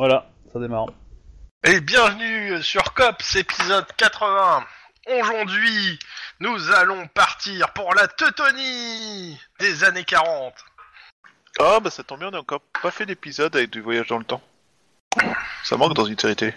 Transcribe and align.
Voilà, 0.00 0.24
ça 0.50 0.58
démarre. 0.58 0.86
Et 1.62 1.78
bienvenue 1.82 2.62
sur 2.62 2.94
COPS 2.94 3.36
épisode 3.36 3.84
80. 3.98 4.64
Aujourd'hui, 5.20 5.98
nous 6.40 6.72
allons 6.72 7.06
partir 7.08 7.70
pour 7.74 7.92
la 7.92 8.08
Teutonie 8.08 9.38
des 9.58 9.84
années 9.84 10.04
40. 10.04 10.54
Ah 11.58 11.80
bah 11.80 11.90
ça 11.90 12.02
tombe 12.02 12.20
bien, 12.20 12.28
on 12.28 12.30
n'a 12.30 12.38
encore 12.38 12.62
pas 12.82 12.90
fait 12.90 13.04
d'épisode 13.04 13.54
avec 13.54 13.68
du 13.68 13.82
voyage 13.82 14.06
dans 14.06 14.16
le 14.16 14.24
temps. 14.24 14.40
Ça 15.64 15.76
manque 15.76 15.92
dans 15.92 16.06
une 16.06 16.18
série 16.18 16.34
télé. 16.34 16.54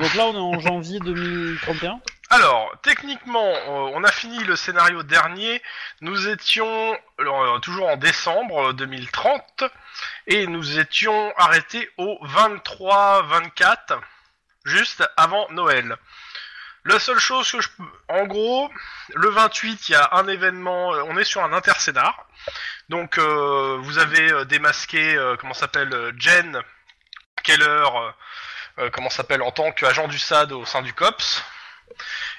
Donc 0.00 0.14
là, 0.14 0.24
on 0.28 0.32
est 0.32 0.56
en 0.56 0.58
janvier 0.58 1.00
2031. 1.00 2.00
Alors, 2.30 2.72
techniquement, 2.82 3.52
euh, 3.52 3.92
on 3.94 4.02
a 4.02 4.10
fini 4.10 4.42
le 4.44 4.56
scénario 4.56 5.02
dernier. 5.02 5.62
Nous 6.00 6.28
étions 6.28 6.98
euh, 7.20 7.58
toujours 7.58 7.88
en 7.88 7.96
décembre 7.96 8.72
2030 8.72 9.64
et 10.26 10.46
nous 10.46 10.78
étions 10.78 11.32
arrêtés 11.36 11.88
au 11.98 12.18
23-24, 12.26 14.00
juste 14.64 15.04
avant 15.16 15.48
Noël. 15.50 15.96
La 16.86 16.98
seule 16.98 17.18
chose 17.18 17.50
que 17.50 17.60
je 17.60 17.68
peux... 17.68 17.84
En 18.08 18.24
gros, 18.26 18.70
le 19.14 19.30
28, 19.30 19.88
il 19.88 19.92
y 19.92 19.94
a 19.94 20.10
un 20.12 20.28
événement, 20.28 20.94
euh, 20.94 21.02
on 21.06 21.16
est 21.16 21.24
sur 21.24 21.42
un 21.42 21.52
interscénar. 21.52 22.26
Donc, 22.90 23.18
euh, 23.18 23.78
vous 23.80 23.98
avez 23.98 24.32
euh, 24.32 24.44
démasqué, 24.44 25.14
euh, 25.16 25.36
comment 25.38 25.54
s'appelle, 25.54 25.92
euh, 25.94 26.12
Jen 26.18 26.60
Keller, 27.42 27.64
euh, 27.64 28.10
euh, 28.80 28.90
comment 28.90 29.08
s'appelle, 29.08 29.42
en 29.42 29.50
tant 29.50 29.72
qu'agent 29.72 30.08
du 30.08 30.18
SAD 30.18 30.52
au 30.52 30.66
sein 30.66 30.82
du 30.82 30.92
COPS. 30.92 31.42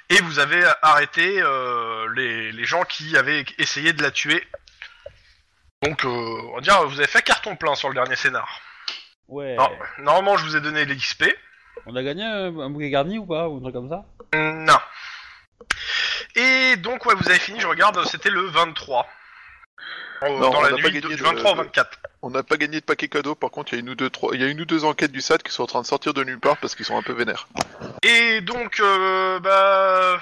Et 0.09 0.19
vous 0.21 0.39
avez 0.39 0.63
arrêté 0.81 1.41
euh, 1.41 2.07
les, 2.15 2.51
les 2.51 2.65
gens 2.65 2.83
qui 2.83 3.17
avaient 3.17 3.45
essayé 3.57 3.93
de 3.93 4.03
la 4.03 4.11
tuer. 4.11 4.45
Donc, 5.81 6.05
euh, 6.05 6.09
on 6.51 6.55
va 6.55 6.61
dire, 6.61 6.87
vous 6.87 6.99
avez 6.99 7.07
fait 7.07 7.21
carton 7.21 7.55
plein 7.55 7.75
sur 7.75 7.89
le 7.89 7.95
dernier 7.95 8.15
scénar. 8.15 8.61
Ouais. 9.27 9.55
Non, 9.55 9.71
normalement, 9.99 10.37
je 10.37 10.45
vous 10.45 10.55
ai 10.55 10.61
donné 10.61 10.85
l'XP. 10.85 11.25
On 11.85 11.95
a 11.95 12.03
gagné 12.03 12.23
un, 12.23 12.57
un 12.59 12.69
bouquet 12.69 12.89
garni 12.89 13.17
ou 13.17 13.25
pas 13.25 13.47
Ou 13.49 13.57
un 13.57 13.61
truc 13.61 13.73
comme 13.73 13.89
ça? 13.89 14.05
Non. 14.33 14.79
Et 16.35 16.75
donc, 16.77 17.05
ouais, 17.05 17.15
vous 17.15 17.29
avez 17.29 17.39
fini, 17.39 17.59
je 17.59 17.67
regarde, 17.67 18.03
c'était 18.05 18.29
le 18.29 18.41
23. 18.41 19.07
En- 20.21 20.29
Non, 20.29 20.39
dans 20.51 20.57
on 20.59 20.61
la 20.63 20.69
n'a 20.71 20.75
pas 20.77 20.81
nuit 20.89 21.01
gagné 21.01 21.01
du 21.01 21.15
de- 21.15 21.23
23 21.23 21.51
au 21.51 21.53
de- 21.55 21.59
24. 21.61 21.99
On 22.21 22.29
n'a 22.31 22.43
pas 22.43 22.57
gagné 22.57 22.79
de 22.79 22.85
paquet 22.85 23.07
cadeau, 23.07 23.35
par 23.35 23.51
contre 23.51 23.73
il 23.73 23.75
y 23.75 23.79
a 23.79 23.81
une 23.81 23.89
ou 23.89 23.95
deux, 23.95 24.09
trois... 24.09 24.31
il 24.33 24.41
y 24.41 24.43
a 24.43 24.47
une 24.47 24.59
ou 24.61 24.65
deux 24.65 24.83
enquêtes 24.83 25.11
du 25.11 25.21
SAT 25.21 25.39
qui 25.39 25.51
sont 25.51 25.63
en 25.63 25.67
train 25.67 25.81
de 25.81 25.85
sortir 25.87 26.13
de 26.13 26.23
nulle 26.23 26.39
part 26.39 26.57
parce 26.57 26.73
qu'ils 26.75 26.85
sont 26.85 26.97
un 26.97 27.03
peu 27.03 27.13
vénères. 27.13 27.47
Et 28.01 28.41
donc, 28.41 28.79
euh, 28.79 29.39
bah, 29.39 30.19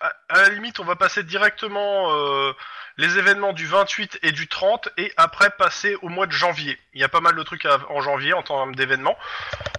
à, 0.00 0.42
la 0.42 0.48
limite, 0.48 0.80
on 0.80 0.84
va 0.84 0.96
passer 0.96 1.22
directement 1.22 2.12
euh, 2.12 2.52
les 2.96 3.18
événements 3.18 3.52
du 3.52 3.66
28 3.66 4.18
et 4.22 4.32
du 4.32 4.48
30, 4.48 4.88
et 4.96 5.12
après 5.16 5.50
passer 5.50 5.96
au 6.02 6.08
mois 6.08 6.26
de 6.26 6.32
janvier. 6.32 6.78
Il 6.94 7.00
y 7.00 7.04
a 7.04 7.08
pas 7.08 7.20
mal 7.20 7.36
de 7.36 7.42
trucs 7.42 7.66
à- 7.66 7.78
en 7.90 8.00
janvier 8.00 8.32
en 8.32 8.42
termes 8.42 8.74
d'événements 8.74 9.16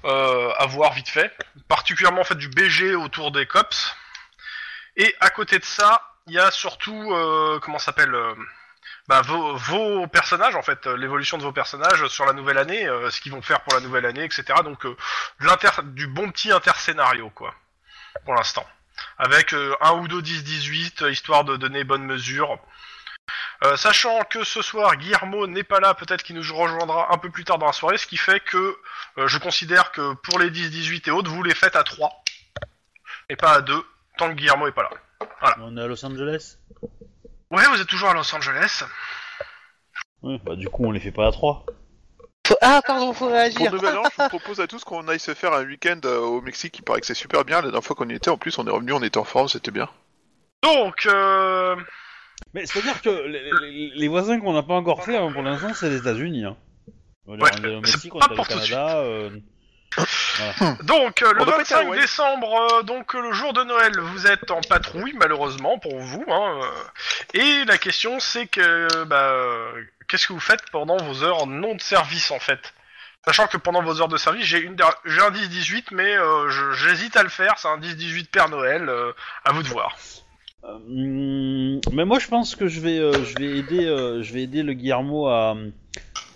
euh, 0.06 0.52
à 0.58 0.66
voir 0.68 0.94
vite 0.94 1.10
fait, 1.10 1.32
particulièrement 1.68 2.22
en 2.22 2.26
fait 2.26 2.36
du 2.36 2.48
BG 2.50 2.96
autour 2.96 3.32
des 3.32 3.46
cops. 3.46 3.96
Et 4.98 5.14
à 5.20 5.30
côté 5.30 5.60
de 5.60 5.66
ça, 5.66 6.02
il 6.28 6.34
y 6.34 6.40
a 6.40 6.52
surtout 6.52 7.12
euh, 7.14 7.60
comment 7.60 7.80
ça 7.80 7.86
s'appelle 7.88 8.14
euh, 8.16 8.34
bah, 9.08 9.22
vos, 9.22 9.56
vos 9.56 10.08
personnages 10.08 10.56
en 10.56 10.64
fait, 10.64 10.88
euh, 10.88 10.98
l'évolution 10.98 11.38
de 11.38 11.44
vos 11.44 11.52
personnages 11.52 12.08
sur 12.08 12.26
la 12.26 12.34
nouvelle 12.34 12.58
année, 12.58 12.88
euh, 12.88 13.10
ce 13.12 13.22
qu'ils 13.22 13.32
vont 13.32 13.42
faire 13.42 13.62
pour 13.62 13.74
la 13.74 13.82
nouvelle 13.82 14.06
année, 14.06 14.24
etc. 14.24 14.46
Donc 14.64 14.86
euh, 14.86 14.98
de 15.40 15.82
du 15.94 16.08
bon 16.08 16.32
petit 16.32 16.52
interscénario 16.52 17.30
quoi, 17.30 17.54
pour 18.24 18.34
l'instant. 18.34 18.66
Avec 19.18 19.54
euh, 19.54 19.76
un 19.82 19.94
ou 19.94 20.08
deux 20.08 20.22
10-18, 20.22 21.04
euh, 21.04 21.12
histoire 21.12 21.44
de 21.44 21.58
donner 21.58 21.84
bonne 21.84 22.04
mesure. 22.04 22.58
Euh, 23.64 23.76
sachant 23.78 24.24
que 24.24 24.44
ce 24.44 24.62
soir, 24.62 24.96
Guillermo 24.96 25.48
n'est 25.48 25.64
pas 25.64 25.80
là, 25.80 25.94
peut-être 25.94 26.24
qu'il 26.24 26.36
nous 26.36 26.56
rejoindra 26.56 27.14
un 27.14 27.18
peu 27.18 27.30
plus 27.30 27.44
tard 27.44 27.58
dans 27.58 27.66
la 27.66 27.74
soirée, 27.74 27.98
ce 27.98 28.08
qui 28.08 28.18
fait 28.18 28.40
que 28.40 28.78
je 29.18 29.38
considère 29.40 29.92
que 29.92 30.14
pour 30.14 30.40
les 30.40 30.52
10-18 30.52 31.08
et 31.08 31.12
autres, 31.12 31.32
vous 31.32 31.42
les 31.42 31.56
faites 31.56 31.76
à 31.76 31.84
3, 31.84 32.24
et 33.30 33.36
pas 33.36 33.54
à 33.54 33.62
2, 33.62 33.84
tant 34.18 34.30
que 34.30 34.34
Guillermo 34.34 34.68
est 34.68 34.74
pas 34.74 34.84
là. 34.84 35.56
On 35.60 35.76
est 35.78 35.82
à 35.82 35.88
Los 35.88 36.06
Angeles? 36.06 36.58
Ouais, 37.52 37.64
vous 37.74 37.82
êtes 37.82 37.88
toujours 37.88 38.10
à 38.10 38.14
Los 38.14 38.34
Angeles. 38.36 38.84
Ouais, 40.22 40.40
bah 40.44 40.56
du 40.56 40.68
coup, 40.68 40.86
on 40.86 40.92
les 40.92 41.00
fait 41.00 41.12
pas 41.12 41.28
à 41.28 41.32
3. 41.32 41.66
Faut- 42.48 42.56
Ah, 42.62 42.82
pardon, 42.86 43.14
faut 43.14 43.26
Pour 43.26 43.34
réagir. 43.34 43.72
Nouvel 43.72 43.98
An, 43.98 44.04
je 44.18 44.24
vous 44.24 44.30
propose 44.40 44.60
à 44.60 44.68
tous 44.68 44.84
qu'on 44.84 45.08
aille 45.08 45.20
se 45.20 45.34
faire 45.34 45.54
un 45.54 45.64
week-end 45.64 46.00
euh, 46.06 46.20
au 46.20 46.42
Mexique, 46.42 46.78
il 46.80 46.84
paraît 46.84 47.00
que 47.02 47.08
c'est 47.08 47.14
super 47.14 47.44
bien, 47.46 47.58
la 47.58 47.64
dernière 47.64 47.84
fois 47.84 47.96
qu'on 47.96 48.10
y 48.10 48.14
était, 48.14 48.30
en 48.30 48.38
plus 48.38 48.58
on 48.60 48.68
est 48.68 48.72
revenu, 48.72 48.92
on 48.94 49.02
était 49.02 49.18
en 49.18 49.24
forme, 49.24 49.48
c'était 49.48 49.72
bien. 49.72 49.90
Donc, 50.64 51.06
euh, 51.06 51.76
Mais 52.54 52.66
c'est-à-dire 52.66 53.02
que 53.02 53.10
les, 53.10 53.52
les- 53.62 53.92
les 53.96 54.08
voisins 54.08 54.40
qu'on 54.40 54.54
n'a 54.54 54.64
pas 54.64 54.74
encore 54.76 55.04
fait 55.04 55.18
hein, 55.18 55.32
pour 55.32 55.42
l'instant, 55.44 55.74
c'est 55.74 55.90
les 55.90 55.98
États-Unis. 55.98 56.46
Hein. 56.46 56.58
On 57.28 57.40
Ouais, 57.40 57.50
au 57.52 57.54
c'est 57.56 57.62
Mexique, 57.82 58.14
on 58.16 58.20
pas 58.20 58.28
est 58.28 58.32
au 58.32 58.36
pour 58.36 58.48
tout 58.48 58.54
de 58.60 58.60
Canada. 58.66 58.98
euh, 59.00 59.30
donc 60.84 61.22
euh, 61.22 61.34
le 61.34 61.42
On 61.42 61.48
a 61.48 61.52
pas 61.54 61.62
été 61.62 61.74
à 61.74 61.78
25 61.78 61.86
Hawaï. 61.86 62.00
décembre, 62.02 62.68
euh, 62.74 62.84
donc 62.84 63.16
euh, 63.16 63.22
le 63.22 63.32
jour 63.34 63.54
de 63.54 63.64
Noël, 63.64 63.98
vous 64.00 64.28
êtes 64.28 64.52
en 64.52 64.62
patrouille, 64.62 65.14
malheureusement 65.18 65.80
pour 65.80 65.98
vous. 66.00 66.26
Hein, 66.28 66.60
euh, 66.64 67.40
et 67.40 67.66
la 67.66 67.78
question, 67.78 68.20
c'est 68.20 68.48
que, 68.48 69.04
bah, 69.06 69.32
euh, 69.32 69.72
qu'est-ce 70.08 70.28
que 70.28 70.34
vous 70.34 70.40
faites 70.40 70.70
pendant 70.72 70.98
vos 70.98 71.24
heures 71.24 71.48
non 71.48 71.76
de 71.76 71.82
service, 71.82 72.32
en 72.32 72.40
fait? 72.40 72.74
Sachant 73.26 73.48
que 73.48 73.58
pendant 73.58 73.82
vos 73.82 74.02
heures 74.02 74.08
de 74.08 74.18
service, 74.18 74.46
j'ai 74.46 74.60
une, 74.60 74.76
j'ai 75.06 75.22
un 75.22 75.32
10-18, 75.32 75.86
mais 75.92 76.16
euh, 76.16 76.50
j'hésite 76.74 77.16
à 77.18 77.24
le 77.24 77.30
faire. 77.30 77.58
C'est 77.58 77.68
un 77.70 77.78
10-18 77.80 78.28
Père 78.30 78.50
Noël. 78.50 78.88
euh, 78.90 79.14
à 79.46 79.52
vous 79.52 79.64
de 79.64 79.68
voir. 79.68 79.96
Euh, 80.64 80.74
hum, 80.76 81.80
mais 81.92 82.06
moi, 82.06 82.20
je 82.20 82.28
pense 82.28 82.56
que 82.56 82.68
je 82.68 82.80
vais, 82.82 83.00
euh, 83.00 83.14
je 83.24 83.36
vais 83.40 83.58
aider, 83.58 83.86
euh, 83.86 84.22
je 84.22 84.34
vais 84.34 84.44
aider 84.44 84.62
le 84.62 84.74
Guillermo 84.74 85.28
à, 85.28 85.56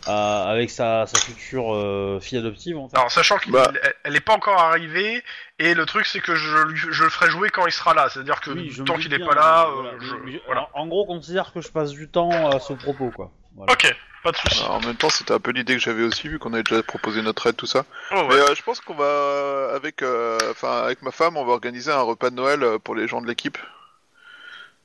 à- 0.08 0.50
avec 0.50 0.70
sa, 0.72 1.06
sa 1.08 1.20
future 1.20 1.74
euh, 1.76 2.20
fille 2.22 2.38
adoptive. 2.38 2.78
En 2.78 2.88
fait. 2.90 2.98
Alors, 2.98 3.12
sachant 3.12 3.38
qu'elle 3.38 3.54
Bah. 3.54 3.72
elle 4.04 4.16
est 4.16 4.20
pas 4.22 4.34
encore 4.34 4.60
arrivée, 4.60 5.24
et 5.60 5.74
le 5.74 5.86
truc, 5.86 6.06
c'est 6.06 6.22
que 6.22 6.36
je, 6.36 6.58
lui- 6.68 6.80
je 6.92 7.04
le 7.04 7.10
ferai 7.10 7.30
jouer 7.30 7.50
quand 7.50 7.66
il 7.66 7.72
sera 7.72 7.94
là. 7.94 8.10
C'est-à-dire 8.10 8.40
que 8.42 8.52
Oui, 8.52 8.70
je 8.72 8.82
me 8.82 8.88
tant 8.88 8.96
qu'il 8.96 9.14
est 9.14 9.18
bien, 9.18 9.28
pas 9.28 9.36
là, 9.36 9.68
mais 9.70 9.72
euh, 9.72 9.82
voilà, 9.82 9.98
je- 10.32 10.38
voilà. 10.46 10.70
en, 10.74 10.82
en 10.82 10.88
gros, 10.88 11.06
considère 11.06 11.52
que 11.54 11.62
je 11.62 11.70
passe 11.70 11.92
du 11.92 12.08
temps 12.10 12.50
à 12.50 12.60
ce 12.60 12.74
propos, 12.74 13.12
quoi. 13.16 13.32
Voilà. 13.56 13.74
Ok, 13.74 13.94
pas 14.24 14.32
de 14.32 14.38
soucis. 14.38 14.64
Alors, 14.64 14.76
en 14.76 14.80
même 14.82 14.96
temps 14.96 15.10
c'était 15.10 15.34
un 15.34 15.40
peu 15.40 15.52
l'idée 15.52 15.74
que 15.74 15.82
j'avais 15.82 16.04
aussi, 16.04 16.30
vu 16.30 16.40
qu'on 16.40 16.54
avait 16.54 16.64
déjà 16.64 16.82
proposé 16.84 17.22
notre 17.22 17.48
aide, 17.48 17.58
tout 17.58 17.66
ça. 17.66 17.84
Oh, 18.12 18.16
ouais. 18.16 18.28
Mais 18.30 18.36
euh, 18.36 18.56
je 18.56 18.62
pense 18.64 18.80
qu'on 18.80 18.94
va, 18.96 19.72
avec, 19.76 20.02
euh, 20.02 20.38
enfin, 20.52 20.84
avec 20.84 21.02
ma 21.02 21.12
femme, 21.12 21.36
on 21.36 21.44
va 21.44 21.52
organiser 21.54 21.92
un 21.92 22.02
repas 22.02 22.30
de 22.30 22.36
Noël 22.36 22.64
pour 22.84 22.96
les 22.96 23.08
gens 23.08 23.22
de 23.22 23.28
l'équipe. 23.28 23.58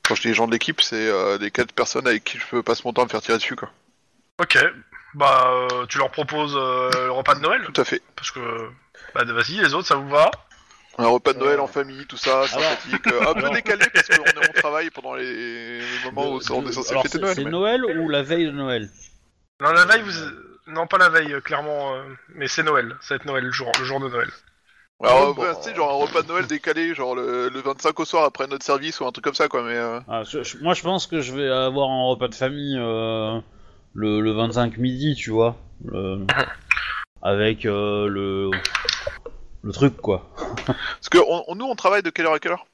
Quand 0.03 0.15
je 0.15 0.21
dis 0.23 0.27
les 0.27 0.33
gens 0.33 0.45
de 0.47 0.51
l'équipe, 0.51 0.81
c'est 0.81 1.07
euh, 1.09 1.37
les 1.39 1.51
quatre 1.51 1.71
personnes 1.71 2.05
avec 2.07 2.23
qui 2.23 2.37
je 2.37 2.45
peux 2.45 2.61
passer 2.63 2.81
mon 2.85 2.91
temps 2.93 3.03
à 3.03 3.05
me 3.05 3.09
faire 3.09 3.21
tirer 3.21 3.37
dessus, 3.37 3.55
quoi. 3.55 3.69
Ok, 4.41 4.57
bah 5.13 5.45
euh, 5.71 5.85
tu 5.87 5.97
leur 5.97 6.11
proposes 6.11 6.55
euh, 6.57 6.89
le 7.05 7.11
repas 7.11 7.35
de 7.35 7.39
Noël 7.39 7.61
Tout 7.73 7.79
à 7.79 7.85
fait. 7.85 8.01
Parce 8.15 8.31
que, 8.31 8.39
bah 9.13 9.23
vas-y, 9.23 9.57
les 9.61 9.73
autres, 9.73 9.87
ça 9.87 9.95
vous 9.95 10.09
va 10.09 10.29
Un 10.97 11.07
repas 11.07 11.31
de 11.33 11.39
Noël 11.39 11.59
Euh, 11.59 11.63
en 11.63 11.67
famille, 11.67 12.05
tout 12.05 12.17
ça, 12.17 12.45
sympathique, 12.47 13.07
euh, 13.07 13.21
un 13.29 13.33
peu 13.33 13.39
alors- 13.39 13.53
décalé 13.53 13.85
parce 13.93 14.07
qu'on 14.09 14.23
est 14.41 14.49
au 14.49 14.53
travail 14.59 14.89
pendant 14.89 15.13
les, 15.15 15.79
les 15.79 15.85
moments 16.05 16.27
où 16.33 16.39
on 16.51 16.67
est 16.67 16.71
censé 16.73 16.91
alors, 16.91 17.03
fêter 17.03 17.17
c'est- 17.17 17.21
Noël. 17.21 17.35
C'est 17.35 17.43
mais- 17.45 17.49
Noël 17.51 17.85
ou 17.99 18.09
la 18.09 18.23
veille 18.23 18.45
de 18.47 18.51
Noël 18.51 18.89
Non, 19.61 19.71
la 19.71 19.85
veille, 19.85 20.01
vous... 20.01 20.11
Non, 20.67 20.85
pas 20.87 20.97
la 20.97 21.09
veille, 21.09 21.31
euh, 21.31 21.41
clairement, 21.41 21.95
euh, 21.95 22.01
mais 22.33 22.47
c'est 22.47 22.63
Noël, 22.63 22.95
ça 22.99 23.13
va 23.13 23.15
être 23.17 23.25
Noël, 23.25 23.43
le 23.45 23.51
jour, 23.51 23.71
le 23.79 23.85
jour 23.85 23.99
de 24.01 24.09
Noël. 24.09 24.29
Alors, 25.03 25.33
Bon, 25.35 25.41
ouais, 25.43 25.53
bon. 25.53 25.59
tu 25.61 25.69
sais, 25.69 25.75
genre 25.75 25.91
un 25.91 26.05
repas 26.07 26.23
de 26.23 26.27
Noël 26.27 26.47
décalé, 26.47 26.93
genre 26.95 27.15
le, 27.15 27.47
le 27.49 27.59
25 27.61 27.97
au 27.99 28.05
soir 28.05 28.23
après 28.25 28.47
notre 28.47 28.65
service 28.65 28.99
ou 28.99 29.05
un 29.05 29.11
truc 29.11 29.23
comme 29.23 29.33
ça, 29.35 29.47
quoi, 29.47 29.61
mais... 29.63 29.75
Euh... 29.77 29.99
Ah, 30.09 30.23
je- 30.23 30.43
je- 30.43 30.57
Moi, 30.57 30.73
je 30.73 30.81
pense 30.81 31.05
que 31.07 31.21
je 31.21 31.33
vais 31.33 31.47
avoir 31.49 31.89
un 31.89 32.05
repas 32.07 32.27
de 32.27 32.35
famille 32.35 32.77
euh, 32.79 33.39
le, 33.95 34.19
le 34.19 34.31
25 34.33 34.77
midi, 34.77 35.15
tu 35.15 35.31
vois. 35.31 35.55
le- 35.85 36.25
avec 37.21 37.65
euh, 37.65 38.07
le 38.07 38.51
le 39.63 39.71
truc, 39.71 39.97
quoi. 39.97 40.29
Parce 40.67 41.09
que 41.09 41.17
on, 41.17 41.43
on- 41.47 41.55
nous, 41.55 41.65
on 41.65 41.75
travaille 41.75 42.03
de 42.03 42.11
quelle 42.11 42.27
heure 42.27 42.33
à 42.33 42.39
quelle 42.39 42.51
heure? 42.51 42.65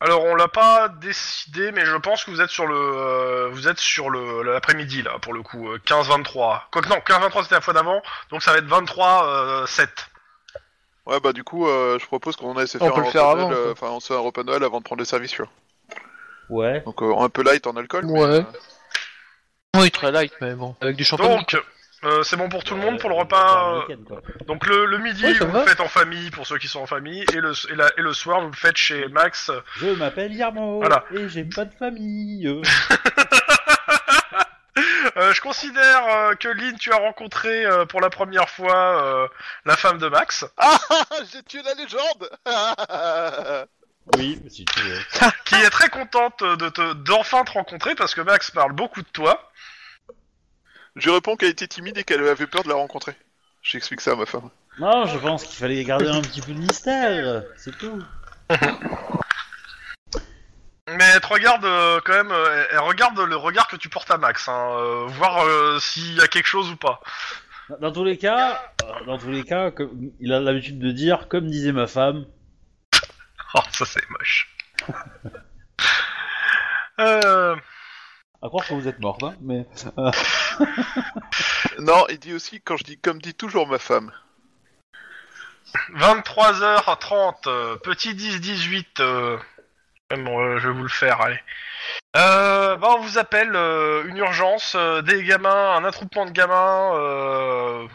Alors, 0.00 0.24
on 0.24 0.34
l'a 0.34 0.48
pas 0.48 0.88
décidé, 0.88 1.72
mais 1.72 1.86
je 1.86 1.96
pense 1.96 2.24
que 2.24 2.30
vous 2.30 2.42
êtes 2.42 2.50
sur 2.50 2.66
le... 2.66 2.76
euh, 2.76 3.48
vous 3.50 3.68
êtes 3.68 3.78
sur 3.78 4.10
le 4.10 4.42
l'après-midi, 4.42 5.00
là, 5.02 5.18
pour 5.20 5.32
le 5.32 5.42
coup, 5.42 5.70
euh, 5.70 5.78
15-23. 5.86 6.62
Quoique 6.70 6.88
non, 6.90 6.96
15-23, 6.96 7.44
c'était 7.44 7.54
la 7.54 7.60
fois 7.62 7.72
d'avant, 7.72 8.02
donc 8.30 8.42
ça 8.42 8.52
va 8.52 8.58
être 8.58 8.66
23-7. 8.66 9.88
Ouais, 11.06 11.20
bah 11.20 11.32
du 11.32 11.44
coup, 11.44 11.66
euh, 11.66 11.98
je 11.98 12.06
propose 12.06 12.36
qu'on 12.36 12.56
aille 12.58 12.68
se 12.68 12.76
On 12.78 12.80
faire 12.86 12.94
peut 12.94 13.00
un 13.00 13.02
le 13.04 13.08
repas 13.08 13.34
Noël, 13.36 13.52
euh, 13.52 13.72
enfin, 13.72 13.88
on 13.90 14.00
se 14.00 14.08
fait 14.08 14.14
un 14.14 14.18
repas 14.22 14.42
de 14.42 14.48
Noël 14.48 14.64
avant 14.64 14.78
de 14.80 14.84
prendre 14.84 14.98
le 15.00 15.04
service, 15.06 15.30
tu 15.30 15.42
vois. 15.42 15.50
Ouais. 16.50 16.80
Donc 16.80 17.00
euh, 17.02 17.14
un 17.18 17.28
peu 17.30 17.42
light 17.42 17.66
en 17.66 17.76
alcool, 17.76 18.04
mais, 18.06 18.20
Ouais. 18.20 18.28
euh, 18.28 18.42
Oui, 19.74 19.90
très 19.90 20.10
light, 20.12 20.32
mais 20.40 20.54
bon. 20.54 20.74
Avec 20.80 20.96
du 20.96 21.04
champagne. 21.04 21.28
Donc, 21.36 21.56
euh, 22.04 22.22
c'est 22.22 22.36
bon 22.36 22.48
pour 22.48 22.64
tout 22.64 22.74
le 22.74 22.80
monde 22.82 22.98
pour 23.00 23.08
le 23.10 23.16
Euh, 23.16 23.20
repas 23.20 23.82
euh, 23.88 23.96
quoi. 24.06 24.20
Donc 24.46 24.66
le, 24.66 24.84
le 24.86 24.98
midi, 24.98 25.24
Ouais, 25.24 25.34
ça 25.34 25.44
vous 25.46 25.52
va. 25.52 25.60
le 25.62 25.66
faites 25.66 25.80
en 25.80 25.88
famille 25.88 26.30
pour 26.30 26.46
ceux 26.46 26.58
qui 26.58 26.68
sont 26.68 26.80
en 26.80 26.86
famille, 26.86 27.24
et 27.32 27.40
le, 27.40 27.52
et, 27.70 27.74
la- 27.76 27.90
et 27.96 28.02
le 28.02 28.12
soir, 28.12 28.40
vous 28.42 28.48
le 28.50 28.56
faites 28.56 28.76
chez 28.76 29.08
Max. 29.08 29.50
Je 29.78 29.86
m'appelle 29.86 30.30
Guillermo 30.30 30.80
Voilà. 30.80 31.04
et 31.12 31.28
j'ai 31.28 31.44
pas 31.44 31.64
de 31.64 31.72
famille. 31.74 32.46
Euh, 35.16 35.32
je 35.32 35.40
considère 35.40 36.02
euh, 36.08 36.34
que 36.34 36.48
Lynn, 36.48 36.76
tu 36.76 36.90
as 36.92 36.96
rencontré 36.96 37.64
euh, 37.64 37.84
pour 37.84 38.00
la 38.00 38.10
première 38.10 38.48
fois 38.48 38.74
euh, 39.04 39.28
la 39.64 39.76
femme 39.76 39.98
de 39.98 40.08
Max, 40.08 40.44
Ah 40.58 40.76
J'ai 41.32 41.42
tué 41.44 41.60
la 41.62 41.74
légende 41.74 42.28
oui, 44.18 44.38
si 44.50 44.64
tu 44.66 44.80
veux. 44.82 44.98
qui 45.46 45.54
est 45.54 45.70
très 45.70 45.88
contente 45.88 46.42
de 46.42 46.68
te 46.68 46.92
d'enfin 46.94 47.42
te 47.44 47.52
rencontrer 47.52 47.94
parce 47.94 48.14
que 48.14 48.20
Max 48.20 48.50
parle 48.50 48.72
beaucoup 48.72 49.00
de 49.02 49.08
toi. 49.08 49.50
Je 50.96 51.08
lui 51.08 51.14
réponds 51.14 51.36
qu'elle 51.36 51.50
était 51.50 51.66
timide 51.66 51.98
et 51.98 52.04
qu'elle 52.04 52.26
avait 52.26 52.46
peur 52.46 52.62
de 52.62 52.68
la 52.68 52.76
rencontrer. 52.76 53.14
J'explique 53.62 54.00
ça 54.00 54.12
à 54.12 54.16
ma 54.16 54.26
femme. 54.26 54.50
Non, 54.78 55.06
je 55.06 55.18
pense 55.18 55.44
qu'il 55.44 55.56
fallait 55.56 55.82
garder 55.84 56.08
un 56.08 56.22
petit 56.22 56.40
peu 56.40 56.52
de 56.52 56.58
mystère, 56.58 57.44
c'est 57.56 57.76
tout. 57.78 58.02
Mais 60.86 61.04
elle 61.14 61.20
te 61.20 61.26
regarde 61.26 61.64
euh, 61.64 61.98
quand 62.04 62.12
même, 62.12 62.30
euh, 62.30 62.66
elle 62.70 62.80
regarde 62.80 63.18
le 63.18 63.36
regard 63.36 63.66
que 63.68 63.76
tu 63.76 63.88
portes 63.88 64.10
à 64.10 64.18
Max, 64.18 64.48
hein, 64.48 64.68
euh, 64.72 65.06
voir 65.06 65.44
euh, 65.44 65.78
s'il 65.80 66.14
y 66.14 66.20
a 66.20 66.28
quelque 66.28 66.46
chose 66.46 66.70
ou 66.70 66.76
pas. 66.76 67.00
Dans 67.80 67.90
tous 67.90 68.04
les 68.04 68.18
cas, 68.18 68.60
euh, 68.82 69.04
dans 69.06 69.16
tous 69.16 69.30
les 69.30 69.42
cas, 69.42 69.70
comme 69.70 70.10
il 70.20 70.32
a 70.32 70.40
l'habitude 70.40 70.78
de 70.78 70.90
dire, 70.90 71.28
comme 71.28 71.46
disait 71.46 71.72
ma 71.72 71.86
femme, 71.86 72.26
Oh, 73.54 73.60
ça 73.72 73.86
c'est 73.86 74.08
moche. 74.10 74.54
euh, 77.00 77.56
à 78.44 78.48
croire 78.48 78.66
que 78.66 78.74
vous 78.74 78.86
êtes 78.88 79.00
morte, 79.00 79.22
hein, 79.22 79.34
mais 79.40 79.66
Non, 81.78 82.04
il 82.10 82.18
dit 82.18 82.34
aussi, 82.34 82.60
quand 82.60 82.76
je 82.76 82.84
dis 82.84 82.98
comme 82.98 83.20
dit 83.20 83.34
toujours 83.34 83.66
ma 83.66 83.78
femme. 83.78 84.12
23h30, 85.96 87.48
euh, 87.48 87.76
petit 87.76 88.12
10-18. 88.14 88.84
Euh... 89.00 89.36
Bon, 90.10 90.38
euh, 90.40 90.58
je 90.58 90.68
vais 90.68 90.74
vous 90.74 90.82
le 90.82 90.88
faire, 90.88 91.20
allez. 91.22 91.40
Euh, 92.16 92.76
bah, 92.76 92.88
on 92.96 93.00
vous 93.00 93.18
appelle 93.18 93.56
euh, 93.56 94.04
une 94.06 94.18
urgence, 94.18 94.74
euh, 94.76 95.02
des 95.02 95.24
gamins, 95.24 95.74
un 95.76 95.84
attroupement 95.84 96.26
de 96.26 96.30
gamins, 96.30 96.94
euh, 96.94 97.86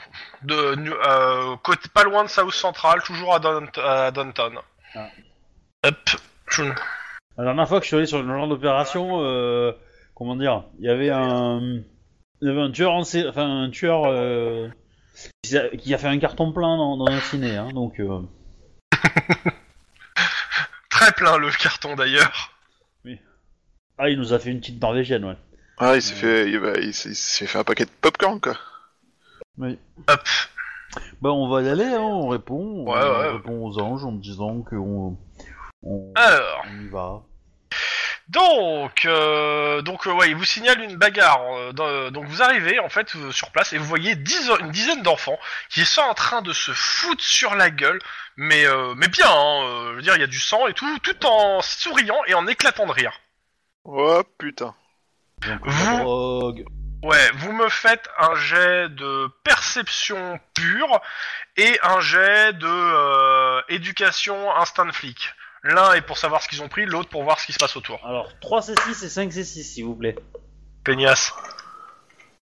de, 0.41 0.75
nu- 0.75 0.91
euh, 1.07 1.55
côté, 1.57 1.87
pas 1.93 2.03
loin 2.03 2.23
de 2.23 2.29
South 2.29 2.51
Central, 2.51 3.01
toujours 3.03 3.33
à, 3.35 3.39
Don- 3.39 3.67
à 3.77 4.11
Downton. 4.11 4.59
Ah. 4.95 5.07
Hop. 5.85 5.95
je- 6.49 6.63
la 7.37 7.43
dernière 7.45 7.67
fois 7.69 7.77
que 7.79 7.83
je 7.85 7.87
suis 7.89 7.95
allé 7.97 8.05
sur 8.07 8.21
le 8.21 8.27
genre 8.35 8.47
d'opération, 8.49 9.21
euh, 9.23 9.71
comment 10.19 10.35
dire, 10.35 10.65
il 10.77 10.85
y 10.85 10.89
avait 10.89 11.09
un, 11.09 11.81
il 12.41 12.47
y 12.47 12.49
avait 12.51 12.61
un 12.61 12.69
tueur 12.71 12.91
en 12.93 13.03
sé- 13.03 13.27
enfin 13.27 13.63
un 13.63 13.69
tueur 13.71 14.03
euh, 14.05 14.67
qui 15.41 15.57
a- 15.57 15.69
qui 15.69 15.93
a 15.93 15.97
fait 15.97 16.07
un 16.07 16.19
carton 16.19 16.51
plein 16.53 16.77
dans, 16.77 16.95
dans 16.97 17.07
un 17.07 17.19
ciné, 17.21 17.55
hein, 17.57 17.69
donc. 17.73 17.99
euh, 17.99 18.21
Très 20.89 21.11
plein 21.13 21.37
le 21.37 21.49
carton 21.51 21.95
d'ailleurs. 21.95 22.53
Ah, 24.01 24.09
il 24.09 24.17
nous 24.17 24.31
a 24.33 24.39
fait 24.39 24.49
une 24.51 24.59
petite 24.61 24.81
norvégienne, 24.81 25.25
ouais. 25.25 25.35
Ah, 25.77 25.95
il 25.95 26.01
s'est 26.01 26.15
fait, 26.15 26.49
il, 26.49 26.93
s'est 26.93 27.45
fait 27.47 27.57
un 27.57 27.63
paquet 27.65 27.83
de 27.85 27.89
popcorn, 28.01 28.39
quoi. 28.39 28.57
Oui. 29.57 29.77
Hop. 30.07 30.21
Bah, 31.21 31.31
on 31.33 31.49
va 31.49 31.61
y 31.63 31.67
aller, 31.69 31.83
hein, 31.83 31.99
on 31.99 32.29
répond. 32.29 32.85
Ouais, 32.85 32.97
on 32.97 33.19
ouais. 33.19 33.29
répond 33.31 33.65
aux 33.65 33.77
anges 33.79 34.05
en 34.05 34.13
disant 34.13 34.61
qu'on 34.61 35.17
on, 35.83 36.13
Alors. 36.15 36.63
on 36.71 36.81
y 36.81 36.87
va. 36.87 37.23
Donc, 38.29 39.05
euh, 39.05 39.81
donc 39.81 40.05
euh, 40.05 40.11
ouais, 40.11 40.29
il 40.29 40.35
vous 40.35 40.45
signale 40.45 40.79
une 40.81 40.97
bagarre. 40.97 41.41
euh, 41.51 41.71
dans- 41.73 42.11
donc 42.11 42.25
vous 42.27 42.43
arrivez 42.43 42.79
en 42.79 42.87
fait 42.89 43.15
euh, 43.15 43.31
sur 43.31 43.49
place 43.51 43.73
et 43.73 43.79
vous 43.79 43.85
voyez 43.85 44.15
dix- 44.15 44.51
une 44.59 44.69
dizaine 44.71 45.01
d'enfants 45.01 45.39
qui 45.69 45.83
sont 45.83 46.01
en 46.01 46.13
train 46.13 46.43
de 46.43 46.53
se 46.53 46.71
foutre 46.71 47.23
sur 47.23 47.55
la 47.55 47.71
gueule, 47.71 47.99
mais 48.37 48.65
euh, 48.65 48.93
mais 48.95 49.07
bien. 49.07 49.25
Hein, 49.29 49.63
euh, 49.63 49.89
je 49.91 49.95
veux 49.95 50.01
dire, 50.03 50.15
il 50.15 50.21
y 50.21 50.23
a 50.23 50.27
du 50.27 50.39
sang 50.39 50.67
et 50.67 50.73
tout, 50.73 50.99
tout 50.99 51.25
en 51.25 51.61
souriant 51.61 52.21
et 52.27 52.35
en 52.35 52.45
éclatant 52.45 52.85
de 52.85 52.91
rire. 52.91 53.19
Oh 53.83 54.21
putain. 54.37 54.75
Donc, 55.47 55.59
Vous- 55.65 55.97
drogue. 55.97 56.65
Ouais, 57.01 57.31
vous 57.35 57.53
me 57.53 57.69
faites 57.69 58.09
un 58.19 58.35
jet 58.35 58.89
de 58.89 59.27
perception 59.45 60.37
pure 60.53 60.99
et 61.55 61.79
un 61.81 62.01
jet 62.01 62.51
de 62.53 62.67
euh, 62.67 63.61
éducation 63.69 64.53
instant 64.55 64.91
flic. 64.91 65.33
L'un 65.63 65.93
est 65.93 66.01
pour 66.01 66.17
savoir 66.17 66.41
ce 66.41 66.47
qu'ils 66.47 66.61
ont 66.61 66.69
pris, 66.69 66.85
l'autre 66.85 67.09
pour 67.09 67.23
voir 67.23 67.39
ce 67.39 67.45
qui 67.45 67.53
se 67.53 67.57
passe 67.59 67.75
autour. 67.75 67.99
Alors, 68.05 68.31
3 68.39 68.61
C6 68.61 69.05
et 69.05 69.09
5 69.09 69.29
C6, 69.31 69.63
s'il 69.63 69.85
vous 69.85 69.95
plaît. 69.95 70.15
Peignasse. 70.85 71.33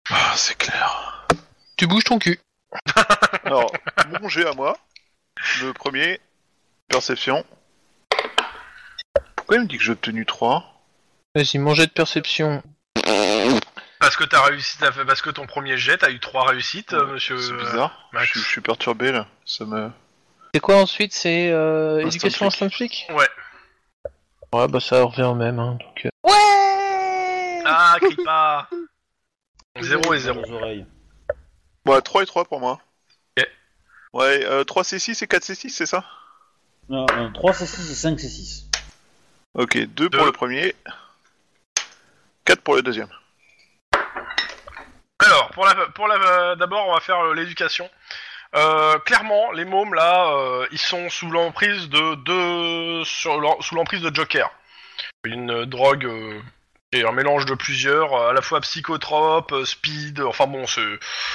Ah, 0.10 0.34
c'est 0.36 0.58
clair. 0.58 1.28
Tu 1.78 1.88
bouges 1.88 2.04
ton 2.04 2.20
cul. 2.20 2.40
Alors, 3.44 3.72
mon 4.22 4.30
jet 4.30 4.46
à 4.48 4.54
moi. 4.54 4.78
Le 5.62 5.74
premier, 5.74 6.20
perception. 6.88 7.44
Pourquoi 9.36 9.56
il 9.58 9.62
me 9.64 9.68
dit 9.68 9.78
que 9.78 9.84
j'ai 9.84 9.92
obtenu 9.94 10.26
3 10.26 10.64
Vas-y, 11.36 11.58
mon 11.58 11.74
jet 11.74 11.88
de 11.88 11.92
perception. 11.92 12.62
Parce 14.00 14.16
que 14.16 14.24
t'as 14.26 14.44
réussi, 14.44 14.78
t'as 14.78 14.92
fait, 14.92 15.06
parce 15.06 15.22
que 15.22 15.30
ton 15.32 15.48
premier 15.48 15.78
jet, 15.78 15.98
t'as 15.98 16.12
eu 16.12 16.20
trois 16.20 16.46
réussites, 16.48 16.94
euh, 16.94 17.08
monsieur. 17.08 17.38
C'est 17.42 17.52
euh, 17.52 17.58
bizarre. 17.60 18.10
Max. 18.14 18.28
Je, 18.28 18.32
suis- 18.34 18.42
je 18.42 18.48
suis 18.48 18.62
perturbé 18.62 19.12
là. 19.12 19.28
Ça 19.46 19.66
me. 19.66 19.92
C'est 20.54 20.60
quoi 20.60 20.78
ensuite 20.78 21.14
C'est 21.14 21.52
euh, 21.52 21.98
Instant 21.98 22.08
éducation 22.10 22.50
flic. 22.50 22.62
instant 22.62 22.70
flic 22.76 23.08
Ouais. 23.12 23.28
Ouais, 24.54 24.68
bah 24.68 24.80
ça 24.80 25.04
revient 25.04 25.24
au 25.24 25.36
même. 25.36 25.60
Hein, 25.60 25.78
donc, 25.80 26.06
euh. 26.06 26.10
Ah, 27.66 27.98
crie 28.02 28.16
pas. 28.24 28.70
0 29.82 30.14
et 30.14 30.20
0. 30.20 30.40
Dans 30.42 30.46
les 30.48 30.52
oreilles. 30.54 30.86
Ouais, 31.86 32.02
3 32.02 32.24
et 32.24 32.26
3 32.26 32.46
pour 32.46 32.60
moi. 32.60 32.80
Ok. 33.38 33.48
Ouais, 34.14 34.46
euh, 34.46 34.64
3 34.64 34.84
C6 34.84 35.24
et 35.24 35.28
4 35.28 35.44
C6, 35.44 35.70
c'est 35.70 35.86
ça? 35.86 36.04
Non, 36.90 37.06
euh, 37.12 37.30
3 37.34 37.52
C6 37.52 37.92
et 37.92 37.96
5 37.96 38.18
C6. 38.18 38.64
Ok, 39.54 39.78
2 39.78 39.86
Deux. 39.86 40.10
pour 40.10 40.26
le 40.26 40.32
premier. 40.32 40.76
4 42.46 42.62
pour 42.62 42.76
le 42.76 42.82
deuxième. 42.82 43.10
Alors, 45.20 45.50
pour 45.52 45.66
la, 45.66 45.76
pour 45.94 46.08
la, 46.08 46.56
d'abord, 46.56 46.88
on 46.88 46.94
va 46.94 47.00
faire 47.02 47.20
euh, 47.20 47.34
l'éducation. 47.34 47.90
Euh, 48.56 48.98
clairement, 49.00 49.52
les 49.52 49.66
mômes 49.66 49.94
là, 49.94 50.32
euh, 50.34 50.66
ils 50.72 50.78
sont 50.80 51.10
sous 51.10 51.30
l'emprise 51.30 51.90
de, 51.90 52.16
de 53.00 53.04
sur 53.04 53.40
l'en- 53.40 53.60
sous 53.62 53.76
l'emprise 53.76 54.02
de 54.02 54.14
Joker, 54.14 54.50
une 55.26 55.52
euh, 55.52 55.66
drogue 55.66 56.06
euh, 56.06 56.40
qui 56.92 57.00
est 57.00 57.06
un 57.06 57.12
mélange 57.12 57.46
de 57.46 57.54
plusieurs, 57.56 58.14
euh, 58.14 58.30
à 58.30 58.34
la 58.34 58.42
fois 58.42 58.62
psychotrope, 58.62 59.52
euh, 59.52 59.66
speed, 59.66 60.22
enfin 60.22 60.48
bon, 60.48 60.66
c'est 60.66 60.82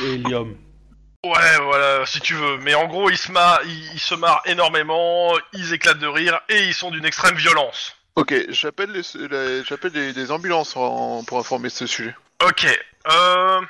Et. 0.03 0.23
Ouais, 1.25 1.57
voilà, 1.63 2.05
si 2.07 2.21
tu 2.21 2.35
veux. 2.35 2.57
Mais 2.59 2.75
en 2.75 2.87
gros, 2.89 3.09
ils 3.09 3.17
se 3.19 3.31
marrent, 3.31 3.61
ils, 3.65 3.93
ils 3.95 4.01
se 4.01 4.15
marrent 4.17 4.43
énormément, 4.47 5.33
ils 5.53 5.73
éclatent 5.73 6.01
de 6.01 6.07
rire 6.09 6.41
et 6.49 6.65
ils 6.65 6.75
sont 6.75 6.91
d'une 6.91 7.05
extrême 7.05 7.37
violence. 7.37 7.95
Ok, 8.17 8.35
j'appelle 8.49 8.91
les, 8.91 9.29
les- 9.29 9.63
j'appelle 9.65 9.93
les, 9.93 10.13
les 10.13 10.31
ambulances 10.33 10.77
en- 10.77 11.23
pour 11.25 11.39
informer 11.39 11.69
de 11.69 11.75
ce 11.75 11.87
sujet. 11.87 12.15
Ok. 12.45 12.67
Euh, 13.11 13.61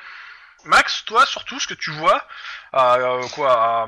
Max, 0.64 1.04
toi, 1.04 1.26
surtout, 1.26 1.58
ce 1.60 1.66
que 1.66 1.74
tu 1.74 1.90
vois, 1.90 2.26
à, 2.72 2.94
euh, 2.96 3.26
quoi, 3.34 3.86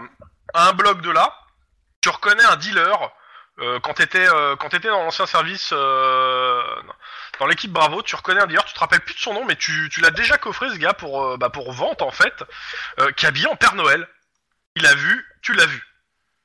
à, 0.54 0.68
un 0.68 0.72
bloc 0.72 1.00
de 1.00 1.10
là, 1.10 1.34
tu 2.00 2.08
reconnais 2.08 2.44
un 2.44 2.56
dealer. 2.56 3.10
euh, 3.60 3.78
quand 3.80 3.94
t'étais 3.94 4.28
euh, 4.28 4.56
quand 4.56 4.68
t'étais 4.70 4.88
dans 4.88 5.04
l'ancien 5.04 5.26
service, 5.26 5.72
dans 5.72 7.46
l'équipe 7.48 7.72
Bravo, 7.72 8.02
tu 8.02 8.14
reconnais 8.16 8.40
un 8.40 8.46
dealer. 8.46 8.64
Tu 8.64 8.74
te 8.74 8.80
rappelles 8.80 9.00
plus 9.00 9.14
de 9.14 9.20
son 9.20 9.34
nom, 9.34 9.44
mais 9.44 9.56
tu, 9.56 9.88
tu 9.92 10.00
l'as 10.00 10.10
déjà 10.10 10.38
coffré 10.38 10.68
ce 10.70 10.76
gars 10.76 10.94
pour 10.94 11.38
bah, 11.38 11.50
pour 11.50 11.72
vente 11.72 12.02
en 12.02 12.10
fait, 12.10 12.44
qui 13.16 13.24
est 13.24 13.28
habillé 13.28 13.46
en 13.46 13.56
Père 13.56 13.74
Noël. 13.74 14.06
Il 14.76 14.86
a 14.86 14.94
vu, 14.94 15.24
tu 15.42 15.52
l'as 15.54 15.66
vu. 15.66 15.82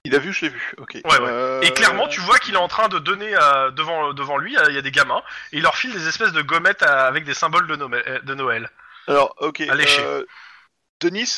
Il 0.06 0.16
a 0.16 0.20
vu, 0.20 0.32
je 0.32 0.42
l'ai 0.46 0.50
vu. 0.50 0.74
Ok. 0.78 0.98
Ouais, 1.04 1.20
ouais. 1.20 1.60
Et 1.68 1.74
clairement, 1.74 2.08
tu 2.08 2.22
vois 2.22 2.40
qu'il 2.40 2.54
est 2.54 2.58
en 2.58 2.68
train 2.70 2.88
de 2.88 3.00
donner 3.00 3.32
devant 3.74 4.14
devant 4.14 4.38
lui, 4.38 4.56
il 4.70 4.76
y 4.76 4.78
a 4.78 4.82
des 4.82 4.92
gamins, 4.92 5.22
et 5.52 5.58
il 5.58 5.64
leur 5.64 5.76
file 5.76 5.92
des 5.92 6.08
espèces 6.08 6.32
de 6.32 6.42
gommettes 6.42 6.84
avec 6.84 7.26
des 7.26 7.34
symboles 7.34 7.68
de, 7.68 7.76
Noël- 7.76 8.22
de 8.24 8.34
Noël. 8.34 8.70
Alors, 9.08 9.36
ok. 9.40 9.62
Euh, 9.62 10.26
Denis, 11.00 11.38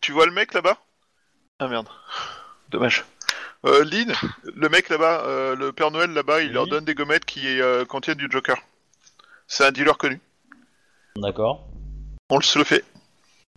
tu 0.00 0.12
vois 0.12 0.26
le 0.26 0.32
mec 0.32 0.54
là-bas? 0.54 0.78
Ah 1.58 1.68
merde. 1.68 1.88
Dommage. 2.70 3.04
Euh, 3.66 3.82
Lynn, 3.84 4.12
le 4.44 4.68
mec 4.68 4.88
là-bas, 4.88 5.24
euh, 5.24 5.56
le 5.56 5.72
Père 5.72 5.90
Noël 5.90 6.10
là-bas, 6.12 6.42
il 6.42 6.48
Oui. 6.48 6.54
leur 6.54 6.66
donne 6.68 6.84
des 6.84 6.94
gommettes 6.94 7.24
qui 7.24 7.60
euh, 7.60 7.84
contiennent 7.84 8.18
du 8.18 8.30
Joker. 8.30 8.56
C'est 9.48 9.64
un 9.64 9.72
dealer 9.72 9.98
connu. 9.98 10.20
D'accord. 11.16 11.66
On 12.30 12.40
se 12.40 12.58
le 12.58 12.64
fait. 12.64 12.84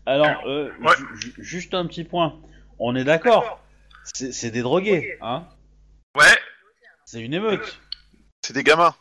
Alors, 0.08 0.42
euh, 0.48 0.72
Ouais. 0.80 0.96
ju- 0.98 1.20
ju- 1.20 1.34
juste 1.38 1.74
un 1.76 1.86
petit 1.86 2.04
point. 2.04 2.40
On 2.80 2.96
est 2.96 3.04
d'accord. 3.04 3.62
C'est 4.16 4.32
c'est 4.32 4.50
des 4.50 4.62
drogués, 4.64 5.20
hein? 5.22 5.46
Ouais, 6.18 6.36
C'est 7.06 7.20
une 7.22 7.34
émeute. 7.36 7.80
C'est 8.42 8.54
des 8.54 8.64
gamins. 8.64 8.96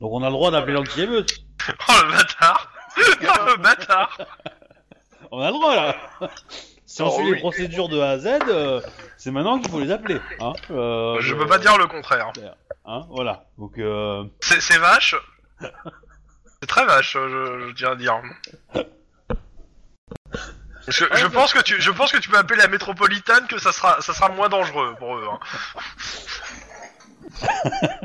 Donc 0.00 0.12
on 0.12 0.22
a 0.22 0.26
le 0.26 0.32
droit 0.32 0.52
d'appeler 0.52 0.74
l'anti-émeute. 0.74 1.32
oh 1.88 1.92
le 2.04 2.12
bâtard 2.12 2.61
Oh 2.98 3.00
le 3.46 3.56
bâtard 3.56 4.18
On 5.30 5.40
a 5.40 5.46
le 5.46 5.52
droit 5.52 5.74
là. 5.74 5.96
Si 6.86 7.00
on 7.02 7.06
Oh, 7.08 7.10
suit 7.16 7.24
oui. 7.24 7.32
les 7.34 7.38
procédures 7.40 7.88
de 7.88 7.98
A 8.00 8.10
à 8.10 8.18
Z, 8.18 8.26
euh, 8.48 8.80
c'est 9.16 9.30
maintenant 9.30 9.58
qu'il 9.58 9.70
faut 9.70 9.80
les 9.80 9.90
appeler. 9.90 10.20
Hein 10.40 10.52
Euh, 10.70 11.16
Je 11.20 11.34
euh, 11.34 11.38
peux 11.38 11.46
pas 11.46 11.58
dire 11.58 11.78
le 11.78 11.86
contraire. 11.86 12.32
Hein, 12.84 13.06
voilà. 13.10 13.44
Donc 13.58 13.78
euh, 13.78 14.24
C'est 14.40 14.60
c'est 14.60 14.78
vache. 14.78 15.14
C'est 15.60 16.66
très 16.68 16.84
vache, 16.84 17.12
je, 17.14 17.66
je 17.68 17.74
tiens 17.74 17.92
à 17.92 17.96
dire. 17.96 18.20
Je, 20.88 21.04
je 21.14 21.26
pense 21.28 21.52
que 21.52 21.60
tu, 21.62 21.80
je 21.80 21.90
pense 21.92 22.10
que 22.12 22.18
tu 22.18 22.28
peux 22.28 22.36
appeler 22.38 22.58
la 22.58 22.66
métropolitaine 22.68 23.46
que 23.46 23.58
ça 23.58 23.72
sera, 23.72 24.00
ça 24.00 24.12
sera 24.12 24.28
moins 24.30 24.48
dangereux 24.48 24.94
pour 24.98 25.16
eux. 25.16 25.24
hein. 25.30 25.38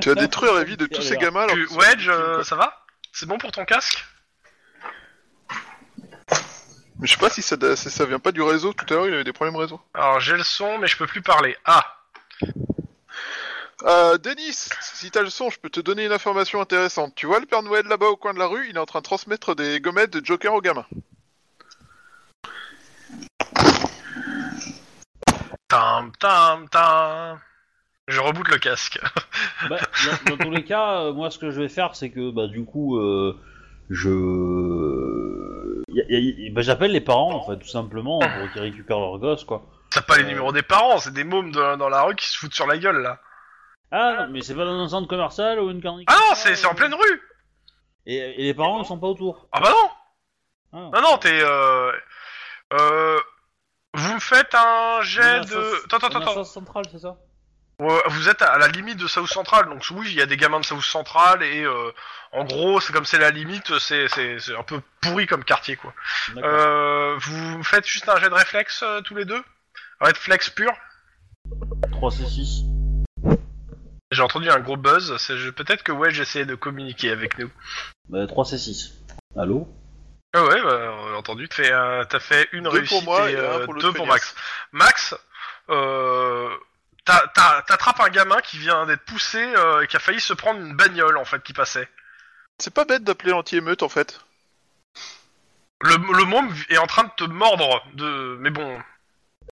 Tu 0.02 0.10
vas 0.10 0.16
détruire 0.16 0.54
la 0.54 0.64
vie 0.64 0.78
de 0.78 0.86
tous 0.86 1.02
ces 1.02 1.18
gamins. 1.18 1.42
alors 1.44 1.56
Tu- 1.56 1.66
qu'ils 1.66 1.74
sont 1.76 1.80
Wedge, 1.82 1.98
victimes, 2.08 2.12
euh, 2.14 2.44
ça 2.44 2.56
va? 2.56 2.86
C'est 3.12 3.26
bon 3.28 3.38
pour 3.40 3.52
ton 3.52 3.66
casque? 3.66 4.06
Mais 7.00 7.08
je 7.08 7.14
sais 7.14 7.20
pas 7.20 7.30
si 7.30 7.42
ça, 7.42 7.56
si 7.76 7.90
ça 7.90 8.06
vient 8.06 8.20
pas 8.20 8.32
du 8.32 8.42
réseau. 8.42 8.74
Tout 8.74 8.86
à 8.94 8.98
l'heure, 8.98 9.08
il 9.08 9.14
avait 9.14 9.24
des 9.24 9.34
problèmes 9.34 9.56
réseau. 9.56 9.80
Alors 9.94 10.20
j'ai 10.20 10.36
le 10.36 10.44
son, 10.44 10.80
mais 10.80 10.88
je 10.88 10.98
peux 10.98 11.08
plus 11.08 11.22
parler. 11.22 11.56
Ah, 11.66 11.84
Euh, 13.84 14.18
Denis, 14.18 14.70
si 14.82 15.12
t'as 15.12 15.22
le 15.22 15.30
son, 15.30 15.52
je 15.52 15.60
peux 15.60 15.70
te 15.70 15.80
donner 15.80 16.06
une 16.06 16.12
information 16.12 16.60
intéressante. 16.60 17.14
Tu 17.16 17.28
vois 17.28 17.40
le 17.40 17.46
Père 17.46 17.62
Noël 17.62 17.86
là-bas 17.86 18.08
au 18.08 18.18
coin 18.18 18.34
de 18.34 18.40
la 18.40 18.48
rue 18.48 18.68
Il 18.70 18.76
est 18.76 18.80
en 18.80 18.88
train 18.88 19.00
de 19.00 19.04
transmettre 19.04 19.56
des 19.56 19.80
gommettes 19.80 20.12
de 20.12 20.26
Joker 20.26 20.54
aux 20.54 20.62
gamins. 20.62 20.86
Tam, 25.68 26.12
tam, 26.20 26.68
tam. 26.70 27.40
Je 28.08 28.20
reboot 28.22 28.48
le 28.48 28.58
casque. 28.58 29.00
Bah, 29.70 29.78
dans, 30.26 30.36
dans 30.36 30.44
tous 30.46 30.52
les 30.52 30.64
cas, 30.66 31.02
euh, 31.02 31.14
moi 31.14 31.30
ce 31.30 31.38
que 31.38 31.52
je 31.52 31.62
vais 31.62 31.68
faire, 31.68 31.96
c'est 31.96 32.10
que 32.10 32.32
bah 32.32 32.48
du 32.48 32.64
coup, 32.64 32.98
euh, 32.98 33.38
je, 33.90 34.10
bah, 36.52 36.62
j'appelle 36.62 36.92
les 36.92 37.02
parents 37.02 37.34
en 37.34 37.46
fait, 37.46 37.58
tout 37.58 37.68
simplement, 37.68 38.20
pour 38.20 38.52
qu'ils 38.52 38.62
récupèrent 38.62 39.00
leur 39.00 39.18
gosse 39.20 39.44
quoi. 39.44 39.64
T'as 39.92 40.02
pas 40.02 40.18
les 40.18 40.24
Euh. 40.24 40.28
numéros 40.28 40.52
des 40.52 40.62
parents, 40.64 40.98
c'est 40.98 41.14
des 41.14 41.24
mômes 41.24 41.52
de- 41.52 41.76
dans 41.78 41.90
la 41.90 42.04
rue 42.04 42.16
qui 42.16 42.28
se 42.28 42.38
foutent 42.38 42.54
sur 42.54 42.68
la 42.68 42.78
gueule 42.78 43.02
là. 43.02 43.20
Ah, 43.92 44.16
non, 44.20 44.28
mais 44.32 44.42
c'est 44.42 44.54
pas 44.56 44.66
dans 44.66 44.78
un 44.80 44.90
centre 44.90 45.08
commercial 45.08 45.60
ou 45.60 45.70
une 45.72 45.82
carnique. 45.82 46.10
Ah 46.12 46.16
non, 46.30 46.36
c'est 46.36 46.56
c'est 46.56 46.68
en 46.68 46.76
pleine 46.76 46.94
rue 46.94 47.22
Et, 48.06 48.16
et 48.18 48.44
les 48.44 48.54
parents 48.54 48.82
ils 48.82 48.86
sont 48.86 49.00
pas 49.00 49.08
autour. 49.08 49.48
Ah 49.52 49.60
bah 49.62 49.70
non 49.72 49.90
Ah. 50.74 50.90
Non, 50.94 51.02
non, 51.12 51.18
t'es... 51.18 51.40
Euh... 51.42 51.92
Euh... 52.74 53.20
Vous 53.94 54.14
me 54.14 54.20
faites 54.20 54.54
un 54.54 55.02
jet 55.02 55.40
de... 55.46 55.86
Attends, 55.86 56.06
attends, 56.08 56.20
attends. 56.20 56.34
South 56.34 56.46
Central, 56.46 56.84
c'est 56.92 57.00
ça? 57.00 57.16
Vous 57.80 58.28
êtes 58.28 58.42
à 58.42 58.58
la 58.58 58.68
limite 58.70 58.98
de 58.98 59.06
South 59.06 59.28
Central, 59.28 59.70
donc 59.70 59.86
oui, 59.92 60.08
il 60.10 60.16
y 60.16 60.22
a 60.22 60.26
des 60.26 60.36
gamins 60.36 60.60
de 60.60 60.66
South 60.66 60.82
Central, 60.82 61.44
et 61.44 61.64
euh, 61.64 61.92
en 62.32 62.44
gros, 62.44 62.80
c'est 62.80 62.92
comme 62.92 63.06
c'est 63.06 63.20
la 63.20 63.30
limite, 63.30 63.78
c'est 63.78 64.08
c'est- 64.08 64.40
c'est 64.40 64.56
un 64.56 64.64
peu 64.64 64.82
pourri 65.00 65.28
comme 65.28 65.44
quartier, 65.44 65.76
quoi. 65.76 65.94
Euh, 66.38 67.16
vous 67.20 67.64
faites 67.64 67.86
juste 67.86 68.10
un 68.10 68.20
jet 68.20 68.30
de 68.30 68.34
réflexe, 68.34 68.82
euh, 68.82 69.02
tous 69.02 69.14
les 69.14 69.26
deux? 69.26 69.44
Réflexe 70.02 70.50
pur? 70.50 70.72
Euh. 71.52 71.90
3 71.92 72.10
C6. 72.10 72.66
J'ai 74.12 74.22
entendu 74.24 74.50
un 74.50 74.60
gros 74.60 74.78
buzz, 74.78 75.16
c'est 75.18 75.38
je- 75.38 75.52
peut-être 75.52 75.84
que 75.84 75.92
ouais, 75.92 76.10
j'essayais 76.12 76.46
de 76.46 76.56
communiquer 76.56 77.12
avec 77.12 77.38
nous. 77.38 77.52
Bah, 78.10 78.26
3 78.26 78.46
C6. 78.46 78.94
Allô? 79.38 79.68
Ah 80.34 80.44
ouais, 80.44 80.62
bah, 80.64 80.96
on 81.00 81.14
a 81.14 81.18
entendu, 81.18 81.48
t'as 81.48 81.56
fait, 81.64 82.06
t'as 82.10 82.20
fait 82.20 82.50
une 82.54 82.64
Deux 82.64 82.70
réussite 82.72 82.90
pour 82.90 83.04
moi 83.04 83.30
et 83.30 83.34
et 83.34 83.38
un 83.38 83.42
euh, 83.44 83.66
pour 83.66 83.76
deux 83.76 83.94
pour. 83.94 84.08
Max. 84.08 84.36
Max, 84.72 85.14
euh, 85.70 86.50
t'attrapes 87.08 88.00
un 88.00 88.10
gamin 88.10 88.40
qui 88.42 88.58
vient 88.58 88.86
d'être 88.86 89.04
poussé 89.06 89.40
euh, 89.40 89.82
et 89.82 89.88
qui 89.88 89.96
a 89.96 90.00
failli 90.00 90.20
se 90.20 90.34
prendre 90.34 90.60
une 90.60 90.76
bagnole 90.76 91.18
en 91.18 91.26
fait 91.26 91.42
qui 91.44 91.54
passait. 91.54 91.90
C'est 92.60 92.74
pas 92.74 92.86
bête 92.86 93.04
d'appeler 93.04 93.32
l'anti-émeute 93.32 93.84
en 93.84 93.90
fait. 93.90 94.22
Le, 95.82 95.96
le 95.96 96.26
môme 96.26 96.54
est 96.70 96.78
en 96.78 96.88
train 96.88 97.04
de 97.04 97.12
te 97.16 97.24
mordre, 97.24 97.86
de... 97.94 98.38
mais 98.40 98.50
bon. 98.50 98.82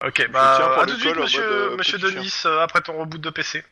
Ok, 0.04 0.30
bah 0.30 0.80
à 0.80 0.86
tout 0.86 0.94
de 0.94 1.00
suite, 1.00 1.16
monsieur, 1.16 1.42
euh, 1.42 1.76
monsieur 1.76 1.98
Denis, 1.98 2.32
euh, 2.46 2.60
après 2.60 2.80
ton 2.80 2.98
reboot 2.98 3.20
de 3.20 3.30
PC. 3.30 3.64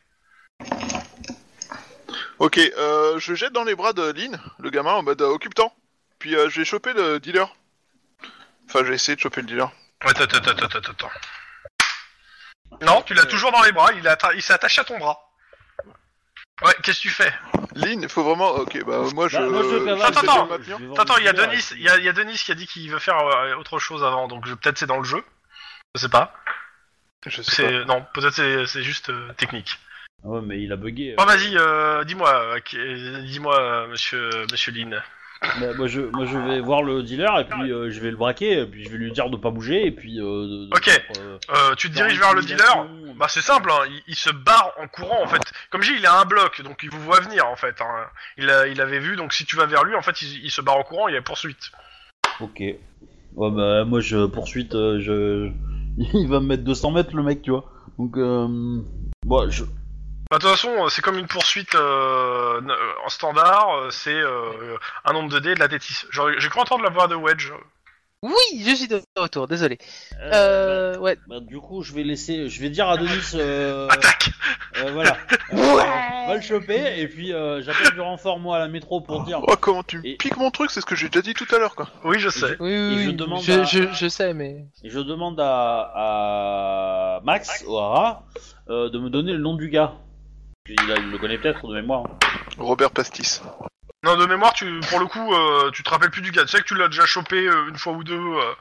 Ok, 2.37 2.57
euh, 2.57 3.19
je 3.19 3.33
jette 3.33 3.53
dans 3.53 3.63
les 3.63 3.75
bras 3.75 3.93
de 3.93 4.11
Lynn, 4.11 4.39
le 4.59 4.69
gamin, 4.69 4.93
en 4.93 5.03
mode 5.03 5.21
occupe-temps. 5.21 5.73
Puis 6.19 6.31
je 6.31 6.59
vais 6.59 6.65
choper 6.65 6.93
le 6.93 7.19
dealer. 7.19 7.55
Enfin, 8.67 8.79
je 8.79 8.89
vais 8.89 8.95
essayer 8.95 9.15
de 9.15 9.21
choper 9.21 9.41
le 9.41 9.47
dealer. 9.47 9.71
Attends, 10.01 10.23
attends, 10.23 10.37
attends, 10.37 10.65
attends, 10.65 10.91
attends. 10.91 11.11
Non, 12.81 13.01
tu 13.01 13.13
l'as 13.13 13.25
toujours 13.25 13.51
dans 13.51 13.63
les 13.63 13.71
bras, 13.71 13.91
il, 13.93 14.07
atta- 14.07 14.33
il 14.35 14.41
s'est 14.41 14.53
attaché 14.53 14.81
à 14.81 14.83
ton 14.83 14.97
bras. 14.97 15.19
Ouais, 16.63 16.73
qu'est-ce 16.83 16.97
que 16.99 17.03
tu 17.03 17.09
fais? 17.09 17.31
Lynn, 17.75 18.01
il 18.01 18.09
faut 18.09 18.23
vraiment. 18.23 18.49
Ok, 18.51 18.83
bah 18.85 19.01
moi 19.13 19.27
je. 19.29 19.37
Bah, 19.37 19.45
moi, 19.45 19.63
je 19.63 20.01
Attends, 20.03 20.19
attends. 20.21 20.43
le 20.45 20.49
maintenir. 20.49 20.77
Je 20.77 20.83
vais 20.83 20.87
voir 20.89 20.99
Attends, 21.01 21.17
il 21.17 21.23
y 21.23 21.27
a 21.27 21.33
Denis, 21.33 21.53
et 21.53 21.57
puis- 21.57 21.75
il 21.77 21.81
y 21.83 21.89
a, 21.89 21.97
il 21.97 22.03
y 22.03 22.09
a 22.09 22.13
Denis 22.13 22.33
qui 22.35 22.51
a 22.51 22.55
dit 22.55 22.67
qu'il 22.67 22.91
veut 22.91 22.99
faire 22.99 23.17
euh, 23.17 23.55
autre 23.55 23.79
chose 23.79 24.03
avant, 24.03 24.27
donc 24.27 24.45
je- 24.45 24.53
peut-être 24.55 24.77
c'est 24.77 24.85
dans 24.85 24.97
le 24.97 25.03
jeu. 25.05 25.23
Je 25.95 26.01
sais 26.01 26.09
pas. 26.09 26.33
Je 27.25 27.41
sais 27.41 27.63
pas. 27.63 27.69
C'est 27.69 27.85
non, 27.85 28.05
peut-être 28.13 28.33
c'est 28.33 28.65
c'est 28.67 28.83
juste 28.83 29.09
euh, 29.09 29.31
technique. 29.33 29.77
Ah 30.23 30.27
ouais, 30.29 30.41
mais 30.43 30.61
il 30.61 30.71
a 30.73 30.75
bugué. 30.75 31.15
Bon, 31.17 31.23
vas-y, 31.25 31.57
euh, 31.57 32.03
dis-moi, 32.03 32.29
euh, 32.33 32.59
qui- 32.59 32.77
euh, 32.77 33.21
dis-moi, 33.21 33.57
euh, 33.57 33.87
monsieur, 33.87 34.29
monsieur 34.51 34.73
Lynn. 34.73 35.01
Bah, 35.41 35.73
moi, 35.77 35.87
je, 35.87 36.01
moi 36.01 36.25
je 36.25 36.37
vais 36.37 36.59
voir 36.59 36.83
le 36.83 37.01
dealer 37.01 37.39
et 37.39 37.45
puis 37.45 37.71
euh, 37.71 37.89
je 37.89 37.99
vais 38.01 38.11
le 38.11 38.17
braquer 38.17 38.59
et 38.59 38.65
puis 38.65 38.83
je 38.83 38.89
vais 38.89 38.97
lui 38.97 39.11
dire 39.11 39.29
de 39.29 39.37
pas 39.37 39.51
bouger 39.51 39.85
et 39.85 39.91
puis. 39.91 40.19
Euh, 40.19 40.23
de- 40.23 40.65
de 40.65 40.75
Ok. 40.75 40.83
faire, 40.89 41.01
euh, 41.21 41.37
Euh, 41.49 41.75
tu 41.75 41.89
te 41.89 41.95
diriges 41.95 42.19
vers 42.19 42.33
le 42.33 42.41
dealer. 42.41 42.87
Bah 43.15 43.27
c'est 43.29 43.41
simple, 43.41 43.69
hein, 43.71 43.85
il, 43.89 44.01
il 44.07 44.15
se 44.15 44.29
barre 44.31 44.71
en 44.81 44.87
courant 44.87 45.23
en 45.23 45.27
fait. 45.27 45.41
Comme 45.69 45.81
je 45.81 45.91
dis, 45.93 45.97
il 45.99 46.05
a 46.05 46.19
un 46.19 46.25
bloc, 46.25 46.61
donc 46.61 46.79
il 46.83 46.89
vous 46.89 47.01
voit 47.01 47.19
venir 47.21 47.47
en 47.47 47.55
fait. 47.55 47.79
hein. 47.81 48.05
Il, 48.37 48.49
a- 48.49 48.67
il 48.67 48.79
avait 48.81 48.99
vu, 48.99 49.15
donc 49.15 49.33
si 49.33 49.45
tu 49.45 49.55
vas 49.55 49.65
vers 49.65 49.83
lui, 49.83 49.95
en 49.95 50.01
fait, 50.01 50.21
il, 50.21 50.43
il 50.45 50.51
se 50.51 50.61
barre 50.61 50.77
en 50.77 50.83
courant, 50.83 51.07
il 51.07 51.13
y 51.15 51.17
a 51.17 51.21
poursuite. 51.21 51.71
Ok. 52.41 52.59
Ouais, 52.59 53.51
bah 53.51 53.85
moi 53.85 54.01
je 54.01 54.25
poursuite, 54.25 54.75
euh, 54.75 54.99
je. 55.01 55.51
Il 56.13 56.27
va 56.29 56.39
me 56.39 56.45
mettre 56.47 56.63
200 56.63 56.91
mètres 56.91 57.13
le 57.15 57.23
mec, 57.23 57.41
tu 57.41 57.51
vois. 57.51 57.65
Donc, 57.97 58.15
euh... 58.17 58.47
bon, 59.25 59.49
je. 59.49 59.65
Bah, 60.31 60.37
de 60.37 60.41
toute 60.43 60.51
façon, 60.51 60.69
euh, 60.85 60.89
c'est 60.89 61.01
comme 61.01 61.17
une 61.17 61.25
poursuite 61.25 61.73
euh, 61.73 62.61
euh, 62.61 62.75
en 63.03 63.09
standard, 63.09 63.67
euh, 63.79 63.89
c'est 63.89 64.13
euh, 64.13 64.77
un 65.05 65.13
nombre 65.13 65.29
de 65.29 65.39
dés 65.39 65.51
et 65.51 65.55
de 65.55 65.59
l'athlétisme. 65.59 66.07
Genre, 66.11 66.29
J'ai 66.37 66.49
cru 66.49 66.59
entendre 66.59 66.83
la 66.83 66.91
voix 66.91 67.07
de 67.07 67.15
Wedge. 67.15 67.51
Oui, 68.21 68.33
je 68.63 68.75
suis 68.75 68.87
de 68.87 69.01
retour, 69.17 69.47
désolé. 69.47 69.79
Euh, 70.21 70.93
Euh, 70.93 70.97
ouais. 70.99 71.15
bah, 71.15 71.21
bah, 71.27 71.39
du 71.39 71.57
coup, 71.59 71.81
je 71.81 71.93
vais 71.93 72.03
laisser. 72.03 72.47
Je 72.47 72.61
vais 72.61 72.69
dire 72.69 72.87
à 72.89 72.97
Denis. 72.97 73.09
Euh... 73.33 73.87
Attaque 73.89 74.29
euh, 74.83 74.91
voilà. 74.91 75.17
Euh, 75.53 75.57
va 76.27 76.35
le 76.35 76.41
choper 76.41 76.99
et 76.99 77.07
puis 77.07 77.33
euh, 77.33 77.63
j'appelle 77.63 77.91
du 77.93 78.01
renfort 78.01 78.37
moi 78.39 78.57
à 78.57 78.59
la 78.59 78.67
métro 78.67 79.01
pour 79.01 79.23
dire. 79.23 79.39
Oh, 79.47 79.55
comment 79.59 79.81
tu 79.81 79.99
Et- 80.03 80.15
piques 80.17 80.37
mon 80.37 80.51
truc 80.51 80.69
C'est 80.69 80.81
ce 80.81 80.85
que 80.85 80.95
j'ai 80.95 81.07
déjà 81.09 81.21
dit 81.23 81.33
tout 81.33 81.47
à 81.55 81.57
l'heure, 81.57 81.73
quoi. 81.73 81.87
Oui, 82.03 82.19
je 82.19 82.29
sais. 82.29 82.55
Oui, 82.59 82.69
Et 82.69 82.95
oui, 82.97 83.03
je 83.05 83.09
oui, 83.09 83.15
demande 83.15 83.41
je, 83.41 83.51
à- 83.53 83.63
je, 83.63 83.83
je 83.93 84.07
sais, 84.09 84.33
mais... 84.35 84.65
Et 84.83 84.89
je 84.91 84.99
demande 84.99 85.39
à, 85.39 85.91
à 85.95 87.19
Max 87.23 87.63
O'Hara 87.65 88.25
euh, 88.69 88.89
de 88.89 88.99
me 88.99 89.09
donner 89.09 89.31
le 89.31 89.39
nom 89.39 89.55
du 89.55 89.69
gars. 89.69 89.93
Il, 90.69 90.91
a- 90.91 90.97
il 90.97 91.09
le 91.11 91.17
connaît 91.17 91.37
peut-être 91.37 91.67
de 91.67 91.73
mémoire. 91.75 92.03
Robert 92.57 92.91
Pastis. 92.91 93.41
Non, 94.03 94.15
de 94.15 94.25
mémoire, 94.25 94.53
tu, 94.53 94.79
pour 94.89 94.99
le 94.99 95.07
coup, 95.07 95.33
euh, 95.33 95.71
tu 95.71 95.83
te 95.83 95.89
rappelles 95.89 96.09
plus 96.11 96.21
du 96.21 96.31
gars. 96.31 96.43
Tu 96.43 96.49
sais 96.49 96.59
que 96.59 96.63
tu 96.67 96.75
l'as 96.75 96.87
déjà 96.87 97.05
chopé 97.05 97.47
euh, 97.47 97.67
une 97.67 97.77
fois 97.77 97.91
ou 97.93 98.03
deux 98.05 98.15
euh, 98.17 98.53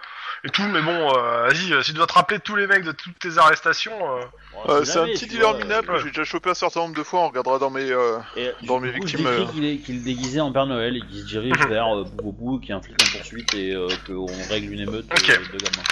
et 0.44 0.48
tout, 0.50 0.62
mais 0.62 0.80
bon, 0.82 1.12
euh, 1.16 1.46
vas-y, 1.46 1.72
euh, 1.72 1.80
si 1.82 1.92
tu 1.92 1.96
dois 1.96 2.06
te 2.08 2.12
rappeler 2.14 2.38
de 2.38 2.42
tous 2.42 2.56
les 2.56 2.66
mecs 2.66 2.82
de 2.82 2.90
toutes 2.92 3.18
tes 3.20 3.38
arrestations. 3.38 3.92
euh, 4.16 4.22
Euh, 4.68 4.84
c'est 4.84 4.98
un 4.98 5.04
petit 5.06 5.26
dealer 5.28 5.54
minable 5.54 5.92
ouais. 5.92 5.98
j'ai 6.00 6.08
déjà 6.08 6.24
chopé 6.24 6.50
un 6.50 6.54
certain 6.54 6.80
nombre 6.80 6.96
de 6.96 7.02
fois. 7.04 7.20
On 7.20 7.28
regardera 7.28 7.60
dans 7.60 7.70
mes. 7.70 7.88
euh, 7.92 8.18
Et 8.36 8.50
Dans 8.62 8.80
du 8.80 8.86
mes 8.88 8.92
coup, 8.98 9.04
victimes, 9.06 9.28
Je 9.28 9.52
qu'il 9.52 9.64
est, 9.64 9.76
qu'il 9.78 9.96
est 9.96 10.00
déguisé 10.00 10.40
en 10.40 10.50
Père 10.52 10.66
Noël 10.66 10.96
et 10.96 11.00
qu'il 11.02 11.20
se 11.20 11.26
dirige 11.26 11.56
vers 11.68 11.96
euh, 11.96 12.04
Boubou, 12.04 12.58
qui 12.58 12.72
est 12.72 12.74
un 12.74 12.82
flic 12.82 12.96
en 13.00 13.16
poursuite 13.18 13.54
et 13.54 13.74
euh, 13.74 13.86
qu'on 14.08 14.26
règle 14.50 14.72
une 14.72 14.80
émeute 14.80 15.06
Ok. 15.12 15.26
de 15.52 15.58
gamins. 15.58 15.84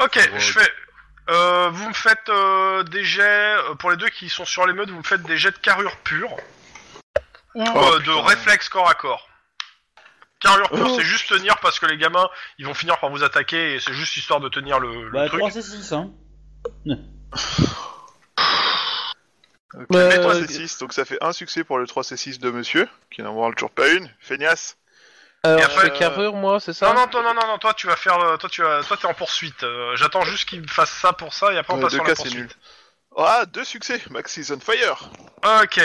Ok, 0.00 0.18
je 0.38 0.52
fais. 0.58 0.70
Euh, 1.30 1.70
vous 1.70 1.88
me 1.88 1.94
faites 1.94 2.28
euh, 2.28 2.82
des 2.84 3.02
jets 3.04 3.22
euh, 3.22 3.74
pour 3.76 3.90
les 3.90 3.96
deux 3.96 4.08
qui 4.08 4.28
sont 4.28 4.44
sur 4.44 4.66
l'émeute. 4.66 4.90
Vous 4.90 4.98
me 4.98 5.02
faites 5.02 5.22
des 5.22 5.38
jets 5.38 5.52
de 5.52 5.58
carrure 5.58 5.96
pure 5.98 6.32
ou 7.54 7.64
Oh, 7.64 7.78
euh, 7.78 7.98
de 7.98 8.04
putain. 8.04 8.22
réflexe 8.22 8.68
corps 8.68 8.88
à 8.90 8.94
corps. 8.94 9.28
Carrure 10.40 10.68
pure, 10.70 10.86
Oh. 10.90 10.96
c'est 10.98 11.04
juste 11.04 11.28
tenir 11.28 11.56
parce 11.60 11.78
que 11.78 11.86
les 11.86 11.96
gamins, 11.96 12.28
ils 12.58 12.66
vont 12.66 12.74
finir 12.74 12.98
par 12.98 13.08
vous 13.10 13.22
attaquer 13.22 13.74
et 13.76 13.80
c'est 13.80 13.94
juste 13.94 14.16
histoire 14.16 14.40
de 14.40 14.48
tenir 14.50 14.78
le, 14.80 15.04
le 15.04 15.10
Bah, 15.10 15.26
truc. 15.28 15.38
3 15.40 15.50
c'est 15.50 15.62
6, 15.62 15.92
hein. 15.92 16.10
Ok, 19.76 19.86
Ouais, 19.90 20.08
mais 20.08 20.18
3 20.20 20.36
euh, 20.36 20.44
C6, 20.44 20.78
donc 20.80 20.92
ça 20.92 21.04
fait 21.04 21.18
un 21.22 21.32
succès 21.32 21.64
pour 21.64 21.78
le 21.78 21.86
3 21.86 22.02
C6 22.04 22.38
de 22.38 22.50
monsieur, 22.50 22.88
qui 23.10 23.22
n'en 23.22 23.34
aura 23.34 23.50
toujours 23.52 23.70
pas 23.72 23.88
une. 23.88 24.08
Feignasse. 24.20 24.76
Alors, 25.44 25.60
Et 25.60 25.62
après, 25.62 25.90
fais 25.90 25.98
carrure, 25.98 26.34
moi, 26.34 26.58
c'est 26.58 26.72
ça 26.72 26.86
Non, 26.88 26.94
non, 27.00 27.06
toi, 27.06 27.22
non, 27.22 27.34
non, 27.34 27.46
non, 27.46 27.58
toi, 27.58 27.74
tu 27.74 27.86
vas 27.86 27.96
faire, 27.96 28.18
euh, 28.18 28.36
toi, 28.38 28.48
tu 28.48 28.62
vas, 28.62 28.82
toi, 28.82 28.96
t'es 28.96 29.06
en 29.06 29.12
poursuite. 29.14 29.62
Euh, 29.62 29.94
J'attends 29.96 30.24
juste 30.24 30.48
qu'il 30.48 30.62
me 30.62 30.66
fasse 30.66 30.90
ça 30.90 31.12
pour 31.12 31.34
ça 31.34 31.52
et 31.52 31.58
après 31.58 31.74
on 31.74 31.78
Euh, 31.78 31.82
passe 31.82 31.92
deux 31.92 31.98
sur 31.98 32.04
la 32.06 32.14
poursuite. 32.14 32.56
Ah, 33.16 33.44
deux 33.46 33.64
succès. 33.64 34.00
Max 34.10 34.36
is 34.38 34.50
on 34.52 34.58
fire. 34.58 35.10
Ok. 35.62 35.80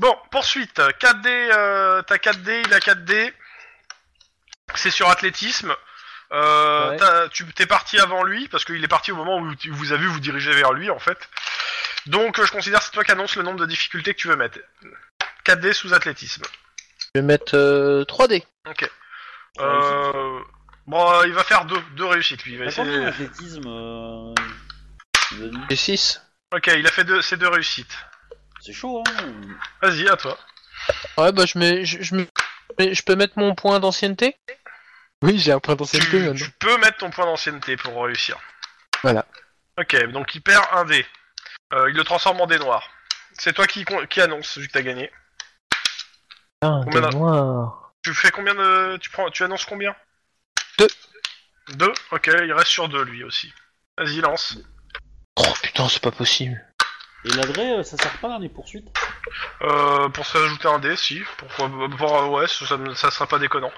Bon, 0.00 0.14
poursuite. 0.30 0.78
4D, 0.98 1.28
euh, 1.28 2.02
t'as 2.02 2.18
4D, 2.18 2.62
il 2.66 2.74
a 2.74 2.80
4D. 2.80 3.32
C'est 4.74 4.90
sur 4.90 5.08
athlétisme. 5.08 5.74
Euh, 6.32 6.90
Ouais. 6.90 6.96
t'as- 6.96 7.28
tu 7.28 7.46
t'es 7.54 7.66
parti 7.66 8.00
avant 8.00 8.24
lui 8.24 8.48
parce 8.48 8.64
qu'il 8.64 8.82
est 8.82 8.88
parti 8.88 9.12
au 9.12 9.16
moment 9.16 9.38
où 9.38 9.54
tu- 9.54 9.70
vous 9.70 9.92
avez 9.92 10.02
vu 10.02 10.08
vous 10.08 10.18
diriger 10.20 10.52
vers 10.52 10.72
lui 10.72 10.90
en 10.90 10.98
fait. 10.98 11.28
Donc 12.06 12.40
euh, 12.40 12.44
je 12.44 12.50
considère 12.50 12.80
que 12.80 12.86
c'est 12.86 12.90
toi 12.90 13.04
qui 13.04 13.12
annonce 13.12 13.36
le 13.36 13.44
nombre 13.44 13.60
de 13.60 13.66
difficultés 13.66 14.12
que 14.12 14.18
tu 14.18 14.26
veux 14.26 14.34
mettre. 14.36 14.58
4D 15.44 15.72
sous 15.72 15.94
athlétisme. 15.94 16.42
Je 17.16 17.20
vais 17.22 17.26
mettre 17.26 17.54
euh, 17.56 18.04
3D. 18.04 18.44
Ok. 18.68 18.90
Euh, 19.60 20.40
bon, 20.86 21.12
euh, 21.12 21.26
il 21.26 21.32
va 21.32 21.44
faire 21.44 21.64
deux, 21.64 21.80
deux 21.96 22.04
réussites 22.04 22.44
lui. 22.44 22.52
Il 22.52 22.58
va 22.58 22.66
T'as 22.66 22.70
essayer- 22.72 22.86
combien 22.92 23.04
d'athlétisme 23.06 23.62
euh... 23.66 24.34
Denis 25.32 25.58
J'ai 25.70 25.76
6. 25.76 26.22
Ok, 26.54 26.66
il 26.76 26.86
a 26.86 26.90
fait 26.90 27.04
deux, 27.04 27.22
ses 27.22 27.38
deux 27.38 27.48
réussites. 27.48 27.96
C'est 28.60 28.74
chaud, 28.74 29.02
hein. 29.08 29.30
Vas-y, 29.80 30.06
à 30.10 30.16
toi. 30.18 30.36
Ouais, 31.16 31.32
bah, 31.32 31.44
je 31.46 31.58
mets... 31.58 31.86
Je, 31.86 32.02
je, 32.02 32.14
mets- 32.16 32.28
mais 32.78 32.92
je 32.92 33.02
peux 33.02 33.16
mettre 33.16 33.38
mon 33.38 33.54
point 33.54 33.80
d'ancienneté 33.80 34.36
Oui, 35.22 35.38
j'ai 35.38 35.52
un 35.52 35.58
point 35.58 35.74
Tu, 35.74 35.98
tu 35.98 36.50
peux 36.58 36.76
mettre 36.76 36.98
ton 36.98 37.08
point 37.08 37.24
d'ancienneté 37.24 37.78
pour 37.78 38.04
réussir. 38.04 38.36
Voilà. 39.02 39.24
Ok, 39.80 39.96
donc 40.10 40.34
il 40.34 40.42
perd 40.42 40.66
un 40.72 40.84
dé. 40.84 41.06
Euh, 41.72 41.88
il 41.88 41.96
le 41.96 42.04
transforme 42.04 42.42
en 42.42 42.46
dé 42.46 42.58
noir. 42.58 42.86
C'est 43.38 43.54
toi 43.54 43.66
qui, 43.66 43.86
con- 43.86 44.04
qui 44.06 44.20
annonce 44.20 44.58
vu 44.58 44.68
que 44.68 44.72
t'as 44.74 44.82
gagné. 44.82 45.10
Tu 48.02 48.14
fais 48.14 48.30
combien 48.30 48.54
de. 48.54 48.96
Tu 48.98 49.10
prends. 49.10 49.30
Tu 49.30 49.42
annonces 49.42 49.64
combien? 49.64 49.94
Deux. 50.78 50.88
Deux? 51.70 51.92
Ok, 52.12 52.30
il 52.32 52.52
reste 52.52 52.70
sur 52.70 52.88
deux 52.88 53.02
lui 53.02 53.24
aussi. 53.24 53.52
Vas-y, 53.98 54.20
lance. 54.20 54.58
Oh 55.36 55.52
putain, 55.62 55.88
c'est 55.88 56.02
pas 56.02 56.12
possible. 56.12 56.64
Et 57.24 57.30
l'adresse, 57.30 57.78
euh, 57.78 57.82
ça 57.82 57.96
sert 57.96 58.18
pas 58.18 58.28
dans 58.28 58.38
les 58.38 58.48
poursuites? 58.48 58.86
Euh, 59.62 60.08
pour 60.10 60.24
se 60.24 60.38
rajouter 60.38 60.68
un 60.68 60.78
dé, 60.78 60.94
si. 60.96 61.22
Pour, 61.38 61.48
pour- 61.48 61.90
pour- 61.96 62.30
ouais, 62.30 62.46
ça, 62.46 63.10
sera 63.10 63.26
pas 63.26 63.38
déconnant. 63.38 63.72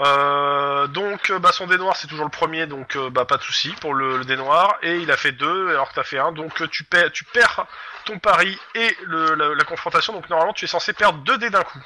Euh, 0.00 0.86
donc, 0.88 1.30
euh, 1.30 1.38
bah, 1.38 1.52
son 1.52 1.66
dé 1.66 1.78
noir, 1.78 1.96
c'est 1.96 2.06
toujours 2.06 2.24
le 2.24 2.30
premier, 2.30 2.66
donc 2.66 2.96
euh, 2.96 3.08
bah, 3.10 3.24
pas 3.24 3.36
de 3.36 3.42
souci 3.42 3.70
pour 3.80 3.94
le, 3.94 4.18
le 4.18 4.24
dé 4.24 4.36
noir. 4.36 4.76
Et 4.82 4.98
il 4.98 5.10
a 5.10 5.16
fait 5.16 5.32
deux, 5.32 5.70
alors 5.70 5.88
que 5.88 5.94
t'as 5.94 6.02
fait 6.04 6.18
un, 6.18 6.32
donc 6.32 6.60
euh, 6.60 6.68
tu, 6.68 6.84
perds, 6.84 7.12
tu 7.12 7.24
perds 7.24 7.66
ton 8.04 8.18
pari 8.18 8.58
et 8.74 8.96
le, 9.04 9.34
la, 9.34 9.54
la 9.54 9.64
confrontation. 9.64 10.12
Donc 10.12 10.28
normalement, 10.28 10.52
tu 10.52 10.66
es 10.66 10.68
censé 10.68 10.92
perdre 10.92 11.18
deux 11.20 11.38
dés 11.38 11.50
d'un 11.50 11.62
coup. 11.62 11.80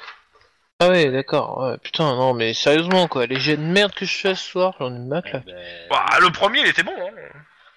Ah 0.79 0.89
ouais, 0.89 1.09
d'accord. 1.11 1.57
Ouais, 1.59 1.77
putain, 1.79 2.15
non, 2.15 2.33
mais 2.35 2.53
sérieusement, 2.53 3.07
quoi. 3.07 3.25
Les 3.25 3.39
jets 3.39 3.57
de 3.57 3.63
merde 3.63 3.93
que 3.95 4.05
je 4.05 4.15
fais 4.15 4.35
ce 4.35 4.43
soir, 4.47 4.75
j'en 4.79 4.93
ai 4.93 4.99
marre, 4.99 5.23
là. 5.33 5.39
Ben, 5.45 5.87
Bah, 5.89 6.05
le 6.21 6.29
premier, 6.31 6.59
il 6.59 6.67
était 6.67 6.83
bon. 6.83 6.93
Hein. 6.95 7.13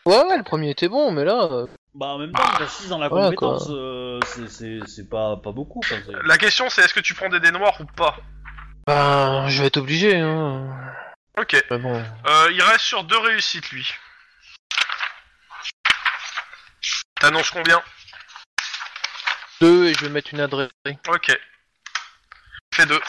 Ouais, 0.04 0.23
ouais, 0.25 0.37
le 0.37 0.42
premier 0.42 0.71
était 0.71 0.88
bon, 0.88 1.11
mais 1.11 1.25
là... 1.25 1.49
euh, 1.50 1.66
Bah 1.95 2.07
en 2.09 2.19
même 2.19 2.33
temps, 2.33 2.42
t'as 2.59 2.66
6 2.66 2.88
dans 2.88 2.99
la 2.99 3.09
Voilà, 3.09 3.26
compétence, 3.26 3.66
euh, 3.71 4.21
c'est- 4.26 4.49
c'est 4.49 4.78
c'est 4.87 5.09
pas, 5.09 5.37
pas 5.37 5.52
beaucoup. 5.52 5.80
quoi, 5.80 5.97
c'est- 6.07 6.26
La 6.26 6.37
question, 6.38 6.69
c'est 6.71 6.83
est-ce 6.83 6.95
que 6.95 7.00
tu 7.00 7.14
prends 7.14 7.28
des 7.30 7.40
dés 7.40 7.50
noirs 7.50 7.78
ou 7.80 7.85
pas? 7.85 8.16
Bah, 8.87 9.45
je 9.49 9.61
vais 9.61 9.69
être 9.69 9.76
obligé, 9.78 10.16
hein. 10.16 10.69
Ok. 11.38 11.62
Mais 11.71 11.78
bon... 11.78 11.95
Euh, 12.26 12.50
il 12.52 12.62
reste 12.62 12.80
sur 12.85 13.04
deux 13.04 13.19
réussites, 13.19 13.71
lui. 13.71 13.90
T'annonces 17.21 17.50
combien? 17.50 17.83
Deux, 19.61 19.87
et 19.88 19.95
je 19.95 20.04
vais 20.04 20.11
mettre 20.11 20.33
une 20.33 20.40
adresse. 20.40 20.71
Ok. 21.09 21.38
Fais 22.80 22.87
deux. 22.87 23.00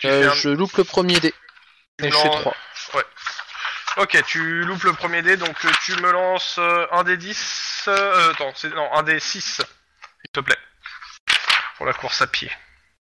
Tu 0.00 0.08
fais 0.08 0.08
Euh, 0.08 0.30
un- 0.30 0.34
je 0.34 0.48
loupe 0.48 0.76
le 0.76 0.84
premier 0.84 1.20
dé. 1.20 1.32
tu 1.98 2.06
Et 2.06 2.10
je 2.10 2.16
fais 2.16 2.26
lances- 2.28 2.40
3. 2.42 2.54
Ok, 3.98 4.20
tu 4.26 4.64
loupes 4.64 4.82
le 4.84 4.94
premier 4.94 5.20
dé, 5.22 5.36
donc 5.36 5.54
euh, 5.64 5.70
tu 5.84 5.94
me 6.00 6.10
lances 6.10 6.56
euh, 6.58 6.86
un 6.92 7.04
des 7.04 7.16
10. 7.18 7.84
Euh, 7.88 8.30
attends, 8.32 8.52
c'est 8.56 8.70
non, 8.70 8.90
un 8.94 9.02
des 9.02 9.20
6. 9.20 9.60
S'il 9.60 10.30
te 10.32 10.40
plaît. 10.40 10.56
Pour 11.76 11.86
la 11.86 11.92
course 11.92 12.20
à 12.22 12.26
pied. 12.26 12.50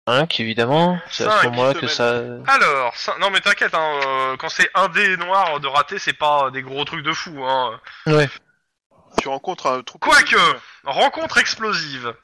5, 0.08 0.40
évidemment. 0.40 1.00
C'est 1.10 1.24
à 1.24 1.30
Cinq, 1.30 1.40
ce 1.42 1.46
moment-là 1.46 1.74
qui 1.74 1.80
que 1.80 1.86
ça... 1.86 2.18
Alors, 2.48 2.94
cin- 2.96 3.18
non 3.20 3.30
mais 3.30 3.40
t'inquiète, 3.40 3.74
hein, 3.74 4.00
euh, 4.04 4.36
quand 4.36 4.48
c'est 4.48 4.68
un 4.74 4.88
dé 4.88 5.16
noir 5.16 5.60
de 5.60 5.68
raté, 5.68 5.98
c'est 6.00 6.12
pas 6.14 6.50
des 6.50 6.62
gros 6.62 6.84
trucs 6.84 7.04
de 7.04 7.12
fou. 7.12 7.44
Hein. 7.44 7.80
Ouais. 8.06 8.28
Tu 9.22 9.28
rencontres 9.28 9.66
un 9.68 9.82
troupeau. 9.82 10.10
Quoique, 10.10 10.36
rencontre 10.84 11.38
explosive. 11.38 12.14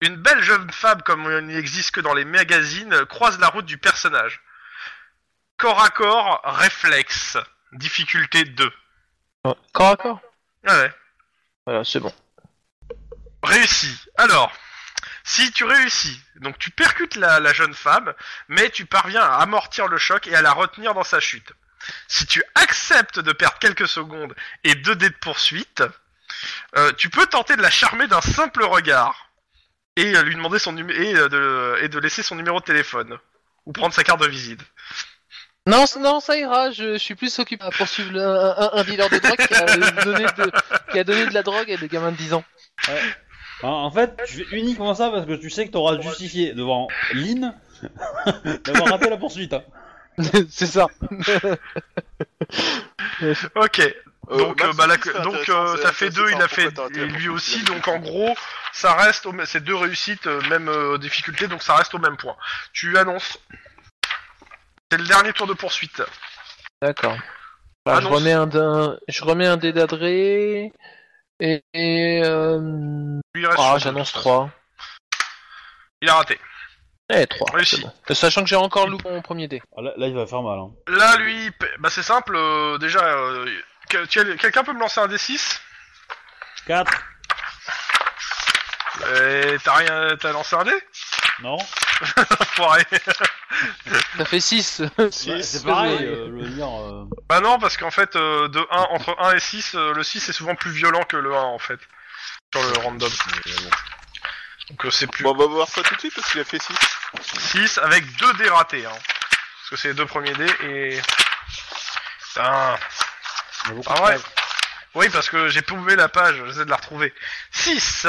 Une 0.00 0.16
belle 0.16 0.42
jeune 0.42 0.70
femme, 0.70 1.02
comme 1.02 1.24
il 1.24 1.46
n'existe 1.46 1.90
que 1.90 2.00
dans 2.00 2.14
les 2.14 2.24
magazines, 2.24 3.04
croise 3.06 3.38
la 3.40 3.48
route 3.48 3.66
du 3.66 3.78
personnage. 3.78 4.40
Corps 5.56 5.82
à 5.82 5.90
corps, 5.90 6.40
réflexe. 6.44 7.36
Difficulté 7.72 8.44
2. 8.44 8.72
Ouais. 9.44 9.54
Corps 9.72 9.90
à 9.90 9.96
corps? 9.96 10.20
Ouais. 10.66 10.92
Voilà, 11.66 11.84
c'est 11.84 12.00
bon. 12.00 12.14
Réussi. 13.42 13.98
Alors, 14.16 14.52
si 15.24 15.50
tu 15.52 15.64
réussis, 15.64 16.20
donc 16.36 16.58
tu 16.58 16.70
percutes 16.70 17.16
la, 17.16 17.40
la 17.40 17.52
jeune 17.52 17.74
femme, 17.74 18.14
mais 18.48 18.70
tu 18.70 18.86
parviens 18.86 19.22
à 19.22 19.38
amortir 19.38 19.88
le 19.88 19.98
choc 19.98 20.26
et 20.28 20.34
à 20.34 20.42
la 20.42 20.52
retenir 20.52 20.94
dans 20.94 21.04
sa 21.04 21.20
chute. 21.20 21.52
Si 22.06 22.26
tu 22.26 22.42
acceptes 22.54 23.18
de 23.18 23.32
perdre 23.32 23.58
quelques 23.58 23.88
secondes 23.88 24.34
et 24.64 24.74
deux 24.74 24.96
dés 24.96 25.10
de 25.10 25.14
poursuite, 25.16 25.82
euh, 26.76 26.92
tu 26.92 27.10
peux 27.10 27.26
tenter 27.26 27.56
de 27.56 27.62
la 27.62 27.70
charmer 27.70 28.06
d'un 28.06 28.20
simple 28.20 28.64
regard 28.64 29.27
et 30.00 30.16
euh, 30.16 30.22
lui 30.22 30.34
demander 30.34 30.58
son 30.58 30.72
numé- 30.72 30.94
et, 30.94 31.14
euh, 31.16 31.28
de, 31.28 31.84
et 31.84 31.88
de 31.88 31.98
laisser 31.98 32.22
son 32.22 32.34
numéro 32.36 32.58
de 32.60 32.64
téléphone 32.64 33.16
ou 33.66 33.72
prendre 33.72 33.92
sa 33.94 34.02
carte 34.04 34.20
de 34.20 34.26
visite. 34.28 34.60
Non, 35.66 35.84
non, 36.00 36.20
ça 36.20 36.36
ira, 36.38 36.70
je, 36.70 36.94
je 36.94 36.98
suis 36.98 37.14
plus 37.14 37.38
occupé 37.38 37.62
à 37.64 37.70
poursuivre 37.70 38.12
le- 38.12 38.20
un, 38.78 38.84
dealer 38.84 39.10
de 39.10 39.18
drogue 39.18 39.36
qui 39.46 39.54
a, 39.54 39.66
donné 40.04 40.24
de, 40.24 40.52
qui 40.92 40.98
a 40.98 41.04
donné 41.04 41.26
de 41.26 41.34
la 41.34 41.42
drogue 41.42 41.70
à 41.70 41.76
des 41.76 41.88
gamins 41.88 42.10
de 42.12 42.16
10 42.16 42.32
ans. 42.34 42.44
En, 43.62 43.68
en 43.68 43.90
fait, 43.90 44.16
tu 44.26 44.44
fais 44.44 44.56
uniquement 44.58 44.94
ça 44.94 45.10
parce 45.10 45.26
que 45.26 45.34
tu 45.34 45.50
sais 45.50 45.66
que 45.66 45.72
t'auras 45.72 46.00
justifié 46.00 46.54
devant 46.54 46.88
Lynn 47.12 47.54
d'avoir 48.64 48.88
raté 48.92 49.10
la 49.10 49.16
poursuite. 49.18 49.52
hein. 49.52 49.62
c'est 50.50 50.66
ça. 50.66 50.86
Ok, 53.56 53.94
Euh, 54.30 54.36
donc 54.36 54.62
euh, 54.62 54.72
bah, 54.74 54.86
la- 54.86 54.96
donc 54.96 55.34
intéressant, 55.36 55.66
euh, 55.66 55.76
t'as 55.82 55.92
fait 55.92 56.10
deux, 56.10 56.26
de 56.26 56.32
il 56.32 56.42
a 56.42 56.48
fait 56.48 56.70
t'as 56.70 56.86
et 56.88 57.06
lui 57.06 57.28
aussi, 57.28 57.62
donc 57.62 57.88
en 57.88 57.98
gros 57.98 58.36
ça 58.72 58.94
reste 58.94 59.24
au, 59.26 59.34
c'est 59.46 59.64
deux 59.64 59.74
réussites, 59.74 60.26
euh, 60.26 60.40
même 60.50 60.68
euh, 60.68 60.98
difficulté, 60.98 61.46
donc 61.48 61.62
ça 61.62 61.74
reste 61.76 61.94
au 61.94 61.98
même 61.98 62.16
point. 62.18 62.36
Tu 62.72 62.98
annonces. 62.98 63.38
C'est 64.90 64.98
le 64.98 65.04
dernier 65.06 65.32
tour 65.32 65.46
de 65.46 65.54
poursuite. 65.54 66.02
D'accord. 66.82 67.16
Bah, 67.86 68.00
je 68.02 68.06
remets 68.06 68.32
un, 68.32 68.48
je 69.08 69.24
remets 69.24 69.46
un 69.46 69.56
dé 69.56 69.72
d'adré 69.72 70.72
et, 71.40 71.62
et 71.72 72.22
euh... 72.24 73.18
Ah, 73.56 73.76
j'annonce 73.78 74.08
de 74.12 74.18
toute 74.18 74.22
façon. 74.22 74.48
3. 74.48 74.50
Il 76.02 76.08
a 76.10 76.14
raté. 76.14 76.38
Eh, 77.10 77.26
3. 77.26 77.46
Réussi. 77.54 77.86
Sachant 78.10 78.42
que 78.42 78.48
j'ai 78.48 78.56
encore 78.56 78.88
loupé 78.88 79.08
mon 79.08 79.22
premier 79.22 79.48
dé. 79.48 79.62
Ah, 79.76 79.80
là, 79.80 79.92
là, 79.96 80.06
il 80.06 80.14
va 80.14 80.26
faire 80.26 80.42
mal. 80.42 80.58
Hein. 80.58 80.70
Là, 80.88 81.16
lui, 81.16 81.50
bah 81.78 81.88
c'est 81.90 82.02
simple. 82.02 82.36
euh, 82.36 82.76
déjà, 82.78 83.02
euh, 83.02 83.46
que- 83.88 84.34
quelqu'un 84.34 84.64
peut 84.64 84.72
me 84.72 84.80
lancer 84.80 85.00
un 85.00 85.06
D6 85.08 85.60
4 86.66 86.92
Et 89.16 89.56
T'as 89.64 89.74
rien, 89.74 90.16
t'as 90.20 90.32
lancé 90.32 90.56
un 90.56 90.64
dé 90.64 90.72
Non 91.40 91.56
Enfoiré. 92.40 92.84
Ça 94.16 94.24
fait 94.24 94.40
6. 94.40 94.82
Ouais, 94.98 95.10
C'est 95.42 95.64
pareil, 95.64 95.98
euh, 96.04 96.28
veux 96.30 96.48
dire. 96.48 96.68
euh, 96.68 97.04
Bah 97.28 97.40
non, 97.40 97.58
parce 97.58 97.76
qu'en 97.76 97.90
fait, 97.90 98.14
euh, 98.16 98.48
de 98.48 98.60
1, 98.70 98.76
entre 98.90 99.16
1 99.18 99.34
et 99.34 99.40
6, 99.40 99.74
euh, 99.74 99.92
le 99.94 100.02
6 100.02 100.28
est 100.28 100.32
souvent 100.32 100.54
plus 100.54 100.70
violent 100.70 101.02
que 101.04 101.16
le 101.16 101.34
1 101.34 101.40
en 101.40 101.58
fait. 101.58 101.80
Sur 102.54 102.62
le 102.62 102.78
random. 102.78 103.10
Donc 104.70 104.84
euh, 104.84 104.90
c'est 104.90 105.06
plus 105.06 105.22
Bon, 105.24 105.32
on 105.34 105.36
va 105.38 105.46
voir 105.46 105.68
ça 105.68 105.82
tout 105.82 105.94
de 105.94 106.00
suite 106.00 106.14
parce 106.14 106.30
qu'il 106.30 106.40
a 106.40 106.44
fait 106.44 106.60
6. 106.62 106.74
6 107.52 107.78
avec 107.78 108.04
2 108.16 108.32
dés 108.34 108.48
ratés. 108.50 108.84
Hein. 108.86 108.90
Parce 108.90 109.70
que 109.70 109.76
c'est 109.76 109.88
les 109.88 109.94
deux 109.94 110.06
premiers 110.06 110.34
dés 110.34 110.52
et. 110.64 111.00
Putain. 112.28 112.78
Il 113.68 113.70
y 113.70 113.72
a 113.72 113.74
beaucoup 113.74 113.92
Ah 113.94 114.00
de 114.12 114.16
ouais. 114.16 114.22
Oui, 114.94 115.08
parce 115.10 115.28
que 115.28 115.48
j'ai 115.48 115.62
paumé 115.62 115.96
la 115.96 116.08
page, 116.08 116.42
j'essaie 116.46 116.64
de 116.64 116.70
la 116.70 116.76
retrouver. 116.76 117.12
6. 117.52 118.06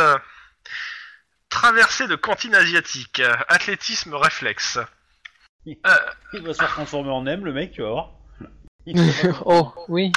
Traversée 1.49 2.07
de 2.07 2.15
cantine 2.15 2.55
asiatique. 2.55 3.19
euh, 3.19 3.35
Athlétisme 3.47 4.13
réflexe. 4.15 4.79
Il 5.65 5.77
va 5.83 6.53
se 6.53 6.59
faire 6.59 6.69
transformer 6.71 7.11
en 7.11 7.25
M, 7.27 7.43
le 7.45 7.53
mec, 7.53 7.71
tu 7.73 7.81
vas 7.81 7.89
voir. 7.89 8.11
oh, 9.45 9.73
oui. 9.87 10.11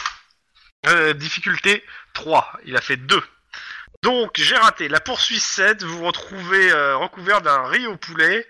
Euh, 0.87 1.13
difficulté 1.13 1.85
3, 2.15 2.61
il 2.65 2.77
a 2.77 2.81
fait 2.81 2.97
2. 2.97 3.23
Donc 4.03 4.33
j'ai 4.37 4.57
raté. 4.57 4.89
La 4.89 5.01
poursuite 5.01 5.41
7, 5.43 5.83
vous 5.85 5.99
vous 5.99 6.05
retrouvez 6.07 6.73
euh, 6.73 6.97
recouvert 6.97 7.41
d'un 7.43 7.67
riz 7.69 7.87
au 7.87 7.97
poulet, 7.97 8.47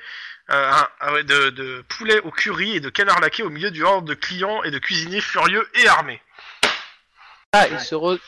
euh, 0.51 0.71
un- 0.73 0.89
ah 1.01 1.23
de 1.23 1.85
poulet 1.89 2.21
au 2.21 2.31
curry 2.31 2.77
et 2.77 2.81
de 2.81 2.89
canard 2.89 3.21
laqué 3.21 3.43
au 3.43 3.51
milieu 3.51 3.71
du 3.71 3.83
horde 3.83 4.07
de 4.07 4.15
clients 4.15 4.63
et 4.63 4.71
de 4.71 4.79
cuisiniers 4.79 5.21
furieux 5.21 5.69
et 5.75 5.89
armés. 5.89 6.23
Ah, 7.53 7.67
il 7.69 7.81
se 7.81 7.95
re... 7.95 8.19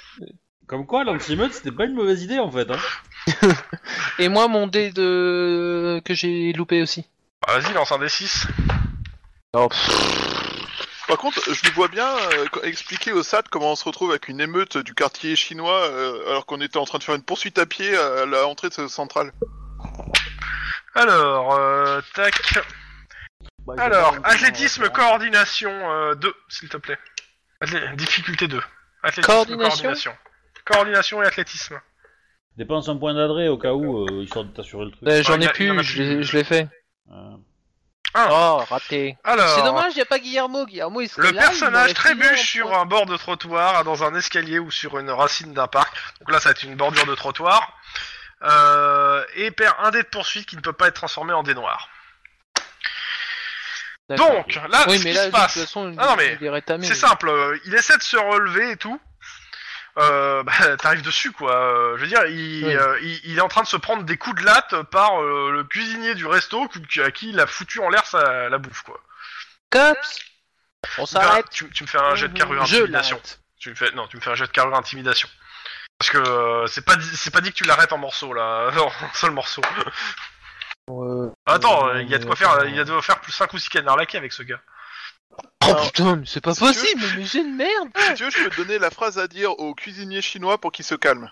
Comme 0.66 0.87
quoi, 0.87 1.04
l'anti-meute, 1.04 1.52
c'était 1.52 1.72
pas 1.72 1.84
une 1.84 1.94
mauvaise 1.94 2.22
idée 2.22 2.38
en 2.38 2.50
fait. 2.50 2.68
Hein. 2.70 3.48
Et 4.18 4.28
moi, 4.28 4.48
mon 4.48 4.66
dé 4.66 4.90
de... 4.92 6.00
que 6.04 6.14
j'ai 6.14 6.52
loupé 6.52 6.82
aussi. 6.82 7.06
Bah, 7.46 7.58
Vas-y, 7.58 7.72
lance 7.74 7.92
un 7.92 7.98
des 7.98 8.08
6. 8.08 8.46
Oh, 9.54 9.68
Par 11.06 11.16
contre, 11.18 11.40
je 11.52 11.62
lui 11.62 11.70
vois 11.72 11.88
bien 11.88 12.08
euh, 12.08 12.46
expliquer 12.62 13.12
au 13.12 13.22
SAT 13.22 13.42
comment 13.50 13.72
on 13.72 13.76
se 13.76 13.84
retrouve 13.84 14.10
avec 14.10 14.28
une 14.28 14.40
émeute 14.40 14.78
du 14.78 14.94
quartier 14.94 15.37
chinois 15.37 15.82
euh, 15.88 16.28
alors 16.30 16.46
qu'on 16.46 16.60
était 16.60 16.78
en 16.78 16.84
train 16.84 16.98
de 16.98 17.04
faire 17.04 17.14
une 17.14 17.22
poursuite 17.22 17.58
à 17.58 17.66
pied 17.66 17.96
à 17.96 18.26
la 18.26 18.46
entrée 18.46 18.68
de 18.68 18.74
ce 18.74 18.88
centrale. 18.88 19.32
Alors, 20.94 21.54
euh, 21.54 22.00
tac. 22.14 22.34
Bah, 23.66 23.74
Alors, 23.78 24.16
athlétisme, 24.24 24.82
moment, 24.82 24.92
coordination 24.94 25.70
euh, 25.70 26.14
2, 26.14 26.34
s'il 26.48 26.68
te 26.68 26.76
plaît. 26.76 26.98
Athlé- 27.60 27.94
difficulté 27.96 28.48
2. 28.48 28.60
Athlétisme, 29.04 29.26
Coordination 29.32 29.70
coordination. 29.82 30.12
Coordination 30.64 31.22
et 31.22 31.26
athlétisme. 31.26 31.80
Dépense 32.56 32.88
un 32.88 32.96
point 32.96 33.14
d'adresse 33.14 33.50
au 33.50 33.58
cas 33.58 33.72
où, 33.72 34.06
euh, 34.08 34.22
histoire 34.22 34.44
de 34.44 34.50
t'assurer 34.50 34.86
le 34.86 34.90
truc. 34.92 35.04
bah, 35.04 35.22
j'en 35.22 35.38
y 35.40 35.44
ai 35.44 35.48
a- 35.48 35.62
y 35.62 35.70
en 35.70 35.74
a 35.74 35.76
plus, 35.78 35.84
je 35.84 36.02
l'ai- 36.02 36.14
plus. 36.16 36.24
je 36.24 36.36
l'ai 36.36 36.44
fait. 36.44 36.68
Euh, 37.12 37.36
Oh, 38.16 38.62
raté. 38.70 39.16
Alors, 39.24 39.56
C'est 39.56 39.64
dommage, 39.64 39.92
il 39.94 39.96
n'y 39.96 40.02
a 40.02 40.06
pas 40.06 40.20
Guillermo. 40.20 40.66
Guillermo, 40.66 41.00
il 41.00 41.08
serait 41.08 41.30
Le 41.32 41.34
là, 41.34 41.42
il 41.42 41.48
personnage 41.48 41.72
m'aurait 41.72 41.94
filé 42.12 42.14
trébuche 42.26 42.48
sur 42.48 42.68
point. 42.68 42.80
un 42.82 42.84
bord 42.86 43.06
de 43.06 43.16
trottoir, 43.16 43.82
dans 43.82 44.04
un 44.04 44.14
escalier 44.14 44.60
ou 44.60 44.70
sur 44.70 44.98
une 45.00 45.10
racine 45.10 45.52
d'un 45.52 45.66
parc. 45.66 45.92
Donc 46.20 46.30
là, 46.30 46.38
ça 46.38 46.50
va 46.50 46.50
être 46.52 46.62
une 46.62 46.76
bordure 46.76 47.06
de 47.06 47.14
trottoir. 47.16 47.76
Euh, 48.42 49.24
et 49.34 49.50
perd 49.50 49.74
un 49.80 49.90
dé 49.90 50.02
de 50.02 50.06
poursuite 50.08 50.46
qui 50.46 50.54
ne 50.54 50.60
peut 50.60 50.72
pas 50.72 50.86
être 50.88 50.94
transformé 50.94 51.32
en 51.32 51.42
dé 51.42 51.54
noir. 51.54 51.88
Donc, 54.10 54.54
là, 54.68 54.84
oui, 54.88 54.98
ce 54.98 55.04
mais 55.04 55.10
qui 55.10 55.16
là, 55.16 55.22
se 55.22 55.26
de 55.26 55.30
toute 55.30 55.40
passe, 55.40 55.54
façon, 55.60 55.94
Ah 55.98 56.06
non, 56.08 56.16
mais 56.16 56.38
c'est 56.82 56.94
simple. 56.94 57.28
euh, 57.28 57.58
Il 57.64 57.74
essaie 57.74 57.96
de 57.96 58.02
se 58.02 58.16
relever 58.16 58.72
et 58.72 58.76
tout. 58.76 59.00
Euh, 59.96 60.42
bah, 60.42 60.52
t'arrives 60.78 61.02
dessus, 61.02 61.32
quoi. 61.32 61.54
Euh, 61.56 61.96
Je 61.96 62.02
veux 62.02 62.08
dire, 62.08 62.24
il, 62.26 62.64
Oui. 62.66 62.74
euh, 62.76 62.98
il, 63.00 63.20
il 63.24 63.38
est 63.38 63.40
en 63.40 63.48
train 63.48 63.62
de 63.62 63.66
se 63.66 63.76
prendre 63.76 64.02
des 64.02 64.16
coups 64.18 64.40
de 64.40 64.44
latte 64.46 64.82
par 64.90 65.22
euh, 65.22 65.50
le 65.52 65.64
cuisinier 65.64 66.14
du 66.14 66.26
resto 66.26 66.68
à 67.02 67.10
qui 67.12 67.30
il 67.30 67.40
a 67.40 67.46
foutu 67.46 67.80
en 67.80 67.88
l'air 67.88 68.04
sa, 68.06 68.48
la 68.48 68.58
bouffe, 68.58 68.82
quoi. 68.82 69.00
Cops 69.70 70.18
On 70.98 71.06
s'arrête. 71.06 71.48
Tu, 71.50 71.70
tu 71.70 71.84
me 71.84 71.88
fais 71.88 71.98
un 71.98 72.14
jet 72.14 72.28
de 72.28 72.36
carrure 72.36 72.66
Je 72.66 72.76
intimidation. 72.76 73.20
Tu 73.58 73.70
me 73.70 73.74
fais 73.74 73.90
non, 73.92 74.06
tu 74.08 74.16
me 74.16 74.20
fais 74.20 74.30
un 74.30 74.34
jet 74.34 74.46
de 74.46 74.50
carrure 74.52 74.76
intimidation. 74.76 75.28
Parce 75.98 76.10
que 76.10 76.18
euh, 76.18 76.66
c'est 76.66 76.84
pas 76.84 76.96
c'est 77.14 77.32
pas 77.32 77.40
dit 77.40 77.50
que 77.52 77.56
tu 77.56 77.64
l'arrêtes 77.64 77.92
en 77.92 77.98
morceaux 77.98 78.34
là, 78.34 78.70
non, 78.76 78.88
un 78.88 79.14
seul 79.14 79.30
morceau. 79.30 79.62
Euh, 80.90 81.30
Attends, 81.46 81.88
euh, 81.88 82.02
il 82.02 82.08
y 82.10 82.14
a 82.14 82.18
de 82.18 82.24
quoi 82.24 82.36
faire, 82.36 82.64
il 82.66 82.74
y 82.74 82.80
a 82.80 82.84
de 82.84 82.90
quoi 82.90 83.02
faire 83.02 83.20
plus 83.20 83.32
5 83.32 83.52
ou 83.54 83.58
6 83.58 83.68
canards 83.70 83.96
laqués 83.96 84.18
avec 84.18 84.32
ce 84.32 84.42
gars. 84.42 84.60
Oh 85.66 85.74
putain, 85.82 86.16
mais 86.16 86.26
c'est 86.26 86.40
pas 86.42 86.54
si 86.54 86.60
tu 86.60 86.66
veux- 86.66 86.72
possible, 86.72 87.04
mais 87.16 87.24
j'ai 87.24 87.40
une 87.40 87.56
merde 87.56 87.88
Si 88.08 88.14
tu 88.14 88.24
veux, 88.24 88.30
je 88.30 88.44
peux 88.44 88.50
te 88.50 88.56
donner 88.56 88.78
la 88.78 88.90
phrase 88.90 89.18
à 89.18 89.26
dire 89.26 89.58
au 89.58 89.74
cuisinier 89.74 90.20
chinois 90.22 90.58
pour 90.58 90.72
qu'il 90.72 90.84
se 90.84 90.94
calme. 90.94 91.30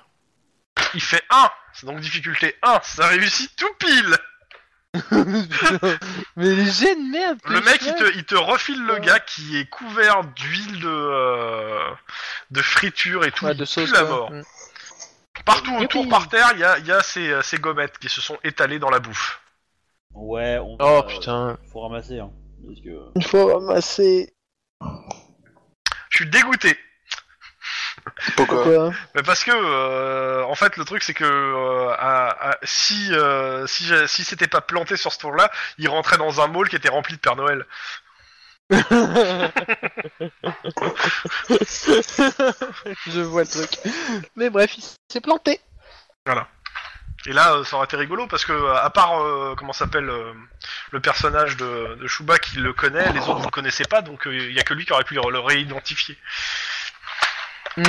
Il 0.95 1.03
fait 1.03 1.23
1, 1.31 1.51
c'est 1.75 1.87
donc 1.87 2.01
difficulté 2.01 2.57
1, 2.63 2.81
ça 2.83 3.07
réussit 3.09 3.55
tout 3.57 3.73
pile 3.79 4.17
Mais 6.37 6.65
j'ai 6.67 6.93
une 6.93 7.11
merde 7.11 7.39
Le 7.47 7.61
mec, 7.61 7.81
il 7.83 7.95
te, 7.95 8.17
il 8.17 8.25
te 8.25 8.35
refile 8.35 8.83
le 8.85 8.99
gars 8.99 9.21
qui 9.21 9.59
est 9.59 9.67
couvert 9.69 10.25
d'huile 10.25 10.81
de, 10.81 10.89
euh, 10.89 11.91
de 12.51 12.63
friture 12.63 13.25
et 13.25 13.33
tout, 13.33 13.47
Ouais, 13.47 13.55
de 13.55 13.65
sauce, 13.65 13.91
la 13.93 14.05
mort. 14.05 14.31
Mm. 14.31 14.43
Partout 15.45 15.75
autour 15.77 16.09
par 16.09 16.29
terre, 16.29 16.51
il 16.55 16.61
y 16.61 16.65
a, 16.65 16.79
il 16.79 16.87
y 16.87 16.93
a 16.93 17.03
ces, 17.03 17.31
euh, 17.31 17.43
ces 17.43 17.59
gommettes 17.59 17.99
qui 17.99 18.09
se 18.09 18.21
sont 18.21 18.39
étalées 18.45 18.79
dans 18.79 18.91
la 18.91 18.99
bouffe. 19.01 19.41
Ouais, 20.15 20.59
on 20.59 20.77
va, 20.77 20.85
Oh 20.99 21.03
putain. 21.07 21.59
faut 21.73 21.81
ramasser, 21.81 22.19
hein. 22.21 22.31
Parce 22.67 22.81
que... 22.81 23.11
Il 23.17 23.25
faut 23.25 23.47
ramasser. 23.59 24.33
Je 26.11 26.17
suis 26.17 26.29
dégoûté. 26.31 26.77
Pourquoi 28.37 28.63
Pourquoi 28.65 28.93
Mais 29.15 29.23
parce 29.23 29.45
que, 29.45 29.51
euh, 29.55 30.45
en 30.45 30.55
fait, 30.55 30.77
le 30.77 30.85
truc, 30.85 31.03
c'est 31.03 31.15
que 31.15 31.25
euh, 31.25 31.89
à- 31.99 32.51
à- 32.51 32.59
si 32.63 33.13
euh, 33.13 33.67
si, 33.67 33.85
j'ai- 33.85 34.07
si 34.09 34.25
c'était 34.25 34.49
pas 34.49 34.61
planté 34.61 34.97
sur 34.97 35.13
ce 35.13 35.19
tour-là, 35.19 35.51
il 35.79 35.89
rentrait 35.89 36.19
dans 36.19 36.41
un 36.41 36.47
mall 36.49 36.69
qui 36.69 36.77
était 36.77 36.89
rempli 36.89 37.15
de 37.15 37.21
Père 37.21 37.37
Noël. 37.37 37.65
Je 43.07 43.21
vois 43.21 43.43
le 43.43 43.49
truc. 43.49 43.71
Mais 44.37 44.51
bref, 44.51 44.77
il 44.79 44.85
s'est 45.11 45.21
planté. 45.21 45.61
Et 47.27 47.33
là, 47.33 47.55
euh, 47.55 47.65
ça 47.65 47.77
aurait 47.77 47.85
été 47.85 47.97
rigolo 47.97 48.27
parce 48.27 48.45
que, 48.45 48.53
euh, 48.53 48.77
à 48.77 48.91
part, 48.91 49.21
euh, 49.23 49.55
comment 49.57 49.73
s'appelle 49.73 50.09
euh, 50.09 50.33
le 50.91 51.01
personnage 51.01 51.57
de, 51.57 51.97
de 52.01 52.07
Shuba 52.09 52.39
qui 52.39 52.59
le 52.59 52.73
connaît, 52.73 53.13
les 53.13 53.21
autres 53.21 53.39
vous 53.39 53.45
le 53.45 53.51
connaissez 53.51 53.85
pas, 53.85 54.03
donc 54.03 54.27
euh, 54.27 54.35
il 54.35 54.53
y 54.53 54.61
a 54.61 54.65
que 54.65 54.75
lui 54.75 54.85
qui 54.85 54.93
aurait 54.93 55.05
pu 55.05 55.15
le, 55.15 55.23
le 55.31 55.39
réidentifier. 55.39 56.19
Mm. 57.77 57.83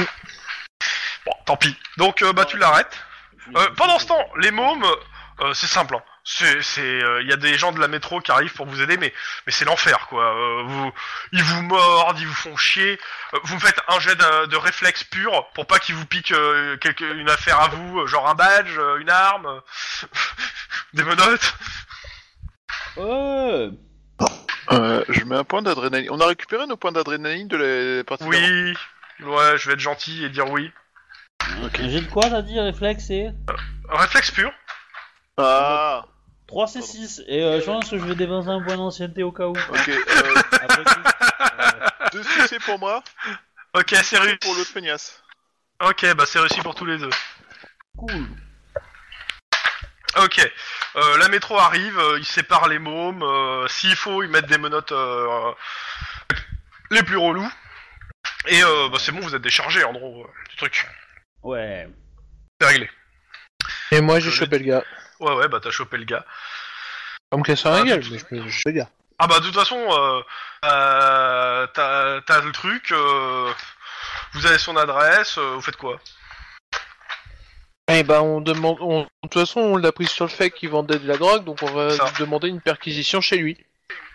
Bon, 1.26 1.34
tant 1.46 1.58
pis. 1.58 1.76
Donc, 1.98 2.24
bah, 2.24 2.46
tu 2.46 2.58
l'arrêtes. 2.58 2.98
Euh, 3.56 3.70
pendant 3.76 4.00
ce 4.00 4.08
temps, 4.08 4.26
les 4.40 4.52
mômes, 4.52 4.86
euh, 5.42 5.54
c'est 5.54 5.68
simple. 5.68 5.96
Hein. 5.96 6.04
C'est, 6.26 6.62
c'est, 6.62 6.82
euh, 7.04 7.22
il 7.22 7.28
y 7.30 7.34
a 7.34 7.36
des 7.36 7.58
gens 7.58 7.74
de 7.74 7.82
la 7.82 7.90
métro 7.90 8.22
qui 8.22 8.32
arrivent 8.32 8.54
pour 8.54 8.66
vous 8.66 8.82
aider, 8.82 8.96
mais, 8.96 9.14
mais 9.46 9.52
c'est 9.52 9.66
l'enfer, 9.66 10.08
quoi. 10.08 10.24
Euh, 10.24 10.64
vous, 10.64 10.92
ils 11.34 11.44
vous 11.44 11.62
mordent, 11.64 12.18
ils 12.18 12.26
vous 12.28 12.34
font 12.34 12.56
chier. 12.56 12.98
Euh, 13.34 13.40
vous 13.44 13.56
me 13.56 13.60
faites 13.60 13.82
un 13.90 14.00
jet 14.00 14.16
de, 14.16 14.46
de 14.46 14.56
réflexe 14.56 15.04
pur 15.04 15.50
pour 15.54 15.68
pas 15.68 15.80
qu'ils 15.80 15.96
vous 15.96 16.06
piquent 16.06 16.32
euh, 16.32 16.78
quelque, 16.78 17.04
une 17.04 17.30
affaire 17.30 17.60
à 17.60 17.68
vous, 17.68 18.00
euh, 18.00 18.08
genre 18.08 18.30
un 18.30 18.36
badge, 18.36 18.78
euh, 18.78 19.00
une 19.00 19.10
arme, 19.10 19.48
euh, 19.48 20.08
des 20.94 21.04
menottes. 21.04 21.56
Euh, 23.00 23.72
Je 25.10 25.24
mets 25.26 25.36
un 25.36 25.44
point 25.44 25.62
d'adrénaline. 25.62 26.10
On 26.10 26.22
a 26.22 26.28
récupéré 26.28 26.68
nos 26.68 26.78
points 26.78 26.94
d'adrénaline 26.94 27.50
de 27.50 27.58
la 27.98 28.04
partie 28.06 28.24
Oui. 28.24 28.74
Ouais, 29.20 29.58
je 29.58 29.68
vais 29.68 29.74
être 29.74 29.80
gentil 29.80 30.24
et 30.24 30.30
dire 30.30 30.50
oui. 30.50 30.72
Un 31.42 31.90
jet 31.90 32.00
de 32.00 32.10
quoi, 32.10 32.30
t'as 32.30 32.42
dit, 32.42 32.58
réflexe 32.58 33.10
et... 33.10 33.28
Réflexe 33.90 34.32
pur. 34.32 34.54
Ah 35.38 36.06
3 36.54 36.68
C6, 36.68 37.24
et 37.28 37.42
euh, 37.44 37.60
je 37.62 37.66
pense 37.66 37.90
que 37.90 37.98
je 37.98 38.06
vais 38.06 38.14
dépenser 38.14 38.50
un 38.50 38.62
point 38.62 38.78
d'ancienneté 38.78 39.24
au 39.24 39.32
cas 39.32 39.48
où. 39.48 39.54
Ok, 39.54 39.90
euh, 39.90 40.36
Après 40.62 40.84
tout. 40.84 41.02
Euh, 41.54 42.08
deux 42.12 42.24
succès 42.24 42.58
pour 42.60 42.78
moi, 42.80 43.04
Ok, 43.74 43.96
c'est 44.04 44.18
réussi. 44.20 44.38
pour 44.38 44.54
l'autre 44.54 44.70
feignasse. 44.70 45.22
Ok, 45.84 46.06
bah 46.16 46.26
c'est 46.28 46.40
réussi 46.40 46.62
pour 46.62 46.76
tous 46.76 46.86
les 46.86 46.98
deux. 46.98 47.10
cool. 47.98 48.28
Ok, 50.24 50.52
euh, 50.96 51.18
la 51.18 51.28
métro 51.30 51.58
arrive, 51.58 51.98
euh, 51.98 52.20
ils 52.20 52.26
séparent 52.26 52.68
les 52.68 52.78
mômes, 52.80 53.24
euh, 53.24 53.68
s'il 53.68 53.96
faut, 53.96 54.22
ils 54.22 54.30
mettent 54.30 54.46
des 54.46 54.60
menottes 54.60 54.92
euh, 54.92 55.52
les 56.92 57.02
plus 57.02 57.18
relous. 57.18 57.50
Et 58.48 58.64
euh, 58.64 58.90
bah, 58.90 58.98
c'est 59.00 59.12
bon, 59.12 59.22
vous 59.22 59.34
êtes 59.36 59.42
déchargés 59.42 59.84
en 59.84 59.94
gros 59.94 60.24
euh, 60.24 60.28
du 60.50 60.56
truc. 60.58 60.88
Ouais. 61.42 61.88
C'est 62.62 62.68
réglé. 62.68 62.90
Et 63.92 64.02
moi, 64.02 64.20
j'ai 64.20 64.30
Je 64.30 64.36
chopé 64.36 64.60
le 64.60 64.66
gars. 64.66 64.84
Ouais, 65.24 65.34
ouais, 65.36 65.48
bah 65.48 65.60
t'as 65.62 65.72
chopé 65.72 65.98
le 65.98 66.04
gars. 66.04 66.26
On 67.32 67.38
me 67.38 67.44
casse 67.44 67.64
la 67.64 67.76
Ah, 67.76 67.82
gueule, 67.84 68.04
tout- 68.04 68.12
mais 68.12 68.20
je 68.20 68.26
peux- 68.26 68.48
je 68.48 68.70
gars. 68.70 68.90
Ah 69.20 69.28
bah 69.28 69.40
de 69.40 69.46
toute 69.46 69.56
façon, 69.56 69.78
euh, 69.80 70.22
euh, 70.66 71.68
t'as 71.74 72.20
t'as 72.22 72.42
le 72.42 72.52
truc, 72.52 72.92
euh, 72.92 73.52
vous 74.34 74.46
avez 74.46 74.58
son 74.58 74.76
adresse, 74.76 75.38
euh, 75.38 75.54
vous 75.56 75.62
faites 75.62 75.78
quoi? 75.78 75.98
Eh 77.88 78.04
ben, 78.04 78.22
on 78.22 78.42
demande. 78.42 78.78
on- 78.82 79.02
De 79.04 79.08
toute 79.30 79.34
façon, 79.36 79.60
on 79.62 79.78
l'a 79.78 79.92
pris 79.92 80.08
sur 80.08 80.26
le 80.26 80.30
fait 80.32 80.52
qu'il 80.52 80.70
vendait 80.70 81.00
de 81.00 81.08
la 81.08 81.18
drogue, 81.18 81.44
donc 81.46 81.62
on 81.64 81.72
va 81.72 81.92
Ça. 81.92 82.06
lui 82.06 82.12
demander 82.20 82.48
une 82.50 82.62
perquisition 82.62 83.22
chez 83.22 83.38
lui. 83.38 83.58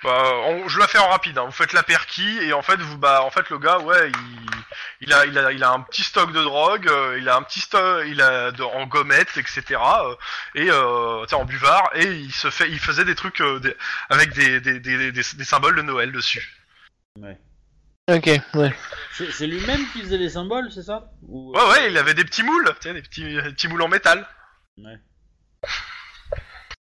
Bah, 0.04 0.32
on- 0.46 0.68
je 0.68 0.78
la 0.78 0.86
fais 0.86 0.98
en 0.98 1.08
rapide. 1.08 1.38
Hein. 1.38 1.44
Vous 1.46 1.52
faites 1.52 1.72
la 1.72 1.82
perquis 1.82 2.38
et 2.38 2.52
en 2.52 2.62
fait, 2.62 2.76
vous, 2.80 2.98
bah, 2.98 3.22
en 3.24 3.30
fait, 3.30 3.50
le 3.50 3.58
gars, 3.58 3.78
ouais, 3.80 4.10
il, 4.10 4.50
il 5.00 5.12
a, 5.12 5.26
il 5.26 5.36
a, 5.38 5.50
il 5.52 5.64
a 5.64 5.70
un 5.70 5.80
petit 5.80 6.02
stock 6.04 6.32
de 6.32 6.40
drogue, 6.42 6.88
euh, 6.88 7.18
il 7.18 7.28
a 7.28 7.36
un 7.36 7.42
petit 7.42 7.60
stock, 7.60 8.04
il 8.06 8.20
a 8.22 8.52
de, 8.52 8.62
en 8.62 8.86
gommettes, 8.86 9.36
etc. 9.36 9.62
euh, 10.04 10.14
et 10.54 10.70
euh, 10.70 11.24
tiens, 11.26 11.38
en 11.38 11.44
buvard, 11.44 11.90
et 11.94 12.04
il 12.04 12.32
se 12.32 12.48
fait, 12.50 12.68
il 12.70 12.78
faisait 12.78 13.04
des 13.04 13.16
trucs 13.16 13.40
euh, 13.40 13.58
des- 13.58 13.76
avec 14.08 14.32
des, 14.34 14.60
des, 14.60 14.78
des, 14.78 15.10
des, 15.10 15.12
des 15.12 15.44
symboles 15.44 15.76
de 15.76 15.82
Noël 15.82 16.12
dessus. 16.12 16.48
Ouais. 17.16 17.36
Ok, 18.08 18.30
ouais. 18.54 18.74
C'est 19.12 19.30
c'est 19.32 19.46
lui-même 19.46 19.84
qui 19.92 20.00
faisait 20.00 20.16
les 20.16 20.30
symboles, 20.30 20.70
c'est 20.72 20.84
ça? 20.84 21.10
Ou, 21.22 21.52
Ouais, 21.56 21.68
ouais, 21.70 21.90
il 21.90 21.98
avait 21.98 22.14
des 22.14 22.24
petits 22.24 22.42
moules, 22.44 22.72
tu 22.80 22.88
sais, 22.88 22.94
des 22.94 23.02
petits, 23.02 23.24
des 23.24 23.42
petits 23.42 23.68
moules 23.68 23.82
en 23.82 23.88
métal. 23.88 24.26
Ouais. 24.78 24.96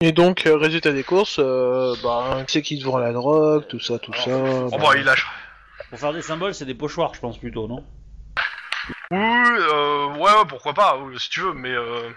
Et 0.03 0.13
donc, 0.13 0.47
euh, 0.47 0.57
résultat 0.57 0.93
des 0.93 1.05
courses, 1.05 1.37
euh, 1.39 1.95
bah, 2.03 2.39
qui 2.47 2.53
c'est 2.55 2.63
qui 2.63 2.79
te 2.79 2.85
vend 2.87 2.97
la 2.97 3.13
drogue, 3.13 3.67
tout 3.69 3.81
ça, 3.81 3.99
tout 3.99 4.15
ça. 4.15 4.31
Oh, 4.31 4.69
bah. 4.73 4.79
bah, 4.79 4.97
il 4.97 5.07
a, 5.07 5.15
Pour 5.91 5.99
faire 5.99 6.15
des 6.15 6.23
symboles, 6.23 6.55
c'est 6.55 6.65
des 6.65 6.75
pochoirs, 6.75 7.13
je 7.15 7.21
pense 7.21 7.37
plutôt, 7.37 7.69
non? 7.69 7.85
Oui, 9.11 9.19
euh, 9.21 10.07
ouais, 10.15 10.23
ouais, 10.23 10.47
pourquoi 10.49 10.73
pas, 10.73 10.97
oui, 10.97 11.21
si 11.21 11.29
tu 11.29 11.41
veux, 11.41 11.53
mais 11.53 11.69
euh, 11.73 12.09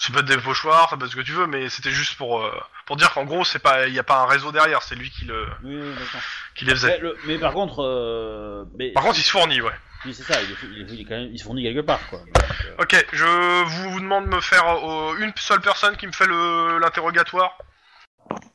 ça 0.00 0.12
peut 0.12 0.18
être 0.18 0.24
des 0.26 0.38
pochoirs, 0.38 0.90
ça 0.90 0.96
peut 0.96 1.04
être 1.04 1.12
ce 1.12 1.16
que 1.16 1.20
tu 1.20 1.30
veux, 1.30 1.46
mais 1.46 1.68
c'était 1.68 1.92
juste 1.92 2.16
pour, 2.16 2.42
euh, 2.42 2.50
pour 2.84 2.96
dire 2.96 3.12
qu'en 3.14 3.22
gros, 3.24 3.44
c'est 3.44 3.60
pas, 3.60 3.86
il 3.86 3.94
y 3.94 4.00
a 4.00 4.04
pas 4.04 4.18
un 4.22 4.26
réseau 4.26 4.50
derrière, 4.50 4.82
c'est 4.82 4.96
lui 4.96 5.08
qui 5.10 5.24
le, 5.24 5.46
Oui, 5.62 5.76
oui, 5.80 5.90
d'accord. 5.96 6.20
qui 6.56 6.64
les 6.64 6.72
faisait. 6.72 6.88
Mais, 6.96 6.98
le- 6.98 7.16
mais 7.26 7.38
par 7.38 7.52
contre, 7.52 7.76
euh, 7.84 8.64
mais, 8.76 8.90
Par 8.90 9.04
contre, 9.04 9.20
il 9.20 9.22
se 9.22 9.30
fournit, 9.30 9.60
ouais. 9.60 9.70
Oui, 10.04 10.14
c'est 10.14 10.22
ça, 10.22 10.40
il, 10.42 10.50
est- 10.50 10.56
il, 10.76 10.80
est- 10.82 10.94
il 10.94 11.00
est 11.00 11.04
quand 11.04 11.14
même, 11.16 11.30
il 11.32 11.38
se 11.38 11.44
fournit 11.44 11.62
quelque 11.62 11.80
part, 11.84 12.00
quoi. 12.08 12.18
Donc, 12.20 12.34
euh, 12.36 12.82
Ok, 12.82 13.06
je 13.12 13.24
vous, 13.64 13.90
vous 13.90 14.00
demande 14.00 14.24
de 14.26 14.30
me 14.36 14.40
faire 14.40 14.66
euh, 14.68 15.16
une 15.18 15.32
seule 15.36 15.60
personne 15.60 15.96
qui 15.96 16.06
me 16.06 16.12
fait 16.12 16.26
le 16.26 16.78
l'interrogatoire. 16.78 17.56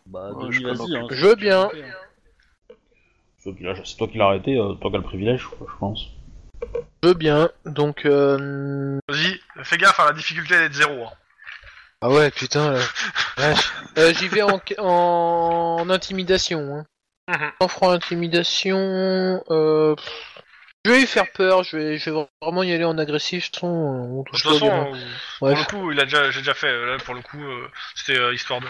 bah, 0.06 0.30
Ouais, 0.32 0.44
Denis, 0.46 0.54
je 0.56 0.62
peux 0.62 0.74
vas-y. 0.74 0.96
Hein, 0.98 1.08
Je 1.12 1.26
veux 1.28 1.36
bien. 1.36 1.70
C'est 3.38 3.44
toi 3.52 3.54
qui 3.58 3.64
l'as- 3.64 3.86
c'est 3.86 3.98
toi 3.98 4.08
qui 4.08 4.18
l'as 4.18 4.26
arrêté, 4.26 4.56
euh, 4.58 4.74
toi 4.74 4.90
qui 4.92 4.96
as 4.98 5.00
le 5.00 5.04
privilège, 5.06 5.44
quoi, 5.46 5.68
je 5.72 5.78
pense. 5.80 6.08
Je 7.04 7.08
veux 7.08 7.14
bien, 7.14 7.50
donc... 7.66 8.06
Euh... 8.06 9.00
Vas-y, 9.08 9.40
fais 9.64 9.78
gaffe, 9.78 10.00
hein, 10.02 10.06
la 10.08 10.14
difficulté 10.14 10.56
elle 10.56 10.64
est 10.64 10.70
de 10.70 10.74
zéro. 10.74 11.06
Hein. 11.06 11.12
Ah 12.02 12.10
ouais, 12.10 12.30
putain, 12.32 12.72
là. 12.74 12.80
Vache. 13.38 13.72
Euh, 13.98 14.14
J'y 14.14 14.28
vais 14.28 14.42
en, 14.42 14.60
en 14.80 15.90
intimidation. 15.90 16.60
Hein. 16.76 16.86
Mhm. 17.30 17.52
En 17.62 17.68
franc 17.70 17.92
intimidation... 17.92 19.42
Euh... 19.50 19.96
Je 20.86 20.92
vais 20.92 21.00
lui 21.00 21.08
faire 21.08 21.30
peur, 21.34 21.64
je 21.64 21.76
vais, 21.76 21.98
je 21.98 22.10
vais 22.10 22.26
vraiment 22.42 22.64
y 22.64 22.72
aller 22.72 22.86
en 22.86 22.98
agressif, 22.98 23.46
de 23.46 23.50
toute 23.52 23.56
façon, 23.60 23.68
on 23.68 24.24
De 24.24 24.30
toute 24.30 24.40
façon, 24.42 24.94
euh, 24.94 24.98
pour 25.40 25.48
le 25.50 25.64
coup, 25.66 25.92
il 25.92 26.00
a 26.00 26.06
déjà, 26.06 26.32
j'ai 26.32 26.40
déjà 26.40 26.54
fait. 26.54 26.72
Là, 26.86 26.98
pour 27.00 27.14
le 27.16 27.22
coup, 27.22 27.44
euh, 27.44 27.70
c'était 27.96 28.18
euh, 28.18 28.34
histoire 28.34 28.62
de. 28.62 28.68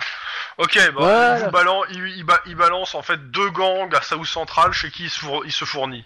Ok, 0.57 0.75
bah, 0.75 0.91
Voilà. 0.95 1.37
il, 1.37 1.43
vous 1.45 1.51
balan- 1.51 1.83
il, 1.91 2.07
il 2.17 2.23
ba- 2.23 2.41
il 2.47 2.55
balance 2.55 2.95
en 2.95 3.03
fait 3.03 3.29
deux 3.29 3.49
gangs 3.51 3.93
à 3.95 4.01
South 4.01 4.25
Central 4.25 4.73
chez 4.73 4.89
qui 4.89 5.03
il 5.03 5.09
se, 5.11 5.19
four- 5.19 5.45
il 5.45 5.51
se 5.51 5.65
fournit. 5.65 6.03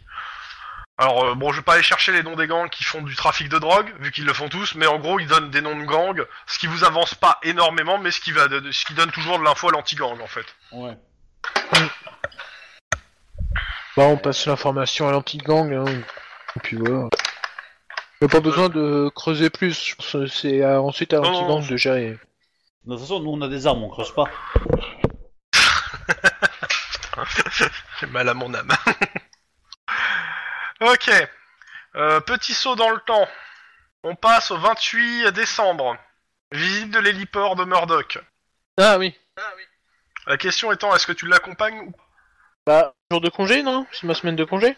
Alors 0.98 1.24
euh, 1.26 1.36
bon, 1.36 1.52
je 1.54 1.58
vais 1.60 1.64
pas 1.64 1.74
aller 1.76 1.84
chercher 1.84 2.12
les 2.12 2.22
noms 2.22 2.36
des 2.36 2.48
gangs 2.48 2.70
qui 2.70 2.84
font 2.84 3.02
du 3.02 3.16
trafic 3.16 3.48
de 3.48 3.58
drogue, 3.58 3.92
vu 4.00 4.12
qu'ils 4.12 4.26
le 4.26 4.34
font 4.34 4.50
tous, 4.50 4.76
mais 4.76 4.86
en 4.86 5.00
gros, 5.00 5.20
ils 5.22 5.28
donnent 5.28 5.50
des 5.52 5.62
noms 5.62 5.76
de 5.80 5.86
gangs, 5.86 6.24
ce 6.48 6.60
qui 6.60 6.68
vous 6.68 6.84
avance 6.84 7.16
pas 7.16 7.40
énormément, 7.44 7.98
mais 7.98 8.12
ce 8.12 8.20
qui 8.20 8.32
va, 8.34 8.50
de- 8.50 8.72
ce 8.72 8.84
qui 8.86 8.94
donne 8.94 9.10
toujours 9.12 9.40
de 9.40 9.44
l'info 9.46 9.70
à 9.70 9.72
l'anti-gang 9.72 10.20
en 10.22 10.28
fait. 10.28 10.46
Ouais. 10.74 10.98
Bah, 13.96 14.04
on 14.04 14.18
passe 14.18 14.46
l'information 14.48 15.08
à 15.08 15.12
l'anti-gang, 15.12 15.72
hein. 15.74 15.86
Et 16.56 16.60
puis 16.62 16.78
voilà. 16.78 17.10
Pas 18.32 18.40
besoin 18.40 18.70
de 18.70 19.12
creuser 19.14 19.50
plus, 19.50 19.88
je 19.90 19.96
pense 19.96 20.12
que 20.14 20.28
c'est 20.28 20.64
à- 20.64 20.82
ensuite 20.82 21.14
à 21.14 21.18
Non, 21.18 21.24
l'anti-gang 21.24 21.62
non, 21.62 21.68
de 21.68 21.78
gérer. 21.78 22.18
De 22.86 22.92
toute 22.94 23.00
façon, 23.02 23.20
nous 23.20 23.32
on 23.32 23.42
a 23.42 23.48
des 23.50 23.68
armes, 23.68 23.84
on 23.84 23.90
creuse 23.90 24.14
pas. 24.14 24.26
J'ai 28.00 28.08
mal 28.08 28.28
à 28.30 28.34
mon 28.34 28.54
âme. 28.54 28.72
ok. 30.82 31.12
Euh, 31.96 32.20
petit 32.22 32.54
saut 32.54 32.76
dans 32.76 32.90
le 32.90 33.00
temps. 33.00 33.28
On 34.04 34.16
passe 34.16 34.52
au 34.52 34.58
28 34.58 35.32
décembre. 35.32 35.96
Visite 36.52 36.92
de 36.92 37.00
l'héliport 37.00 37.56
de 37.56 37.66
Murdoch. 37.66 38.18
Ah 38.78 38.98
oui. 38.98 39.16
La 40.28 40.38
question 40.38 40.72
étant, 40.72 40.96
est-ce 40.96 41.08
que 41.08 41.12
tu 41.14 41.28
l'accompagnes 41.28 41.80
ou 41.80 41.94
Bah, 42.66 42.94
jour 43.12 43.22
de 43.22 43.30
congé, 43.30 43.62
non? 43.64 43.86
C'est 43.92 44.08
ma 44.08 44.14
semaine 44.14 44.36
de 44.36 44.44
congé 44.46 44.78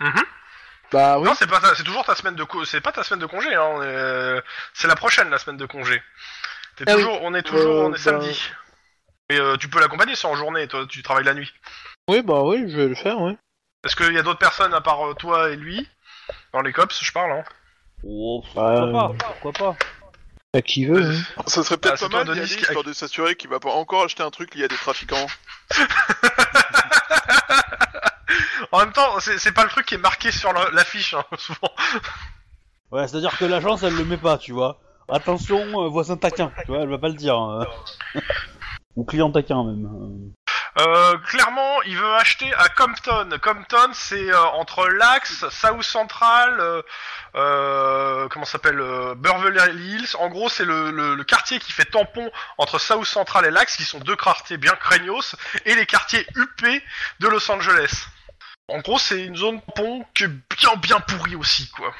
Mhm. 0.00 0.22
Bah 0.90 1.18
oui. 1.18 1.24
Non, 1.24 1.34
c'est 1.34 1.46
pas 1.46 1.60
ta- 1.60 1.74
c'est 1.74 1.84
toujours 1.84 2.04
ta 2.04 2.14
semaine 2.14 2.34
de 2.34 2.44
co- 2.44 2.64
c'est 2.64 2.80
pas 2.80 2.92
ta 2.92 3.02
semaine 3.02 3.20
de 3.20 3.26
congé 3.26 3.54
hein. 3.54 3.80
euh, 3.80 4.40
c'est 4.74 4.88
la 4.88 4.96
prochaine 4.96 5.30
la 5.30 5.38
semaine 5.38 5.56
de 5.56 5.64
congé. 5.66 6.02
T'es 6.76 6.84
Ah 6.86 6.92
oui. 6.96 7.02
toujours, 7.02 7.22
on 7.22 7.34
est 7.34 7.42
toujours, 7.42 7.82
Euh, 7.82 7.84
on 7.84 7.88
est 7.88 7.92
bah- 7.92 7.98
samedi. 7.98 8.50
Et 9.30 9.38
euh, 9.38 9.56
tu 9.56 9.68
peux 9.68 9.80
l'accompagner, 9.80 10.14
c'est 10.16 10.26
en 10.26 10.34
journée, 10.36 10.66
toi, 10.68 10.84
tu 10.88 11.02
travailles 11.02 11.24
la 11.24 11.34
nuit. 11.34 11.50
Oui, 12.08 12.20
bah 12.22 12.42
oui, 12.42 12.64
je 12.70 12.76
vais 12.76 12.88
le 12.88 12.94
faire, 12.94 13.18
oui. 13.20 13.36
Est-ce 13.84 13.96
qu'il 13.96 14.12
y 14.12 14.18
a 14.18 14.22
d'autres 14.22 14.38
personnes 14.38 14.74
à 14.74 14.80
part 14.80 15.06
euh, 15.08 15.14
toi 15.14 15.50
et 15.50 15.56
lui 15.56 15.88
Dans 16.52 16.60
les 16.60 16.72
cops, 16.72 16.98
je 17.02 17.12
parle, 17.12 17.32
hein. 17.32 17.44
Oh, 18.04 18.42
pourquoi 18.44 18.70
Euh, 18.88 18.92
pas 18.92 19.12
Pourquoi 19.40 19.52
pas 19.52 19.76
À 20.58 20.60
qui 20.62 20.84
veut. 20.86 21.02
hein. 21.02 21.42
Ça 21.46 21.62
serait 21.62 21.76
Ah, 21.76 21.78
peut-être 21.78 21.98
c'est 21.98 22.04
pas 22.06 22.10
toi, 22.10 22.24
mal 22.24 22.34
d'y 22.34 22.40
Denis, 22.40 22.50
aller, 22.52 22.56
qui- 22.56 22.62
histoire 22.66 22.84
de 22.84 22.92
s'assurer 22.92 23.36
qu'il 23.36 23.48
va 23.48 23.60
pas 23.60 23.70
encore 23.70 24.04
acheter 24.04 24.22
un 24.24 24.30
truc 24.30 24.54
lié 24.54 24.64
à 24.64 24.68
des 24.68 24.76
trafiquants. 24.76 25.26
En 28.72 28.78
même 28.78 28.92
temps, 28.92 29.18
c'est 29.20 29.52
pas 29.52 29.64
le 29.64 29.68
truc 29.70 29.84
qui 29.86 29.94
est 29.96 29.98
marqué 29.98 30.30
sur 30.30 30.52
l'affiche, 30.72 31.12
hein, 31.14 31.24
souvent. 31.36 31.70
Ouais, 32.90 33.06
c'est-à-dire 33.06 33.36
que 33.36 33.44
l'agence, 33.44 33.82
elle 33.82 33.94
le 33.96 34.04
met 34.04 34.16
pas, 34.16 34.38
tu 34.38 34.52
vois. 34.52 34.78
Attention, 35.10 35.58
euh, 35.84 35.88
voisin 35.88 36.16
taquin, 36.16 36.50
tu 36.64 36.70
vois, 36.72 36.80
elle 36.82 36.88
va 36.88 36.98
pas 36.98 37.08
le 37.08 37.14
dire. 37.14 37.36
hein. 37.36 37.66
Ou 38.96 39.04
client 39.04 39.30
taquin, 39.30 39.62
même. 39.64 40.32
Euh, 40.78 41.18
clairement, 41.18 41.82
il 41.82 41.96
veut 41.98 42.14
acheter 42.14 42.50
à 42.54 42.68
Compton. 42.70 43.28
Compton, 43.42 43.90
c'est 43.92 44.32
euh, 44.32 44.40
entre 44.54 44.88
l'Axe, 44.88 45.44
South 45.50 45.82
Central, 45.82 46.58
euh, 46.60 46.82
euh, 47.34 48.26
comment 48.28 48.46
ça 48.46 48.52
s'appelle, 48.52 48.80
euh, 48.80 49.14
Beverly 49.14 49.82
Hills. 49.96 50.16
En 50.18 50.28
gros, 50.28 50.48
c'est 50.48 50.64
le, 50.64 50.90
le- 50.90 51.14
le 51.14 51.24
quartier 51.24 51.58
qui 51.58 51.72
fait 51.72 51.84
tampon 51.84 52.30
entre 52.56 52.78
South 52.78 53.04
Central 53.04 53.44
et 53.44 53.50
l'Axe, 53.50 53.76
qui 53.76 53.84
sont 53.84 53.98
deux 54.00 54.16
quartiers 54.16 54.56
bien 54.56 54.72
craignos, 54.72 55.36
et 55.66 55.74
les 55.74 55.84
quartiers 55.84 56.26
UP 56.36 56.62
de 57.20 57.28
Los 57.28 57.50
Angeles. 57.50 58.06
En 58.68 58.78
gros, 58.78 58.98
c'est 58.98 59.22
une 59.24 59.36
zone 59.36 59.60
tampon 59.60 60.06
qui 60.14 60.24
est 60.24 60.28
bien 60.28 60.74
bien 60.80 61.00
pourrie 61.00 61.36
aussi, 61.36 61.68
quoi. 61.70 61.92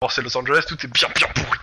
Bon, 0.00 0.08
c'est 0.08 0.22
Los 0.22 0.34
Angeles, 0.36 0.64
tout 0.66 0.78
est 0.82 0.88
bien 0.88 1.08
bien 1.14 1.26
pourri. 1.34 1.58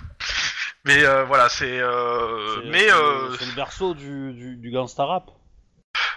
Mais 0.83 1.03
euh, 1.03 1.23
voilà, 1.23 1.49
c'est. 1.49 1.79
Euh, 1.79 2.61
C'est- 2.61 2.69
mais 2.69 2.79
c'est 2.87 2.91
euh, 2.93 3.29
le- 3.29 3.37
c'est 3.39 3.45
le 3.45 3.51
berceau 3.53 3.93
du, 3.95 4.33
du, 4.33 4.55
du 4.57 4.69
gangsta 4.71 5.05
rap. 5.05 5.23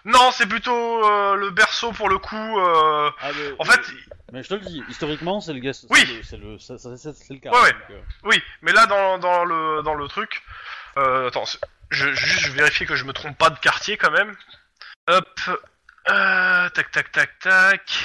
Non, 0.04 0.30
c'est 0.32 0.46
plutôt 0.46 1.04
euh, 1.04 1.34
le 1.36 1.50
berceau 1.50 1.92
pour 1.92 2.08
le 2.08 2.18
coup. 2.18 2.58
euh, 2.60 3.10
Ah, 3.20 3.30
mais, 3.34 3.54
En 3.58 3.64
fait, 3.64 3.80
mais 4.32 4.42
je 4.42 4.48
te 4.48 4.54
le 4.54 4.60
dis, 4.60 4.82
historiquement, 4.88 5.40
c'est 5.40 5.52
le 5.52 5.60
gars. 5.60 5.72
Oui. 5.90 6.00
c'est 6.24 6.36
le- 6.36 6.58
C'est 6.58 6.72
le, 6.72 6.78
ça- 6.78 6.78
ça- 6.78 6.96
c'est- 6.96 7.12
c'est 7.14 7.34
le 7.34 7.40
cas. 7.40 7.50
Ouais, 7.50 7.60
ouais. 7.62 7.72
donc, 7.72 8.02
oui, 8.24 8.42
mais 8.62 8.72
là 8.72 8.86
dans, 8.86 9.18
dans 9.18 9.44
le 9.44 9.82
dans 9.82 9.94
le 9.94 10.06
truc, 10.08 10.42
euh, 10.96 11.28
attends, 11.28 11.44
je 11.90 12.12
juste 12.14 12.40
je 12.46 12.50
vérifie 12.52 12.86
que 12.86 12.96
je 12.96 13.04
me 13.04 13.12
trompe 13.12 13.36
pas 13.38 13.50
de 13.50 13.58
quartier 13.58 13.96
quand 13.96 14.10
même. 14.10 14.34
Hop, 15.08 15.40
tac 16.06 16.90
tac 16.90 17.12
tac 17.12 17.38
tac. 17.38 17.98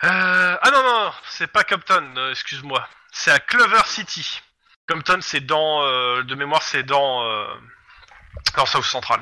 Ah 0.00 0.70
non 0.72 0.82
non, 0.82 1.04
non, 1.06 1.12
c'est 1.28 1.46
pas 1.46 1.64
Compton, 1.64 2.28
excuse-moi, 2.30 2.86
c'est 3.12 3.30
à 3.30 3.38
Clover 3.38 3.82
City. 3.86 4.42
Compton, 4.88 5.18
c'est 5.22 5.40
dans 5.40 5.82
de 6.22 6.34
mémoire, 6.34 6.62
c'est 6.62 6.82
dans 6.82 7.24
dans 8.56 8.66
South 8.66 8.84
Central. 8.84 9.20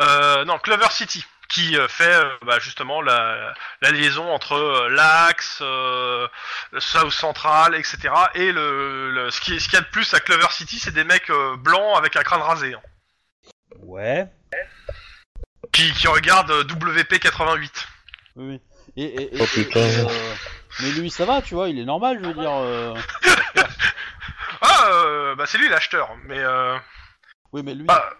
Euh, 0.00 0.44
non, 0.44 0.58
Clover 0.58 0.90
City, 0.90 1.24
qui 1.48 1.76
euh, 1.76 1.86
fait 1.88 2.12
euh, 2.14 2.28
bah, 2.42 2.58
justement 2.58 3.00
la, 3.02 3.54
la 3.80 3.90
liaison 3.90 4.28
entre 4.32 4.54
euh, 4.54 4.88
l'Axe, 4.90 5.58
euh, 5.62 6.26
South 6.78 7.12
Central, 7.12 7.74
etc. 7.74 7.98
Et 8.34 8.50
le, 8.52 9.10
le- 9.12 9.30
ce 9.30 9.40
qui 9.40 9.60
ce 9.60 9.64
qu'il 9.68 9.74
y 9.74 9.78
a 9.78 9.84
de 9.84 9.90
plus 9.90 10.12
à 10.14 10.20
Clover 10.20 10.48
City, 10.50 10.78
c'est 10.78 10.92
des 10.94 11.04
mecs 11.04 11.30
euh, 11.30 11.56
blancs 11.56 11.96
avec 11.96 12.16
un 12.16 12.22
crâne 12.22 12.42
rasé, 12.42 12.74
hein, 12.74 12.80
Ouais. 13.80 14.26
qui, 15.72 15.92
qui 15.92 16.06
regardent 16.08 16.50
euh, 16.50 16.64
WP 16.64 17.18
88. 17.20 17.86
Oui, 18.36 18.44
oui. 18.48 18.60
Et, 18.96 19.04
et- 19.04 19.36
et- 19.36 19.40
Oh, 19.42 19.46
putain. 19.52 19.80
et, 19.80 19.98
euh, 20.00 20.34
mais 20.80 20.90
lui, 20.92 21.10
ça 21.10 21.24
va, 21.24 21.40
tu 21.42 21.54
vois, 21.54 21.68
il 21.68 21.78
est 21.78 21.84
normal, 21.84 22.18
je 22.20 22.26
veux 22.28 22.34
dire. 22.34 22.50
euh, 22.52 22.94
Ah, 24.60 24.86
euh, 24.88 25.34
bah 25.34 25.44
c'est 25.46 25.58
lui 25.58 25.68
l'acheteur, 25.68 26.10
mais 26.24 26.38
euh, 26.38 26.76
Oui, 27.52 27.62
mais 27.62 27.74
lui, 27.74 27.84
bah, 27.84 28.10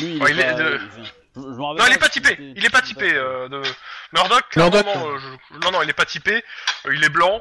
lui, 0.00 0.16
il 0.16 0.22
ouais, 0.22 0.30
est 0.30 0.34
il 0.34 0.40
est 0.40 0.44
pas. 0.44 0.52
de- 0.54 0.80
il- 0.98 1.04
je- 1.04 1.40
je 1.40 1.40
me 1.40 1.62
rappelle 1.64 1.82
non, 1.82 1.86
il 1.88 1.92
est 1.94 1.98
pas 1.98 2.08
typé, 2.08 2.36
il 2.56 2.64
est 2.64 2.70
pas 2.70 2.82
typé. 2.82 3.12
Euh, 3.14 3.48
de 3.48 3.62
Murdoch, 4.12 4.56
Murdoch, 4.56 4.82
clairement, 4.84 5.08
euh, 5.08 5.18
je- 5.18 5.58
non 5.58 5.70
non, 5.72 5.82
il 5.82 5.90
est 5.90 5.92
pas 5.94 6.06
typé, 6.06 6.44
euh, 6.86 6.94
il 6.94 7.04
est 7.04 7.08
blanc, 7.10 7.40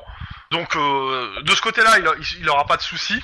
donc 0.52 0.76
euh, 0.76 1.42
de 1.42 1.56
ce 1.56 1.62
côté-là, 1.62 1.98
il, 2.00 2.08
a- 2.08 2.14
il, 2.20 2.40
il 2.42 2.50
aura 2.50 2.66
pas 2.66 2.78
de 2.78 2.82
souci. 2.84 3.20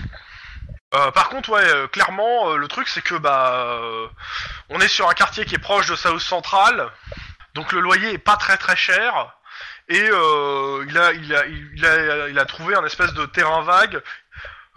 Euh, 0.95 1.11
par 1.11 1.29
contre, 1.29 1.49
ouais, 1.49 1.63
euh, 1.63 1.87
clairement, 1.87 2.51
euh, 2.51 2.57
le 2.57 2.67
truc 2.67 2.87
c'est 2.87 3.01
que 3.01 3.15
bah, 3.15 3.53
euh, 3.81 4.07
on 4.69 4.79
est 4.79 4.87
sur 4.87 5.09
un 5.09 5.13
quartier 5.13 5.43
qui 5.45 5.55
est 5.55 5.59
proche 5.59 5.87
de 5.87 5.95
South 5.95 6.19
Central, 6.21 6.89
donc 7.55 7.71
le 7.71 7.79
loyer 7.79 8.13
est 8.13 8.17
pas 8.19 8.37
très 8.37 8.57
très 8.57 8.75
cher. 8.75 9.33
Et 9.89 9.99
euh, 10.11 10.85
il, 10.87 10.97
a, 10.97 11.11
il, 11.11 11.35
a, 11.35 11.45
il, 11.45 11.85
a, 11.85 12.29
il 12.29 12.39
a 12.39 12.45
trouvé 12.45 12.73
un 12.75 12.85
espèce 12.85 13.13
de 13.13 13.25
terrain 13.25 13.61
vague 13.63 14.01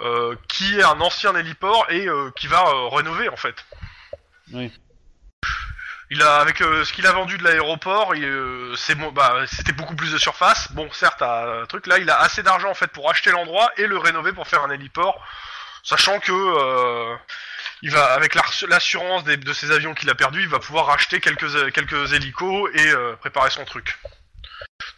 euh, 0.00 0.34
qui 0.48 0.78
est 0.78 0.82
un 0.82 1.00
ancien 1.00 1.34
héliport 1.36 1.86
et 1.90 2.08
euh, 2.08 2.30
qui 2.34 2.48
va 2.48 2.64
euh, 2.66 2.88
rénover 2.88 3.28
en 3.28 3.36
fait. 3.36 3.54
Oui. 4.52 4.72
Il 6.10 6.22
a 6.22 6.36
avec 6.36 6.60
euh, 6.60 6.84
ce 6.84 6.92
qu'il 6.92 7.04
a 7.06 7.12
vendu 7.12 7.36
de 7.36 7.42
l'aéroport, 7.42 8.14
il, 8.14 8.22
euh, 8.24 8.76
c'est 8.76 8.94
bah 9.12 9.44
c'était 9.46 9.72
beaucoup 9.72 9.96
plus 9.96 10.12
de 10.12 10.18
surface. 10.18 10.70
Bon, 10.72 10.88
certes, 10.92 11.20
à 11.20 11.62
un 11.62 11.66
truc 11.66 11.88
là, 11.88 11.98
il 11.98 12.08
a 12.10 12.20
assez 12.20 12.44
d'argent 12.44 12.70
en 12.70 12.74
fait 12.74 12.86
pour 12.92 13.10
acheter 13.10 13.32
l'endroit 13.32 13.72
et 13.76 13.88
le 13.88 13.98
rénover 13.98 14.32
pour 14.32 14.46
faire 14.46 14.62
un 14.62 14.70
héliport, 14.70 15.20
sachant 15.82 16.20
que 16.20 16.30
euh, 16.32 17.16
il 17.82 17.90
va 17.90 18.12
avec 18.12 18.36
l'assurance 18.68 19.24
des- 19.24 19.36
de 19.36 19.52
ses 19.52 19.72
avions 19.72 19.94
qu'il 19.94 20.08
a 20.08 20.14
perdu, 20.14 20.42
il 20.42 20.48
va 20.48 20.60
pouvoir 20.60 20.86
racheter 20.86 21.20
quelques 21.20 21.72
quelques 21.72 22.12
hélicos 22.12 22.70
et 22.74 22.92
préparer 23.18 23.50
son 23.50 23.64
truc. 23.64 23.98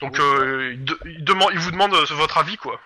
Donc 0.02 0.16
il, 0.18 0.84
de- 0.84 0.98
il 1.06 1.24
demande, 1.24 1.50
il 1.54 1.58
vous 1.58 1.70
demande 1.70 1.94
votre 1.94 2.36
avis 2.36 2.58
quoi. 2.58 2.78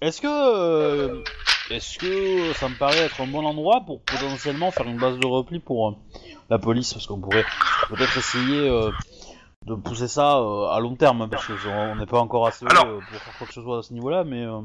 Est-ce 0.00 0.20
que. 0.20 1.22
Euh, 1.70 1.74
Est-ce 1.74 1.98
que 1.98 2.52
ça 2.54 2.68
me 2.68 2.74
paraît 2.76 2.98
être 2.98 3.20
un 3.20 3.26
bon 3.26 3.44
endroit 3.44 3.82
pour 3.86 4.02
potentiellement 4.02 4.70
faire 4.70 4.86
une 4.86 4.98
base 4.98 5.18
de 5.18 5.26
repli 5.26 5.60
pour 5.60 5.88
euh, 5.88 5.92
la 6.50 6.58
police? 6.58 6.92
Parce 6.94 7.06
qu'on 7.06 7.20
pourrait 7.20 7.44
peut-être 7.88 8.16
essayer 8.16 8.68
euh, 8.68 8.90
de 9.66 9.74
pousser 9.74 10.08
ça 10.08 10.38
euh, 10.38 10.68
à 10.70 10.80
long 10.80 10.96
terme, 10.96 11.28
parce 11.30 11.46
qu'on 11.46 11.96
n'est 11.96 12.06
pas 12.06 12.18
encore 12.20 12.46
assez 12.46 12.64
haut 12.64 12.68
Alors- 12.70 12.86
euh, 12.86 13.00
pour 13.10 13.20
faire 13.20 13.38
quoi 13.38 13.46
que 13.46 13.52
ce 13.54 13.62
soit 13.62 13.78
à 13.78 13.82
ce 13.82 13.92
niveau-là, 13.92 14.24
mais. 14.24 14.44
euh, 14.44 14.60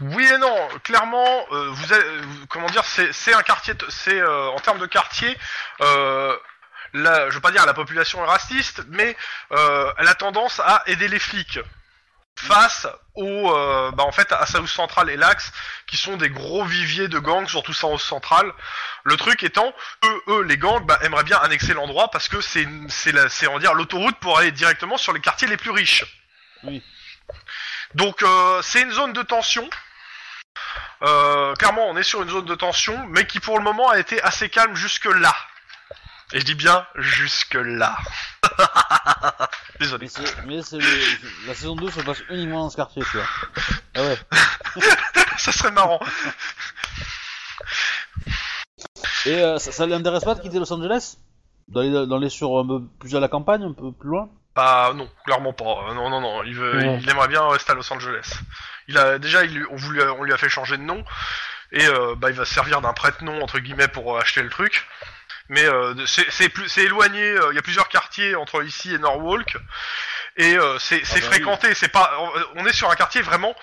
Oui 0.00 0.24
et 0.32 0.38
non, 0.38 0.54
clairement, 0.84 1.26
euh, 1.52 1.70
vous, 1.70 1.92
avez- 1.92 2.04
comment 2.48 2.66
dire, 2.68 2.84
c'est 2.84 3.34
un 3.34 3.42
quartier, 3.42 3.74
c'est 3.88 4.18
euh, 4.20 4.48
en 4.50 4.56
termes 4.58 4.78
de 4.78 4.86
quartier, 4.86 5.36
euh, 5.82 6.34
la, 6.94 7.28
je 7.28 7.34
veux 7.34 7.40
pas 7.40 7.50
dire 7.50 7.66
la 7.66 7.74
population 7.74 8.22
est 8.24 8.26
raciste, 8.28 8.82
mais 8.88 9.14
euh, 9.52 9.90
elle 9.98 10.08
a 10.08 10.14
tendance 10.14 10.58
à 10.60 10.82
aider 10.86 11.06
les 11.08 11.18
flics 11.18 11.58
face 12.38 12.86
au, 13.14 13.52
euh, 13.52 13.90
bah 13.90 14.04
en 14.04 14.12
fait 14.12 14.30
à 14.32 14.46
South 14.46 14.68
Central 14.68 15.10
et 15.10 15.16
l'Axe, 15.16 15.52
qui 15.88 15.96
sont 15.96 16.16
des 16.16 16.30
gros 16.30 16.64
viviers 16.64 17.08
de 17.08 17.18
gangs, 17.18 17.48
surtout 17.48 17.72
South 17.72 18.00
Central. 18.00 18.52
Le 19.02 19.16
truc 19.16 19.42
étant, 19.42 19.74
eux, 20.04 20.22
eux 20.28 20.42
les 20.42 20.56
gangs, 20.56 20.86
bah, 20.86 20.98
aimeraient 21.02 21.24
bien 21.24 21.38
annexer 21.38 21.74
l'endroit 21.74 22.10
parce 22.10 22.28
que 22.28 22.40
c'est, 22.40 22.66
c'est 22.88 23.12
la, 23.12 23.28
c'est 23.28 23.48
on 23.48 23.58
dire 23.58 23.74
l'autoroute 23.74 24.16
pour 24.20 24.38
aller 24.38 24.52
directement 24.52 24.96
sur 24.96 25.12
les 25.12 25.20
quartiers 25.20 25.48
les 25.48 25.56
plus 25.56 25.72
riches. 25.72 26.04
Oui. 26.62 26.82
Donc 27.94 28.22
euh, 28.22 28.62
c'est 28.62 28.82
une 28.82 28.92
zone 28.92 29.12
de 29.12 29.22
tension. 29.22 29.68
Euh, 31.02 31.54
clairement, 31.56 31.88
on 31.88 31.96
est 31.96 32.02
sur 32.04 32.22
une 32.22 32.30
zone 32.30 32.46
de 32.46 32.54
tension, 32.54 33.06
mais 33.08 33.26
qui 33.26 33.40
pour 33.40 33.58
le 33.58 33.64
moment 33.64 33.88
a 33.88 33.98
été 33.98 34.22
assez 34.22 34.48
calme 34.48 34.76
jusque 34.76 35.06
là. 35.06 35.34
Et 36.32 36.40
je 36.40 36.44
dis 36.44 36.54
bien 36.54 36.86
jusque 36.94 37.54
là. 37.54 37.98
Désolé. 39.80 40.06
Mais 40.06 40.08
c'est, 40.24 40.46
mais 40.46 40.62
c'est 40.62 40.78
le- 40.78 41.46
la 41.46 41.54
saison 41.54 41.76
2 41.76 41.90
se 41.90 42.00
passe 42.00 42.22
uniquement 42.30 42.64
dans 42.64 42.70
ce 42.70 42.76
quartier, 42.76 43.02
tu 43.10 43.16
vois. 43.16 43.26
Ah 43.94 44.02
ouais. 44.02 44.18
Ça 45.38 45.52
serait 45.52 45.70
marrant. 45.70 46.00
Et 49.26 49.34
euh, 49.42 49.58
ça, 49.58 49.72
ça 49.72 49.86
l'intéresse 49.86 50.24
pas 50.24 50.34
de 50.34 50.40
quitter 50.40 50.58
Los 50.58 50.72
Angeles? 50.72 51.16
D'aller 51.68 52.06
d'aller 52.06 52.28
sur 52.30 52.58
un 52.58 52.66
peu 52.66 52.80
plus 52.98 53.14
à 53.14 53.20
la 53.20 53.28
campagne, 53.28 53.62
un 53.62 53.72
peu 53.72 53.92
plus 53.92 54.08
loin? 54.08 54.28
Bah 54.56 54.92
non, 54.94 55.08
clairement 55.24 55.52
pas. 55.52 55.86
Euh, 55.90 55.94
Non, 55.94 56.08
non, 56.10 56.20
non. 56.20 56.42
Il, 56.44 56.54
veut, 56.54 56.80
Non. 56.82 56.98
il 57.00 57.08
aimerait 57.10 57.28
bien 57.28 57.46
rester 57.48 57.72
à 57.72 57.74
Los 57.74 57.92
Angeles. 57.92 58.32
Il 58.88 58.96
a 58.98 59.18
déjà, 59.18 59.44
il, 59.44 59.54
lui- 59.54 59.66
on, 59.70 59.76
voulu- 59.76 60.02
on 60.02 60.22
lui 60.24 60.32
a 60.32 60.36
fait 60.38 60.48
changer 60.48 60.76
de 60.78 60.82
nom 60.82 61.04
et 61.70 61.86
euh, 61.86 62.14
bah 62.16 62.30
il 62.30 62.36
va 62.36 62.46
se 62.46 62.54
servir 62.54 62.80
d'un 62.80 62.94
prête-nom 62.94 63.42
entre 63.42 63.58
guillemets 63.58 63.88
pour 63.88 64.16
euh, 64.16 64.20
acheter 64.20 64.42
le 64.42 64.48
truc. 64.48 64.86
Mais 65.48 65.64
euh, 65.64 65.94
c'est 66.06 66.30
c'est 66.30 66.48
plus, 66.48 66.68
c'est 66.68 66.84
éloigné. 66.84 67.22
euh, 67.22 67.48
Il 67.52 67.56
y 67.56 67.58
a 67.58 67.62
plusieurs 67.62 67.88
quartiers 67.88 68.34
entre 68.34 68.62
ici 68.64 68.94
et 68.94 68.98
Norwalk 68.98 69.56
et 70.36 70.56
euh, 70.58 70.78
c'est 70.78 71.04
c'est 71.04 71.20
bah 71.20 71.26
oui. 71.26 71.32
fréquenté. 71.34 71.74
C'est 71.74 71.88
pas, 71.88 72.12
on- 72.56 72.66
est 72.66 72.72
sur 72.72 72.90
un 72.90 72.94
quartier 72.96 73.22
vraiment 73.22 73.54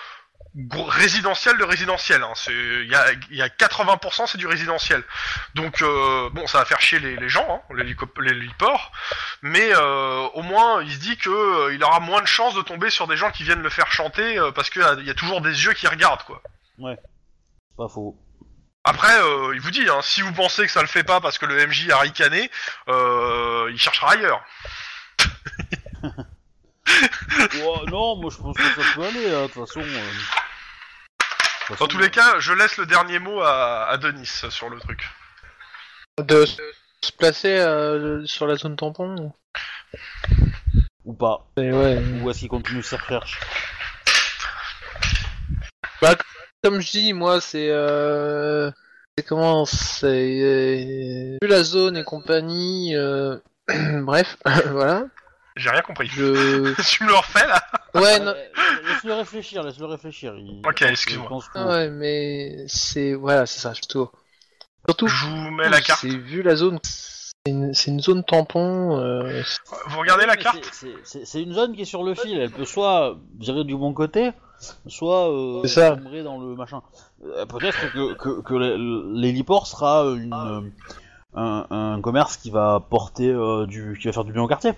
résidentiel 0.87 1.57
de 1.57 1.63
résidentiel. 1.65 2.23
Hein. 2.23 2.31
C'est, 2.35 2.53
il 2.53 2.87
y 2.89 2.95
a, 2.95 3.11
il 3.29 3.35
y 3.37 3.41
a 3.41 3.49
80% 3.49 4.25
c'est 4.27 4.37
du 4.37 4.47
résidentiel. 4.47 5.03
Donc 5.53 5.81
euh, 5.81 6.29
bon, 6.31 6.47
ça 6.47 6.59
va 6.59 6.65
faire 6.65 6.79
chier 6.81 6.99
les, 6.99 7.17
les 7.17 7.29
gens, 7.29 7.45
hein, 7.69 7.75
l'héliport 8.19 8.91
mais 9.41 9.69
euh, 9.75 10.27
au 10.33 10.41
moins 10.41 10.81
il 10.81 10.91
se 10.93 10.99
dit 10.99 11.17
que 11.17 11.29
euh, 11.29 11.73
il 11.73 11.83
aura 11.83 11.99
moins 11.99 12.21
de 12.21 12.27
chances 12.27 12.55
de 12.55 12.61
tomber 12.61 12.89
sur 12.89 13.05
des 13.07 13.17
gens 13.17 13.31
qui 13.31 13.43
viennent 13.43 13.61
le 13.61 13.69
faire 13.69 13.91
chanter 13.91 14.39
euh, 14.39 14.51
parce 14.51 14.69
qu'il 14.69 14.81
y, 15.01 15.05
y 15.05 15.09
a 15.09 15.13
toujours 15.13 15.41
des 15.41 15.65
yeux 15.65 15.73
qui 15.73 15.87
regardent 15.87 16.23
quoi. 16.23 16.41
Pas 17.77 17.87
faux. 17.89 18.17
Après, 18.85 19.19
euh, 19.19 19.51
il 19.55 19.61
vous 19.61 19.71
dit, 19.71 19.87
hein, 19.89 19.99
si 20.03 20.21
vous 20.21 20.31
pensez 20.31 20.65
que 20.65 20.71
ça 20.71 20.81
le 20.81 20.87
fait 20.87 21.03
pas 21.03 21.19
parce 21.19 21.37
que 21.39 21.45
le 21.47 21.67
MJ 21.67 21.89
a 21.89 21.97
ricané, 21.99 22.49
euh, 22.87 23.67
il 23.71 23.79
cherchera 23.79 24.11
ailleurs. 24.11 24.43
Ouais, 26.87 27.89
non, 27.89 28.15
moi 28.17 28.29
je 28.31 28.37
pense 28.37 28.55
que 28.55 28.63
ça 28.63 28.81
peut 28.93 29.03
aller, 29.03 29.33
hein, 29.33 29.41
de 29.41 29.47
toute 29.47 29.65
façon. 29.65 29.79
euh. 29.81 29.83
toute 29.83 31.69
Dans 31.69 31.75
façon, 31.75 31.87
tous 31.87 31.97
les 31.97 32.11
cas, 32.11 32.39
je 32.39 32.53
laisse 32.53 32.77
le 32.77 32.85
dernier 32.85 33.17
mot 33.17 33.41
à, 33.41 33.87
à 33.89 33.97
Denis 33.97 34.27
sur 34.49 34.69
le 34.69 34.79
truc. 34.79 35.09
De 36.21 36.45
se 36.45 37.11
placer 37.17 37.57
euh, 37.57 38.23
sur 38.27 38.45
la 38.45 38.55
zone 38.55 38.75
tampon 38.75 39.33
Ou? 41.05 41.13
Pas. 41.13 41.47
Et 41.57 41.71
ouais. 41.71 41.97
Ou 42.21 42.29
est-ce 42.29 42.39
qu'il 42.39 42.49
continue 42.49 42.83
ses 42.83 42.97
recherches 42.97 43.39
Comme 46.65 46.81
je 46.81 46.89
dis, 46.89 47.13
moi, 47.13 47.41
c'est. 47.41 47.67
Euh... 47.69 48.71
C'est 49.15 49.23
comment 49.23 49.65
C'est. 49.65 50.41
euh, 50.41 51.37
Vu 51.39 51.47
la 51.47 51.61
zone 51.63 51.95
et 51.95 52.03
compagnie. 52.03 52.95
euh, 52.95 53.37
Bref, 54.01 54.35
voilà. 54.71 55.05
J'ai 55.55 55.69
rien 55.69 55.81
compris. 55.81 56.07
Je. 56.07 56.73
tu 56.89 57.03
me 57.03 57.09
le 57.09 57.15
refais 57.17 57.45
là 57.45 57.61
Ouais, 57.93 58.17
non. 58.19 58.31
Euh, 58.31 58.43
Laisse-le 58.87 59.13
réfléchir, 59.13 59.61
laisse-le 59.61 59.85
réfléchir. 59.85 60.33
il- 60.37 60.63
Ok, 60.67 60.81
excuse-moi. 60.81 61.29
que- 61.29 61.45
Ah 61.53 61.67
ouais, 61.67 61.89
mais 61.91 62.65
c'est. 62.67 63.13
Voilà, 63.13 63.45
c'est 63.45 63.59
ça, 63.59 63.75
surtout. 63.75 64.09
Surtout. 64.89 65.07
Je 65.07 65.25
vous 65.27 65.51
mets 65.51 65.69
la 65.69 65.81
carte. 65.81 65.99
C'est 66.01 66.17
vu 66.17 66.41
la 66.41 66.55
zone. 66.55 66.79
C'est 66.83 67.91
une, 67.91 67.99
zone 68.01 68.23
tampon. 68.23 68.97
euh, 68.99 69.43
Vous 69.89 69.99
regardez 69.99 70.25
la 70.25 70.35
carte 70.35 70.67
c'est 71.03 71.41
une 71.43 71.53
zone 71.53 71.75
qui 71.75 71.83
est 71.83 71.85
sur 71.85 72.01
le 72.03 72.15
fil. 72.15 72.39
Elle 72.39 72.49
peut 72.49 72.65
soit 72.65 73.19
virer 73.39 73.63
du 73.65 73.75
bon 73.77 73.93
côté, 73.93 74.31
soit 74.87 75.29
euh, 75.31 75.67
ça. 75.67 75.95
dans 75.95 76.39
le 76.39 76.55
machin. 76.55 76.81
Euh, 77.25 77.45
Peut-être 77.45 77.91
que, 77.91 78.13
que, 78.15 78.41
que 78.41 78.53
l'hé- 78.55 79.21
l'héliport 79.21 79.67
sera 79.67 80.03
une, 80.15 80.33
euh, 80.33 80.61
un, 81.35 81.65
un 81.69 82.01
commerce 82.01 82.37
qui 82.37 82.49
va 82.49 82.79
porter 82.89 83.29
euh, 83.29 83.65
du, 83.65 83.97
qui 83.99 84.07
va 84.07 84.13
faire 84.13 84.25
du 84.25 84.31
bien 84.31 84.43
au 84.43 84.47
quartier. 84.47 84.71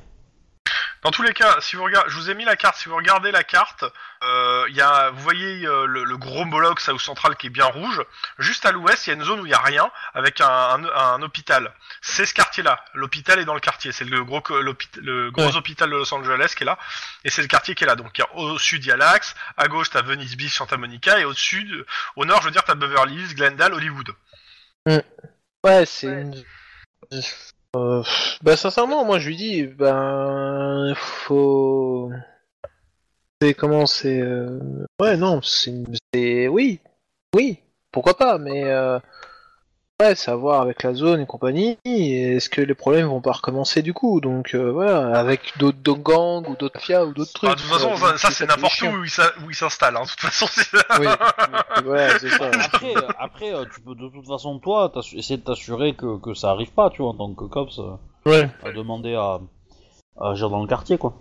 Dans 1.03 1.11
tous 1.11 1.21
les 1.21 1.33
cas, 1.33 1.57
si 1.61 1.75
vous 1.75 1.83
regardez, 1.83 2.09
je 2.09 2.15
vous 2.15 2.29
ai 2.29 2.33
mis 2.33 2.43
la 2.45 2.55
carte. 2.55 2.75
Si 2.77 2.89
vous 2.89 2.95
regardez 2.95 3.31
la 3.31 3.43
carte, 3.43 3.85
euh, 4.23 4.65
il 4.69 4.75
y 4.75 4.81
a, 4.81 5.11
vous 5.11 5.21
voyez 5.21 5.65
euh, 5.65 5.85
le, 5.85 6.03
le 6.03 6.17
gros 6.17 6.43
Moloch 6.43 6.79
South 6.79 6.99
Central 6.99 7.35
qui 7.37 7.47
est 7.47 7.49
bien 7.51 7.65
rouge. 7.65 8.01
Juste 8.39 8.65
à 8.65 8.71
l'ouest, 8.71 9.05
il 9.05 9.11
y 9.11 9.13
a 9.13 9.15
une 9.15 9.23
zone 9.23 9.39
où 9.41 9.45
il 9.45 9.51
y 9.51 9.53
a 9.53 9.59
rien, 9.61 9.89
avec 10.13 10.41
un, 10.41 10.47
un, 10.47 10.83
un 10.85 11.21
hôpital. 11.21 11.73
C'est 12.01 12.25
ce 12.25 12.33
quartier-là. 12.33 12.83
L'hôpital 12.93 13.37
est 13.39 13.45
dans 13.45 13.53
le 13.53 13.59
quartier. 13.59 13.91
C'est 13.91 14.05
le 14.05 14.23
gros, 14.23 14.41
le 14.59 15.31
gros 15.31 15.43
Ouais. 15.47 15.55
hôpital 15.55 15.89
de 15.89 15.95
Los 15.95 16.13
Angeles 16.13 16.53
qui 16.57 16.63
est 16.63 16.65
là, 16.65 16.77
et 17.23 17.29
c'est 17.29 17.41
le 17.43 17.47
quartier 17.47 17.75
qui 17.75 17.83
est 17.83 17.87
là. 17.87 17.95
Donc 17.95 18.17
il 18.17 18.21
y 18.21 18.23
a- 18.23 18.35
au 18.35 18.57
sud 18.57 18.83
il 18.83 18.87
y 18.87 18.91
a 18.91 18.97
l'Axe, 18.97 19.35
à 19.55 19.67
gauche 19.67 19.89
t'as 19.91 20.01
Venice 20.01 20.35
Beach, 20.35 20.55
Santa 20.57 20.77
Monica, 20.77 21.19
et 21.19 21.25
au 21.25 21.33
sud, 21.33 21.85
au 22.15 22.25
nord, 22.25 22.41
je 22.41 22.45
veux 22.45 22.51
dire 22.51 22.63
t'as 22.63 22.75
Beverly 22.75 23.15
Hills, 23.15 23.35
Glendale, 23.35 23.73
Hollywood. 23.73 24.09
Ouais, 25.63 25.85
c'est 25.85 26.07
une. 26.07 26.43
Euh, 27.77 28.03
bah, 28.41 28.57
sincèrement, 28.57 29.05
moi 29.05 29.19
je 29.19 29.29
lui 29.29 29.35
dis, 29.37 29.63
ben. 29.63 30.93
Faut. 30.95 32.11
C'est 33.41 33.53
comment 33.53 33.85
c'est. 33.85 34.19
euh, 34.21 34.59
Ouais, 34.99 35.17
non, 35.17 35.41
c'est. 35.41 36.47
Oui, 36.47 36.79
oui, 37.35 37.59
pourquoi 37.91 38.17
pas, 38.17 38.37
mais. 38.37 38.63
Euh... 38.65 38.99
Ouais, 39.99 40.13
c'est 40.13 40.29
à 40.29 40.35
voir 40.35 40.61
avec 40.61 40.83
la 40.83 40.93
zone 40.93 41.21
et 41.21 41.25
compagnie. 41.25 41.79
Est-ce 41.83 42.49
que 42.49 42.61
les 42.61 42.75
problèmes 42.75 43.07
vont 43.07 43.19
pas 43.19 43.31
recommencer 43.31 43.81
du 43.81 43.95
coup 43.95 44.21
Donc 44.21 44.53
euh, 44.53 44.71
voilà, 44.71 45.17
avec 45.17 45.53
d'autres 45.57 45.81
gangs 45.95 46.47
ou 46.47 46.55
d'autres 46.55 46.79
FIA 46.79 47.03
ou 47.03 47.13
d'autres 47.15 47.33
trucs. 47.33 47.49
Ah, 47.49 47.55
de 47.55 47.59
toute 47.59 47.67
façon, 47.71 47.89
euh, 48.05 48.15
ça, 48.17 48.29
c'est 48.29 48.45
n'importe 48.45 48.79
où 48.83 48.85
où 48.89 49.03
il 49.03 49.09
s'a- 49.09 49.33
où 49.43 49.49
il 49.49 49.55
s'installe. 49.55 49.97
Hein. 49.97 50.03
De 50.03 50.07
toute 50.09 50.19
façon, 50.19 50.45
c'est... 50.51 50.77
Oui, 50.99 51.07
voilà, 51.83 52.19
c'est 52.19 52.29
ça. 52.29 52.45
Après, 52.63 52.95
euh, 52.95 53.07
après 53.17 53.55
euh, 53.55 53.65
tu 53.73 53.81
peux 53.81 53.95
de 53.95 54.07
toute 54.09 54.27
façon, 54.27 54.59
toi, 54.59 54.91
essayer 55.15 55.37
de 55.37 55.43
t'assurer 55.43 55.95
que, 55.95 56.19
que 56.19 56.35
ça 56.35 56.51
arrive 56.51 56.73
pas, 56.73 56.91
tu 56.91 57.01
vois, 57.01 57.09
en 57.09 57.15
tant 57.15 57.33
que 57.33 57.45
cops, 57.45 57.81
Ouais. 58.27 58.51
à 58.63 58.71
demander 58.73 59.15
à, 59.15 59.39
à 60.21 60.29
agir 60.29 60.51
dans 60.51 60.61
le 60.61 60.67
quartier, 60.67 60.99
quoi. 60.99 61.15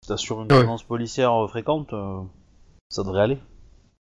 Si 0.00 0.08
T'assures 0.08 0.40
une 0.40 0.50
Ouais. 0.50 0.60
présence 0.60 0.84
policière 0.84 1.32
fréquente, 1.50 1.92
euh, 1.92 2.20
ça 2.88 3.02
devrait 3.02 3.20
aller. 3.24 3.38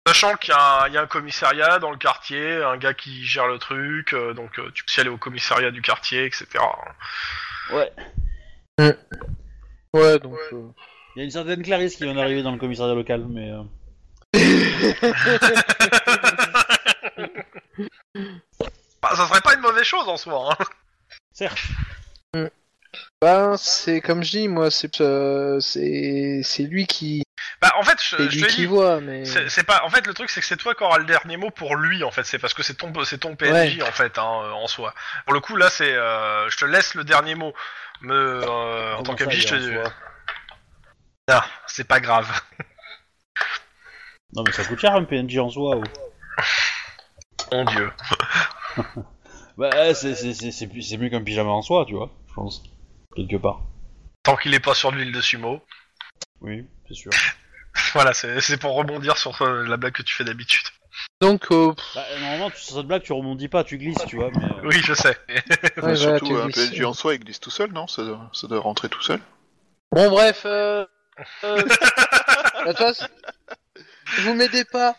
Sachant 0.05 0.35
qu'il 0.35 0.53
y, 0.53 0.57
a 0.57 0.83
un- 0.83 0.87
il 0.89 0.93
y 0.93 0.97
a 0.97 1.01
un 1.01 1.07
commissariat 1.07 1.79
dans 1.79 1.89
le 1.91 1.97
quartier, 1.97 2.61
un 2.61 2.75
gars 2.77 2.93
qui 2.93 3.23
gère 3.25 3.47
le 3.47 3.57
truc, 3.57 4.13
euh, 4.13 4.33
donc 4.33 4.59
euh, 4.59 4.69
tu 4.73 4.83
peux 4.83 4.91
y 4.97 4.99
aller 4.99 5.09
au 5.09 5.17
commissariat 5.17 5.71
du 5.71 5.81
quartier, 5.81 6.25
etc. 6.25 6.45
Ouais. 7.71 7.89
Ouais, 9.93 10.19
donc. 10.19 10.37
euh, 10.51 10.67
Il 11.15 11.19
y 11.19 11.21
a 11.21 11.25
une 11.25 11.31
certaine 11.31 11.63
Clarisse 11.63 11.95
qui 11.95 12.03
vient 12.03 12.15
d'arriver 12.15 12.43
dans 12.43 12.51
le 12.51 12.57
commissariat 12.57 12.93
local, 12.95 13.25
mais... 13.29 13.49
euh, 13.51 13.63
Bah, 19.01 19.09
ça 19.15 19.27
serait 19.27 19.41
pas 19.41 19.53
une 19.55 19.61
mauvaise 19.61 19.83
chose 19.83 20.07
en 20.07 20.17
soi. 20.17 20.55
Hein. 20.59 20.65
Certes. 21.33 21.57
Ben, 23.21 23.57
c'est 23.57 24.01
comme 24.01 24.23
je 24.23 24.31
dis, 24.31 24.47
moi, 24.47 24.71
c'est 24.71 25.01
euh, 25.01 25.59
c'est 25.59 26.41
c'est 26.43 26.63
lui 26.63 26.85
qui 26.87 27.23
Bah, 27.63 27.73
en 27.77 27.83
fait, 27.83 27.97
je, 28.03 28.15
te 28.17 28.51
dit, 28.55 28.65
voit, 28.65 28.99
mais 28.99 29.23
c'est 29.23 29.47
c'est 29.49 29.63
pas. 29.63 29.83
En 29.85 29.89
fait, 29.89 30.05
le 30.05 30.13
truc 30.13 30.29
c'est 30.29 30.41
que 30.41 30.45
c'est 30.45 30.57
toi 30.57 30.75
qui 30.75 30.83
auras 30.83 30.97
le 30.97 31.05
dernier 31.05 31.37
mot 31.37 31.49
pour 31.49 31.77
lui. 31.77 32.03
En 32.03 32.11
fait, 32.11 32.25
c'est 32.25 32.37
parce 32.37 32.53
que 32.53 32.61
c'est 32.61 32.73
ton 32.75 32.91
c'est 33.05 33.19
ton 33.19 33.37
PNJ 33.37 33.81
en 33.83 33.91
fait 33.91 34.17
hein, 34.17 34.21
en 34.21 34.67
soi. 34.67 34.93
Pour 35.25 35.33
le 35.33 35.39
coup, 35.39 35.55
là, 35.55 35.69
c'est 35.69 35.93
euh, 35.93 36.49
je 36.49 36.57
te 36.57 36.65
laisse 36.65 36.93
le 36.93 37.05
dernier 37.05 37.35
mot. 37.35 37.53
Me, 38.01 38.13
euh, 38.13 38.95
en 38.97 39.03
tant 39.03 39.15
qu'MJ, 39.15 39.47
je 39.47 39.47
te 39.47 39.89
Non, 41.31 41.39
c'est 41.67 41.87
pas 41.87 42.01
grave. 42.01 42.29
Non 44.35 44.43
mais 44.45 44.51
ça 44.51 44.65
coûte 44.65 44.79
cher 44.79 44.93
un 44.93 45.05
PNJ 45.05 45.37
en 45.39 45.49
soi. 45.49 45.77
ou- 45.77 45.83
Mon 47.51 47.63
dieu. 47.65 47.91
Bah 49.57 49.69
eh, 49.85 49.93
c'est 49.93 50.15
c'est- 50.15 50.33
c'est- 50.33 50.51
c'est 50.51 50.65
plus- 50.67 50.81
c'est 50.81 50.97
mieux 50.97 51.09
qu'un 51.09 51.23
pyjama 51.23 51.51
en 51.51 51.61
soi, 51.61 51.85
tu 51.87 51.93
vois, 51.93 52.09
je 52.27 52.33
pense. 52.33 52.63
Quelque 53.15 53.35
part. 53.37 53.61
Tant 54.23 54.35
qu'il 54.35 54.51
est 54.55 54.59
pas 54.59 54.73
sur 54.73 54.91
de 54.91 54.97
l'huile 54.97 55.11
de 55.11 55.21
sumo. 55.21 55.61
Oui, 56.41 56.65
c'est 56.87 56.95
sûr. 56.95 57.11
Voilà, 57.93 58.13
c'est 58.13 58.41
c'est 58.41 58.57
pour 58.57 58.75
rebondir 58.75 59.17
sur 59.17 59.39
euh, 59.41 59.65
la 59.67 59.77
blague 59.77 59.93
que 59.93 60.01
tu 60.03 60.13
fais 60.15 60.23
d'habitude. 60.23 60.65
donc 61.21 61.51
euh, 61.51 61.73
Bah, 61.95 62.03
normalement, 62.19 62.49
tu- 62.49 62.61
sur 62.61 62.75
cette 62.77 62.87
blague, 62.87 63.03
tu 63.03 63.13
rebondis 63.13 63.47
pas, 63.47 63.63
tu 63.63 63.77
glisses, 63.77 64.05
tu 64.07 64.15
vois, 64.17 64.29
mais... 64.31 64.43
euh, 64.45 64.61
Oui, 64.63 64.81
je 64.83 64.93
sais. 64.93 65.17
ouais, 65.29 65.37
Mais 65.75 65.81
voilà, 65.81 65.95
surtout, 65.95 66.25
tu 66.27 66.33
un 66.33 66.47
glisses. 66.47 66.69
PNJ 66.71 66.83
en 66.85 66.93
soi, 66.93 67.13
il 67.15 67.19
glisse 67.19 67.39
tout 67.39 67.51
seul, 67.51 67.71
non? 67.71 67.87
Ça 67.87 68.03
doit, 68.03 68.29
ça 68.33 68.47
doit 68.47 68.59
rentrer 68.59 68.89
tout 68.89 69.01
seul. 69.01 69.19
Bon, 69.91 70.09
bref, 70.09 70.41
euh, 70.45 70.85
euh, 71.43 71.65
vous 74.19 74.33
m'aidez 74.33 74.65
pas. 74.65 74.95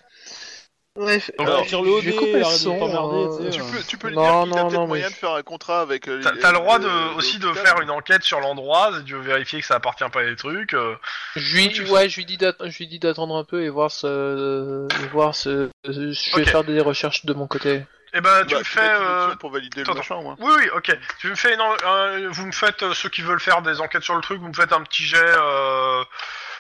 Bref, 0.97 1.29
Donc, 1.39 1.49
euh, 1.49 1.63
tire 1.65 1.83
le 1.83 1.91
haut 1.91 2.01
je 2.01 2.05
vais 2.05 2.11
nez, 2.13 2.17
couper 2.17 2.33
le 2.35 2.45
arrête 2.45 2.55
de 2.55 2.59
son. 2.63 2.79
t'emmerder, 2.79 3.17
euh, 3.17 3.51
tu 3.51 3.53
sais. 3.53 3.59
Tu 3.59 3.73
peux, 3.73 3.83
tu 3.83 3.99
peux 3.99 4.09
lui 4.11 4.15
Non, 4.15 4.23
dire 4.23 4.31
qu'il 4.31 4.39
a 4.39 4.45
non, 4.63 4.69
peut-être 4.69 4.81
non, 4.81 4.87
moyen 4.87 5.05
mais- 5.07 5.11
de 5.11 5.17
faire 5.17 5.33
un 5.33 5.43
contrat 5.43 5.81
avec. 5.81 6.07
euh, 6.09 6.21
T'as 6.23 6.31
les- 6.33 6.39
t'as 6.41 6.53
le 6.53 6.59
droit 6.59 6.79
de, 6.79 6.87
le- 6.87 7.17
aussi 7.17 7.39
de 7.41 7.47
l'hôpital. 7.47 7.67
faire 7.67 7.81
une 7.81 7.91
enquête 7.91 8.23
sur 8.23 8.39
l'endroit, 8.39 8.93
si 8.97 9.05
tu 9.05 9.15
veux 9.15 9.21
vérifier 9.21 9.61
que 9.61 9.67
ça 9.67 9.75
appartient 9.75 10.09
pas 10.13 10.21
à 10.21 10.25
des 10.25 10.37
trucs. 10.37 10.73
euh, 10.73 10.95
Je 11.35 11.57
lui, 11.57 11.69
Tu- 11.73 11.83
ouais, 11.91 12.09
je 12.09 12.15
lui 12.17 12.27
dis 12.27 12.37
d'att- 12.37 12.65
je 12.65 12.79
lui 12.79 12.87
dis 12.87 13.01
d'attendre 13.01 13.35
un 13.37 13.43
peu 13.43 13.65
et 13.65 13.71
voir 13.71 13.91
ce, 13.91 14.87
et 15.03 15.07
voir 15.09 15.35
ce, 15.35 15.69
je 15.85 16.37
vais 16.37 16.43
Ok. 16.43 16.49
faire 16.49 16.63
des 16.63 16.81
recherches 16.81 17.25
de 17.27 17.35
mon 17.35 17.49
côté. 17.49 17.83
Eh 18.17 18.21
ben, 18.21 18.45
tu 18.47 18.55
Bah, 18.55 18.61
me 18.61 18.65
fais. 18.65 18.81
euh, 18.81 19.35
pour 19.35 19.51
valider 19.51 19.81
attends, 19.81 19.95
le 19.95 19.99
machin, 19.99 20.21
moi. 20.23 20.37
Oui, 20.39 20.53
oui, 20.59 20.69
ok. 20.77 20.97
Tu 21.19 21.29
me 21.29 21.35
fais 21.35 21.55
une 21.55 21.61
en- 21.61 21.75
un- 21.89 22.29
vous 22.29 22.47
me 22.47 22.53
faites 22.53 22.85
euh, 22.85 22.95
ceux 22.95 23.09
qui 23.09 23.23
veulent 23.23 23.41
faire 23.41 23.63
des 23.63 23.81
enquêtes 23.81 24.05
sur 24.05 24.15
le 24.15 24.21
truc, 24.21 24.39
vous 24.41 24.47
me 24.47 24.55
faites 24.55 24.73
un 24.73 24.83
petit 24.85 25.03
jet. 25.03 25.17
euh, 25.21 26.05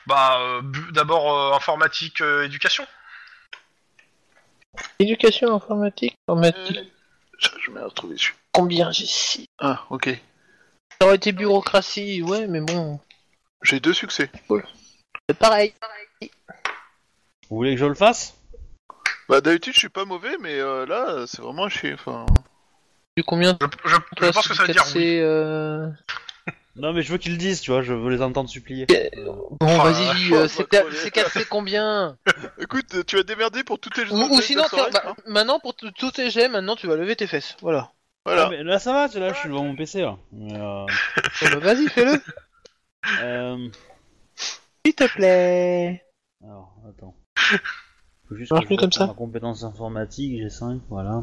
bah, 0.09 0.38
euh, 0.40 0.61
bu- 0.62 0.90
d'abord 0.90 1.33
euh, 1.53 1.57
informatique, 1.57 2.20
euh, 2.20 2.42
éducation. 2.42 2.85
Éducation 4.98 5.54
informatique, 5.54 6.16
informatique. 6.28 6.92
Je, 7.38 7.48
je 7.60 7.70
vais 7.70 7.82
retrouver 7.82 8.14
dessus. 8.14 8.34
Combien 8.52 8.92
j'ai 8.92 9.06
six 9.06 9.46
Ah, 9.58 9.84
ok. 9.90 10.08
Ça 11.00 11.06
aurait 11.06 11.16
été 11.16 11.32
bureaucratie, 11.32 12.22
ouais, 12.22 12.46
mais 12.46 12.60
bon, 12.60 13.00
J'ai 13.62 13.80
deux 13.80 13.92
succès. 13.92 14.30
c'est 15.28 15.38
pareil. 15.38 15.74
Vous 17.50 17.56
voulez 17.56 17.74
que 17.74 17.80
je 17.80 17.87
le 17.87 17.94
fasse? 17.94 18.34
Bah 19.28 19.40
d'habitude 19.40 19.72
je 19.72 19.78
suis 19.78 19.88
pas 19.88 20.04
mauvais, 20.04 20.37
mais 20.38 20.58
euh, 20.60 20.84
là 20.87 21.24
c'est 21.26 21.40
vraiment 21.40 21.68
chier. 21.68 21.94
Enfin, 21.94 22.26
Du 23.16 23.22
combien 23.24 23.56
Je, 23.60 23.66
je- 23.88 23.96
je 24.26 24.30
pense 24.32 24.48
que 24.48 24.54
ça 24.54 24.64
veut 24.64 24.72
dire 24.72 24.84
oui. 24.94 25.18
euh... 25.18 25.88
Non 26.76 26.92
mais 26.92 27.02
je 27.02 27.12
veux 27.12 27.18
qu'ils 27.18 27.32
le 27.32 27.38
disent, 27.38 27.60
tu 27.60 27.70
vois, 27.70 27.82
je 27.82 27.92
veux 27.92 28.10
les 28.10 28.20
entendre 28.22 28.48
supplier. 28.48 28.87
Bon, 29.16 29.48
Oh, 29.60 29.66
vas-y, 29.66 30.34
euh, 30.34 30.48
c'est 30.48 30.62
va 30.62 30.68
ta- 30.68 30.80
crever. 30.82 30.96
c'est 30.96 31.10
4 31.12 31.30
c'est 31.32 31.48
combien 31.48 32.18
écoute, 32.58 33.04
tu 33.06 33.16
vas 33.16 33.22
démerder 33.22 33.62
pour 33.62 33.78
toutes 33.78 33.94
tes 33.94 34.02
Ou, 34.10 34.16
ou 34.34 34.40
sinon, 34.40 34.64
bah, 34.72 35.14
maintenant 35.26 35.60
pour 35.60 35.76
t- 35.76 35.87
tous 35.96 36.10
tes 36.10 36.30
jets, 36.30 36.48
maintenant 36.48 36.74
tu 36.76 36.87
vas 36.88 36.96
lever 36.96 37.14
tes 37.16 37.26
fesses, 37.28 37.56
voilà. 37.62 37.92
Voilà. 38.26 38.46
Ah, 38.46 38.50
mais 38.50 38.62
là 38.64 38.78
ça 38.78 38.92
va, 38.92 39.08
tu 39.08 39.20
là 39.20 39.32
je 39.32 39.38
suis 39.38 39.49
devant 39.49 39.64
mon 39.64 39.76
PC 39.76 40.01
là. 40.01 40.16
Mais, 40.32 40.53
euh, 40.55 40.86
Bon, 41.42 41.51
bah, 41.53 41.59
vas-y, 41.61 41.88
fais-le. 41.88 42.20
euh, 43.20 43.68
S'il 44.84 44.94
te 44.94 45.05
plaît. 45.07 46.05
Alors, 46.42 46.74
attends. 46.88 47.14
Faut 48.28 48.34
juste 48.34 48.49
Ça 48.49 48.55
marche 48.57 48.66
que 48.66 48.74
je 48.74 48.74
plus 48.74 48.76
comme 48.76 48.86
reprenne 48.86 48.92
ça 48.92 49.07
Ma 49.07 49.14
compétence 49.14 49.62
informatique, 49.62 50.40
j'ai 50.40 50.49
5, 50.51 50.80
voilà. 50.88 51.22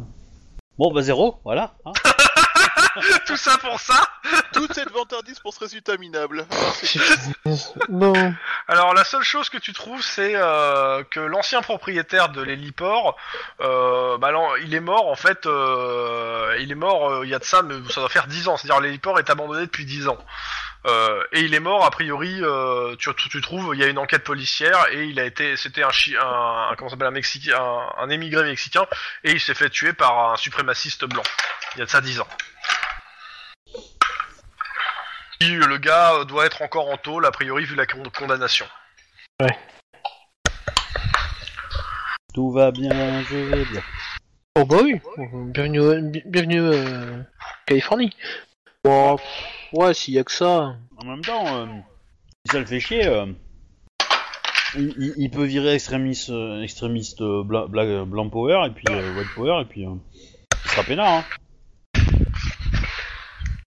Bon 0.77 0.93
bah 0.93 1.01
zéro, 1.01 1.35
voilà. 1.43 1.75
hein. 1.85 1.91
Tout 3.25 3.37
ça 3.37 3.57
pour 3.57 3.79
ça 3.79 4.01
Toute 4.53 4.73
cette 4.73 4.91
vantardise 4.91 5.39
pour 5.39 5.53
ce 5.53 5.59
résultat 5.59 5.97
minable. 5.97 6.45
bon. 7.89 8.33
Alors 8.67 8.93
la 8.93 9.03
seule 9.03 9.23
chose 9.23 9.49
que 9.49 9.57
tu 9.57 9.73
trouves, 9.73 10.01
c'est 10.01 10.33
euh, 10.35 11.03
que 11.09 11.19
l'ancien 11.19 11.61
propriétaire 11.61 12.29
de 12.29 12.41
l'héliport, 12.41 13.17
euh, 13.61 14.17
bah, 14.17 14.31
non, 14.31 14.55
il 14.57 14.73
est 14.73 14.79
mort 14.81 15.07
en 15.07 15.15
fait. 15.15 15.45
euh, 15.45 16.55
il 16.59 16.71
est 16.71 16.75
mort 16.75 17.09
euh, 17.09 17.25
il 17.25 17.29
y 17.29 17.35
a 17.35 17.39
de 17.39 17.43
ça, 17.43 17.61
mais 17.61 17.75
ça 17.89 18.01
doit 18.01 18.09
faire 18.09 18.27
10 18.27 18.47
ans. 18.47 18.57
C'est-à-dire 18.57 18.81
l'héliport 18.81 19.19
est 19.19 19.29
abandonné 19.29 19.61
depuis 19.61 19.85
10 19.85 20.07
ans. 20.07 20.17
Euh, 20.87 21.23
et 21.31 21.41
il 21.41 21.53
est 21.53 21.59
mort, 21.59 21.85
a 21.85 21.91
priori, 21.91 22.39
euh, 22.41 22.95
tu, 22.97 23.13
tu, 23.15 23.29
tu 23.29 23.39
trouves, 23.41 23.71
il 23.75 23.79
y 23.79 23.83
a 23.83 23.87
une 23.87 23.99
enquête 23.99 24.23
policière 24.23 24.87
et 24.91 25.05
il 25.05 25.19
a 25.19 25.25
été, 25.25 25.55
c'était 25.55 25.83
un, 25.83 25.91
chi, 25.91 26.15
un, 26.17 26.69
un 26.71 26.75
comment 26.75 26.89
ça 26.89 26.95
s'appelle, 26.95 27.07
un 27.07 27.11
Mexicain, 27.11 27.55
un, 27.55 28.03
un 28.03 28.09
émigré 28.09 28.43
mexicain 28.43 28.87
et 29.23 29.31
il 29.31 29.39
s'est 29.39 29.53
fait 29.53 29.69
tuer 29.69 29.93
par 29.93 30.31
un 30.31 30.37
suprémaciste 30.37 31.05
blanc. 31.05 31.21
Il 31.75 31.79
y 31.79 31.81
a 31.83 31.85
de 31.85 31.89
ça 31.89 32.01
10 32.01 32.19
ans. 32.21 32.27
Et 35.39 35.47
le 35.47 35.77
gars 35.77 36.13
euh, 36.15 36.25
doit 36.25 36.45
être 36.45 36.61
encore 36.61 36.89
en 36.89 36.97
tôle, 36.97 37.25
a 37.25 37.31
priori, 37.31 37.65
vu 37.65 37.75
la 37.75 37.85
con- 37.85 38.03
condamnation. 38.17 38.65
Tout 42.33 42.51
va 42.51 42.71
bien, 42.71 43.23
je 43.23 43.35
vais 43.35 43.65
bien. 43.65 43.81
Oh 44.57 44.65
bah 44.65 44.77
oui, 44.83 44.99
bienvenue, 45.53 46.11
bi- 46.11 46.23
bienvenue 46.25 46.61
euh, 46.61 47.21
Californie. 47.65 48.15
Bon, 48.83 49.17
ouais, 49.73 49.93
s'il 49.93 50.13
y 50.13 50.19
a 50.19 50.23
que 50.23 50.31
ça. 50.31 50.75
En 50.97 51.05
même 51.05 51.21
temps, 51.21 51.45
euh, 51.47 51.65
si 52.45 52.51
ça 52.51 52.59
le 52.59 52.65
fait 52.65 52.79
chier, 52.79 53.07
euh, 53.07 53.25
il, 54.75 54.93
il- 54.97 55.13
il 55.17 55.29
peut 55.31 55.43
virer 55.45 55.73
extrémiste, 55.73 56.29
euh, 56.29 56.61
extrémiste 56.61 57.21
euh, 57.21 57.43
bla- 57.43 57.67
bla- 57.67 58.05
blanc 58.05 58.29
power 58.29 58.63
et 58.67 58.71
puis 58.71 58.85
euh, 58.89 59.13
white 59.17 59.33
power 59.35 59.61
et 59.61 59.65
puis 59.65 59.85
euh, 59.85 59.95
il 60.65 60.71
sera 60.71 60.83
peinard. 60.83 61.07
Hein. 61.09 61.23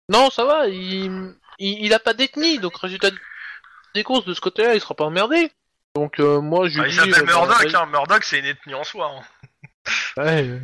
Non, 0.09 0.31
ça 0.31 0.45
va, 0.45 0.69
il, 0.69 1.35
il, 1.59 1.85
il 1.87 1.95
a 1.95 1.99
pas 1.99 2.15
d'ethnie, 2.15 2.59
donc 2.59 2.77
résultat 2.77 3.11
des 3.95 4.03
courses 4.03 4.25
de 4.27 4.35
ce 4.35 4.41
côté-là, 4.41 4.75
il 4.75 4.81
sera 4.81 4.95
pas 4.95 5.05
emmerdé. 5.05 5.51
Donc 5.95 6.19
euh, 6.21 6.41
moi, 6.41 6.69
je 6.69 6.81
Ah, 6.81 6.85
lui 6.85 6.91
il 6.91 6.93
dis... 6.93 7.11
s'appelle 7.11 7.23
euh, 7.31 7.33
bah, 7.33 7.47
Murdoch, 7.47 7.75
hein. 7.75 7.87
Murdoch, 7.87 8.25
c'est 8.25 8.39
une 8.41 8.47
ethnie 8.47 8.75
en 8.75 8.85
soi. 8.85 9.11
hein. 9.15 9.23
Ouais, 10.17 10.43
euh, 10.49 10.59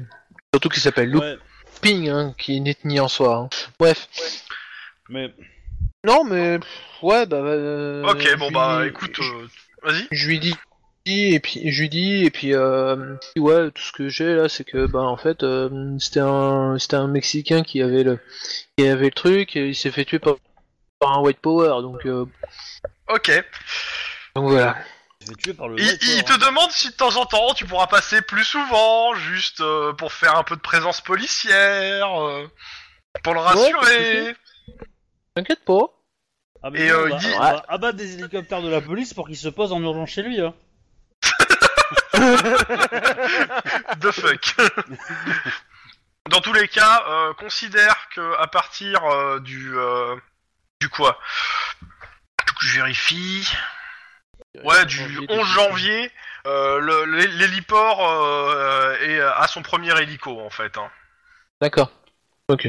surtout 0.52 0.68
qu'il 0.68 0.82
s'appelle 0.82 1.14
Ouais, 1.16 1.36
Looping, 1.74 2.08
hein, 2.10 2.34
qui 2.36 2.54
est 2.54 2.56
une 2.56 2.66
ethnie 2.66 3.00
en 3.00 3.08
soi. 3.08 3.36
hein. 3.36 3.48
Bref. 3.78 4.08
mais 5.08 5.32
Non, 6.04 6.24
mais... 6.24 6.58
Ouais, 7.02 7.26
bah... 7.26 7.36
euh, 7.36 8.02
ok, 8.04 8.36
bon 8.38 8.48
lui- 8.48 8.54
bah 8.54 8.86
écoute, 8.86 9.18
euh, 9.20 9.46
vas-y. 9.82 10.06
je 10.10 10.26
lui 10.28 10.38
dis 10.40 10.54
et 11.34 11.40
puis 11.40 11.70
je 11.70 11.80
lui 11.82 11.88
dis 11.88 12.24
et 12.24 12.30
puis 12.30 12.54
euh, 12.54 13.14
ouais 13.36 13.70
tout 13.70 13.82
ce 13.82 13.92
que 13.92 14.08
j'ai 14.08 14.34
là 14.34 14.48
c'est 14.48 14.64
que 14.64 14.86
bah 14.86 15.00
en 15.02 15.16
fait 15.16 15.42
euh, 15.42 15.96
c'était 15.98 16.20
un 16.20 16.78
c'était 16.78 16.96
un 16.96 17.06
mexicain 17.08 17.62
qui 17.62 17.82
avait 17.82 18.02
le 18.02 18.18
qui 18.76 18.86
avait 18.86 19.06
le 19.06 19.10
truc 19.10 19.56
et 19.56 19.68
il 19.68 19.74
s'est 19.74 19.90
fait 19.90 20.04
tuer 20.04 20.18
par, 20.18 20.36
par 20.98 21.18
un 21.18 21.20
white 21.22 21.38
power 21.40 21.82
donc 21.82 22.04
euh, 22.06 22.24
Ok. 23.08 23.30
donc 24.36 24.48
voilà 24.50 24.76
il 25.20 25.26
s'est 25.26 25.32
fait 25.34 25.42
tuer 25.42 25.54
par 25.54 25.68
le 25.68 25.78
Il, 25.78 25.86
white 25.86 25.98
il 26.02 26.24
power, 26.24 26.38
te 26.38 26.44
demande 26.46 26.70
si 26.70 26.88
de 26.88 26.94
temps 26.94 27.16
en 27.16 27.26
temps 27.26 27.52
tu 27.54 27.66
pourras 27.66 27.86
passer 27.86 28.22
plus 28.22 28.44
souvent, 28.44 29.14
juste 29.14 29.60
euh, 29.60 29.92
pour 29.92 30.12
faire 30.12 30.36
un 30.36 30.44
peu 30.44 30.56
de 30.56 30.60
présence 30.62 31.00
policière, 31.00 32.08
euh, 32.20 32.46
pour 33.22 33.34
le 33.34 33.40
pas 33.40 33.54
de 33.54 33.58
rassurer. 33.58 34.34
t'inquiète 35.34 35.64
pas 35.64 35.74
hein. 35.82 35.88
Ah, 36.62 36.68
mais 36.70 36.80
et, 36.84 36.88
non, 36.90 36.94
euh, 36.94 37.02
on, 37.04 37.06
il 37.06 37.10
va, 37.12 37.18
dit- 37.18 37.26
on 37.34 37.38
va 37.38 37.64
abattre 37.68 37.96
des 37.96 38.12
hélicoptères 38.18 38.60
de 38.60 38.68
la 38.68 38.82
police 38.82 39.14
pour 39.14 39.26
qu'ils 39.26 39.38
se 39.38 39.48
posent 39.48 39.72
en 39.72 39.80
urgence 39.82 40.10
chez 40.10 40.20
lui. 40.22 40.38
Hein. 40.42 40.54
The 44.00 44.10
fuck. 44.12 44.56
Dans 46.28 46.40
tous 46.40 46.52
les 46.52 46.68
cas, 46.68 47.04
euh, 47.08 47.34
considère 47.34 48.08
que 48.14 48.36
à 48.38 48.46
partir 48.46 49.04
euh, 49.04 49.40
du 49.40 49.76
euh, 49.76 50.16
du 50.80 50.88
quoi? 50.88 51.18
Je 52.60 52.74
vérifie. 52.76 53.50
Ouais, 54.64 54.84
du 54.84 55.00
11 55.28 55.46
janvier, 55.46 56.10
euh, 56.46 57.06
l'héliport 57.38 58.06
euh, 58.08 58.96
est 59.00 59.20
à 59.20 59.46
son 59.46 59.62
premier 59.62 59.98
hélico 60.00 60.40
en 60.40 60.50
fait. 60.50 60.76
hein. 60.76 60.90
d'accord 61.60 61.92
ok 62.48 62.68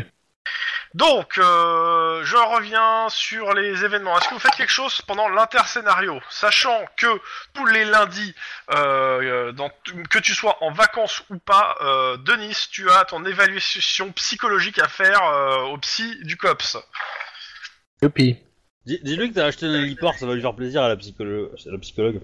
Donc, 0.93 1.37
euh, 1.37 2.21
je 2.25 2.35
reviens 2.35 3.07
sur 3.09 3.53
les 3.53 3.85
événements. 3.85 4.17
Est-ce 4.17 4.27
que 4.27 4.33
vous 4.33 4.39
faites 4.41 4.55
quelque 4.55 4.71
chose 4.73 5.01
pendant 5.03 5.29
l'interscénario, 5.29 6.19
sachant 6.29 6.83
que 6.97 7.07
tous 7.53 7.65
les 7.67 7.85
lundis, 7.85 8.35
euh, 8.71 9.21
euh, 9.21 9.51
dans 9.53 9.69
t- 9.69 9.93
que 10.09 10.19
tu 10.19 10.33
sois 10.33 10.57
en 10.61 10.71
vacances 10.71 11.23
ou 11.29 11.37
pas, 11.37 11.77
euh, 11.81 12.17
Denis, 12.17 12.67
tu 12.71 12.89
as 12.91 13.05
ton 13.05 13.23
évaluation 13.23 14.11
psychologique 14.11 14.79
à 14.79 14.89
faire 14.89 15.23
euh, 15.23 15.61
au 15.71 15.77
psy 15.77 16.17
du 16.23 16.35
COPS. 16.35 16.77
Youpi. 18.01 18.37
Dis- 18.85 18.99
Dis-lui 19.03 19.29
que 19.29 19.35
t'as 19.35 19.45
acheté 19.45 19.67
un 19.67 19.73
héliport, 19.75 20.15
ça 20.15 20.25
va 20.25 20.33
lui 20.33 20.41
faire 20.41 20.55
plaisir 20.55 20.81
à 20.83 20.89
la, 20.89 20.95
psycholo- 20.97 21.51
à 21.67 21.71
la 21.71 21.77
psychologue. 21.77 22.19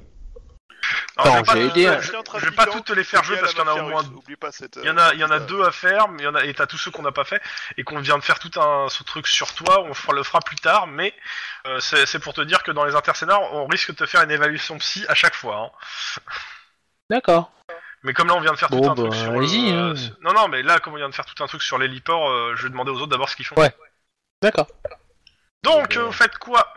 Je 1.19 1.53
vais 1.53 2.01
je, 2.39 2.45
vais 2.45 2.51
pas 2.55 2.65
toutes 2.67 2.85
te 2.85 2.93
les 2.93 3.03
faire 3.03 3.23
jouer 3.23 3.37
parce 3.37 3.53
qu'il 3.53 3.63
y 3.63 3.67
en 3.67 3.67
a 3.67 3.73
au 3.73 3.89
moins 3.89 4.03
Oublie 4.05 4.35
pas 4.35 4.51
cette. 4.51 4.77
Il 4.77 4.85
y 4.85 4.89
en 4.89 4.97
a, 4.97 5.13
il 5.13 5.19
y 5.19 5.23
en 5.23 5.31
a 5.31 5.37
euh, 5.37 5.45
deux 5.45 5.63
à 5.63 5.71
faire, 5.71 6.07
mais 6.09 6.21
il 6.21 6.25
y 6.25 6.27
en 6.27 6.35
a, 6.35 6.45
et 6.45 6.53
t'as 6.53 6.67
tous 6.67 6.77
ceux 6.77 6.91
qu'on 6.91 7.01
n'a 7.01 7.11
pas 7.11 7.23
fait, 7.25 7.41
et 7.77 7.83
qu'on 7.83 7.99
vient 7.99 8.17
de 8.17 8.23
faire 8.23 8.39
tout 8.39 8.51
un 8.59 8.87
ce 8.89 9.03
truc 9.03 9.27
sur 9.27 9.53
toi, 9.53 9.83
on 9.83 10.11
le 10.13 10.23
fera 10.23 10.39
plus 10.39 10.55
tard, 10.57 10.87
mais 10.87 11.13
euh, 11.65 11.79
c'est 11.79 12.19
pour 12.19 12.33
te 12.33 12.41
dire 12.41 12.63
que 12.63 12.71
dans 12.71 12.85
les 12.85 12.95
interscénars, 12.95 13.41
on 13.53 13.65
risque 13.67 13.91
de 13.91 13.95
te 13.95 14.05
faire 14.05 14.21
une 14.21 14.31
évaluation 14.31 14.77
psy 14.77 15.05
à 15.09 15.15
chaque 15.15 15.35
fois. 15.35 15.57
hein. 15.57 16.21
d'accord 17.09 17.51
Mais 18.03 18.13
comme 18.13 18.27
là, 18.27 18.35
on 18.35 18.41
vient 18.41 18.53
de 18.53 18.57
faire 18.57 18.69
Bon, 18.69 18.81
tout 18.81 18.89
un 18.91 18.95
bah, 18.95 19.01
truc 19.09 19.13
sur 19.15 19.31
le... 19.31 19.37
allez-y, 19.39 19.71
hein. 19.71 19.93
euh, 19.95 19.95
Non, 20.21 20.33
non, 20.33 20.47
mais 20.47 20.61
là, 20.61 20.79
comme 20.79 20.93
on 20.93 20.97
vient 20.97 21.09
de 21.09 21.15
faire 21.15 21.25
tout 21.25 21.43
un 21.43 21.47
truc 21.47 21.61
sur 21.63 21.77
l'héliport, 21.79 22.29
euh, 22.29 22.53
je 22.55 22.63
vais 22.63 22.69
demander 22.69 22.91
aux 22.91 22.97
autres 22.97 23.07
d'abord 23.07 23.29
ce 23.29 23.35
qu'ils 23.35 23.45
font. 23.45 23.55
Ouais. 23.59 23.75
d'accord 24.41 24.67
Donc, 25.63 25.97
Euh, 25.97 26.01
euh, 26.01 26.05
vous 26.05 26.11
faites 26.13 26.37
quoi? 26.37 26.71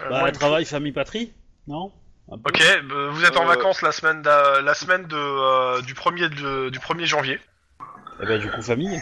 Euh, 0.00 0.08
Bah, 0.10 0.32
travail, 0.32 0.64
famille, 0.64 0.92
patrie 0.92 1.32
Non 1.66 1.92
Ok, 2.28 2.60
bah, 2.88 3.08
vous 3.10 3.24
êtes 3.24 3.36
en 3.36 3.44
Euh, 3.44 3.46
vacances 3.46 3.82
la 3.82 3.92
semaine, 3.92 4.20
d'a- 4.22 4.60
la 4.60 4.74
semaine 4.74 5.06
de, 5.06 5.16
euh, 5.16 5.80
du, 5.82 5.94
premier 5.94 6.28
de- 6.28 6.70
du 6.70 6.78
1er 6.80 7.06
janvier. 7.06 7.40
Eh 8.20 8.26
ben, 8.26 8.40
du 8.40 8.50
coup, 8.50 8.62
famille. 8.62 9.00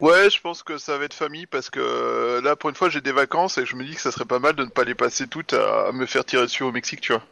Ouais, 0.00 0.28
je 0.28 0.40
pense 0.40 0.62
que 0.62 0.76
ça 0.76 0.98
va 0.98 1.04
être 1.04 1.14
famille 1.14 1.46
parce 1.46 1.70
que 1.70 1.78
euh, 1.80 2.40
là, 2.42 2.56
pour 2.56 2.68
une 2.68 2.76
fois, 2.76 2.90
j'ai 2.90 3.00
des 3.00 3.12
vacances 3.12 3.58
et 3.58 3.64
je 3.66 3.76
me 3.76 3.84
dis 3.84 3.94
que 3.94 4.00
ça 4.00 4.10
serait 4.12 4.24
pas 4.24 4.40
mal 4.40 4.54
de 4.56 4.64
ne 4.64 4.68
pas 4.70 4.84
les 4.84 4.94
passer 4.94 5.26
toutes 5.28 5.52
à, 5.52 5.86
à 5.88 5.92
me 5.92 6.04
faire 6.04 6.24
tirer 6.24 6.42
dessus 6.42 6.64
au 6.64 6.72
Mexique, 6.72 7.00
tu 7.00 7.12
vois. 7.12 7.22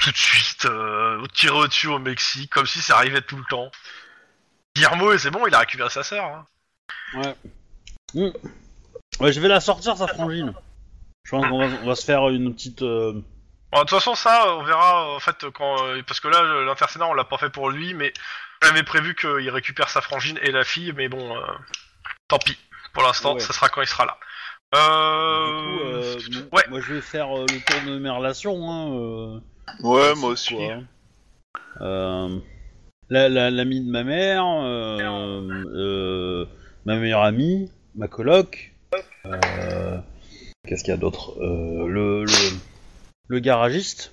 tout 0.00 0.10
de 0.12 0.16
suite, 0.16 0.64
euh, 0.66 1.22
tirer 1.34 1.56
au-dessus 1.56 1.88
au 1.88 1.98
Mexique, 1.98 2.50
comme 2.52 2.66
si 2.66 2.80
ça 2.80 2.96
arrivait 2.96 3.20
tout 3.22 3.36
le 3.36 3.44
temps. 3.50 3.70
Guillermo, 4.76 5.16
c'est 5.18 5.30
bon, 5.30 5.46
il 5.46 5.54
a 5.54 5.58
récupéré 5.60 5.90
sa 5.90 6.02
sœur. 6.04 6.24
Hein. 6.24 6.46
Ouais. 7.14 7.34
Mm. 8.14 8.30
Ouais, 9.20 9.32
je 9.32 9.40
vais 9.40 9.48
la 9.48 9.60
sortir, 9.60 9.96
sa 9.96 10.06
frangine. 10.06 10.54
Je 11.28 11.36
pense 11.36 11.46
qu'on 11.46 11.58
va, 11.58 11.66
on 11.82 11.86
va 11.86 11.94
se 11.94 12.06
faire 12.06 12.26
une 12.30 12.54
petite. 12.54 12.80
euh, 12.80 13.12
Bon, 13.70 13.80
de 13.80 13.80
toute 13.80 13.90
façon, 13.90 14.14
ça, 14.14 14.56
on 14.56 14.62
verra 14.62 15.14
en 15.14 15.18
fait 15.18 15.44
quand, 15.52 15.84
euh, 15.84 16.00
parce 16.06 16.20
que 16.20 16.28
là, 16.28 16.40
le- 16.42 16.66
on 17.02 17.12
l'a 17.12 17.24
pas 17.24 17.36
fait 17.36 17.50
pour 17.50 17.68
lui, 17.68 17.92
mais 17.92 18.14
j'avais 18.62 18.82
prévu 18.82 19.14
qu'il 19.14 19.50
récupère 19.50 19.90
sa 19.90 20.00
frangine 20.00 20.38
et 20.42 20.52
la 20.52 20.64
fille, 20.64 20.94
mais 20.96 21.08
bon, 21.10 21.36
euh, 21.36 21.40
tant 22.28 22.38
pis. 22.38 22.56
Pour 22.94 23.02
l'instant, 23.02 23.34
Ouais. 23.34 23.40
ça 23.40 23.52
sera 23.52 23.68
quand 23.68 23.82
il 23.82 23.86
sera 23.86 24.06
là. 24.06 24.16
Du 24.72 24.78
Euh... 24.78 25.60
coup, 25.60 25.84
euh, 25.84 26.16
moi- 26.32 26.42
ouais. 26.52 26.64
moi 26.70 26.80
je 26.80 26.94
vais 26.94 27.00
faire 27.02 27.36
euh, 27.36 27.44
le 27.46 27.60
tour 27.60 27.82
de 27.92 27.98
mes 27.98 28.08
relations. 28.10 28.70
Hein, 28.70 28.90
euh, 28.94 29.40
Ouais, 29.80 30.14
moi 30.14 30.30
aussi. 30.30 30.54
quoi, 30.54 30.64
hein. 30.64 30.84
Euh, 31.82 32.38
la- 33.10 33.28
la- 33.28 33.50
L'ami 33.50 33.84
de 33.84 33.90
ma 33.90 34.02
mère, 34.02 34.44
euh, 34.46 35.42
euh, 35.74 36.46
ma 36.86 36.96
meilleure 36.96 37.22
amie, 37.22 37.70
ma 37.94 38.08
coloc. 38.08 38.72
euh, 39.26 39.98
Qu'est-ce 40.68 40.84
qu'il 40.84 40.92
y 40.92 40.96
a 40.96 41.00
d'autre 41.00 41.32
Euh, 41.40 41.88
le, 41.88 42.24
le, 42.24 42.58
le 43.28 43.38
garagiste. 43.38 44.12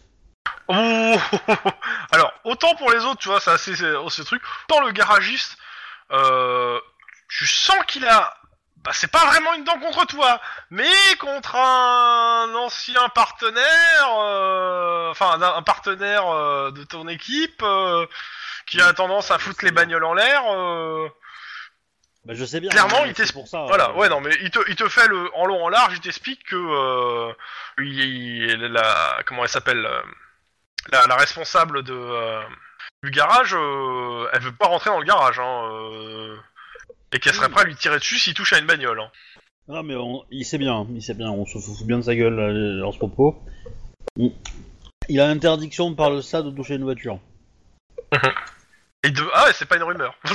Oh 0.69 1.15
Alors, 2.11 2.31
autant 2.45 2.75
pour 2.75 2.91
les 2.91 3.03
autres, 3.03 3.19
tu 3.19 3.27
vois, 3.27 3.41
c'est 3.41 3.51
assez 3.51 3.73
oh, 3.95 4.09
ce 4.09 4.21
truc. 4.21 4.41
Autant 4.69 4.85
le 4.85 4.91
garagiste, 4.91 5.57
euh, 6.11 6.79
tu 7.27 7.45
sens 7.45 7.77
qu'il 7.87 8.05
a. 8.05 8.33
Bah, 8.77 8.91
c'est 8.93 9.11
pas 9.11 9.25
vraiment 9.25 9.53
une 9.55 9.65
dent 9.65 9.79
contre 9.79 10.05
toi, 10.05 10.39
mais 10.69 10.85
contre 11.19 11.55
un 11.55 12.53
ancien 12.55 13.09
partenaire, 13.09 14.07
euh, 14.19 15.09
enfin 15.09 15.41
un, 15.41 15.61
partenaire 15.63 16.27
euh, 16.27 16.71
de 16.71 16.83
ton 16.83 17.07
équipe 17.07 17.63
euh, 17.63 18.05
qui 18.67 18.79
a 18.79 18.93
tendance 18.93 19.31
à 19.31 19.39
foutre 19.39 19.65
les 19.65 19.71
bagnoles 19.71 20.03
en 20.05 20.13
l'air. 20.13 20.43
Bah, 22.25 22.33
je 22.33 22.43
sais 22.43 22.59
bien. 22.59 22.69
Clairement, 22.71 23.03
mais 23.03 23.09
il 23.09 23.13
t'es- 23.13 23.31
pour 23.31 23.47
ça. 23.47 23.65
voilà, 23.67 23.89
euh, 23.91 23.93
ouais, 23.93 24.09
non, 24.09 24.19
mais 24.19 24.31
il 24.41 24.49
te, 24.49 24.59
il 24.67 24.75
te 24.75 24.87
fait 24.89 25.07
le 25.07 25.29
en 25.35 25.45
long 25.45 25.63
en 25.63 25.69
large, 25.69 25.93
il 25.95 26.01
t'explique 26.01 26.43
que 26.45 26.55
euh, 26.55 27.31
il, 27.79 27.99
il- 27.99 28.59
la 28.71 29.21
comment 29.25 29.43
elle 29.43 29.49
s'appelle 29.49 29.85
euh, 29.85 30.01
la, 30.91 31.05
la 31.07 31.15
responsable 31.15 31.83
de 31.83 31.93
euh, 31.93 32.41
du 33.03 33.11
garage, 33.11 33.53
elle 33.53 34.41
veut 34.41 34.55
pas 34.57 34.65
rentrer 34.67 34.89
dans 34.89 34.99
le 34.99 35.05
garage, 35.05 35.39
hein, 35.39 36.39
et 37.11 37.19
qu'elle 37.19 37.33
serait 37.33 37.49
prête 37.49 37.65
à 37.65 37.67
lui 37.67 37.75
tirer 37.75 37.99
dessus 37.99 38.17
s'il 38.17 38.33
touche 38.33 38.53
à 38.53 38.57
une 38.59 38.65
bagnole. 38.65 38.99
Hein. 38.99 39.11
Non, 39.67 39.83
mais 39.83 39.95
on- 39.95 40.25
il 40.31 40.45
sait 40.45 40.57
bien, 40.57 40.87
il 40.93 41.01
sait 41.03 41.13
bien, 41.13 41.29
on 41.29 41.45
se 41.45 41.59
fout 41.59 41.85
bien 41.85 41.97
de 41.97 42.03
sa 42.03 42.15
gueule 42.15 42.79
dans 42.79 42.91
ce 42.91 42.97
propos. 42.97 43.43
Mm. 44.17 44.29
Il 45.09 45.19
a 45.21 45.27
interdiction 45.27 45.93
par 45.93 46.09
le 46.09 46.21
stade 46.23 46.45
de 46.45 46.51
toucher 46.55 46.73
une 46.75 46.83
voiture. 46.83 47.19
Et 49.03 49.11
de 49.11 49.23
ah 49.35 49.45
ouais, 49.45 49.53
c'est 49.53 49.65
pas 49.67 49.75
une 49.75 49.83
rumeur. 49.83 50.15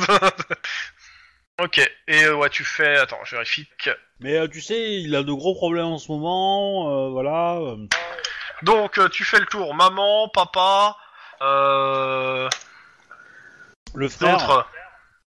ok, 1.62 1.78
et 2.08 2.24
euh, 2.24 2.34
ouais, 2.34 2.50
tu 2.50 2.64
fais, 2.64 2.96
attends, 2.96 3.18
je 3.24 3.36
vérifie. 3.36 3.68
que- 3.82 3.96
Mais 4.20 4.36
euh, 4.36 4.48
tu 4.48 4.60
sais, 4.60 4.94
il 5.00 5.14
a 5.16 5.22
de 5.22 5.32
gros 5.32 5.54
problèmes 5.54 5.86
en 5.86 5.98
ce 5.98 6.10
moment, 6.10 6.90
euh, 7.06 7.10
voilà. 7.10 7.56
euh. 7.58 7.76
Donc 8.62 8.98
euh, 8.98 9.08
tu 9.08 9.24
fais 9.24 9.38
le 9.38 9.46
tour, 9.46 9.74
maman, 9.74 10.28
papa, 10.28 10.96
euh, 11.42 12.48
Le 13.94 14.08
frère, 14.08 14.36
d'autres, 14.36 14.66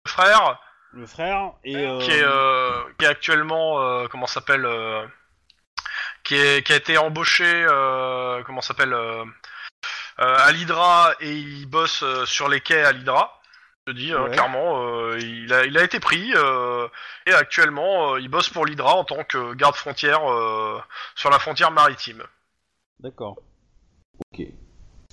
frère. 0.08 0.60
le 0.92 1.06
frère 1.08 1.54
et 1.64 1.78
euh, 1.78 2.00
qui 2.00 2.12
est 2.12 2.24
euh, 2.24 2.84
qui 3.00 3.06
est 3.06 3.08
actuellement 3.08 3.80
euh, 3.82 4.08
comment 4.10 4.28
ça 4.28 4.36
s'appelle 4.36 4.66
euh, 4.66 5.06
qui 6.24 6.36
est 6.36 6.66
qui 6.66 6.74
a 6.74 6.76
été 6.76 6.98
embauché 6.98 7.46
euh, 7.46 8.44
comment 8.44 8.60
ça 8.62 8.70
s'appelle 8.70 8.94
euh, 8.94 9.24
euh, 10.20 10.36
à 10.40 10.52
l'Hydra 10.52 11.14
et 11.22 11.32
il 11.32 11.66
bosse 11.68 12.04
euh, 12.04 12.26
sur 12.26 12.50
les 12.50 12.60
quais 12.60 12.84
à 12.84 12.92
l'Hydra. 12.92 13.41
Je 13.88 13.94
te 13.94 13.98
dis 13.98 14.12
hein, 14.14 14.24
Ouais. 14.24 14.32
clairement, 14.32 14.84
euh, 14.86 15.18
il 15.20 15.52
a 15.54 15.66
il 15.66 15.78
a 15.78 15.84
été 15.84 16.00
pris 16.00 16.32
euh, 16.36 16.88
et 17.26 17.34
actuellement 17.34 18.14
euh, 18.14 18.20
il 18.20 18.30
bosse 18.30 18.50
pour 18.50 18.66
l'Hydra 18.66 18.94
en 18.96 19.04
tant 19.04 19.24
que 19.24 19.54
garde 19.56 19.76
frontière 19.76 20.22
euh, 20.32 20.80
sur 21.16 21.30
la 21.32 21.40
frontière 21.40 21.72
maritime. 21.72 22.22
D'accord. 23.00 23.38
Ok. 24.34 24.46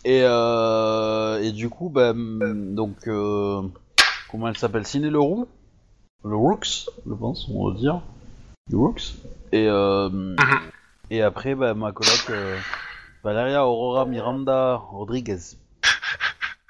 Et, 0.04 0.22
euh, 0.22 1.42
et 1.42 1.50
du 1.52 1.68
coup, 1.70 1.88
bah, 1.88 2.12
donc, 2.14 2.96
euh, 3.08 3.62
comment 4.30 4.48
elle 4.48 4.56
s'appelle? 4.56 4.86
Ciné 4.86 5.10
le 5.10 5.18
Roux? 5.18 5.48
Le 6.24 6.36
Rooks, 6.36 6.86
je 7.06 7.14
pense, 7.14 7.46
on 7.52 7.68
va 7.70 7.76
dire. 7.76 8.00
Le 8.70 8.76
Rooks. 8.76 9.14
Et, 9.52 9.66
euh, 9.68 10.36
et 11.10 11.22
après, 11.22 11.54
bah, 11.54 11.74
ma 11.74 11.92
coloc, 11.92 12.26
euh, 12.30 12.58
Valeria 13.24 13.66
Aurora 13.66 14.04
Miranda 14.04 14.76
Rodriguez. 14.76 15.56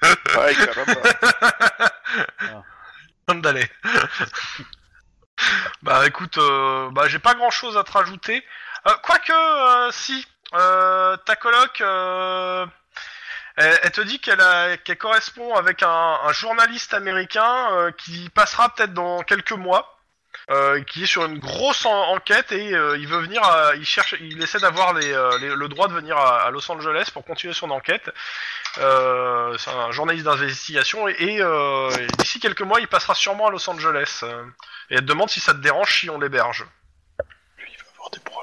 Ouais, 0.01 0.53
caramba. 0.55 1.01
Andale. 3.27 3.67
bah 5.83 6.07
écoute, 6.07 6.37
euh, 6.37 6.89
bah 6.91 7.07
j'ai 7.07 7.19
pas 7.19 7.35
grand 7.35 7.51
chose 7.51 7.77
à 7.77 7.83
te 7.83 7.91
rajouter. 7.91 8.43
Euh, 8.87 8.93
Quoique, 9.03 9.31
euh, 9.31 9.91
si, 9.91 10.25
ta 10.51 11.35
coloc, 11.39 11.81
elle, 13.55 13.91
te 13.91 14.01
dit 14.01 14.19
qu'elle 14.19 14.81
qu'elle 14.83 14.97
correspond 14.97 15.53
avec 15.55 15.83
un, 15.83 16.31
journaliste 16.31 16.93
américain 16.93 17.91
qui 17.97 18.29
passera 18.29 18.69
peut-être 18.69 18.93
dans 18.93 19.21
quelques 19.21 19.51
mois. 19.51 19.98
Euh, 20.49 20.81
qui 20.83 21.03
est 21.03 21.05
sur 21.05 21.25
une 21.25 21.37
grosse 21.37 21.85
en- 21.85 22.09
enquête 22.15 22.51
et 22.51 22.73
euh, 22.73 22.97
il 22.97 23.07
veut 23.07 23.19
venir, 23.19 23.41
il 23.77 23.85
cherche, 23.85 24.15
il 24.19 24.41
essaie 24.41 24.59
d'avoir 24.59 24.95
euh, 24.95 25.37
le 25.37 25.67
droit 25.67 25.87
de 25.87 25.93
venir 25.93 26.17
à, 26.17 26.49
Los 26.49 26.71
Angeles 26.71 27.09
pour 27.13 27.23
continuer 27.23 27.53
son 27.53 27.69
enquête. 27.69 28.09
C'est 28.75 28.81
un 28.81 29.91
journaliste 29.91 30.25
d'investigation 30.25 31.07
et, 31.07 31.41
d'ici 32.17 32.39
quelques 32.39 32.61
mois, 32.61 32.79
il 32.79 32.87
passera 32.87 33.13
sûrement 33.15 33.47
à 33.47 33.51
Los 33.51 33.69
Angeles. 33.69 34.23
et 34.89 34.95
elle 34.95 35.01
te 35.01 35.05
demande 35.05 35.29
si 35.29 35.39
ça 35.39 35.53
te 35.53 35.59
dérange 35.59 35.99
si 35.99 36.09
on 36.09 36.19
l'héberge. 36.19 36.65
Il 37.59 37.77
va 37.77 37.89
avoir 37.93 38.09
des 38.11 38.19
problèmes. 38.19 38.38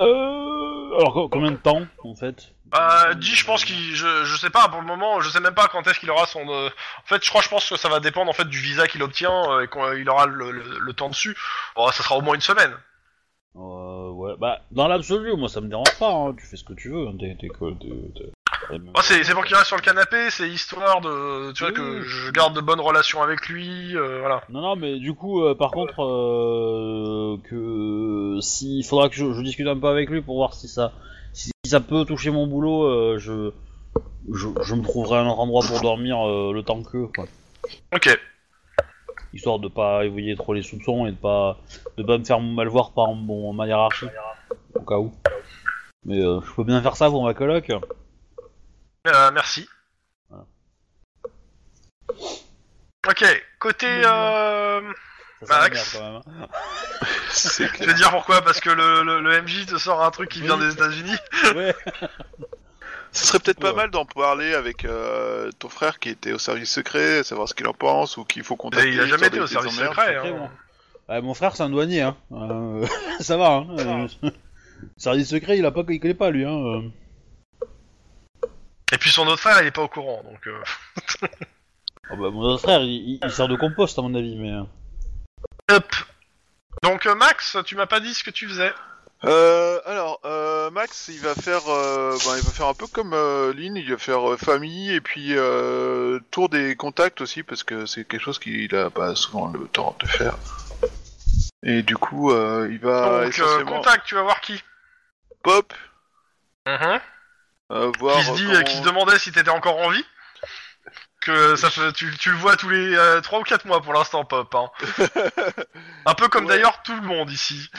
Euh, 0.00 0.96
alors, 0.98 1.12
co- 1.12 1.28
combien 1.28 1.50
de 1.52 1.56
temps, 1.56 1.82
en 2.04 2.14
fait? 2.14 2.54
Bah, 2.66 3.14
dis, 3.14 3.34
je 3.34 3.46
pense 3.46 3.64
qu'il, 3.64 3.94
je, 3.94 4.24
je 4.24 4.36
sais 4.36 4.50
pas 4.50 4.68
pour 4.68 4.80
le 4.80 4.86
moment, 4.86 5.20
je 5.20 5.30
sais 5.30 5.40
même 5.40 5.54
pas 5.54 5.68
quand 5.68 5.86
est-ce 5.86 5.98
qu'il 5.98 6.10
aura 6.10 6.26
son. 6.26 6.46
euh, 6.50 6.68
En 6.68 7.06
fait, 7.06 7.24
je 7.24 7.30
crois, 7.30 7.40
je 7.40 7.48
pense 7.48 7.68
que 7.68 7.76
ça 7.76 7.88
va 7.88 7.98
dépendre 7.98 8.30
en 8.30 8.34
fait 8.34 8.44
du 8.48 8.58
visa 8.58 8.86
qu'il 8.86 9.02
obtient 9.02 9.50
euh, 9.52 9.62
et 9.64 9.68
qu'il 9.68 10.08
aura 10.10 10.26
le, 10.26 10.50
le- 10.50 10.78
le 10.78 10.92
temps 10.92 11.08
dessus. 11.08 11.34
Bon, 11.76 11.90
ça 11.90 12.02
sera 12.02 12.16
au 12.16 12.20
moins 12.20 12.34
une 12.34 12.40
semaine. 12.42 12.72
euh, 13.56 14.10
ouais, 14.10 14.34
bah, 14.38 14.60
dans 14.70 14.86
l'absolu, 14.86 15.34
moi, 15.36 15.48
ça 15.48 15.60
me 15.62 15.68
dérange 15.68 15.98
pas, 15.98 16.10
hein, 16.12 16.34
tu 16.38 16.46
fais 16.46 16.56
ce 16.56 16.64
que 16.64 16.74
tu 16.74 16.90
veux, 16.90 17.08
hein, 17.08 17.14
t'es- 17.18 17.36
t'es- 17.40 17.48
Oh, 18.70 19.00
c'est, 19.02 19.24
c'est 19.24 19.32
pour 19.34 19.44
qu'il 19.44 19.54
reste 19.56 19.68
sur 19.68 19.76
le 19.76 19.82
canapé, 19.82 20.30
c'est 20.30 20.48
histoire 20.48 21.00
de, 21.00 21.52
tu 21.52 21.62
vois, 21.64 21.72
Oui. 21.72 21.74
que 21.76 22.02
je 22.02 22.30
garde 22.30 22.54
de 22.54 22.60
bonnes 22.60 22.80
relations 22.80 23.22
avec 23.22 23.48
lui, 23.48 23.96
euh, 23.96 24.18
voilà. 24.20 24.42
Non, 24.50 24.60
non, 24.60 24.76
mais 24.76 24.98
du 24.98 25.14
coup, 25.14 25.42
euh, 25.44 25.54
par 25.54 25.70
contre, 25.70 26.02
euh, 26.02 27.36
que 27.48 28.38
s'il 28.40 28.84
faudra 28.84 29.08
que 29.08 29.14
je, 29.14 29.32
je 29.32 29.42
discute 29.42 29.66
un 29.68 29.78
peu 29.78 29.88
avec 29.88 30.10
lui 30.10 30.20
pour 30.22 30.36
voir 30.36 30.54
si 30.54 30.68
ça, 30.68 30.92
si 31.32 31.50
ça 31.66 31.80
peut 31.80 32.04
toucher 32.04 32.30
mon 32.30 32.46
boulot, 32.46 32.84
euh, 32.84 33.18
je, 33.18 33.52
je, 34.32 34.48
je 34.62 34.74
me 34.74 34.82
trouverai 34.82 35.18
un 35.18 35.26
autre 35.28 35.40
endroit 35.40 35.64
pour 35.66 35.80
dormir 35.80 36.18
euh, 36.28 36.52
le 36.52 36.62
temps 36.62 36.82
que, 36.82 37.06
quoi. 37.06 37.24
Ok. 37.94 38.18
Histoire 39.34 39.58
de 39.58 39.68
pas 39.68 40.04
éveiller 40.04 40.36
trop 40.36 40.54
les 40.54 40.62
soupçons 40.62 41.06
et 41.06 41.12
de 41.12 41.16
pas, 41.16 41.58
de 41.96 42.02
pas 42.02 42.18
me 42.18 42.24
faire 42.24 42.40
mal 42.40 42.68
voir 42.68 42.92
par 42.92 43.12
mon, 43.14 43.52
ma 43.52 43.66
hiérarchie, 43.66 44.06
au 44.74 44.80
cas 44.82 44.96
où. 44.98 45.12
Mais 46.04 46.20
euh, 46.20 46.40
je 46.40 46.54
peux 46.54 46.64
bien 46.64 46.80
faire 46.82 46.96
ça 46.96 47.10
pour 47.10 47.22
ma 47.24 47.34
coloc. 47.34 47.70
Euh, 49.06 49.30
merci. 49.32 49.68
Voilà. 50.28 50.44
Ok, 53.08 53.24
côté. 53.58 53.86
Euh... 54.04 54.80
Max. 55.48 55.92
quand 55.96 56.02
même. 56.02 56.22
hein. 56.42 56.48
C'est 57.30 57.66
Je 57.68 57.72
clair. 57.72 57.88
vais 57.88 57.94
dire 57.94 58.10
pourquoi, 58.10 58.42
parce 58.42 58.60
que 58.60 58.70
le, 58.70 59.02
le, 59.04 59.20
le 59.20 59.42
MJ 59.42 59.66
te 59.66 59.76
sort 59.78 60.02
un 60.02 60.10
truc 60.10 60.28
qui 60.30 60.40
vient 60.42 60.58
des 60.58 60.72
États-Unis. 60.72 61.16
Ouais. 61.54 61.74
Ce 63.12 63.26
serait 63.26 63.38
peut-être 63.38 63.60
pas 63.60 63.70
Ouais. 63.70 63.76
mal 63.76 63.90
d'en 63.90 64.04
parler 64.04 64.52
avec 64.52 64.84
euh, 64.84 65.50
ton 65.58 65.68
frère 65.70 65.98
qui 65.98 66.10
était 66.10 66.32
au 66.32 66.38
service 66.38 66.70
secret, 66.70 67.22
savoir 67.24 67.48
ce 67.48 67.54
qu'il 67.54 67.66
en 67.66 67.72
pense 67.72 68.16
ou 68.18 68.24
qu'il 68.24 68.42
faut 68.44 68.56
contacter. 68.56 68.88
il 68.92 69.00
a 69.00 69.06
jamais 69.06 69.26
histoire 69.28 69.28
été 69.28 69.40
au 69.40 69.44
d'éviter 69.46 69.54
des 69.62 69.70
service 69.70 69.78
emmerdes. 69.78 69.92
secret. 69.94 70.16
Après, 70.16 70.28
hein. 70.28 70.50
bon. 71.08 71.14
Ouais, 71.14 71.20
mon 71.22 71.34
frère, 71.34 71.56
c'est 71.56 71.62
un 71.62 71.70
douanier, 71.70 72.02
hein. 72.02 72.16
Euh, 72.32 72.86
ça 73.20 73.36
va, 73.38 73.48
hein. 73.52 73.66
Euh, 73.78 74.30
service 74.98 75.28
secret, 75.30 75.56
il 75.56 75.64
a 75.64 75.70
pas, 75.70 75.82
il 75.88 76.00
connaît 76.00 76.12
pas 76.14 76.30
lui, 76.30 76.44
hein. 76.44 76.50
euh. 76.50 76.82
Et 78.92 78.98
puis 78.98 79.10
son 79.10 79.26
autre 79.26 79.40
frère, 79.40 79.60
il 79.60 79.66
est 79.66 79.70
pas 79.72 79.82
au 79.82 79.88
courant, 79.88 80.22
donc. 80.24 80.46
euh, 80.46 80.62
Ah 82.10 82.16
bah, 82.16 82.30
mon 82.30 82.40
autre 82.40 82.62
frère, 82.62 82.80
il, 82.82 83.18
il- 83.22 83.30
sert 83.30 83.48
de 83.48 83.56
compost 83.56 83.98
à 83.98 84.02
mon 84.02 84.14
avis, 84.14 84.36
mais. 84.36 84.52
euh. 84.52 84.62
Hop. 85.70 85.94
Donc 86.82 87.06
euh, 87.06 87.14
Max, 87.14 87.56
tu 87.66 87.76
m'as 87.76 87.86
pas 87.86 88.00
dit 88.00 88.14
ce 88.14 88.24
que 88.24 88.30
tu 88.30 88.48
faisais. 88.48 88.72
Euh, 89.24 89.80
alors, 89.84 90.20
euh, 90.24 90.70
Max, 90.70 91.08
il 91.08 91.18
va 91.18 91.34
faire, 91.34 91.68
euh, 91.68 92.16
ben, 92.24 92.36
il 92.36 92.42
va 92.42 92.50
faire 92.52 92.68
un 92.68 92.74
peu 92.74 92.86
comme 92.86 93.12
euh, 93.14 93.52
Lynn, 93.52 93.76
il 93.76 93.90
va 93.90 93.98
faire 93.98 94.30
euh, 94.32 94.36
famille 94.36 94.92
et 94.92 95.00
puis 95.00 95.30
euh, 95.36 96.20
tour 96.30 96.48
des 96.48 96.76
contacts 96.76 97.20
aussi 97.20 97.42
parce 97.42 97.64
que 97.64 97.84
c'est 97.84 98.04
quelque 98.06 98.22
chose 98.22 98.38
qu'il 98.38 98.72
a 98.76 98.90
pas 98.90 99.16
souvent 99.16 99.48
le 99.48 99.66
temps 99.66 99.96
de 100.00 100.06
faire. 100.06 100.38
Et 101.64 101.82
du 101.82 101.96
coup, 101.96 102.30
euh, 102.30 102.68
il 102.70 102.78
va 102.78 103.02
donc 103.10 103.12
euh, 103.24 103.28
essentiellement 103.28 103.78
contact, 103.78 104.06
tu 104.06 104.14
vas 104.14 104.22
voir 104.22 104.40
qui? 104.40 104.62
pop, 105.42 105.74
Mhm. 106.66 107.00
Euh, 107.72 107.92
voir 107.98 108.18
Qui 108.18 108.24
se 108.24 108.32
dit, 108.32 108.46
comment- 108.46 108.62
qui 108.64 108.76
se 108.76 108.82
demandait 108.82 109.18
si 109.18 109.32
t'étais 109.32 109.50
encore 109.50 109.78
en 109.78 109.90
vie. 109.90 110.04
Que 111.20 111.56
ça 111.56 111.68
fait, 111.70 111.92
tu, 111.92 112.16
tu 112.16 112.30
le 112.30 112.36
vois 112.36 112.56
tous 112.56 112.68
les 112.68 112.96
euh, 112.96 113.20
3 113.20 113.40
ou 113.40 113.42
4 113.42 113.66
mois 113.66 113.82
pour 113.82 113.92
l'instant, 113.92 114.24
Pop. 114.24 114.54
Hein. 114.54 114.70
Un 116.06 116.14
peu 116.14 116.28
comme 116.28 116.44
Ouais. 116.46 116.54
d'ailleurs 116.56 116.82
tout 116.82 116.94
le 116.94 117.02
monde 117.02 117.30
ici. 117.30 117.70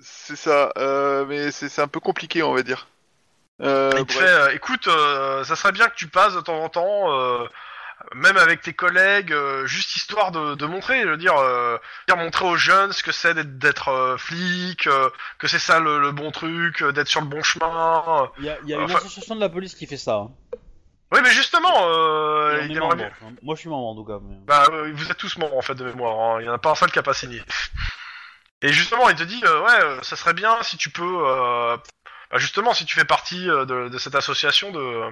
C'est 0.00 0.36
ça, 0.36 0.72
euh, 0.78 1.24
mais 1.26 1.50
c'est 1.52 1.68
c'est 1.68 1.82
un 1.82 1.88
peu 1.88 2.00
compliqué, 2.00 2.42
on 2.42 2.52
va 2.54 2.62
dire. 2.62 2.88
Euh, 3.62 3.90
Il 3.98 4.04
te 4.06 4.14
bref. 4.14 4.18
fait, 4.18 4.28
euh, 4.28 4.54
écoute, 4.54 4.88
euh, 4.88 5.44
ça 5.44 5.54
serait 5.56 5.72
bien 5.72 5.86
que 5.88 5.94
tu 5.94 6.08
passes 6.08 6.34
de 6.34 6.40
temps 6.40 6.60
en 6.62 6.68
temps, 6.68 7.12
euh, 7.12 7.46
même 8.14 8.36
avec 8.36 8.60
tes 8.60 8.72
collègues, 8.74 9.32
euh, 9.32 9.66
juste 9.66 9.96
histoire 9.96 10.30
de, 10.30 10.54
de 10.54 10.66
montrer, 10.66 11.02
je 11.02 11.08
veux 11.08 11.16
dire, 11.16 11.36
euh, 11.36 11.78
dire, 12.08 12.16
montrer 12.16 12.44
aux 12.44 12.56
jeunes 12.56 12.92
ce 12.92 13.02
que 13.02 13.12
c'est 13.12 13.34
d'être, 13.58 13.88
euh, 13.88 14.16
flic, 14.16 14.86
euh, 14.86 15.08
que 15.38 15.46
c'est 15.48 15.58
ça 15.58 15.80
le, 15.80 16.00
le 16.00 16.12
bon 16.12 16.30
truc, 16.30 16.82
euh, 16.82 16.92
d'être 16.92 17.08
sur 17.08 17.20
le 17.20 17.26
bon 17.26 17.42
chemin. 17.42 18.30
Il 18.38 18.44
y 18.44 18.48
a, 18.50 18.58
y 18.64 18.74
a 18.74 18.76
une 18.76 18.82
Enfin- 18.84 18.96
association 18.96 19.34
de 19.36 19.40
la 19.40 19.48
police 19.48 19.74
qui 19.74 19.86
fait 19.86 19.96
ça. 19.96 20.14
hein. 20.16 20.30
Oui, 21.12 21.20
mais 21.22 21.30
justement, 21.30 21.88
euh, 21.88 22.60
il 22.64 22.72
est 22.72 22.76
aimerait 22.76 22.80
membre, 22.80 22.96
bien. 22.96 23.10
hein. 23.22 23.32
Moi, 23.42 23.54
je 23.54 23.60
suis 23.60 23.68
membre 23.68 23.86
en 23.86 23.94
tout 23.94 24.04
cas. 24.04 24.18
Mais... 24.22 24.36
Bah, 24.46 24.66
euh, 24.72 24.90
vous 24.94 25.10
êtes 25.10 25.16
tous 25.18 25.36
membres 25.38 25.56
en 25.56 25.62
fait 25.62 25.74
de 25.74 25.84
mémoire. 25.84 26.36
hein. 26.36 26.40
Il 26.40 26.46
y 26.46 26.48
en 26.48 26.52
a 26.54 26.58
pas 26.58 26.70
un 26.70 26.74
seul 26.74 26.90
qui 26.90 26.98
a 26.98 27.02
pas 27.04 27.14
signé. 27.14 27.40
Et 28.62 28.72
justement, 28.72 29.08
il 29.10 29.16
te 29.16 29.22
dit, 29.22 29.40
euh, 29.44 29.60
ouais, 29.62 29.80
euh, 29.82 30.02
ça 30.02 30.16
serait 30.16 30.32
bien 30.34 30.56
si 30.62 30.76
tu 30.76 30.90
peux, 30.90 31.02
euh, 31.28 31.76
bah, 32.30 32.38
justement, 32.38 32.72
si 32.74 32.84
tu 32.84 32.94
fais 32.98 33.04
partie 33.04 33.48
euh, 33.48 33.64
de, 33.64 33.88
de 33.90 33.98
cette 33.98 34.14
association, 34.14 34.72
de, 34.72 35.02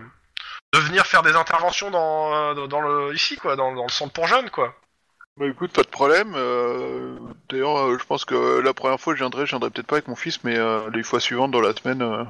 de 0.73 0.79
venir 0.79 1.07
faire 1.07 1.23
des 1.23 1.37
interventions 1.37 1.91
dans, 1.91 2.35
euh, 2.57 2.67
dans 2.67 2.81
le 2.81 3.15
ici, 3.15 3.37
quoi, 3.37 3.57
dans, 3.57 3.75
dans 3.75 3.83
le 3.85 3.91
centre 3.91 4.13
pour 4.13 4.27
jeunes, 4.27 4.51
quoi. 4.51 4.75
Bah 5.39 5.47
écoute, 5.47 5.73
pas 5.73 5.83
de 5.83 5.89
problème. 5.89 6.35
euh, 6.37 7.17
D'ailleurs, 7.49 7.79
euh, 7.79 7.99
je 7.99 8.05
pense 8.05 8.25
que 8.25 8.61
la 8.61 8.75
première 8.75 9.01
fois 9.01 9.13
que 9.13 9.19
je 9.19 9.23
viendrai, 9.25 9.47
je 9.47 9.51
viendrai 9.51 9.71
peut-être 9.71 9.87
pas 9.87 9.97
avec 9.97 10.09
mon 10.09 10.17
fils, 10.17 10.45
mais 10.45 10.57
euh, 10.59 10.91
les 10.93 11.03
fois 11.03 11.21
suivantes 11.21 11.51
dans 11.51 11.61
la 11.61 11.73
semaine, 11.75 12.27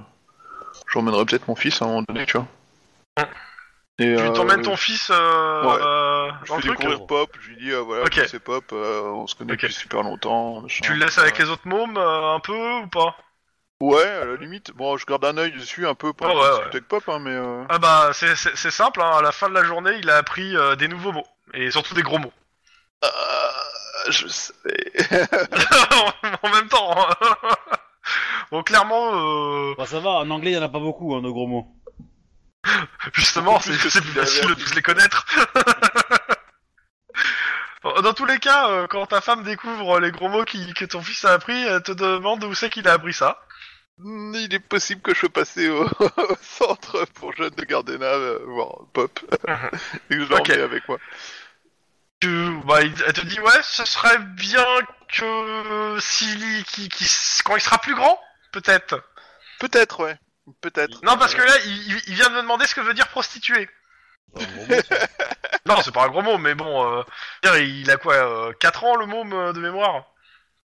j'emmènerai 0.88 1.24
peut-être 1.24 1.48
mon 1.48 1.56
fils 1.56 1.82
à 1.82 1.84
un 1.84 1.88
moment 1.88 2.02
donné, 2.02 2.26
tu 2.26 2.36
vois. 2.36 2.46
Et, 3.98 4.16
Tu 4.16 4.32
t'emmènes 4.32 4.62
ton 4.62 4.76
fils 4.76 5.10
euh, 5.10 5.62
ouais. 5.64 5.82
euh, 5.82 6.30
Je 6.44 6.54
le 6.54 6.60
truc. 6.60 6.78
découvrir 6.78 7.06
Pop, 7.06 7.30
je 7.40 7.48
lui 7.50 7.56
dis, 7.56 7.72
voilà, 7.72 8.04
c'est 8.26 8.40
Pop, 8.40 8.64
on 8.72 9.26
se 9.26 9.34
connaît 9.34 9.52
depuis 9.52 9.72
super 9.72 10.02
longtemps. 10.02 10.62
machin. 10.62 10.80
Tu 10.84 10.92
le 10.94 11.04
laisses 11.04 11.18
avec 11.18 11.38
les 11.38 11.48
autres 11.48 11.66
mômes 11.68 11.96
un 11.98 12.40
peu 12.40 12.56
ou 12.82 12.86
pas? 12.88 13.16
Ouais, 13.84 14.06
à 14.06 14.24
la 14.24 14.36
limite. 14.36 14.70
Bon, 14.76 14.96
je 14.96 15.04
garde 15.06 15.24
un 15.24 15.36
œil 15.38 15.50
dessus 15.52 15.86
un 15.88 15.94
peu 15.94 16.12
pour 16.12 16.28
Oh, 16.28 16.30
ouais, 16.30 16.36
discuter 16.40 16.60
ouais. 16.62 16.68
avec 16.70 16.86
Pop, 16.88 17.02
hein, 17.08 17.18
mais... 17.18 17.32
Euh... 17.34 17.64
Ah 17.68 17.78
bah, 17.78 18.10
c'est- 18.12 18.36
c'est 18.36 18.54
c'est 18.56 18.70
simple. 18.70 19.02
Hein, 19.02 19.10
à 19.18 19.22
la 19.22 19.32
fin 19.32 19.48
de 19.48 19.54
la 19.54 19.64
journée, 19.64 19.96
il 19.98 20.08
a 20.08 20.16
appris 20.18 20.56
euh, 20.56 20.76
des 20.76 20.86
nouveaux 20.86 21.10
mots 21.12 21.26
et 21.52 21.70
surtout 21.72 21.94
des 21.94 22.02
gros 22.02 22.18
mots. 22.18 22.32
Ah, 23.02 23.08
je 24.08 24.28
sais... 24.28 24.52
en 26.42 26.48
même 26.50 26.68
temps. 26.68 26.94
hein. 26.96 27.14
bon, 28.52 28.62
clairement. 28.62 29.14
Euh... 29.70 29.74
Bah, 29.76 29.86
ça 29.86 29.98
va, 29.98 30.10
en 30.10 30.30
anglais, 30.30 30.52
il 30.52 30.54
y 30.54 30.58
en 30.58 30.62
a 30.62 30.68
pas 30.68 30.78
beaucoup, 30.78 31.16
hein, 31.16 31.22
de 31.22 31.28
gros 31.30 31.48
mots. 31.48 31.66
Justement, 33.14 33.54
Beaucoup 33.54 33.64
c'est 33.64 33.70
plus 33.72 33.82
que 33.82 33.90
c'est 33.90 33.98
ce 33.98 34.02
plus 34.04 34.10
qu'il 34.12 34.18
avait 34.20 34.26
facile 34.28 34.46
de 34.46 34.52
appris. 34.52 34.64
tous 34.64 34.74
les 34.76 34.82
connaître. 34.82 35.26
Dans 38.02 38.12
tous 38.14 38.26
les 38.26 38.38
cas, 38.38 38.68
euh, 38.70 38.86
quand 38.86 39.06
ta 39.06 39.20
femme 39.20 39.42
découvre 39.42 39.98
les 39.98 40.12
gros 40.12 40.28
mots 40.28 40.44
qui- 40.44 40.72
que 40.72 40.84
ton 40.84 41.02
fils 41.02 41.24
a 41.24 41.32
appris, 41.32 41.60
elle 41.64 41.82
te 41.82 41.90
demande 41.90 42.44
où 42.44 42.54
c'est 42.54 42.70
qu'il 42.70 42.86
a 42.86 42.92
appris 42.92 43.12
ça. 43.12 43.40
Il 43.98 44.48
est 44.52 44.58
possible 44.58 45.00
que 45.02 45.14
je 45.14 45.20
sois 45.20 45.28
passé 45.28 45.68
au, 45.68 45.84
au 46.00 46.36
centre 46.40 47.04
pour 47.14 47.32
jeunes 47.36 47.54
de 47.54 47.64
Gardena 47.64 48.06
euh, 48.06 48.38
voir 48.46 48.86
Pop. 48.92 49.20
Et 50.10 50.16
que 50.16 50.24
je 50.24 50.32
Ok. 50.34 50.50
avec 50.50 50.88
moi. 50.88 50.98
tu, 52.20 52.50
bah, 52.64 52.82
il- 52.82 52.94
elle 53.06 53.12
te 53.12 53.26
dit 53.26 53.38
ouais, 53.40 53.62
ce 53.62 53.84
serait 53.84 54.18
bien 54.18 54.64
que 55.08 55.98
s'il 56.00 56.64
qui, 56.64 56.88
qui, 56.88 57.06
quand 57.44 57.56
il 57.56 57.60
sera 57.60 57.78
plus 57.78 57.94
grand, 57.94 58.18
peut-être. 58.52 59.02
Peut-être, 59.60 60.00
ouais. 60.04 60.18
Peut-être. 60.60 61.02
Non, 61.04 61.16
parce 61.18 61.34
que 61.34 61.42
là, 61.42 61.52
il, 61.66 61.92
il- 61.92 62.02
il 62.08 62.14
vient 62.14 62.30
de 62.30 62.34
me 62.36 62.42
demander 62.42 62.66
ce 62.66 62.74
que 62.74 62.80
veut 62.80 62.94
dire 62.94 63.08
prostituée. 63.08 63.68
C'est 64.36 64.44
un 64.44 64.52
gros 64.56 64.66
mot, 64.66 64.82
ça. 64.88 64.96
Non, 65.66 65.80
c'est 65.80 65.92
pas 65.94 66.04
un 66.04 66.08
gros 66.08 66.22
mot, 66.22 66.38
mais 66.38 66.56
bon, 66.56 66.98
euh, 66.98 67.02
dire, 67.44 67.56
il 67.58 67.88
a 67.90 67.96
quoi, 67.96 68.14
euh, 68.14 68.52
4 68.54 68.82
ans 68.82 68.96
le 68.96 69.06
môme 69.06 69.32
euh, 69.32 69.52
de 69.52 69.60
mémoire? 69.60 70.06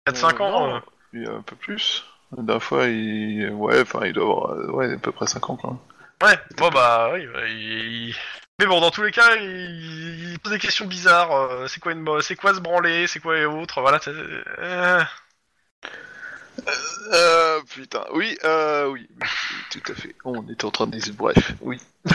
4-5 0.08 0.36
Euh, 0.36 0.40
ans 0.44 0.52
non. 0.52 0.76
euh. 0.76 0.80
Il 1.12 1.24
y 1.24 1.28
a 1.28 1.32
un 1.32 1.42
peu 1.42 1.56
plus. 1.58 2.06
La 2.36 2.44
dernière 2.44 2.64
fois, 2.64 2.86
il... 2.88 3.50
Ouais, 3.52 3.82
enfin, 3.82 4.06
il 4.06 4.14
doit 4.14 4.24
avoir... 4.24 4.52
euh, 4.52 4.72
Ouais, 4.72 4.94
à 4.94 4.98
peu 4.98 5.12
près 5.12 5.28
5 5.28 5.50
ans, 5.50 5.56
quand 5.58 5.70
même. 5.72 5.80
Ouais, 6.24 6.38
bon 6.58 6.70
bah 6.70 7.12
oui, 7.14 7.28
bah, 7.28 7.46
il- 7.48 8.16
Mais 8.60 8.66
bon, 8.66 8.80
dans 8.80 8.90
tous 8.92 9.04
les 9.04 9.12
cas, 9.12 9.36
il, 9.36 10.32
il 10.32 10.40
pose 10.40 10.54
des 10.54 10.60
questions 10.60 10.86
bizarres. 10.86 11.32
euh, 11.32 11.68
c'est 11.68 11.80
quoi 11.82 11.92
une, 11.92 12.06
c'est 12.22 12.36
quoi 12.36 12.54
se 12.54 12.60
branler, 12.62 13.06
c'est 13.08 13.20
quoi 13.20 13.36
les 13.36 13.46
autres, 13.46 13.82
voilà. 13.82 14.00
c'est- 14.02 14.12
euh, 14.12 15.04
Euh, 17.14 17.62
putain. 17.70 18.04
Oui, 18.14 18.38
euh, 18.44 18.88
oui. 18.88 19.08
Tout 19.72 19.92
à 19.92 19.94
fait. 19.96 20.16
On 20.24 20.48
était 20.50 20.66
en 20.66 20.72
train 20.72 20.88
de 20.88 20.98
dire... 20.98 21.14
Bref, 21.16 21.52
oui. 21.62 21.80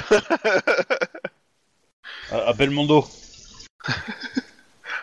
Euh, 2.33 2.47
Appelle 2.47 2.71
Mondo. 2.71 3.05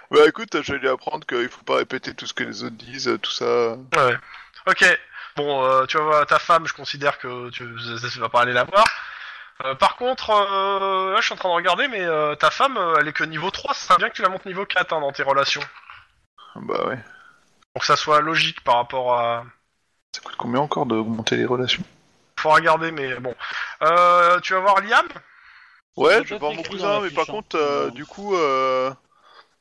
Bah 0.09 0.19
écoute, 0.25 0.61
je 0.61 0.71
vais 0.71 0.79
lui 0.79 0.87
apprendre 0.87 1.25
qu'il 1.27 1.49
faut 1.49 1.63
pas 1.63 1.75
répéter 1.77 2.13
tout 2.13 2.25
ce 2.25 2.33
que 2.33 2.45
les 2.45 2.63
autres 2.63 2.77
disent, 2.77 3.11
tout 3.21 3.31
ça. 3.31 3.73
Ouais. 3.73 4.15
Ok. 4.67 4.85
Bon, 5.35 5.63
euh, 5.63 5.85
tu 5.85 5.97
vas 5.97 6.03
voir 6.03 6.25
ta 6.25 6.39
femme, 6.39 6.67
je 6.67 6.73
considère 6.73 7.19
que 7.19 7.49
tu, 7.49 7.63
tu 8.11 8.19
vas 8.19 8.29
pas 8.29 8.41
aller 8.41 8.53
la 8.53 8.63
voir. 8.63 8.85
Euh, 9.65 9.75
par 9.75 9.95
contre, 9.95 10.29
euh, 10.31 11.13
là, 11.13 11.19
je 11.19 11.25
suis 11.25 11.33
en 11.33 11.37
train 11.37 11.49
de 11.49 11.53
regarder, 11.53 11.87
mais 11.87 12.01
euh, 12.01 12.35
ta 12.35 12.51
femme, 12.51 12.77
elle 12.99 13.07
est 13.07 13.13
que 13.13 13.23
niveau 13.23 13.49
3, 13.49 13.73
ça 13.73 13.87
serait 13.87 13.97
bien 13.97 14.09
que 14.09 14.15
tu 14.15 14.21
la 14.21 14.29
montes 14.29 14.45
niveau 14.45 14.65
4 14.65 14.93
hein, 14.93 15.01
dans 15.01 15.11
tes 15.11 15.23
relations. 15.23 15.61
Bah 16.55 16.87
ouais. 16.87 16.99
Pour 17.73 17.81
que 17.81 17.85
ça 17.87 17.95
soit 17.95 18.21
logique 18.21 18.63
par 18.63 18.75
rapport 18.75 19.19
à... 19.19 19.45
Ça 20.11 20.21
coûte 20.21 20.35
combien 20.37 20.59
encore 20.59 20.85
d'augmenter 20.85 21.37
les 21.37 21.45
relations? 21.45 21.83
Faut 22.39 22.49
regarder, 22.49 22.91
mais 22.91 23.15
bon. 23.19 23.35
Euh, 23.83 24.39
tu 24.41 24.53
vas 24.53 24.59
voir 24.59 24.81
Liam? 24.81 25.07
Ouais, 25.95 26.23
je 26.23 26.33
vais 26.33 26.39
voir 26.39 26.53
mon 26.53 26.63
cousin, 26.63 27.01
mais 27.01 27.09
par 27.09 27.23
hein. 27.23 27.31
contre, 27.31 27.55
euh, 27.55 27.87
Non. 27.87 27.93
du 27.93 28.05
coup, 28.05 28.35
euh, 28.35 28.91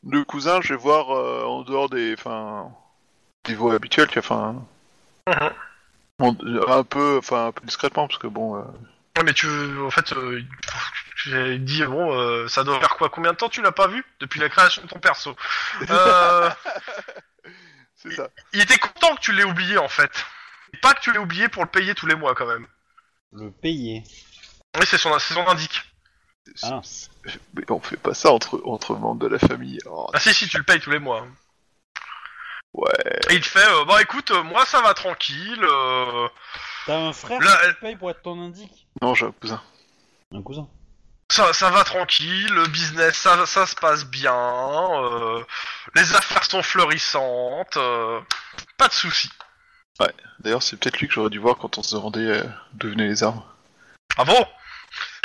le 0.07 0.25
cousin, 0.25 0.61
je 0.61 0.75
vais 0.75 0.81
voir 0.81 1.15
euh, 1.15 1.45
en 1.45 1.63
dehors 1.63 1.89
des, 1.89 2.15
enfin, 2.15 2.71
des 3.45 3.55
voies 3.55 3.75
habituelles, 3.75 4.09
tu 4.09 4.21
vois, 4.21 4.37
enfin, 4.39 4.67
Bon, 6.19 6.37
un 6.69 6.85
peu, 6.85 7.19
enfin, 7.19 7.49
un 7.49 7.53
peu 7.53 7.65
discrètement, 7.67 8.09
parce 8.09 8.19
que 8.19 8.27
bon, 8.27 8.57
euh, 8.57 8.63
Ouais, 9.17 9.23
mais 9.25 9.33
tu, 9.33 9.49
en 9.81 9.91
fait, 9.91 10.13
euh, 10.13 10.43
j'ai 11.17 11.59
dit 11.59 11.83
bon, 11.85 12.13
euh, 12.13 12.49
ça 12.49 12.65
doit 12.65 12.79
faire 12.79 12.97
quoi 12.97 13.09
Combien 13.09 13.33
de 13.33 13.37
temps 13.39 13.49
tu 13.49 13.63
l'as 13.63 13.73
pas 13.73 13.89
vu 13.89 14.05
depuis 14.21 14.41
la 14.41 14.51
création 14.51 14.83
de 14.83 14.89
ton 14.89 14.99
perso 14.99 15.35
euh, 15.91 16.51
c'est 17.95 18.13
ça. 18.13 18.29
Il 18.53 18.61
était 18.61 18.79
content 18.79 19.15
que 19.15 19.21
tu 19.21 19.33
l'aies 19.33 19.45
oublié 19.45 19.79
en 19.79 19.89
fait, 19.89 20.11
Et 20.75 20.77
pas 20.79 20.93
que 20.93 21.01
tu 21.01 21.13
l'aies 21.13 21.19
oublié 21.19 21.49
pour 21.49 21.65
le 21.65 21.71
payer 21.71 21.95
tous 21.95 22.07
les 22.07 22.15
mois 22.15 22.35
quand 22.35 22.47
même. 22.47 22.67
Le 23.33 23.51
payer. 23.51 24.03
Oui, 24.79 24.85
c'est 24.87 24.99
son, 24.99 25.19
c'est 25.19 25.33
son 25.33 25.47
indique. 25.47 25.83
Ah. 26.63 26.81
Mais 27.55 27.71
on 27.71 27.81
fait 27.81 27.97
pas 27.97 28.15
ça 28.15 28.31
entre 28.31 28.61
entre 28.67 28.95
membres 28.97 29.21
de 29.21 29.29
la 29.29 29.39
famille. 29.39 29.79
Oh, 29.87 30.09
Ah 30.13 30.21
si, 30.21 30.35
si, 30.35 30.47
tu 30.47 30.59
le 30.59 30.63
payes 30.63 30.81
tous 30.81 30.91
les 30.91 30.99
mois. 30.99 31.27
Ouais. 32.77 33.21
Et 33.31 33.35
il 33.35 33.41
te 33.41 33.47
fait, 33.47 33.59
euh, 33.67 33.85
bah 33.85 34.01
écoute, 34.03 34.31
euh, 34.31 34.43
moi 34.43 34.65
ça 34.67 34.81
va 34.83 34.95
tranquille. 34.95 35.63
euh, 35.63 36.29
T'as 36.87 36.97
un 36.99 37.13
frère 37.13 37.41
Là, 37.41 37.51
qui 37.61 37.67
elle- 37.67 37.75
te 37.77 37.81
paye 37.81 37.97
pour 37.97 38.11
être 38.11 38.23
ton 38.23 38.41
indique 38.41 38.87
Non, 39.03 39.15
j'ai 39.15 39.27
un 39.27 39.33
cousin. 39.33 39.61
Un 40.35 40.43
cousin. 40.43 40.69
Ça, 41.31 41.53
ça 41.53 41.71
va 41.71 41.83
tranquille, 41.83 42.49
le 42.55 42.69
business, 42.69 43.17
ça, 43.17 43.45
ça 43.47 43.67
se 43.67 43.75
passe 43.75 44.05
bien, 44.05 44.33
euh, 44.33 45.43
les 45.97 46.15
affaires 46.15 46.45
sont 46.45 46.63
fleurissantes, 46.63 47.77
euh, 47.77 48.21
pas 48.79 48.87
de 48.89 48.93
soucis. 48.93 49.31
D'ailleurs, 50.39 50.63
c'est 50.63 50.77
peut-être 50.77 50.99
lui 51.01 51.09
que 51.09 51.15
j'aurais 51.15 51.31
dû 51.31 51.39
voir 51.41 51.57
quand 51.57 51.79
on 51.79 51.83
se 51.83 51.97
demandait 51.97 52.21
euh, 52.21 52.45
d'où 52.75 52.91
venaient 52.91 53.09
les 53.09 53.25
armes. 53.25 53.43
Ah 54.17 54.25
bon? 54.25 54.47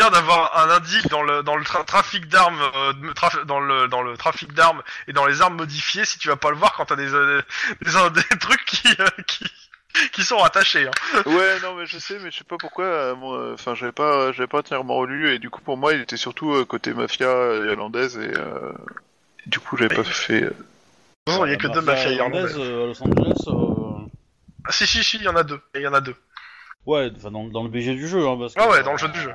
Bien 0.01 0.09
d'avoir 0.09 0.57
un 0.57 0.71
indique 0.71 1.07
dans 1.09 1.21
le 1.21 1.43
dans 1.43 1.55
le 1.55 1.63
tra- 1.63 1.85
trafic 1.85 2.27
d'armes, 2.27 2.59
euh, 2.75 2.93
traf- 3.13 3.45
dans 3.45 3.59
le 3.59 3.87
dans 3.87 4.01
le 4.01 4.17
trafic 4.17 4.51
d'armes 4.53 4.81
et 5.07 5.13
dans 5.13 5.27
les 5.27 5.43
armes 5.43 5.57
modifiées, 5.57 6.05
si 6.05 6.17
tu 6.17 6.27
vas 6.27 6.35
pas 6.37 6.49
le 6.49 6.55
voir 6.55 6.73
quand 6.73 6.85
t'as 6.85 6.95
des, 6.95 7.13
euh, 7.13 7.39
des 7.83 7.95
euh, 7.95 8.09
des 8.09 8.23
trucs 8.39 8.65
qui 8.65 8.87
euh, 8.99 9.05
qui 9.27 9.45
qui 10.11 10.23
sont 10.23 10.37
rattachés. 10.39 10.87
Hein. 10.87 11.21
Ouais, 11.27 11.59
non, 11.61 11.75
mais 11.75 11.85
je 11.85 11.99
sais, 11.99 12.17
mais 12.23 12.31
je 12.31 12.37
sais 12.39 12.43
pas 12.43 12.57
pourquoi. 12.57 13.13
moi, 13.13 13.37
euh, 13.37 13.53
Enfin, 13.53 13.75
j'avais 13.75 13.91
pas, 13.91 14.31
j'avais 14.31 14.47
pas 14.47 14.57
entièrement 14.59 14.95
relu, 14.95 15.35
et 15.35 15.37
du 15.37 15.51
coup, 15.51 15.61
pour 15.61 15.77
moi, 15.77 15.93
il 15.93 16.01
était 16.01 16.17
surtout 16.17 16.51
euh, 16.51 16.65
côté 16.65 16.95
mafia 16.95 17.27
irlandaise, 17.69 18.17
et, 18.17 18.31
euh, 18.35 18.71
et 19.45 19.49
du 19.51 19.59
coup, 19.59 19.77
j'avais 19.77 19.93
pas 19.95 20.03
fait. 20.03 20.49
Non, 21.27 21.45
il 21.45 21.51
y 21.51 21.53
a 21.53 21.57
que 21.57 21.67
deux 21.67 21.81
mafias 21.81 22.09
irlandaises 22.09 22.55
irlandaises. 22.57 22.57
à 22.57 22.85
Los 22.87 23.03
Angeles. 23.03 23.43
euh, 23.49 24.07
Ah, 24.65 24.71
si 24.71 24.87
si 24.87 25.03
si, 25.03 25.17
il 25.17 25.23
y 25.23 25.27
en 25.27 25.35
a 25.35 25.43
deux. 25.43 25.61
Il 25.75 25.81
y 25.81 25.87
en 25.87 25.93
a 25.93 26.01
deux. 26.01 26.15
Ouais, 26.87 27.11
enfin 27.15 27.29
dans, 27.29 27.43
dans 27.43 27.61
le 27.61 27.69
BG 27.69 27.93
du 27.93 28.07
jeu. 28.07 28.27
Hein, 28.27 28.37
parce 28.39 28.55
que, 28.55 28.59
Ah 28.59 28.67
ouais, 28.67 28.81
dans 28.81 28.93
le 28.93 28.97
jeu 28.97 29.07
du 29.09 29.19
jeu. 29.19 29.31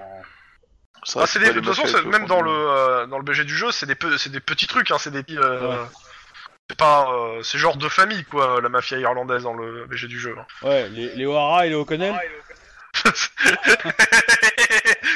Ça, 1.06 1.20
Ah, 1.22 1.26
c'est 1.26 1.38
des, 1.38 1.46
de 1.48 1.52
toute 1.60 1.66
façon, 1.66 1.86
c'est- 1.86 2.02
même 2.02 2.22
font 2.22 2.26
dans 2.26 2.42
le 2.42 2.50
euh, 2.50 3.06
dans 3.06 3.18
le 3.18 3.24
BG 3.24 3.44
du 3.44 3.54
jeu, 3.56 3.70
c'est 3.70 3.86
des 3.86 3.94
pe- 3.94 4.16
c'est 4.18 4.30
des 4.30 4.40
petits 4.40 4.66
trucs, 4.66 4.90
hein, 4.90 4.96
c'est 4.98 5.10
des 5.10 5.22
petits. 5.22 5.38
euh, 5.38 5.68
Ouais. 5.68 5.86
C'est 6.68 6.76
pas, 6.78 7.08
euh, 7.12 7.42
c'est 7.44 7.58
genre 7.58 7.76
de 7.76 7.88
famille 7.88 8.24
quoi, 8.24 8.60
la 8.60 8.68
mafia 8.68 8.98
irlandaise 8.98 9.44
dans 9.44 9.54
le 9.54 9.86
BG 9.86 10.08
du 10.08 10.18
jeu. 10.18 10.34
hein. 10.36 10.46
Ouais, 10.66 10.88
les, 10.88 11.14
les 11.14 11.24
O'Hara 11.24 11.64
et 11.66 11.68
les 11.70 11.76
O'Connell. 11.76 12.14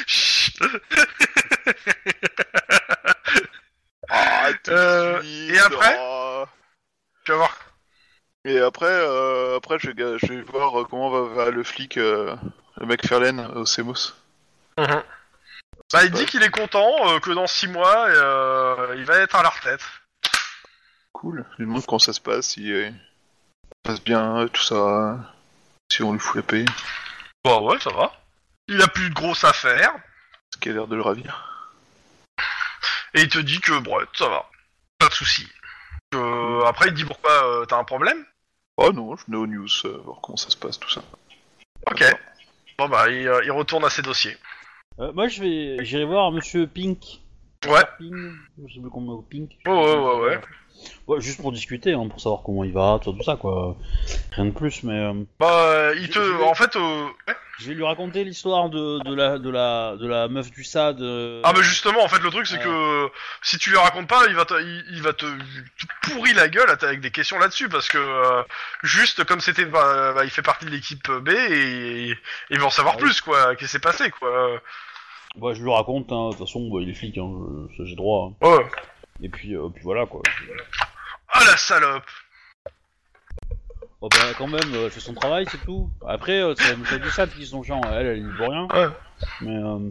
Chut. 0.07 0.61
Ah, 4.09 4.49
tout 4.63 4.71
de 4.71 4.75
Euh, 4.75 5.21
suite, 5.21 5.51
et 5.55 5.59
après 5.59 5.97
oh. 5.99 6.45
tu 7.25 7.31
vas 7.31 7.37
voir. 7.37 7.57
Et 8.43 8.59
après, 8.59 8.87
euh, 8.89 9.57
après, 9.57 9.77
je 9.79 9.91
vais, 9.91 10.17
je 10.19 10.25
vais 10.33 10.41
voir 10.41 10.79
euh, 10.81 10.85
comment 10.89 11.09
va, 11.09 11.21
va 11.45 11.51
le 11.51 11.63
flic, 11.63 11.97
euh, 11.97 12.35
le 12.77 12.85
mec 12.87 13.05
Ferlen 13.05 13.39
au 13.55 13.65
Semos. 13.65 14.13
Bah, 15.93 16.03
il 16.05 16.11
dit 16.11 16.25
qu'il 16.25 16.41
est 16.43 16.49
content, 16.51 16.89
euh, 17.09 17.19
que 17.19 17.31
dans 17.31 17.47
6 17.47 17.67
mois, 17.67 18.07
euh, 18.07 18.95
il 18.97 19.03
va 19.05 19.17
être 19.17 19.35
à 19.35 19.43
la 19.43 19.49
retraite. 19.49 19.81
Cool. 21.11 21.45
Je 21.53 21.57
lui 21.57 21.65
demande 21.65 21.85
comment 21.85 21.99
ça 21.99 22.13
se 22.13 22.21
passe, 22.21 22.47
si 22.47 22.71
euh, 22.71 22.89
ça 22.89 22.95
passe 23.83 24.03
bien, 24.03 24.47
tout 24.47 24.61
ça, 24.61 25.17
si 25.91 26.01
on 26.03 26.13
lui 26.13 26.19
fout 26.19 26.37
la 26.37 26.43
paix, 26.43 26.65
Bah 27.43 27.59
ouais, 27.59 27.79
ça 27.79 27.91
va. 27.91 28.13
Il 28.67 28.81
a 28.81 28.87
plus 28.87 29.09
de 29.09 29.13
grosses 29.13 29.43
affaires, 29.43 29.93
ce 30.53 30.59
qui 30.59 30.69
a 30.69 30.73
l'air 30.73 30.87
de 30.87 30.95
le 30.95 31.01
ravir. 31.01 31.67
et 33.13 33.21
il 33.21 33.29
te 33.29 33.39
dit 33.39 33.59
que, 33.59 33.77
bref, 33.79 34.07
ça 34.13 34.29
va. 34.29 34.49
Pas 34.97 35.09
de 35.09 35.13
soucis. 35.13 35.49
Euh, 36.13 36.63
après, 36.65 36.87
il 36.87 36.91
te 36.91 36.97
dit 36.97 37.05
pourquoi 37.05 37.31
euh, 37.31 37.65
t'as 37.65 37.77
un 37.77 37.83
problème? 37.83 38.25
Oh 38.77 38.91
non, 38.93 39.15
je 39.15 39.25
venais 39.25 39.37
aux 39.37 39.47
news, 39.47 39.67
euh, 39.85 40.01
voir 40.05 40.19
comment 40.21 40.37
ça 40.37 40.49
se 40.49 40.57
passe, 40.57 40.79
tout 40.79 40.89
ça. 40.89 41.01
Ok. 41.87 42.03
Bon 42.77 42.87
bah, 42.87 43.09
il, 43.09 43.27
euh, 43.27 43.41
il 43.43 43.51
retourne 43.51 43.83
à 43.85 43.89
ses 43.89 44.01
dossiers. 44.01 44.37
Euh, 44.99 45.13
moi, 45.13 45.27
je 45.27 45.41
vais, 45.41 45.85
j'irai 45.85 46.05
voir 46.05 46.31
Monsieur 46.31 46.67
Pink. 46.67 47.20
Ouais. 47.67 47.83
Je 47.99 48.73
sais 48.73 48.79
plus 48.79 48.89
comment 48.91 49.21
Pink. 49.29 49.51
Ouais, 49.65 49.71
ouais, 49.73 49.95
ouais, 49.95 50.19
ouais. 50.21 50.41
Ouais, 51.05 51.21
juste 51.21 51.39
pour 51.39 51.51
discuter, 51.51 51.93
hein, 51.93 52.07
pour 52.09 52.19
savoir 52.19 52.41
comment 52.43 52.63
il 52.63 52.73
va, 52.73 52.99
tout, 53.03 53.11
tout 53.11 53.21
ça, 53.23 53.35
quoi. 53.35 53.75
Rien 54.31 54.45
de 54.45 54.51
plus, 54.51 54.81
mais 54.81 54.97
euh, 54.99 55.13
Bah, 55.39 55.65
euh, 55.67 55.95
il 55.99 56.09
te... 56.09 56.17
Je- 56.17 56.23
je 56.25 56.31
vais- 56.31 56.43
En 56.43 56.55
fait... 56.55 56.75
euh, 56.75 57.03
ouais. 57.27 57.35
je 57.59 57.67
vais 57.67 57.75
lui 57.75 57.83
raconter 57.83 58.23
l'histoire 58.23 58.69
de, 58.71 58.97
de 59.03 59.13
la 59.13 59.37
de 59.37 59.49
la 59.51 59.95
de 59.97 60.07
la 60.07 60.27
meuf 60.27 60.49
du 60.49 60.63
SAD. 60.63 61.01
euh, 61.01 61.41
Ah 61.43 61.53
bah 61.53 61.61
justement, 61.61 62.03
en 62.03 62.07
fait, 62.07 62.17
le 62.23 62.31
truc, 62.31 62.47
c'est 62.47 62.55
Ouais. 62.57 62.63
que 62.63 63.09
si 63.43 63.59
tu 63.59 63.69
lui 63.69 63.77
racontes 63.77 64.07
pas, 64.07 64.25
il 64.27 64.33
va 64.33 64.45
te, 64.45 64.55
il, 64.59 64.83
il 64.93 65.03
va 65.03 65.13
te, 65.13 65.25
te 65.27 66.09
pourrir 66.13 66.35
la 66.35 66.47
gueule 66.49 66.69
avec 66.81 66.99
des 66.99 67.11
questions 67.11 67.37
là-dessus, 67.37 67.69
parce 67.69 67.87
que 67.87 67.99
euh, 67.99 68.41
juste 68.81 69.23
comme 69.25 69.41
c'était, 69.41 69.65
bah, 69.65 70.13
bah, 70.13 70.25
il 70.25 70.31
fait 70.31 70.41
partie 70.41 70.65
de 70.65 70.71
l'équipe 70.71 71.11
B 71.11 71.29
et, 71.29 72.09
et 72.09 72.17
il 72.49 72.59
va 72.59 72.65
en 72.65 72.69
savoir 72.71 72.95
Ah 72.97 73.01
oui. 73.01 73.03
plus, 73.05 73.21
quoi, 73.21 73.55
qu'est-ce 73.55 73.65
qui 73.65 73.71
s'est 73.73 73.79
passé, 73.79 74.09
quoi. 74.09 74.59
Ouais, 75.39 75.55
je 75.55 75.63
lui 75.63 75.71
raconte, 75.71 76.11
hein, 76.11 76.27
de 76.29 76.35
toute 76.35 76.45
façon, 76.47 76.69
bah, 76.69 76.79
il 76.81 76.89
est 76.89 76.93
flic, 76.93 77.17
hein, 77.17 77.29
je- 77.77 77.85
j'ai 77.85 77.95
droit. 77.95 78.31
hein. 78.41 78.47
Ouais. 78.47 78.65
Et 79.21 79.29
puis, 79.29 79.55
euh, 79.55 79.69
puis 79.73 79.83
voilà, 79.83 80.05
quoi. 80.05 80.21
Ah 81.29 81.39
la 81.45 81.57
salope 81.57 82.03
Oh, 84.01 84.09
bah, 84.09 84.17
quand 84.37 84.47
même, 84.47 84.73
euh, 84.73 84.85
elle 84.85 84.91
fait 84.91 84.99
son 84.99 85.13
travail, 85.13 85.45
c'est 85.51 85.63
tout. 85.63 85.89
Après, 86.07 86.41
euh, 86.41 86.55
c'est 86.57 86.99
du 86.99 87.09
SAD 87.09 87.29
qui 87.35 87.45
sont 87.45 87.61
chiants, 87.63 87.81
elle, 87.93 88.07
elle 88.07 88.17
y 88.19 88.35
pour 88.35 88.49
rien. 88.49 88.67
Ouais. 88.73 88.89
Mais, 89.41 89.55
euh, 89.55 89.89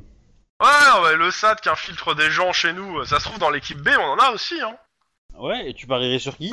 Ouais, 0.60 0.90
non, 0.90 1.02
mais 1.04 1.14
le 1.16 1.30
SAT 1.30 1.56
qui 1.62 1.68
infiltre 1.70 2.14
des 2.14 2.30
gens 2.30 2.52
chez 2.52 2.72
nous, 2.74 3.02
ça 3.06 3.18
se 3.18 3.24
trouve 3.24 3.38
dans 3.38 3.48
l'équipe 3.50 3.78
B, 3.80 3.88
on 3.98 4.02
en 4.02 4.16
a 4.18 4.30
aussi, 4.32 4.60
hein. 4.60 4.76
ouais, 5.38 5.70
et 5.70 5.74
tu 5.74 5.86
parierais 5.86 6.18
sur 6.18 6.36
qui 6.36 6.52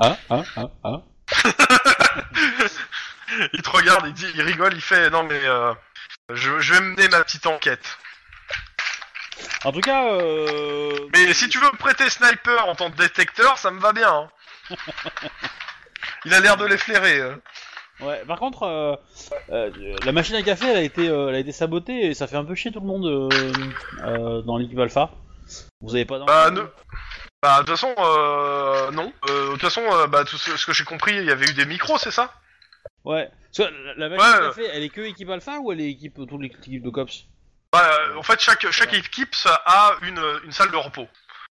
Ah, 0.00 0.16
ah, 0.30 0.42
ah, 0.56 0.70
ah. 0.84 1.02
il 3.52 3.60
te 3.60 3.68
regarde, 3.70 4.06
il, 4.06 4.14
dit, 4.14 4.26
il 4.34 4.40
rigole, 4.42 4.72
il 4.74 4.80
fait, 4.80 5.10
non 5.10 5.24
mais, 5.24 5.40
euh, 5.44 5.74
je, 6.30 6.58
je 6.60 6.74
vais 6.74 6.80
mener 6.80 7.08
ma 7.08 7.22
petite 7.24 7.46
enquête. 7.46 7.98
En 9.64 9.72
tout 9.72 9.80
cas, 9.80 10.12
euh... 10.12 11.08
Mais 11.14 11.32
si 11.32 11.48
tu 11.48 11.58
veux 11.58 11.70
me 11.70 11.76
prêter 11.76 12.08
sniper 12.10 12.66
en 12.68 12.74
tant 12.74 12.90
que 12.90 12.96
détecteur, 12.96 13.58
ça 13.58 13.70
me 13.70 13.80
va 13.80 13.92
bien. 13.92 14.12
hein. 14.70 14.76
il 16.24 16.34
a 16.34 16.40
l'air 16.40 16.56
de 16.56 16.66
les 16.66 16.78
flairer. 16.78 17.18
euh. 17.20 17.34
Ouais, 18.00 18.22
par 18.26 18.38
contre, 18.38 18.62
euh, 18.64 18.94
euh, 19.50 19.96
la 20.04 20.12
machine 20.12 20.36
à 20.36 20.42
café, 20.42 20.66
elle 20.70 20.76
a 20.76 20.82
été, 20.82 21.08
euh, 21.08 21.28
elle 21.30 21.34
a 21.34 21.38
été 21.40 21.50
sabotée 21.52 22.06
et 22.06 22.14
ça 22.14 22.28
fait 22.28 22.36
un 22.36 22.44
peu 22.44 22.54
chier 22.54 22.70
tout 22.70 22.80
le 22.80 22.86
monde 22.86 23.06
euh, 23.06 23.28
euh, 24.04 24.42
dans 24.42 24.56
l'équipe 24.56 24.78
Alpha. 24.78 25.10
Vous 25.80 25.94
avez 25.94 26.04
pas 26.04 26.18
Bah, 26.20 26.50
ne- 26.50 26.62
Bah, 27.42 27.54
de 27.54 27.66
toute 27.66 27.70
façon, 27.70 27.92
euh, 27.98 28.90
non. 28.92 29.12
Euh, 29.28 29.46
De 29.46 29.52
toute 29.52 29.62
façon, 29.62 29.82
euh, 29.92 30.06
bah, 30.06 30.24
tout 30.24 30.38
ce, 30.38 30.56
ce 30.56 30.66
que 30.66 30.72
j'ai 30.72 30.84
compris, 30.84 31.16
il 31.16 31.24
y 31.24 31.30
avait 31.30 31.46
eu 31.46 31.54
des 31.54 31.64
micros, 31.66 31.98
c'est 31.98 32.12
ça? 32.12 32.32
Ouais. 33.04 33.28
Parce 33.56 33.68
que 33.70 33.74
la, 33.74 33.94
la 33.94 34.08
machine 34.08 34.30
Ouais, 34.40 34.44
à 34.46 34.48
café, 34.48 34.68
elle 34.72 34.82
est 34.82 34.88
que 34.90 35.00
équipe 35.00 35.30
alpha 35.30 35.58
ou 35.60 35.72
elle 35.72 35.80
est 35.80 35.90
équipe 35.90 36.14
toute 36.14 36.40
l'équipe 36.40 36.82
de 36.82 36.90
cops 36.90 37.24
Bah, 37.72 37.82
euh, 38.10 38.16
en 38.16 38.22
fait, 38.22 38.40
chaque, 38.40 38.70
chaque 38.70 38.92
équipe 38.94 39.34
ça 39.34 39.62
a 39.64 39.96
une, 40.02 40.22
une 40.44 40.52
salle 40.52 40.70
de 40.70 40.76
repos. 40.76 41.08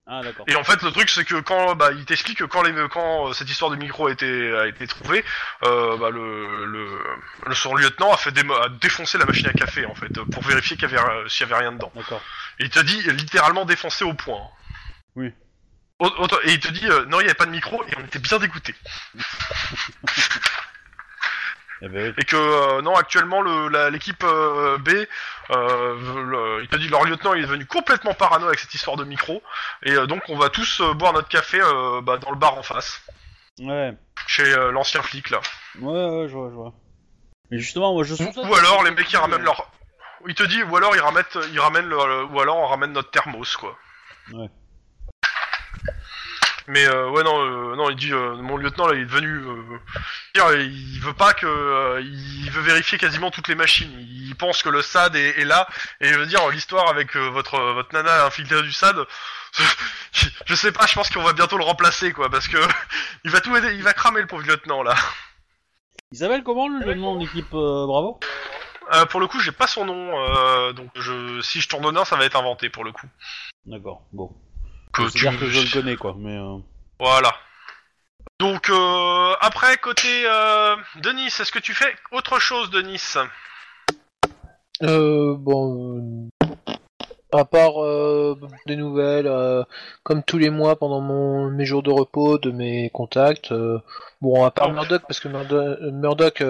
Ah 0.06 0.22
d'accord. 0.22 0.46
Et 0.50 0.56
en 0.58 0.66
fait, 0.66 0.82
le 0.82 0.92
truc, 0.92 1.10
c'est 1.10 1.24
que 1.24 1.40
quand, 1.40 1.76
bah, 1.76 1.92
il 1.94 2.04
t'explique 2.04 2.40
que 2.40 2.44
quand, 2.44 2.62
les, 2.62 2.74
quand 2.90 3.30
euh, 3.30 3.34
cette 3.34 3.50
histoire 3.50 3.72
de 3.72 3.78
micro 3.78 4.08
a 4.08 4.12
été, 4.12 4.54
a 4.58 4.68
été 4.68 4.86
trouvée, 4.86 5.24
euh, 5.64 5.96
bah, 5.96 6.10
le, 6.10 6.66
le, 6.66 7.00
le 7.46 7.56
son 7.56 7.74
lieutenant 7.74 8.12
a 8.12 8.18
fait 8.18 8.32
démo- 8.32 8.54
a 8.62 8.68
défoncé 8.68 9.18
la 9.18 9.26
machine 9.26 9.48
à 9.48 9.54
café, 9.54 9.86
en 9.86 9.96
fait, 9.96 10.12
pour 10.32 10.44
vérifier 10.44 10.76
qu'il 10.76 10.90
y 10.92 10.94
avait, 10.94 11.00
euh, 11.00 11.30
s'il 11.30 11.48
y 11.48 11.52
avait 11.54 11.62
rien 11.62 11.72
dedans. 11.72 11.90
D'accord. 11.96 12.22
Et 12.60 12.66
il 12.66 12.70
te 12.70 12.80
dit 12.82 13.02
littéralement 13.14 13.64
défoncé 13.64 14.04
au 14.04 14.14
point. 14.14 14.42
Oui. 15.16 15.32
Au- 16.00 16.08
autant- 16.18 16.40
Et 16.44 16.52
il 16.52 16.60
te 16.60 16.70
dit, 16.72 16.86
euh, 16.90 17.06
non, 17.06 17.22
il 17.22 17.24
n'y 17.24 17.30
avait 17.30 17.34
pas 17.36 17.46
de 17.46 17.52
micro, 17.52 17.82
et 17.86 17.94
on 17.98 18.04
était 18.04 18.20
bien 18.20 18.40
dégoûtés. 18.40 18.76
Eh 21.86 21.90
ben 21.90 22.08
oui. 22.08 22.14
Et 22.18 22.24
que, 22.24 22.36
euh, 22.38 22.82
non, 22.82 22.96
actuellement, 22.96 23.42
le- 23.42 23.68
la- 23.68 23.90
l'équipe 23.90 24.24
euh, 24.24 24.78
B, 24.78 24.90
euh, 25.52 26.24
le- 26.24 26.64
il 26.64 26.68
te 26.70 26.78
dit, 26.78 26.88
leur 26.88 27.04
lieutenant, 27.04 27.34
il 27.34 27.40
est 27.44 27.48
devenu 27.48 27.66
complètement 27.66 28.14
parano 28.14 28.48
avec 28.48 28.60
cette 28.60 28.74
histoire 28.74 28.96
de 28.96 29.04
micro, 29.04 29.44
et 29.84 29.92
euh, 29.92 30.06
donc 30.08 30.22
on 30.30 30.38
va 30.38 30.50
tous 30.50 30.80
euh, 30.80 30.94
boire 30.94 31.12
notre 31.14 31.28
café 31.28 31.60
euh, 31.62 32.00
bah, 32.02 32.18
dans 32.18 32.30
le 32.32 32.38
bar 32.38 32.58
en 32.58 32.64
face, 32.64 33.02
Ouais. 33.60 33.94
chez 34.28 34.44
euh, 34.46 34.72
l'ancien 34.72 35.02
flic, 35.02 35.30
là. 35.30 35.42
Ouais, 35.80 35.92
ouais, 35.92 36.28
je 36.30 36.34
vois, 36.34 36.50
je 36.50 36.56
vois. 36.56 36.74
Mais 37.52 37.60
justement, 37.60 37.94
moi 37.94 38.04
je 38.06 38.16
suis 38.16 38.24
Ou 38.26 38.56
alors 38.56 38.84
les 38.84 38.92
mecs 38.92 39.12
ils 39.12 39.18
ramènent 39.18 39.44
leur. 39.44 39.70
Il 40.26 40.36
te 40.36 40.44
dit 40.44 40.64
ou 40.64 40.78
alors 40.78 40.96
ils 40.96 41.02
ramènent, 41.02 41.26
ils 41.52 41.60
ramènent 41.60 41.88
le- 41.90 42.24
ou 42.24 42.40
alors 42.40 42.58
on 42.58 42.68
ramène 42.68 42.94
notre 42.94 43.12
thermos 43.12 43.58
quoi. 43.58 43.78
Ouais. 44.32 44.48
Mais 46.68 46.86
euh, 46.86 47.10
ouais 47.10 47.24
non 47.24 47.44
euh, 47.44 47.76
non 47.76 47.90
il 47.90 47.96
dit 47.96 48.14
euh, 48.14 48.36
mon 48.36 48.58
lieutenant 48.58 48.88
là 48.88 48.96
il 48.96 49.02
est 49.02 49.06
devenu 49.06 49.28
euh, 49.28 49.80
dire, 50.34 50.52
il 50.54 51.00
veut 51.00 51.14
pas 51.14 51.34
que 51.34 51.46
euh, 51.46 52.02
il 52.02 52.50
veut 52.52 52.62
vérifier 52.62 52.98
quasiment 52.98 53.32
toutes 53.32 53.48
les 53.48 53.56
machines. 53.56 53.92
Il 54.00 54.36
pense 54.36 54.64
que 54.64 54.70
le 54.70 54.82
SAD 54.82 55.16
est, 55.16 55.40
est 55.40 55.46
là 55.46 55.68
et 56.02 56.08
je 56.08 56.20
veux 56.20 56.26
dire 56.26 56.48
l'histoire 56.50 56.90
avec 56.90 57.16
euh, 57.16 57.30
votre 57.30 57.60
votre 57.74 57.94
nana 57.94 58.26
infiltrée 58.26 58.62
du 58.62 58.72
SAD. 58.72 58.98
je, 60.46 60.56
sais 60.56 60.72
pas, 60.72 60.88
je 60.88 60.96
pense 60.96 61.10
qu'on 61.10 61.22
va 61.22 61.34
bientôt 61.34 61.58
le 61.58 61.64
remplacer 61.64 62.14
quoi 62.14 62.30
parce 62.30 62.48
que 62.48 62.58
il 63.24 63.32
va 63.32 63.42
tout 63.42 63.56
aider, 63.56 63.76
il 63.76 63.84
va 63.84 63.94
cramer 63.94 64.22
le 64.22 64.28
pauvre 64.28 64.44
lieutenant 64.44 64.84
là. 64.84 64.96
Il 66.12 66.18
s'appelle 66.18 66.44
comment 66.44 66.68
le, 66.68 66.94
nom 66.94 67.16
de 67.16 67.22
l'équipe 67.22 67.54
euh, 67.54 67.86
Bravo 67.86 68.20
Euh, 68.94 69.06
pour 69.06 69.20
le 69.20 69.28
coup 69.28 69.40
j'ai 69.40 69.52
pas 69.52 69.68
son 69.68 69.86
nom 69.86 70.12
euh, 70.20 70.74
donc 70.74 70.90
je 70.96 71.42
si 71.42 71.62
je 71.62 71.70
t'en 71.70 71.82
donne 71.82 71.98
un 71.98 72.06
ça 72.06 72.16
va 72.16 72.26
être 72.26 72.38
inventé 72.38 72.70
pour 72.70 72.84
le 72.84 72.92
coup. 72.92 73.08
D'accord, 73.66 74.04
bon. 74.12 74.36
Que 74.94 75.10
tu- 75.12 75.38
que 75.38 75.48
je 75.50 75.62
le 75.62 75.72
connais 75.82 75.96
quoi, 75.96 76.16
mais... 76.18 76.38
Euh... 76.38 76.58
Voilà. 77.00 77.34
Donc 78.40 78.70
euh, 78.70 79.34
après 79.42 79.78
côté 79.78 80.08
euh, 80.28 80.76
Denis, 81.02 81.28
est-ce 81.28 81.52
que 81.52 81.60
tu 81.60 81.74
fais 81.74 81.94
autre 82.12 82.40
chose 82.40 82.70
Denis? 82.70 83.02
Euh, 84.82 85.36
bon, 85.38 86.30
à 87.32 87.46
part 87.46 87.82
euh, 87.84 88.38
des 88.66 88.76
nouvelles, 88.76 89.28
euh, 89.28 89.64
comme 90.04 90.24
tous 90.24 90.38
les 90.38 90.50
mois 90.50 90.76
pendant 90.76 91.00
mon, 91.02 91.50
mes 91.50 91.66
jours 91.66 91.84
de 91.84 91.92
repos 91.92 92.38
de 92.38 92.52
mes 92.52 92.90
contacts. 92.90 93.52
euh, 93.52 93.80
bon, 94.22 94.44
à 94.44 94.52
part 94.52 94.68
Ah. 94.70 94.74
Murdoch, 94.74 95.04
parce 95.08 95.20
que 95.20 95.28
Murdoch, 95.30 95.80
Murdoch, 95.82 96.44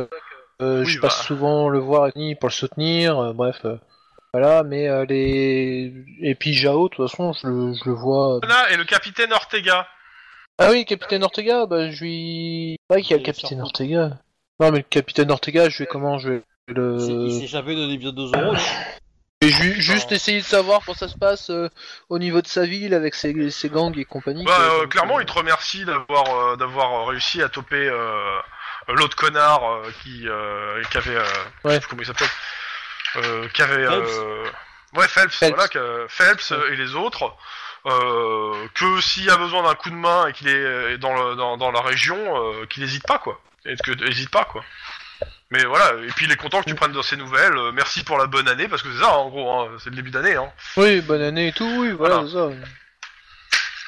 Oui, 0.61 0.85
je 0.85 0.99
passe 0.99 1.17
bah. 1.19 1.23
souvent 1.25 1.69
le 1.69 1.79
voir 1.79 2.03
avec 2.03 2.15
lui 2.15 2.35
pour 2.35 2.49
le 2.49 2.53
soutenir. 2.53 3.19
euh, 3.19 3.33
bref, 3.33 3.59
euh, 3.65 3.77
voilà. 4.33 4.63
Mais 4.63 4.87
euh, 4.89 5.05
les 5.05 5.93
et 6.21 6.35
puis 6.35 6.53
Jao, 6.53 6.89
de 6.89 6.95
toute 6.95 7.09
façon, 7.09 7.33
je 7.33 7.47
le, 7.47 7.73
je 7.73 7.89
le 7.89 7.95
vois. 7.95 8.39
Là 8.47 8.71
et 8.71 8.77
le 8.77 8.83
capitaine 8.85 9.31
Ortega. 9.33 9.87
Ah 10.59 10.69
oui, 10.71 10.85
capitaine 10.85 11.23
Ortega, 11.23 11.65
bah 11.65 11.89
je 11.91 12.03
lui. 12.03 12.77
Ouais, 12.89 13.01
qu'il 13.01 13.11
y 13.11 13.13
a 13.15 13.17
le 13.17 13.23
capitaine 13.23 13.61
Ortega. 13.61 14.19
Non, 14.59 14.71
mais 14.71 14.77
le 14.79 14.83
capitaine 14.83 15.31
Ortega, 15.31 15.67
je 15.69 15.79
vais 15.79 15.87
comment 15.87 16.19
je 16.19 16.29
vais 16.29 16.41
le. 16.67 16.97
il 16.99 17.31
s'est 17.39 17.45
échappé 17.45 17.75
de 17.75 17.81
non 18.37 18.53
Et 19.41 19.49
ju- 19.49 19.81
juste 19.81 20.11
essayer 20.11 20.39
de 20.41 20.45
savoir 20.45 20.81
comment 20.85 20.95
ça 20.95 21.07
se 21.07 21.17
passe 21.17 21.49
euh, 21.49 21.67
au 22.09 22.19
niveau 22.19 22.41
de 22.41 22.47
sa 22.47 22.65
ville 22.65 22.93
avec 22.93 23.15
ses, 23.15 23.49
ses 23.49 23.69
gangs 23.69 23.97
et 23.97 24.05
compagnie. 24.05 24.45
Bah, 24.45 24.57
euh, 24.61 24.87
clairement, 24.87 25.17
euh, 25.17 25.21
il 25.21 25.25
te 25.25 25.33
remercie 25.33 25.83
d'avoir 25.85 26.23
euh, 26.29 26.55
d'avoir 26.55 27.07
réussi 27.07 27.41
à 27.41 27.49
toper 27.49 27.75
euh, 27.89 28.39
l'autre 28.89 29.17
connard 29.17 29.63
euh, 29.69 29.89
qui 30.03 30.27
euh, 30.29 30.81
qui 30.91 30.97
avait 30.97 31.15
euh, 31.15 31.23
je 31.25 31.69
sais 31.69 31.75
Ouais. 31.75 31.81
comment 31.89 32.01
il 32.03 32.05
s'appelle 32.05 32.27
euh, 33.17 33.47
qui 33.49 33.61
avait 33.61 33.85
Phelps. 33.85 34.09
euh, 34.19 34.45
ouais 34.95 35.07
Phelps, 35.07 35.35
Phelps. 35.35 35.55
voilà 35.55 35.67
que 35.67 36.05
Phelps 36.09 36.51
et 36.71 36.75
les 36.75 36.95
autres 36.95 37.33
euh, 37.85 38.67
que 38.75 39.01
s'il 39.01 39.29
a 39.29 39.37
besoin 39.37 39.63
d'un 39.63 39.75
coup 39.75 39.89
de 39.89 39.95
main 39.95 40.27
et 40.27 40.33
qu'il 40.33 40.47
est 40.47 40.53
euh, 40.53 40.97
dans 40.97 41.13
le 41.13 41.35
dans, 41.35 41.57
dans 41.57 41.71
la 41.71 41.81
région 41.81 42.17
euh, 42.17 42.65
qu'il 42.67 42.83
hésite 42.83 43.05
pas 43.05 43.17
quoi 43.19 43.39
et 43.65 43.75
que 43.75 43.91
hésite 44.09 44.29
pas 44.29 44.45
quoi 44.45 44.63
mais 45.51 45.63
voilà 45.65 45.93
et 46.03 46.07
puis 46.15 46.25
il 46.25 46.31
est 46.31 46.35
content 46.37 46.61
que 46.63 46.69
tu 46.69 46.75
prennes 46.75 46.91
de 46.93 47.01
ces 47.01 47.17
nouvelles 47.17 47.55
euh, 47.57 47.71
merci 47.71 48.03
pour 48.03 48.17
la 48.17 48.25
bonne 48.27 48.47
année 48.47 48.67
parce 48.67 48.81
que 48.81 48.91
c'est 48.93 49.01
ça 49.03 49.17
en 49.17 49.29
gros 49.29 49.51
hein, 49.51 49.69
c'est 49.79 49.89
le 49.89 49.95
début 49.97 50.11
d'année 50.11 50.35
hein 50.35 50.51
Oui, 50.77 51.01
bonne 51.01 51.21
année 51.21 51.49
et 51.49 51.51
tout, 51.53 51.69
oui, 51.79 51.91
voilà, 51.91 52.19
Voilà. 52.23 52.55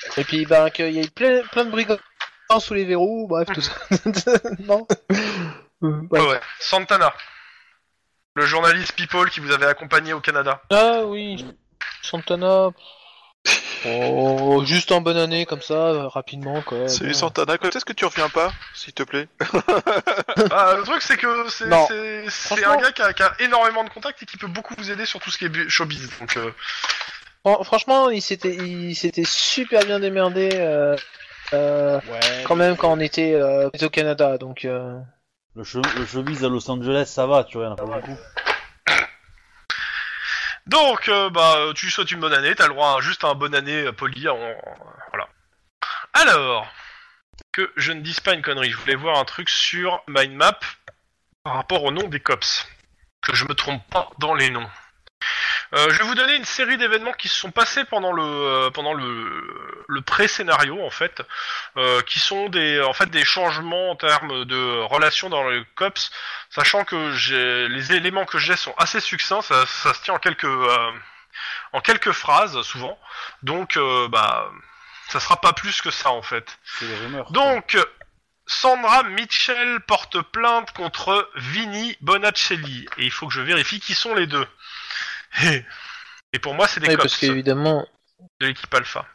c'est 0.02 0.12
ça. 0.14 0.22
Et 0.22 0.24
puis, 0.24 0.46
bah, 0.46 0.70
qu'il 0.70 0.92
y 0.92 1.00
ait 1.02 1.10
plein, 1.10 1.42
plein 1.52 1.66
de 1.66 1.72
brigands 1.72 1.98
sous 2.60 2.76
les 2.76 2.86
verrous, 2.86 3.28
bref, 3.28 3.48
tout 3.54 3.60
ça. 3.62 3.74
non 4.60 4.88
ouais, 5.82 5.90
ouais. 6.12 6.28
ouais. 6.30 6.40
Santana 6.60 7.12
le 8.36 8.46
journaliste 8.46 8.94
People 8.94 9.30
qui 9.30 9.40
vous 9.40 9.52
avait 9.52 9.66
accompagné 9.66 10.14
au 10.14 10.20
Canada 10.20 10.62
Ah 10.70 11.02
oui, 11.06 11.46
Santana. 12.02 12.70
Oh, 13.88 14.64
juste 14.66 14.92
en 14.92 15.00
bonne 15.02 15.18
année, 15.18 15.46
comme 15.46 15.62
ça, 15.62 15.74
euh, 15.76 16.08
rapidement, 16.08 16.62
quoi. 16.64 16.88
Salut. 16.90 17.14
Santana, 17.14 17.58
quand 17.60 17.76
est-ce 17.76 17.86
que 17.86 17.94
tu 17.94 18.04
reviens 18.06 18.30
pas, 18.30 18.52
s'il 18.74 18.94
te 18.94 19.04
plaît 19.04 19.28
Ah, 20.52 20.74
le 20.78 20.84
truc, 20.84 21.02
c'est 21.04 21.18
que 21.18 21.48
c'est 21.50 21.68
Non. 21.68 21.86
c'est- 21.88 22.24
c'est 22.30 22.48
Franchement- 22.48 22.72
un 22.72 22.78
gars 22.82 22.92
qui 22.92 23.02
a, 23.04 23.14
qui 23.14 23.22
a 23.24 23.32
énormément 23.40 23.84
de 23.84 23.90
contacts 23.90 24.24
et 24.24 24.26
qui 24.26 24.38
peut 24.38 24.48
beaucoup 24.48 24.74
vous 24.78 24.90
aider 24.90 25.06
sur 25.06 25.20
tout 25.20 25.30
ce 25.30 25.38
qui 25.38 25.46
est 25.46 25.50
bu- 25.50 25.70
showbiz. 25.70 26.10
Donc, 26.20 26.36
euh, 26.38 26.52
Fran- 27.46 27.64
Franchement, 27.64 28.10
il 28.10 28.24
s'était, 28.24 28.56
il 28.56 28.96
s'était 28.96 29.24
super 29.24 29.86
bien 29.86 30.00
démerdé, 30.00 30.50
euh, 30.56 30.96
euh, 31.54 32.00
Ouais. 32.12 32.44
quand 32.46 32.56
même, 32.56 32.76
quand 32.76 32.92
on 32.92 33.00
était, 33.00 33.34
euh, 33.36 33.70
au 33.80 33.90
Canada, 33.90 34.40
donc... 34.40 34.66
Euh... 34.66 34.98
Le, 35.56 35.64
show, 35.64 35.82
le 35.98 36.06
showbiz 36.06 36.44
à 36.44 36.50
Los 36.50 36.70
Angeles, 36.70 37.06
ça 37.06 37.26
va, 37.28 37.46
tu 37.46 37.58
vois, 37.58 37.68
y 37.68 37.70
en 37.70 37.74
a 37.74 37.76
pas 37.78 37.86
beaucoup. 37.86 38.18
donc 40.68 41.08
euh, 41.08 41.30
bah, 41.30 41.72
tu 41.74 41.90
souhaites 41.90 42.12
une 42.12 42.20
bonne 42.20 42.34
année. 42.34 42.54
T'as 42.56 42.68
le 42.68 42.74
droit 42.74 42.98
à 42.98 43.02
juste 43.02 43.24
à 43.24 43.28
un 43.28 43.36
bonne 43.36 43.56
année 43.56 43.86
euh, 43.86 43.94
poli. 43.94 44.24
voilà. 44.24 45.30
Alors, 46.14 46.68
que 47.54 47.72
je 47.78 47.94
ne 47.94 48.02
dise 48.02 48.20
pas 48.20 48.34
une 48.34 48.42
connerie, 48.42 48.70
je 48.70 48.78
voulais 48.78 48.96
voir 48.96 49.18
un 49.18 49.26
truc 49.26 49.50
sur 49.50 50.04
Mindmap 50.08 50.66
par 51.44 51.54
rapport 51.54 51.84
au 51.84 51.92
nom 51.92 52.08
des 52.08 52.20
cops. 52.20 52.68
Que 53.22 53.34
je 53.34 53.46
me 53.46 53.56
trompe 53.56 53.82
pas 53.90 54.10
dans 54.20 54.34
les 54.34 54.50
noms. 54.50 54.68
Euh, 55.74 55.90
je 55.90 55.98
vais 55.98 56.04
vous 56.04 56.16
donner 56.16 56.36
une 56.36 56.46
série 56.46 56.78
d'événements 56.78 57.14
qui 57.14 57.28
se 57.28 57.36
sont 57.36 57.52
passés 57.52 57.86
pendant 57.86 58.12
le 58.12 58.24
euh, 58.24 58.70
pendant 58.70 58.94
le, 58.94 59.84
le 59.88 60.02
pré-scénario 60.02 60.82
en 60.86 60.90
fait, 60.90 61.22
euh, 61.78 62.02
qui 62.02 62.20
sont 62.20 62.50
des 62.50 62.82
en 62.82 62.94
fait 62.94 63.10
des 63.10 63.26
changements 63.26 63.92
en 63.92 63.96
termes 63.96 64.46
de 64.46 64.82
relations 64.82 65.30
dans 65.30 65.44
le 65.44 65.66
cops, 65.76 66.12
sachant 66.50 66.86
que 66.86 67.12
j'ai 67.14 67.68
les 67.68 67.94
éléments 67.94 68.26
que 68.26 68.38
j'ai 68.38 68.56
sont 68.56 68.76
assez 68.78 69.00
succincts, 69.00 69.42
ça, 69.42 69.66
ça 69.66 69.94
se 69.94 70.02
tient 70.04 70.14
en 70.14 70.20
quelques 70.20 70.46
euh, 70.46 70.92
en 71.74 71.82
quelques 71.82 72.12
phrases 72.12 72.62
souvent, 72.62 73.00
donc 73.44 73.78
euh, 73.78 74.08
bah 74.08 74.50
ça 75.10 75.20
sera 75.20 75.38
pas 75.38 75.54
plus 75.54 75.82
que 75.82 75.92
ça 75.92 76.12
en 76.12 76.22
fait. 76.22 76.58
Rumeurs. 76.80 77.32
Donc, 77.32 77.78
Sandra 78.48 79.04
Mitchell 79.04 79.80
porte 79.82 80.22
plainte 80.22 80.72
contre 80.72 81.30
Vinny 81.36 81.98
Bonacelli. 82.02 82.88
Et 82.98 83.06
il 83.06 83.12
faut 83.12 83.28
que 83.28 83.34
je 83.34 83.42
vérifie 83.42 83.80
qui 83.80 83.96
sont 83.96 84.14
les 84.14 84.28
deux. 84.28 84.48
Et, 86.34 86.40
pour 86.40 86.54
moi, 86.54 86.68
c'est 86.68 86.80
des 86.80 86.88
Oui, 86.88 86.96
cops 86.96 87.04
parce 87.04 87.18
qu'évidemment, 87.18 87.88
de 88.40 88.48
l'équipe 88.48 88.74
Alpha. 88.74 89.06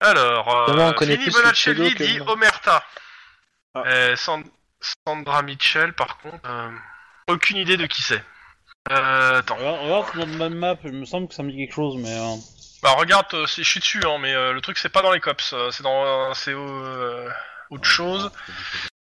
Alors, 0.00 0.68
euh, 0.68 0.94
le 1.00 1.30
Bonacelli 1.32 1.94
dit. 1.94 2.20
Omerta. 2.26 2.84
Ah. 3.74 3.82
Euh, 3.86 4.16
San- 4.16 4.44
Sandra 5.06 5.42
Mitchell, 5.42 5.92
par 5.92 6.18
contre, 6.18 6.38
euh, 6.46 6.70
aucune 7.28 7.56
idée 7.56 7.76
de 7.76 7.86
qui 7.86 8.02
c'est. 8.02 8.22
Euh, 8.90 9.38
attends. 9.38 9.56
Regarde, 9.56 10.14
notre 10.14 10.32
même 10.32 10.54
map, 10.54 10.76
il 10.84 10.92
me 10.92 11.04
semble 11.04 11.28
que 11.28 11.34
ça 11.34 11.42
me 11.42 11.50
dit 11.50 11.58
quelque 11.58 11.74
chose, 11.74 11.96
mais... 11.98 12.16
euh, 12.16 12.36
Bah 12.82 12.92
regarde, 12.92 13.26
euh, 13.34 13.46
je 13.46 13.62
suis 13.62 13.80
dessus, 13.80 14.00
hein, 14.06 14.18
mais 14.20 14.32
euh, 14.34 14.52
le 14.52 14.60
truc 14.60 14.78
c'est 14.78 14.88
pas 14.88 15.02
dans 15.02 15.12
les 15.12 15.20
cops, 15.20 15.52
euh, 15.52 15.70
c'est 15.70 15.82
dans 15.82 16.04
euh, 16.04 16.32
c'est 16.34 16.54
euh, 16.54 17.28
autre 17.70 17.84
chose. 17.88 18.30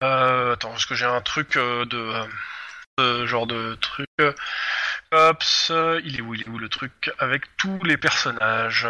Euh, 0.03 0.53
attends, 0.53 0.75
est-ce 0.75 0.87
que 0.87 0.95
j'ai 0.95 1.05
un 1.05 1.21
truc 1.21 1.55
euh, 1.55 1.85
de, 1.85 1.97
euh, 2.99 3.21
de 3.21 3.25
genre 3.27 3.45
de 3.47 3.75
truc 3.75 4.07
euh, 5.13 6.01
Il 6.03 6.17
est 6.17 6.21
où 6.21 6.33
Il 6.33 6.41
est 6.41 6.47
où 6.49 6.57
le 6.57 6.69
truc 6.69 7.11
avec 7.19 7.55
tous 7.57 7.83
les 7.83 7.97
personnages? 7.97 8.87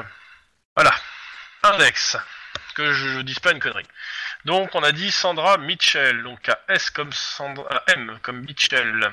Voilà, 0.76 0.94
index. 1.64 2.18
Que 2.76 2.94
je, 2.94 3.08
je 3.10 3.20
dise 3.22 3.40
pas 3.40 3.52
une 3.52 3.60
connerie. 3.60 3.88
Donc 4.46 4.76
on 4.76 4.84
a 4.84 4.92
dit 4.92 5.12
Sandra 5.12 5.58
Mitchell, 5.58 6.24
donc 6.24 6.48
à 6.50 6.60
S 6.70 6.90
comme 6.90 7.12
Sandra, 7.12 7.66
à 7.76 7.84
M 7.92 8.20
comme 8.22 8.42
Mitchell. 8.42 9.12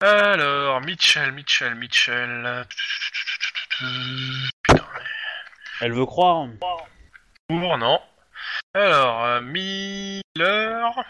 Alors 0.00 0.80
Mitchell, 0.80 1.32
Mitchell, 1.32 1.74
Mitchell. 1.74 2.66
Putain. 4.62 4.84
Elle 5.80 5.92
veut 5.92 6.06
croire. 6.06 6.46
Pour, 7.48 7.78
non. 7.78 8.00
Alors, 8.74 9.24
euh, 9.24 9.40
Miller... 9.40 11.04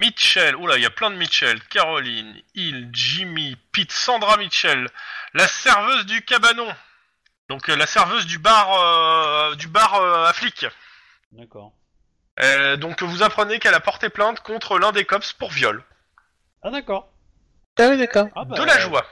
Mitchell, 0.00 0.54
oula, 0.56 0.76
il 0.76 0.82
y 0.82 0.86
a 0.86 0.90
plein 0.90 1.10
de 1.10 1.16
Mitchell. 1.16 1.60
Caroline, 1.64 2.40
Hill, 2.54 2.88
Jimmy, 2.92 3.56
Pete, 3.72 3.92
Sandra 3.92 4.36
Mitchell. 4.36 4.88
La 5.34 5.48
serveuse 5.48 6.06
du 6.06 6.22
cabanon. 6.24 6.68
Donc 7.48 7.68
euh, 7.68 7.76
la 7.76 7.86
serveuse 7.86 8.26
du 8.26 8.38
bar 8.38 8.72
euh, 8.72 9.54
du 9.54 9.68
bar 9.68 9.94
euh, 9.94 10.26
à 10.26 10.32
flics. 10.32 10.66
D'accord. 11.32 11.72
Euh, 12.40 12.76
donc 12.76 13.02
vous 13.02 13.22
apprenez 13.22 13.58
qu'elle 13.58 13.74
a 13.74 13.80
porté 13.80 14.08
plainte 14.10 14.40
contre 14.40 14.78
l'un 14.78 14.92
des 14.92 15.04
cops 15.04 15.32
pour 15.32 15.50
viol. 15.50 15.82
Ah 16.62 16.70
d'accord. 16.70 17.08
Ah 17.78 17.88
oui, 17.88 17.98
d'accord. 17.98 18.28
Ah, 18.36 18.44
bah, 18.44 18.56
De 18.56 18.64
la 18.64 18.78
joie. 18.78 19.04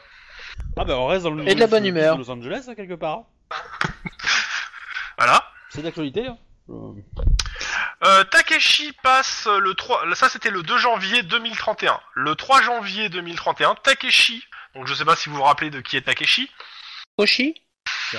Ah 0.76 0.84
bah 0.84 0.96
on 0.98 1.06
reste 1.06 1.24
dans 1.24 1.30
le 1.30 1.48
Et 1.48 1.54
de 1.54 1.60
la 1.60 1.66
bonne 1.66 1.86
humeur. 1.86 2.18
Los 2.18 2.30
Angeles 2.30 2.66
hein, 2.68 2.74
quelque 2.74 2.94
part. 2.94 3.24
Voilà. 5.18 5.50
C'est 5.70 5.80
d'actualité. 5.80 6.26
Hein. 6.26 6.36
Euh, 8.04 8.24
Takeshi 8.24 8.92
passe 9.02 9.46
le 9.46 9.74
3... 9.74 10.14
Ça 10.14 10.28
c'était 10.28 10.50
le 10.50 10.62
2 10.62 10.76
janvier 10.78 11.22
2031. 11.22 11.98
Le 12.14 12.34
3 12.34 12.62
janvier 12.62 13.08
2031, 13.08 13.74
Takeshi... 13.76 14.44
Donc 14.74 14.86
je 14.86 14.92
sais 14.94 15.06
pas 15.06 15.16
si 15.16 15.30
vous 15.30 15.36
vous 15.36 15.42
rappelez 15.42 15.70
de 15.70 15.80
qui 15.80 15.96
est 15.96 16.02
Takeshi. 16.02 16.50
Oshi 17.16 17.54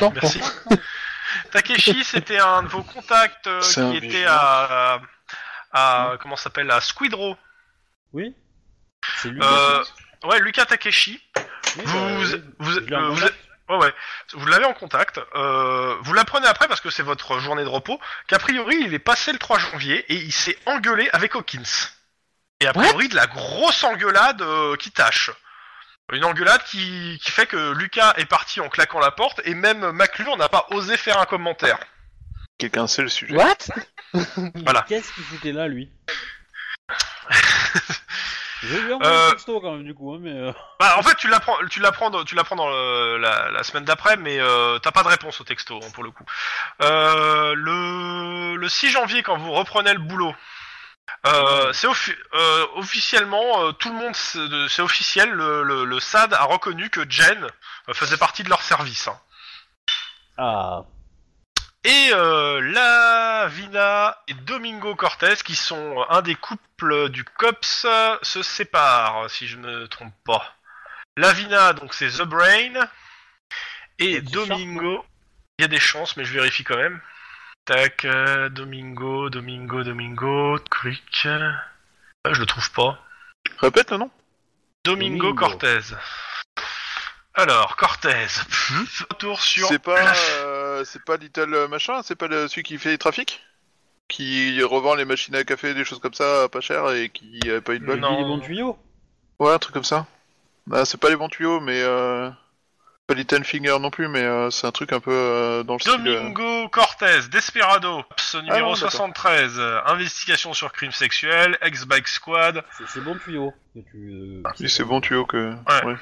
Non, 0.01 0.11
Merci. 0.11 0.41
Takeshi, 1.51 2.03
c'était 2.03 2.39
un 2.39 2.63
de 2.63 2.67
vos 2.67 2.81
contacts 2.83 3.45
euh, 3.47 3.61
qui 3.61 3.97
était 3.97 4.25
à, 4.25 4.99
à, 5.71 6.11
à- 6.11 6.17
comment 6.17 6.35
ça 6.35 6.45
s'appelle 6.45 6.71
à 6.71 6.81
Squidrow. 6.81 7.37
Oui. 8.13 8.33
C'est 9.21 9.29
lui. 9.29 9.39
Euh, 9.43 9.83
ouais, 10.23 10.39
Lucas 10.39 10.65
Takeshi. 10.65 11.21
Oui, 11.77 11.83
vous- 11.85 12.37
bah, 12.37 12.37
vous- 12.59 12.77
euh, 12.79 13.09
vous-. 13.09 13.27
Ouais, 13.69 13.77
ouais. 13.77 13.93
Vous 14.33 14.45
l'avez 14.45 14.65
en 14.65 14.73
contact. 14.73 15.19
Euh, 15.35 15.95
vous 16.01 16.13
l'apprenez 16.13 16.47
après 16.47 16.67
parce 16.67 16.81
que 16.81 16.89
c'est 16.89 17.03
votre 17.03 17.39
journée 17.39 17.63
de 17.63 17.69
repos. 17.69 17.99
Qu'a 18.27 18.39
priori, 18.39 18.77
il 18.81 18.93
est 18.93 18.99
passé 18.99 19.31
le 19.31 19.39
3 19.39 19.59
janvier 19.59 20.05
et 20.11 20.15
il 20.15 20.31
s'est 20.31 20.57
engueulé 20.65 21.09
avec 21.13 21.35
Hawkins. 21.35 21.89
Et 22.61 22.67
a 22.67 22.73
priori, 22.73 23.07
de 23.09 23.15
la 23.15 23.27
grosse 23.27 23.83
engueulade 23.83 24.41
euh, 24.41 24.75
qui 24.77 24.91
tâche. 24.91 25.31
Une 26.13 26.23
engueulade 26.23 26.63
qui, 26.63 27.19
qui 27.21 27.31
fait 27.31 27.45
que 27.45 27.73
Lucas 27.73 28.13
est 28.15 28.25
parti 28.25 28.61
en 28.61 28.69
claquant 28.69 28.99
la 28.99 29.11
porte 29.11 29.41
et 29.43 29.53
même 29.53 29.91
McClure 29.91 30.37
n'a 30.37 30.47
pas 30.47 30.65
osé 30.71 30.95
faire 30.95 31.19
un 31.19 31.25
commentaire. 31.25 31.77
Quelqu'un 32.57 32.87
sait 32.87 33.01
le 33.01 33.09
sujet. 33.09 33.35
What? 33.35 33.57
Voilà. 34.55 34.85
Qu'est-ce 34.87 35.11
qu'il 35.13 35.23
foutait 35.25 35.51
là, 35.51 35.67
lui? 35.67 35.91
Lui 38.63 38.93
envoyer 38.93 39.13
Euh, 39.13 39.27
un 39.27 39.31
texto 39.31 39.59
quand 39.61 39.71
même 39.73 39.83
du 39.83 39.93
coup, 39.93 40.13
hein, 40.13 40.19
mais. 40.21 40.31
euh, 40.31 40.51
Bah, 40.79 40.95
en 40.97 41.03
fait, 41.03 41.15
tu 41.15 41.27
l'apprends, 41.27 41.57
tu 41.69 41.79
l'apprends, 41.79 42.23
tu 42.23 42.35
l'apprends 42.35 42.55
dans 42.55 42.69
le- 42.69 43.17
la, 43.17 43.51
la 43.51 43.63
semaine 43.63 43.83
d'après, 43.85 44.17
mais 44.17 44.39
euh, 44.39 44.79
t'as 44.79 44.91
pas 44.91 45.03
de 45.03 45.07
réponse 45.09 45.39
au 45.41 45.43
texto 45.43 45.79
hein, 45.83 45.87
pour 45.93 46.03
le 46.03 46.11
coup. 46.11 46.25
Euh, 46.81 47.53
le, 47.55 48.55
le 48.55 48.69
6 48.69 48.89
janvier, 48.91 49.23
quand 49.23 49.37
vous 49.37 49.51
reprenez 49.51 49.93
le 49.93 49.99
boulot, 49.99 50.33
euh, 51.25 51.71
c'est 51.73 51.87
offi- 51.87 52.15
euh, 52.33 52.65
officiellement 52.75 53.61
euh, 53.63 53.71
tout 53.71 53.89
le 53.89 53.95
monde, 53.95 54.15
c'est 54.69 54.81
officiel. 54.81 55.29
Le, 55.29 55.63
le, 55.63 55.85
le 55.85 55.99
SAD 55.99 56.33
a 56.33 56.43
reconnu 56.43 56.89
que 56.89 57.09
Jen 57.09 57.47
euh, 57.89 57.93
faisait 57.93 58.17
partie 58.17 58.43
de 58.43 58.49
leur 58.49 58.61
service. 58.61 59.07
hein. 59.07 59.19
Ah. 60.37 60.81
Et 61.87 62.09
euh, 62.11 62.59
Lavina 62.59 64.21
et 64.27 64.33
Domingo 64.33 64.93
Cortez, 64.93 65.35
qui 65.45 65.55
sont 65.55 66.05
un 66.09 66.21
des 66.21 66.35
couples 66.35 67.07
du 67.07 67.23
COPS, 67.23 67.85
euh, 67.85 68.17
se 68.23 68.43
séparent, 68.43 69.29
si 69.29 69.47
je 69.47 69.55
ne 69.55 69.61
me 69.65 69.87
trompe 69.87 70.13
pas. 70.25 70.53
Lavina, 71.15 71.71
donc 71.71 71.93
c'est 71.93 72.09
The 72.09 72.23
Brain, 72.23 72.73
et 73.99 74.19
Domingo, 74.19 75.05
il 75.57 75.61
y 75.61 75.65
a 75.65 75.69
des 75.69 75.79
chances, 75.79 76.17
mais 76.17 76.25
je 76.25 76.33
vérifie 76.33 76.65
quand 76.65 76.75
même. 76.75 76.99
Tac, 77.63 78.03
euh, 78.03 78.49
Domingo, 78.49 79.29
Domingo, 79.29 79.85
Domingo, 79.85 80.59
Quick. 80.69 81.25
Euh, 81.25 81.53
je 82.29 82.41
le 82.41 82.45
trouve 82.45 82.69
pas. 82.71 83.01
Répète 83.59 83.91
le 83.91 83.97
nom. 83.97 84.11
Domingo, 84.83 85.27
Domingo. 85.27 85.35
Cortez. 85.35 85.95
Alors, 87.33 87.77
Cortez. 87.77 88.27
Retour 89.09 89.41
sur. 89.41 89.69
C'est 89.69 89.79
pas, 89.79 90.13
euh, 90.77 90.83
c'est 90.85 91.03
pas 91.03 91.17
Little 91.17 91.67
machin, 91.69 92.01
c'est 92.03 92.15
pas 92.15 92.27
le- 92.27 92.47
celui 92.47 92.63
qui 92.63 92.77
fait 92.77 92.89
les 92.89 92.97
trafics, 92.97 93.43
qui 94.07 94.61
revend 94.63 94.95
les 94.95 95.05
machines 95.05 95.35
à 95.35 95.43
café, 95.43 95.73
des 95.73 95.83
choses 95.85 95.99
comme 95.99 96.13
ça, 96.13 96.43
à 96.43 96.49
pas 96.49 96.61
cher 96.61 96.89
et 96.91 97.09
qui 97.09 97.39
a 97.51 97.61
pas 97.61 97.73
eu 97.75 97.79
de 97.79 97.85
bol. 97.85 97.99
Non. 97.99 98.17
Il 98.19 98.21
est 98.21 98.27
bon 98.27 98.39
tuyau 98.39 98.77
Ouais, 99.39 99.51
un 99.53 99.59
truc 99.59 99.73
comme 99.73 99.83
ça. 99.83 100.05
Bah, 100.65 100.85
c'est 100.85 100.99
pas 100.99 101.09
les 101.09 101.15
bons 101.15 101.29
tuyaux, 101.29 101.59
mais 101.59 101.81
euh... 101.81 102.29
pas 103.05 103.13
Little 103.13 103.43
Finger 103.45 103.77
non 103.79 103.89
plus, 103.91 104.07
mais 104.09 104.21
euh, 104.23 104.49
c'est 104.49 104.67
un 104.67 104.71
truc 104.71 104.91
un 104.91 104.99
peu 104.99 105.11
euh, 105.13 105.63
dans 105.63 105.73
le 105.75 105.79
style. 105.79 105.93
euh, 106.07 106.17
Domingo 106.19 106.67
Cortez, 106.69 107.19
Desperado, 107.31 107.99
Ops, 107.99 108.35
numéro 108.35 108.69
non, 108.69 108.73
d'accord. 108.73 108.91
73, 108.91 109.59
euh, 109.59 109.79
investigation 109.85 110.53
sur 110.53 110.71
crime 110.73 110.91
sexuel, 110.91 111.57
ex-bike 111.61 112.07
squad. 112.07 112.63
C'est- 112.93 112.99
bon 113.01 113.17
tuyau 113.17 113.53
tu. 113.75 113.81
euh, 113.95 114.43
Oui, 114.59 114.69
c'est 114.69 114.83
bon 114.83 114.99
tuyau 115.01 115.25
que. 115.25 115.53
Ouais. 115.69 115.95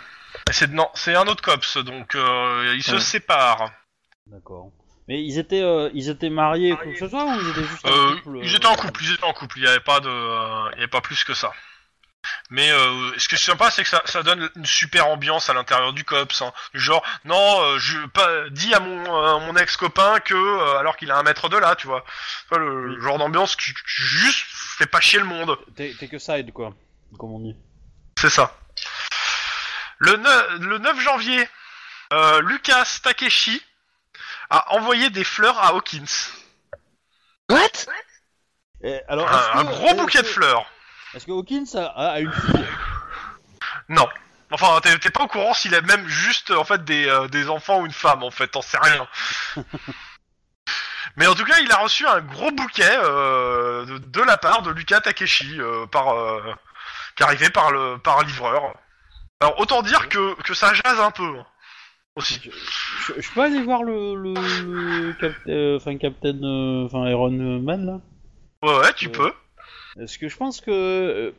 C'est 0.51 0.71
non, 0.71 0.89
c'est 0.95 1.15
un 1.15 1.27
autre 1.27 1.41
cops, 1.43 1.77
donc 1.77 2.15
euh, 2.15 2.73
ils 2.75 2.83
se 2.83 2.95
Ouais. 2.95 2.99
séparent. 2.99 3.71
D'accord. 4.27 4.71
Mais 5.07 5.23
ils 5.23 5.37
étaient, 5.37 5.61
euh, 5.61 5.89
ils 5.93 6.09
étaient 6.09 6.31
mariés 6.31 6.73
ou 6.73 6.77
quoi 6.77 6.91
que 6.91 6.97
ce 6.97 7.07
soit 7.07 7.25
ou 7.25 7.39
ils 7.39 7.49
étaient 7.49 7.63
juste 7.63 7.85
en 7.85 7.89
Euh, 7.91 8.15
couple 8.15 8.39
ils 8.43 8.51
euh, 8.53 8.55
étaient 8.57 8.65
en 8.65 8.75
couple, 8.75 9.03
ils 9.03 9.13
étaient 9.13 9.23
en 9.23 9.33
couple. 9.33 9.59
Il 9.59 9.61
n'y 9.61 9.67
avait 9.67 9.79
pas 9.79 9.99
de, 9.99 10.09
euh, 10.09 10.69
il 10.73 10.77
y 10.77 10.79
avait 10.79 10.87
pas 10.87 11.01
plus 11.01 11.23
que 11.23 11.35
ça. 11.35 11.51
Mais 12.49 12.71
euh, 12.71 13.11
ce 13.19 13.27
que 13.29 13.35
je 13.35 13.41
sympa, 13.43 13.69
c'est 13.69 13.83
que 13.83 13.89
ça, 13.89 14.01
ça 14.05 14.23
donne 14.23 14.49
une 14.55 14.65
super 14.65 15.05
ambiance 15.07 15.47
à 15.51 15.53
l'intérieur 15.53 15.93
du 15.93 16.03
cops. 16.03 16.41
Hein. 16.41 16.51
Du 16.73 16.79
Genre, 16.79 17.03
non, 17.23 17.61
euh, 17.61 17.77
je 17.77 18.03
pas 18.07 18.49
dis 18.49 18.73
à 18.73 18.79
mon, 18.79 19.15
euh, 19.15 19.39
mon 19.41 19.55
ex 19.57 19.77
copain 19.77 20.19
que 20.21 20.33
euh, 20.33 20.77
alors 20.79 20.97
qu'il 20.97 21.11
a 21.11 21.17
un 21.19 21.23
mètre 21.23 21.49
de 21.49 21.57
là, 21.57 21.75
tu 21.75 21.85
vois. 21.85 22.03
Enfin, 22.49 22.59
le 22.59 22.95
Oui. 22.95 23.01
genre 23.03 23.19
d'ambiance 23.19 23.55
qui 23.55 23.71
qui 23.73 23.77
juste 23.85 24.43
fait 24.49 24.87
pas 24.87 25.01
chier 25.01 25.19
le 25.19 25.25
monde. 25.25 25.55
T'es 25.75 25.93
t'es 25.99 26.07
que 26.07 26.17
side 26.17 26.51
quoi, 26.51 26.73
comme 27.19 27.31
on 27.31 27.39
dit. 27.41 27.55
C'est 28.19 28.31
ça. 28.31 28.57
Le 29.99 30.17
9, 30.17 30.47
le 30.61 30.77
9 30.79 30.99
janvier, 30.99 31.47
euh, 32.11 32.41
Lucas 32.41 32.99
Takeshi 33.03 33.61
a 34.49 34.73
envoyé 34.73 35.09
des 35.09 35.23
fleurs 35.23 35.57
à 35.59 35.69
Hawkins. 35.69 36.05
What? 37.49 37.85
Et 38.81 39.01
alors, 39.07 39.27
Un, 39.55 39.63
gros 39.63 39.87
est-ce 39.87 39.95
bouquet 39.95 40.17
de 40.19 40.23
que- 40.23 40.29
fleurs. 40.33 40.65
Est-ce 41.13 41.25
que 41.25 41.31
Hawkins 41.31 41.65
a, 41.75 42.11
a 42.13 42.19
une 42.19 42.31
fille? 42.31 42.65
Non. 43.89 44.07
Enfin, 44.51 44.79
t'es 44.81 44.97
t'es 44.99 45.09
pas 45.09 45.23
au 45.23 45.27
courant 45.27 45.53
s'il 45.53 45.73
a 45.75 45.81
même 45.81 46.07
juste 46.07 46.51
en 46.51 46.63
fait 46.63 46.83
des, 46.85 47.07
euh, 47.07 47.27
des 47.27 47.49
enfants 47.49 47.79
ou 47.81 47.85
une 47.85 47.91
femme 47.91 48.23
en 48.23 48.31
fait, 48.31 48.47
t'en 48.49 48.61
sais 48.61 48.77
rien. 48.79 49.07
Mais 51.17 51.27
en 51.27 51.35
tout 51.35 51.45
cas, 51.45 51.59
il 51.59 51.71
a 51.71 51.77
reçu 51.77 52.05
un 52.05 52.19
gros 52.21 52.51
bouquet 52.51 52.83
euh, 53.03 53.85
de, 53.85 53.97
de 53.99 54.21
la 54.21 54.37
part 54.37 54.61
de 54.63 54.71
Lucas 54.71 55.01
Takeshi 55.01 55.59
euh, 55.61 55.85
par 55.87 56.09
euh, 56.13 56.41
qui 57.15 57.23
arrivait 57.23 57.49
par 57.49 57.71
le 57.71 57.97
par 57.97 58.21
livreur. 58.23 58.73
Alors 59.39 59.59
autant 59.59 59.81
dire 59.81 60.09
que, 60.09 60.33
que 60.43 60.53
ça 60.53 60.73
jase 60.73 60.99
un 60.99 61.11
peu 61.11 61.39
hein, 61.39 61.45
aussi. 62.15 62.39
je, 62.43 63.13
je 63.21 63.33
peux 63.33 63.41
aller 63.41 63.61
voir 63.61 63.83
le, 63.83 64.15
le, 64.15 64.33
le 65.07 65.13
cap- 65.13 65.33
euh, 65.47 65.77
enfin 65.77 65.97
Captain, 65.97 66.41
euh, 66.43 66.85
enfin 66.85 67.07
Iron 67.09 67.31
Man 67.59 67.85
là? 67.85 68.01
Ouais 68.63 68.77
ouais, 68.79 68.93
tu 68.95 69.07
Euh, 69.07 69.11
peux. 69.11 69.33
Parce 69.97 70.17
que 70.17 70.27
je 70.27 70.37
pense 70.37 70.61
que 70.61 70.71
euh, 70.71 71.31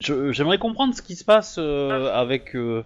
je- 0.00 0.32
j'aimerais 0.32 0.58
comprendre 0.58 0.94
ce 0.94 1.02
qui 1.02 1.16
se 1.16 1.24
passe 1.24 1.56
euh, 1.58 2.12
avec 2.12 2.54
euh, 2.56 2.84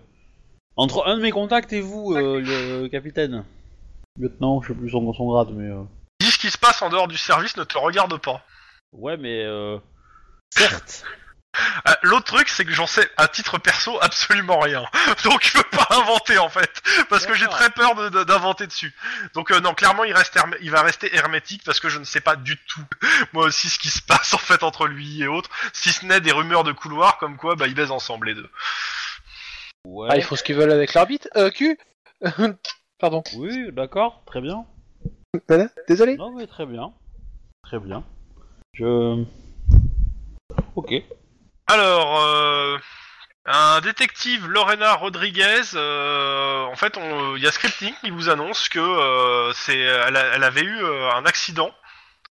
entre 0.76 1.07
un 1.07 1.16
de 1.16 1.22
mes 1.22 1.31
contacts 1.33 1.72
et 1.72 1.81
vous, 1.81 2.12
euh, 2.14 2.41
le 2.41 2.89
capitaine, 2.89 3.45
lieutenant, 4.18 4.61
je 4.62 4.68
sais 4.68 4.74
plus 4.79 4.91
son, 4.91 5.12
son 5.12 5.29
grade, 5.29 5.51
mais 5.53 5.68
euh, 5.70 5.83
Dis 6.20 6.31
ce 6.31 6.39
qui 6.39 6.51
se 6.51 6.59
passe 6.59 6.83
en 6.83 6.91
dehors 6.91 7.09
du 7.09 7.16
service 7.16 7.57
ne 7.57 7.64
te 7.64 7.79
regarde 7.79 8.16
pas. 8.20 8.43
ouais, 8.93 9.16
mais 9.16 9.45
euh, 9.45 9.79
certes. 10.51 11.05
Ah, 11.85 11.99
L'autre 12.03 12.25
truc, 12.27 12.49
c'est 12.49 12.65
que 12.65 12.71
j'en 12.73 12.87
sais 12.87 13.09
à 13.17 13.27
titre 13.27 13.59
perso 13.59 13.99
absolument 14.03 14.59
rien. 14.61 14.85
Donc 15.25 15.43
je 15.45 15.55
peux 15.55 15.69
pas 15.77 15.87
inventer 15.91 16.39
en 16.39 16.49
fait, 16.49 16.71
parce 17.09 17.27
que 17.27 17.35
j'ai 17.35 17.47
très 17.47 17.71
peur 17.71 17.95
de- 17.95 18.09
de- 18.11 18.25
d'inventer 18.25 18.67
dessus. 18.67 18.95
Donc 19.35 19.51
euh, 19.51 19.61
non, 19.61 19.75
clairement, 19.75 20.05
il 20.05 20.13
reste 20.13 20.37
hermé- 20.37 20.59
il 20.61 20.71
va 20.71 20.83
rester 20.83 21.15
hermétique 21.17 21.63
parce 21.65 21.81
que 21.81 21.89
je 21.89 21.99
ne 21.99 22.05
sais 22.05 22.21
pas 22.21 22.37
du 22.37 22.57
tout 22.69 22.83
moi 23.33 23.47
aussi 23.47 23.69
ce 23.71 23.79
qui 23.79 23.89
se 23.89 24.03
passe 24.03 24.35
en 24.35 24.39
fait 24.39 24.63
entre 24.63 24.87
lui 24.87 25.23
et 25.23 25.27
autres, 25.27 25.51
si 25.73 25.91
ce 25.91 26.05
n'est 26.07 26.21
des 26.21 26.33
rumeurs 26.33 26.65
de 26.65 26.73
couloir 26.73 27.19
comme 27.19 27.37
quoi 27.37 27.57
bah 27.57 27.67
ils 27.67 27.75
baisent 27.75 27.91
ensemble 27.91 28.29
les 28.29 28.35
deux. 28.35 28.51
Ouais. 29.85 30.09
Ah, 30.13 30.17
ils 30.17 30.23
font 30.23 30.37
ce 30.37 30.43
qu'ils 30.43 30.57
veulent 30.57 30.71
avec 30.73 30.93
l'arbitre. 30.95 31.29
Euh, 31.37 31.51
cul 31.51 31.79
Pardon. 33.01 33.23
Oui, 33.37 33.73
d'accord, 33.73 34.23
très 34.27 34.41
bien. 34.41 34.67
Voilà, 35.49 35.69
désolé. 35.89 36.17
Non, 36.17 36.33
mais 36.35 36.47
très 36.47 36.67
bien, 36.67 36.93
très 37.63 37.79
bien. 37.79 38.05
Je. 38.75 39.25
Ok. 40.77 40.93
Alors, 41.69 42.21
euh, 42.23 42.79
un 43.45 43.81
détective 43.81 44.47
Lorena 44.49 44.95
Rodriguez, 44.95 45.62
euh, 45.75 46.64
en 46.64 46.77
fait, 46.77 46.99
il 47.37 47.43
y 47.43 47.47
a 47.47 47.53
Scripting 47.53 47.95
qui 48.01 48.11
vous 48.11 48.29
annonce 48.31 48.69
que 48.69 48.79
euh, 48.79 49.53
c'est, 49.53 49.79
elle, 49.79 50.16
a- 50.16 50.35
elle 50.35 50.45
avait 50.45 50.62
eu 50.62 50.83
euh, 50.83 51.11
un 51.12 51.25
accident 51.27 51.71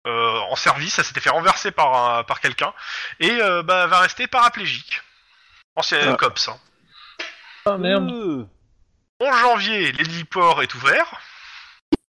euh, 0.05 0.37
en 0.49 0.55
service, 0.55 0.99
elle 0.99 1.05
s'était 1.05 1.21
fait 1.21 1.29
renverser 1.29 1.71
par, 1.71 1.95
un- 2.19 2.23
par 2.23 2.41
quelqu'un, 2.41 2.73
et 3.19 3.31
euh, 3.41 3.63
bah, 3.63 3.83
elle 3.85 3.89
va 3.89 3.99
rester 3.99 4.27
paraplégique. 4.27 5.01
Ancien 5.75 5.97
Ah. 6.13 6.15
COPS. 6.17 6.49
hein. 6.49 6.59
Ah 7.65 7.77
merde. 7.77 8.11
Euh, 8.11 8.45
11 9.19 9.35
janvier, 9.39 9.91
l'héliport 9.93 10.61
est 10.61 10.73
ouvert. 10.75 11.19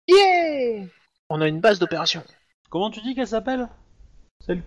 Yeah 0.08 0.86
On 1.30 1.40
a 1.40 1.48
une 1.48 1.62
base 1.62 1.80
d'opération. 1.80 2.26
Comment 2.70 2.90
tu 2.90 3.02
dis 3.02 3.16
qu'elle 3.16 3.28
s'appelle? 3.28 3.70
Celle... 4.46 4.64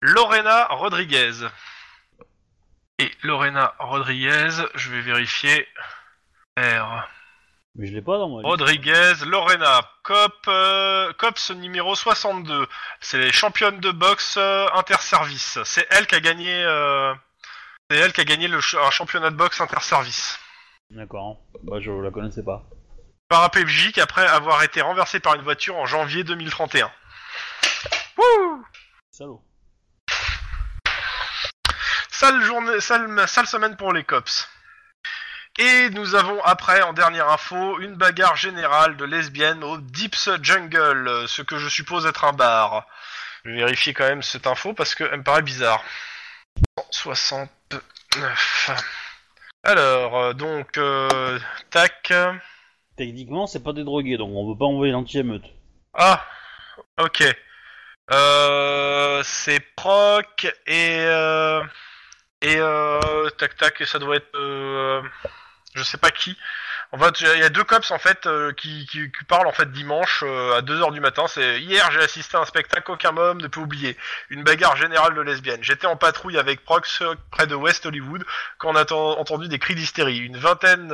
Lorena 0.00 0.66
Rodriguez. 0.70 1.32
Et 2.98 3.10
Lorena 3.22 3.74
Rodriguez, 3.78 4.50
je 4.74 4.90
vais 4.90 5.00
vérifier. 5.00 5.66
R. 6.56 7.08
Mais 7.76 7.88
je 7.88 7.92
l'ai 7.94 8.02
pas 8.02 8.18
dans 8.18 8.28
moi. 8.28 8.40
Rodriguez, 8.44 9.14
Lorena, 9.26 9.80
COP, 10.04 10.32
euh, 10.46 11.12
COPS 11.14 11.50
numéro 11.50 11.96
62. 11.96 12.68
C'est 13.00 13.18
les 13.18 13.32
championnes 13.32 13.80
de 13.80 13.90
boxe 13.90 14.36
euh, 14.38 14.68
interservice. 14.74 15.58
C'est 15.64 15.84
elle 15.90 16.06
qui 16.06 16.14
a 16.14 16.20
gagné, 16.20 16.62
euh, 16.64 17.12
c'est 17.90 17.96
elle 17.98 18.12
qui 18.12 18.20
a 18.20 18.24
gagné 18.24 18.46
le 18.46 18.60
ch- 18.60 18.80
un 18.80 18.90
championnat 18.92 19.30
de 19.30 19.36
boxe 19.36 19.60
interservice. 19.60 20.38
D'accord. 20.90 21.38
Bah 21.64 21.80
je 21.80 21.90
la 21.90 22.12
connaissais 22.12 22.44
pas. 22.44 22.62
Paraplégique 23.28 23.98
après 23.98 24.24
avoir 24.24 24.62
été 24.62 24.80
renversée 24.80 25.18
par 25.18 25.34
une 25.34 25.42
voiture 25.42 25.74
en 25.76 25.86
janvier 25.86 26.22
2031. 26.22 26.92
Wouh 28.16 28.64
Salaud. 29.10 29.42
Sale 32.16 32.40
journée, 32.42 32.78
sale, 32.78 33.26
sale 33.26 33.48
semaine 33.48 33.76
pour 33.76 33.92
les 33.92 34.04
cops. 34.04 34.48
Et 35.58 35.90
nous 35.90 36.14
avons 36.14 36.40
après, 36.44 36.80
en 36.82 36.92
dernière 36.92 37.28
info, 37.28 37.80
une 37.80 37.96
bagarre 37.96 38.36
générale 38.36 38.96
de 38.96 39.04
lesbiennes 39.04 39.64
au 39.64 39.78
Deeps 39.78 40.30
Jungle, 40.40 41.26
ce 41.26 41.42
que 41.42 41.58
je 41.58 41.68
suppose 41.68 42.06
être 42.06 42.24
un 42.24 42.32
bar. 42.32 42.86
Je 43.44 43.50
vais 43.50 43.56
vérifier 43.56 43.94
quand 43.94 44.06
même 44.06 44.22
cette 44.22 44.46
info 44.46 44.74
parce 44.74 44.94
qu'elle 44.94 45.16
me 45.16 45.24
paraît 45.24 45.42
bizarre. 45.42 45.82
169. 46.92 48.70
Alors, 49.64 50.16
euh, 50.16 50.32
donc, 50.34 50.78
euh, 50.78 51.40
tac. 51.70 52.12
Techniquement, 52.96 53.48
c'est 53.48 53.64
pas 53.64 53.72
des 53.72 53.82
drogués, 53.82 54.18
donc 54.18 54.30
on 54.32 54.52
peut 54.52 54.58
pas 54.58 54.66
envoyer 54.66 54.92
l'anti-émeute. 54.92 55.46
Ah, 55.94 56.24
ok. 57.00 57.24
Euh, 58.12 59.20
c'est 59.24 59.58
proc 59.74 60.46
et 60.66 61.00
euh, 61.00 61.60
et 62.44 62.56
euh, 62.58 63.30
tac 63.38 63.56
tac 63.56 63.82
ça 63.86 63.98
doit 63.98 64.16
être 64.16 64.36
euh, 64.36 65.00
je 65.74 65.82
sais 65.82 65.96
pas 65.98 66.10
qui. 66.10 66.36
En 66.92 66.98
fait, 66.98 67.22
il 67.22 67.40
y 67.40 67.42
a 67.42 67.48
deux 67.48 67.64
cops 67.64 67.90
en 67.90 67.98
fait 67.98 68.26
euh, 68.26 68.52
qui, 68.52 68.86
qui, 68.86 69.10
parlent 69.26 69.48
en 69.48 69.52
fait 69.52 69.72
dimanche 69.72 70.22
euh, 70.24 70.56
à 70.56 70.60
2h 70.60 70.92
du 70.92 71.00
matin. 71.00 71.26
C'est 71.26 71.60
hier 71.60 71.90
j'ai 71.90 72.00
assisté 72.00 72.36
à 72.36 72.40
un 72.40 72.44
spectacle 72.44 72.84
qu'aucun 72.84 73.16
homme 73.16 73.40
ne 73.40 73.48
peut 73.48 73.60
oublier, 73.60 73.96
une 74.30 74.44
bagarre 74.44 74.76
générale 74.76 75.14
de 75.14 75.20
lesbiennes. 75.22 75.64
J'étais 75.64 75.86
en 75.86 75.96
patrouille 75.96 76.38
avec 76.38 76.64
Prox 76.64 77.00
euh, 77.02 77.14
près 77.32 77.48
de 77.48 77.54
West 77.54 77.86
Hollywood 77.86 78.24
quand 78.58 78.70
on 78.72 78.76
a 78.76 78.84
enten- 78.84 79.18
entendu 79.18 79.48
des 79.48 79.58
cris 79.58 79.74
d'hystérie. 79.74 80.18
Une 80.18 80.36
vingtaine 80.36 80.92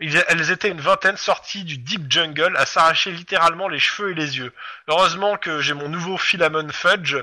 elles 0.00 0.50
étaient 0.50 0.68
une 0.68 0.80
vingtaine 0.80 1.16
sorties 1.16 1.64
du 1.64 1.78
Deep 1.78 2.10
Jungle 2.10 2.56
à 2.56 2.66
s'arracher 2.66 3.10
littéralement 3.10 3.68
les 3.68 3.78
cheveux 3.78 4.10
et 4.10 4.14
les 4.14 4.38
yeux. 4.38 4.52
Heureusement 4.88 5.36
que 5.36 5.60
j'ai 5.60 5.74
mon 5.74 5.88
nouveau 5.88 6.16
Philamon 6.16 6.68
Fudge, 6.70 7.16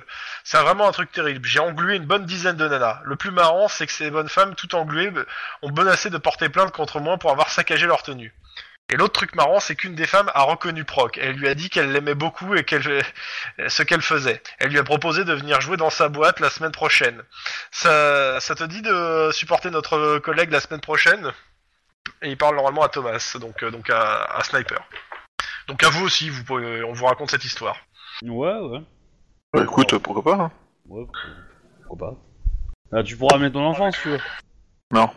c'est 0.43 0.61
vraiment 0.61 0.87
un 0.87 0.91
truc 0.91 1.11
terrible. 1.11 1.47
J'ai 1.47 1.59
englué 1.59 1.95
une 1.95 2.05
bonne 2.05 2.25
dizaine 2.25 2.57
de 2.57 2.67
nanas. 2.67 3.01
Le 3.05 3.15
plus 3.15 3.31
marrant, 3.31 3.67
c'est 3.67 3.87
que 3.87 3.93
ces 3.93 4.11
bonnes 4.11 4.29
femmes, 4.29 4.55
tout 4.55 4.75
engluées, 4.75 5.11
euh, 5.15 5.25
ont 5.61 5.71
menacé 5.71 6.09
de 6.09 6.17
porter 6.17 6.49
plainte 6.49 6.71
contre 6.71 6.99
moi 6.99 7.17
pour 7.17 7.31
avoir 7.31 7.49
saccagé 7.49 7.85
leur 7.85 8.03
tenue. 8.03 8.33
Et 8.89 8.95
l'autre 8.95 9.13
truc 9.13 9.33
marrant, 9.35 9.59
c'est 9.59 9.75
qu'une 9.75 9.95
des 9.95 10.05
femmes 10.05 10.29
a 10.35 10.43
reconnu 10.43 10.83
Proc. 10.83 11.17
Elle 11.17 11.37
lui 11.37 11.47
a 11.47 11.55
dit 11.55 11.69
qu'elle 11.69 11.91
l'aimait 11.91 12.15
beaucoup 12.15 12.53
et 12.53 12.63
qu'elle 12.63 13.03
ce 13.67 13.81
qu'elle 13.81 14.01
faisait. 14.01 14.41
Elle 14.59 14.71
lui 14.71 14.77
a 14.77 14.83
proposé 14.83 15.23
de 15.23 15.33
venir 15.33 15.61
jouer 15.61 15.77
dans 15.77 15.89
sa 15.89 16.09
boîte 16.09 16.39
la 16.39 16.49
semaine 16.49 16.71
prochaine. 16.71 17.23
Ça, 17.71 18.39
ça 18.39 18.55
te 18.55 18.63
dit 18.65 18.81
de 18.81 19.31
supporter 19.31 19.71
notre 19.71 20.19
collègue 20.19 20.51
la 20.51 20.59
semaine 20.59 20.81
prochaine? 20.81 21.31
Et 22.23 22.29
il 22.29 22.37
parle 22.37 22.55
normalement 22.55 22.83
à 22.83 22.89
Thomas, 22.89 23.35
donc, 23.39 23.61
euh, 23.63 23.71
donc 23.71 23.89
à, 23.89 24.23
à 24.23 24.43
Sniper. 24.43 24.79
Donc 25.67 25.83
à 25.83 25.89
vous 25.89 26.05
aussi, 26.05 26.29
vous 26.29 26.43
pouvez, 26.43 26.83
on 26.83 26.93
vous 26.93 27.05
raconte 27.05 27.29
cette 27.31 27.43
histoire. 27.45 27.77
Ouais, 28.21 28.57
ouais. 28.59 28.79
Bah, 29.53 29.63
écoute, 29.63 29.97
pourquoi 29.97 30.23
pas 30.23 30.43
hein. 30.43 30.51
Ouais, 30.87 31.05
pourquoi 31.87 32.09
pas. 32.09 32.15
Là, 32.91 33.03
tu 33.03 33.17
pourras 33.17 33.37
mettre 33.37 33.53
ton 33.53 33.65
enfant 33.65 33.91
si 33.91 34.01
tu 34.01 34.09
veux. 34.09 34.19
Non. 34.91 35.09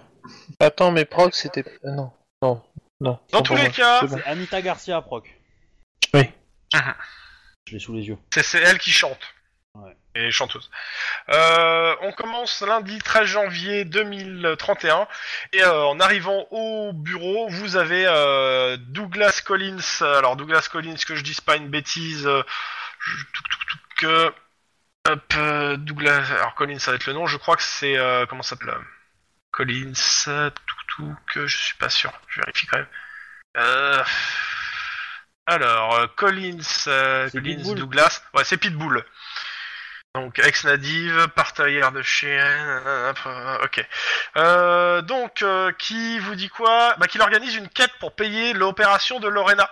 Attends, 0.59 0.91
mais 0.91 1.05
Proc, 1.05 1.35
c'était. 1.35 1.65
euh, 1.85 1.93
non, 1.93 2.13
non, 2.43 2.63
non. 3.01 3.19
Dans 3.31 3.43
tous 3.43 3.55
les 3.55 3.71
cas, 3.71 4.01
C'est 4.01 4.09
bon. 4.09 4.21
Anita 4.27 4.61
Garcia, 4.61 5.01
proc. 5.01 5.33
Oui. 6.15 6.29
Je 6.75 7.73
l'ai 7.73 7.79
sous 7.79 7.95
les 7.95 8.07
yeux. 8.09 8.19
c'est 8.33 8.59
elle 8.59 8.79
qui 8.79 8.91
chante. 8.91 9.21
Et 10.19 10.31
chanteuse. 10.31 10.71
Euh, 11.29 11.95
on 12.01 12.11
commence 12.12 12.62
lundi 12.62 12.99
13 13.01 13.27
janvier 13.27 13.85
2031 13.85 15.07
et 15.53 15.62
euh, 15.62 15.85
en 15.85 16.01
arrivant 16.01 16.47
au 16.53 16.93
bureau, 16.95 17.49
vous 17.51 17.77
avez 17.77 18.07
euh, 18.07 18.79
Douglas 18.79 19.43
Collins. 19.45 19.77
Alors 20.01 20.37
Douglas 20.37 20.69
Collins, 20.73 20.97
que 21.07 21.17
je 21.17 21.23
dise 21.23 21.43
pas 21.43 21.57
une 21.57 21.69
bêtise. 21.69 22.23
je- 22.25 23.25
touc, 23.33 23.49
touc, 23.51 23.67
touc, 23.69 23.81
que 23.99 24.33
hop, 25.09 25.35
Douglas. 25.81 26.31
Alors 26.33 26.55
Collins, 26.55 26.79
ça 26.79 26.93
va 26.93 26.97
être 26.97 27.07
le 27.07 27.12
nom. 27.12 27.27
Je 27.27 27.37
crois 27.37 27.57
que 27.57 27.62
c'est 27.62 27.97
comment 28.31 28.43
ça 28.43 28.57
s'appelle 28.57 28.75
Collins. 29.51 29.93
euh, 30.29 30.49
Touc, 30.51 30.79
touc, 30.97 31.47
je 31.47 31.57
suis 31.59 31.77
pas 31.77 31.91
sûr. 31.91 32.11
Je 32.29 32.41
vérifie 32.41 32.67
quand 32.69 32.79
même. 32.79 34.05
Alors, 35.49 36.14
Collins, 36.17 36.59
Collins, 37.31 37.62
Douglas, 37.77 38.23
ouais, 38.35 38.45
c'est 38.45 38.57
Pitbull. 38.57 39.05
Donc, 40.17 40.39
ex-nadive, 40.39 41.29
partagère 41.37 41.93
de 41.93 42.01
chien, 42.01 42.31
euh, 42.87 43.12
euh, 43.27 43.64
ok. 43.64 43.87
Euh, 44.39 45.03
donc, 45.03 45.43
euh, 45.43 45.71
qui 45.73 46.19
vous 46.21 46.35
dit 46.35 46.49
quoi? 46.49 46.95
Bah, 46.97 47.07
qu'il 47.07 47.21
organise 47.21 47.55
une 47.55 47.69
quête 47.69 47.93
pour 48.01 48.12
payer 48.14 48.55
l'opération 48.55 49.21
de 49.21 49.29
Lorena. 49.29 49.69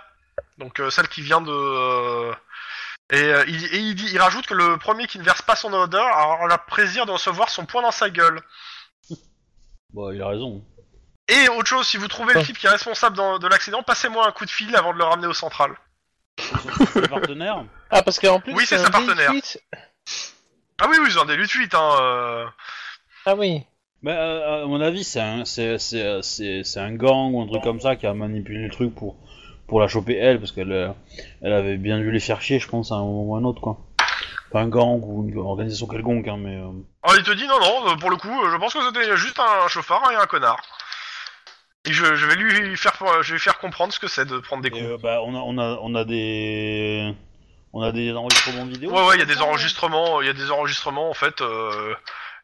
Donc, 0.58 0.80
euh, 0.80 0.90
celle 0.90 1.08
qui 1.08 1.22
vient 1.22 1.40
de... 1.40 1.50
euh, 1.50 2.34
Et, 3.10 3.22
euh, 3.22 3.42
il, 3.48 3.64
et 3.74 3.78
il, 3.78 3.94
dit, 3.94 4.10
il 4.12 4.20
rajoute 4.20 4.46
que 4.46 4.52
le 4.52 4.76
premier 4.76 5.06
qui 5.06 5.18
ne 5.18 5.24
verse 5.24 5.40
pas 5.40 5.56
son 5.56 5.72
odeur 5.72 6.04
aura 6.04 6.46
le 6.46 6.56
plaisir 6.74 7.06
de 7.06 7.12
recevoir 7.12 7.48
son 7.48 7.64
poing 7.64 7.80
dans 7.80 7.90
sa 7.90 8.10
gueule. 8.10 8.38
Bah, 9.94 10.10
il 10.12 10.20
a 10.20 10.28
raison. 10.28 10.62
Et 11.28 11.48
autre 11.48 11.68
chose, 11.70 11.88
si 11.88 11.96
vous 11.96 12.08
trouvez 12.08 12.34
le 12.34 12.42
type 12.42 12.58
qui 12.58 12.66
est 12.66 12.70
responsable 12.70 13.16
dans- 13.16 13.38
de 13.38 13.48
l'accident, 13.48 13.82
passez-moi 13.82 14.26
un 14.28 14.32
coup 14.32 14.44
de 14.44 14.50
fil 14.50 14.76
avant 14.76 14.92
de 14.92 14.98
le 14.98 15.04
ramener 15.04 15.26
au 15.26 15.32
central. 15.32 15.74
C'est 16.38 16.92
son 16.92 17.00
partenaire. 17.08 17.64
Ah, 17.90 18.02
parce 18.02 18.18
qu'en 18.18 18.40
plus. 18.40 18.52
Oui, 18.52 18.66
c'est 18.66 18.76
sa 18.76 18.90
partenaire. 18.90 19.32
D8. 19.32 19.56
Ah 20.80 20.86
oui, 20.90 20.96
oui, 21.00 21.06
ils 21.10 21.18
ont 21.18 21.24
des 21.24 21.36
luttes 21.36 21.50
8, 21.52 21.74
hein. 21.74 21.90
euh. 22.00 22.46
Ah 23.26 23.34
oui. 23.36 23.62
Bah, 24.02 24.12
euh, 24.12 24.64
à 24.64 24.66
mon 24.66 24.80
avis, 24.80 25.04
c'est 25.04 25.20
un, 25.20 25.44
c'est, 25.44 25.78
c'est, 25.78 26.20
c'est, 26.22 26.62
c'est 26.64 26.80
un 26.80 26.92
gang 26.94 27.32
ou 27.32 27.40
un 27.40 27.46
truc 27.46 27.62
comme 27.62 27.80
ça 27.80 27.96
qui 27.96 28.06
a 28.06 28.12
manipulé 28.14 28.58
le 28.64 28.70
truc 28.70 28.94
pour, 28.94 29.16
pour 29.66 29.80
la 29.80 29.88
choper 29.88 30.16
elle, 30.16 30.38
parce 30.40 30.52
qu'elle 30.52 30.72
euh, 30.72 30.90
elle 31.42 31.52
avait 31.52 31.76
bien 31.76 31.98
dû 31.98 32.10
les 32.10 32.20
faire 32.20 32.42
chier, 32.42 32.58
je 32.58 32.68
pense, 32.68 32.92
à 32.92 32.96
un 32.96 33.02
moment 33.02 33.22
ou 33.24 33.34
à 33.36 33.38
un 33.38 33.44
autre, 33.44 33.60
quoi. 33.60 33.78
Pas 34.50 34.60
un 34.60 34.68
gang 34.68 35.00
ou 35.02 35.26
une 35.28 35.38
organisation 35.38 35.86
quelconque, 35.86 36.28
hein, 36.28 36.36
mais... 36.38 36.56
euh, 36.56 36.70
Alors 37.02 37.16
il 37.16 37.24
te 37.24 37.32
dit 37.32 37.46
non, 37.46 37.58
non, 37.60 37.88
euh, 37.92 37.96
pour 37.96 38.10
le 38.10 38.16
coup, 38.16 38.28
je 38.52 38.56
pense 38.56 38.74
que 38.74 38.80
c'était 38.86 39.16
juste 39.16 39.40
un 39.40 39.66
chauffard 39.68 40.02
et 40.12 40.16
un 40.16 40.26
connard. 40.26 40.60
Et 41.86 41.92
je, 41.92 42.14
je 42.14 42.26
vais 42.26 42.36
lui 42.36 42.76
faire, 42.76 42.94
je 43.22 43.28
vais 43.28 43.32
lui 43.34 43.40
faire 43.40 43.58
comprendre 43.58 43.92
ce 43.92 43.98
que 43.98 44.06
c'est 44.08 44.24
de 44.26 44.38
prendre 44.38 44.62
des 44.62 44.70
coups. 44.70 44.82
Euh, 44.82 44.98
bah, 45.02 45.20
on 45.24 45.34
a, 45.34 45.38
on 45.38 45.58
a, 45.58 45.78
on 45.82 45.94
a 45.94 46.04
des... 46.04 47.14
On 47.76 47.82
a 47.82 47.90
des 47.90 48.12
enregistrements 48.12 48.64
vidéo 48.66 48.92
Ouais, 48.92 49.04
ouais, 49.06 49.16
il 49.16 49.18
y 49.18 49.22
a 49.22 49.26
des 49.26 49.40
enregistrements, 49.40 50.20
il 50.22 50.26
y 50.28 50.30
a 50.30 50.32
des 50.32 50.50
enregistrements 50.52 51.10
en 51.10 51.14
fait. 51.14 51.40
euh, 51.40 51.94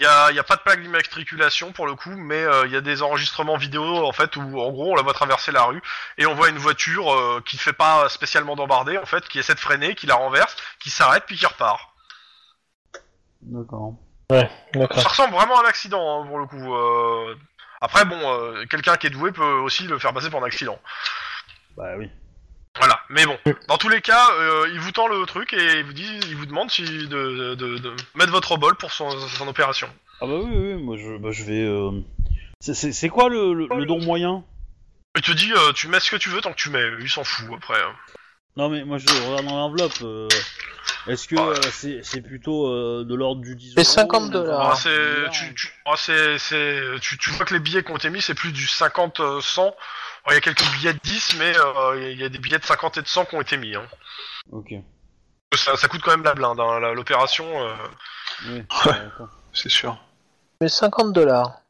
Il 0.01 0.05
y, 0.05 0.07
a, 0.07 0.31
il 0.31 0.35
y 0.35 0.39
a 0.41 0.43
pas 0.43 0.57
de 0.57 0.63
plaque 0.63 0.83
d'immatriculation 0.83 1.71
pour 1.73 1.87
le 1.87 1.95
coup, 1.95 2.11
mais 2.17 2.43
euh, 2.43 2.67
il 2.67 2.73
y 2.73 2.77
a 2.77 2.81
des 2.81 3.01
enregistrements 3.03 3.57
vidéo 3.57 4.05
en 4.05 4.13
fait 4.13 4.35
où 4.37 4.41
en 4.61 4.71
gros 4.73 4.91
on 4.93 4.95
la 4.97 5.03
voit 5.03 5.13
traverser 5.13 5.53
la 5.53 5.63
rue 5.65 5.81
et 6.19 6.27
on 6.27 6.35
voit 6.35 6.49
une 6.49 6.59
voiture 6.59 7.13
euh, 7.15 7.41
qui 7.47 7.57
ne 7.57 7.61
fait 7.61 7.73
pas 7.75 8.09
spécialement 8.09 8.57
d'embarder 8.57 8.99
en 8.99 9.07
fait, 9.07 9.29
qui 9.29 9.39
essaie 9.39 9.55
de 9.55 9.61
freiner, 9.61 9.95
qui 9.95 10.07
la 10.07 10.17
renverse, 10.17 10.57
qui 10.81 10.91
s'arrête 10.91 11.25
puis 11.27 11.37
qui 11.37 11.47
repart. 11.47 11.81
D'accord. 13.43 13.95
D'accord. 14.75 15.01
Ça 15.01 15.09
ressemble 15.11 15.35
vraiment 15.35 15.59
à 15.61 15.65
un 15.65 15.69
accident 15.69 16.23
hein, 16.23 16.27
pour 16.27 16.39
le 16.39 16.47
coup. 16.47 16.75
euh. 16.75 17.37
Après 17.81 18.05
bon, 18.05 18.19
euh, 18.21 18.65
quelqu'un 18.67 18.97
qui 18.97 19.07
est 19.07 19.11
doué 19.11 19.33
peut 19.33 19.45
aussi 19.45 19.85
le 19.85 19.99
faire 19.99 20.13
passer 20.13 20.29
pour 20.31 20.43
un 20.43 20.47
accident. 20.47 20.79
Bah 21.77 21.95
oui. 21.97 22.11
Voilà, 22.79 23.01
mais 23.11 23.27
bon, 23.27 23.37
dans 23.69 23.79
tous 23.79 23.89
les 23.89 24.01
cas, 24.01 24.29
euh, 24.39 24.69
il 24.73 24.79
vous 24.81 24.93
tend 24.93 25.09
le 25.09 25.27
truc 25.27 25.53
et 25.53 25.79
il 25.81 25.85
vous 25.85 25.93
dit, 25.93 26.21
il 26.29 26.37
vous 26.37 26.47
demande 26.47 26.71
si 26.71 26.83
de, 26.85 27.55
de, 27.55 27.79
de 27.79 27.93
mettre 28.15 28.31
votre 28.33 28.57
bol 28.57 28.77
pour 28.77 28.93
son, 28.93 29.11
son 29.29 29.49
opération. 29.49 29.89
Ah 30.21 30.27
bah 30.27 30.35
oui, 30.35 30.51
oui, 30.55 30.75
moi 30.83 30.97
je, 30.97 31.17
bah, 31.19 31.31
je 31.33 31.43
vais... 31.45 31.63
euh, 31.65 31.91
C'est, 32.61 32.75
c'est, 32.75 32.93
c'est 32.93 33.09
quoi 33.09 33.29
le, 33.29 33.53
le, 33.55 33.67
le 33.77 33.87
don 33.87 34.01
moyen? 34.01 34.45
Il 35.17 35.23
te 35.23 35.33
dit, 35.33 35.53
euh, 35.53 35.73
tu 35.73 35.89
mets 35.89 35.99
ce 35.99 36.11
que 36.13 36.17
tu 36.17 36.29
veux 36.29 36.41
tant 36.41 36.53
que 36.53 36.57
tu 36.59 36.71
mets, 36.71 36.87
il 37.01 37.11
s'en 37.11 37.25
fout 37.25 37.49
après. 37.57 37.81
hein. 37.81 37.93
Non 38.57 38.69
mais 38.69 38.85
moi 38.85 38.99
je 38.99 39.07
regarde 39.09 39.47
dans 39.47 39.57
l'enveloppe. 39.57 39.93
euh, 40.03 40.29
Est-ce 41.09 41.27
que 41.29 41.37
euh, 41.37 41.55
c'est, 41.73 42.01
c'est 42.05 42.21
plutôt 42.21 42.69
euh, 42.69 43.05
de 43.05 43.15
l'ordre 43.15 43.41
du 43.43 43.57
10 43.57 43.75
C'est 43.75 43.81
euros, 43.81 43.85
50 43.93 44.23
ou- 44.25 44.29
dollars. 44.31 44.71
Ah, 44.73 44.77
c'est, 44.77 45.31
tu, 45.33 45.55
tu, 45.55 45.69
ah, 45.87 45.95
c'est, 45.97 46.39
c'est, 46.39 46.83
tu, 47.01 47.19
tu 47.19 47.31
vois 47.31 47.45
que 47.47 47.55
les 47.55 47.61
billets 47.61 47.83
qui 47.83 47.91
ont 47.91 47.97
été 47.97 48.11
mis, 48.11 48.21
c'est 48.23 48.35
plus 48.35 48.53
du 48.53 48.67
50, 48.67 49.19
euh, 49.21 49.41
100. 49.41 49.63
Alors, 49.63 49.75
Il 50.29 50.35
y 50.35 50.37
a 50.37 50.41
quelques 50.41 50.65
billets 50.73 50.93
de 50.93 50.99
10, 51.03 51.37
mais 51.39 51.53
euh, 51.59 52.11
il 52.13 52.21
y 52.21 52.25
a 52.25 52.29
des 52.29 52.39
billets 52.39 52.59
de 52.59 52.65
50 52.65 52.99
et 52.99 53.03
de 53.03 53.07
100 53.09 53.25
qui 53.27 53.35
ont 53.37 53.41
été 53.41 53.57
mis. 53.57 53.75
Hein. 53.75 53.87
Ok. 54.53 54.73
Ça, 55.55 55.77
ça 55.77 55.89
coûte 55.89 56.03
quand 56.03 56.11
même 56.13 56.23
la 56.23 56.35
blinde, 56.35 56.61
hein, 56.61 56.79
l'opération. 56.95 57.47
euh. 57.67 57.75
Oui. 58.47 58.63
C'est 59.53 59.69
sûr. 59.71 59.99
Mais 60.61 60.69
50 60.69 61.13
dollars. 61.13 61.61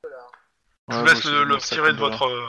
Je 0.89 0.97
vous 0.97 1.03
Ouais, 1.05 1.15
laisse 1.15 1.25
le, 1.25 1.45
le 1.45 1.57
tirer 1.59 1.93
de 1.93 1.99
50 1.99 1.99
dollars. 1.99 2.19
votre... 2.19 2.27
euh, 2.33 2.49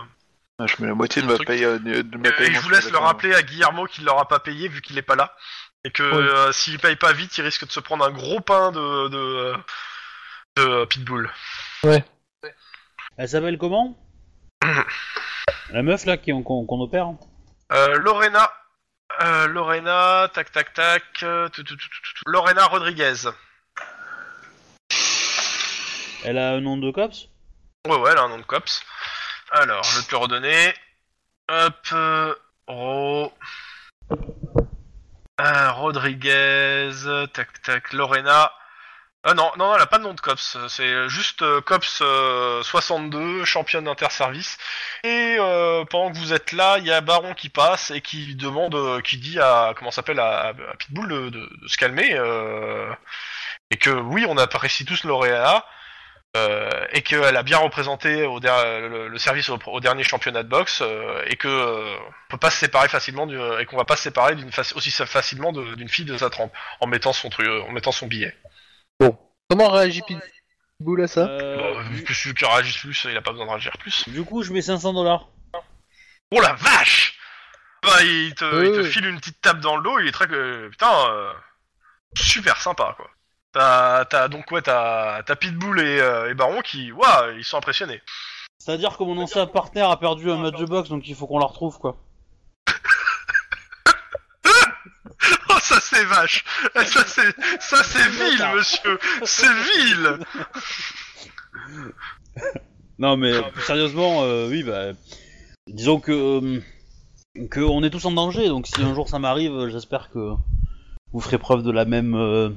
Ah, 0.60 0.68
Je 0.68 0.76
mets 0.82 0.88
la 0.90 0.96
moitié 0.96 1.22
de 1.22 1.28
ma 1.28 1.38
paye. 1.38 1.64
euh, 1.64 1.78
de 1.80 2.18
ma 2.18 2.30
Et 2.30 2.52
je 2.54 2.60
vous 2.60 2.70
laisse 2.70 2.90
le 2.92 2.98
rappeler 2.98 3.34
à 3.36 3.44
Guillermo 3.44 3.86
qu'il 3.86 4.04
l'aura 4.06 4.28
pas 4.28 4.40
payé 4.40 4.68
vu 4.68 4.82
qu'il 4.82 4.98
est 4.98 5.02
pas 5.04 5.16
là. 5.16 5.36
Et 5.84 5.92
que 5.92 6.04
Oui. 6.04 6.28
euh, 6.28 6.52
s'il 6.52 6.78
paye 6.80 6.96
pas 6.96 7.14
vite, 7.14 7.38
il 7.38 7.44
risque 7.44 7.66
de 7.66 7.72
se 7.72 7.80
prendre 7.80 8.04
un 8.06 8.12
gros 8.12 8.40
pain 8.42 8.72
de, 8.72 9.08
de, 9.08 9.54
de 10.58 10.86
Pitbull. 10.86 11.32
Elle 13.18 13.30
s'appelle 13.30 13.58
comment? 13.58 13.98
La 15.72 15.84
meuf 15.84 16.06
là 16.06 16.18
qui- 16.18 16.32
qu'on 16.44 16.66
qu'on 16.66 16.82
opère 16.82 17.08
Euh, 17.72 17.96
Lorena. 17.98 18.52
Euh, 19.22 19.48
Lorena, 19.48 20.30
tac 20.34 20.52
tac 20.52 20.74
tac. 20.74 21.04
euh, 21.24 21.50
tout, 21.50 21.64
tout, 21.64 21.76
tout, 21.76 21.88
tout, 21.90 22.14
tout. 22.16 22.24
Lorena 22.26 22.66
Rodriguez. 22.68 23.30
Elle 26.24 26.38
a 26.38 26.52
un 26.52 26.62
nom 26.62 26.78
de 26.78 26.92
cops? 26.92 27.28
Ouais, 27.88 27.96
ouais, 27.98 28.12
elle 28.12 28.18
a 28.18 28.24
un 28.24 28.30
nom 28.30 28.38
de 28.38 28.44
cops. 28.44 28.84
Alors, 29.52 29.84
je 29.84 29.98
vais 30.00 30.06
te 30.06 30.12
le 30.12 30.18
redonner. 30.18 30.74
Hop. 31.50 31.76
Euh, 31.94 32.36
Ro... 32.68 33.34
Euh, 35.42 35.72
Rodriguez. 35.72 36.92
Tac, 37.34 37.62
tac. 37.64 37.94
Lorena. 37.94 38.52
Ah 39.24 39.36
non, 39.36 39.52
non, 39.58 39.76
elle 39.76 39.82
a 39.82 39.86
pas 39.86 40.00
de 40.00 40.04
nom 40.04 40.16
de 40.16 40.20
cops. 40.22 40.58
C'est 40.68 41.08
juste 41.08 41.44
euh, 41.44 41.62
cops 41.62 42.00
euh, 42.02 42.64
62, 42.64 43.46
championne 43.46 43.84
d'interservice. 43.86 44.58
Et 45.04 45.36
euh, 45.40 45.86
pendant 45.86 46.12
que 46.12 46.18
vous 46.18 46.34
êtes 46.34 46.52
là, 46.54 46.78
il 46.80 46.88
y 46.88 46.92
a 46.92 47.02
Baron 47.02 47.36
qui 47.36 47.50
passe 47.50 47.92
et 47.92 48.02
qui 48.02 48.36
demande, 48.36 48.74
euh, 48.74 49.00
qui 49.02 49.18
dit 49.18 49.40
à 49.40 49.74
comment 49.78 49.92
s'appelle 49.92 50.20
à, 50.20 50.48
à 50.50 50.54
Pitbull 50.80 51.08
de, 51.08 51.30
de- 51.30 51.50
de 51.62 51.68
se 51.68 51.78
calmer. 51.78 52.14
euh, 52.16 52.92
et 53.72 53.78
que 53.78 53.92
oui, 53.92 54.26
on 54.28 54.38
apprécie 54.38 54.86
tous 54.86 55.04
Lorena. 55.06 55.66
Euh, 56.38 56.70
et 56.94 57.02
qu'elle 57.02 57.36
a 57.38 57.44
bien 57.44 57.58
représenté 57.58 58.24
au 58.26 58.40
le, 58.40 59.08
le 59.10 59.18
service 59.20 59.50
au, 59.50 59.60
au 59.68 59.80
dernier 59.82 60.04
championnat 60.04 60.44
de 60.44 60.50
boxe 60.50 60.82
et 61.28 61.36
que 61.38 61.48
on 61.98 62.02
peut 62.30 62.38
pas 62.38 62.50
se 62.52 62.58
séparer 62.60 62.88
facilement 62.88 63.28
du, 63.28 63.38
et 63.60 63.66
qu'on 63.66 63.78
va 63.78 63.84
pas 63.86 63.98
se 63.98 64.04
séparer 64.04 64.36
d'une 64.36 64.50
aussi 64.76 64.92
facilement 64.92 65.52
d'une 65.54 65.90
fille 65.90 66.06
de 66.06 66.18
sa 66.18 66.30
trempe 66.30 66.54
en 66.80 66.88
mettant 66.88 67.14
son 67.14 67.30
truc 67.30 67.48
en 67.50 67.72
mettant 67.74 67.92
son 67.92 68.08
billet. 68.08 68.34
Comment 69.50 69.70
réagit 69.70 70.02
Pitbull 70.02 71.02
à 71.04 71.08
ça 71.08 71.22
Euh, 71.28 71.58
Bon, 71.58 71.80
vu 71.90 72.04
que 72.04 72.14
celui 72.14 72.34
qui 72.36 72.46
réagit 72.46 72.78
plus, 72.80 73.06
il 73.10 73.18
a 73.18 73.22
pas 73.22 73.32
besoin 73.32 73.46
de 73.46 73.52
réagir 73.52 73.74
plus. 73.78 74.08
Du 74.10 74.24
coup, 74.24 74.44
je 74.44 74.54
mets 74.54 74.62
500 74.62 74.94
dollars. 74.94 75.28
Oh 76.32 76.40
la 76.40 76.54
vache 76.54 77.18
Bah 77.84 78.02
il 78.04 78.34
te, 78.36 78.46
il 78.46 78.72
te 78.72 78.80
Euh. 78.80 78.84
file 78.86 79.06
une 79.08 79.20
petite 79.20 79.42
tape 79.42 79.60
dans 79.60 79.76
le 79.76 79.84
dos, 79.84 80.00
il 80.00 80.08
est 80.08 80.12
très 80.14 80.28
que 80.28 80.70
putain 80.70 80.92
euh, 81.10 81.34
super 82.16 82.62
sympa 82.62 82.94
quoi. 82.96 83.10
T'as 83.54 84.06
t'as 84.06 84.28
donc 84.30 84.50
ouais 84.52 84.62
t'as 84.62 85.24
t'as 85.24 85.36
Pitbull 85.36 85.82
et, 85.82 86.00
euh, 86.00 86.30
et 86.30 86.34
Baron 86.34 86.62
qui 86.62 86.92
waouh 86.94 87.32
ils 87.38 87.44
sont 87.44 87.58
impressionnés. 87.58 88.02
C'est-à-dire 88.60 88.96
que 88.98 89.04
mon 89.04 89.18
ancien 89.18 89.46
partenaire 89.48 89.90
a 89.90 90.00
perdu 90.00 90.32
un 90.32 90.38
match 90.38 90.56
de 90.58 90.66
boxe, 90.66 90.88
donc 90.90 91.06
il 91.08 91.16
faut 91.16 91.28
qu'on 91.28 91.40
la 91.40 91.48
retrouve 91.48 91.80
quoi. 91.80 91.98
Oh 95.50 95.51
ça 95.70 95.80
c'est 95.80 96.06
vache. 96.06 96.44
Ça 96.76 97.06
c'est 97.06 97.36
ça 97.60 97.84
c'est 97.84 98.10
vil 98.10 98.44
monsieur. 98.56 99.00
C'est 99.24 99.54
vil. 99.54 100.20
Non 102.98 103.18
mais 103.18 103.32
plus 103.52 103.62
sérieusement, 103.64 104.24
euh, 104.24 104.50
oui 104.50 104.64
bah, 104.64 104.94
disons 105.68 106.00
que 106.00 106.12
euh, 106.12 106.62
que 107.50 107.60
on 107.60 107.84
est 107.84 107.90
tous 107.90 108.06
en 108.06 108.12
danger, 108.12 108.48
donc 108.48 108.68
si 108.68 108.82
un 108.82 108.94
jour 108.94 109.08
ça 109.08 109.20
m'arrive, 109.20 109.70
j'espère 109.70 110.10
que 110.10 110.34
vous 111.14 111.20
ferez 111.20 111.38
preuve 111.38 111.64
de 111.64 111.72
la 111.72 111.86
même 111.86 112.16
euh, 112.16 112.50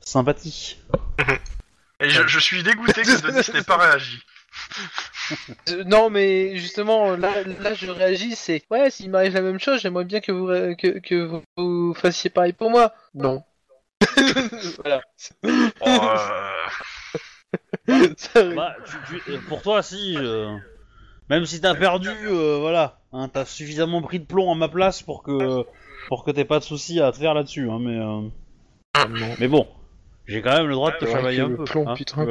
sympathie. 0.00 0.78
Et 2.00 2.10
je, 2.10 2.26
je 2.26 2.38
suis 2.38 2.62
dégoûté 2.62 3.02
que 3.02 3.22
Denis 3.22 3.48
n'ait 3.54 3.62
pas 3.62 3.76
réagi. 3.76 4.20
Euh, 5.70 5.84
Non, 5.84 6.10
mais 6.10 6.56
justement, 6.56 7.16
là, 7.16 7.42
là 7.60 7.74
je 7.74 7.90
réagis, 7.90 8.34
c'est 8.36 8.62
ouais, 8.70 8.90
s'il 8.90 9.10
m'arrive 9.10 9.34
la 9.34 9.40
même 9.40 9.58
chose, 9.60 9.80
j'aimerais 9.80 10.04
bien 10.04 10.20
que 10.20 10.32
vous, 10.32 10.44
ré- 10.46 10.76
que, 10.76 10.98
que 10.98 11.14
vous, 11.24 11.42
vous 11.56 11.94
fassiez 11.94 12.28
pareil 12.28 12.52
pour 12.52 12.70
moi. 12.70 12.92
Non. 13.14 13.42
voilà. 14.84 15.00
Oh, 15.80 15.88
euh, 17.88 18.08
Ça. 18.16 18.44
Bah, 18.54 18.76
tu- 18.84 19.20
tu- 19.20 19.32
euh, 19.32 19.38
pour 19.48 19.62
toi, 19.62 19.82
si, 19.82 20.16
euh, 20.18 20.56
même 21.30 21.46
si 21.46 21.60
t'as 21.60 21.74
perdu, 21.74 22.10
euh, 22.10 22.58
voilà, 22.60 23.00
hein, 23.12 23.28
t'as 23.32 23.44
suffisamment 23.44 24.02
pris 24.02 24.20
de 24.20 24.24
plomb 24.26 24.52
à 24.52 24.54
ma 24.54 24.68
place 24.68 25.02
pour 25.02 25.22
que 25.22 25.64
pour 26.08 26.24
que 26.24 26.30
t'aies 26.30 26.44
pas 26.44 26.58
de 26.58 26.64
soucis 26.64 27.00
à 27.00 27.12
te 27.12 27.16
faire 27.18 27.34
là-dessus, 27.34 27.70
hein, 27.70 27.78
mais 27.80 27.96
euh, 27.98 29.36
mais 29.38 29.48
bon, 29.48 29.66
j'ai 30.26 30.42
quand 30.42 30.52
même 30.56 30.66
le 30.66 30.74
droit 30.74 30.90
de 30.90 30.96
te 30.98 31.04
que 31.04 31.10
un 31.40 31.48
le 31.48 31.56
peu. 31.56 31.64
plomb, 31.64 31.88
hein. 31.88 31.94
putain. 31.94 32.26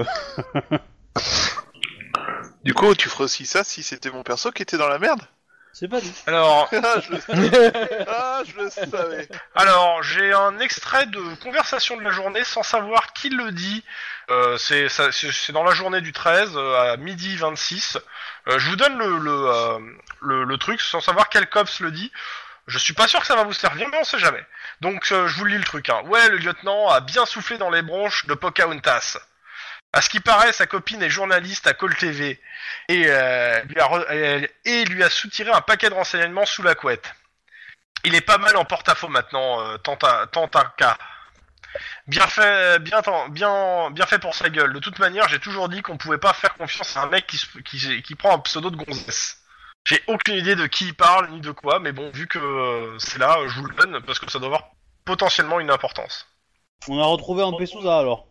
Du 2.63 2.73
coup, 2.73 2.93
tu 2.95 3.09
ferais 3.09 3.23
aussi 3.25 3.45
ça 3.45 3.63
si 3.63 3.83
c'était 3.83 4.11
mon 4.11 4.23
perso 4.23 4.51
qui 4.51 4.61
était 4.61 4.77
dans 4.77 4.87
la 4.89 4.99
merde? 4.99 5.21
C'est 5.73 5.87
pas 5.87 6.01
dit. 6.01 6.13
alors, 6.27 6.69
ah, 6.83 6.95
je 6.99 7.11
le... 7.13 8.03
ah, 8.09 8.41
je 8.45 8.61
le 8.61 8.69
savais. 8.69 9.29
alors 9.55 10.03
j'ai 10.03 10.33
un 10.33 10.59
extrait 10.59 11.05
de 11.05 11.35
conversation 11.41 11.95
de 11.95 12.01
la 12.01 12.11
journée 12.11 12.43
sans 12.43 12.61
savoir 12.61 13.13
qui 13.13 13.29
le 13.29 13.51
dit. 13.53 13.83
Euh, 14.29 14.57
c'est 14.57 14.89
ça- 14.89 15.13
c'est 15.13 15.31
c'est 15.31 15.53
dans 15.53 15.63
la 15.63 15.73
journée 15.73 16.01
du 16.01 16.11
13 16.11 16.51
euh, 16.55 16.91
à 16.93 16.97
midi 16.97 17.37
26. 17.37 17.97
Euh, 18.49 18.59
je 18.59 18.69
vous 18.69 18.75
donne 18.75 18.97
le 18.97 19.17
le, 19.17 19.31
euh, 19.31 19.79
le 20.21 20.43
le 20.43 20.57
truc 20.57 20.81
sans 20.81 20.99
savoir 20.99 21.29
quel 21.29 21.47
cops 21.49 21.79
le 21.79 21.91
dit. 21.91 22.11
Je 22.67 22.77
suis 22.77 22.93
pas 22.93 23.07
sûr 23.07 23.21
que 23.21 23.25
ça 23.27 23.35
va 23.37 23.43
vous 23.45 23.53
servir, 23.53 23.87
mais 23.89 23.97
on 23.97 24.03
sait 24.03 24.19
jamais. 24.19 24.45
Donc 24.81 25.09
euh, 25.13 25.27
je 25.27 25.37
vous 25.37 25.45
lis 25.45 25.57
le 25.57 25.63
truc. 25.63 25.89
Hein. 25.89 26.01
Ouais, 26.05 26.27
le 26.29 26.37
lieutenant 26.37 26.89
a 26.89 26.99
bien 26.99 27.25
soufflé 27.25 27.57
dans 27.57 27.69
les 27.69 27.81
bronches 27.81 28.25
de 28.27 28.33
Pocahontas. 28.33 29.17
À 29.93 30.01
ce 30.01 30.09
qui 30.09 30.21
paraît, 30.21 30.53
sa 30.53 30.67
copine 30.67 31.01
est 31.03 31.09
journaliste 31.09 31.67
à 31.67 31.73
Call 31.73 31.95
TV 31.95 32.39
et, 32.87 33.03
euh, 33.07 33.61
lui 33.63 33.79
a 33.79 33.87
re- 33.87 34.49
et- 34.65 34.85
lui 34.85 35.03
a 35.03 35.09
soutiré 35.09 35.51
un 35.51 35.61
paquet 35.61 35.89
de 35.89 35.93
renseignements 35.95 36.45
sous 36.45 36.63
la 36.63 36.75
couette. 36.75 37.13
Il 38.05 38.15
est 38.15 38.21
pas 38.21 38.37
mal 38.37 38.55
en 38.55 38.65
porte-à-faux 38.65 39.09
maintenant, 39.09 39.61
euh, 39.61 39.77
tant 39.77 39.95
à 39.95 40.65
cas. 40.77 40.97
Bien 42.07 42.27
fait, 42.27 42.79
bien, 42.79 43.01
bien, 43.29 43.91
bien 43.91 44.05
fait 44.05 44.19
pour 44.19 44.35
sa 44.35 44.49
gueule. 44.49 44.73
De 44.73 44.79
toute 44.79 44.99
manière, 44.99 45.27
j'ai 45.29 45.39
toujours 45.39 45.69
dit 45.69 45.81
qu'on 45.81 45.97
pouvait 45.97 46.17
pas 46.17 46.33
faire 46.33 46.53
confiance 46.55 46.97
à 46.97 47.01
un 47.03 47.07
mec 47.07 47.27
qui, 47.27 48.01
qui, 48.03 48.15
prend 48.15 48.35
un 48.35 48.39
pseudo 48.39 48.69
de 48.69 48.75
gonzesse. 48.75 49.37
J'ai 49.85 50.01
aucune 50.07 50.35
idée 50.35 50.55
de 50.55 50.67
qui 50.67 50.85
il 50.87 50.93
parle 50.93 51.29
ni 51.31 51.41
de 51.41 51.51
quoi, 51.51 51.79
mais 51.79 51.91
bon, 51.91 52.11
vu 52.11 52.27
que 52.27 52.39
euh, 52.39 52.99
c'est 52.99 53.17
là, 53.17 53.37
je 53.47 53.59
vous 53.59 53.65
le 53.65 53.75
donne 53.75 54.01
parce 54.01 54.19
que 54.19 54.29
ça 54.29 54.39
doit 54.39 54.47
avoir 54.47 54.71
potentiellement 55.05 55.59
une 55.59 55.71
importance. 55.71 56.27
On 56.87 56.99
a 56.99 57.05
retrouvé 57.05 57.43
un 57.43 57.51
Pesouza 57.53 57.97
alors. 57.97 58.27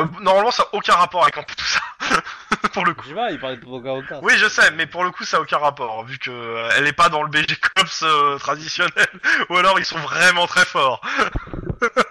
Euh, 0.00 0.04
normalement, 0.20 0.50
ça 0.50 0.64
a 0.64 0.66
aucun 0.74 0.94
rapport 0.94 1.22
avec 1.22 1.38
un 1.38 1.42
peu 1.42 1.54
tout 1.54 1.64
ça, 1.64 1.80
pour 2.72 2.84
le 2.84 2.94
coup. 2.94 3.04
Je 3.04 3.08
sais 3.10 3.14
pas, 3.14 3.30
il 3.30 3.38
parlait 3.40 3.56
de 3.56 3.64
Pocahontas. 3.64 4.18
Oui, 4.22 4.32
je 4.36 4.48
sais, 4.48 4.70
mais 4.72 4.86
pour 4.86 5.04
le 5.04 5.10
coup, 5.10 5.24
ça 5.24 5.36
a 5.36 5.40
aucun 5.40 5.58
rapport, 5.58 6.04
vu 6.04 6.18
que 6.18 6.30
euh, 6.30 6.68
elle 6.76 6.86
est 6.86 6.92
pas 6.92 7.08
dans 7.08 7.22
le 7.22 7.28
BG 7.30 7.56
Cops 7.76 8.02
euh, 8.02 8.36
traditionnel, 8.38 8.92
ou 9.50 9.56
alors 9.56 9.78
ils 9.78 9.84
sont 9.84 9.98
vraiment 9.98 10.46
très 10.46 10.64
forts. 10.64 11.00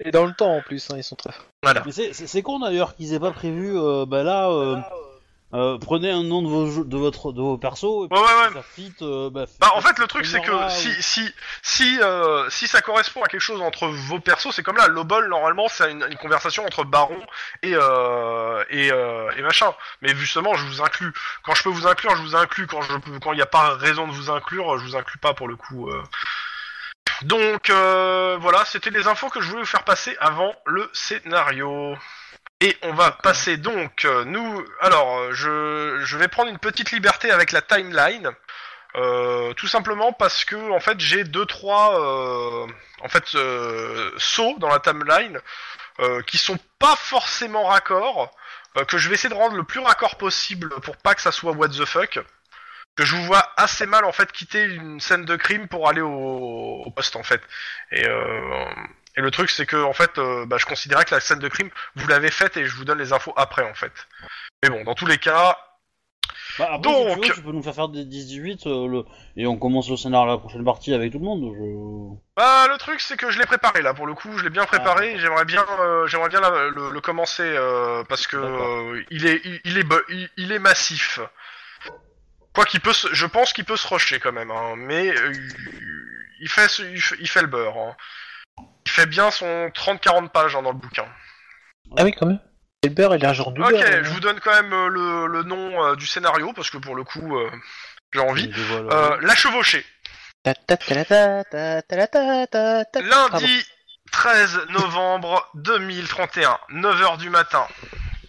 Et 0.00 0.10
dans 0.10 0.26
le 0.26 0.32
temps 0.34 0.56
en 0.56 0.60
plus, 0.62 0.88
hein, 0.90 0.96
ils 0.96 1.04
sont 1.04 1.16
très 1.16 1.32
forts. 1.32 1.46
Voilà. 1.62 1.82
Mais 1.86 1.92
c'est- 1.92 2.12
c'est 2.12 2.26
c'est 2.26 2.42
con 2.42 2.58
d'ailleurs 2.60 2.94
qu'ils 2.94 3.14
aient 3.14 3.20
pas 3.20 3.32
prévu. 3.32 3.72
euh, 3.76 4.04
bah 4.06 4.22
là, 4.22 4.48
euh, 4.50 4.76
euh, 5.54 5.78
prenez 5.78 6.10
un 6.10 6.22
nom 6.24 6.42
de 6.42 6.48
vos 6.48 6.70
jeux- 6.70 6.84
de 6.84 6.96
votre 6.96 7.32
de 7.32 7.40
vos 7.40 7.56
persos. 7.56 8.04
Et 8.04 8.08
puis 8.08 8.18
Ouais, 8.18 8.24
ouais, 8.24 8.34
ouais. 8.42 8.48
si 8.48 8.54
Ça 8.54 8.62
fit. 8.62 8.94
euh, 9.02 9.30
bah, 9.30 9.44
Bah, 9.60 9.70
en 9.74 9.80
fait, 9.80 9.98
le 9.98 10.06
truc, 10.06 10.26
c'est 10.26 10.40
que 10.40 10.50
ou- 10.50 10.68
si, 10.70 10.90
si, 11.02 11.34
si, 11.62 11.98
euh, 12.02 12.48
si 12.50 12.66
ça 12.66 12.80
correspond 12.82 13.22
à 13.22 13.28
quelque 13.28 13.40
chose 13.40 13.60
entre 13.62 13.86
vos 13.86 14.18
persos, 14.20 14.50
c'est 14.54 14.62
comme 14.62 14.76
là, 14.76 14.88
Lobol, 14.88 15.28
normalement, 15.28 15.68
c'est 15.68 15.90
une, 15.90 16.04
une 16.10 16.16
conversation 16.18 16.64
entre 16.66 16.84
Baron 16.84 17.20
et, 17.62 17.72
euh, 17.74 18.64
et, 18.70 18.90
euh, 18.92 19.30
et 19.36 19.42
machin. 19.42 19.72
Mais 20.02 20.14
justement, 20.16 20.54
je 20.54 20.64
vous 20.66 20.82
inclus. 20.82 21.12
Quand 21.44 21.54
je 21.54 21.62
peux 21.62 21.70
vous 21.70 21.86
inclure, 21.86 22.16
je 22.16 22.22
vous 22.22 22.36
inclus. 22.36 22.66
Quand 22.66 22.82
je 22.82 22.96
peux, 22.96 23.18
quand 23.20 23.32
il 23.32 23.36
n'y 23.36 23.42
a 23.42 23.46
pas 23.46 23.76
raison 23.76 24.06
de 24.08 24.12
vous 24.12 24.30
inclure, 24.30 24.78
je 24.78 24.84
vous 24.84 24.96
inclus 24.96 25.18
pas 25.18 25.34
pour 25.34 25.46
le 25.48 25.56
coup. 25.56 25.88
Donc, 27.22 27.70
euh, 27.70 28.36
voilà, 28.40 28.64
c'était 28.64 28.90
les 28.90 29.06
infos 29.06 29.28
que 29.30 29.40
je 29.40 29.48
voulais 29.48 29.60
vous 29.62 29.66
faire 29.68 29.84
passer 29.84 30.16
avant 30.20 30.52
le 30.66 30.90
scénario. 30.92 31.96
Et 32.64 32.78
on 32.80 32.94
va 32.94 33.10
passer 33.10 33.58
donc, 33.58 34.06
euh, 34.06 34.24
nous, 34.24 34.64
alors, 34.80 35.18
euh, 35.18 35.32
je, 36.02 36.16
vais 36.16 36.28
prendre 36.28 36.48
une 36.48 36.58
petite 36.58 36.92
liberté 36.92 37.30
avec 37.30 37.52
la 37.52 37.60
timeline. 37.60 38.32
Euh, 38.96 39.52
tout 39.52 39.66
simplement 39.66 40.14
parce 40.14 40.44
que 40.44 40.70
en 40.70 40.78
fait 40.78 41.00
j'ai 41.00 41.24
deux 41.24 41.46
trois 41.46 42.00
euh, 42.00 42.64
en 43.02 43.08
fait 43.08 43.34
euh, 43.34 44.12
sauts 44.18 44.54
dans 44.58 44.68
la 44.68 44.78
timeline 44.78 45.40
qui 46.28 46.38
sont 46.38 46.58
pas 46.78 46.94
forcément 46.96 47.64
raccords 47.64 48.30
que 48.88 48.98
je 48.98 49.08
vais 49.08 49.14
essayer 49.14 49.28
de 49.28 49.34
rendre 49.34 49.56
le 49.56 49.64
plus 49.64 49.80
raccord 49.80 50.16
possible 50.16 50.68
pour 50.80 50.96
pas 50.96 51.14
que 51.16 51.22
ça 51.22 51.32
soit 51.32 51.52
what 51.52 51.68
the 51.68 51.84
fuck 51.84 52.20
que 52.96 53.04
je 53.04 53.16
vous 53.16 53.24
vois 53.24 53.52
assez 53.56 53.86
mal 53.86 54.04
en 54.04 54.12
fait 54.12 54.30
quitter 54.30 54.62
une 54.62 55.00
scène 55.00 55.24
de 55.24 55.36
crime 55.36 55.66
pour 55.68 55.88
aller 55.88 56.00
au, 56.00 56.92
poste 56.96 57.16
en 57.16 57.24
fait 57.24 57.40
et 57.92 58.04
et 59.16 59.20
le 59.20 59.30
truc 59.30 59.50
c'est 59.50 59.66
que 59.66 59.76
en 59.76 59.92
fait 59.92 60.18
euh, 60.18 60.44
bah, 60.46 60.56
je 60.58 60.66
considérais 60.66 61.04
que 61.04 61.14
la 61.14 61.20
scène 61.20 61.38
de 61.38 61.48
crime 61.48 61.70
vous 61.96 62.08
l'avez 62.08 62.30
faite 62.30 62.56
et 62.56 62.66
je 62.66 62.74
vous 62.76 62.84
donne 62.84 62.98
les 62.98 63.12
infos 63.12 63.32
après 63.36 63.62
en 63.68 63.74
fait 63.74 63.92
mais 64.62 64.70
bon 64.70 64.82
dans 64.84 64.94
tous 64.94 65.06
les 65.06 65.18
cas 65.18 65.56
Bah, 66.58 66.68
après, 66.74 66.78
Donc- 66.92 67.14
si 67.14 67.20
tu, 67.20 67.28
veux, 67.30 67.34
tu 67.36 67.42
peux 67.42 67.52
nous 67.52 67.62
faire 67.62 67.74
faire 67.74 67.88
des 67.88 68.04
18 68.04 68.66
euh, 68.66 68.86
le... 68.88 69.04
et 69.36 69.46
on 69.46 69.56
commence 69.58 69.88
le 69.90 69.96
scénario 69.96 70.26
la 70.30 70.38
prochaine 70.38 70.64
partie 70.64 70.94
avec 70.94 71.10
tout 71.12 71.18
le 71.18 71.24
monde. 71.24 71.42
Je... 71.56 72.16
Bah 72.36 72.66
le 72.68 72.76
truc 72.78 73.00
c'est 73.00 73.16
que 73.16 73.30
je 73.30 73.38
l'ai 73.40 73.46
préparé 73.46 73.82
là 73.82 73.92
pour 73.94 74.06
le 74.06 74.14
coup, 74.14 74.36
je 74.38 74.44
l'ai 74.44 74.50
bien 74.50 74.64
préparé. 74.64 75.14
et 75.14 75.18
J'aimerais 75.18 75.44
bien, 75.44 75.64
euh, 75.80 76.06
j'aimerais 76.06 76.28
bien 76.28 76.40
la- 76.40 76.68
le, 76.68 76.90
le 76.90 77.00
commencer 77.00 77.42
euh, 77.44 78.04
parce 78.08 78.26
que 78.28 78.36
euh, 78.36 79.02
il 79.10 79.26
est, 79.26 79.40
il, 79.44 79.60
il 79.64 79.78
est, 79.78 79.86
il, 80.10 80.30
il 80.36 80.52
est 80.52 80.58
massif. 80.60 81.18
Quoi 82.54 82.64
qu'il 82.66 82.80
peut, 82.80 82.92
se- 82.92 83.12
je 83.12 83.26
pense 83.26 83.52
qu'il 83.52 83.64
peut 83.64 83.76
se 83.76 83.88
rusher 83.88 84.20
quand 84.20 84.30
même, 84.32 84.52
hein, 84.52 84.74
mais 84.76 85.12
il 86.40 86.48
fait, 86.48 86.66
il 86.92 87.00
fait, 87.00 87.16
il 87.20 87.28
fait 87.28 87.40
le 87.42 87.48
beurre. 87.48 87.76
hein. 87.76 87.96
Il 88.96 89.00
fait 89.00 89.06
bien 89.06 89.32
son 89.32 89.70
30-40 89.74 90.28
pages 90.28 90.54
hein, 90.54 90.62
dans 90.62 90.70
le 90.70 90.78
bouquin. 90.78 91.04
Ah 91.98 92.04
oui, 92.04 92.12
quand 92.12 92.26
même. 92.26 92.38
Et 92.84 92.88
le 92.88 92.94
beurre, 92.94 93.16
il 93.16 93.26
a 93.26 93.32
genre 93.32 93.50
du 93.50 93.60
Ok, 93.60 93.70
beurre. 93.70 93.82
hein. 93.84 94.00
je 94.04 94.10
vous 94.10 94.20
donne 94.20 94.38
quand 94.38 94.52
même 94.52 94.72
euh, 94.72 94.86
le, 94.88 95.26
le 95.26 95.42
nom 95.42 95.84
euh, 95.84 95.96
du 95.96 96.06
scénario 96.06 96.52
parce 96.52 96.70
que 96.70 96.78
pour 96.78 96.94
le 96.94 97.02
coup, 97.02 97.36
euh, 97.36 97.50
j'ai 98.12 98.20
envie. 98.20 98.48
Euh, 98.70 99.16
la 99.20 99.34
chevauchée. 99.34 99.84
Lundi 103.00 103.64
13 104.12 104.66
novembre 104.70 105.48
2031, 105.54 106.56
9h 106.70 107.18
du 107.18 107.30
matin. 107.30 107.66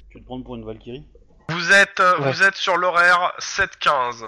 Tu 0.10 0.20
te 0.20 0.26
prendre 0.26 0.44
pour 0.44 0.56
une 0.56 0.66
Valkyrie? 0.66 1.06
Vous 1.50 1.72
êtes, 1.72 2.00
euh, 2.00 2.18
Ouais. 2.18 2.32
vous 2.32 2.42
êtes 2.44 2.56
sur 2.56 2.78
l'horaire 2.78 3.34
7-15. 3.40 4.26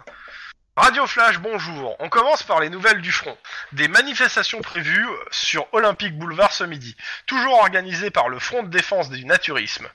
Radio 0.78 1.08
Flash, 1.08 1.40
bonjour. 1.40 1.96
On 1.98 2.08
commence 2.08 2.44
par 2.44 2.60
les 2.60 2.70
nouvelles 2.70 3.02
du 3.02 3.12
front. 3.12 3.36
Des 3.72 3.88
manifestations 3.88 4.62
prévues 4.62 5.08
sur 5.32 5.66
Olympique 5.74 6.16
Boulevard 6.16 6.54
ce 6.54 6.64
midi, 6.66 6.96
toujours 7.26 7.56
organisées 7.56 8.12
par 8.12 8.30
le 8.30 8.38
Front 8.38 8.62
de 8.62 8.70
défense 8.70 9.10
du 9.10 9.26
naturisme. 9.26 9.90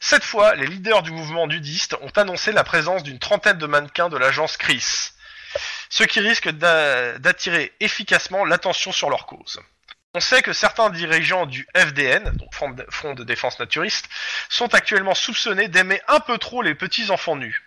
Cette 0.00 0.24
fois, 0.24 0.56
les 0.56 0.66
leaders 0.66 1.02
du 1.02 1.12
mouvement 1.12 1.46
nudiste 1.46 1.94
ont 2.02 2.10
annoncé 2.16 2.50
la 2.50 2.64
présence 2.64 3.04
d'une 3.04 3.20
trentaine 3.20 3.58
de 3.58 3.66
mannequins 3.66 4.08
de 4.08 4.16
l'agence 4.16 4.56
CRIS, 4.56 5.14
ce 5.90 6.02
qui 6.02 6.18
risque 6.18 6.48
d'a- 6.50 7.20
d'attirer 7.20 7.72
efficacement 7.78 8.44
l'attention 8.44 8.90
sur 8.90 9.10
leur 9.10 9.26
cause. 9.26 9.60
On 10.12 10.20
sait 10.20 10.42
que 10.42 10.52
certains 10.52 10.90
dirigeants 10.90 11.46
du 11.46 11.68
FDN, 11.76 12.32
donc 12.36 12.52
Front 12.52 13.14
de 13.14 13.22
défense 13.22 13.60
naturiste, 13.60 14.08
sont 14.48 14.74
actuellement 14.74 15.14
soupçonnés 15.14 15.68
d'aimer 15.68 16.02
un 16.08 16.18
peu 16.18 16.36
trop 16.38 16.62
les 16.62 16.74
petits 16.74 17.12
enfants 17.12 17.36
nus. 17.36 17.62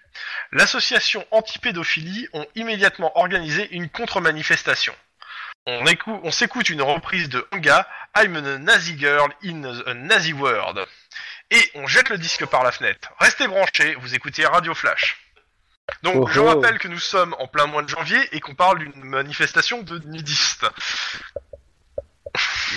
L'association 0.52 1.26
anti-pédophilie 1.32 2.28
ont 2.34 2.46
immédiatement 2.56 3.18
organisé 3.18 3.68
une 3.72 3.90
contre-manifestation. 3.90 4.94
On, 5.68 5.86
écou- 5.86 6.20
on 6.24 6.32
s'écoute 6.32 6.70
une 6.70 6.82
reprise 6.82 7.30
de 7.30 7.48
Hanga, 7.52 7.88
I'm 8.18 8.36
a 8.38 8.58
Nazi 8.58 8.98
girl 8.98 9.30
in 9.44 9.64
a 9.86 9.94
Nazi 9.94 10.34
world. 10.34 10.86
Et 11.52 11.62
on 11.76 11.86
jette 11.88 12.10
le 12.10 12.18
disque 12.18 12.46
par 12.46 12.64
la 12.64 12.72
fenêtre. 12.72 13.10
Restez 13.20 13.48
branchés, 13.48 13.96
vous 14.02 14.16
écoutez 14.16 14.46
Radio 14.46 14.74
Flash. 14.74 15.18
Donc, 16.04 16.16
Oh 16.18 16.28
je 16.32 16.40
oh. 16.40 16.46
rappelle 16.46 16.78
que 16.80 16.88
nous 16.88 17.00
sommes 17.00 17.36
en 17.40 17.48
plein 17.48 17.66
mois 17.66 17.82
de 17.82 17.90
janvier 17.90 18.20
et 18.32 18.40
qu'on 18.40 18.54
parle 18.56 18.80
d'une 18.80 19.04
manifestation 19.04 19.82
de 19.82 20.00
nudistes. 20.06 20.66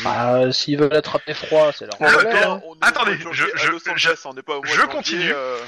Ah, 0.07 0.51
s'ils 0.53 0.79
veulent 0.79 0.95
attraper 0.95 1.35
froid, 1.35 1.71
c'est 1.73 1.85
leur 1.85 2.01
même 2.01 2.11
problème, 2.13 2.43
hein. 2.49 2.61
Attendez, 2.81 3.19
je- 3.19 4.87
continue. 4.87 5.31
euh, 5.33 5.59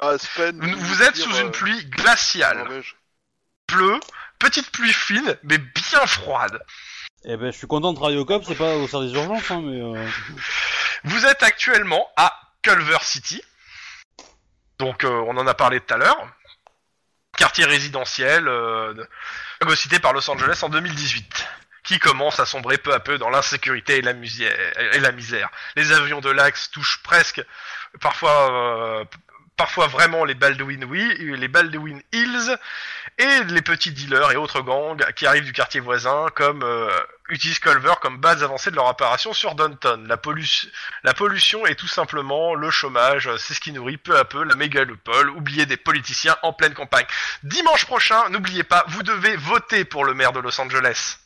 à 0.00 0.08
Aspen, 0.10 0.58
Vous, 0.60 0.68
ou 0.72 0.78
vous 0.78 1.02
êtes 1.02 1.14
dire, 1.14 1.24
sous 1.24 1.36
une 1.40 1.48
euh, 1.48 1.50
pluie 1.50 1.84
glaciale. 1.86 2.82
Pleut, 3.66 4.00
petite 4.38 4.70
pluie 4.70 4.92
fine, 4.92 5.36
mais 5.42 5.58
bien 5.58 6.06
froide. 6.06 6.60
Eh 7.24 7.36
ben, 7.36 7.50
je 7.50 7.56
suis 7.56 7.66
content 7.66 7.92
de 7.92 7.96
travailler 7.96 8.18
au 8.18 8.24
COP, 8.24 8.44
c'est 8.46 8.54
pas 8.54 8.74
au 8.76 8.86
service 8.86 9.12
d'urgence, 9.12 9.50
hein, 9.50 9.62
mais... 9.64 9.80
Euh... 9.80 10.06
Vous 11.04 11.26
êtes 11.26 11.42
actuellement 11.42 12.06
à 12.16 12.32
Culver 12.62 12.98
City. 13.02 13.42
Donc, 14.78 15.04
euh, 15.04 15.24
on 15.26 15.36
en 15.36 15.46
a 15.46 15.54
parlé 15.54 15.80
tout 15.80 15.94
à 15.94 15.96
l'heure. 15.96 16.16
Quartier 17.36 17.64
résidentiel 17.64 18.46
euh, 18.48 18.94
de- 18.94 19.08
phagocyté 19.60 19.98
par 19.98 20.12
Los 20.12 20.28
Angeles 20.30 20.60
en 20.62 20.68
2018. 20.68 21.46
Qui 21.82 21.98
commence 21.98 22.40
à 22.40 22.46
sombrer 22.46 22.78
peu 22.78 22.94
à 22.94 23.00
peu 23.00 23.18
dans 23.18 23.28
l'insécurité 23.28 23.98
et, 23.98 24.02
la 24.02 24.12
et 24.12 25.00
la 25.00 25.12
misère. 25.12 25.50
Les 25.76 25.92
avions 25.92 26.20
de 26.20 26.30
l'Axe 26.30 26.70
touchent 26.70 27.02
presque, 27.02 27.42
parfois, 28.00 29.00
euh, 29.00 29.04
parfois 29.56 29.86
vraiment 29.86 30.24
les 30.24 30.34
Baldwin, 30.34 30.84
oui, 30.84 31.14
les 31.36 31.48
Baldwin 31.48 32.00
Hills, 32.12 32.56
et 33.18 33.44
les 33.44 33.62
petits 33.62 33.92
dealers 33.92 34.32
et 34.32 34.36
autres 34.36 34.60
gangs 34.62 35.00
qui 35.14 35.26
arrivent 35.26 35.44
du 35.44 35.52
quartier 35.52 35.80
voisin, 35.80 36.26
comme 36.34 36.62
euh, 36.64 36.90
utilisent 37.28 37.60
Culver 37.60 37.94
comme 38.02 38.18
base 38.18 38.42
avancée 38.42 38.70
de 38.70 38.76
leur 38.76 38.88
apparition 38.88 39.32
sur 39.32 39.54
Downton. 39.54 40.06
La, 40.08 40.16
pollu- 40.16 40.68
la 41.04 41.14
pollution 41.14 41.64
est 41.66 41.76
tout 41.76 41.86
simplement 41.86 42.54
le 42.54 42.70
chômage, 42.70 43.30
c'est 43.36 43.54
ce 43.54 43.60
qui 43.60 43.70
nourrit 43.72 43.96
peu 43.98 44.16
à 44.18 44.24
peu 44.24 44.42
la 44.42 44.56
mégalopole, 44.56 45.30
oubliez 45.30 45.66
des 45.66 45.76
politiciens 45.76 46.36
en 46.42 46.52
pleine 46.52 46.74
campagne. 46.74 47.06
Dimanche 47.44 47.84
prochain, 47.86 48.28
n'oubliez 48.30 48.64
pas, 48.64 48.84
vous 48.88 49.02
devez 49.04 49.36
voter 49.36 49.84
pour 49.84 50.04
le 50.04 50.14
maire 50.14 50.32
de 50.32 50.40
Los 50.40 50.60
Angeles. 50.60 51.18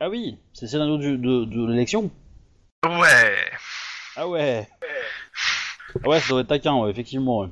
Ah 0.00 0.08
oui, 0.08 0.38
c'est 0.54 0.64
le 0.64 0.70
scénario 0.70 0.96
du- 0.96 1.18
de, 1.18 1.44
de 1.44 1.70
l'élection 1.70 2.10
Ouais. 2.86 3.50
Ah 4.16 4.26
ouais 4.26 4.66
Ah 4.82 4.86
ouais, 6.04 6.20
ça 6.20 6.28
doit 6.28 6.40
être 6.40 6.48
taquin, 6.48 6.74
ouais, 6.74 6.90
effectivement, 6.90 7.40
ouais. 7.40 7.48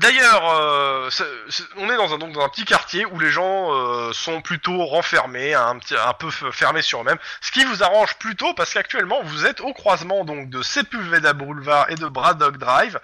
D'ailleurs, 0.00 0.42
euh, 0.50 1.08
on 1.76 1.88
est 1.90 1.96
dans 1.96 2.12
un, 2.12 2.48
petit 2.50 2.64
quartier 2.64 3.06
où 3.06 3.18
les 3.18 3.30
gens 3.30 3.72
euh, 3.72 4.12
sont 4.12 4.42
plutôt 4.42 4.84
renfermés, 4.84 5.54
un, 5.54 5.78
peu 6.18 6.30
fermés 6.30 6.82
sur 6.82 7.00
eux-mêmes, 7.00 7.18
ce 7.40 7.50
qui 7.50 7.64
vous 7.64 7.82
arrange 7.82 8.14
plutôt 8.18 8.52
parce 8.52 8.74
qu'actuellement 8.74 9.22
vous 9.22 9.46
êtes 9.46 9.60
au 9.62 9.72
croisement 9.72 10.24
donc 10.24 10.50
de 10.50 10.62
Sepulveda 10.62 11.32
Boulevard 11.32 11.90
et 11.90 11.94
de 11.94 12.06
Braddock 12.06 12.58
Drive. 12.58 13.00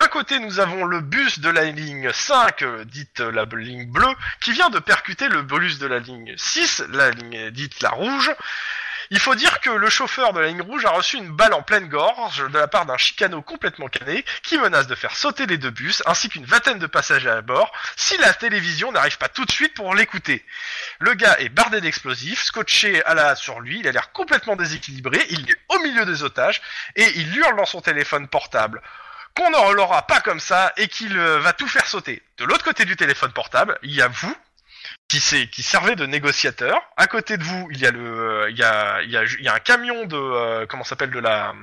D'un 0.00 0.08
côté, 0.08 0.38
nous 0.38 0.60
avons 0.60 0.84
le 0.84 1.00
bus 1.00 1.40
de 1.40 1.50
la 1.50 1.64
ligne 1.64 2.12
5, 2.12 2.62
euh, 2.62 2.84
dite 2.84 3.18
la 3.18 3.44
ligne 3.44 3.90
bleue, 3.90 4.14
qui 4.40 4.52
vient 4.52 4.70
de 4.70 4.78
percuter 4.78 5.28
le 5.28 5.42
bus 5.42 5.78
de 5.78 5.86
la 5.86 5.98
ligne 5.98 6.34
6, 6.36 6.84
la 6.90 7.10
ligne 7.10 7.50
dite 7.50 7.80
la 7.82 7.90
rouge. 7.90 8.32
Il 9.14 9.18
faut 9.18 9.34
dire 9.34 9.60
que 9.60 9.68
le 9.68 9.90
chauffeur 9.90 10.32
de 10.32 10.40
la 10.40 10.46
ligne 10.46 10.62
rouge 10.62 10.86
a 10.86 10.90
reçu 10.90 11.18
une 11.18 11.36
balle 11.36 11.52
en 11.52 11.60
pleine 11.60 11.86
gorge 11.86 12.48
de 12.48 12.58
la 12.58 12.66
part 12.66 12.86
d'un 12.86 12.96
chicano 12.96 13.42
complètement 13.42 13.88
cané 13.88 14.24
qui 14.42 14.56
menace 14.56 14.86
de 14.86 14.94
faire 14.94 15.14
sauter 15.14 15.44
les 15.44 15.58
deux 15.58 15.68
bus 15.68 16.02
ainsi 16.06 16.30
qu'une 16.30 16.46
vingtaine 16.46 16.78
de 16.78 16.86
passagers 16.86 17.28
à 17.28 17.42
bord 17.42 17.70
si 17.94 18.16
la 18.16 18.32
télévision 18.32 18.90
n'arrive 18.90 19.18
pas 19.18 19.28
tout 19.28 19.44
de 19.44 19.50
suite 19.50 19.74
pour 19.74 19.94
l'écouter. 19.94 20.42
Le 20.98 21.12
gars 21.12 21.36
est 21.40 21.50
bardé 21.50 21.82
d'explosifs, 21.82 22.42
scotché 22.42 23.04
à 23.04 23.12
la 23.12 23.36
sur 23.36 23.60
lui, 23.60 23.80
il 23.80 23.86
a 23.86 23.92
l'air 23.92 24.12
complètement 24.12 24.56
déséquilibré, 24.56 25.18
il 25.28 25.50
est 25.50 25.58
au 25.68 25.78
milieu 25.80 26.06
des 26.06 26.22
otages 26.22 26.62
et 26.96 27.06
il 27.16 27.36
hurle 27.36 27.56
dans 27.58 27.66
son 27.66 27.82
téléphone 27.82 28.28
portable 28.28 28.80
qu'on 29.36 29.50
ne 29.50 29.74
l'aura 29.74 30.06
pas 30.06 30.20
comme 30.20 30.40
ça 30.40 30.72
et 30.78 30.88
qu'il 30.88 31.18
euh, 31.18 31.38
va 31.38 31.52
tout 31.52 31.68
faire 31.68 31.86
sauter. 31.86 32.22
De 32.38 32.44
l'autre 32.44 32.64
côté 32.64 32.86
du 32.86 32.96
téléphone 32.96 33.32
portable, 33.32 33.78
il 33.82 33.92
y 33.92 34.00
a 34.00 34.08
vous 34.08 34.34
qui, 35.20 35.62
servait 35.62 35.96
de 35.96 36.06
négociateur. 36.06 36.80
À 36.96 37.06
côté 37.06 37.36
de 37.36 37.44
vous, 37.44 37.68
il 37.70 37.78
y 37.78 37.86
a 37.86 37.90
le, 37.90 38.48
il 38.50 38.56
y 38.56 38.62
a, 38.62 39.02
il 39.02 39.10
y 39.10 39.16
a, 39.16 39.24
il 39.24 39.44
y 39.44 39.48
a 39.48 39.54
un 39.54 39.58
camion 39.58 40.06
de, 40.06 40.16
euh, 40.16 40.66
comment 40.66 40.84
ça 40.84 40.90
s'appelle 40.90 41.10
de 41.10 41.18
la, 41.18 41.54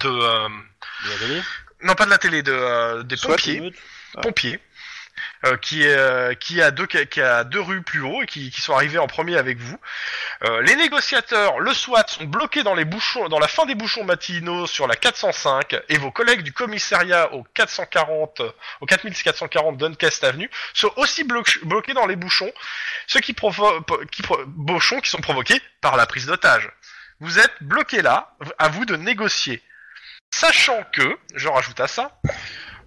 de, 0.00 0.08
euh, 0.08 0.48
De 1.04 1.10
la 1.10 1.18
télé? 1.18 1.42
non 1.82 1.94
pas 1.94 2.06
de 2.06 2.10
la 2.10 2.18
télé, 2.18 2.42
de, 2.42 2.52
euh, 2.52 3.02
des 3.02 3.16
Soit 3.16 3.36
pompiers, 3.36 3.56
Émeute 3.56 3.74
pompiers, 4.22 4.60
euh, 5.44 5.56
euh, 5.74 6.34
qui 6.34 6.60
a 6.60 6.70
deux, 6.70 7.60
rues 7.60 7.82
plus 7.82 8.00
haut 8.02 8.22
et 8.22 8.26
qui, 8.26 8.50
sont 8.50 8.74
arrivés 8.74 8.98
en 8.98 9.06
premier 9.06 9.36
avec 9.36 9.58
vous. 9.58 9.78
Euh, 10.44 10.62
les 10.62 10.76
négociateurs, 10.76 11.60
le 11.60 11.72
SWAT, 11.72 12.04
sont 12.08 12.24
bloqués 12.24 12.62
dans 12.62 12.74
les 12.74 12.84
bouchons, 12.84 13.28
dans 13.28 13.38
la 13.38 13.48
fin 13.48 13.66
des 13.66 13.74
bouchons 13.74 14.04
matinaux 14.04 14.66
sur 14.66 14.86
la 14.86 14.96
405 14.96 15.76
et 15.88 15.98
vos 15.98 16.10
collègues 16.10 16.42
du 16.42 16.52
commissariat 16.52 17.32
au 17.32 17.42
440, 17.54 18.42
au 18.80 18.86
4440 18.86 19.76
Duncast 19.76 20.24
Avenue 20.24 20.50
sont 20.74 20.92
aussi 20.96 21.24
blo- 21.24 21.64
bloqués 21.64 21.94
dans 21.94 22.06
les 22.06 22.16
bouchons, 22.16 22.52
ceux 23.06 23.20
qui 23.20 23.34
bouchons 24.46 25.00
qui 25.00 25.10
sont 25.10 25.20
provoqués 25.20 25.60
par 25.80 25.96
la 25.96 26.06
prise 26.06 26.26
d'otage. 26.26 26.70
Vous 27.20 27.38
êtes 27.38 27.54
bloqués 27.62 28.02
là, 28.02 28.36
à 28.58 28.68
vous 28.68 28.84
de 28.84 28.96
négocier. 28.96 29.62
Sachant 30.30 30.82
que, 30.92 31.18
je 31.34 31.48
rajoute 31.48 31.80
à 31.80 31.86
ça, 31.86 32.20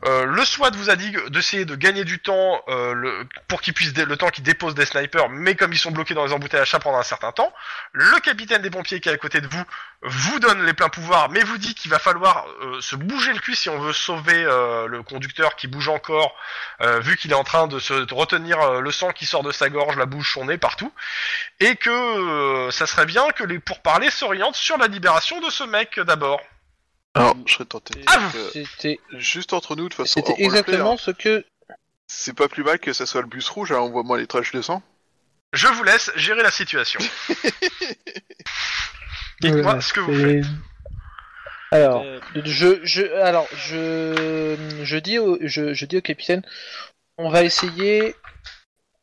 euh, 0.06 0.26
le 0.26 0.46
SWAT 0.46 0.72
vous 0.72 0.90
a 0.90 0.96
dit 0.96 1.14
d'essayer 1.30 1.66
de 1.66 1.76
gagner 1.76 2.06
du 2.06 2.20
temps 2.20 2.62
euh, 2.70 2.94
le, 2.94 3.28
pour 3.48 3.62
qu'ils 3.62 3.74
puissent 3.74 3.96
le 3.98 4.18
temps 4.18 4.30
qu'ils 4.30 4.44
déposent 4.44 4.76
des 4.76 4.86
snipers, 4.86 5.30
mais 5.30 5.56
comme 5.56 5.74
ils 5.74 5.80
sont 5.80 5.92
bloqués 5.92 6.14
dans 6.14 6.26
les 6.26 6.32
embouteillages, 6.32 6.72
ça 6.72 6.80
prendra 6.80 7.02
un 7.02 7.04
certain 7.04 7.34
temps. 7.34 7.54
Le 7.92 8.20
capitaine 8.22 8.62
des 8.62 8.70
pompiers 8.70 9.02
qui 9.02 9.10
est 9.10 9.12
à 9.12 9.18
côté 9.18 9.42
de 9.42 9.48
vous 9.48 9.64
vous 10.02 10.40
donne 10.40 10.66
les 10.66 10.74
pleins 10.74 10.88
pouvoirs, 10.88 11.30
mais 11.30 11.42
vous 11.42 11.58
dit 11.58 11.76
qu'il 11.76 11.92
va 11.92 12.00
falloir 12.00 12.48
euh, 12.62 12.80
se 12.80 12.96
bouger 12.96 13.34
le 13.34 13.40
cul 13.40 13.56
si 13.56 13.68
on 13.68 13.80
veut 13.80 13.92
sauver 13.92 14.42
euh, 14.46 14.88
le 14.88 15.04
conducteur 15.04 15.58
qui 15.58 15.68
bouge 15.68 15.90
encore, 15.90 16.36
vu 17.02 17.18
qu'il 17.18 17.32
est 17.32 17.36
en 17.36 17.44
train 17.44 17.68
de 17.68 17.78
se 17.80 17.94
retenir 18.14 18.80
le 18.80 18.92
sang 18.92 19.12
qui 19.12 19.26
sort 19.26 19.44
de 19.44 19.52
sa 19.52 19.70
gorge, 19.70 19.98
la 19.98 20.06
bouche, 20.06 20.34
son 20.34 20.46
nez, 20.46 20.58
partout, 20.58 20.94
et 21.60 21.76
que 21.76 22.70
ça 22.72 22.86
serait 22.86 23.06
bien 23.06 23.30
que 23.32 23.44
les 23.44 23.60
pourparlers 23.60 24.12
s'orientent 24.12 24.56
sur 24.56 24.78
la 24.78 24.88
libération 24.88 25.42
de 25.42 25.50
ce 25.50 25.64
mec 25.64 26.00
d'abord. 26.00 26.40
Alors, 27.16 27.36
je 27.46 27.54
serais 27.54 27.66
tenté. 27.66 28.00
de 28.00 28.06
Ah, 28.08 28.32
C'était 28.54 29.00
Juste 29.14 29.54
entre 29.54 29.76
nous, 29.76 29.86
de 29.86 29.90
toute 29.90 29.98
façon, 30.06 30.22
c'était 30.26 30.42
exactement 30.44 30.94
hein, 30.94 30.98
ce 30.98 31.12
que. 31.12 31.46
c'est 32.08 32.34
pas 32.34 32.48
plus 32.48 32.64
mal 32.64 32.80
que 32.80 32.94
ça 32.94 33.06
soit 33.06 33.22
le 33.22 33.28
bus 33.28 33.50
rouge, 33.50 33.72
hein, 33.72 33.80
envoie-moi 33.80 34.18
les 34.20 34.28
traits, 34.28 34.44
je 34.44 34.52
descends. 34.58 34.82
Je 35.54 35.68
vous 35.68 35.84
laisse 35.84 36.12
gérer 36.16 36.44
la 36.44 36.52
situation. 36.52 37.00
Dites-moi 39.42 39.62
Voilà, 39.64 39.82
ce 39.82 39.94
que 39.94 40.00
vous 40.02 40.14
faites. 40.14 40.46
Alors, 41.72 42.04
Euh, 42.04 42.20
je, 42.46 42.80
je, 42.84 43.04
alors, 43.22 43.48
je, 43.56 44.56
je 44.84 44.98
dis 44.98 45.18
au, 45.20 45.38
je, 45.42 45.74
je 45.74 45.86
dis 45.86 45.98
au 45.98 46.02
capitaine, 46.02 46.42
on 47.18 47.30
va 47.30 47.44
essayer. 47.44 48.16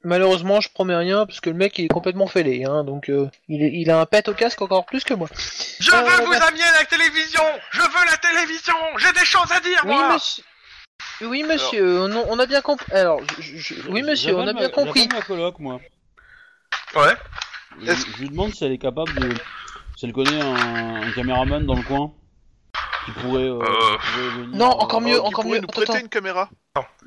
Malheureusement, 0.06 0.60
je 0.60 0.68
promets 0.70 0.94
rien 0.94 1.26
parce 1.26 1.40
que 1.40 1.50
le 1.50 1.56
mec 1.56 1.78
il 1.78 1.86
est 1.86 1.88
complètement 1.88 2.28
fêlé, 2.28 2.64
hein, 2.64 2.84
donc 2.84 3.08
euh, 3.08 3.28
il, 3.48 3.60
est- 3.62 3.72
il 3.74 3.90
a 3.90 3.98
un 4.00 4.06
pet 4.06 4.28
au 4.28 4.34
casque 4.34 4.62
encore 4.62 4.86
plus 4.86 5.02
que 5.02 5.14
moi. 5.14 5.28
Je 5.80 5.90
Euh, 5.90 5.96
veux 6.00 6.24
vous 6.24 6.30
va- 6.30 6.46
amener 6.46 6.62
la 6.78 6.84
télévision 6.86 7.42
Je 7.72 7.80
veux 7.80 8.04
la 8.10 8.16
télévision 8.16 8.74
J'ai 8.98 9.12
des 9.12 9.24
choses 9.26 9.50
à 9.50 9.58
dire, 9.60 9.80
Oui, 9.84 9.94
moi 9.94 10.14
monsieur. 10.14 10.44
Oui, 11.22 11.42
monsieur, 11.42 12.02
on, 12.02 12.14
on 12.28 12.38
a 12.38 12.46
bien 12.46 12.60
compris. 12.60 12.86
Alors, 12.92 13.20
je- 13.40 13.56
je- 13.56 13.74
oui, 13.88 14.02
monsieur, 14.02 14.36
on 14.36 14.46
a 14.46 14.52
bien 14.52 14.62
ma- 14.62 14.68
compris. 14.68 15.00
j'appelle 15.02 15.18
ma 15.18 15.24
coloc, 15.24 15.58
moi. 15.58 15.80
Ouais. 16.94 17.14
Je, 17.82 17.90
Est-ce- 17.90 18.06
je 18.14 18.20
lui 18.22 18.28
demande 18.30 18.54
si 18.54 18.64
elle 18.64 18.72
est 18.72 18.78
capable 18.78 19.12
de. 19.14 19.34
Si 19.96 20.04
elle 20.06 20.12
connaît 20.12 20.40
un, 20.40 21.02
un 21.02 21.10
caméraman 21.12 21.66
dans 21.66 21.74
le 21.74 21.82
coin 21.82 22.12
qui 23.06 23.10
pourrait, 23.12 23.42
euh, 23.44 23.58
Euh. 23.62 23.64
qui 23.64 24.12
pourrait 24.12 24.28
venir. 24.42 24.48
Non, 24.58 24.66
encore 24.70 25.00
euh, 25.00 25.04
mieux, 25.04 25.16
Euh, 25.16 25.20
qui 25.22 25.26
encore 25.28 25.44
mieux. 25.46 25.58
nous 25.58 25.64
Attends, 25.64 25.72
prêter 25.72 25.92
attends. 25.92 26.00
une 26.02 26.08
caméra 26.10 26.48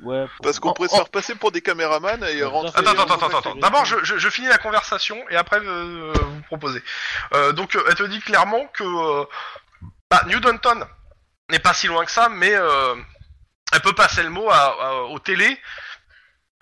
Ouais. 0.02 0.26
Parce 0.42 0.58
qu'on 0.58 0.70
En- 0.70 0.72
pourrait 0.72 0.88
se 0.88 0.96
faire 0.96 1.08
passer 1.10 1.36
pour 1.36 1.52
des 1.52 1.60
caméramans 1.60 2.24
et 2.24 2.42
rentrer. 2.42 2.72
Attends, 2.80 2.90
attends, 2.90 3.02
en 3.14 3.26
attends, 3.28 3.38
attends. 3.38 3.54
D'abord, 3.56 3.84
je, 3.84 3.96
je, 4.02 4.18
je 4.18 4.28
finis 4.28 4.48
la 4.48 4.58
conversation 4.58 5.16
et 5.30 5.36
après 5.36 5.60
euh, 5.62 6.12
vous 6.12 6.42
proposez. 6.48 6.82
Euh, 7.34 7.52
donc, 7.52 7.76
euh, 7.76 7.84
elle 7.88 7.94
te 7.94 8.02
dit 8.02 8.18
clairement 8.20 8.66
que 8.74 8.82
euh, 8.82 9.24
bah, 10.10 10.22
New 10.26 10.40
Downton 10.40 10.84
n'est 11.50 11.60
pas 11.60 11.72
si 11.74 11.86
loin 11.86 12.04
que 12.04 12.10
ça, 12.10 12.28
mais 12.28 12.52
euh, 12.52 12.96
elle 13.72 13.80
peut 13.82 13.92
passer 13.92 14.22
le 14.24 14.30
mot 14.30 14.50
à, 14.50 14.56
à- 14.80 14.94
aux 15.02 15.18
télé. 15.20 15.56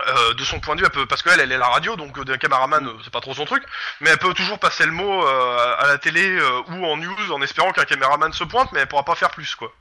Euh, 0.06 0.34
de 0.34 0.44
son 0.44 0.60
point 0.60 0.74
de 0.76 0.80
vue, 0.80 0.86
elle 0.86 0.92
peut, 0.92 1.06
parce 1.06 1.22
qu'elle, 1.22 1.40
elle 1.40 1.50
est 1.50 1.58
la 1.58 1.66
radio, 1.68 1.96
donc 1.96 2.16
euh, 2.18 2.24
des 2.24 2.38
caméraman, 2.38 2.86
euh, 2.86 2.92
c'est 3.02 3.12
pas 3.12 3.20
trop 3.20 3.34
son 3.34 3.44
truc, 3.44 3.64
mais 4.00 4.10
elle 4.10 4.18
peut 4.18 4.32
toujours 4.34 4.58
passer 4.58 4.86
le 4.86 4.92
mot 4.92 5.24
euh, 5.26 5.74
à 5.78 5.86
la 5.88 5.98
télé 5.98 6.24
euh, 6.38 6.60
ou 6.70 6.86
en 6.86 6.96
news 6.96 7.32
en 7.32 7.42
espérant 7.42 7.72
qu'un 7.72 7.84
caméraman 7.84 8.32
se 8.32 8.44
pointe, 8.44 8.70
mais 8.72 8.80
elle 8.80 8.86
pourra 8.86 9.04
pas 9.04 9.16
faire 9.16 9.30
plus, 9.30 9.54
quoi. 9.56 9.72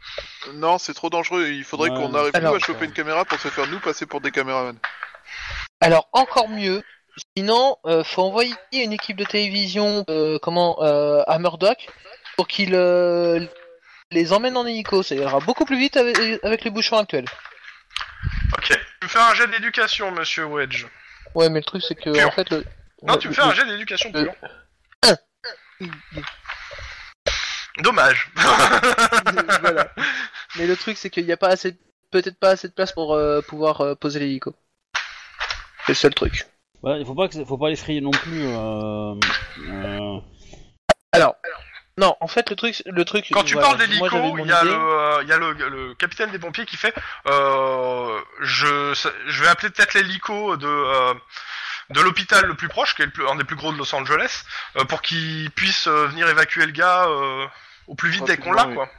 Non, 0.53 0.77
c'est 0.79 0.93
trop 0.93 1.09
dangereux. 1.09 1.47
Il 1.49 1.63
faudrait 1.63 1.89
Ouais, 1.91 1.95
qu'on 1.97 2.13
arrive 2.15 2.31
Alors- 2.33 2.51
nous 2.53 2.57
à 2.57 2.59
choper 2.59 2.85
une 2.85 2.93
caméra 2.93 3.25
pour 3.25 3.39
se 3.39 3.47
faire 3.49 3.67
nous 3.67 3.79
passer 3.79 4.05
pour 4.05 4.21
des 4.21 4.31
caméramans. 4.31 4.77
Alors 5.81 6.07
encore 6.13 6.49
mieux. 6.49 6.81
Sinon, 7.35 7.77
euh, 7.85 8.03
faut 8.03 8.21
envoyer 8.23 8.53
une 8.73 8.93
équipe 8.93 9.17
de 9.17 9.23
télévision, 9.25 10.05
euh, 10.09 10.37
comment, 10.41 10.77
euh, 10.83 11.23
à 11.27 11.39
Murdoch, 11.39 11.87
pour 12.35 12.47
qu'il 12.47 12.75
euh, 12.75 13.43
les 14.11 14.33
emmène 14.33 14.55
en 14.55 14.65
hélico. 14.67 15.01
Ça 15.01 15.15
ira 15.15 15.39
beaucoup 15.39 15.65
plus 15.65 15.77
vite 15.79 15.97
avec, 15.97 16.17
avec 16.43 16.63
les 16.63 16.69
bouchons 16.69 16.97
actuels. 16.97 17.25
Ok. 18.69 18.79
Tu 19.01 19.05
me 19.05 19.09
fais 19.09 19.19
un 19.19 19.33
jet 19.33 19.47
d'éducation, 19.47 20.11
monsieur 20.11 20.45
Wedge. 20.45 20.85
Ouais, 21.35 21.49
mais 21.49 21.59
le 21.59 21.65
truc 21.65 21.83
c'est 21.87 21.95
que 21.95 22.25
en 22.25 22.31
fait 22.31 22.49
le. 22.49 22.65
Non, 23.03 23.13
le- 23.13 23.19
tu 23.19 23.27
me 23.29 23.33
fais 23.33 23.41
le- 23.41 23.47
un 23.47 23.53
jet 23.53 23.65
d'éducation 23.65 24.11
le- 24.13 24.23
pure. 24.23 24.33
Dommage. 27.83 28.31
voilà. 29.61 29.91
Mais 30.57 30.65
le 30.65 30.75
truc 30.75 30.97
c'est 30.97 31.09
qu'il 31.11 31.25
n'y 31.25 31.31
a 31.31 31.37
pas 31.37 31.49
assez, 31.49 31.77
peut-être 32.11 32.39
pas 32.39 32.49
assez 32.49 32.67
de 32.67 32.73
place 32.73 32.91
pour 32.91 33.13
euh, 33.13 33.41
pouvoir 33.41 33.81
euh, 33.81 33.93
poser 33.95 34.19
l'hélico. 34.19 34.55
C'est 35.85 35.91
le 35.91 35.95
seul 35.95 36.13
truc. 36.15 36.47
Ouais, 36.81 36.99
il 36.99 37.05
faut 37.05 37.13
pas 37.15 37.27
que, 37.27 37.43
faut 37.45 37.57
pas 37.57 37.69
les 37.69 37.75
frayer 37.75 38.01
non 38.01 38.11
plus. 38.11 38.45
Euh, 38.47 39.13
euh, 39.69 40.19
Alors, 41.11 41.35
non, 41.97 42.15
en 42.19 42.27
fait 42.27 42.49
le 42.49 42.55
truc, 42.55 42.81
le 42.85 43.05
truc. 43.05 43.27
Quand 43.31 43.43
tu 43.43 43.53
voilà, 43.53 43.69
parles 43.69 43.79
d'hélico, 43.79 44.07
j'avais 44.09 44.27
mon 44.27 44.37
il 44.37 44.47
y 44.47 44.51
a, 44.51 44.61
idée. 44.61 44.69
le, 44.69 44.75
euh, 44.77 45.19
il 45.23 45.29
y 45.29 45.33
a 45.33 45.37
le, 45.37 45.53
le 45.53 45.93
capitaine 45.95 46.31
des 46.31 46.39
pompiers 46.39 46.65
qui 46.65 46.77
fait 46.77 46.93
euh, 47.27 48.19
je, 48.41 48.93
je 49.27 49.41
vais 49.43 49.47
appeler 49.49 49.69
peut-être 49.71 49.93
l'hélico 49.93 50.57
de, 50.57 50.67
euh, 50.67 51.13
de 51.89 52.01
l'hôpital 52.01 52.45
le 52.45 52.53
plus 52.55 52.67
proche, 52.67 52.95
qui 52.95 53.01
est 53.01 53.05
le 53.05 53.11
plus- 53.11 53.27
un 53.27 53.35
des 53.35 53.43
plus 53.43 53.55
gros 53.55 53.71
de 53.71 53.77
Los 53.77 53.93
Angeles, 53.95 54.43
euh, 54.77 54.83
pour 54.85 55.01
qu'il 55.01 55.49
puisse 55.51 55.87
euh, 55.87 56.07
venir 56.07 56.27
évacuer 56.29 56.65
le 56.65 56.71
gars 56.71 57.05
euh, 57.07 57.45
au 57.87 57.95
plus 57.95 58.09
vite 58.09 58.25
dès 58.25 58.37
qu'on 58.37 58.51
l'a. 58.51 58.65
Quoi. 58.65 58.89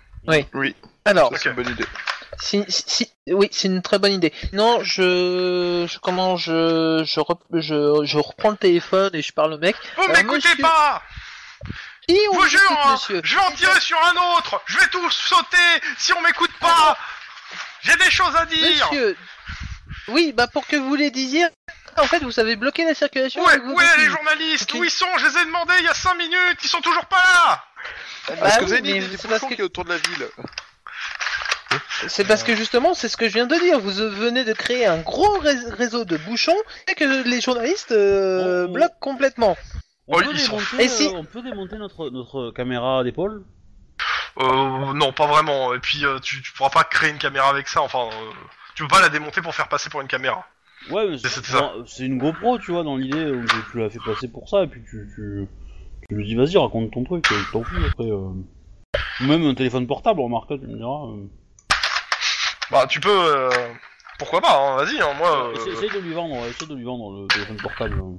Oui, 0.54 0.74
Alors, 1.04 1.30
ça 1.32 1.38
c'est 1.38 1.48
une 1.50 1.54
bonne 1.56 1.70
idée. 1.70 1.84
Si, 2.40 2.64
si, 2.68 2.84
si- 2.86 3.12
oui, 3.28 3.48
c'est 3.50 3.68
une 3.68 3.82
très 3.82 3.98
bonne 3.98 4.12
idée. 4.12 4.32
Non, 4.52 4.80
je, 4.82 5.86
je 5.90 5.98
comment, 5.98 6.36
je, 6.36 7.02
je, 7.06 7.20
rep- 7.20 7.40
je, 7.52 8.00
je 8.04 8.18
reprends 8.18 8.50
le 8.50 8.56
téléphone 8.56 9.10
et 9.14 9.22
je 9.22 9.32
parle 9.32 9.54
au 9.54 9.58
mec. 9.58 9.74
Vous 9.96 10.04
Euh, 10.04 10.12
m'écoutez 10.12 10.48
monsieur- 10.48 10.62
pas 10.62 11.02
On 12.10 12.14
Vous 12.34 12.40
vous 12.40 12.46
jure, 12.48 12.60
hein, 12.84 12.92
monsieur. 12.92 13.20
je 13.22 13.34
vais 13.36 13.42
en 13.44 13.50
tirer 13.52 13.80
sur 13.80 13.98
un 14.02 14.36
autre 14.38 14.60
Je 14.66 14.78
vais 14.78 14.86
tous 14.88 15.10
sauter 15.10 15.56
si 15.98 16.12
on 16.14 16.20
m'écoute 16.22 16.50
pas 16.60 16.96
J'ai 17.82 17.96
des 17.96 18.10
choses 18.10 18.34
à 18.36 18.46
dire 18.46 18.86
Monsieur, 18.90 19.16
oui, 20.08 20.32
bah 20.34 20.46
pour 20.46 20.66
que 20.66 20.76
vous 20.76 20.94
les 20.94 21.10
disiez, 21.10 21.46
en 21.98 22.06
fait, 22.06 22.20
vous 22.20 22.40
avez 22.40 22.56
bloqué 22.56 22.84
la 22.84 22.94
circulation. 22.94 23.44
Ouais, 23.44 23.58
ouais, 23.58 23.84
les 23.98 24.06
journalistes, 24.06 24.72
où 24.72 24.82
ils 24.82 24.90
sont 24.90 25.06
Je 25.18 25.26
les 25.26 25.38
ai 25.42 25.44
demandés 25.44 25.74
il 25.80 25.84
y 25.84 25.88
a 25.88 25.94
5 25.94 26.14
minutes, 26.14 26.58
ils 26.62 26.68
sont 26.68 26.80
toujours 26.80 27.04
pas 27.06 27.22
là 27.22 27.64
Bah 28.40 28.48
Est-ce 28.48 28.58
que 28.60 28.64
vous 28.64 28.72
avez 28.72 28.80
dit 28.82 28.92
des 29.00 29.16
c'est 29.18 29.28
parce 29.28 29.40
bouchons 29.40 29.48
que- 29.50 29.54
qui 29.56 29.60
est 29.60 29.64
autour 29.64 29.84
de 29.84 29.90
la 29.90 29.98
ville 29.98 30.28
C'est 32.06 32.24
parce 32.26 32.42
que 32.42 32.54
justement, 32.54 32.94
c'est 32.94 33.08
ce 33.10 33.16
que 33.18 33.28
je 33.28 33.34
viens 33.34 33.46
de 33.46 33.56
dire. 33.56 33.78
Vous 33.80 33.90
venez 33.90 34.44
de 34.44 34.52
créer 34.54 34.86
un 34.86 34.98
gros 34.98 35.38
ré- 35.40 35.56
réseau 35.76 36.04
de 36.06 36.16
bouchons 36.16 36.56
et 36.90 36.94
que 36.94 37.04
les 37.04 37.40
journalistes 37.42 37.92
euh, 37.92 38.64
Oh. 38.66 38.72
bloquent 38.72 38.96
complètement. 39.00 39.58
On, 40.08 40.16
Oh, 40.16 40.20
peut 40.20 40.26
ils 40.32 40.38
sont 40.40 40.52
démonter, 40.56 40.84
Et 40.84 40.88
si- 40.88 41.06
euh, 41.06 41.10
on 41.14 41.24
peut 41.24 41.42
démonter 41.42 41.76
notre, 41.76 42.10
notre 42.10 42.50
caméra 42.50 43.04
d'épaule 43.04 43.44
Euh, 44.40 44.92
non, 44.94 45.12
pas 45.12 45.26
vraiment. 45.26 45.74
Et 45.74 45.78
puis, 45.80 46.04
euh, 46.04 46.18
tu, 46.20 46.42
tu 46.42 46.52
pourras 46.52 46.70
pas 46.70 46.84
créer 46.84 47.10
une 47.10 47.18
caméra 47.18 47.48
avec 47.50 47.68
ça. 47.68 47.82
Enfin, 47.82 48.08
euh, 48.12 48.30
tu 48.74 48.82
peux 48.84 48.88
pas 48.88 49.00
la 49.00 49.08
démonter 49.08 49.40
pour 49.42 49.54
faire 49.54 49.68
passer 49.68 49.90
pour 49.90 50.00
une 50.00 50.06
caméra. 50.08 50.46
Ouais, 50.90 51.08
mais 51.08 51.18
C'est 51.18 51.28
c'est 51.28 51.44
ça. 51.44 51.72
c'est 51.86 52.04
une 52.06 52.18
GoPro, 52.18 52.58
tu 52.58 52.70
vois, 52.70 52.84
dans 52.84 52.96
l'idée 52.96 53.26
où 53.32 53.44
tu, 53.72 53.78
l'as 53.78 53.90
fait 53.90 53.98
passer 54.04 54.28
pour 54.30 54.48
ça, 54.48 54.62
et 54.62 54.68
puis 54.68 54.80
tu, 54.88 55.10
tu, 55.14 55.46
tu 56.08 56.14
lui 56.14 56.24
dis 56.24 56.36
vas-y, 56.36 56.56
raconte 56.56 56.92
ton 56.92 57.02
truc, 57.04 57.24
t'en 57.52 57.64
fous 57.64 57.74
après. 57.90 58.04
euh. 58.10 58.30
Ou 59.20 59.24
même 59.24 59.44
un 59.44 59.54
téléphone 59.54 59.86
portable, 59.88 60.20
remarque, 60.20 60.48
tu 60.48 60.66
me 60.66 60.76
diras. 60.76 61.06
euh. 61.08 61.26
Bah, 62.70 62.86
tu 62.86 63.00
peux. 63.00 63.10
euh, 63.10 63.50
Pourquoi 64.20 64.40
pas 64.40 64.56
hein, 64.56 64.76
Vas-y, 64.76 65.00
hein, 65.00 65.14
moi. 65.18 65.50
Essaye, 65.54 65.68
euh, 65.70 65.72
essaye 65.74 65.90
de 65.90 65.98
lui 65.98 66.12
vendre, 66.14 66.36
essaye 66.46 66.68
de 66.68 66.74
lui 66.76 66.84
vendre 66.84 67.22
le 67.22 67.26
téléphone 67.26 67.56
portable. 67.56 67.94
hein. 68.00 68.18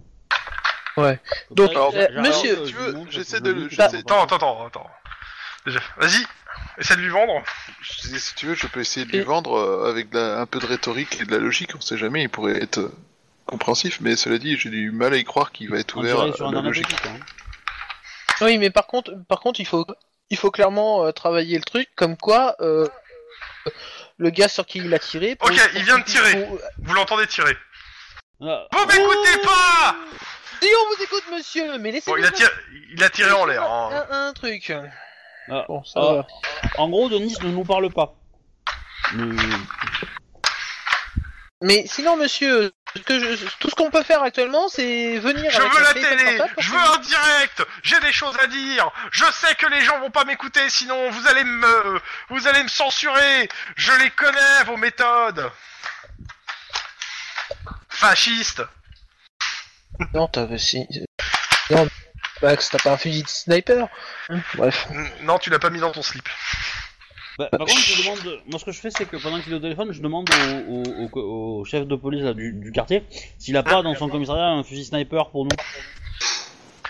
Ouais. 1.01 1.19
Donc, 1.51 1.71
alors, 1.71 1.91
j'ai 1.91 2.07
monsieur, 2.19 2.63
tu 2.63 2.73
veux, 2.73 2.95
j'essaie 3.09 3.38
je 3.38 3.43
de 3.43 3.51
lui 3.51 3.63
le- 3.63 3.69
j'essaie- 3.69 3.81
va 3.91 3.99
Attends, 3.99 4.23
attends, 4.23 4.35
attends, 4.35 4.67
attends. 4.67 4.89
Déjà, 5.65 5.80
Vas-y, 5.97 6.26
essaie 6.77 6.95
de 6.95 7.01
lui 7.01 7.09
vendre. 7.09 7.43
Je 7.81 8.01
disais, 8.01 8.19
si 8.19 8.35
tu 8.35 8.45
veux, 8.47 8.55
je 8.55 8.67
peux 8.67 8.80
essayer 8.80 9.05
de 9.05 9.11
lui 9.11 9.19
Et- 9.19 9.23
vendre 9.23 9.57
euh, 9.57 9.89
avec 9.89 10.09
de 10.09 10.17
la- 10.17 10.39
un 10.39 10.45
peu 10.45 10.59
de 10.59 10.65
rhétorique 10.65 11.19
et 11.21 11.26
de 11.26 11.31
la 11.31 11.38
logique, 11.39 11.71
on 11.76 11.81
sait 11.81 11.97
jamais, 11.97 12.23
il 12.23 12.30
pourrait 12.30 12.61
être 12.61 12.80
euh, 12.80 12.91
compréhensif, 13.45 13.99
mais 14.01 14.15
cela 14.15 14.38
dit, 14.38 14.57
j'ai 14.57 14.69
du 14.69 14.91
mal 14.91 15.13
à 15.13 15.17
y 15.17 15.23
croire 15.23 15.51
qu'il 15.51 15.69
va 15.69 15.77
être 15.80 15.95
ouvert 15.97 16.21
à 16.21 16.31
sur 16.34 16.51
la 16.51 16.61
logique. 16.61 16.88
hein. 17.05 17.19
Oui, 18.41 18.57
mais 18.57 18.69
par 18.69 18.88
contre, 18.88 19.11
par 19.27 19.39
contre, 19.41 19.59
il 19.59 19.65
faut, 19.67 19.85
il 20.30 20.38
faut 20.38 20.49
clairement 20.51 21.05
euh, 21.05 21.11
travailler 21.11 21.57
le 21.57 21.63
truc, 21.63 21.89
comme 21.95 22.15
quoi 22.15 22.55
euh, 22.61 22.88
le 24.17 24.30
gars 24.30 24.47
sur 24.47 24.65
qui 24.65 24.80
il 24.80 24.93
a 24.93 24.99
tiré. 24.99 25.35
pour- 25.35 25.49
Ok, 25.49 25.57
il 25.76 25.84
vient 25.84 25.97
de 25.99 26.03
tirer. 26.05 26.45
pour- 26.45 26.59
Vous 26.80 26.93
l'entendez 26.93 27.27
tirer. 27.27 27.55
Ah, 28.41 28.65
Vous 28.71 28.85
m'écoutez 28.85 29.38
pas 29.43 29.95
Si 30.61 30.68
on 30.76 30.95
vous 30.95 31.03
écoute, 31.03 31.23
monsieur, 31.31 31.77
mais 31.77 31.91
laissez. 31.91 32.10
Bon, 32.11 32.18
il 32.18 32.26
a 32.26 32.31
tiré, 32.31 32.52
il 32.91 33.03
a 33.03 33.10
tiré 33.10 33.31
en 33.31 33.45
l'air. 33.45 33.64
hein. 33.64 34.06
Un, 34.10 34.27
un 34.30 34.34
truc. 34.34 34.72
ah, 35.49 35.65
Bon, 35.68 35.84
ça 35.84 35.99
ah, 35.99 36.14
va. 36.14 36.27
En 36.77 36.90
gros, 36.90 37.10
Denis 37.10 37.36
ne 37.41 37.49
nous 37.49 37.64
parle 37.65 37.91
pas. 37.91 38.14
Mais... 39.14 39.36
Mais 41.61 41.86
sinon, 41.88 42.15
monsieur, 42.15 42.72
ce 42.95 43.02
que 43.02 43.19
je- 43.19 43.45
tout 43.60 43.69
ce 43.69 43.76
qu'on 43.76 43.91
peut 43.91 44.03
faire 44.03 44.23
actuellement, 44.23 44.69
c'est 44.69 45.18
venir. 45.19 45.52
Je 45.52 45.60
avec 45.60 45.73
veux 45.73 45.81
la 45.84 45.94
téléphone 45.94 46.18
télé, 46.18 46.38
portable 46.38 46.53
pour 46.53 46.64
je 46.64 46.72
que- 46.72 46.76
veux 46.77 46.94
un 46.94 46.98
direct, 46.99 47.64
j'ai 47.84 47.99
des 47.99 48.14
choses 48.14 48.38
à 48.41 48.48
dire. 48.48 48.90
Je 49.11 49.26
sais 49.34 49.56
que 49.56 49.65
les 49.68 49.81
gens 49.81 49.99
vont 49.99 50.10
pas 50.11 50.23
m'écouter, 50.23 50.69
sinon 50.69 51.10
vous 51.10 51.27
allez 51.27 51.44
me, 51.44 51.99
vous 52.30 52.48
allez 52.48 52.64
me 52.64 52.69
censurer. 52.69 53.49
Je 53.76 53.91
les 53.94 54.10
connais 54.11 54.64
vos 54.68 54.77
méthodes. 54.77 55.52
Fasciste. 57.90 58.61
Non, 60.13 60.27
t'as 60.27 60.57
si. 60.57 60.85
Non, 61.71 61.88
Max, 62.41 62.69
t'as 62.69 62.77
pas 62.80 62.93
un 62.93 62.97
fusil 62.97 63.23
de 63.23 63.27
sniper 63.27 63.88
Hum, 64.30 64.41
Bref. 64.55 64.88
Non, 65.23 65.38
tu 65.39 65.49
l'as 65.49 65.59
pas 65.59 65.69
mis 65.69 65.80
dans 65.80 65.91
ton 65.91 66.01
slip. 66.01 66.27
Bah, 67.38 67.47
par 67.51 67.59
contre, 67.67 67.80
je 67.80 68.01
demande. 68.01 68.41
Moi, 68.49 68.59
ce 68.59 68.65
que 68.65 68.71
je 68.71 68.80
fais, 68.80 68.89
c'est 68.91 69.05
que 69.05 69.17
pendant 69.17 69.39
qu'il 69.39 69.53
est 69.53 69.55
au 69.55 69.59
téléphone, 69.59 69.91
je 69.93 70.01
demande 70.01 70.30
au, 70.67 70.73
au, 70.73 71.09
au- 71.19 71.59
au 71.61 71.65
chef 71.65 71.85
de 71.88 71.95
police 71.95 72.23
là, 72.23 72.34
du, 72.34 72.51
du 72.53 72.71
quartier 72.71 73.03
s'il 73.38 73.55
a 73.57 73.63
pas 73.63 73.81
dans 73.81 73.95
son 73.95 74.09
commissariat 74.09 74.47
un 74.47 74.63
fusil 74.63 74.85
sniper 74.85 75.30
pour 75.31 75.45
nous. 75.45 75.51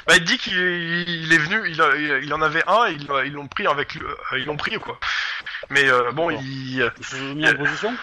Bah, 0.07 0.15
il 0.17 0.23
dit 0.23 0.37
qu'il 0.39 0.53
il 0.55 1.31
est 1.33 1.37
venu, 1.37 1.69
il, 1.69 1.79
a- 1.81 2.19
il, 2.23 2.33
en 2.33 2.41
avait 2.41 2.63
un, 2.67 2.87
et 2.87 2.93
ils 2.93 3.07
ils 3.27 3.33
l'ont 3.33 3.47
pris 3.47 3.67
avec, 3.67 3.93
le- 3.95 4.07
euh, 4.09 4.39
ils 4.39 4.45
l'ont 4.45 4.57
pris 4.57 4.75
quoi. 4.79 4.99
Mais 5.69 5.87
euh, 5.87 6.11
bon, 6.13 6.31
il, 6.31 6.91
Ils 6.99 7.05
se 7.05 7.15
sont 7.17 7.35
mis 7.35 7.47
en 7.47 7.55
position. 7.55 7.93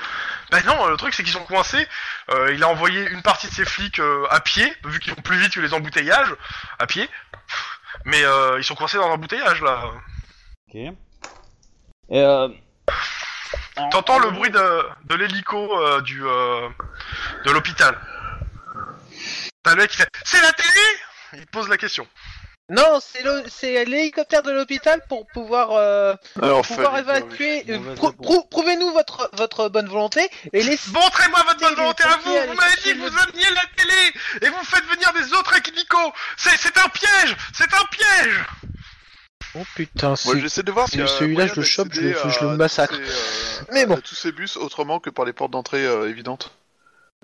Bah 0.51 0.63
non, 0.65 0.87
le 0.87 0.97
truc 0.97 1.15
c'est 1.15 1.23
qu'ils 1.23 1.33
sont 1.33 1.45
coincés. 1.45 1.87
Euh, 2.31 2.53
il 2.55 2.63
a 2.63 2.69
envoyé 2.69 3.07
une 3.09 3.23
partie 3.23 3.49
de 3.49 3.53
ses 3.53 3.65
flics 3.65 3.99
euh, 3.99 4.27
à 4.31 4.41
pied, 4.41 4.73
vu 4.85 5.01
qu'ils 5.01 5.15
vont 5.15 5.23
plus 5.23 5.39
vite 5.39 5.53
que 5.55 5.61
les 5.61 5.75
embouteillages, 5.75 6.35
à 6.79 6.87
pied. 6.87 7.09
Mais 8.05 8.23
euh, 8.25 8.59
ils 8.59 8.65
sont 8.65 8.75
coincés 8.75 8.99
dans 8.99 9.09
l'embouteillage 9.09 9.61
là. 9.63 9.83
Ok. 10.69 10.75
Et 10.75 10.95
euh... 12.13 12.49
en- 13.77 13.89
T'entends 13.91 14.17
en 14.17 14.19
le 14.21 14.31
bruit 14.31 14.51
de, 14.51 14.89
de 15.05 15.15
l'hélico 15.17 15.81
euh, 15.81 16.01
du 16.03 16.25
euh, 16.25 16.69
de 17.45 17.51
l'hôpital. 17.51 17.99
T'as 19.63 19.73
le 19.73 19.79
mec 19.83 19.91
qui 19.91 19.97
fait 19.97 20.09
C'est 20.25 20.41
la 20.41 20.53
télé? 20.53 20.81
Il 21.33 21.45
te 21.47 21.51
pose 21.51 21.69
la 21.69 21.77
question. 21.77 22.07
Non, 22.69 22.99
c'est 23.01 23.23
le- 23.23 23.45
c'est 23.49 23.85
l'hélicoptère 23.85 24.43
de 24.43 24.51
l'hôpital 24.51 25.01
pour 25.09 25.25
pouvoir, 25.29 25.71
euh, 25.73 26.15
Alors, 26.43 26.63
pouvoir 26.67 26.91
fallait 26.93 27.03
dire, 27.05 27.15
évacuer. 27.15 27.65
oui. 27.69 27.73
euh, 27.73 27.79
Mauvaise 27.79 27.95
prou- 27.97 28.07
réponse. 28.09 28.27
prou- 28.27 28.49
Prouvez-nous 28.51 28.93
votre, 28.93 29.31
votre 29.35 29.69
bonne 29.69 29.87
volonté 29.89 30.29
et 30.53 30.63
laissez. 30.65 30.91
Montrez-moi 30.93 31.45
votre 31.47 31.61
bonne 31.61 31.75
volonté 31.77 32.03
à 32.03 32.17
vous 32.17 32.33
Vous 32.49 32.55
m'avez 32.55 32.75
dit 32.83 32.93
que 32.95 32.99
vous 32.99 33.19
ameniez 33.23 33.51
la 33.55 33.63
télé 33.77 34.13
Et 34.43 34.49
vous 34.51 34.65
faites 34.65 34.85
venir 34.87 35.13
des 35.13 35.33
autres 35.35 35.55
hélicos 35.69 36.13
C'est 36.37 36.57
c'est 36.59 36.77
un 36.79 36.89
piège 36.89 37.37
C'est 37.55 37.73
un 37.73 37.85
piège 37.91 38.45
Oh 39.55 39.63
putain, 39.77 40.09
Moi, 40.09 40.17
c'est. 40.17 40.41
j'essaie 40.41 40.63
de 40.65 40.73
voir 40.73 40.89
si 40.89 40.97
celui-là, 41.07 41.47
je 41.47 41.55
le 41.55 41.63
chope, 41.63 41.89
je 41.93 42.01
le- 42.01 42.15
je 42.29 42.45
le 42.45 42.57
massacre. 42.57 42.99
Mais 43.73 43.87
bon. 43.87 43.97
tous 44.01 44.15
ces 44.17 44.33
bus 44.33 44.57
autrement 44.57 44.99
que 45.01 45.09
par 45.09 45.25
les 45.25 45.33
portes 45.33 45.53
d'entrée 45.53 45.87
euh, 45.87 46.11
évidentes. 46.11 46.51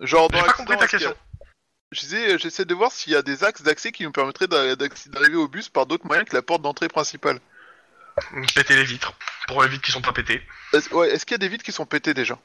Genre, 0.00 0.30
dans 0.30 0.38
J'ai 0.38 0.44
pas 0.46 0.52
compris 0.52 0.76
ta 0.76 0.80
l'accident, 0.82 0.84
est-ce 0.84 0.96
qu'il 0.96 1.00
y 1.00 1.04
a- 1.04 1.08
question. 1.10 1.31
J'essaie 1.92 2.64
de 2.64 2.74
voir 2.74 2.90
s'il 2.90 3.12
y 3.12 3.16
a 3.16 3.22
des 3.22 3.44
axes 3.44 3.62
d'accès 3.62 3.92
qui 3.92 4.04
nous 4.04 4.12
permettraient 4.12 4.48
d'arriver 4.48 5.36
au 5.36 5.48
bus 5.48 5.68
par 5.68 5.86
d'autres 5.86 6.06
moyens 6.06 6.28
que 6.28 6.34
la 6.34 6.42
porte 6.42 6.62
d'entrée 6.62 6.88
principale. 6.88 7.40
Péter 8.54 8.76
les 8.76 8.84
vitres. 8.84 9.14
Pour 9.46 9.62
les 9.62 9.68
vitres 9.68 9.82
qui 9.82 9.92
sont 9.92 10.02
pas 10.02 10.12
pétées. 10.12 10.42
Est-ce 10.72 10.92
ouais, 10.94 11.10
est-ce 11.10 11.24
qu'il 11.24 11.34
y 11.34 11.36
a 11.36 11.38
des 11.38 11.48
vitres 11.48 11.64
qui 11.64 11.72
sont 11.72 11.86
pétées 11.86 12.14
déjà? 12.14 12.38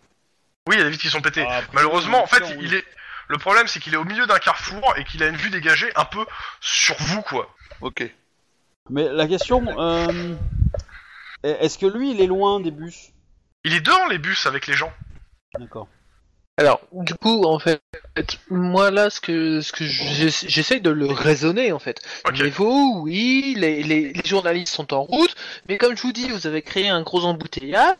Oui, 0.68 0.76
il 0.76 0.80
y 0.80 0.82
a 0.82 0.86
des 0.86 0.92
vitres 0.92 1.04
qui 1.04 1.10
sont 1.10 1.22
pétées. 1.22 1.46
Ah, 1.48 1.58
après, 1.58 1.72
Malheureusement, 1.74 2.24
en 2.24 2.28
fait, 2.28 2.46
sûr, 2.46 2.56
oui. 2.58 2.66
il 2.68 2.74
est. 2.74 2.86
Le 3.30 3.38
problème, 3.38 3.68
c'est 3.68 3.82
qu'il 3.82 3.94
est 3.94 3.98
au 3.98 4.06
milieu 4.06 4.26
d'un 4.26 4.40
carrefour 4.40 4.94
et 4.96 5.04
qu'il 5.04 5.22
a 5.22 5.28
une 5.28 5.36
vue 5.36 5.50
dégagée 5.50 5.92
un 5.98 6.06
peu 6.06 6.26
sur 6.62 6.96
vous, 6.98 7.22
quoi. 7.22 7.54
Ok. 7.82 8.10
Mais 8.90 9.10
la 9.12 9.28
question, 9.28 9.66
euh, 9.78 10.36
est-ce 11.44 11.78
que 11.78 11.86
lui, 11.86 12.12
il 12.12 12.22
est 12.22 12.28
loin 12.28 12.62
des 12.62 12.72
bus? 12.72 13.12
Il 13.66 13.74
est 13.74 13.82
devant 13.82 14.08
les 14.08 14.18
bus 14.18 14.46
avec 14.46 14.68
les 14.68 14.74
gens. 14.74 14.94
D'accord. 15.60 15.90
Alors, 16.60 16.82
du 16.92 17.14
coup, 17.14 17.44
en 17.44 17.60
fait, 17.60 17.80
moi 18.50 18.90
là, 18.90 19.12
ce 19.12 19.22
que, 19.22 19.62
ce 19.62 19.72
que 19.72 19.86
j'essa- 19.86 20.48
j'essaye 20.48 20.82
de 20.82 20.90
le 20.90 21.06
raisonner, 21.06 21.72
en 21.72 21.78
fait. 21.78 22.02
Mais 22.40 22.50
vous, 22.50 23.02
oui, 23.04 23.54
les, 23.58 23.84
les, 23.84 24.12
les 24.12 24.26
journalistes 24.26 24.74
sont 24.74 24.92
en 24.92 25.04
route, 25.04 25.36
mais 25.70 25.78
comme 25.78 25.96
je 25.96 26.02
vous 26.02 26.14
dis, 26.14 26.28
vous 26.30 26.48
avez 26.48 26.64
créé 26.64 26.90
un 26.90 27.04
gros 27.04 27.26
embouteillage. 27.26 27.96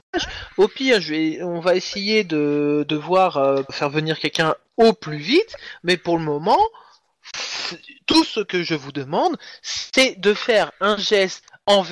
Au 0.58 0.68
pire, 0.68 1.00
je 1.02 1.14
vais, 1.14 1.44
on 1.44 1.60
va 1.60 1.76
essayer 1.76 2.24
de, 2.24 2.84
de 2.88 2.96
voir 2.96 3.38
euh, 3.38 3.62
faire 3.70 3.92
venir 3.92 4.18
quelqu'un 4.18 4.56
au 4.78 4.92
plus 4.94 5.18
vite, 5.18 5.56
mais 5.84 5.98
pour 5.98 6.18
le 6.18 6.24
moment, 6.24 6.58
tout 8.08 8.24
ce 8.24 8.40
que 8.40 8.64
je 8.64 8.74
vous 8.74 8.92
demande, 8.92 9.38
c'est 9.62 10.20
de 10.20 10.34
faire 10.34 10.72
un 10.80 10.98
geste 10.98 11.44
en, 11.68 11.86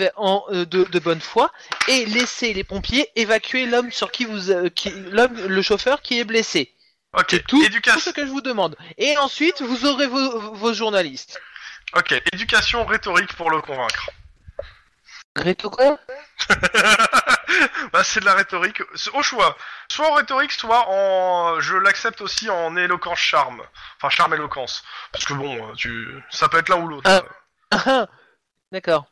euh, 0.49 0.65
de, 0.65 0.83
de 0.85 0.99
bonne 0.99 1.21
foi 1.21 1.51
et 1.87 2.05
laisser 2.05 2.53
les 2.53 2.63
pompiers 2.63 3.09
évacuer 3.15 3.65
l'homme 3.65 3.91
sur 3.91 4.11
qui 4.11 4.25
vous, 4.25 4.49
euh, 4.49 4.69
qui, 4.69 4.89
l'homme, 5.11 5.35
le 5.47 5.61
chauffeur 5.61 6.01
qui 6.01 6.19
est 6.19 6.23
blessé. 6.23 6.73
Ok. 7.13 7.27
C'est 7.29 7.45
tout, 7.45 7.63
ce 7.63 8.09
que 8.09 8.25
je 8.25 8.31
vous 8.31 8.41
demande. 8.41 8.75
Et 8.97 9.17
ensuite, 9.17 9.61
vous 9.61 9.85
aurez 9.85 10.07
vos, 10.07 10.53
vos 10.53 10.73
journalistes. 10.73 11.39
Ok. 11.95 12.13
Éducation 12.33 12.85
rhétorique 12.85 13.33
pour 13.35 13.51
le 13.51 13.61
convaincre. 13.61 14.09
Réto 15.35 15.69
quoi 15.69 15.99
bah, 17.91 18.03
c'est 18.03 18.21
de 18.21 18.25
la 18.25 18.35
rhétorique. 18.35 18.81
Au 19.13 19.21
choix. 19.21 19.57
Soit 19.89 20.09
en 20.09 20.13
rhétorique, 20.13 20.51
soit 20.51 20.85
en. 20.87 21.59
Je 21.59 21.75
l'accepte 21.75 22.21
aussi 22.21 22.49
en 22.49 22.75
éloquence 22.77 23.19
charme. 23.19 23.61
Enfin, 23.97 24.09
charme 24.09 24.33
éloquence. 24.33 24.83
Parce 25.11 25.25
que 25.25 25.33
bon, 25.33 25.73
tu. 25.75 26.23
Ça 26.29 26.47
peut 26.47 26.57
être 26.57 26.69
l'un 26.69 26.77
ou 26.77 26.87
l'autre. 26.87 27.09
Ah. 27.09 27.23
Ah, 27.71 28.07
D'accord. 28.71 29.07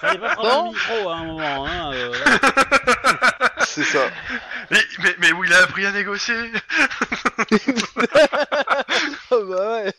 Fallait 0.00 0.18
pas 0.18 0.34
prendre 0.34 0.50
Bon. 0.50 0.64
le 0.64 0.70
micro 0.78 1.08
à 1.10 1.14
un 1.16 1.24
moment, 1.24 1.66
hein. 1.66 1.92
euh, 1.94 2.12
C'est 3.66 3.84
ça. 3.84 4.00
Mais, 4.70 4.80
mais, 5.02 5.14
mais 5.18 5.32
où 5.32 5.44
il 5.44 5.52
a 5.52 5.62
appris 5.62 5.86
à 5.86 5.92
négocier 5.92 6.34
Oh 9.30 9.44
bah 9.44 9.72
ouais. 9.82 9.94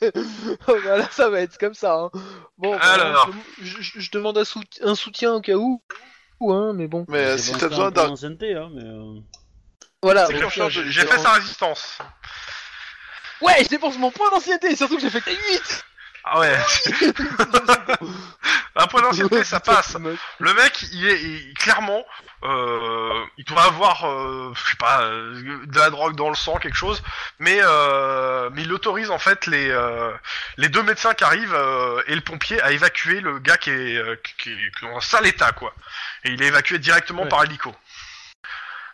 Oh 0.68 0.76
bah 0.84 0.98
là, 0.98 1.08
ça 1.12 1.30
va 1.30 1.42
être 1.42 1.58
comme 1.58 1.74
ça. 1.74 1.94
Hein. 1.96 2.10
Bon, 2.58 2.76
bah, 2.76 2.82
Alors. 2.84 3.30
je, 3.62 3.82
je- 3.82 4.00
je 4.00 4.12
demande 4.12 4.38
un, 4.38 4.44
sout- 4.46 4.80
un 4.84 4.96
soutien 4.96 5.34
au 5.34 5.42
cas 5.42 5.56
où. 5.56 5.82
Ou, 6.40 6.52
Hein, 6.54 6.74
mais 6.74 6.88
bon. 6.88 7.06
Mais 7.08 7.20
euh, 7.26 7.38
si 7.38 7.54
t'as 7.54 7.70
besoin 7.70 7.92
d'un. 7.92 8.08
d'ancienneté, 8.10 8.56
hein, 8.56 8.70
mais. 8.74 8.84
euh, 8.84 9.20
Voilà. 10.02 10.26
C'est 10.28 10.70
J'ai 10.70 11.06
fait 11.06 11.18
sa 11.20 11.32
résistance. 11.34 12.00
Ouais, 13.42 13.64
je 13.64 13.70
dépense 13.70 13.98
mon 13.98 14.12
point 14.12 14.30
d'ancienneté, 14.32 14.76
surtout 14.76 14.96
que 14.98 15.02
j'ai 15.02 15.10
fait 15.10 15.22
8 15.32 15.86
Ah 16.24 16.40
ouais. 16.40 16.56
Un 18.76 18.88
point 18.88 19.02
d'ancienneté, 19.02 19.44
ça 19.44 19.60
passe. 19.60 19.98
Le 20.40 20.54
mec, 20.54 20.84
il 20.94 21.06
est 21.08 21.22
il- 21.22 21.54
clairement, 21.56 22.04
euh, 22.44 23.26
il 23.38 23.46
doit 23.46 23.64
avoir, 23.64 24.06
euh, 24.10 24.54
je 24.56 24.70
sais 24.72 24.78
pas, 24.78 25.02
euh, 25.04 25.66
de 25.66 25.78
la 25.78 25.90
drogue 25.90 26.16
dans 26.16 26.30
le 26.30 26.36
sang, 26.36 26.58
quelque 26.58 26.78
chose, 26.78 27.02
mais 27.40 27.60
euh, 27.62 28.50
mais 28.54 28.62
il 28.64 28.72
autorise 28.74 29.12
en 29.12 29.20
fait 29.20 29.46
les 29.48 29.70
euh, 29.70 30.12
les 30.58 30.70
deux 30.70 30.84
médecins 30.84 31.14
qui 31.14 31.24
arrivent 31.24 31.54
euh, 31.54 32.02
et 32.08 32.16
le 32.16 32.22
pompier 32.22 32.62
à 32.62 32.72
évacuer 32.72 33.20
le 33.20 33.40
gars 33.40 33.58
qui 33.58 33.70
est 33.72 33.98
euh, 33.98 34.16
qui, 34.24 34.34
qui 34.38 34.50
est 34.52 34.72
dans 34.82 34.96
un 34.98 35.02
sale 35.02 35.28
état 35.28 35.52
quoi. 35.52 35.74
Et 36.24 36.32
il 36.32 36.42
est 36.42 36.48
évacué 36.48 36.80
directement 36.80 37.24
Ouais. 37.24 37.30
par 37.30 37.44
hélico. 37.44 37.76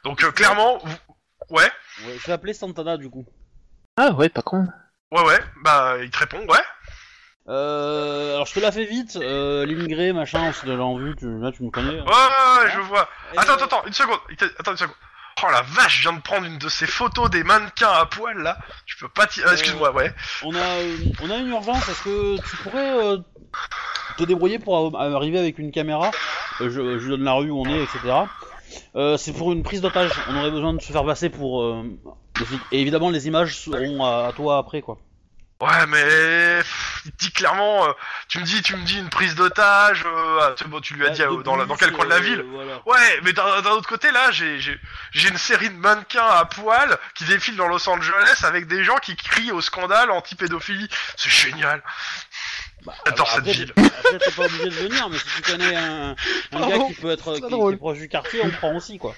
Donc 0.03 0.23
euh, 0.23 0.31
clairement, 0.31 0.79
vous- 0.83 0.97
ouais, 1.49 1.71
ouais, 2.05 2.17
je 2.19 2.25
vais 2.27 2.33
appeler 2.33 2.53
Santana 2.53 2.97
du 2.97 3.09
coup. 3.09 3.25
Ah 3.95 4.11
ouais, 4.11 4.29
pas 4.29 4.41
con. 4.41 4.67
ouais, 5.11 5.21
ouais, 5.23 5.39
bah 5.63 5.95
il 6.01 6.09
te 6.09 6.17
répond, 6.17 6.39
ouais. 6.47 6.63
Euh, 7.49 8.33
alors 8.33 8.45
je 8.45 8.53
te 8.53 8.59
la 8.59 8.71
fais 8.73 8.85
vite, 8.85 9.17
euh, 9.21 9.65
l'immigré, 9.65 10.11
machin, 10.11 10.41
on 10.49 10.53
se 10.53 10.65
l'a 10.65 10.75
vu, 10.75 11.15
tu, 11.17 11.25
là 11.39 11.51
tu 11.51 11.63
me 11.63 11.69
connais. 11.69 11.91
Ouais, 11.91 11.99
ouais, 12.01 12.63
ouais, 12.63 12.71
je 12.73 12.79
vois. 12.81 13.07
Et, 13.33 13.37
Attends, 13.37 13.51
euh, 13.51 13.55
attends, 13.55 13.65
attends, 13.65 13.83
une 13.87 13.93
seconde. 13.93 14.19
Attends 14.59 14.71
une 14.71 14.77
seconde. 14.77 14.95
Oh 15.43 15.47
la 15.51 15.61
vache, 15.61 15.97
je 15.97 16.01
viens 16.01 16.13
de 16.17 16.21
prendre 16.21 16.45
une 16.47 16.57
de 16.57 16.67
ces 16.67 16.87
photos 16.87 17.29
des 17.29 17.43
mannequins 17.43 17.91
à 17.91 18.05
poil 18.07 18.37
là. 18.39 18.57
Je 18.85 18.97
peux 18.97 19.07
pas 19.07 19.27
t'y... 19.27 19.41
ah, 19.45 19.51
Excuse-moi, 19.53 19.93
ouais. 19.93 20.11
On 20.43 20.53
a, 20.55 20.57
euh, 20.57 20.97
on 21.23 21.29
a 21.29 21.37
une 21.37 21.49
urgence, 21.49 21.87
est-ce 21.87 22.03
que 22.03 22.37
tu 22.49 22.55
pourrais 22.57 23.03
euh, 23.05 23.17
te 24.17 24.23
débrouiller 24.23 24.57
pour 24.59 24.97
arriver 24.99 25.37
avec 25.39 25.59
une 25.59 25.71
caméra? 25.71 26.11
Euh, 26.61 26.69
je, 26.71 26.97
je 26.97 27.03
lui 27.03 27.09
donne 27.11 27.23
la 27.23 27.33
rue 27.33 27.51
où 27.51 27.61
on 27.61 27.69
est, 27.69 27.83
etc. 27.83 27.99
Euh, 28.95 29.15
c'est 29.15 29.31
pour 29.31 29.51
une 29.53 29.61
prise 29.63 29.79
d'otage, 29.81 30.11
on 30.29 30.37
aurait 30.39 30.51
besoin 30.51 30.73
de 30.73 30.81
se 30.81 30.91
faire 30.91 31.05
passer 31.05 31.29
pour... 31.29 31.61
euh. 31.61 31.83
Et 32.71 32.81
évidemment 32.81 33.09
les 33.11 33.27
images 33.27 33.55
seront 33.57 34.03
à, 34.03 34.27
à 34.27 34.33
toi 34.33 34.57
après 34.57 34.81
quoi. 34.81 34.97
Ouais, 35.59 35.87
mais 35.87 36.59
il 37.05 37.11
te 37.11 37.17
dit 37.17 37.31
clairement. 37.31 37.87
euh, 37.87 37.91
tu 38.27 38.37
me 38.39 38.43
dis, 38.43 38.61
tu 38.61 38.75
me 38.75 38.83
dis 38.83 38.99
une 38.99 39.09
prise 39.09 39.33
d'otage. 39.33 40.03
Euh, 40.05 40.39
ah, 40.55 40.63
bon, 40.67 40.79
tu 40.81 40.93
lui 40.93 41.03
as 41.07 41.09
dit 41.09 41.23
Ouais, 41.23 41.27
euh, 41.35 41.41
dans, 41.41 41.55
la- 41.55 41.65
dans 41.65 41.73
bus, 41.73 41.79
quel 41.83 41.93
coin 41.93 42.05
de 42.05 42.11
la 42.11 42.17
euh, 42.17 42.19
ville 42.19 42.45
voilà. 42.51 42.81
Ouais, 42.85 43.19
mais 43.23 43.33
d'un 43.33 43.61
d'un 43.63 43.71
autre 43.71 43.89
côté, 43.89 44.11
là, 44.11 44.29
j'ai 44.29 44.59
j'ai 44.59 44.79
j'ai 45.13 45.29
une 45.29 45.37
série 45.39 45.69
de 45.71 45.75
mannequins 45.75 46.27
à 46.27 46.45
poil 46.45 46.95
qui 47.15 47.23
défilent 47.25 47.55
dans 47.55 47.67
Los 47.67 47.89
Angeles 47.89 48.41
avec 48.43 48.67
des 48.67 48.83
gens 48.83 48.97
qui 48.97 49.15
crient 49.15 49.51
au 49.51 49.61
scandale 49.61 50.11
anti-pédophilie. 50.11 50.89
C'est 51.15 51.31
génial. 51.31 51.81
Bah, 52.85 52.93
J'adore 53.07 53.27
cette 53.27 53.39
après, 53.39 53.51
ville. 53.53 53.73
t'es- 53.73 53.81
Après 53.85 54.17
t'es 54.19 54.31
pas 54.31 54.45
obligé 54.45 54.65
de 54.65 54.69
venir, 54.69 55.09
mais 55.09 55.17
si 55.17 55.25
tu 55.37 55.41
connais 55.41 55.75
un, 55.75 56.11
un 56.11 56.15
Pardon, 56.51 56.69
gars 56.69 56.85
qui 56.93 57.01
peut 57.01 57.09
être 57.09 57.33
qui, 57.33 57.41
qui 57.41 57.49
drôle. 57.49 57.73
est 57.73 57.77
proche 57.77 57.97
du 57.97 58.07
quartier, 58.09 58.41
on 58.43 58.51
prend 58.51 58.75
aussi 58.75 58.99
quoi. 58.99 59.15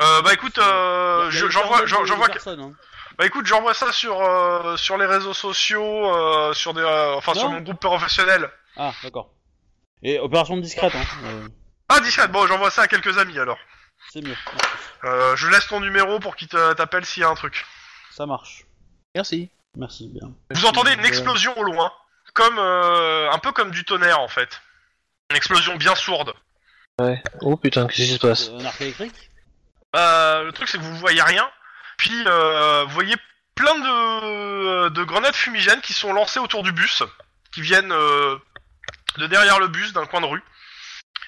Euh, 0.00 0.22
bah 0.22 0.32
écoute, 0.34 0.58
euh, 0.58 1.30
j'envoie, 1.30 1.86
j'envoie, 1.86 2.26
hein. 2.46 2.72
Bah 3.20 3.26
écoute, 3.26 3.44
j'envoie 3.44 3.74
ça 3.74 3.92
sur 3.92 4.18
euh, 4.22 4.78
sur 4.78 4.96
les 4.96 5.04
réseaux 5.04 5.34
sociaux, 5.34 6.10
euh, 6.16 6.54
sur 6.54 6.72
des, 6.72 6.80
euh, 6.80 7.14
enfin 7.16 7.34
sur 7.34 7.50
mon 7.50 7.60
groupe 7.60 7.78
professionnel. 7.78 8.50
Ah 8.78 8.92
d'accord. 9.02 9.28
Et 10.02 10.18
opération 10.18 10.56
discrète, 10.56 10.94
hein. 10.94 11.04
euh, 11.24 11.48
Ah 11.90 12.00
discrète, 12.00 12.32
bon, 12.32 12.46
j'envoie 12.46 12.70
ça 12.70 12.82
à 12.82 12.88
quelques 12.88 13.18
amis 13.18 13.38
alors. 13.38 13.58
c'est 14.10 14.22
mieux. 14.22 14.34
Euh, 15.04 15.36
je 15.36 15.48
laisse 15.48 15.66
ton 15.66 15.80
numéro 15.80 16.18
pour 16.18 16.34
qu'ils 16.34 16.48
te- 16.48 16.72
t'appellent 16.72 17.04
s'il 17.04 17.20
y 17.22 17.26
a 17.26 17.28
un 17.28 17.34
truc. 17.34 17.66
Ça 18.10 18.24
marche. 18.24 18.64
Merci. 19.14 19.50
Merci 19.76 20.08
bien. 20.08 20.32
Vous 20.52 20.64
entendez 20.64 20.94
une 20.94 21.00
Euh, 21.00 21.04
explosion 21.04 21.56
au 21.58 21.62
loin, 21.62 21.92
comme 22.32 22.58
euh, 22.58 23.30
un 23.30 23.38
peu 23.38 23.52
comme 23.52 23.70
du 23.70 23.84
tonnerre 23.84 24.20
en 24.20 24.28
fait. 24.28 24.62
Une 25.30 25.36
explosion 25.36 25.76
bien 25.76 25.94
sourde. 25.94 26.32
Ouais. 26.98 27.22
Oh 27.42 27.56
putain, 27.58 27.86
qu'est-ce 27.86 28.08
qui 28.08 28.14
se 28.14 28.18
passe? 28.18 28.48
Un 28.58 28.64
arc 28.64 28.80
électrique? 28.80 29.30
Euh, 29.94 30.44
le 30.44 30.52
truc 30.52 30.68
c'est 30.68 30.78
que 30.78 30.82
vous 30.82 30.96
voyez 30.96 31.20
rien, 31.22 31.46
puis 32.00 32.24
euh, 32.26 32.84
vous 32.86 32.94
voyez 32.94 33.14
plein 33.54 33.74
de, 33.78 34.88
de 34.88 35.04
grenades 35.04 35.34
fumigènes 35.34 35.82
qui 35.82 35.92
sont 35.92 36.14
lancées 36.14 36.38
autour 36.40 36.62
du 36.62 36.72
bus, 36.72 37.02
qui 37.52 37.60
viennent 37.60 37.92
euh, 37.92 38.36
de 39.18 39.26
derrière 39.26 39.58
le 39.60 39.68
bus 39.68 39.92
d'un 39.92 40.06
coin 40.06 40.22
de 40.22 40.26
rue. 40.26 40.42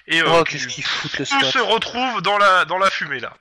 Et 0.06 0.22
euh, 0.22 0.24
Oh, 0.28 0.44
qui- 0.44 0.52
qu'est-ce 0.54 0.66
qu'ils 0.68 0.84
foutent 0.84 1.18
le 1.18 1.26
tout 1.26 1.44
se 1.44 1.58
retrouve 1.58 2.22
dans 2.22 2.38
la 2.38 2.64
dans 2.64 2.78
la 2.78 2.90
fumée 2.90 3.20
là. 3.20 3.34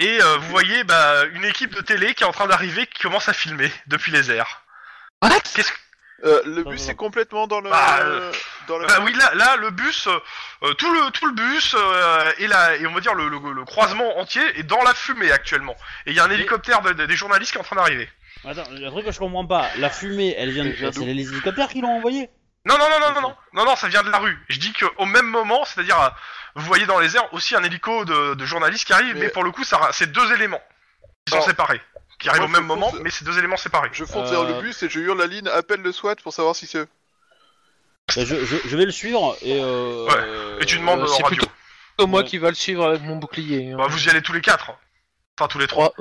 Et 0.00 0.20
euh, 0.20 0.36
vous 0.38 0.48
voyez 0.48 0.82
bah, 0.84 1.24
une 1.32 1.44
équipe 1.44 1.72
de 1.74 1.80
télé 1.80 2.14
qui 2.14 2.24
est 2.24 2.26
en 2.26 2.32
train 2.32 2.48
d'arriver, 2.48 2.86
qui 2.88 3.00
commence 3.00 3.28
à 3.28 3.32
filmer 3.32 3.72
depuis 3.86 4.10
les 4.12 4.30
airs. 4.32 4.62
What? 5.22 5.40
Qu'est-ce 5.54 5.70
que 5.72 5.78
Euh, 6.24 6.40
le 6.46 6.64
bus 6.64 6.88
est 6.88 6.96
complètement 6.96 7.46
dans 7.46 7.60
le. 7.60 7.70
Bah, 7.70 7.98
euh, 8.00 8.32
dans 8.66 8.78
le. 8.78 8.86
Bah 8.86 8.98
oui, 9.02 9.12
là, 9.14 9.32
là, 9.34 9.56
le 9.56 9.70
bus, 9.70 10.08
euh, 10.62 10.72
tout 10.74 10.92
le 10.92 11.10
tout 11.10 11.26
le 11.26 11.32
bus 11.34 11.74
euh, 11.78 12.32
et 12.38 12.46
la 12.46 12.76
et 12.76 12.86
on 12.86 12.92
va 12.92 13.00
dire 13.00 13.14
le, 13.14 13.28
le, 13.28 13.38
le 13.52 13.64
croisement 13.64 14.18
entier 14.18 14.42
est 14.58 14.62
dans 14.64 14.82
la 14.82 14.94
fumée 14.94 15.30
actuellement. 15.32 15.76
Et 16.06 16.10
il 16.10 16.16
y 16.16 16.20
a 16.20 16.24
un 16.24 16.30
hélicoptère 16.30 16.82
de- 16.82 16.92
de- 16.92 17.06
des 17.06 17.16
journalistes 17.16 17.52
qui 17.52 17.58
est 17.58 17.60
en 17.60 17.64
train 17.64 17.76
d'arriver. 17.76 18.08
Attends, 18.44 18.64
le 18.70 18.90
truc 18.90 19.04
que 19.06 19.12
je 19.12 19.18
comprends 19.18 19.46
pas, 19.46 19.68
la 19.78 19.90
fumée, 19.90 20.34
elle 20.38 20.50
vient 20.50 20.64
de... 20.64 20.72
C'est 20.92 21.00
les 21.00 21.10
hélicoptères 21.28 21.68
qui 21.68 21.80
l'ont 21.80 21.96
envoyée 21.96 22.28
Non, 22.64 22.76
non, 22.78 22.88
non, 22.90 23.00
non, 23.00 23.12
non, 23.14 23.20
non, 23.28 23.36
non, 23.54 23.64
non, 23.64 23.76
ça 23.76 23.88
vient 23.88 24.02
de 24.02 24.10
la 24.10 24.18
rue. 24.18 24.38
Je 24.48 24.58
dis 24.60 24.72
qu'au 24.72 25.04
même 25.06 25.26
moment, 25.26 25.64
c'est-à-dire, 25.64 26.00
euh, 26.00 26.08
vous 26.54 26.64
voyez 26.66 26.86
dans 26.86 27.00
les 27.00 27.16
airs 27.16 27.32
aussi 27.32 27.56
un 27.56 27.64
hélico 27.64 28.04
de, 28.04 28.34
de 28.34 28.44
journalistes 28.44 28.84
qui 28.86 28.92
arrive, 28.92 29.14
mais, 29.14 29.22
Mais- 29.22 29.28
pour 29.30 29.42
le 29.42 29.50
coup, 29.50 29.64
ça, 29.64 29.80
c'est 29.92 30.12
deux 30.12 30.32
éléments 30.32 30.62
qui 31.26 31.30
sont 31.30 31.36
Alors, 31.38 31.48
séparés, 31.48 31.80
qui 32.20 32.28
arrivent 32.28 32.44
au 32.44 32.48
même 32.48 32.66
moment, 32.66 32.92
mais 33.02 33.10
c'est 33.10 33.24
deux 33.24 33.36
éléments 33.38 33.56
séparés. 33.56 33.88
Je 33.92 34.04
fonce 34.04 34.28
Euh, 34.28 34.30
vers 34.30 34.44
le 34.44 34.60
bus 34.60 34.80
et 34.84 34.88
je 34.90 35.00
hurle 35.00 35.18
la 35.18 35.26
ligne 35.26 35.48
appelle 35.48 35.80
le 35.80 35.90
SWAT 35.90 36.16
pour 36.22 36.32
savoir 36.32 36.54
si 36.54 36.66
c'est 36.68 36.78
eux. 36.78 36.88
Je, 38.14 38.24
je, 38.24 38.56
je 38.64 38.76
vais 38.76 38.84
le 38.84 38.92
suivre 38.92 39.36
et... 39.42 39.60
Euh, 39.60 40.06
Ouais, 40.06 40.62
Et 40.62 40.66
tu 40.66 40.78
demandes 40.78 41.00
euh, 41.00 41.04
en 41.04 41.06
c'est 41.08 41.22
radio. 41.22 41.38
plutôt- 41.38 41.52
C'est 41.98 42.06
moi 42.06 42.20
Ouais. 42.20 42.26
qui 42.26 42.38
va 42.38 42.48
le 42.50 42.54
suivre 42.54 42.84
avec 42.86 43.02
mon 43.02 43.16
bouclier. 43.16 43.72
hein. 43.72 43.76
Bah, 43.76 43.86
vous 43.88 44.04
y 44.06 44.10
allez 44.10 44.22
tous 44.22 44.32
les 44.32 44.40
quatre, 44.40 44.70
enfin 45.38 45.48
tous 45.48 45.58
les 45.58 45.66
trois. 45.66 45.92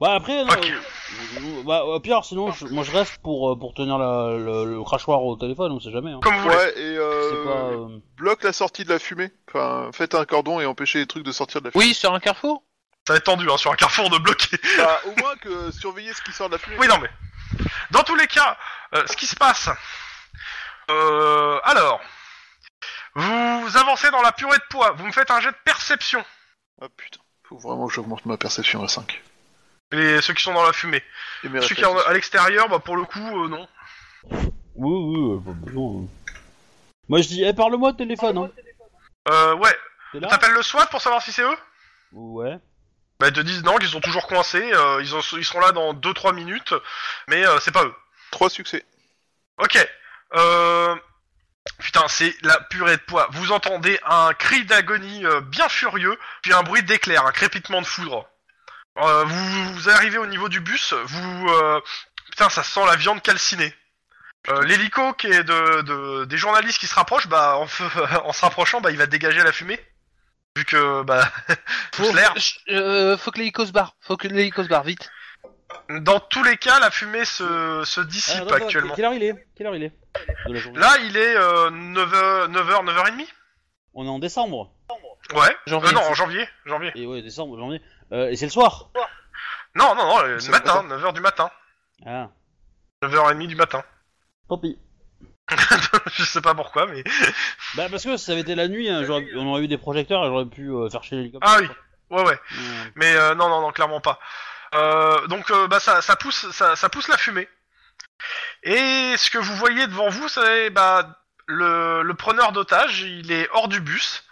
Bah 0.00 0.14
après, 0.14 0.44
non, 0.44 0.52
euh, 0.52 1.62
bah, 1.64 1.84
au 1.84 1.98
pire, 2.00 2.24
sinon, 2.24 2.50
je- 2.52 2.66
moi 2.66 2.82
je 2.82 2.90
reste 2.90 3.18
pour, 3.22 3.52
euh, 3.52 3.56
pour 3.58 3.72
tenir 3.74 3.98
la, 3.98 4.36
le, 4.36 4.64
le 4.76 4.82
crachoir 4.84 5.22
au 5.22 5.36
téléphone, 5.36 5.70
on 5.72 5.80
sait 5.80 5.92
jamais. 5.92 6.10
Hein. 6.10 6.20
Comme 6.22 6.34
vous 6.36 6.42
voulez. 6.42 6.54
Ouais, 6.56 6.72
et 6.78 6.96
euh, 6.98 7.44
pas... 7.44 7.50
euh, 7.50 7.98
bloque 8.16 8.42
la 8.42 8.52
sortie 8.52 8.84
de 8.84 8.88
la 8.90 8.98
fumée. 8.98 9.30
Enfin, 9.48 9.90
faites 9.92 10.14
un 10.16 10.24
cordon 10.24 10.60
et 10.60 10.66
empêchez 10.66 10.98
les 10.98 11.06
trucs 11.06 11.24
de 11.24 11.30
sortir 11.32 11.60
de 11.60 11.66
la 11.66 11.70
fumée. 11.72 11.84
Oui, 11.84 11.94
sur 11.94 12.12
un 12.12 12.20
carrefour? 12.20 12.62
Ça 13.06 13.12
va 13.14 13.16
être 13.18 13.24
tendu 13.24 13.48
hein, 13.50 13.56
sur 13.56 13.70
un 13.72 13.76
carrefour 13.76 14.10
de 14.10 14.18
bloqué. 14.18 14.56
Bah, 14.78 15.00
au 15.06 15.20
moins 15.20 15.36
que 15.36 15.70
surveiller 15.72 16.12
ce 16.12 16.22
qui 16.22 16.32
sort 16.32 16.48
de 16.48 16.54
la 16.54 16.58
fumée. 16.58 16.76
Oui, 16.78 16.88
non, 16.88 16.98
mais. 16.98 17.10
Dans 17.92 18.02
tous 18.02 18.16
les 18.16 18.26
cas, 18.26 18.56
euh, 18.94 19.02
ce 19.06 19.16
qui 19.16 19.26
se 19.26 19.36
passe. 19.36 19.68
Euh, 20.90 21.60
alors. 21.64 22.00
Vous 23.14 23.76
avancez 23.76 24.10
dans 24.10 24.22
la 24.22 24.32
purée 24.32 24.56
de 24.56 24.62
poids. 24.70 24.92
Vous 24.92 25.06
me 25.06 25.12
faites 25.12 25.30
un 25.30 25.40
jet 25.40 25.50
de 25.50 25.56
perception. 25.64 26.24
Ah 26.80 26.86
putain, 26.96 27.20
faut 27.46 27.58
vraiment 27.58 27.86
que 27.86 27.92
j'augmente 27.92 28.24
ma 28.24 28.38
perception 28.38 28.82
à 28.82 28.88
5. 28.88 29.22
Les, 29.92 30.22
ceux 30.22 30.32
qui 30.32 30.42
sont 30.42 30.54
dans 30.54 30.64
la 30.64 30.72
fumée. 30.72 31.02
Et 31.44 31.50
mes 31.50 31.60
Ceux 31.60 31.74
qui 31.74 31.82
sont 31.82 31.96
à 31.98 32.12
l'extérieur, 32.14 32.68
bah 32.70 32.78
pour 32.78 32.96
le 32.96 33.04
coup, 33.04 33.44
euh, 33.44 33.48
non. 33.48 33.68
Oui, 34.74 35.18
oui, 35.18 35.40
euh, 35.46 35.78
hein. 35.78 36.08
Moi 37.08 37.20
je 37.20 37.28
dis, 37.28 37.44
eh, 37.44 37.52
parle-moi 37.52 37.90
au 37.90 37.92
téléphone, 37.92 38.38
hein. 38.38 38.50
Euh, 39.28 39.54
ouais. 39.56 39.76
T'appelles 40.30 40.52
le 40.52 40.62
SWAT 40.62 40.86
pour 40.86 41.02
savoir 41.02 41.20
si 41.22 41.32
c'est 41.32 41.42
eux? 41.42 41.58
Ouais. 42.12 42.58
Bah 43.20 43.28
ils 43.28 43.34
te 43.34 43.40
disent 43.40 43.62
non, 43.62 43.76
qu'ils 43.76 43.88
sont 43.90 44.00
toujours 44.00 44.26
coincés. 44.26 44.72
euh, 44.72 45.02
ils, 45.02 45.14
ont- 45.14 45.20
ils 45.36 45.44
seront 45.44 45.60
là 45.60 45.72
dans 45.72 45.92
2-3 45.92 46.34
minutes. 46.34 46.72
Mais 47.28 47.46
euh, 47.46 47.60
c'est 47.60 47.70
pas 47.72 47.84
eux. 47.84 47.94
3 48.30 48.48
succès. 48.48 48.84
Ok. 49.58 49.76
Euh... 50.34 50.94
Putain, 51.78 52.06
c'est 52.08 52.34
la 52.42 52.58
purée 52.60 52.96
de 52.96 53.02
poids. 53.02 53.28
Vous 53.32 53.52
entendez 53.52 53.98
un 54.04 54.32
cri 54.34 54.64
d'agonie 54.64 55.24
euh, 55.24 55.40
bien 55.40 55.68
furieux, 55.68 56.18
puis 56.42 56.52
un 56.52 56.62
bruit 56.62 56.82
d'éclair, 56.82 57.24
un 57.24 57.30
crépitement 57.32 57.80
de 57.80 57.86
foudre. 57.86 58.28
Euh, 58.98 59.24
vous, 59.24 59.72
vous 59.74 59.88
arrivez 59.90 60.18
au 60.18 60.26
niveau 60.26 60.48
du 60.48 60.60
bus, 60.60 60.92
vous... 60.92 61.48
euh, 61.48 61.80
Putain, 62.30 62.48
ça 62.48 62.62
sent 62.62 62.84
la 62.86 62.96
viande 62.96 63.22
calcinée. 63.22 63.74
Euh, 64.48 64.62
L'hélico 64.62 65.12
qui 65.12 65.28
est 65.28 65.44
de, 65.44 65.82
de- 65.82 66.24
des 66.24 66.36
journalistes 66.36 66.78
qui 66.78 66.86
se 66.88 66.94
rapprochent, 66.94 67.28
bah 67.28 67.56
en, 67.56 67.66
se 67.68 68.40
rapprochant, 68.40 68.80
bah 68.80 68.90
il 68.90 68.96
va 68.98 69.06
dégager 69.06 69.42
la 69.42 69.52
fumée. 69.52 69.78
Vu 70.56 70.64
que 70.64 71.02
bah 71.02 71.30
Faut, 71.94 72.04
pousse 72.04 72.14
l'air. 72.14 72.34
Euh, 72.70 73.16
faut 73.18 73.30
que 73.30 73.38
l'hélico 73.38 73.64
se 73.66 73.72
barre. 73.72 73.94
Faut 74.00 74.16
que 74.16 74.26
l'hélico 74.28 74.62
se 74.64 74.68
barre, 74.68 74.82
vite. 74.82 75.10
Dans 75.90 76.18
tous 76.20 76.42
les 76.42 76.56
cas, 76.56 76.80
la 76.80 76.90
fumée 76.90 77.24
se, 77.24 77.82
se 77.84 78.00
Ah, 78.00 78.04
dissipe 78.04 78.42
attends, 78.42 78.54
actuellement. 78.56 78.94
Quelle 78.94 79.04
heure 79.04 79.14
il 79.14 79.22
est? 79.22 79.46
Quelle 79.56 79.66
heure 79.68 79.76
il 79.76 79.84
est? 79.84 79.92
De 80.46 80.52
la 80.52 80.58
journée 80.60 80.78
Là, 80.78 80.96
il 81.04 81.16
est 81.16 81.36
euh, 81.36 81.70
9h, 81.70 82.50
9h, 82.50 82.84
9h30 82.84 83.26
On 83.94 84.06
est 84.06 84.08
en 84.08 84.18
décembre. 84.18 84.72
Ouais. 85.34 85.56
Janvier, 85.66 85.90
Euh, 85.90 85.92
non, 85.92 86.00
c'est- 86.02 86.08
en 86.10 86.14
janvier. 86.14 86.48
janvier. 86.66 86.92
Et 86.94 87.06
ouais, 87.06 87.22
décembre, 87.22 87.56
janvier. 87.58 87.80
Euh, 88.12 88.28
et 88.28 88.36
c'est 88.36 88.46
le 88.46 88.50
soir 88.50 88.90
Non, 89.74 89.94
non, 89.94 90.04
non, 90.04 90.22
le 90.22 90.40
C'est 90.40 90.50
matin, 90.50 90.82
le 90.82 90.88
9h 90.96 91.12
du 91.14 91.20
matin. 91.20 91.50
Ah, 92.04 92.28
9h30 93.02 93.46
du 93.46 93.56
matin. 93.56 93.82
tant 94.48 94.58
pis. 94.58 94.78
je 96.14 96.24
sais 96.24 96.40
pas 96.40 96.54
pourquoi, 96.54 96.86
mais... 96.86 97.02
Bah 97.76 97.86
parce 97.90 98.04
que 98.04 98.16
si 98.16 98.24
ça 98.24 98.32
avait 98.32 98.42
été 98.42 98.54
la 98.54 98.68
nuit, 98.68 98.88
hein, 98.90 99.04
j'aurais- 99.04 99.26
on 99.36 99.46
aurait 99.48 99.62
eu 99.62 99.68
des 99.68 99.78
projecteurs 99.78 100.24
et 100.24 100.28
j'aurais 100.28 100.46
pu 100.46 100.68
euh, 100.70 100.88
faire 100.90 101.02
chez 101.04 101.16
l'hélicoptère. 101.16 101.50
Ah 101.50 101.58
oui, 101.60 101.68
ouais, 102.10 102.22
ouais. 102.24 102.34
Euh, 102.58 102.84
Mais 102.96 103.14
euh, 103.16 103.34
non, 103.34 103.48
non, 103.48 103.60
non, 103.62 103.72
clairement 103.72 104.00
pas. 104.00 104.18
Euh, 104.74 105.26
donc, 105.28 105.50
euh, 105.50 105.66
bah, 105.68 105.80
ça, 105.80 106.00
ça, 106.02 106.16
pousse, 106.16 106.50
ça, 106.50 106.76
ça 106.76 106.88
pousse 106.88 107.08
la 107.08 107.16
fumée. 107.18 107.48
Et 108.62 109.14
ce 109.16 109.30
que 109.30 109.38
vous 109.38 109.56
voyez 109.56 109.86
devant 109.86 110.08
vous, 110.08 110.28
c'est 110.28 110.70
bah, 110.70 111.18
le, 111.46 112.02
le 112.02 112.14
preneur 112.14 112.52
d'otage, 112.52 113.00
il 113.00 113.32
est 113.32 113.48
hors 113.52 113.68
du 113.68 113.80
bus. 113.80 114.24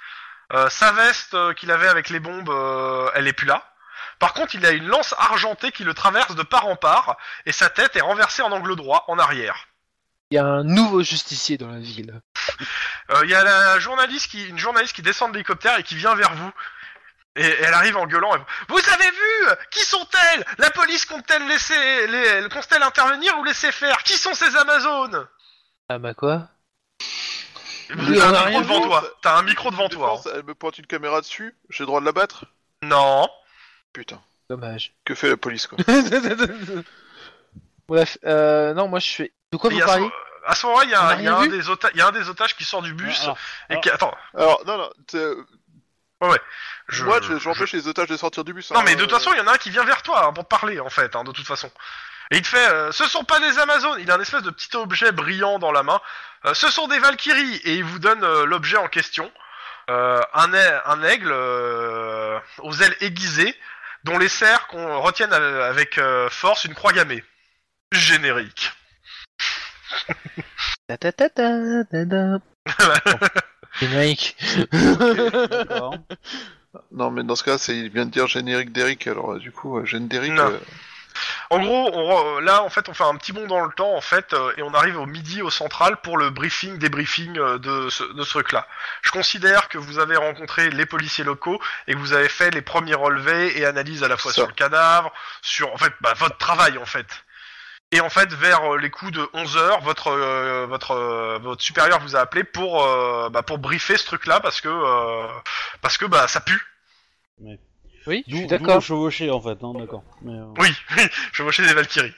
Euh, 0.53 0.69
sa 0.69 0.91
veste 0.93 1.35
euh, 1.35 1.53
qu'il 1.55 1.71
avait 1.71 1.89
avec 1.89 2.11
les 2.11 2.19
bombes, 2.19 2.51
euh, 2.51 3.09
elle 3.15 3.29
est 3.29 3.33
plus 3.33 3.47
là. 3.47 3.65
Par 4.19 4.35
contre, 4.35 4.55
il 4.55 4.67
a 4.67 4.71
une 4.71 4.87
lance 4.87 5.15
argentée 5.19 5.71
qui 5.73 5.85
le 5.85 5.95
traverse 5.95 6.35
de 6.35 6.43
part 6.43 6.67
en 6.67 6.77
part, 6.77 7.17
et 7.47 7.53
sa 7.53 7.71
tête 7.71 7.97
est 7.97 8.01
renversée 8.01 8.43
en 8.43 8.53
angle 8.53 8.77
droit, 8.77 9.05
en 9.09 9.19
arrière. 9.19 9.69
Il 10.31 10.37
y 10.37 10.39
a 10.39 10.45
un 10.45 10.65
nouveau 10.65 11.03
justicier 11.03 11.57
dans 11.57 11.71
la 11.71 11.79
ville. 11.79 12.21
Il 13.25 13.29
y 13.29 13.35
a 13.35 13.43
la 13.43 13.81
journaliste 13.81 14.31
qui, 14.31 14.47
une 14.47 14.59
journaliste 14.59 14.95
qui 14.95 15.03
descend 15.03 15.33
de 15.33 15.37
l'hélicoptère 15.37 15.79
et 15.79 15.83
qui 15.83 15.97
vient 15.97 16.15
vers 16.15 16.33
vous. 16.35 16.53
Et 17.37 17.45
elle 17.47 17.75
arrive 17.75 17.97
en 17.97 18.07
gueulant. 18.07 18.35
et- 18.37 18.41
Vous 18.69 18.81
avez 18.93 19.11
vu 19.11 19.57
Qui 19.71 19.85
sont-elles 19.85 20.45
La 20.59 20.71
police 20.71 21.05
compte-t-elle 21.07 21.47
laisser, 21.47 22.07
les, 22.09 22.49
compte-t-elle 22.49 22.83
intervenir 22.83 23.39
ou 23.39 23.45
laisser 23.45 23.71
faire 23.73 24.03
Qui 24.03 24.15
sont 24.15 24.35
ces 24.35 24.57
Amazones 24.57 25.27
Ah 25.89 25.99
bah 25.99 26.15
quoi 26.15 26.49
T'as 27.89 28.45
un 28.45 28.49
micro 28.51 28.63
devant 28.63 28.81
toi. 28.83 29.05
T'as 29.23 29.37
un 29.39 29.43
micro 29.43 29.71
devant 29.71 29.89
toi. 29.89 30.17
Défense, 30.17 30.29
Elle 30.35 30.43
me 30.45 30.55
pointe 30.55 30.79
une 30.79 30.87
caméra 30.87 31.21
dessus, 31.21 31.55
j'ai 31.71 31.83
le 31.83 31.87
droit 31.87 32.01
de 32.01 32.07
la 32.07 32.13
battre 32.13 32.45
hein. 32.45 32.49
Non. 32.89 33.29
Putain, 33.93 34.23
Dommage. 34.49 34.95
que 35.05 35.15
fait 35.15 35.29
la 35.29 35.37
police 35.37 35.67
quoi 35.67 35.79
Bref, 37.89 38.19
euh, 38.25 38.73
non, 38.75 38.89
moi 38.89 39.01
je 39.01 39.11
fais. 39.11 39.33
De 39.53 39.57
quoi 39.57 39.71
Et 39.71 39.75
vous 39.75 39.83
à, 39.83 39.87
parlez 39.87 40.09
ce, 40.09 40.51
à 40.51 40.55
ce 40.55 40.67
moment-là, 40.67 40.85
il 40.85 40.91
y 41.25 41.29
a, 41.29 41.37
un 41.37 41.47
des 41.49 41.69
ota- 41.69 41.91
il 41.93 41.99
y 41.99 42.01
a 42.01 42.07
un 42.07 42.13
des 42.13 42.29
otages 42.29 42.57
qui 42.57 42.65
sort 42.65 42.83
du 42.83 42.95
bus 42.95 43.21
alors, 43.25 43.37
et 43.69 43.81
qui 43.81 43.91
attends. 43.91 44.15
Alors, 44.35 44.65
non, 44.65 44.79
non, 44.79 44.91
t'es- 46.21 46.41
Je, 46.89 47.05
moi 47.05 47.21
je- 47.23 47.39
j'empêche 47.39 47.73
les 47.73 47.87
otages 47.89 48.09
de 48.09 48.17
sortir 48.17 48.45
du 48.45 48.53
bus. 48.53 48.71
Non 48.71 48.81
hein, 48.81 48.83
mais 48.85 48.95
de 48.97 49.03
euh, 49.03 49.07
toute 49.07 49.13
façon, 49.17 49.33
il 49.33 49.39
y 49.39 49.41
en 49.41 49.47
a 49.47 49.53
un 49.55 49.59
qui 49.59 49.71
vient 49.71 49.85
vers 49.85 50.03
toi 50.03 50.27
hein, 50.27 50.33
pour 50.33 50.45
te 50.45 50.49
parler 50.49 50.81
en 50.81 50.91
fait, 50.91 51.15
hein, 51.17 51.25
de 51.25 51.33
toute 51.33 51.47
façon. 51.47 51.71
Et 52.33 52.37
il 52.37 52.43
te 52.43 52.49
fait, 52.49 52.69
euh, 52.71 52.93
ce 52.93 53.07
sont 53.07 53.25
pas 53.25 53.41
des 53.41 53.59
Amazones. 53.59 53.99
Il 54.01 54.11
a 54.11 54.15
un 54.15 54.21
espèce 54.21 54.43
de 54.43 54.51
petit 54.51 54.77
objet 54.77 55.11
brillant 55.13 55.59
dans 55.59 55.73
la 55.73 55.83
main. 55.83 56.01
Euh, 56.45 56.55
ce 56.55 56.71
sont 56.71 56.87
des 56.89 56.99
Valkyries 56.99 57.61
et 57.65 57.75
il 57.75 57.85
vous 57.85 57.99
donne 57.99 58.23
euh, 58.23 58.45
l'objet 58.45 58.77
en 58.77 58.87
question. 58.89 59.31
Euh, 59.89 60.21
un, 60.35 60.53
un 60.55 61.03
aigle 61.03 61.31
euh, 61.33 62.39
aux 62.59 62.73
ailes 62.81 62.97
aiguisées, 63.01 63.59
dont 64.05 64.17
les 64.19 64.29
serres 64.29 64.69
qu'on 64.69 65.01
retienne 65.01 65.33
euh, 65.33 65.69
avec 65.69 65.99
euh, 65.99 66.29
force 66.31 66.65
une 66.65 66.75
croix 66.75 66.93
gammée. 66.93 67.25
Générique. 67.91 68.73
Ta 70.87 70.97
ta 70.97 71.11
ta 71.13 71.29
ta 71.31 71.85
ta 71.91 72.07
ta. 72.07 72.39
Générique. 73.81 74.37
d'accord. 74.73 75.95
Non, 76.93 77.11
mais 77.11 77.25
dans 77.25 77.35
ce 77.37 77.43
cas, 77.45 77.59
c'est 77.59 77.77
il 77.77 77.91
vient 77.91 78.07
de 78.07 78.11
dire 78.11 78.27
générique 78.29 78.73
d'Eric, 78.73 79.07
alors 79.07 79.33
euh, 79.33 79.39
du 79.39 79.51
coup, 79.51 79.79
euh, 79.79 79.85
gêne 79.85 80.07
d'Eric. 80.07 80.33
Non. 80.33 80.45
euh, 80.51 80.59
En 81.51 81.59
gros, 81.59 81.91
on 81.93 82.39
re- 82.39 82.41
là, 82.41 82.63
en 82.63 82.69
fait, 82.71 82.89
on 82.89 82.95
fait 82.95 83.03
un 83.05 83.17
petit 83.17 83.33
bond 83.33 83.47
dans 83.49 83.61
le 83.65 83.73
temps, 83.73 83.93
en 83.97 84.01
fait, 84.01 84.33
euh, 84.35 84.53
et 84.57 84.63
on 84.63 84.73
arrive 84.73 84.97
au 85.01 85.07
midi 85.07 85.43
au 85.43 85.51
central 85.51 85.97
pour 86.01 86.17
le 86.17 86.31
briefing, 86.31 86.79
débriefing 86.79 87.37
euh, 87.39 87.59
de 87.59 87.89
ce, 87.91 88.05
de 88.05 88.23
ce 88.23 88.31
truc-là. 88.31 88.69
Je 89.03 89.11
considère 89.11 89.69
que 89.69 89.79
vous 89.79 89.99
avez 89.99 90.15
rencontré 90.17 90.71
les 90.71 90.87
policiers 90.87 91.25
locaux 91.25 91.61
et 91.89 91.95
que 91.95 91.99
vous 91.99 92.13
avez 92.13 92.29
fait 92.29 92.51
les 92.53 92.63
premiers 92.63 92.95
relevés 92.95 93.59
et 93.59 93.65
analyses 93.65 94.05
à 94.05 94.09
la 94.09 94.17
fois 94.17 94.31
Ça. 94.31 94.37
sur 94.43 94.47
le 94.47 94.53
cadavre, 94.55 95.13
sur, 95.43 95.73
en 95.73 95.77
fait, 95.77 95.93
bah, 96.03 96.15
votre 96.17 96.39
travail, 96.39 96.79
en 96.79 96.87
fait. 96.87 97.07
Et 97.93 98.01
en 98.01 98.09
fait, 98.09 98.33
vers 98.33 98.73
euh, 98.73 98.79
les 98.79 98.91
coups 98.91 99.13
de 99.13 99.29
11 99.33 99.57
heures, 99.57 99.81
votre 99.81 100.09
euh, 100.09 100.67
votre 100.67 100.93
euh, 100.93 101.39
votre 101.39 101.61
supérieur 101.61 102.01
vous 102.01 102.15
a 102.15 102.21
appelé 102.21 102.45
pour 102.45 102.85
euh, 102.85 103.29
bah, 103.31 103.43
pour 103.43 103.59
briefer 103.59 103.97
ce 103.97 104.07
truc-là 104.07 104.39
parce 104.41 104.61
que 104.61 104.69
euh, 104.69 105.27
parce 105.83 105.99
que 105.99 106.07
bah 106.07 106.29
ça 106.29 106.41
pue. 106.41 106.61
Oui, 108.07 108.25
je 108.29 108.37
suis 108.37 108.47
d'accord. 108.47 108.81
chevauché 108.81 109.31
en 109.31 109.41
fait, 109.41 109.59
hein, 109.63 109.73
d'accord. 109.77 110.05
Mais, 110.23 110.33
euh, 110.33 110.47
Oui, 110.59 110.69
je 111.33 111.43
mochais 111.43 111.67
des 111.67 111.75
Valkyries. 111.75 112.15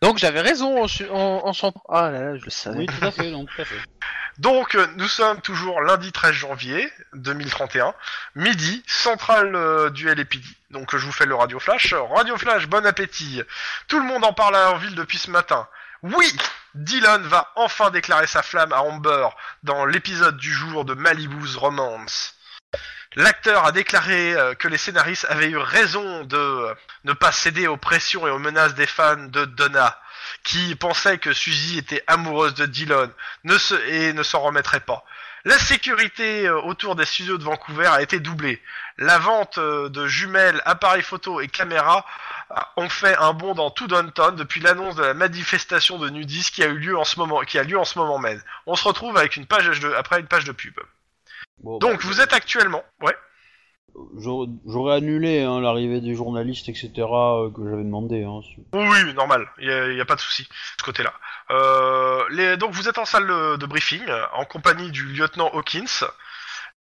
Donc 0.00 0.18
j'avais 0.18 0.40
raison 0.40 0.82
en, 0.84 0.88
su- 0.88 1.08
en, 1.10 1.42
en 1.44 1.52
son. 1.52 1.72
Ah 1.88 2.10
là 2.10 2.20
là, 2.20 2.36
je 2.36 2.44
le 2.44 2.50
savais. 2.50 2.78
Oui, 2.78 2.86
tout 2.86 3.04
à 3.04 3.10
fait, 3.10 3.30
non, 3.30 3.44
tout 3.46 3.60
à 3.60 3.64
fait. 3.64 3.76
Donc, 4.38 4.76
euh, 4.76 4.86
nous 4.96 5.08
sommes 5.08 5.40
toujours 5.40 5.80
lundi 5.80 6.12
13 6.12 6.30
janvier 6.32 6.88
2031, 7.14 7.92
midi, 8.36 8.84
centrale 8.86 9.56
euh, 9.56 9.90
du 9.90 10.06
LAPD. 10.06 10.40
Donc, 10.70 10.94
euh, 10.94 10.98
je 10.98 11.06
vous 11.06 11.10
fais 11.12 11.26
le 11.26 11.34
Radio 11.34 11.58
Flash. 11.58 11.92
Radio 11.92 12.36
Flash, 12.36 12.68
bon 12.68 12.86
appétit. 12.86 13.42
Tout 13.88 13.98
le 13.98 14.06
monde 14.06 14.24
en 14.24 14.32
parle 14.32 14.54
en 14.54 14.76
ville 14.78 14.94
depuis 14.94 15.18
ce 15.18 15.32
matin. 15.32 15.66
Oui, 16.04 16.32
Dylan 16.76 17.22
va 17.22 17.50
enfin 17.56 17.90
déclarer 17.90 18.28
sa 18.28 18.42
flamme 18.42 18.72
à 18.72 18.82
Amber 18.82 19.26
dans 19.64 19.84
l'épisode 19.84 20.36
du 20.36 20.52
jour 20.52 20.84
de 20.84 20.94
Malibu's 20.94 21.56
Romance. 21.56 22.36
L'acteur 23.16 23.64
a 23.64 23.72
déclaré 23.72 24.34
euh, 24.34 24.54
que 24.54 24.68
les 24.68 24.76
scénaristes 24.76 25.26
avaient 25.30 25.48
eu 25.48 25.56
raison 25.56 26.24
de 26.24 26.36
euh, 26.36 26.74
ne 27.04 27.14
pas 27.14 27.32
céder 27.32 27.66
aux 27.66 27.78
pressions 27.78 28.26
et 28.26 28.30
aux 28.30 28.38
menaces 28.38 28.74
des 28.74 28.86
fans 28.86 29.16
de 29.16 29.46
Donna, 29.46 29.98
qui 30.44 30.74
pensaient 30.74 31.16
que 31.16 31.32
Suzy 31.32 31.78
était 31.78 32.04
amoureuse 32.06 32.52
de 32.52 32.66
Dylan 32.66 33.10
ne 33.44 33.56
et 33.88 34.12
ne 34.12 34.22
s'en 34.22 34.40
remettrait 34.40 34.80
pas. 34.80 35.04
La 35.46 35.58
sécurité 35.58 36.46
euh, 36.46 36.60
autour 36.60 36.96
des 36.96 37.06
studios 37.06 37.38
de 37.38 37.44
Vancouver 37.44 37.86
a 37.86 38.02
été 38.02 38.20
doublée. 38.20 38.62
La 38.98 39.18
vente 39.18 39.58
de 39.58 40.06
jumelles, 40.06 40.60
appareils 40.66 41.02
photo 41.02 41.40
et 41.40 41.48
caméras 41.48 42.04
ont 42.76 42.90
fait 42.90 43.16
un 43.16 43.32
bond 43.32 43.54
dans 43.54 43.70
tout 43.70 43.86
Downton 43.86 44.36
depuis 44.36 44.60
l'annonce 44.60 44.96
de 44.96 45.04
la 45.04 45.14
manifestation 45.14 45.98
de 45.98 46.10
nudistes 46.10 46.54
qui 46.54 46.62
a 46.62 46.66
eu 46.66 46.78
lieu 46.78 46.98
en 46.98 47.04
ce 47.04 47.18
moment, 47.18 47.40
qui 47.40 47.58
a 47.58 47.62
lieu 47.62 47.78
en 47.78 47.84
ce 47.84 47.98
moment 47.98 48.18
même. 48.18 48.42
On 48.66 48.76
se 48.76 48.84
retrouve 48.84 49.16
avec 49.16 49.36
une 49.36 49.46
page 49.46 49.80
de, 49.80 49.92
après 49.94 50.20
une 50.20 50.26
page 50.26 50.44
de 50.44 50.52
pub. 50.52 50.78
Bon, 51.60 51.78
Donc 51.78 51.92
bah, 51.92 51.98
vous 52.02 52.20
êtes 52.20 52.32
actuellement, 52.32 52.82
ouais. 53.02 53.14
j'aurais 54.66 54.94
annulé 54.94 55.42
hein, 55.42 55.60
l'arrivée 55.60 56.00
des 56.00 56.14
journalistes, 56.14 56.68
etc. 56.68 56.90
euh, 56.98 57.50
que 57.50 57.62
j'avais 57.68 57.84
demandé. 57.84 58.24
Hein, 58.24 58.40
si- 58.44 58.62
Oui, 58.72 59.14
normal, 59.14 59.48
il 59.58 59.66
y 59.96 60.00
a, 60.00 60.04
pas 60.04 60.14
de 60.14 60.20
souci 60.20 60.42
de 60.42 60.48
ce 60.78 60.84
côté-là. 60.84 61.12
Euh, 61.50 62.24
les, 62.30 62.56
donc 62.56 62.72
vous 62.72 62.88
êtes 62.88 62.98
en 62.98 63.04
salle 63.04 63.26
de, 63.26 63.66
briefing 63.66 64.04
en 64.34 64.44
compagnie 64.44 64.90
du 64.90 65.04
lieutenant 65.04 65.50
Hawkins 65.52 66.04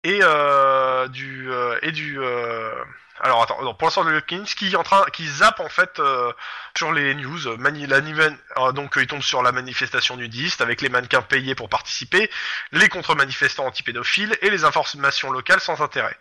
et 0.03 0.19
euh, 0.21 1.07
du 1.07 1.51
euh, 1.51 1.77
et 1.81 1.91
du 1.91 2.19
euh, 2.19 2.83
alors 3.19 3.41
attends, 3.41 3.61
non, 3.63 3.73
pour 3.73 3.87
l'instant 3.87 4.03
le 4.03 4.17
Hawkins 4.17 4.45
qui 4.45 4.71
est 4.71 4.75
en 4.75 4.83
train 4.83 5.03
qui 5.11 5.27
zappe 5.27 5.59
en 5.59 5.69
fait 5.69 5.99
euh, 5.99 6.31
sur 6.77 6.91
les 6.93 7.15
news, 7.15 7.47
euh, 7.47 7.57
euh, 7.57 8.71
donc 8.73 8.93
il 8.97 9.07
tombe 9.07 9.23
sur 9.23 9.41
la 9.41 9.51
manifestation 9.51 10.17
nudiste 10.17 10.61
avec 10.61 10.81
les 10.81 10.89
mannequins 10.89 11.23
payés 11.23 11.55
pour 11.55 11.69
participer, 11.69 12.29
les 12.71 12.89
contre-manifestants 12.89 13.65
anti-pédophiles 13.65 14.37
et 14.41 14.49
les 14.51 14.65
informations 14.65 15.31
locales 15.31 15.61
sans 15.61 15.81
intérêt. 15.81 16.15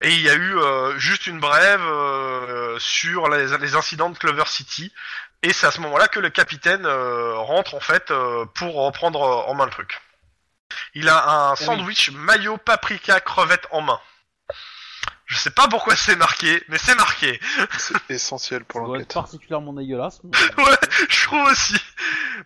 Et 0.00 0.10
il 0.10 0.20
y 0.20 0.28
a 0.28 0.34
eu 0.34 0.54
juste 0.98 1.26
une 1.26 1.40
brève 1.40 1.80
sur 2.78 3.28
les, 3.28 3.56
les 3.58 3.74
incidents 3.74 4.10
de 4.10 4.18
Clover 4.18 4.44
City. 4.46 4.92
Et 5.42 5.52
c'est 5.52 5.66
à 5.66 5.70
ce 5.70 5.80
moment-là 5.80 6.08
que 6.08 6.20
le 6.20 6.30
capitaine 6.30 6.86
rentre 6.86 7.74
en 7.74 7.80
fait 7.80 8.12
pour 8.54 8.74
reprendre 8.74 9.20
en 9.20 9.54
main 9.54 9.64
le 9.64 9.70
truc. 9.70 10.00
Il 10.94 11.08
a 11.08 11.50
un 11.50 11.56
sandwich 11.56 12.10
mayo 12.12 12.56
paprika 12.56 13.20
crevette 13.20 13.66
en 13.70 13.80
main. 13.82 14.00
Je 15.26 15.38
sais 15.38 15.50
pas 15.50 15.68
pourquoi 15.68 15.96
c'est 15.96 16.16
marqué, 16.16 16.62
mais 16.68 16.78
c'est 16.78 16.94
marqué. 16.94 17.40
C'est 17.78 17.94
essentiel 18.10 18.64
pour 18.64 18.80
Ça 18.82 18.86
doit 18.86 18.98
être 18.98 19.14
l'enquête. 19.14 19.14
particulièrement 19.14 19.72
dégueulasse. 19.72 20.20
mais- 20.22 20.30
Ouais, 20.64 20.76
je 21.08 21.24
trouve 21.24 21.42
aussi. 21.44 21.74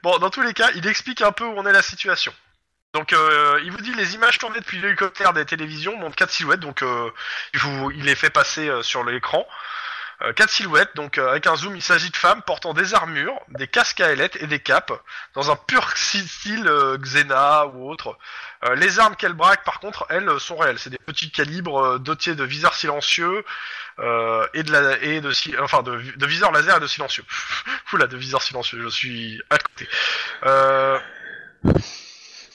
Bon, 0.02 0.18
dans 0.18 0.30
tous 0.30 0.42
les 0.42 0.54
cas, 0.54 0.70
il 0.76 0.86
explique 0.86 1.20
un 1.22 1.32
peu 1.32 1.44
où 1.44 1.54
on 1.56 1.66
est 1.66 1.72
la 1.72 1.82
situation. 1.82 2.32
Donc, 2.94 3.12
euh, 3.12 3.60
il 3.64 3.72
vous 3.72 3.80
dit 3.80 3.92
les 3.94 4.14
images 4.14 4.38
tournées 4.38 4.60
depuis 4.60 4.78
l'hélicoptère 4.80 5.32
des 5.32 5.44
télévisions 5.44 5.96
montrent 5.98 6.16
quatre 6.16 6.30
silhouettes. 6.30 6.60
Donc, 6.60 6.82
euh, 6.82 7.10
il, 7.52 7.60
vous, 7.60 7.90
il 7.90 8.04
les 8.04 8.14
fait 8.14 8.30
passer 8.30 8.68
euh, 8.68 8.82
sur 8.82 9.04
l'écran. 9.04 9.46
Euh, 10.22 10.32
quatre 10.32 10.50
silhouettes. 10.50 10.96
Donc, 10.96 11.16
euh, 11.16 11.30
avec 11.30 11.46
un 11.46 11.54
zoom, 11.54 11.76
il 11.76 11.82
s'agit 11.82 12.10
de 12.10 12.16
femmes 12.16 12.42
portant 12.42 12.74
des 12.74 12.92
armures, 12.94 13.38
des 13.50 13.68
casques 13.68 14.00
à 14.00 14.10
ailettes 14.10 14.36
et 14.42 14.48
des 14.48 14.58
capes, 14.58 14.92
dans 15.34 15.52
un 15.52 15.56
pur 15.56 15.88
style 15.96 16.66
euh, 16.66 16.98
Xena 16.98 17.66
ou 17.68 17.88
autre. 17.88 18.18
Euh, 18.64 18.74
les 18.74 18.98
armes 18.98 19.14
qu'elles 19.14 19.34
braquent, 19.34 19.62
par 19.62 19.78
contre, 19.78 20.06
elles 20.08 20.28
euh, 20.28 20.40
sont 20.40 20.56
réelles. 20.56 20.80
C'est 20.80 20.90
des 20.90 20.98
petits 20.98 21.30
calibres 21.30 21.78
euh, 21.84 21.98
dotés 22.00 22.34
de 22.34 22.42
viseurs 22.42 22.74
silencieux 22.74 23.44
et 24.54 24.62
de 24.62 24.70
la 24.70 24.96
de 25.20 25.32
si- 25.32 25.56
enfin 25.58 25.82
de, 25.82 26.00
de 26.00 26.26
viseurs 26.26 26.52
laser 26.52 26.76
et 26.76 26.80
de 26.80 26.86
silencieux. 26.86 27.24
Oula, 27.92 28.06
de 28.06 28.16
viseurs 28.16 28.42
silencieux, 28.42 28.80
je 28.80 28.88
suis 28.88 29.42
à 29.50 29.58
côté. 29.58 29.88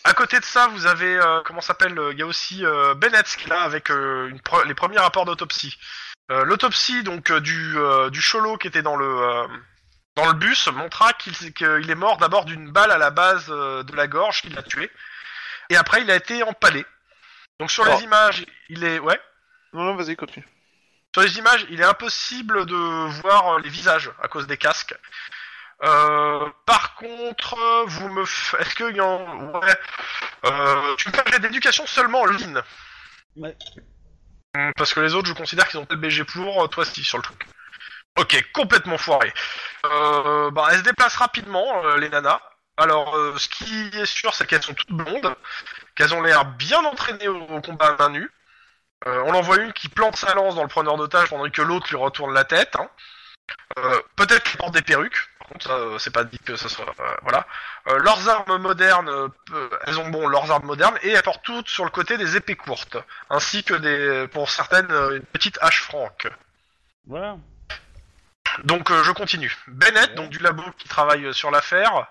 À 0.05 0.13
côté 0.13 0.39
de 0.39 0.45
ça, 0.45 0.67
vous 0.67 0.85
avez 0.85 1.19
comment 1.43 1.59
s'appelle 1.59 1.99
Il 2.13 2.17
y 2.17 2.21
a 2.21 2.25
aussi 2.25 2.63
Bennett 2.95 3.25
qui 3.25 3.45
est 3.45 3.49
là 3.49 3.61
avec 3.63 3.89
les 3.89 4.73
premiers 4.73 4.99
rapports 4.99 5.25
d'autopsie. 5.25 5.77
Euh, 6.31 6.45
L'autopsie 6.45 7.03
donc 7.03 7.29
euh, 7.31 7.39
du 7.41 7.77
euh, 7.77 8.09
du 8.09 8.21
cholo 8.21 8.57
qui 8.57 8.67
était 8.67 8.81
dans 8.81 8.95
le 8.95 9.05
euh, 9.05 9.47
dans 10.15 10.25
le 10.27 10.33
bus 10.33 10.67
montra 10.67 11.11
qu'il 11.13 11.33
est 11.91 11.95
mort 11.95 12.17
d'abord 12.17 12.45
d'une 12.45 12.71
balle 12.71 12.91
à 12.91 12.97
la 12.97 13.09
base 13.11 13.47
euh, 13.49 13.83
de 13.83 13.95
la 13.95 14.07
gorge 14.07 14.41
qui 14.41 14.49
l'a 14.49 14.63
tué, 14.63 14.89
et 15.69 15.75
après 15.75 16.01
il 16.01 16.09
a 16.11 16.15
été 16.15 16.41
empalé. 16.43 16.85
Donc 17.59 17.71
sur 17.71 17.83
les 17.85 17.95
Oh. 17.97 18.01
images, 18.01 18.45
il 18.69 18.83
est 18.83 18.99
ouais. 18.99 19.19
Non, 19.73 19.83
non, 19.83 19.95
vas-y, 19.95 20.15
continue. 20.15 20.45
Sur 21.13 21.23
les 21.23 21.37
images, 21.37 21.65
il 21.69 21.81
est 21.81 21.85
impossible 21.85 22.65
de 22.65 22.75
voir 23.21 23.59
les 23.59 23.69
visages 23.69 24.09
à 24.21 24.27
cause 24.27 24.47
des 24.47 24.57
casques. 24.57 24.95
Euh, 25.83 26.47
par 26.65 26.95
contre, 26.95 27.57
vous 27.87 28.09
me, 28.09 28.23
f- 28.23 28.57
est-ce 28.59 28.75
qu'il 28.75 28.95
y 28.95 29.01
en, 29.01 29.51
ouais, 29.59 29.77
euh, 30.45 30.95
tu 30.97 31.09
me 31.09 31.13
fais 31.13 31.39
d'éducation 31.39 31.85
seulement 31.85 32.21
en 32.21 32.25
ligne. 32.27 32.61
Ouais. 33.35 33.55
Hum, 34.55 34.71
Parce 34.77 34.93
que 34.93 34.99
les 34.99 35.13
autres, 35.15 35.27
je 35.27 35.33
considère 35.33 35.67
qu'ils 35.67 35.79
ont 35.79 35.85
pas 35.85 35.95
le 35.95 35.99
BG 36.01 36.23
pour, 36.25 36.63
euh, 36.63 36.67
toi 36.67 36.85
si 36.85 37.03
sur 37.03 37.17
le 37.17 37.23
truc. 37.23 37.45
Ok, 38.19 38.43
complètement 38.53 38.97
foiré. 38.97 39.33
Euh, 39.85 40.51
bah, 40.51 40.67
elles 40.71 40.79
se 40.79 40.83
déplacent 40.83 41.15
rapidement, 41.15 41.83
euh, 41.85 41.97
les 41.97 42.09
nanas. 42.09 42.41
Alors, 42.77 43.15
ce 43.37 43.47
qui 43.49 43.89
est 43.93 44.05
sûr, 44.05 44.33
c'est 44.33 44.47
qu'elles 44.47 44.63
sont 44.63 44.73
toutes 44.73 44.91
blondes, 44.91 45.35
qu'elles 45.95 46.13
ont 46.15 46.21
l'air 46.23 46.45
bien 46.45 46.83
entraînées 46.85 47.27
au, 47.27 47.61
combat 47.61 47.89
à 47.89 47.95
main 47.97 48.09
nue. 48.09 48.31
On 49.05 49.33
en 49.35 49.41
voit 49.41 49.57
une 49.57 49.73
qui 49.73 49.89
plante 49.89 50.15
sa 50.15 50.33
lance 50.33 50.55
dans 50.55 50.63
le 50.63 50.69
preneur 50.69 50.97
d'otage 50.97 51.29
pendant 51.29 51.47
que 51.51 51.61
l'autre 51.61 51.85
lui 51.91 51.97
retourne 51.97 52.33
la 52.33 52.45
tête. 52.45 52.75
hein. 52.77 52.89
Peut-être 54.15 54.41
qu'elles 54.43 54.57
portent 54.57 54.73
des 54.73 54.81
perruques. 54.81 55.29
Contre, 55.53 55.67
ça, 55.67 55.73
euh, 55.73 55.97
c'est 55.99 56.11
pas 56.13 56.23
dit 56.23 56.39
que 56.39 56.55
ça 56.55 56.67
soit. 56.67 56.85
euh, 56.99 57.15
voilà. 57.21 57.45
Euh, 57.87 57.97
leurs 57.99 58.27
armes 58.27 58.57
modernes, 58.57 59.09
euh, 59.09 59.27
peu- 59.45 59.69
elles 59.85 59.99
ont 59.99 60.09
bon 60.09 60.27
leurs 60.27 60.51
armes 60.51 60.65
modernes 60.65 60.97
et 61.03 61.09
elles 61.11 61.23
portent 61.23 61.43
toutes 61.43 61.69
sur 61.69 61.85
le 61.85 61.91
côté 61.91 62.17
des 62.17 62.35
épées 62.35 62.55
courtes, 62.55 62.97
ainsi 63.29 63.63
que 63.63 63.73
des, 63.75 64.27
pour 64.29 64.49
certaines, 64.49 64.91
euh, 64.91 65.17
une 65.17 65.25
petite 65.25 65.57
hache 65.61 65.81
franque. 65.83 66.27
Voilà. 67.07 67.37
Donc 68.63 68.91
euh, 68.91 69.03
je 69.03 69.11
continue. 69.11 69.55
Bennett, 69.67 70.15
donc 70.15 70.29
du 70.29 70.39
labo 70.39 70.63
qui 70.77 70.87
travaille 70.87 71.25
euh, 71.25 71.33
sur 71.33 71.51
l'affaire, 71.51 72.07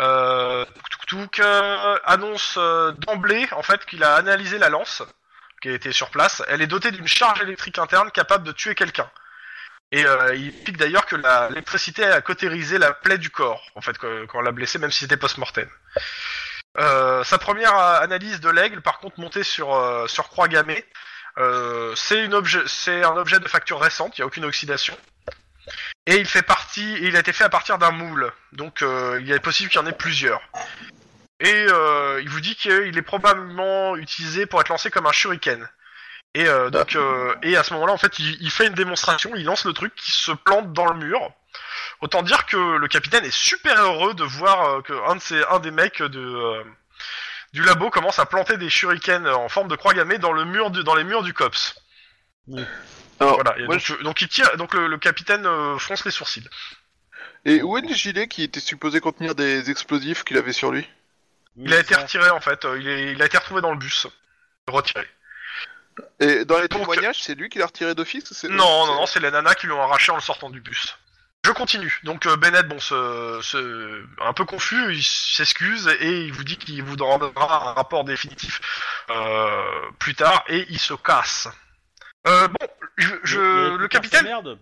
euh, 0.00 0.64
euh, 1.40 1.98
annonce 2.04 2.54
euh, 2.58 2.92
d'emblée 2.92 3.48
en 3.52 3.62
fait 3.62 3.84
qu'il 3.86 4.04
a 4.04 4.14
analysé 4.14 4.58
la 4.58 4.68
lance 4.68 5.02
qui 5.62 5.68
a 5.68 5.72
été 5.72 5.92
sur 5.92 6.10
place. 6.10 6.42
Elle 6.48 6.62
est 6.62 6.66
dotée 6.66 6.90
d'une 6.90 7.08
charge 7.08 7.40
électrique 7.42 7.78
interne 7.78 8.10
capable 8.10 8.44
de 8.44 8.52
tuer 8.52 8.74
quelqu'un. 8.74 9.10
Et 9.90 10.04
euh, 10.04 10.34
il 10.34 10.48
explique 10.48 10.76
d'ailleurs 10.76 11.06
que 11.06 11.16
l'électricité 11.16 12.04
a 12.04 12.20
cautérisé 12.20 12.76
la 12.78 12.92
plaie 12.92 13.16
du 13.16 13.30
corps, 13.30 13.70
en 13.74 13.80
fait, 13.80 13.96
quand 13.96 14.26
on 14.34 14.40
l'a 14.42 14.52
blessé, 14.52 14.78
même 14.78 14.90
si 14.90 15.00
c'était 15.00 15.16
post-mortem. 15.16 15.68
Euh, 16.78 17.24
sa 17.24 17.38
première 17.38 17.74
euh, 17.74 18.00
analyse 18.00 18.40
de 18.40 18.50
l'aigle, 18.50 18.82
par 18.82 18.98
contre, 18.98 19.18
montée 19.18 19.42
sur, 19.42 19.74
euh, 19.74 20.06
sur 20.06 20.28
croix 20.28 20.46
gammée, 20.46 20.84
euh, 21.38 21.94
c'est 21.96 22.24
un 22.24 22.32
objet 23.16 23.40
de 23.40 23.48
facture 23.48 23.80
récente, 23.80 24.18
il 24.18 24.20
n'y 24.20 24.24
a 24.24 24.26
aucune 24.26 24.44
oxydation. 24.44 24.96
Et 26.06 26.16
il 26.16 26.26
fait 26.26 26.42
partie, 26.42 26.96
et 26.96 27.08
il 27.08 27.16
a 27.16 27.20
été 27.20 27.32
fait 27.32 27.44
à 27.44 27.48
partir 27.48 27.78
d'un 27.78 27.90
moule, 27.90 28.30
donc 28.52 28.82
euh, 28.82 29.20
il 29.22 29.30
est 29.32 29.40
possible 29.40 29.70
qu'il 29.70 29.80
y 29.80 29.82
en 29.82 29.86
ait 29.86 29.92
plusieurs. 29.92 30.42
Et 31.40 31.66
il 32.20 32.28
vous 32.28 32.40
dit 32.40 32.56
qu'il 32.56 32.98
est 32.98 33.02
probablement 33.02 33.96
utilisé 33.96 34.44
pour 34.46 34.60
être 34.60 34.70
lancé 34.70 34.90
comme 34.90 35.06
un 35.06 35.12
shuriken. 35.12 35.68
Et 36.38 36.46
euh, 36.46 36.70
donc, 36.70 36.94
euh, 36.94 37.34
et 37.42 37.56
à 37.56 37.64
ce 37.64 37.74
moment-là, 37.74 37.92
en 37.92 37.98
fait, 37.98 38.16
il, 38.20 38.40
il 38.40 38.50
fait 38.52 38.68
une 38.68 38.74
démonstration, 38.74 39.32
il 39.34 39.44
lance 39.44 39.64
le 39.64 39.72
truc 39.72 39.92
qui 39.96 40.12
se 40.12 40.30
plante 40.30 40.72
dans 40.72 40.86
le 40.86 40.96
mur. 40.96 41.18
Autant 42.00 42.22
dire 42.22 42.46
que 42.46 42.76
le 42.76 42.86
capitaine 42.86 43.24
est 43.24 43.34
super 43.34 43.76
heureux 43.82 44.14
de 44.14 44.22
voir 44.22 44.64
euh, 44.64 44.82
que 44.82 44.92
un 45.10 45.16
de 45.16 45.20
ces, 45.20 45.42
un 45.50 45.58
des 45.58 45.72
mecs 45.72 46.00
de 46.00 46.20
euh, 46.20 46.62
du 47.54 47.64
labo 47.64 47.90
commence 47.90 48.20
à 48.20 48.26
planter 48.26 48.56
des 48.56 48.70
shurikens 48.70 49.26
en 49.26 49.48
forme 49.48 49.66
de 49.66 49.74
croix 49.74 49.94
gammée 49.94 50.18
dans 50.18 50.30
le 50.30 50.44
mur 50.44 50.70
du, 50.70 50.84
dans 50.84 50.94
les 50.94 51.02
murs 51.02 51.24
du 51.24 51.34
cops. 51.34 51.74
Alors, 53.18 53.34
Voilà. 53.34 53.58
Et 53.58 53.64
moi, 53.64 53.76
donc, 53.76 54.02
donc 54.02 54.22
il 54.22 54.28
tire, 54.28 54.56
donc 54.58 54.74
le, 54.74 54.86
le 54.86 54.98
capitaine 54.98 55.44
euh, 55.44 55.76
fronce 55.76 56.04
les 56.04 56.12
sourcils. 56.12 56.48
Et 57.46 57.62
où 57.62 57.76
est 57.76 57.82
le 57.82 57.92
gilet 57.92 58.28
qui 58.28 58.44
était 58.44 58.60
supposé 58.60 59.00
contenir 59.00 59.34
des 59.34 59.70
explosifs 59.70 60.22
qu'il 60.22 60.36
avait 60.36 60.52
sur 60.52 60.70
lui? 60.70 60.88
Il 61.56 61.74
a 61.74 61.80
été 61.80 61.96
retiré 61.96 62.30
en 62.30 62.40
fait. 62.40 62.64
Il, 62.78 62.86
est, 62.86 63.10
il 63.10 63.20
a 63.22 63.26
été 63.26 63.38
retrouvé 63.38 63.60
dans 63.60 63.72
le 63.72 63.78
bus. 63.78 64.06
Retiré. 64.68 65.04
Et 66.20 66.44
dans 66.44 66.58
les 66.58 66.68
Donc- 66.68 66.80
témoignages, 66.80 67.22
c'est 67.22 67.34
lui 67.34 67.48
qui 67.48 67.58
l'a 67.58 67.66
retiré 67.66 67.94
d'office 67.94 68.44
Non, 68.44 68.86
non, 68.86 68.94
non, 68.94 69.06
c'est 69.06 69.20
les 69.20 69.30
nanas 69.30 69.54
qui 69.54 69.66
l'ont 69.66 69.82
arraché 69.82 70.10
en 70.12 70.16
le 70.16 70.20
sortant 70.20 70.50
du 70.50 70.60
bus. 70.60 70.96
Je 71.46 71.52
continue. 71.52 71.98
Donc 72.02 72.26
euh, 72.26 72.36
Bennett, 72.36 72.66
bon, 72.68 72.78
se, 72.80 73.38
se- 73.42 74.04
un 74.22 74.32
peu 74.32 74.44
confus, 74.44 74.92
il 74.94 75.02
s'excuse 75.02 75.88
et 76.00 76.22
il 76.26 76.32
vous 76.32 76.44
dit 76.44 76.56
qu'il 76.58 76.82
vous 76.82 76.96
rendra 77.02 77.70
un 77.70 77.72
rapport 77.74 78.04
définitif 78.04 78.60
euh, 79.10 79.90
plus 79.98 80.14
tard 80.14 80.44
et 80.48 80.66
il 80.68 80.78
se 80.78 80.94
casse. 80.94 81.48
Euh, 82.26 82.48
bon, 82.48 82.66
je, 82.96 83.14
je- 83.22 83.38
le 83.38 83.70
récupéré 83.76 83.88
capitaine. 83.88 84.24
Merde. 84.24 84.58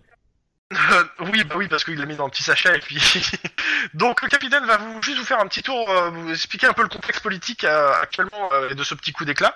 Euh, 0.73 1.03
oui, 1.31 1.43
bah 1.43 1.55
oui, 1.57 1.67
parce 1.67 1.83
qu'il 1.83 1.97
l'a 1.97 2.05
mis 2.05 2.15
dans 2.15 2.25
le 2.25 2.31
petit 2.31 2.43
sachet 2.43 2.75
et 2.77 2.79
puis. 2.79 3.01
Donc 3.93 4.21
le 4.21 4.27
capitaine 4.29 4.65
va 4.65 4.77
vous 4.77 5.01
juste 5.01 5.17
vous 5.17 5.25
faire 5.25 5.39
un 5.39 5.47
petit 5.47 5.63
tour, 5.63 5.89
euh, 5.89 6.09
vous 6.11 6.29
expliquer 6.31 6.67
un 6.67 6.73
peu 6.73 6.83
le 6.83 6.89
contexte 6.89 7.23
politique 7.23 7.63
euh, 7.63 7.91
actuellement 8.01 8.49
euh, 8.53 8.69
et 8.69 8.75
de 8.75 8.83
ce 8.83 8.93
petit 8.93 9.11
coup 9.13 9.25
d'éclat. 9.25 9.55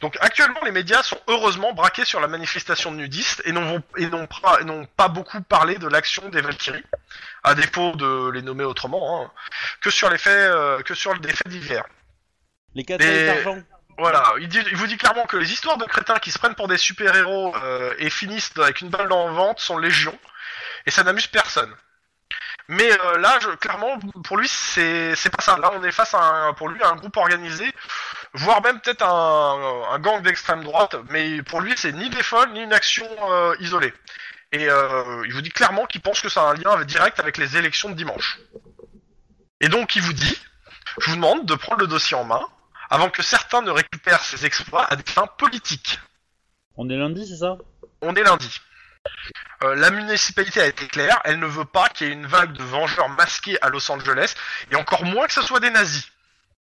Donc 0.00 0.16
actuellement, 0.20 0.60
les 0.64 0.70
médias 0.70 1.02
sont 1.02 1.20
heureusement 1.28 1.72
braqués 1.74 2.04
sur 2.06 2.20
la 2.20 2.26
manifestation 2.28 2.90
de 2.90 2.96
nudistes 2.96 3.42
et 3.44 3.52
n'ont 3.52 3.64
vont- 3.78 3.82
et 3.98 4.06
n'ont 4.06 4.86
pas, 4.96 5.08
beaucoup 5.08 5.42
parlé 5.42 5.76
de 5.76 5.86
l'action 5.88 6.28
des 6.30 6.40
Valkyries, 6.40 6.84
à 7.44 7.54
défaut 7.54 7.92
de 7.96 8.30
les 8.30 8.40
nommer 8.42 8.64
autrement, 8.64 9.22
hein, 9.24 9.30
que 9.82 9.90
sur 9.90 10.08
les 10.08 10.16
faits, 10.18 10.32
euh, 10.32 10.80
que 10.82 10.94
sur 10.94 11.18
des 11.20 11.32
faits 11.32 11.48
divers. 11.48 11.84
Les 12.74 12.84
Mais- 12.98 13.26
d'argent. 13.26 13.58
Voilà, 13.98 14.32
il, 14.38 14.48
dit, 14.48 14.60
il 14.70 14.76
vous 14.76 14.86
dit 14.86 14.96
clairement 14.96 15.26
que 15.26 15.36
les 15.36 15.52
histoires 15.52 15.76
de 15.76 15.84
crétins 15.84 16.18
qui 16.18 16.30
se 16.30 16.38
prennent 16.38 16.54
pour 16.54 16.68
des 16.68 16.78
super-héros 16.78 17.54
euh, 17.62 17.92
et 17.98 18.08
finissent 18.08 18.52
avec 18.56 18.80
une 18.80 18.88
balle 18.88 19.08
dans 19.08 19.28
le 19.28 19.34
ventre 19.34 19.60
sont 19.60 19.76
légion, 19.76 20.18
et 20.86 20.90
ça 20.90 21.02
n'amuse 21.02 21.26
personne. 21.26 21.74
Mais 22.68 22.90
euh, 22.90 23.18
là, 23.18 23.38
je, 23.42 23.48
clairement, 23.56 23.98
pour 24.24 24.38
lui, 24.38 24.48
c'est 24.48 25.14
c'est 25.16 25.28
pas 25.28 25.42
ça. 25.42 25.58
Là, 25.58 25.72
on 25.74 25.82
est 25.84 25.92
face 25.92 26.14
à 26.14 26.22
un, 26.22 26.54
pour 26.54 26.68
lui 26.70 26.80
à 26.82 26.88
un 26.88 26.94
groupe 26.94 27.16
organisé, 27.18 27.70
voire 28.34 28.62
même 28.62 28.80
peut-être 28.80 29.04
un, 29.04 29.82
un 29.90 29.98
gang 29.98 30.22
d'extrême 30.22 30.62
droite, 30.62 30.96
mais 31.10 31.42
pour 31.42 31.60
lui, 31.60 31.74
c'est 31.76 31.92
ni 31.92 32.08
des 32.10 32.22
folles, 32.22 32.52
ni 32.52 32.62
une 32.62 32.72
action 32.72 33.06
euh, 33.30 33.54
isolée. 33.60 33.92
Et 34.52 34.68
euh, 34.68 35.22
il 35.26 35.32
vous 35.32 35.42
dit 35.42 35.50
clairement 35.50 35.86
qu'il 35.86 36.00
pense 36.00 36.20
que 36.20 36.28
ça 36.28 36.42
a 36.42 36.52
un 36.52 36.54
lien 36.54 36.84
direct 36.84 37.20
avec 37.20 37.36
les 37.36 37.56
élections 37.56 37.88
de 37.88 37.94
dimanche. 37.94 38.38
Et 39.60 39.68
donc, 39.68 39.94
il 39.94 40.02
vous 40.02 40.12
dit, 40.12 40.40
je 41.00 41.10
vous 41.10 41.16
demande 41.16 41.46
de 41.46 41.54
prendre 41.54 41.80
le 41.80 41.86
dossier 41.86 42.16
en 42.16 42.24
main, 42.24 42.44
avant 42.88 43.10
que 43.10 43.22
certains 43.22 43.62
ne 43.62 43.70
récupèrent 43.70 44.24
ces 44.24 44.46
exploits 44.46 44.84
à 44.84 44.96
des 44.96 45.08
fins 45.08 45.28
politiques. 45.38 46.00
On 46.76 46.88
est 46.88 46.96
lundi, 46.96 47.28
c'est 47.28 47.36
ça? 47.36 47.56
On 48.00 48.14
est 48.16 48.22
lundi. 48.22 48.60
Euh, 49.62 49.74
la 49.76 49.90
municipalité 49.90 50.60
a 50.60 50.66
été 50.66 50.86
claire, 50.88 51.20
elle 51.24 51.38
ne 51.38 51.46
veut 51.46 51.64
pas 51.64 51.88
qu'il 51.88 52.08
y 52.08 52.10
ait 52.10 52.14
une 52.14 52.26
vague 52.26 52.52
de 52.52 52.62
vengeurs 52.62 53.08
masqués 53.10 53.60
à 53.62 53.68
Los 53.68 53.90
Angeles, 53.90 54.34
et 54.70 54.76
encore 54.76 55.04
moins 55.04 55.26
que 55.26 55.32
ce 55.32 55.42
soit 55.42 55.60
des 55.60 55.70
nazis. 55.70 56.10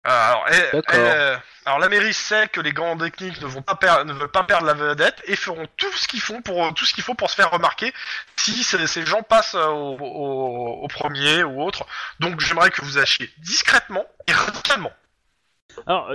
Euh, 0.05 0.09
alors, 0.09 0.45
elle- 0.47 0.69
D'accord. 0.71 0.95
elle, 0.95 0.99
euh, 1.01 1.37
alors 1.65 1.79
la 1.79 1.89
mairie 1.89 2.13
sait 2.13 2.47
que 2.47 2.61
les 2.61 2.71
grandes 2.71 3.01
techniques 3.03 3.41
ne 3.41 3.47
vont 3.47 3.61
pas 3.61 4.03
ne 4.05 4.13
veulent 4.13 4.31
pas 4.31 4.43
perdre 4.43 4.65
la 4.65 4.73
vedette 4.73 5.21
et 5.25 5.35
feront 5.35 5.67
tout 5.75 5.91
ce 5.93 6.07
qu'ils 6.07 6.21
font 6.21 6.41
pour 6.41 6.73
tout 6.73 6.85
ce 6.85 6.93
qu'il 6.93 7.03
faut 7.03 7.13
pour 7.13 7.29
se 7.29 7.35
faire 7.35 7.51
remarquer 7.51 7.93
si 8.37 8.63
ces, 8.63 8.87
ces 8.87 9.05
gens 9.05 9.21
passent 9.23 9.55
euh, 9.55 9.65
au, 9.65 9.97
au, 9.99 10.83
au 10.83 10.87
premier 10.87 11.43
ou 11.43 11.61
autre. 11.61 11.85
Donc 12.19 12.39
j'aimerais 12.39 12.69
que 12.71 12.81
vous 12.85 12.97
achiez 12.99 13.29
discrètement 13.39 14.05
et 14.27 14.31
radicalement. 14.33 14.93
Alors, 15.85 16.11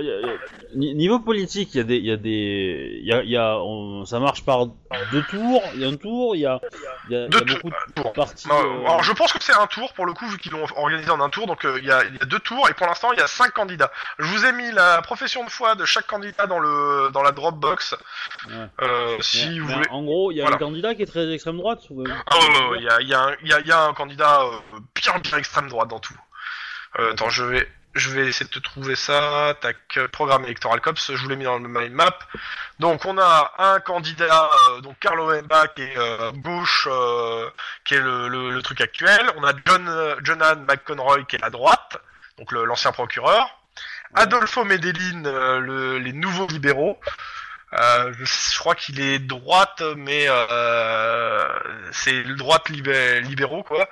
ni- 0.75 0.93
niveau 0.95 1.19
politique, 1.19 1.73
il 1.73 1.77
y 1.77 1.81
a 1.81 1.83
des, 1.83 1.95
il 1.97 2.05
y 2.05 2.11
a 2.11 2.17
des, 2.17 2.99
il 3.01 3.07
y 3.07 3.13
a, 3.13 3.23
y 3.23 3.37
a- 3.37 3.57
on- 3.59 4.05
ça 4.05 4.19
marche 4.19 4.43
par 4.43 4.65
deux 5.11 5.23
tours. 5.29 5.61
Il 5.75 5.81
y 5.81 5.85
a 5.85 5.87
un 5.87 5.95
tour, 5.95 6.35
il 6.35 6.41
y 6.41 6.45
a, 6.45 6.59
il 7.09 7.13
y 7.13 7.17
a, 7.17 7.27
beaucoup 7.27 7.69
de 7.69 7.93
tours. 7.95 8.13
parties. 8.13 8.47
Euh, 8.51 8.53
euh, 8.53 8.85
Alors 8.85 9.03
je 9.03 9.13
pense 9.13 9.31
que 9.33 9.41
c'est 9.41 9.53
un 9.57 9.67
tour 9.67 9.93
pour 9.93 10.05
le 10.05 10.13
coup 10.13 10.25
vu 10.27 10.37
qu'ils 10.37 10.51
l'ont 10.51 10.65
organisé 10.75 11.09
en 11.09 11.19
un 11.21 11.29
tour 11.29 11.47
donc 11.47 11.65
euh, 11.65 11.79
il 11.81 11.85
y, 11.87 11.91
a, 11.91 12.03
deux 12.25 12.39
tours 12.39 12.69
et 12.69 12.73
pour 12.73 12.87
l'instant 12.87 13.11
il 13.13 13.19
y 13.19 13.21
a 13.21 13.27
cinq 13.27 13.51
candidats. 13.53 13.91
Je 14.19 14.25
vous 14.25 14.45
ai 14.45 14.51
mis 14.51 14.71
la 14.71 15.01
profession 15.01 15.43
de 15.45 15.49
foi 15.49 15.75
de 15.75 15.85
chaque 15.85 16.07
candidat 16.07 16.45
dans 16.47 16.59
le 16.59 17.09
dans 17.13 17.23
la 17.23 17.31
Dropbox 17.31 17.95
Ouais. 18.47 18.53
euh, 18.81 19.13
mais- 19.17 19.23
si 19.23 19.59
vous 19.59 19.67
mais 19.67 19.73
voulez. 19.75 19.87
En 19.89 20.03
gros, 20.03 20.31
il 20.31 20.35
y 20.37 20.41
a 20.41 20.43
Voilà. 20.43 20.57
un 20.57 20.59
candidat 20.59 20.95
qui 20.95 21.03
est 21.03 21.05
très 21.07 21.31
extrême 21.33 21.57
droite. 21.57 21.79
Ah 22.27 22.37
il 22.77 22.83
y 22.83 22.89
a, 22.89 23.01
il 23.01 23.07
y, 23.07 23.13
a 23.13 23.21
un- 23.21 23.35
il 23.41 23.47
y, 23.49 23.53
a, 23.53 23.59
il 23.61 23.67
y 23.67 23.71
a 23.71 23.81
un 23.85 23.93
candidat 23.93 24.41
euh, 24.43 24.79
bien 24.95 25.13
bien 25.19 25.37
extrême 25.37 25.69
droite 25.69 25.89
dans 25.89 25.99
tout. 25.99 26.13
Euh, 26.99 27.11
attends 27.13 27.29
je 27.29 27.43
vais 27.43 27.67
je 27.95 28.09
vais 28.09 28.27
essayer 28.27 28.45
de 28.45 28.51
te 28.51 28.59
trouver 28.59 28.95
ça. 28.95 29.55
Tac 29.61 29.77
programme 30.11 30.43
électoral 30.45 30.81
cops 30.81 31.11
je 31.11 31.17
vous 31.21 31.29
l'ai 31.29 31.35
mis 31.35 31.43
dans 31.45 31.59
le 31.59 31.67
mind 31.67 31.91
map. 31.93 32.17
Donc 32.79 33.05
on 33.05 33.17
a 33.17 33.53
un 33.59 33.79
candidat 33.79 34.49
euh, 34.69 34.81
donc 34.81 34.97
Carlo 34.99 35.29
Mbach 35.41 35.75
qui 35.75 35.83
est 35.83 35.97
euh, 35.97 36.31
Bush 36.33 36.87
euh, 36.91 37.49
qui 37.85 37.95
est 37.95 38.01
le, 38.01 38.27
le, 38.27 38.51
le 38.51 38.61
truc 38.61 38.81
actuel. 38.81 39.21
On 39.37 39.43
a 39.43 39.53
John 39.65 39.87
euh, 39.87 40.15
Jonan 40.23 40.57
McConroy 40.67 41.23
qui 41.25 41.35
est 41.35 41.39
la 41.41 41.49
droite, 41.49 41.97
donc 42.37 42.51
l'ancien 42.51 42.91
procureur. 42.91 43.59
Adolfo 44.15 44.63
Medellin, 44.63 45.25
euh, 45.25 45.59
le- 45.59 45.97
les 45.97 46.13
nouveaux 46.13 46.47
libéraux. 46.47 46.99
Euh, 47.73 48.13
je, 48.19 48.25
je 48.25 48.59
crois 48.59 48.75
qu'il 48.75 49.01
est 49.01 49.19
droite, 49.19 49.81
mais 49.97 50.25
euh, 50.27 51.47
c'est 51.91 52.23
droite 52.35 52.69
libé- 52.69 53.19
libéraux 53.21 53.63
quoi. 53.63 53.89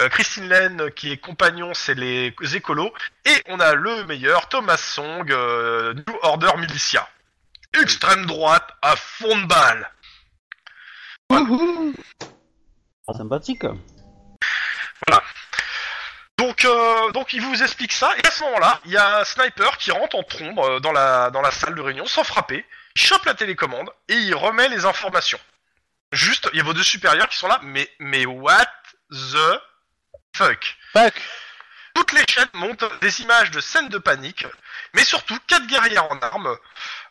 Euh, 0.00 0.08
Christine 0.08 0.48
Lane 0.48 0.90
qui 0.92 1.10
est 1.12 1.16
compagnon, 1.16 1.74
c'est 1.74 1.94
les 1.94 2.34
écolos. 2.54 2.92
Et 3.24 3.42
on 3.48 3.58
a 3.60 3.74
le 3.74 4.04
meilleur, 4.04 4.48
Thomas 4.48 4.76
Song, 4.76 5.26
New 5.26 6.18
Order 6.22 6.56
Militia. 6.58 7.08
Extrême 7.80 8.26
droite 8.26 8.68
à 8.82 8.94
fond 8.94 9.36
de 9.36 9.46
balle. 9.46 9.90
Ah, 13.08 13.12
sympathique. 13.16 13.64
Donc, 16.38 16.64
euh, 16.64 17.10
donc 17.12 17.32
il 17.32 17.40
vous 17.40 17.62
explique 17.62 17.92
ça, 17.92 18.10
et 18.16 18.26
à 18.26 18.30
ce 18.30 18.42
moment-là, 18.44 18.80
il 18.84 18.90
y 18.90 18.96
a 18.96 19.18
un 19.20 19.24
sniper 19.24 19.76
qui 19.78 19.92
rentre 19.92 20.16
en 20.16 20.22
trombe 20.24 20.80
dans 20.80 20.92
la, 20.92 21.30
dans 21.30 21.40
la 21.40 21.50
salle 21.50 21.74
de 21.74 21.80
réunion 21.80 22.06
sans 22.06 22.24
frapper, 22.24 22.64
chope 22.96 23.24
la 23.24 23.34
télécommande 23.34 23.90
et 24.08 24.14
il 24.14 24.34
remet 24.34 24.68
les 24.68 24.84
informations. 24.84 25.40
Juste, 26.12 26.48
il 26.52 26.58
y 26.58 26.60
a 26.60 26.64
vos 26.64 26.74
deux 26.74 26.84
supérieurs 26.84 27.28
qui 27.28 27.36
sont 27.36 27.48
là, 27.48 27.58
mais, 27.62 27.90
mais 27.98 28.24
what 28.24 28.66
the 29.10 29.60
fuck? 30.36 30.76
Fuck 30.92 31.14
Toutes 31.94 32.12
les 32.12 32.24
chaînes 32.28 32.48
montent 32.54 32.84
des 33.00 33.20
images 33.22 33.50
de 33.50 33.60
scènes 33.60 33.88
de 33.88 33.98
panique, 33.98 34.46
mais 34.94 35.04
surtout 35.04 35.36
quatre 35.48 35.66
guerrières 35.66 36.10
en 36.12 36.18
armes, 36.20 36.56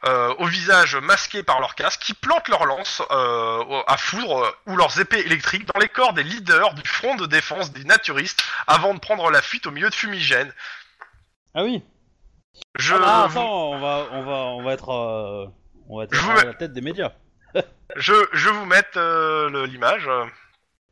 euh, 0.06 0.34
au 0.38 0.46
visage 0.46 0.96
masqué 0.96 1.44
par 1.44 1.60
leur 1.60 1.76
casque, 1.76 2.02
qui 2.02 2.14
plantent 2.14 2.48
leurs 2.48 2.66
lances 2.66 3.02
euh, 3.12 3.84
à 3.88 3.98
foudre 3.98 4.44
euh, 4.46 4.52
ou 4.68 4.78
leurs 4.78 4.98
épées 5.02 5.20
électriques 5.20 5.66
dans 5.74 5.80
les 5.80 5.90
corps 5.90 6.14
des 6.14 6.24
leaders 6.24 6.74
du 6.74 6.88
front 6.88 7.16
de 7.16 7.26
défense 7.26 7.72
des 7.72 7.84
naturistes 7.84 8.42
avant 8.68 8.94
de 8.94 9.00
prendre 9.00 9.30
la 9.32 9.42
fuite 9.42 9.68
au 9.68 9.72
milieu 9.72 9.90
de 9.90 9.96
fumigènes. 9.96 10.54
Ah 11.56 11.64
oui. 11.64 11.84
Je, 12.76 12.94
Ah, 12.94 13.00
bah, 13.00 13.28
attends, 13.30 13.72
on 13.72 13.80
va, 13.80 14.08
on 14.12 14.24
va, 14.24 14.32
on 14.32 14.64
va 14.64 14.74
être, 14.74 14.90
euh, 14.90 15.48
on 15.90 15.98
va 15.98 16.04
être 16.06 16.14
Je 16.16 16.20
vous 16.22 16.32
à 16.32 16.44
la 16.46 16.54
tête 16.54 16.74
des 16.74 16.82
médias. 16.82 17.12
je, 17.96 18.14
je 18.34 18.50
vous 18.50 18.66
mette 18.66 18.98
euh, 18.98 19.50
le- 19.50 19.66
l'image. 19.66 20.10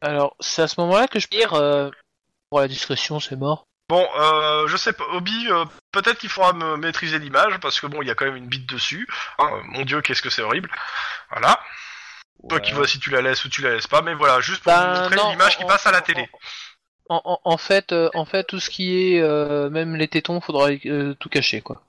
Alors, 0.02 0.36
c'est 0.40 0.62
à 0.64 0.68
ce 0.68 0.80
moment-là 0.82 1.08
que 1.08 1.20
je 1.20 1.28
peux 1.28 1.38
dire 1.38 1.54
euh, 1.54 1.90
pour 2.50 2.60
la 2.60 2.68
discrétion, 2.68 3.20
c'est 3.20 3.36
mort. 3.36 3.66
Bon, 3.90 4.08
euh, 4.18 4.68
je 4.68 4.78
sais 4.78 4.94
pas, 4.94 5.04
Obi, 5.14 5.48
euh, 5.50 5.66
peut-être 5.92 6.18
qu'il 6.20 6.30
faudra 6.30 6.54
me 6.54 6.78
maîtriser 6.78 7.20
l'image 7.20 7.60
parce 7.60 7.80
que 7.82 7.88
bon, 7.88 8.02
il 8.02 8.08
y 8.08 8.12
a 8.12 8.16
quand 8.16 8.26
même 8.26 8.38
une 8.38 8.48
bite 8.48 8.70
dessus. 8.70 9.08
Hein, 9.38 9.50
mon 9.66 9.84
Dieu, 9.84 10.02
qu'est-ce 10.02 10.22
que 10.22 10.30
c'est 10.30 10.42
horrible. 10.42 10.70
Voilà. 11.30 11.60
Toi 12.50 12.60
qui 12.60 12.72
vois 12.72 12.88
si 12.88 13.00
tu 13.00 13.10
la 13.12 13.22
laisses 13.22 13.44
ou 13.46 13.50
tu 13.50 13.62
la 13.62 13.72
laisses 13.76 13.88
pas, 13.88 14.02
mais 14.02 14.14
voilà, 14.16 14.40
juste 14.42 14.64
pour 14.64 14.72
Ben, 14.72 14.94
vous 14.94 15.02
montrer 15.02 15.16
non, 15.18 15.30
l'image 15.32 15.56
en- 15.56 15.60
qui 15.60 15.66
passe 15.66 15.86
à 15.86 15.92
la 15.92 16.00
en- 16.00 16.02
télé. 16.02 16.30
En, 17.10 17.22
en, 17.26 17.40
en 17.44 17.58
fait, 17.58 17.92
euh, 17.92 18.10
en 18.16 18.24
fait, 18.26 18.46
tout 18.46 18.60
ce 18.62 18.70
qui 18.70 19.16
est, 19.16 19.22
euh, 19.22 19.70
même 19.70 19.96
les 19.98 20.08
tétons, 20.08 20.40
faudra 20.42 20.70
euh, 20.86 21.14
tout 21.16 21.28
cacher, 21.30 21.62
quoi. 21.62 21.84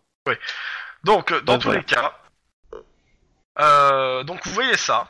Donc, 1.04 1.30
euh, 1.32 1.40
dans 1.42 1.54
Ben, 1.54 1.58
tous 1.58 1.64
voilà. 1.68 1.78
les 1.80 1.86
cas, 1.86 2.18
donc 3.58 4.46
vous 4.46 4.52
voyez 4.52 4.76
ça. 4.76 5.08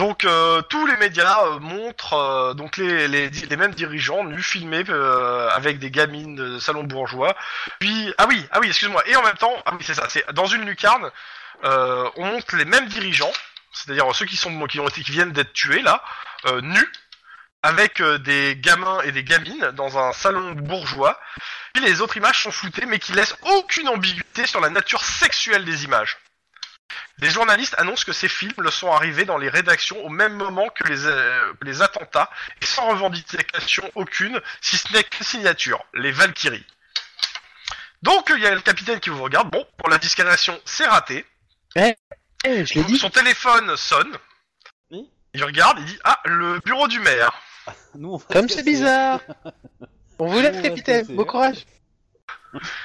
Donc 0.00 0.24
euh, 0.24 0.62
tous 0.62 0.86
les 0.86 0.96
médias 0.98 1.44
euh, 1.44 1.58
montrent 1.58 2.14
euh, 2.14 2.54
donc 2.54 2.76
les, 2.76 3.28
mêmes 3.56 3.74
dirigeants 3.74 4.22
nus 4.22 4.44
filmés 4.44 4.84
euh, 4.88 5.48
avec 5.50 5.80
des 5.80 5.90
gamines 5.90 6.36
de 6.36 6.60
salon 6.60 6.84
bourgeois. 6.84 7.34
Puis 7.80 8.14
ah 8.16 8.26
oui 8.28 8.46
ah 8.52 8.60
oui 8.60 8.68
excuse-moi 8.68 9.02
et 9.08 9.16
en 9.16 9.24
même 9.24 9.36
temps 9.36 9.54
ah 9.66 9.72
oui 9.72 9.82
c'est 9.84 9.94
ça 9.94 10.08
c'est 10.08 10.24
dans 10.34 10.46
une 10.46 10.64
lucarne 10.66 11.10
euh, 11.64 12.08
on 12.14 12.26
montre 12.26 12.54
les 12.54 12.64
mêmes 12.64 12.86
dirigeants 12.86 13.32
c'est-à-dire 13.72 14.14
ceux 14.14 14.26
qui 14.26 14.36
sont 14.36 14.66
qui 14.68 14.78
ont 14.78 14.86
été 14.86 15.02
qui 15.02 15.10
viennent 15.10 15.32
d'être 15.32 15.52
tués 15.52 15.82
là 15.82 16.04
euh, 16.46 16.60
nus 16.60 16.92
avec 17.64 18.00
euh, 18.00 18.18
des 18.18 18.54
gamins 18.56 19.00
et 19.00 19.10
des 19.10 19.24
gamines 19.24 19.72
dans 19.72 19.98
un 19.98 20.12
salon 20.12 20.52
bourgeois. 20.52 21.18
Puis 21.74 21.82
les 21.82 22.00
autres 22.02 22.16
images 22.16 22.40
sont 22.40 22.52
floutées 22.52 22.86
mais 22.86 23.00
qui 23.00 23.12
laissent 23.14 23.36
aucune 23.42 23.88
ambiguïté 23.88 24.46
sur 24.46 24.60
la 24.60 24.70
nature 24.70 25.02
sexuelle 25.02 25.64
des 25.64 25.82
images. 25.82 26.18
Les 27.18 27.30
journalistes 27.30 27.74
annoncent 27.78 28.04
que 28.04 28.12
ces 28.12 28.28
films 28.28 28.54
le 28.58 28.70
sont 28.70 28.92
arrivés 28.92 29.24
dans 29.24 29.38
les 29.38 29.48
rédactions 29.48 29.98
au 30.04 30.08
même 30.08 30.34
moment 30.34 30.68
que 30.68 30.84
les, 30.84 31.06
euh, 31.06 31.52
les 31.62 31.82
attentats 31.82 32.30
et 32.62 32.64
sans 32.66 32.88
revendication 32.88 33.90
aucune, 33.94 34.40
si 34.60 34.76
ce 34.76 34.92
n'est 34.92 35.04
qu'une 35.04 35.26
signature, 35.26 35.84
les 35.94 36.12
Valkyries. 36.12 36.64
Donc 38.02 38.32
il 38.34 38.40
y 38.42 38.46
a 38.46 38.54
le 38.54 38.60
capitaine 38.60 39.00
qui 39.00 39.10
vous 39.10 39.22
regarde. 39.22 39.50
Bon, 39.50 39.66
pour 39.76 39.88
la 39.88 39.98
discrétion, 39.98 40.58
c'est 40.64 40.86
raté. 40.86 41.26
Eh, 41.76 41.94
je 42.44 42.74
l'ai 42.74 42.84
dit. 42.84 42.98
Son 42.98 43.10
téléphone 43.10 43.76
sonne. 43.76 44.16
Oui. 44.90 45.10
Il 45.34 45.42
regarde, 45.44 45.78
il 45.80 45.84
dit 45.84 45.98
ah 46.04 46.20
le 46.24 46.60
bureau 46.64 46.86
du 46.88 47.00
maire. 47.00 47.32
Nous, 47.96 48.12
on 48.12 48.16
va 48.16 48.24
Comme 48.32 48.48
c'est 48.48 48.62
bizarre. 48.64 49.20
On 50.20 50.26
vous 50.26 50.40
laisse, 50.40 50.60
capitaine. 50.62 51.06
Bon 51.10 51.24
courage. 51.24 51.64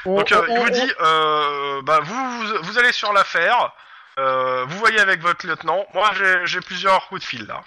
On- 0.05 0.17
Donc 0.17 0.31
euh, 0.31 0.45
on- 0.49 0.53
il 0.53 0.59
vous 0.59 0.67
on- 0.67 0.85
dit 0.85 0.93
euh, 0.99 1.81
bah 1.83 1.99
vous, 2.01 2.41
vous 2.47 2.53
vous 2.63 2.77
allez 2.77 2.91
sur 2.91 3.11
l'affaire. 3.13 3.71
Euh, 4.19 4.65
vous 4.65 4.77
voyez 4.79 4.99
avec 4.99 5.21
votre 5.21 5.45
lieutenant. 5.47 5.85
Moi 5.93 6.11
j'ai 6.45 6.61
plusieurs 6.61 7.07
coups 7.07 7.21
de 7.21 7.25
fil 7.25 7.45
là. 7.45 7.63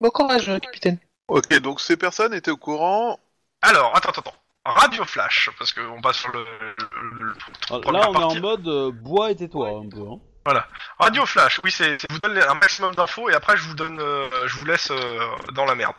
Bon 0.00 0.10
courage, 0.10 0.46
capitaine. 0.60 0.98
Ok, 1.28 1.52
donc 1.60 1.80
ces 1.80 1.96
personnes 1.96 2.34
étaient 2.34 2.50
au 2.50 2.56
courant. 2.56 3.18
Alors 3.60 3.94
attends 3.96 4.10
attends. 4.10 4.20
attends. 4.22 4.36
Radio 4.64 5.04
Flash, 5.04 5.50
parce 5.58 5.72
qu'on 5.72 6.00
passe 6.00 6.18
sur 6.18 6.30
le, 6.30 6.44
le- 7.18 7.34
Alors, 7.68 7.80
première 7.80 8.02
Là, 8.02 8.10
on 8.10 8.20
est 8.20 8.38
en 8.38 8.40
mode 8.40 8.68
euh, 8.68 8.92
bois 8.92 9.32
et 9.32 9.36
tais-toi 9.36 9.68
un 9.70 9.88
peu. 9.88 10.00
Hein. 10.08 10.20
Radio 11.00 11.24
Flash, 11.26 11.60
oui, 11.64 11.70
c'est 11.72 11.98
c'est- 12.00 12.06
je 12.08 12.14
vous 12.14 12.20
donne 12.20 12.38
un 12.38 12.54
maximum 12.54 12.94
d'infos 12.94 13.28
et 13.30 13.34
après 13.34 13.56
je 13.56 13.62
vous 13.64 13.74
donne, 13.74 13.98
euh, 14.00 14.28
je 14.46 14.56
vous 14.56 14.64
laisse 14.64 14.90
euh, 14.92 15.18
dans 15.52 15.64
la 15.64 15.74
merde. 15.74 15.94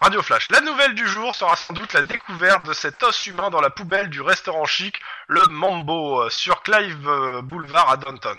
Radio 0.00 0.22
Flash. 0.22 0.48
La 0.50 0.60
nouvelle 0.60 0.94
du 0.94 1.06
jour 1.08 1.34
sera 1.34 1.56
sans 1.56 1.72
doute 1.74 1.92
la 1.92 2.02
découverte 2.02 2.64
de 2.66 2.72
cet 2.72 3.02
os 3.02 3.26
humain 3.26 3.50
dans 3.50 3.60
la 3.60 3.70
poubelle 3.70 4.10
du 4.10 4.20
restaurant 4.20 4.64
chic, 4.64 5.00
le 5.28 5.42
Mambo, 5.50 6.22
euh, 6.22 6.30
sur 6.30 6.62
Clive 6.62 7.08
euh, 7.08 7.42
Boulevard 7.42 7.88
à 7.90 7.96
Downton. 7.96 8.36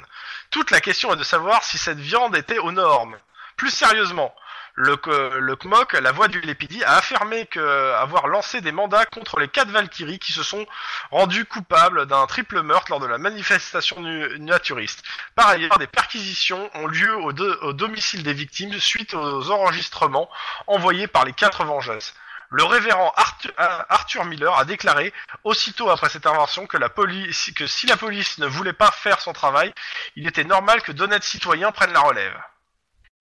Toute 0.55 0.71
la 0.71 0.79
question 0.79 1.11
est 1.13 1.17
de 1.17 1.23
savoir 1.25 1.65
si 1.65 1.77
cette 1.77 1.99
viande 1.99 2.33
était 2.33 2.59
aux 2.59 2.71
normes. 2.71 3.17
Plus 3.57 3.71
sérieusement, 3.71 4.33
le, 4.75 4.97
le 5.37 5.99
la 5.99 6.11
voix 6.13 6.29
du 6.29 6.39
LPD, 6.39 6.81
a 6.85 6.95
affirmé 6.95 7.45
que 7.47 7.91
avoir 7.95 8.27
lancé 8.27 8.61
des 8.61 8.71
mandats 8.71 9.05
contre 9.05 9.37
les 9.37 9.49
quatre 9.49 9.67
Valkyries 9.67 10.17
qui 10.17 10.31
se 10.31 10.43
sont 10.43 10.65
rendus 11.11 11.43
coupables 11.43 12.05
d'un 12.05 12.25
triple 12.25 12.61
meurtre 12.61 12.89
lors 12.91 13.01
de 13.01 13.05
la 13.05 13.17
manifestation 13.17 13.99
nu- 13.99 14.39
naturiste. 14.39 15.03
Par 15.35 15.49
ailleurs, 15.49 15.77
des 15.77 15.87
perquisitions 15.87 16.69
ont 16.75 16.87
lieu 16.87 17.13
au, 17.17 17.33
au 17.33 17.73
domicile 17.73 18.23
des 18.23 18.31
victimes 18.31 18.79
suite 18.79 19.13
aux 19.13 19.51
enregistrements 19.51 20.29
envoyés 20.67 21.07
par 21.07 21.25
les 21.25 21.33
quatre 21.33 21.65
vengeuses. 21.65 22.13
Le 22.51 22.63
révérend 22.63 23.11
Arthur, 23.15 23.51
Arthur 23.57 24.25
Miller 24.25 24.57
a 24.57 24.65
déclaré 24.65 25.11
aussitôt 25.43 25.89
après 25.89 26.09
cette 26.09 26.25
intervention 26.25 26.67
que, 26.67 26.77
la 26.77 26.89
police, 26.89 27.51
que 27.55 27.67
si 27.67 27.87
la 27.87 27.97
police 27.97 28.37
ne 28.37 28.45
voulait 28.47 28.73
pas 28.73 28.91
faire 28.91 29.19
son 29.19 29.33
travail, 29.33 29.73
il 30.15 30.27
était 30.27 30.43
normal 30.43 30.81
que 30.81 30.91
d'honnêtes 30.91 31.23
citoyens 31.23 31.71
prennent 31.71 31.93
la 31.93 32.01
relève. 32.01 32.37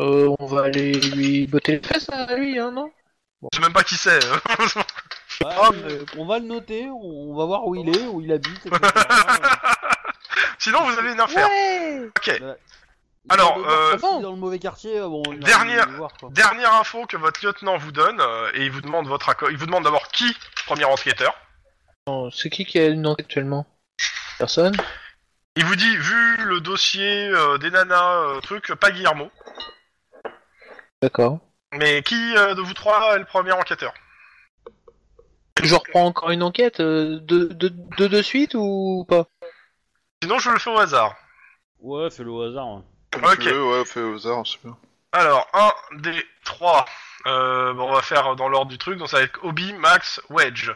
Euh, 0.02 0.34
on 0.38 0.46
va 0.46 0.64
aller 0.64 0.92
lui 0.92 1.46
botter 1.46 1.78
les 1.80 1.86
fesses 1.88 2.08
à 2.10 2.34
lui, 2.34 2.58
hein, 2.58 2.70
non? 2.72 2.92
Je 3.52 3.58
sais 3.58 3.62
même 3.62 3.72
pas 3.72 3.82
qui 3.84 3.96
c'est. 3.96 4.24
euh. 4.24 4.36
Ouais, 4.36 4.82
Ah, 5.44 5.70
euh, 5.72 6.04
On 6.16 6.26
va 6.26 6.38
le 6.38 6.44
noter, 6.46 6.86
on 6.88 7.30
on 7.32 7.36
va 7.36 7.44
voir 7.44 7.66
où 7.66 7.74
il 7.74 7.88
est, 7.88 8.06
où 8.06 8.20
il 8.20 8.32
habite. 8.32 8.64
etc. 8.66 8.78
Sinon, 10.58 10.82
vous 10.84 10.98
avez 10.98 11.12
une 11.12 11.20
affaire. 11.20 11.46
Ouais 11.48 12.08
Ok. 12.16 12.40
Alors, 13.30 13.56
devoir 13.56 13.72
euh, 13.72 13.96
passer 13.96 14.20
dans 14.20 14.30
le 14.32 14.36
mauvais 14.36 14.58
quartier, 14.58 15.00
bon, 15.00 15.22
il 15.32 15.40
va 15.40 15.46
Dernière- 15.46 15.86
le 15.88 15.96
voir, 15.96 16.12
quoi. 16.18 16.28
Dernière 16.32 16.74
info 16.74 17.06
que 17.06 17.16
votre 17.16 17.44
lieutenant 17.44 17.78
vous 17.78 17.90
donne, 17.92 18.20
euh, 18.20 18.50
et 18.54 18.64
il 18.64 18.70
vous 18.70 18.82
demande 18.82 19.06
votre 19.08 19.28
accord. 19.30 19.50
Il 19.50 19.56
vous 19.56 19.66
demande 19.66 19.84
d'abord 19.84 20.08
qui, 20.08 20.36
premier 20.66 20.84
enquêteur. 20.84 21.34
C'est 22.32 22.50
qui 22.50 22.66
qui 22.66 22.78
a 22.78 22.88
une 22.88 23.06
enquête 23.06 23.24
actuellement? 23.24 23.66
Personne? 24.38 24.76
Il 25.56 25.64
vous 25.64 25.76
dit, 25.76 25.96
vu 25.96 26.36
le 26.44 26.60
dossier 26.60 27.28
euh, 27.28 27.56
des 27.58 27.70
nanas, 27.70 28.16
euh, 28.24 28.40
truc, 28.40 28.74
pas 28.74 28.90
Guillermo. 28.90 29.30
D'accord. 31.00 31.38
Mais 31.72 32.02
qui 32.02 32.36
euh, 32.36 32.54
de 32.54 32.60
vous 32.60 32.74
trois 32.74 33.14
est 33.16 33.20
le 33.20 33.24
premier 33.24 33.52
enquêteur? 33.52 33.94
Je 35.62 35.74
reprends 35.74 36.04
encore 36.04 36.30
une 36.30 36.42
enquête 36.42 36.80
euh, 36.80 37.20
de, 37.20 37.44
de, 37.46 37.68
de, 37.68 38.06
de 38.06 38.22
suite 38.22 38.54
ou 38.54 39.06
pas? 39.08 39.26
Sinon, 40.22 40.38
je 40.38 40.50
le 40.50 40.58
fais 40.58 40.70
au 40.70 40.78
hasard. 40.78 41.14
Ouais, 41.78 42.10
fais 42.10 42.22
le 42.24 42.30
au 42.30 42.42
hasard. 42.42 42.68
ouais. 42.68 42.82
Comme 43.14 43.24
Ok. 43.24 43.38
tu 43.40 43.50
veux, 43.50 43.64
ouais, 43.64 43.84
fais 43.84 44.00
au 44.00 44.14
hasard, 44.16 44.42
c'est 44.46 44.62
bien. 44.62 44.76
Alors, 45.12 45.48
1 45.52 45.98
des 45.98 46.26
3. 46.44 46.84
Euh, 47.26 47.72
bon, 47.72 47.88
on 47.88 47.94
va 47.94 48.02
faire 48.02 48.36
dans 48.36 48.48
l'ordre 48.48 48.70
du 48.70 48.78
truc. 48.78 48.98
Donc, 48.98 49.08
ça 49.08 49.18
va 49.18 49.22
être 49.22 49.38
Obi, 49.42 49.72
Max, 49.74 50.20
Wedge. 50.28 50.70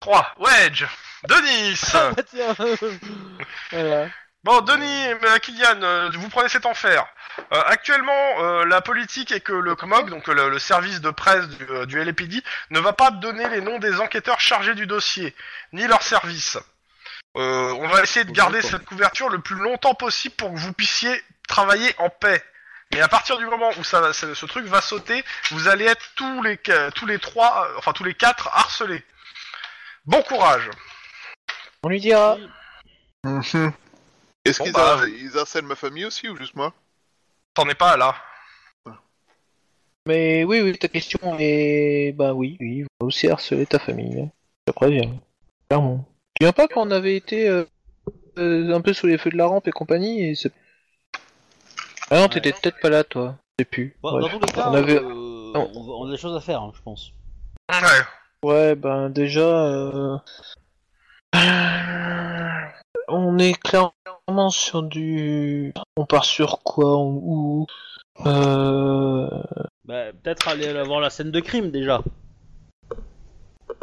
3. 0.00 0.34
Wedge 0.38 0.84
Denis 1.28 1.80
Ah, 1.94 2.10
tiens 2.30 2.54
Voilà. 3.72 4.08
Bon, 4.44 4.60
Denis, 4.60 5.08
euh, 5.24 5.38
Kylian, 5.38 5.82
euh, 5.82 6.10
vous 6.14 6.28
prenez 6.28 6.48
cet 6.48 6.66
enfer. 6.66 7.04
Euh, 7.52 7.62
actuellement, 7.66 8.40
euh, 8.40 8.64
la 8.64 8.80
politique 8.80 9.32
est 9.32 9.40
que 9.40 9.52
le 9.52 9.74
CMOG, 9.74 10.08
donc 10.08 10.28
le, 10.28 10.48
le 10.48 10.58
service 10.60 11.00
de 11.00 11.10
presse 11.10 11.48
du, 11.48 11.66
euh, 11.68 11.84
du 11.86 12.02
LAPD, 12.02 12.42
ne 12.70 12.78
va 12.78 12.92
pas 12.92 13.10
donner 13.10 13.48
les 13.48 13.60
noms 13.60 13.78
des 13.80 14.00
enquêteurs 14.00 14.38
chargés 14.40 14.74
du 14.74 14.86
dossier, 14.86 15.34
ni 15.72 15.86
leur 15.88 16.02
service. 16.02 16.58
Euh, 17.36 17.72
on 17.72 17.88
va 17.88 18.02
essayer 18.02 18.24
de 18.24 18.32
garder 18.32 18.62
cette 18.62 18.84
couverture 18.86 19.28
le 19.28 19.38
plus 19.40 19.56
longtemps 19.56 19.94
possible 19.94 20.34
pour 20.36 20.52
que 20.52 20.58
vous 20.58 20.72
puissiez 20.72 21.14
travailler 21.48 21.94
en 21.98 22.08
paix. 22.08 22.42
Mais 22.92 23.00
à 23.00 23.08
partir 23.08 23.36
du 23.36 23.44
moment 23.46 23.68
où 23.78 23.84
ça, 23.84 24.00
va- 24.00 24.12
ce, 24.12 24.46
truc 24.46 24.64
va 24.66 24.80
sauter, 24.80 25.22
vous 25.50 25.68
allez 25.68 25.84
être 25.84 26.12
tous 26.14 26.42
les 26.42 26.56
qu- 26.56 26.90
tous 26.94 27.04
les 27.06 27.18
trois, 27.18 27.66
euh, 27.68 27.74
enfin 27.78 27.92
tous 27.92 28.04
les 28.04 28.14
quatre 28.14 28.48
harcelés. 28.48 29.02
Bon 30.06 30.22
courage. 30.22 30.70
On 31.82 31.88
lui 31.88 32.00
dira. 32.00 32.36
Mhm. 33.24 33.72
Est-ce 34.44 34.58
Bon, 34.58 34.64
qu'ils 34.64 34.72
bah, 34.72 34.92
har- 34.98 35.08
ils 35.08 35.36
harcèlent 35.36 35.64
ma 35.64 35.74
famille 35.74 36.04
aussi 36.04 36.28
ou 36.28 36.36
juste 36.36 36.54
moi? 36.54 36.72
T'en 37.54 37.68
es 37.68 37.74
pas 37.74 37.96
là. 37.96 38.14
Mais 40.06 40.44
oui, 40.44 40.60
oui, 40.60 40.78
ta 40.78 40.86
question 40.88 41.36
est... 41.40 42.12
Bah 42.16 42.32
oui, 42.32 42.56
oui, 42.60 42.84
on 43.00 43.04
va 43.04 43.08
aussi 43.08 43.28
harceler 43.28 43.66
ta 43.66 43.80
famille. 43.80 44.30
Je 44.66 44.72
te 44.72 44.76
préviens. 44.76 45.18
Clairement. 45.68 46.06
Tu 46.38 46.44
viens 46.44 46.52
pas 46.52 46.68
quand 46.68 46.86
on 46.86 46.90
avait 46.90 47.16
été 47.16 47.48
euh, 47.48 47.64
euh, 48.38 48.74
un 48.74 48.82
peu 48.82 48.92
sous 48.92 49.06
les 49.06 49.16
feux 49.16 49.30
de 49.30 49.38
la 49.38 49.46
rampe 49.46 49.66
et 49.68 49.72
compagnie 49.72 50.22
et 50.22 50.34
c'est... 50.34 50.52
Ah 52.10 52.20
non, 52.20 52.28
t'étais 52.28 52.52
peut-être 52.52 52.78
pas 52.80 52.90
là, 52.90 53.04
toi. 53.04 53.36
Je 53.58 53.62
sais 53.64 53.68
plus. 53.70 53.96
Bon, 54.02 54.12
Bref. 54.12 54.22
dans 54.24 54.38
tous 54.38 54.46
les 54.46 54.52
cas, 54.52 54.68
on 54.68 54.74
avait... 54.74 55.00
euh, 55.00 55.52
on, 55.54 56.06
a 56.06 56.10
des 56.10 56.18
choses 56.18 56.36
à 56.36 56.40
faire, 56.40 56.60
hein, 56.60 56.72
je 56.76 56.82
pense. 56.82 57.12
Ouais. 57.70 58.48
Ouais, 58.48 58.74
ben 58.74 59.08
déjà... 59.08 59.40
euh, 59.40 60.18
On 63.08 63.38
est 63.38 63.58
clairement 63.58 64.50
sur 64.50 64.82
du... 64.82 65.72
On 65.96 66.04
part 66.04 66.26
sur 66.26 66.62
quoi 66.62 66.98
on- 66.98 67.20
Ou... 67.22 67.66
Euh... 68.26 69.28
Bah, 69.84 70.12
peut-être 70.22 70.48
aller 70.48 70.82
voir 70.82 71.00
la 71.00 71.08
scène 71.10 71.30
de 71.30 71.40
crime 71.40 71.70
déjà. 71.70 72.02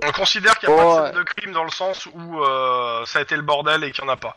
On 0.02 0.12
considère 0.12 0.58
qu'il 0.60 0.70
n'y 0.70 0.76
a 0.76 0.78
pas 0.78 0.84
de 0.84 0.90
Ouais. 1.02 1.06
scène 1.08 1.16
de 1.16 1.24
crime 1.24 1.52
dans 1.54 1.64
le 1.64 1.72
sens 1.72 2.08
où 2.14 2.44
euh, 2.44 3.06
ça 3.06 3.20
a 3.20 3.22
été 3.22 3.36
le 3.36 3.42
bordel 3.42 3.84
et 3.84 3.92
qu'il 3.92 4.04
n'y 4.04 4.10
en 4.10 4.14
a 4.14 4.18
pas. 4.18 4.36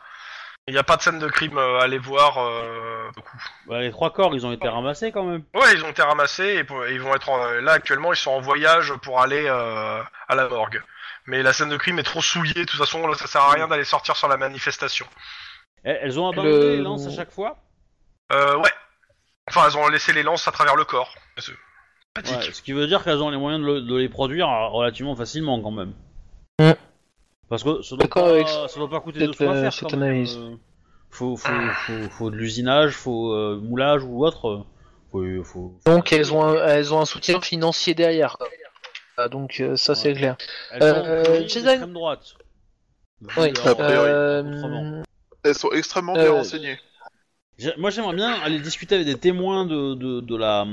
Il 0.68 0.72
n'y 0.74 0.78
a 0.78 0.82
pas 0.82 0.96
de 0.96 1.02
scène 1.02 1.18
de 1.20 1.28
crime 1.28 1.56
euh, 1.58 1.78
à 1.78 1.84
aller 1.84 1.98
voir. 1.98 2.38
Euh... 2.38 3.08
beaucoup. 3.14 3.36
Bah, 3.66 3.80
les 3.80 3.90
trois 3.92 4.12
corps, 4.12 4.34
ils 4.34 4.44
ont 4.44 4.52
été 4.52 4.68
ramassés 4.68 5.12
quand 5.12 5.22
même. 5.24 5.44
Ouais, 5.54 5.72
ils 5.74 5.84
ont 5.84 5.88
été 5.90 6.02
ramassés 6.02 6.56
et, 6.56 6.64
pour- 6.64 6.84
et 6.84 6.92
ils 6.92 7.00
vont 7.00 7.14
être 7.14 7.28
en- 7.28 7.46
là 7.60 7.72
actuellement. 7.72 8.12
Ils 8.12 8.16
sont 8.16 8.32
en 8.32 8.40
voyage 8.40 8.92
pour 9.02 9.20
aller 9.20 9.46
euh, 9.46 10.02
à 10.28 10.34
la 10.34 10.48
morgue. 10.48 10.82
Mais 11.26 11.42
la 11.42 11.52
scène 11.52 11.68
de 11.68 11.76
crime 11.76 11.98
est 12.00 12.04
trop 12.04 12.20
souillée. 12.22 12.54
De 12.54 12.64
toute 12.64 12.78
façon, 12.78 13.06
là, 13.06 13.16
ça 13.16 13.26
sert 13.28 13.42
à 13.42 13.50
rien 13.52 13.68
d'aller 13.68 13.84
sortir 13.84 14.16
sur 14.16 14.28
la 14.28 14.36
manifestation. 14.36 15.06
Elles, 15.84 15.98
elles 16.02 16.20
ont 16.20 16.28
abandonné 16.28 16.50
Le- 16.58 16.70
les 16.76 16.82
lances 16.82 17.06
à 17.06 17.10
chaque 17.10 17.30
fois? 17.32 17.56
Euh, 18.32 18.56
ouais. 18.56 18.72
Enfin, 19.48 19.66
elles 19.68 19.76
ont 19.76 19.86
laissé 19.88 20.12
les 20.12 20.24
lances 20.24 20.46
à 20.48 20.52
travers 20.52 20.74
le 20.74 20.84
corps. 20.84 21.14
Ouais, 22.16 22.52
ce 22.52 22.62
qui 22.62 22.72
veut 22.72 22.86
dire 22.86 23.02
qu'elles 23.04 23.22
ont 23.22 23.30
les 23.30 23.36
moyens 23.36 23.62
de, 23.62 23.66
le- 23.66 23.80
de 23.82 23.94
les 23.96 24.08
produire 24.08 24.48
euh, 24.48 24.68
relativement 24.68 25.14
facilement 25.16 25.60
quand 25.60 25.70
même. 25.70 25.92
Mm. 26.60 26.72
Parce 27.48 27.62
que 27.62 27.82
ça 27.82 27.96
doit, 27.96 28.04
D'accord 28.04 28.24
pas, 28.24 28.30
avec 28.30 28.48
ça 28.48 28.66
doit 28.76 28.90
pas 28.90 29.00
coûter 29.00 29.20
de 29.20 29.26
cette, 29.26 29.34
sous 29.36 29.44
à 29.44 29.52
euh, 29.54 29.62
faire. 29.62 29.72
cette 29.72 29.90
quand 29.90 29.96
même, 29.96 30.02
analyse. 30.10 30.36
euh. 30.38 30.56
Faut, 31.10 31.36
faut, 31.36 31.52
faut, 31.86 32.10
faut 32.10 32.30
de 32.30 32.36
l'usinage, 32.36 32.92
faut 32.92 33.32
euh, 33.32 33.60
moulage 33.62 34.02
ou 34.04 34.24
autre. 34.24 34.48
euh. 34.48 34.64
Faut, 35.12 35.44
faut- 35.44 35.78
Donc 35.86 36.12
elles 36.12 36.32
ont 36.34 36.44
un, 36.44 36.54
elles 36.66 36.92
ont 36.92 37.00
un 37.00 37.04
soutien 37.06 37.40
financier 37.40 37.94
derrière. 37.94 38.36
quoi. 38.36 38.48
Ah, 39.16 39.28
donc 39.28 39.60
euh, 39.60 39.76
ça 39.76 39.94
c'est 39.94 40.08
Ouais. 40.10 40.14
clair. 40.14 40.36
Elles 40.72 40.82
sont 40.82 41.02
Euh, 41.06 41.24
Jason- 41.48 41.66
d'extrême 41.66 41.92
droite. 41.92 42.34
Vu 43.22 43.28
Oui. 43.40 43.52
leur- 43.54 43.68
A 43.68 43.74
priori. 43.76 44.10
autrement. 44.56 44.82
Euh, 44.84 45.02
Elles 45.44 45.54
sont 45.54 45.70
extrêmement 45.70 46.12
bien 46.14 46.24
Euh, 46.24 46.32
renseignées. 46.32 46.78
Moi 47.78 47.90
j'aimerais 47.90 48.14
bien 48.14 48.32
aller 48.42 48.58
discuter 48.58 48.96
avec 48.96 49.06
des 49.06 49.16
témoins 49.18 49.64
de, 49.64 49.94
de, 49.94 50.20
de 50.20 50.36
la 50.36 50.66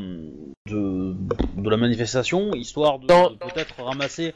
de, 0.67 1.15
de 1.57 1.69
la 1.69 1.77
manifestation, 1.77 2.53
histoire 2.53 2.99
de, 2.99 3.07
peut-être 3.07 3.81
ramasser 3.83 4.33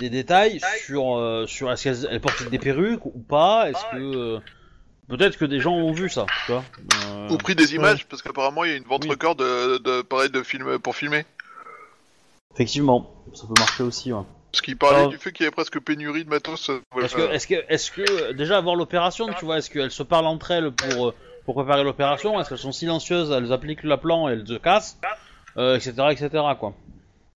des 0.00 0.08
détails 0.08 0.60
sur 0.84 1.16
euh, 1.18 1.46
sur 1.46 1.70
est-ce 1.70 1.82
qu'elles 1.84 2.08
elles 2.10 2.20
portent 2.20 2.48
des 2.48 2.58
perruques 2.58 3.04
ou 3.04 3.18
pas, 3.28 3.68
est-ce 3.68 3.82
que 3.92 4.16
euh, 4.36 4.38
peut-être 5.08 5.36
que 5.36 5.44
des 5.44 5.60
gens 5.60 5.74
ont 5.74 5.92
vu 5.92 6.08
ça, 6.08 6.24
tu 6.46 6.52
vois. 6.52 6.64
euh, 7.08 7.28
Au 7.28 7.36
prix 7.36 7.54
des 7.54 7.74
images, 7.74 8.06
parce 8.06 8.22
qu'apparemment 8.22 8.64
il 8.64 8.70
y 8.70 8.74
a 8.74 8.76
une 8.76 8.84
vente 8.84 9.04
Oui. 9.04 9.10
record 9.10 9.36
de, 9.36 9.76
de 9.78 10.00
pareil 10.02 10.30
de 10.30 10.42
film 10.42 10.78
pour 10.78 10.96
filmer. 10.96 11.26
Effectivement, 12.54 13.22
ça 13.34 13.46
peut 13.46 13.54
marcher 13.58 13.82
aussi. 13.82 14.12
Ouais. 14.14 14.22
Parce 14.50 14.62
qu'il 14.62 14.78
parlait 14.78 14.98
Alors- 15.00 15.10
du 15.10 15.18
fait 15.18 15.30
qu'il 15.32 15.44
y 15.44 15.46
avait 15.46 15.54
presque 15.54 15.78
pénurie 15.80 16.24
de 16.24 16.30
matos. 16.30 16.70
euh, 16.70 16.80
Est-ce 17.02 17.14
que 17.16 17.20
est-ce 17.32 17.46
que 17.46 17.54
est-ce 17.68 17.90
que 17.90 18.32
déjà 18.32 18.56
avant 18.56 18.74
l'opération, 18.74 19.28
tu 19.38 19.44
vois, 19.44 19.58
est-ce 19.58 19.68
qu'elles 19.68 19.90
se 19.90 20.02
parlent 20.02 20.26
entre 20.26 20.50
elles 20.52 20.70
pour 20.72 21.08
euh, 21.08 21.14
pour 21.46 21.54
préparer 21.54 21.84
l'opération, 21.84 22.38
est-ce 22.38 22.48
qu'elles 22.48 22.58
sont 22.58 22.72
silencieuses, 22.72 23.30
elles 23.30 23.52
appliquent 23.52 23.84
la 23.84 23.96
plan 23.96 24.28
et 24.28 24.32
elles 24.32 24.46
se 24.46 24.54
cassent, 24.54 24.98
euh, 25.56 25.76
etc 25.76 25.94
etc 26.10 26.28
quoi. 26.58 26.74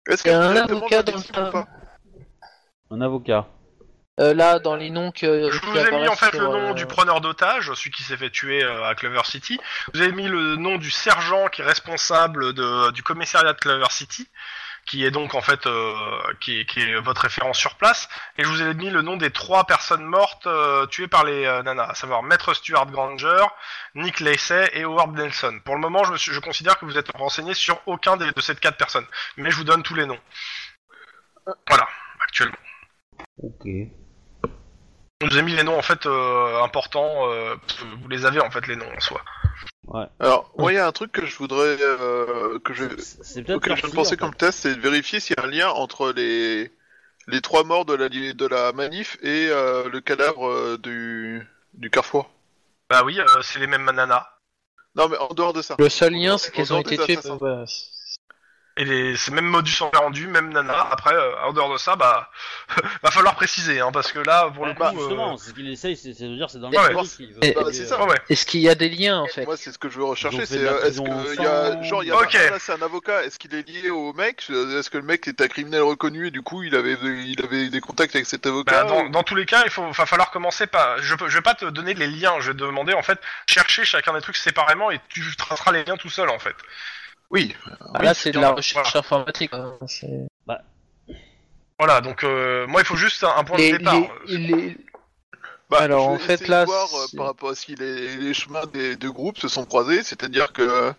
Est-ce 0.09 0.29
Il 0.29 0.33
y 0.33 0.35
a 0.35 0.41
un 0.41 0.57
avocat 0.57 1.03
dans 1.05 1.17
le 1.17 1.65
Un 2.91 3.01
avocat. 3.01 3.47
euh, 4.19 4.35
là 4.35 4.59
dans 4.59 4.75
les 4.75 4.91
noms 4.91 5.13
que 5.13 5.49
Je 5.51 5.61
vous 5.65 5.77
ai 5.77 5.91
mis 5.93 6.09
en 6.09 6.17
fait 6.17 6.35
sur, 6.35 6.41
le 6.41 6.61
nom 6.61 6.71
euh, 6.71 6.75
du 6.75 6.87
preneur 6.87 7.21
d'otage, 7.21 7.73
celui 7.73 7.93
qui 7.93 8.03
s'est 8.03 8.17
fait 8.17 8.31
tuer 8.31 8.65
euh, 8.65 8.85
à 8.85 8.97
Clover 8.97 9.23
City. 9.25 9.61
Vous 9.95 10.03
avez 10.03 10.13
mis 10.13 10.27
le 10.27 10.57
nom 10.57 10.77
du 10.77 10.91
sergent 10.91 11.47
qui 11.47 11.63
est 11.63 11.65
responsable 11.65 12.53
de, 12.53 12.91
du 12.91 13.05
commissariat 13.05 13.53
de 13.53 13.59
Clover 13.59 13.91
City, 13.91 14.27
qui 14.87 15.05
est 15.05 15.11
donc 15.11 15.35
en 15.35 15.41
fait 15.41 15.67
euh, 15.67 15.95
qui, 16.41 16.61
est, 16.61 16.65
qui 16.67 16.81
est 16.83 16.99
votre 17.01 17.21
référence 17.23 17.59
sur 17.59 17.77
place. 17.77 18.09
Et 18.39 18.43
je 18.45 18.49
vous 18.49 18.63
ai 18.63 18.75
mis 18.75 18.91
le 18.91 19.03
nom 19.03 19.17
des 19.17 19.31
trois 19.31 19.65
personnes 19.65 20.05
mortes 20.05 20.47
euh, 20.47 20.87
tuées 20.87 21.07
par 21.09 21.25
les 21.25 21.45
euh, 21.47 21.63
nanas, 21.63 21.91
à 21.91 21.95
savoir 21.95 22.23
Maître 22.23 22.55
Stuart 22.55 22.87
Granger, 22.87 23.45
Nick 23.95 24.21
Lacey 24.21 24.71
et 24.75 24.83
Howard 24.85 25.15
Nelson. 25.17 25.61
Pour 25.65 25.75
le 25.75 25.81
moment, 25.81 26.03
je, 26.05 26.13
me 26.13 26.17
suis- 26.17 26.33
je 26.33 26.41
considère 26.41 26.79
que 26.79 26.85
vous 26.87 26.99
êtes 26.99 27.11
renseigné 27.17 27.55
sur 27.55 27.81
aucun 27.87 28.17
des, 28.17 28.31
de 28.33 28.41
ces 28.41 28.55
quatre 28.57 28.77
personnes, 28.79 29.07
mais 29.37 29.51
je 29.51 29.57
vous 29.57 29.65
donne 29.65 29.83
tous 29.83 29.95
les 29.95 30.07
noms. 30.07 30.21
Voilà, 31.69 31.87
actuellement. 32.21 32.57
Ok. 33.43 33.67
Je 35.23 35.27
vous 35.29 35.39
ai 35.39 35.43
mis 35.43 35.55
les 35.55 35.63
noms 35.65 35.79
en 35.79 35.83
fait 35.83 36.07
euh, 36.07 36.63
importants. 36.63 37.29
euh, 37.31 37.55
parce 37.67 37.81
que 37.81 37.85
vous 37.85 38.09
les 38.09 38.25
avez 38.25 38.41
en 38.41 38.51
fait 38.51 38.67
les 38.67 38.77
noms 38.77 38.91
en 38.97 39.01
soi. 39.01 39.21
Alors, 40.21 40.53
moi 40.57 40.73
il 40.73 40.77
y 40.77 40.79
a 40.79 40.87
un 40.87 40.93
truc 40.93 41.11
que 41.13 41.27
je 41.27 41.37
voudrais 41.37 41.77
euh, 41.81 42.59
que 42.61 42.73
je 42.75 42.85
C'est 42.99 43.43
peut-être 43.43 43.57
auquel 43.57 43.71
leur 43.71 43.77
je 43.79 43.83
viens 43.83 43.91
de 43.91 43.95
penser 43.97 44.15
en 44.15 44.19
comme 44.19 44.31
fait. 44.33 44.37
test, 44.39 44.59
c'est 44.61 44.75
de 44.75 44.81
vérifier 44.81 45.21
s'il 45.21 45.37
y 45.37 45.41
a 45.41 45.45
un 45.45 45.51
lien 45.51 45.69
entre 45.71 46.13
les 46.13 46.71
les 47.27 47.41
trois 47.41 47.65
morts 47.65 47.85
de 47.85 47.95
la 47.95 48.09
li- 48.09 48.35
de 48.35 48.47
la 48.47 48.73
manif 48.73 49.19
et 49.23 49.49
euh, 49.51 49.89
le 49.89 50.01
cadavre 50.01 50.49
euh, 50.49 50.79
du 50.79 51.47
du 51.75 51.91
carrefour. 51.91 52.31
Bah 52.89 53.03
oui, 53.05 53.19
euh, 53.21 53.25
c'est 53.43 53.59
les 53.59 53.67
mêmes 53.67 53.91
nanas. 53.91 54.27
Non 54.97 55.09
mais 55.09 55.17
en 55.19 55.29
dehors 55.35 55.53
de 55.53 55.63
ça. 55.63 55.77
Le 55.79 55.89
seul 55.89 56.13
lien 56.13 56.39
c'est 56.39 56.53
qu'elles 56.53 56.73
ont 56.73 56.81
été 56.81 56.97
tuées. 56.97 57.17
assassins. 57.17 57.39
Et 58.77 58.85
les, 58.85 59.17
c'est 59.17 59.33
même 59.33 59.47
modus 59.47 59.83
operandi, 59.83 60.27
même 60.27 60.53
nana. 60.53 60.89
Après, 60.91 61.15
euh, 61.15 61.35
en 61.45 61.53
dehors 61.53 61.73
de 61.73 61.77
ça, 61.77 61.97
bah, 61.97 62.31
va 63.03 63.11
falloir 63.11 63.35
préciser, 63.35 63.81
hein, 63.81 63.91
parce 63.93 64.13
que 64.13 64.21
là, 64.21 64.51
pour 64.55 64.65
le 64.65 64.73
coup, 64.75 64.81
Bah, 64.81 64.93
euh, 64.95 64.99
justement, 64.99 65.37
c'est 65.37 65.51
ce 65.51 65.55
qu'il 65.55 65.69
essaye, 65.69 65.97
c'est 65.97 66.11
de 66.11 66.37
dire 66.37 66.49
c'est 66.49 66.61
dans 66.61 66.71
Ouais, 66.71 66.89
les 66.89 66.95
veut 66.95 67.45
Et- 67.45 67.53
Bah, 67.53 67.65
c'est 67.73 67.83
euh, 67.83 67.87
ça. 67.87 68.03
ouais, 68.03 68.11
ouais. 68.11 68.17
Est-ce 68.31 68.47
qu'il 68.47 68.61
y 68.61 68.69
a 68.69 68.75
des 68.75 68.89
liens 68.89 69.19
en 69.19 69.27
fait 69.27 69.45
Moi 69.45 69.57
c'est 69.57 69.73
ce 69.73 69.79
que 69.79 69.91
je 69.91 69.99
veux 69.99 70.05
rechercher, 70.05 70.47
c'est 70.47 70.59
euh, 70.59 70.85
est-ce 70.85 71.01
que 71.01 71.43
y 71.43 71.47
a 71.47 71.83
genre 71.83 72.03
il 72.05 72.09
y 72.09 72.13
a 72.13 72.17
Ok. 72.17 72.33
là 72.33 72.59
c'est 72.59 72.73
un 72.73 72.81
avocat, 72.83 73.25
est-ce 73.25 73.39
qu'il 73.39 73.55
est 73.55 73.69
lié 73.69 73.91
au 73.91 74.13
mec? 74.13 74.47
Est-ce 74.49 74.89
que 74.89 74.99
le 74.99 75.05
mec 75.05 75.27
est 75.29 75.41
un 75.41 75.49
criminel 75.49 75.83
reconnu 75.83 76.29
et 76.29 76.31
du 76.31 76.43
coup 76.43 76.63
il 76.63 76.75
avait 76.77 76.97
il 77.03 77.43
avait 77.45 77.69
des 77.69 77.81
contacts 77.81 78.15
avec 78.15 78.27
cet 78.27 78.47
avocat? 78.47 78.85
Bah, 78.85 78.89
dans, 78.89 79.05
ou- 79.05 79.09
dans 79.11 79.23
tous 79.25 79.35
les 79.35 79.47
cas, 79.47 79.63
il 79.65 79.71
faut, 79.71 79.91
va 79.91 80.07
falloir 80.07 80.31
commencer 80.31 80.67
par. 80.67 81.03
Je, 81.03 81.15
peux, 81.17 81.29
je 81.29 81.37
vais 81.37 81.43
pas 81.43 81.55
te 81.55 81.65
donner 81.67 81.95
les 81.95 82.07
liens. 82.07 82.35
Je 82.41 82.49
vais 82.53 82.55
te 82.57 82.63
demander 82.65 82.95
en 82.95 83.03
fait 83.03 83.19
chercher 83.49 83.85
chacun 83.85 84.13
des 84.15 84.21
trucs 84.21 84.37
séparément 84.37 84.91
et 84.91 85.01
tu 85.09 85.23
traceras 85.37 85.73
les 85.73 85.85
liens 85.85 85.97
tout 85.97 86.11
seul 86.11 86.31
en 86.31 86.39
fait. 86.39 86.55
Oui. 87.31 87.55
Ah, 87.95 88.03
Là 88.03 88.15
c'est 88.15 88.31
de 88.31 88.37
la 88.37 88.49
voilà. 88.49 88.57
recherche 88.57 88.97
informatique. 88.97 89.53
hein, 89.55 89.75
c'est- 89.87 90.27
Voilà. 91.79 92.01
Donc 92.03 92.25
euh, 92.25 92.67
moi, 92.67 92.83
il 92.83 92.87
faut 92.87 92.97
juste 92.97 93.25
un, 93.25 93.35
un 93.37 93.45
point 93.45 93.57
Les- 93.57 93.73
de 93.73 93.79
départ. 93.79 93.95
les- 94.27 94.37
les- 94.39 94.77
Bah, 95.71 95.79
Alors, 95.83 96.11
je 96.11 96.15
en 96.17 96.19
fait, 96.19 96.49
là, 96.49 96.65
voir 96.65 96.89
euh, 96.95 97.07
c'est- 97.09 97.17
par 97.17 97.27
rapport 97.27 97.51
à 97.51 97.55
si 97.55 97.75
les, 97.77 98.17
les 98.17 98.35
chemins 98.35 98.67
des 98.67 98.97
deux 98.97 99.13
groupes 99.13 99.39
se 99.39 99.47
sont 99.49 99.65
croisés, 99.65 100.03
c'est-à-dire 100.03 100.53
que 100.53 100.63
euh, 100.63 100.93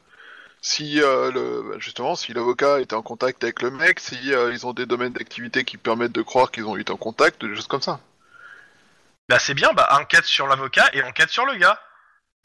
si 0.61 1.01
euh, 1.01 1.29
le 1.31 1.61
bah, 1.71 1.75
justement 1.79 2.15
si 2.15 2.33
l'avocat 2.33 2.79
était 2.79 2.93
en 2.95 3.01
contact 3.01 3.43
avec 3.43 3.61
le 3.61 3.69
mec, 3.69 3.99
si 3.99 4.33
euh, 4.33 4.51
ils 4.53 4.65
ont 4.65 4.71
des 4.73 4.85
domaines 4.85 5.11
d'activité 5.13 5.65
qui 5.65 5.75
permettent 5.77 6.13
de 6.13 6.21
croire 6.21 6.51
qu'ils 6.51 6.65
ont 6.65 6.77
été 6.77 6.91
en 6.91 6.97
contact, 6.97 7.43
des 7.45 7.53
choses 7.55 7.67
comme 7.67 7.81
ça. 7.81 7.99
Bah 9.27 9.39
c'est 9.39 9.53
bien. 9.53 9.69
Bah 9.75 9.87
enquête 9.91 10.25
sur 10.25 10.47
l'avocat 10.47 10.89
et 10.93 11.03
enquête 11.03 11.29
sur 11.29 11.45
le 11.45 11.55
gars. 11.55 11.79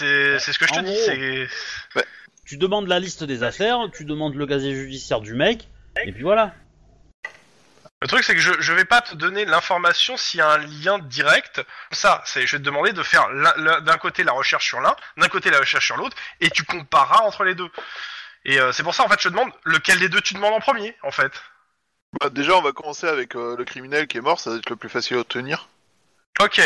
C'est 0.01 0.39
c'est 0.41 0.53
ce 0.53 0.59
que 0.59 0.67
je 0.67 0.75
te 0.75 0.81
dis. 0.81 0.97
C'est 1.07 1.49
Tu 2.47 2.57
demandes 2.57 2.87
la 2.89 2.99
liste 3.01 3.25
des 3.25 3.43
affaires, 3.43 3.79
tu 3.93 4.05
demandes 4.05 4.35
le 4.35 4.47
casier 4.47 4.75
judiciaire 4.75 5.21
du 5.21 5.35
mec, 5.35 5.69
et 6.05 6.13
puis 6.13 6.23
voilà. 6.23 6.55
Le 8.03 8.09
truc, 8.09 8.25
c'est 8.25 8.35
que 8.35 8.41
je, 8.41 8.53
je 8.61 8.73
vais 8.75 8.85
pas 8.85 9.01
te 9.01 9.15
donner 9.15 9.47
l'information 9.47 10.17
s'il 10.19 10.39
y 10.39 10.43
a 10.43 10.51
un 10.51 10.59
lien 10.59 10.99
direct. 10.99 11.63
Ça, 11.93 12.23
c'est, 12.27 12.47
je 12.47 12.53
vais 12.53 12.59
te 12.61 12.65
demander 12.65 12.93
de 12.93 13.03
faire 13.03 13.29
l'un- 13.31 13.55
l'un- 13.57 13.81
d'un 13.81 13.97
côté 13.97 14.23
la 14.23 14.33
recherche 14.33 14.67
sur 14.67 14.81
l'un, 14.81 14.95
d'un 15.17 15.29
côté 15.29 15.51
la 15.51 15.59
recherche 15.61 15.87
sur 15.87 15.97
l'autre, 15.97 16.17
et 16.41 16.51
tu 16.51 16.63
compareras 16.63 17.23
entre 17.25 17.43
les 17.45 17.55
deux. 17.55 17.69
Et 18.45 18.61
euh, 18.61 18.71
c'est 18.71 18.83
pour 18.83 18.95
ça, 18.95 19.03
en 19.05 19.09
fait, 19.09 19.19
je 19.19 19.25
te 19.25 19.33
demande 19.33 19.51
lequel 19.65 19.99
des 19.99 20.09
deux 20.11 20.21
tu 20.21 20.35
demandes 20.35 20.53
en 20.55 20.61
premier, 20.61 20.95
en 21.03 21.11
fait. 21.11 21.33
Bah, 22.21 22.29
déjà, 22.31 22.55
on 22.57 22.63
va 22.63 22.73
commencer 22.73 23.09
avec 23.09 23.35
euh, 23.35 23.57
le 23.57 23.65
criminel 23.65 24.07
qui 24.07 24.19
est 24.19 24.21
mort, 24.21 24.39
ça 24.39 24.51
va 24.51 24.57
être 24.57 24.71
le 24.71 24.77
plus 24.77 24.91
facile 24.91 25.17
à 25.17 25.21
obtenir. 25.21 25.69
Ok. 26.41 26.61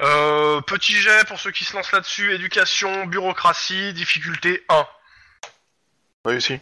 Euh, 0.00 0.60
petit 0.62 0.94
jet 0.94 1.26
pour 1.26 1.40
ceux 1.40 1.50
qui 1.50 1.64
se 1.64 1.74
lancent 1.76 1.92
là-dessus. 1.92 2.32
Éducation, 2.32 3.06
bureaucratie, 3.06 3.92
difficulté 3.92 4.64
1. 4.68 4.86
Réussi. 6.24 6.60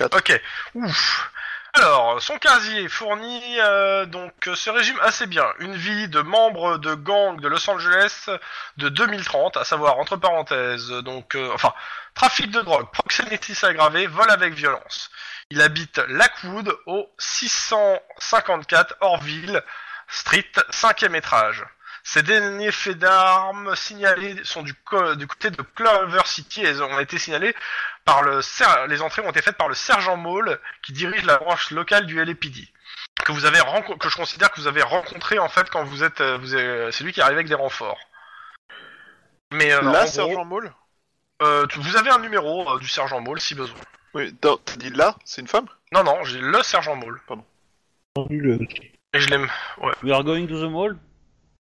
Ok. 0.00 0.40
Ouf. 0.74 1.30
Alors, 1.74 2.20
son 2.20 2.38
casier 2.38 2.86
fournit 2.88 3.58
euh, 3.60 4.04
donc 4.04 4.46
euh, 4.46 4.54
se 4.54 4.68
résume 4.68 4.98
assez 5.00 5.26
bien. 5.26 5.46
Une 5.58 5.74
vie 5.74 6.08
de 6.08 6.20
membre 6.20 6.76
de 6.76 6.94
gang 6.94 7.40
de 7.40 7.48
Los 7.48 7.68
Angeles 7.70 8.28
de 8.76 8.90
2030, 8.90 9.56
à 9.56 9.64
savoir 9.64 9.98
entre 9.98 10.16
parenthèses, 10.16 10.90
donc 10.90 11.34
euh, 11.34 11.50
enfin 11.54 11.72
trafic 12.14 12.50
de 12.50 12.60
drogue, 12.60 12.90
proxénétisme 12.92 13.64
aggravé, 13.64 14.06
vol 14.06 14.30
avec 14.30 14.52
violence. 14.52 15.10
Il 15.48 15.62
habite 15.62 15.98
Lakewood 16.08 16.76
au 16.86 17.10
654 17.18 18.96
Orville 19.00 19.62
Street, 20.08 20.52
cinquième 20.68 21.14
étage. 21.14 21.64
Ces 22.04 22.22
derniers 22.22 22.72
faits 22.72 22.98
d'armes 22.98 23.74
signalés 23.76 24.36
sont 24.44 24.62
du, 24.62 24.74
co- 24.74 25.14
du 25.14 25.26
côté 25.26 25.50
de 25.50 25.62
Clover 25.62 26.22
City. 26.26 26.62
Et 26.64 26.80
ont 26.80 26.98
été 26.98 27.18
signalés 27.18 27.54
par 28.04 28.22
le 28.22 28.42
ser- 28.42 28.86
les 28.88 29.00
entrées 29.02 29.22
ont 29.22 29.30
été 29.30 29.40
faites 29.42 29.56
par 29.56 29.68
le 29.68 29.74
sergent 29.74 30.16
Maul 30.16 30.58
qui 30.82 30.92
dirige 30.92 31.24
la 31.24 31.38
branche 31.38 31.70
locale 31.70 32.06
du 32.06 32.22
LAPD 32.22 32.68
que 33.24 33.30
vous 33.30 33.44
avez 33.44 33.60
renco- 33.60 33.96
que 33.98 34.08
je 34.08 34.16
considère 34.16 34.50
que 34.50 34.60
vous 34.60 34.66
avez 34.66 34.82
rencontré 34.82 35.38
en 35.38 35.48
fait 35.48 35.70
quand 35.70 35.84
vous 35.84 36.02
êtes 36.02 36.20
euh, 36.20 36.38
vous 36.38 36.56
êtes- 36.56 36.92
c'est 36.92 37.04
lui 37.04 37.12
qui 37.12 37.20
arrive 37.20 37.34
avec 37.36 37.46
des 37.46 37.54
renforts. 37.54 38.00
Mais 39.52 39.72
euh, 39.72 39.80
en 39.80 39.92
là, 39.92 40.00
gros, 40.04 40.12
Sergent 40.12 40.44
Maul? 40.44 40.72
euh, 41.42 41.66
tu- 41.68 41.78
vous 41.78 41.96
avez 41.96 42.10
un 42.10 42.18
numéro 42.18 42.68
euh, 42.68 42.78
du 42.80 42.88
sergent 42.88 43.20
Maul 43.20 43.40
si 43.40 43.54
besoin. 43.54 43.78
Oui, 44.14 44.34
t'as 44.40 44.56
t'as 44.64 44.76
dit 44.76 44.90
là, 44.90 45.14
c'est 45.24 45.40
une 45.40 45.46
femme? 45.48 45.66
Non 45.92 46.02
non, 46.02 46.24
j'ai 46.24 46.40
le 46.40 46.62
sergent 46.62 46.96
Maul. 46.96 47.20
Le- 48.30 48.58
et 49.14 49.20
je 49.20 49.28
l'aime. 49.28 49.48
We 50.02 50.12
are 50.12 50.24
going 50.24 50.46
to 50.48 50.58
the 50.60 50.70
mall 50.70 50.96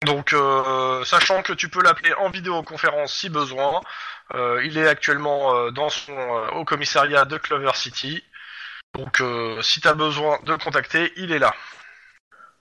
Donc 0.04 0.34
euh, 0.34 1.04
sachant 1.06 1.42
que 1.42 1.54
tu 1.54 1.70
peux 1.70 1.82
l'appeler 1.82 2.14
en 2.16 2.30
vidéoconférence 2.30 3.14
si 3.14 3.30
besoin, 3.30 3.82
euh, 4.34 4.62
il 4.64 4.78
est 4.78 4.88
actuellement 4.88 5.56
euh, 5.56 5.72
dans 5.72 5.90
son 5.90 6.14
euh, 6.14 6.50
au 6.52 6.66
commissariat 6.66 7.26
de 7.26 7.38
Clover 7.38 7.72
City. 7.74 8.24
Donc 8.94 9.20
euh, 9.22 9.62
si 9.62 9.82
t'as 9.82 9.94
besoin 9.94 10.40
de 10.44 10.52
le 10.52 10.58
contacter, 10.58 11.12
il 11.18 11.32
est 11.32 11.40
là. 11.40 11.54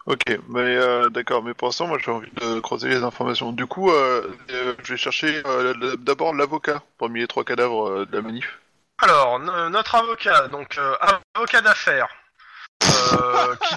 Ok, 0.07 0.23
mais 0.49 0.79
d'accord, 1.11 1.43
mais 1.43 1.55
pour 1.55 1.69
l'instant, 1.69 1.87
moi 1.87 1.97
j'ai 1.99 2.11
envie 2.11 2.31
de 2.33 2.61
creuser 2.61 2.89
les 2.91 3.03
informations. 3.03 3.53
Du 3.53 3.67
coup, 3.67 3.91
je 3.91 4.93
vais 4.93 4.99
chercher 4.99 5.43
euh, 5.47 5.97
d'abord 5.97 6.35
l'avocat 6.35 6.83
parmi 6.99 7.21
les 7.21 7.27
trois 7.27 7.43
cadavres 7.43 8.05
de 8.05 8.15
la 8.15 8.21
manif. 8.21 8.59
Alors, 8.99 9.39
no- 9.39 9.71
notre 9.71 9.95
avocat, 9.95 10.49
donc 10.49 10.77
euh, 10.77 10.95
avocat 11.35 11.63
d'affaires, 11.63 12.09
qui, 12.83 13.75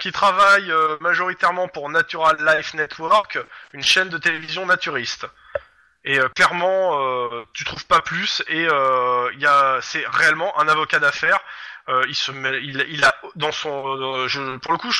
qui 0.00 0.12
travaille 0.12 0.70
euh, 0.70 0.96
majoritairement 1.00 1.68
pour 1.68 1.88
Natural 1.90 2.36
Life 2.40 2.74
Network, 2.74 3.38
une 3.72 3.82
chaîne 3.82 4.08
de 4.08 4.18
télévision 4.18 4.66
naturiste. 4.66 5.26
Et 6.06 6.20
euh, 6.20 6.28
clairement, 6.28 7.00
euh, 7.00 7.42
tu 7.52 7.64
trouves 7.64 7.84
pas 7.86 8.00
plus. 8.00 8.42
Et 8.48 8.66
euh, 8.70 9.28
il 9.38 9.48
c'est 9.82 10.06
réellement 10.06 10.58
un 10.58 10.68
avocat 10.68 11.00
d'affaires. 11.00 11.40
Il 12.08 12.14
se, 12.16 12.32
il, 12.62 13.04
a 13.04 13.14
dans 13.36 13.52
son, 13.52 13.80
pour 14.60 14.72
le 14.72 14.78
coup, 14.78 14.90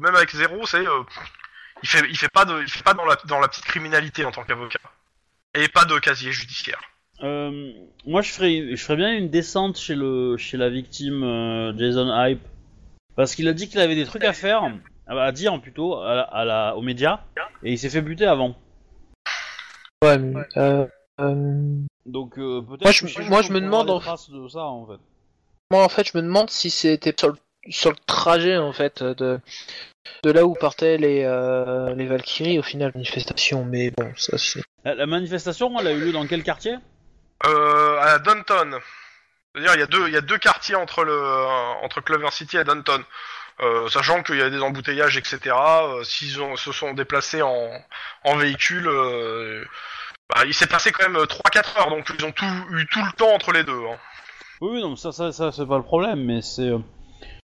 même 0.00 0.16
avec 0.16 0.34
zéro, 0.34 0.66
c'est, 0.66 0.84
il 1.84 1.88
fait, 1.88 2.04
il 2.10 2.18
fait 2.18 2.28
pas 2.28 2.44
de, 2.44 2.62
il 2.62 2.68
fait 2.68 2.82
pas 2.82 2.94
dans 2.94 3.04
la, 3.04 3.16
dans 3.26 3.38
la 3.38 3.46
petite 3.46 3.64
criminalité 3.64 4.24
en 4.24 4.32
tant 4.32 4.42
qu'avocat. 4.42 4.80
Et 5.54 5.68
pas 5.68 5.84
de 5.84 5.96
casier 6.00 6.32
judiciaire. 6.32 6.80
Moi, 7.20 8.22
je 8.22 8.32
ferais, 8.32 8.76
je 8.76 8.82
ferais 8.82 8.96
bien 8.96 9.12
une 9.12 9.30
descente 9.30 9.78
chez 9.78 9.94
le, 9.94 10.36
chez 10.36 10.56
la 10.56 10.68
victime 10.68 11.72
Jason 11.78 12.12
Hype, 12.12 12.42
parce 13.16 13.34
qu'il 13.34 13.48
a 13.48 13.52
dit 13.52 13.68
qu'il 13.68 13.80
avait 13.80 13.94
des 13.94 14.04
trucs 14.04 14.24
à 14.24 14.32
faire, 14.32 14.62
à 15.08 15.32
dire 15.32 15.60
plutôt, 15.60 16.00
à 16.00 16.14
la, 16.14 16.22
à 16.22 16.44
la- 16.44 16.76
aux 16.76 16.82
médias, 16.82 17.20
et 17.62 17.72
il 17.72 17.78
s'est 17.78 17.90
fait 17.90 18.02
buter 18.02 18.26
avant. 18.26 18.54
Ouais, 20.04 20.18
mais, 20.18 20.42
euh, 20.56 20.86
euh, 21.20 21.80
Donc 22.04 22.38
euh, 22.38 22.60
peut-être. 22.62 22.82
Moi, 22.82 22.92
je- 22.92 23.22
moi, 23.28 23.42
me 23.50 23.60
demande, 23.60 23.90
en- 23.90 23.98
traces 24.00 24.30
de 24.30 24.46
ça 24.48 24.64
en 24.64 24.86
fait. 24.86 25.00
moi 25.70 25.84
en 25.84 25.88
fait 25.88 26.06
je 26.06 26.16
me 26.16 26.22
demande 26.22 26.50
si 26.50 26.70
c'était 26.70 27.14
sur 27.18 27.28
le, 27.28 27.36
sur 27.70 27.90
le 27.90 27.96
trajet 28.06 28.56
en 28.56 28.72
fait 28.72 29.02
de 29.02 29.40
de 30.22 30.30
là 30.30 30.44
où 30.44 30.54
partaient 30.54 30.98
les 30.98 31.24
euh, 31.24 31.94
les 31.94 32.06
Valkyries 32.06 32.58
au 32.58 32.62
final 32.62 32.92
manifestation, 32.94 33.64
mais 33.64 33.90
bon 33.90 34.12
ça 34.16 34.38
c'est. 34.38 34.62
La, 34.84 34.94
la 34.94 35.06
manifestation, 35.06 35.76
elle 35.80 35.86
a 35.88 35.92
eu 35.92 36.00
lieu 36.00 36.12
dans 36.12 36.26
quel 36.26 36.44
quartier? 36.44 36.76
Euh, 37.46 37.98
à 38.00 38.18
Downton. 38.20 38.76
C'est-à-dire, 39.56 39.74
il 39.74 39.80
y 39.80 39.82
a 39.82 39.86
deux, 39.86 40.10
y 40.10 40.16
a 40.16 40.20
deux 40.20 40.36
quartiers 40.36 40.74
entre 40.74 41.02
le, 41.02 41.12
euh, 41.12 41.46
entre 41.82 42.02
Clover 42.02 42.30
City 42.30 42.58
et 42.58 42.64
Downton. 42.64 43.02
Euh, 43.60 43.88
sachant 43.88 44.22
qu'il 44.22 44.36
y 44.36 44.42
a 44.42 44.50
des 44.50 44.60
embouteillages, 44.60 45.16
etc. 45.16 45.38
euh, 45.46 46.04
S'ils 46.04 46.36
se 46.56 46.72
sont 46.72 46.92
déplacés 46.92 47.40
en, 47.40 47.70
en 48.24 48.36
véhicule, 48.36 48.86
euh, 48.86 49.64
bah, 50.28 50.42
il 50.46 50.52
s'est 50.52 50.66
passé 50.66 50.92
quand 50.92 51.08
même 51.08 51.22
3-4 51.22 51.80
heures, 51.80 51.88
donc 51.88 52.12
ils 52.18 52.24
ont 52.26 52.32
tout, 52.32 52.44
eu 52.72 52.86
tout 52.86 53.02
le 53.02 53.12
temps 53.16 53.32
entre 53.34 53.52
les 53.52 53.64
deux. 53.64 53.72
Hein. 53.72 53.96
Oui, 54.60 54.82
non, 54.82 54.94
ça, 54.94 55.10
ça, 55.10 55.32
ça 55.32 55.52
c'est 55.52 55.66
pas 55.66 55.78
le 55.78 55.84
problème, 55.84 56.22
mais 56.22 56.42
c'est 56.42 56.68
euh, 56.68 56.78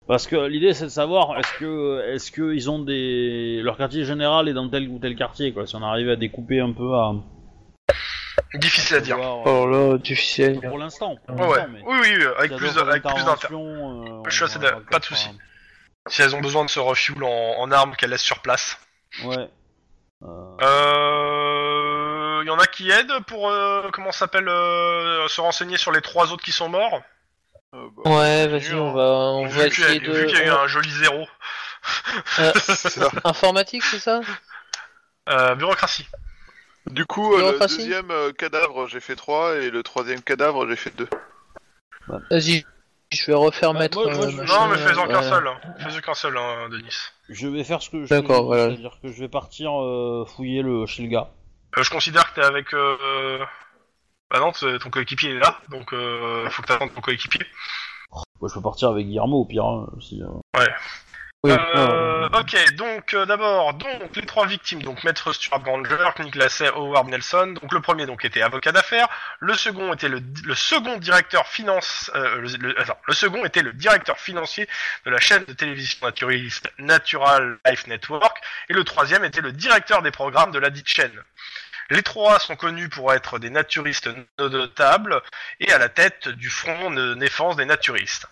parce 0.06 0.28
que 0.28 0.36
l'idée 0.46 0.74
c'est 0.74 0.84
de 0.84 0.90
savoir 0.90 1.36
est-ce 1.40 1.52
que, 1.54 2.14
est-ce 2.14 2.30
que 2.30 2.54
ils 2.54 2.70
ont 2.70 2.78
des, 2.78 3.60
leur 3.62 3.76
quartier 3.76 4.04
général 4.04 4.48
est 4.48 4.52
dans 4.54 4.68
tel 4.68 4.88
ou 4.88 5.00
tel 5.00 5.16
quartier 5.16 5.52
quoi. 5.52 5.66
Si 5.66 5.74
on 5.74 5.82
arrive 5.82 6.08
à 6.08 6.16
découper 6.16 6.60
un 6.60 6.72
peu 6.72 6.94
à. 6.94 7.14
Difficile 8.54 8.96
à 8.96 9.00
dire. 9.00 9.18
Oh 9.20 9.66
là 9.66 9.98
difficile. 9.98 10.60
Pour 10.60 10.78
l'instant. 10.78 11.16
pour 11.26 11.36
Ouais, 11.40 11.46
ouais. 11.46 11.56
l'instant, 11.56 11.68
mais 11.72 11.82
Oui, 11.84 11.98
oui, 12.02 12.22
euh, 12.24 12.38
avec 12.38 12.56
plus, 12.56 12.78
avec 12.78 13.02
plus 13.02 13.24
d'inter. 13.24 13.48
euh, 13.52 14.22
Je 14.26 14.30
suis 14.34 14.42
on 14.42 14.46
assez 14.46 14.58
verra 14.58 14.72
d'accord, 14.72 14.88
pas 14.90 14.98
de 14.98 15.04
peut-être, 15.04 15.04
souci. 15.04 15.30
Si 16.08 16.22
elles 16.22 16.34
ont 16.36 16.40
besoin 16.40 16.64
de 16.64 16.70
se 16.70 16.78
refuel 16.78 17.22
en, 17.24 17.28
en 17.58 17.70
armes 17.72 17.96
qu'elles 17.96 18.10
laissent 18.10 18.22
sur 18.22 18.40
place. 18.40 18.78
euh, 19.24 19.26
Ouais. 19.28 19.48
Euh, 20.22 20.56
Euh, 20.62 22.40
Il 22.42 22.46
y 22.46 22.50
en 22.50 22.58
a 22.58 22.66
qui 22.66 22.90
aident 22.90 23.24
pour, 23.26 23.48
euh, 23.50 23.88
comment 23.92 24.12
ça 24.12 24.20
s'appelle, 24.20 24.48
euh, 24.48 25.26
se 25.28 25.40
renseigner 25.40 25.76
sur 25.78 25.90
les 25.92 26.00
trois 26.00 26.32
autres 26.32 26.44
qui 26.44 26.52
sont 26.52 26.68
morts? 26.68 27.02
Euh, 27.74 27.88
bah, 28.04 28.10
Ouais, 28.10 28.46
vas-y, 28.46 28.70
hein. 28.72 28.76
on 28.76 28.92
va, 28.92 29.02
on 29.02 29.46
va 29.48 29.64
vu 29.64 29.70
qu'il 29.70 29.80
y 29.82 29.84
a, 29.84 29.88
essayer 29.88 30.00
de. 30.00 30.12
vu 30.12 30.26
qu'il 30.26 30.36
y 30.38 30.40
a 30.42 30.46
eu 30.46 30.50
un 30.50 30.66
joli 30.68 30.90
zéro. 30.90 31.26
Euh, 32.38 32.52
C'est 32.54 32.90
ça. 32.90 33.10
Informatique, 33.24 33.82
c'est 33.84 33.98
ça? 33.98 34.20
Euh, 35.28 35.54
bureaucratie. 35.56 36.06
Du 36.90 37.04
coup, 37.04 37.34
euh, 37.34 37.52
le 37.52 37.58
deuxième 37.58 38.10
euh, 38.10 38.32
cadavre, 38.32 38.86
j'ai 38.86 39.00
fait 39.00 39.16
3, 39.16 39.56
et 39.56 39.70
le 39.70 39.82
troisième 39.82 40.22
cadavre, 40.22 40.68
j'ai 40.68 40.76
fait 40.76 40.94
2. 40.96 41.08
Vas-y, 42.30 42.64
je 43.12 43.26
vais 43.26 43.34
refaire 43.34 43.72
Bah, 43.74 43.80
mettre. 43.80 44.02
moi- 44.04 44.14
moi, 44.14 44.26
euh, 44.26 44.30
je- 44.30 44.36
machin, 44.36 44.60
Non, 44.60 44.68
mais 44.68 44.78
fais-en 44.78 45.06
qu'un 45.08 45.22
seul. 45.22 45.46
hein. 45.48 45.58
Fais-en 45.78 46.00
qu'un 46.00 46.14
seul, 46.14 46.36
hein, 46.38 46.68
Denis. 46.70 46.96
Je 47.28 47.48
vais 47.48 47.64
faire 47.64 47.82
ce 47.82 47.90
que 47.90 48.04
je 48.04 48.08
D'accord, 48.08 48.40
dis, 48.42 48.46
voilà. 48.46 48.64
c'est-à-dire 48.68 48.98
que 49.02 49.08
je 49.08 49.18
vais 49.18 49.28
partir 49.28 49.72
euh, 49.82 50.24
fouiller 50.26 50.62
le 50.62 50.86
chez 50.86 51.02
le 51.02 51.08
gars. 51.08 51.28
Euh, 51.76 51.82
je 51.82 51.90
considère 51.90 52.32
que 52.32 52.40
t'es 52.40 52.46
avec. 52.46 52.72
Euh... 52.72 52.96
euh, 53.02 53.44
Bah 54.30 54.38
non, 54.40 54.52
t'es- 54.52 54.78
ton 54.78 54.90
coéquipier 54.90 55.30
est 55.36 55.38
là, 55.38 55.60
donc 55.70 55.92
euh, 55.92 56.48
faut 56.50 56.62
que 56.62 56.66
t'attendes 56.68 56.92
ton 56.94 57.00
coéquipier. 57.00 57.44
Moi, 58.40 58.48
je 58.48 58.54
peux 58.54 58.62
partir 58.62 58.88
avec 58.90 59.06
Guillermo 59.06 59.38
au 59.38 59.44
pire. 59.44 59.64
hein, 59.64 59.86
si, 60.00 60.22
euh. 60.22 60.26
Oui, 61.46 61.52
Euh, 61.76 62.28
ok, 62.32 62.74
donc 62.74 63.14
euh, 63.14 63.24
d'abord, 63.24 63.74
donc 63.74 64.16
les 64.16 64.26
trois 64.26 64.46
victimes, 64.46 64.82
donc 64.82 65.04
Maître 65.04 65.32
Stuart 65.32 65.60
Granger, 65.60 65.96
Nicholas 66.20 66.62
Howard 66.74 67.08
Nelson. 67.08 67.54
Donc 67.60 67.72
le 67.72 67.80
premier 67.80 68.04
donc 68.06 68.24
était 68.24 68.42
avocat 68.42 68.72
d'affaires, 68.72 69.08
le 69.40 69.54
second 69.54 69.92
était 69.94 70.08
le, 70.08 70.20
le 70.44 70.54
second 70.54 70.96
directeur 70.98 71.46
finance, 71.46 72.10
euh, 72.14 72.36
le, 72.40 72.48
le- 72.68 72.80
attends, 72.80 72.98
le 73.06 73.14
second 73.14 73.44
était 73.44 73.62
le 73.62 73.72
directeur 73.72 74.18
financier 74.18 74.68
de 75.04 75.10
la 75.10 75.20
chaîne 75.20 75.44
de 75.44 75.52
télévision 75.52 75.98
naturiste 76.04 76.68
Natural 76.78 77.58
Life 77.64 77.86
Network, 77.86 78.38
et 78.68 78.72
le 78.72 78.82
troisième 78.84 79.24
était 79.24 79.40
le 79.40 79.52
directeur 79.52 80.02
des 80.02 80.10
programmes 80.10 80.50
de 80.50 80.58
la 80.58 80.70
dite 80.70 80.88
chaîne. 80.88 81.22
Les 81.90 82.02
trois 82.02 82.40
sont 82.40 82.56
connus 82.56 82.88
pour 82.88 83.12
être 83.12 83.38
des 83.38 83.50
naturistes 83.50 84.10
notables 84.40 85.22
et 85.60 85.72
à 85.72 85.78
la 85.78 85.88
tête 85.88 86.28
du 86.28 86.50
front 86.50 86.90
de 86.90 87.14
défense 87.14 87.54
des 87.54 87.64
naturistes. 87.64 88.26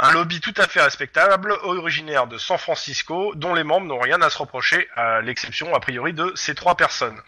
Un 0.00 0.12
lobby 0.12 0.40
tout 0.40 0.54
à 0.56 0.68
fait 0.68 0.80
respectable, 0.80 1.52
originaire 1.62 2.28
de 2.28 2.38
San 2.38 2.56
Francisco, 2.56 3.34
dont 3.34 3.54
les 3.54 3.64
membres 3.64 3.86
n'ont 3.86 3.98
rien 3.98 4.22
à 4.22 4.30
se 4.30 4.38
reprocher, 4.38 4.88
à 4.94 5.20
l'exception 5.20 5.74
a 5.74 5.80
priori 5.80 6.12
de 6.12 6.32
ces 6.36 6.54
trois 6.54 6.76
personnes. 6.76 7.20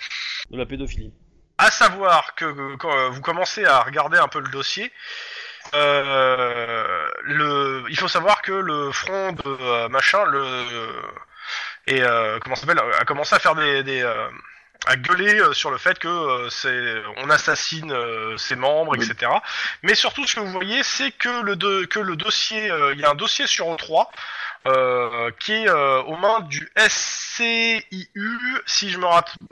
De 0.51 0.57
la 0.57 0.67
pédophilie. 0.67 1.13
À 1.59 1.71
savoir 1.71 2.35
que 2.37 2.77
quand 2.77 2.97
euh, 2.97 3.09
vous 3.09 3.21
commencez 3.21 3.65
à 3.65 3.81
regarder 3.81 4.19
un 4.19 4.29
peu 4.29 4.41
le 4.41 4.49
dossier, 4.49 4.93
euh, 5.75 7.09
le, 7.23 7.85
il 7.89 7.99
faut 7.99 8.09
savoir 8.09 8.41
que 8.41 8.53
le 8.53 8.93
front 8.93 9.33
de 9.33 9.43
euh, 9.47 9.89
machin, 9.89 10.25
le 10.25 10.89
et 11.87 12.03
euh, 12.03 12.39
comment 12.41 12.55
ça 12.55 12.63
s'appelle, 12.63 12.83
a 12.99 13.05
commencé 13.05 13.35
à 13.35 13.39
faire 13.39 13.55
des 13.55 13.83
des, 13.83 14.03
euh, 14.03 14.29
à 14.87 14.97
gueuler 14.97 15.41
euh, 15.41 15.53
sur 15.53 15.71
le 15.71 15.79
fait 15.79 15.99
que 15.99 16.09
euh, 16.09 16.49
c'est 16.51 17.03
on 17.19 17.29
assassine 17.31 17.93
euh, 17.93 18.37
ses 18.39 18.57
membres, 18.57 18.97
Oui. 18.97 19.05
etc. 19.11 19.31
Mais 19.83 19.95
surtout, 19.95 20.27
ce 20.27 20.35
que 20.37 20.41
vous 20.41 20.51
voyez, 20.53 20.83
c'est 20.83 21.11
que 21.13 21.43
le 21.43 21.87
que 21.87 21.99
le 22.01 22.17
dossier, 22.17 22.71
euh, 22.71 22.95
il 22.95 23.01
y 23.01 23.05
a 23.05 23.11
un 23.11 23.15
dossier 23.15 23.47
sur 23.47 23.67
O3 23.67 24.07
euh, 24.67 25.31
qui 25.39 25.53
est 25.53 25.69
euh, 25.69 26.03
aux 26.03 26.17
mains 26.17 26.41
du 26.41 26.71
SCIU, 26.77 28.39
si 28.67 28.91
je 28.91 28.99
me 28.99 29.07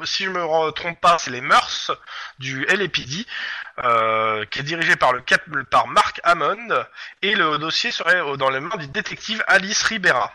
si 0.04 0.24
je 0.24 0.30
me 0.30 0.70
trompe 0.72 1.00
pas, 1.00 1.18
c'est 1.18 1.30
les 1.30 1.40
mœurs 1.40 1.90
du 2.38 2.64
LAPD, 2.66 3.26
euh, 3.84 4.44
qui 4.46 4.60
est 4.60 4.64
dirigé 4.64 4.96
par 4.96 5.12
le 5.12 5.20
cap 5.20 5.42
par 5.70 5.86
Mark 5.88 6.20
Hammond, 6.24 6.84
et 7.22 7.34
le 7.34 7.58
dossier 7.58 7.90
serait 7.90 8.20
dans 8.36 8.50
les 8.50 8.60
mains 8.60 8.76
du 8.76 8.88
détective 8.88 9.42
Alice 9.46 9.82
Ribera. 9.84 10.32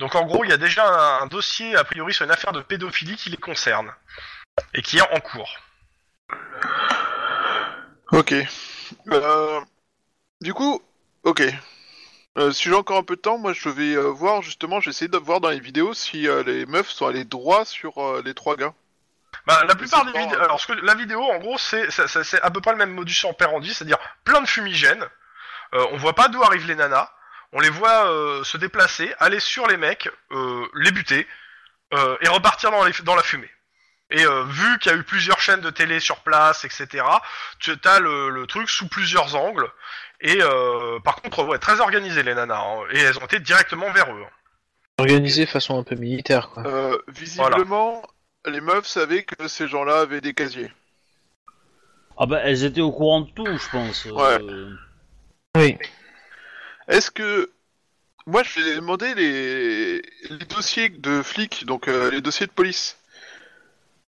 Donc 0.00 0.14
en 0.14 0.24
gros, 0.24 0.44
il 0.44 0.50
y 0.50 0.52
a 0.52 0.56
déjà 0.56 0.84
un, 0.86 1.22
un 1.22 1.26
dossier 1.26 1.76
a 1.76 1.84
priori 1.84 2.12
sur 2.12 2.24
une 2.24 2.32
affaire 2.32 2.52
de 2.52 2.60
pédophilie 2.60 3.16
qui 3.16 3.30
les 3.30 3.36
concerne 3.36 3.92
et 4.74 4.82
qui 4.82 4.98
est 4.98 5.14
en 5.14 5.20
cours. 5.20 5.56
Ok. 8.10 8.34
Euh, 9.12 9.60
du 10.40 10.52
coup, 10.52 10.82
ok. 11.22 11.42
Euh, 12.38 12.50
si 12.50 12.64
j'ai 12.68 12.74
encore 12.74 12.98
un 12.98 13.02
peu 13.02 13.16
de 13.16 13.20
temps, 13.20 13.38
moi 13.38 13.52
je 13.52 13.68
vais 13.68 13.94
euh, 13.94 14.08
voir 14.08 14.42
justement, 14.42 14.80
j'essaie 14.80 15.08
de 15.08 15.18
voir 15.18 15.40
dans 15.40 15.50
les 15.50 15.60
vidéos 15.60 15.94
si 15.94 16.26
les 16.46 16.66
meufs 16.66 16.88
sont 16.88 17.06
allées 17.06 17.24
droit 17.24 17.64
sur 17.64 18.22
les 18.22 18.34
trois 18.34 18.56
gars. 18.56 18.74
Bah, 19.46 19.64
la 19.66 19.74
plupart 19.74 20.04
des 20.04 20.12
vidéos, 20.18 20.40
alors 20.40 20.60
ce 20.60 20.66
que 20.66 20.72
la 20.72 20.94
vidéo, 20.94 21.22
en 21.22 21.38
gros, 21.38 21.56
c'est 21.58 21.88
à 22.42 22.50
peu 22.50 22.60
près 22.60 22.72
le 22.72 22.78
même 22.78 22.92
modus 22.92 23.24
operandi, 23.24 23.72
c'est-à-dire 23.72 23.98
plein 24.24 24.40
de 24.40 24.46
fumigènes. 24.46 25.04
Euh, 25.74 25.86
on 25.92 25.96
voit 25.98 26.14
pas 26.14 26.28
d'où 26.28 26.42
arrivent 26.42 26.66
les 26.66 26.74
nanas. 26.74 27.10
On 27.52 27.60
les 27.60 27.68
voit 27.70 28.06
euh, 28.10 28.44
se 28.44 28.56
déplacer, 28.56 29.12
aller 29.18 29.40
sur 29.40 29.66
les 29.66 29.76
mecs, 29.76 30.08
euh, 30.32 30.64
les 30.74 30.92
buter 30.92 31.26
euh, 31.94 32.16
et 32.20 32.28
repartir 32.28 32.70
dans, 32.70 32.84
les, 32.84 32.92
dans 33.04 33.16
la 33.16 33.22
fumée. 33.22 33.50
Et 34.10 34.24
euh, 34.24 34.44
vu 34.44 34.78
qu'il 34.78 34.90
y 34.92 34.94
a 34.94 34.98
eu 34.98 35.02
plusieurs 35.04 35.40
chaînes 35.40 35.60
de 35.60 35.70
télé 35.70 36.00
sur 36.00 36.16
place, 36.20 36.64
etc., 36.64 37.04
tu 37.58 37.72
as 37.84 37.98
le, 38.00 38.30
le 38.30 38.46
truc 38.46 38.68
sous 38.68 38.88
plusieurs 38.88 39.34
angles. 39.36 39.68
Et 40.20 40.38
euh, 40.42 40.98
par 41.00 41.16
contre, 41.16 41.44
ouais, 41.44 41.58
très 41.58 41.80
organisé 41.80 42.22
les 42.22 42.34
nanas, 42.34 42.60
hein, 42.60 42.84
et 42.92 42.98
elles 43.00 43.18
ont 43.18 43.24
été 43.24 43.38
directement 43.40 43.90
vers 43.92 44.12
eux. 44.12 44.22
hein. 44.24 44.30
Organisé 44.98 45.44
de 45.46 45.50
façon 45.50 45.78
un 45.78 45.82
peu 45.82 45.94
militaire, 45.94 46.50
quoi. 46.50 46.64
Euh, 46.66 46.98
visiblement, 47.08 48.02
les 48.46 48.60
meufs 48.60 48.86
savaient 48.86 49.22
que 49.24 49.48
ces 49.48 49.66
gens-là 49.66 50.00
avaient 50.00 50.20
des 50.20 50.34
casiers. 50.34 50.70
Ah 52.18 52.26
bah 52.26 52.40
elles 52.44 52.64
étaient 52.64 52.82
au 52.82 52.92
courant 52.92 53.22
de 53.22 53.30
tout, 53.30 53.46
je 53.46 53.68
pense. 53.70 54.06
euh, 54.06 54.74
Oui. 55.56 55.78
Est-ce 56.90 57.12
que 57.12 57.52
moi 58.26 58.42
je 58.42 58.60
vais 58.60 58.74
demander 58.74 59.14
les, 59.14 60.02
dossiers 60.46 60.88
de 60.88 61.22
flics, 61.22 61.64
donc 61.64 61.86
euh, 61.86 62.10
les 62.10 62.20
dossiers 62.20 62.48
de 62.48 62.52
police, 62.52 62.98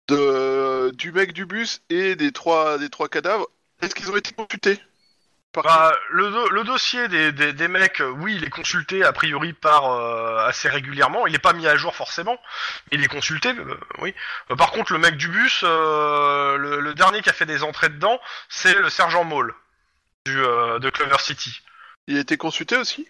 de 0.09 0.91
du 0.95 1.13
mec 1.13 1.33
du 1.33 1.47
bus 1.47 1.81
et 1.91 2.17
des 2.17 2.33
trois 2.33 2.79
des 2.79 2.91
trois 2.91 3.09
cadavres. 3.09 3.47
Est-ce 3.81 3.95
qu'ils 3.95 4.11
ont 4.11 4.17
été 4.17 4.35
consultés? 4.35 4.81
Bah, 5.55 5.93
le, 6.11 6.31
do- 6.31 6.49
le 6.49 6.65
dossier 6.65 7.07
des, 7.09 7.31
des, 7.31 7.69
mecs, 7.69 8.01
euh, 8.01 8.09
oui, 8.09 8.35
il 8.37 8.45
est 8.45 8.51
consulté 8.51 9.05
a 9.05 9.13
priori 9.13 9.53
par 9.53 9.93
euh, 9.93 10.39
assez 10.47 10.69
régulièrement. 10.69 11.27
Il 11.27 11.35
n'est 11.35 11.39
pas 11.39 11.53
mis 11.53 11.67
à 11.69 11.77
jour 11.77 11.95
forcément, 11.95 12.41
il 12.91 13.05
est 13.05 13.09
consulté, 13.09 13.53
oui. 13.99 14.15
Par 14.57 14.73
contre, 14.73 14.93
le 14.93 14.99
mec 14.99 15.17
du 15.17 15.29
bus, 15.29 15.63
le, 15.63 16.81
le 16.81 16.95
dernier 16.95 17.21
qui 17.23 17.29
a 17.29 17.35
fait 17.35 17.47
des 17.47 17.63
entrées 17.63 17.91
dedans, 17.91 18.19
c'est 18.49 18.75
le 18.75 18.89
sergent 18.91 19.25
Maul 19.25 19.55
du 20.25 20.35
de 20.35 20.91
Clover 20.91 21.19
City. 21.21 21.61
Il 22.09 22.17
a 22.17 22.21
été 22.21 22.37
consulté 22.37 22.77
aussi? 22.77 23.09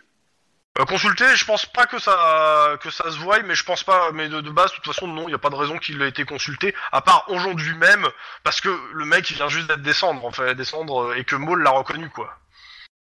Euh, 0.79 0.85
consulté, 0.87 1.25
je 1.37 1.45
pense 1.45 1.67
pas 1.67 1.87
que 1.87 1.99
ça 1.99 2.79
que 2.81 2.91
ça 2.91 3.11
se 3.11 3.19
voie, 3.19 3.43
mais 3.43 3.55
je 3.55 3.63
pense 3.65 3.85
pas. 3.85 4.11
Mais 4.13 4.29
de, 4.29 4.41
de 4.41 4.51
base, 4.51 4.71
de 4.71 4.77
toute 4.77 4.87
façon, 4.87 5.07
non, 5.07 5.29
il 5.29 5.33
y 5.33 5.35
a 5.35 5.39
pas 5.39 5.51
de 5.51 5.55
raison 5.55 5.77
qu'il 5.79 6.01
ait 6.01 6.09
été 6.09 6.25
consulté, 6.25 6.75
à 6.93 7.03
part 7.03 7.27
aujourd'hui 7.29 7.69
lui-même, 7.69 8.07
parce 8.43 8.61
que 8.63 8.71
le 8.95 9.05
mec 9.05 9.31
il 9.31 9.37
vient 9.37 9.49
juste 9.49 9.67
d'être 9.69 9.83
descendre, 9.83 10.25
en 10.25 10.33
fait, 10.33 10.55
descendre 10.55 11.11
euh, 11.11 11.15
et 11.15 11.25
que 11.25 11.37
Maul 11.37 11.63
l'a 11.63 11.71
reconnu 11.71 12.09
quoi. 12.09 12.39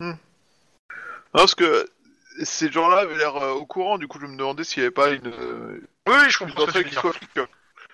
Non, 0.00 0.16
parce 1.32 1.54
que 1.54 1.88
ces 2.42 2.70
gens-là 2.70 2.98
avaient 3.00 3.16
l'air 3.16 3.36
euh, 3.36 3.52
au 3.52 3.64
courant, 3.64 3.96
du 3.96 4.06
coup 4.06 4.18
je 4.20 4.26
me 4.26 4.36
demandais 4.36 4.64
s'il 4.64 4.82
n'y 4.82 4.86
avait 4.86 4.94
pas 4.94 5.08
une, 5.10 5.28
euh, 5.28 5.80
Oui, 6.08 6.14
je 6.28 6.42
une 6.44 6.50
comprends 6.52 6.66
ce 6.66 6.72
que 6.72 6.72
tu 6.72 6.78
entrée 6.78 6.78
veux 6.80 6.84
qui 6.84 6.90
dire. 6.90 7.00
soit. 7.00 7.48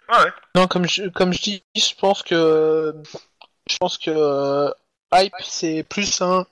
Ah 0.08 0.24
ouais. 0.24 0.32
Non, 0.56 0.66
comme 0.66 0.88
je, 0.88 1.08
comme 1.10 1.32
je 1.32 1.40
dis, 1.42 1.64
je 1.76 1.94
pense 2.00 2.22
que 2.24 2.94
je 3.70 3.76
pense 3.76 3.98
que 3.98 4.10
euh, 4.10 4.70
hype 5.12 5.32
c'est 5.44 5.84
plus 5.88 6.20
un 6.20 6.46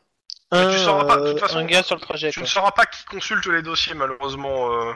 un, 0.57 0.71
tu 0.73 0.79
sauras 0.79 1.05
pas, 1.05 1.17
de 1.19 1.31
toute 1.31 1.41
façon, 1.41 1.59
un 1.59 1.65
gars 1.65 1.83
sur 1.83 1.95
le 1.97 2.01
trajet. 2.01 2.31
Tu 2.31 2.41
quoi. 2.41 2.43
ne 2.45 2.49
sauras 2.49 2.71
pas 2.73 2.87
qui 2.87 3.05
consulte 3.05 3.47
les 3.47 3.63
dossiers, 3.63 3.95
malheureusement. 3.95 4.73
euh, 4.73 4.93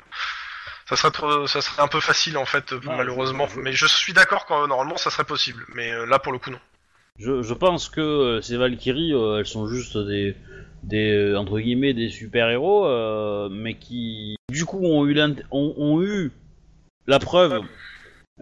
ça 0.88 0.96
serait 0.96 1.10
trop, 1.12 1.46
ça 1.46 1.60
serait 1.60 1.82
un 1.82 1.88
peu 1.88 2.00
facile 2.00 2.36
en 2.36 2.44
fait, 2.46 2.72
malheureusement. 2.84 3.46
je- 3.46 3.60
Mais 3.60 3.72
je 3.72 3.86
suis 3.86 4.12
d'accord 4.12 4.44
quand 4.46 4.66
normalement 4.66 4.96
ça 4.96 5.10
serait 5.10 5.24
possible. 5.24 5.64
Mais 5.74 5.92
euh, 5.92 6.04
là 6.06 6.18
pour 6.18 6.32
le 6.32 6.38
coup 6.38 6.50
non. 6.50 6.58
Je, 7.18 7.42
je 7.42 7.54
pense 7.54 7.88
que 7.88 8.00
euh, 8.00 8.40
ces 8.40 8.56
Valkyries, 8.56 9.12
elles 9.38 9.46
sont 9.46 9.68
juste 9.68 9.96
des, 9.96 10.34
des 10.82 11.34
entre 11.36 11.60
guillemets 11.60 11.92
des 11.94 12.08
super 12.10 12.48
héros, 12.50 12.88
mais 13.50 13.74
qui 13.74 14.36
du 14.50 14.64
coup 14.64 14.80
ont 14.84 15.06
eu, 15.06 15.16
ont 15.52 16.02
eu 16.02 16.32
la 17.06 17.18
preuve 17.20 17.60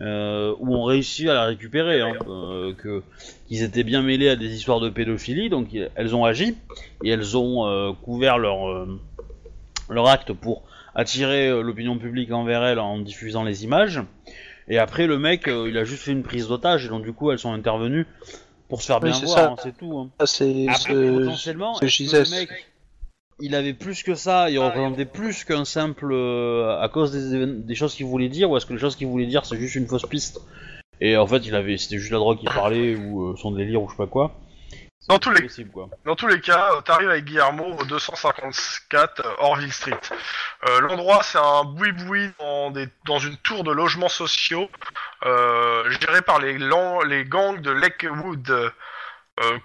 euh, 0.00 0.54
ou 0.60 0.74
ont 0.76 0.84
réussi 0.84 1.28
à 1.28 1.34
la 1.34 1.44
récupérer, 1.44 2.00
hein, 2.00 2.12
euh, 2.28 2.72
que 2.74 3.02
qu'ils 3.48 3.62
étaient 3.62 3.82
bien 3.84 4.02
mêlés 4.02 4.28
à 4.28 4.36
des 4.36 4.54
histoires 4.54 4.80
de 4.80 4.90
pédophilie, 4.90 5.48
donc 5.50 5.68
elles 5.94 6.14
ont 6.14 6.24
agi 6.24 6.56
et 7.04 7.10
elles 7.10 7.36
ont 7.36 7.66
euh, 7.66 7.92
couvert 8.02 8.38
leur 8.38 8.68
euh, 8.68 9.00
leur 9.90 10.08
acte 10.08 10.32
pour 10.32 10.62
attirer 10.94 11.48
euh, 11.48 11.62
l'opinion 11.62 11.98
publique 11.98 12.32
envers 12.32 12.64
elles 12.64 12.78
en 12.78 12.98
diffusant 12.98 13.42
les 13.44 13.64
images. 13.64 14.00
Et 14.68 14.78
après, 14.78 15.06
le 15.06 15.18
mec, 15.18 15.48
euh, 15.48 15.66
il 15.68 15.78
a 15.78 15.84
juste 15.84 16.02
fait 16.02 16.12
une 16.12 16.22
prise 16.22 16.48
d'otage, 16.48 16.84
et 16.84 16.88
donc 16.88 17.02
du 17.02 17.12
coup, 17.12 17.30
elles 17.30 17.38
sont 17.38 17.52
intervenues 17.52 18.06
pour 18.68 18.82
se 18.82 18.86
faire 18.86 19.00
Oui, 19.02 19.10
bien 19.10 19.18
voir, 19.20 19.52
hein, 19.52 19.56
c'est 19.62 19.74
tout. 19.76 19.96
hein. 19.98 20.10
Ah, 20.18 20.26
c'est 20.26 20.66
potentiellement, 20.66 21.78
que 21.78 21.86
Jesus. 21.86 22.12
le 22.14 22.30
mec, 22.38 22.50
il 23.40 23.54
avait 23.54 23.74
plus 23.74 24.02
que 24.02 24.14
ça, 24.14 24.50
il 24.50 24.58
représentait 24.58 25.04
plus 25.04 25.44
qu'un 25.44 25.64
simple 25.64 26.08
euh, 26.12 26.80
à 26.80 26.88
cause 26.88 27.12
des, 27.12 27.46
des 27.46 27.74
choses 27.74 27.94
qu'il 27.94 28.06
voulait 28.06 28.28
dire, 28.28 28.50
ou 28.50 28.56
est-ce 28.56 28.66
que 28.66 28.72
les 28.72 28.78
choses 28.78 28.96
qu'il 28.96 29.06
voulait 29.08 29.26
dire 29.26 29.44
c'est 29.46 29.58
juste 29.58 29.74
une 29.76 29.86
fausse 29.86 30.06
piste? 30.06 30.40
Et 31.00 31.16
en 31.16 31.26
fait, 31.26 31.38
il 31.46 31.54
avait, 31.54 31.76
c'était 31.78 31.98
juste 31.98 32.10
la 32.10 32.18
drogue 32.18 32.38
qui 32.38 32.46
parlait 32.46 32.96
ou 32.96 33.28
euh, 33.30 33.36
son 33.36 33.52
délire 33.52 33.80
ou 33.82 33.88
je 33.88 33.92
sais 33.92 33.98
pas 33.98 34.06
quoi. 34.08 34.32
Dans 35.08 35.18
tous 35.18 35.30
les- 35.30 35.42
possible, 35.42 35.70
quoi. 35.70 35.88
Dans 36.04 36.16
tous 36.16 36.26
les 36.26 36.40
cas, 36.40 36.70
euh, 36.74 36.80
t'arrives 36.82 37.08
avec 37.08 37.24
Guillermo 37.24 37.64
au 37.78 37.84
254 37.84 39.20
euh, 39.24 39.30
Orville 39.38 39.72
Street. 39.72 39.94
Euh, 40.68 40.80
L'endroit, 40.80 41.20
c'est 41.22 41.38
un 41.38 41.64
boui-boui 41.64 42.30
dans, 42.40 42.70
des- 42.72 42.88
dans 43.06 43.18
une 43.18 43.36
tour 43.38 43.64
de 43.64 43.70
logements 43.72 44.08
sociaux 44.10 44.68
euh, 45.24 45.88
géré 46.00 46.20
par 46.22 46.40
les, 46.40 46.58
lan- 46.58 47.00
les 47.02 47.24
gangs 47.24 47.60
de 47.60 47.70
Lakewood, 47.70 48.50
euh, 48.50 48.70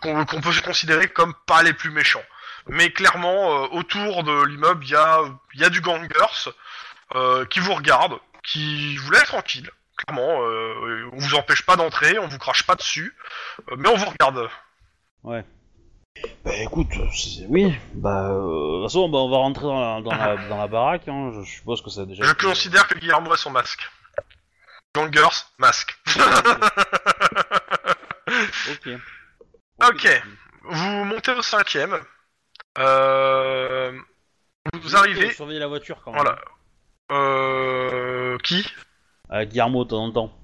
qu'on 0.01 0.23
qu'on 0.25 0.39
peut 0.39 0.51
considérer 0.63 1.07
comme 1.07 1.33
pas 1.47 1.63
les 1.63 1.73
plus 1.73 1.89
méchants. 1.89 2.21
Mais 2.67 2.91
clairement, 2.91 3.63
euh, 3.63 3.67
autour 3.71 4.23
de 4.23 4.45
l'immeuble, 4.45 4.83
il 4.85 4.91
y 4.91 4.95
a, 4.95 5.19
il 5.53 5.61
y 5.61 5.63
a 5.65 5.69
du 5.69 5.81
gangers 5.81 6.49
euh, 7.15 7.45
qui 7.45 7.59
vous 7.59 7.73
regarde, 7.73 8.17
qui 8.43 8.95
vous 8.97 9.11
laisse 9.11 9.25
tranquille. 9.25 9.69
Clairement, 9.97 10.41
euh, 10.43 11.09
on 11.13 11.17
vous 11.17 11.35
empêche 11.35 11.63
pas 11.65 11.75
d'entrer, 11.75 12.17
on 12.19 12.27
vous 12.27 12.39
crache 12.39 12.63
pas 12.63 12.75
dessus, 12.75 13.15
euh, 13.71 13.75
mais 13.77 13.89
on 13.89 13.95
vous 13.95 14.09
regarde. 14.09 14.49
Bah 16.45 16.55
écoute, 16.61 16.89
c'est- 17.13 17.45
oui, 17.47 17.75
bah 17.93 18.29
euh, 18.29 18.33
de 18.35 18.81
toute 18.83 18.89
façon, 18.91 19.09
bah, 19.09 19.17
on 19.19 19.29
va 19.29 19.37
rentrer 19.37 19.63
dans 19.65 19.79
la, 19.79 20.01
dans 20.01 20.15
la, 20.15 20.37
dans 20.47 20.57
la 20.57 20.67
baraque, 20.67 21.07
hein, 21.07 21.31
je 21.35 21.49
suppose 21.49 21.81
que 21.81 21.89
ça 21.89 22.01
a 22.01 22.05
déjà 22.05 22.23
Je 22.23 22.31
été- 22.31 22.45
considère 22.45 22.87
que 22.87 22.97
Guillermo 22.97 23.31
a 23.33 23.37
son 23.37 23.49
masque. 23.51 23.81
Gangers, 24.95 25.43
masque. 25.57 25.97
Ok. 28.71 28.89
Ok. 29.89 30.23
Vous 30.63 31.03
montez 31.05 31.31
au 31.31 31.41
cinquième. 31.41 31.97
Euh... 32.77 33.97
Vous 34.73 34.95
arrivez. 34.95 35.31
Surveiller 35.33 35.59
la 35.59 35.67
voiture 35.67 36.01
quand 36.03 36.11
même. 36.11 36.21
Voilà. 36.21 36.39
Euh... 37.11 38.37
Qui? 38.39 38.65
Avec 39.29 39.49
Guillermo 39.49 39.83
de 39.83 39.89
temps 39.89 40.03
en 40.05 40.11
temps. 40.11 40.39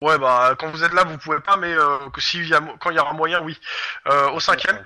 Ouais, 0.00 0.16
bah 0.16 0.54
quand 0.58 0.70
vous 0.70 0.84
êtes 0.84 0.92
là, 0.92 1.02
vous 1.04 1.18
pouvez 1.18 1.40
pas, 1.40 1.56
mais 1.56 1.72
euh, 1.72 1.98
que 2.10 2.20
s'il 2.20 2.46
y 2.46 2.54
a 2.54 2.60
mo- 2.60 2.76
quand 2.78 2.90
il 2.90 2.96
y 2.96 3.00
aura 3.00 3.12
moyen, 3.14 3.42
oui. 3.42 3.58
Euh, 4.06 4.30
au 4.30 4.38
cinquième. 4.38 4.84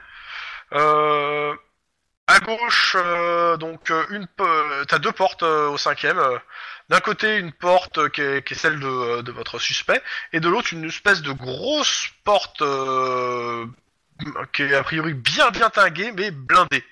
Euh, 0.73 1.55
à 2.29 2.41
gauche, 2.41 2.97
euh, 2.99 3.59
donc 3.59 3.91
euh, 3.91 4.07
une, 4.09 4.27
euh, 4.41 4.85
t'as 4.87 4.99
deux 4.99 5.13
portes 5.13 5.43
euh, 5.43 5.69
au 5.69 5.77
cinquième. 5.77 6.19
euh. 6.19 6.39
D'un 6.89 7.01
côté, 7.01 7.37
une 7.37 7.53
porte 7.53 7.99
euh, 7.99 8.09
qui 8.09 8.23
est, 8.23 8.47
qui 8.47 8.55
est 8.55 8.57
celle 8.57 8.81
de, 8.81 8.87
euh, 8.87 9.23
de 9.23 9.33
votre 9.33 9.59
suspect, 9.59 10.03
et 10.33 10.41
de 10.41 10.49
l'autre, 10.49 10.73
une 10.73 10.87
espèce 10.87 11.21
de 11.21 11.33
grosse 11.33 12.09
porte 12.25 12.63
euh, 12.63 13.67
qui 14.53 14.63
est 14.63 14.75
a 14.75 14.83
priori 14.83 15.15
bien 15.15 15.51
bien 15.51 15.71
tinguée, 15.71 16.13
mais 16.13 16.31
blindée. 16.31 16.85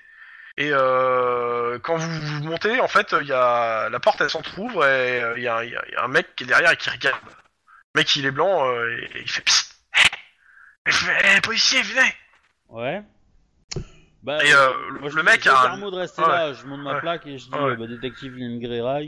Et 0.57 0.69
euh, 0.73 1.79
quand 1.79 1.95
vous, 1.95 2.21
vous 2.21 2.43
montez, 2.43 2.79
en 2.81 2.87
fait, 2.87 3.15
il 3.21 3.27
y 3.27 3.31
a 3.33 3.89
la 3.89 3.99
porte, 3.99 4.19
elle 4.21 4.29
s'entrouvre 4.29 4.85
et 4.85 5.21
euh, 5.21 5.33
il 5.37 5.43
y, 5.43 5.47
a, 5.47 5.63
y 5.63 5.75
un 5.97 6.07
mec 6.09 6.35
qui 6.35 6.43
est 6.43 6.47
derrière 6.47 6.71
et 6.71 6.77
qui 6.77 6.89
regarde. 6.89 7.21
Le 7.95 7.99
mec, 8.01 8.15
il 8.15 8.25
est 8.25 8.31
blanc 8.31 8.67
euh, 8.67 8.97
et, 9.15 9.21
il 9.21 9.29
fait 9.29 9.41
psst. 9.41 9.75
Il 10.87 10.93
fait, 10.93 11.35
Eh, 11.37 11.41
policier, 11.41 11.81
venez 11.81 12.15
Ouais. 12.69 13.01
Bah, 14.23 14.43
Et, 14.43 14.53
euh, 14.53 14.71
moi, 14.99 15.09
le 15.13 15.23
mec 15.23 15.37
je 15.37 15.41
dis 15.43 15.49
a 15.49 15.71
un- 15.71 15.77
de 15.77 15.95
rester 15.95 16.21
là, 16.21 16.53
je 16.53 16.63
monte 16.65 16.81
ma 16.81 16.95
Ouais. 16.95 16.99
plaque 16.99 17.25
et 17.25 17.37
je 17.39 17.45
dis 17.49 17.55
Ouais. 17.57 17.75
bah, 17.75 17.87
détective. 17.87 18.33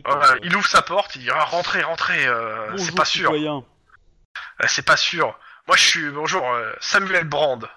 Voilà, 0.06 0.36
il 0.44 0.56
ouvre 0.56 0.68
sa 0.68 0.82
porte, 0.82 1.16
il 1.16 1.22
dit 1.24 1.30
ah, 1.32 1.44
rentrez, 1.44 1.84
rentrez, 1.84 2.26
c'est 2.78 2.96
pas 2.96 3.06
sûr. 3.06 3.30
citoyen. 3.30 3.64
C'est 4.66 4.86
pas 4.86 4.98
sûr. 4.98 5.38
Moi, 5.68 5.78
je 5.78 5.84
suis 5.84 6.10
bonjour 6.10 6.44
Samuel 6.80 7.26
Brand. 7.26 7.68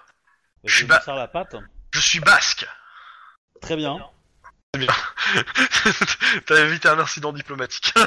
Je 0.63 0.73
suis 0.75 0.81
Je 0.83 0.87
ba- 0.87 0.99
me 0.99 1.03
serre 1.03 1.15
la 1.15 1.27
patte. 1.27 1.55
Je 1.91 1.99
suis 1.99 2.19
basque. 2.19 2.67
Très 3.61 3.75
bien. 3.75 3.97
T'as 6.45 6.55
évité 6.59 6.87
un 6.89 6.99
incident 6.99 7.33
diplomatique. 7.33 7.93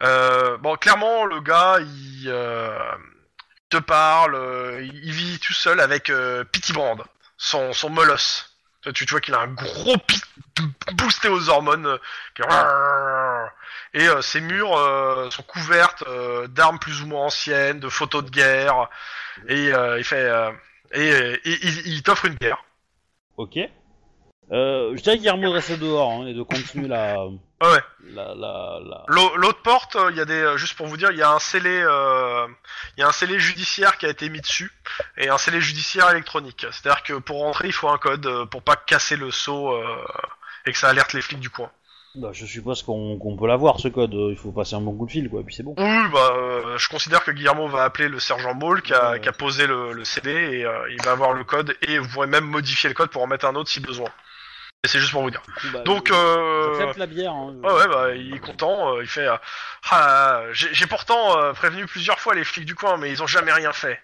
Euh, 0.00 0.56
bon, 0.58 0.76
clairement, 0.76 1.24
le 1.24 1.40
gars, 1.40 1.78
il 1.80 2.26
euh, 2.28 2.78
te 3.68 3.78
parle, 3.78 4.36
euh, 4.36 4.80
il 4.80 5.10
vit 5.10 5.40
tout 5.40 5.52
seul 5.52 5.80
avec 5.80 6.08
euh, 6.08 6.44
Pity 6.44 6.72
Brand, 6.72 7.02
son, 7.36 7.72
son 7.72 7.90
molosse. 7.90 8.56
Tu, 8.94 9.04
tu 9.04 9.06
vois 9.10 9.20
qu'il 9.20 9.34
a 9.34 9.40
un 9.40 9.48
gros 9.48 9.98
pit 9.98 10.22
boosté 10.92 11.28
aux 11.28 11.48
hormones. 11.48 11.98
qui- 12.36 12.42
Et 13.94 14.06
euh, 14.08 14.20
ses 14.22 14.40
murs 14.40 14.76
euh, 14.76 15.30
sont 15.30 15.42
couvertes 15.42 16.04
euh, 16.06 16.46
d'armes 16.46 16.78
plus 16.78 17.02
ou 17.02 17.06
moins 17.06 17.26
anciennes, 17.26 17.80
de 17.80 17.88
photos 17.88 18.24
de 18.24 18.30
guerre. 18.30 18.88
Et 19.48 19.72
euh, 19.72 19.98
il 19.98 20.04
fait... 20.04 20.16
euh, 20.28 20.50
et, 20.92 21.08
et 21.08 21.40
il, 21.44 21.86
il 21.94 22.02
t'offre 22.02 22.24
une 22.26 22.34
bière. 22.34 22.62
Ok. 23.36 23.58
Euh, 24.50 24.96
je 24.96 25.02
dirais 25.02 25.16
qu'il 25.16 25.26
y 25.26 25.28
a 25.28 25.36
de 25.36 25.46
rester 25.46 25.76
dehors 25.76 26.10
hein, 26.10 26.26
et 26.26 26.32
de 26.32 26.42
continuer 26.42 26.88
la, 26.88 27.16
Ah 27.60 27.70
ouais. 27.72 27.80
la, 28.14 28.34
la, 28.34 28.78
la... 28.82 29.04
L'au- 29.08 29.36
L'autre 29.36 29.60
porte, 29.62 29.96
il 30.10 30.16
y 30.16 30.20
a 30.20 30.24
des, 30.24 30.54
juste 30.56 30.74
pour 30.76 30.86
vous 30.86 30.96
dire, 30.96 31.10
il 31.10 31.18
y 31.18 31.22
a 31.22 31.30
un 31.32 31.38
scellé, 31.38 31.82
euh, 31.82 32.46
il 32.96 33.00
y 33.00 33.02
a 33.02 33.08
un 33.08 33.12
scellé 33.12 33.38
judiciaire 33.38 33.98
qui 33.98 34.06
a 34.06 34.08
été 34.08 34.30
mis 34.30 34.40
dessus 34.40 34.72
et 35.18 35.28
un 35.28 35.36
scellé 35.36 35.60
judiciaire 35.60 36.08
électronique. 36.10 36.64
C'est-à-dire 36.70 37.02
que 37.02 37.14
pour 37.14 37.40
rentrer, 37.40 37.66
il 37.68 37.72
faut 37.74 37.88
un 37.90 37.98
code 37.98 38.46
pour 38.50 38.62
pas 38.62 38.76
casser 38.76 39.16
le 39.16 39.30
seau 39.30 39.72
euh, 39.74 40.02
et 40.64 40.72
que 40.72 40.78
ça 40.78 40.88
alerte 40.88 41.12
les 41.12 41.20
flics 41.20 41.40
du 41.40 41.50
coin. 41.50 41.70
Bah, 42.18 42.30
je 42.32 42.46
suppose 42.46 42.82
qu'on 42.82 43.16
qu'on 43.18 43.36
peut 43.36 43.46
l'avoir 43.46 43.78
ce 43.80 43.88
code. 43.88 44.12
Il 44.12 44.36
faut 44.36 44.50
passer 44.52 44.74
un 44.74 44.80
bon 44.80 44.92
coup 44.96 45.06
de 45.06 45.10
fil, 45.10 45.28
quoi. 45.30 45.40
Et 45.40 45.44
puis 45.44 45.54
c'est 45.54 45.62
bon. 45.62 45.74
Oui, 45.78 46.08
bah, 46.12 46.32
euh, 46.36 46.76
je 46.78 46.88
considère 46.88 47.22
que 47.24 47.30
Guillermo 47.30 47.68
va 47.68 47.84
appeler 47.84 48.08
le 48.08 48.18
sergent 48.18 48.54
Maul 48.54 48.82
qui 48.82 48.92
a, 48.94 49.12
Ouais. 49.12 49.20
qui 49.20 49.28
a 49.28 49.32
posé 49.32 49.66
le, 49.66 49.92
le 49.92 50.04
CD 50.04 50.30
et 50.32 50.64
euh, 50.66 50.90
il 50.90 51.02
va 51.04 51.12
avoir 51.12 51.32
le 51.32 51.44
code 51.44 51.76
et 51.82 51.98
vous 51.98 52.08
pourrez 52.08 52.26
même 52.26 52.44
modifier 52.44 52.88
le 52.88 52.94
code 52.94 53.10
pour 53.10 53.22
en 53.22 53.26
mettre 53.26 53.46
un 53.46 53.54
autre 53.54 53.70
si 53.70 53.80
besoin. 53.80 54.08
Et 54.84 54.88
c'est 54.88 55.00
juste 55.00 55.10
pour 55.12 55.22
vous 55.22 55.30
dire. 55.30 55.42
Bah, 55.72 55.80
Donc, 55.84 56.08
je- 56.08 56.14
euh, 56.14 56.74
j'accepte 56.78 56.98
la 56.98 57.06
bière. 57.06 57.32
Hein, 57.32 57.54
Ouais, 57.62 57.72
ouais, 57.72 57.88
bah, 57.88 58.14
il 58.14 58.34
est 58.34 58.38
content, 58.40 58.94
euh, 58.94 59.02
il 59.02 59.08
fait... 59.08 59.26
euh, 59.26 59.36
Ah, 59.90 60.42
j'ai 60.52 60.72
j'ai 60.72 60.86
pourtant 60.86 61.36
euh, 61.38 61.52
prévenu 61.52 61.86
plusieurs 61.86 62.18
fois 62.20 62.34
les 62.34 62.44
flics 62.44 62.64
du 62.64 62.74
coin, 62.74 62.96
mais 62.96 63.10
ils 63.10 63.22
ont 63.22 63.26
jamais 63.26 63.52
rien 63.52 63.72
fait. 63.72 64.00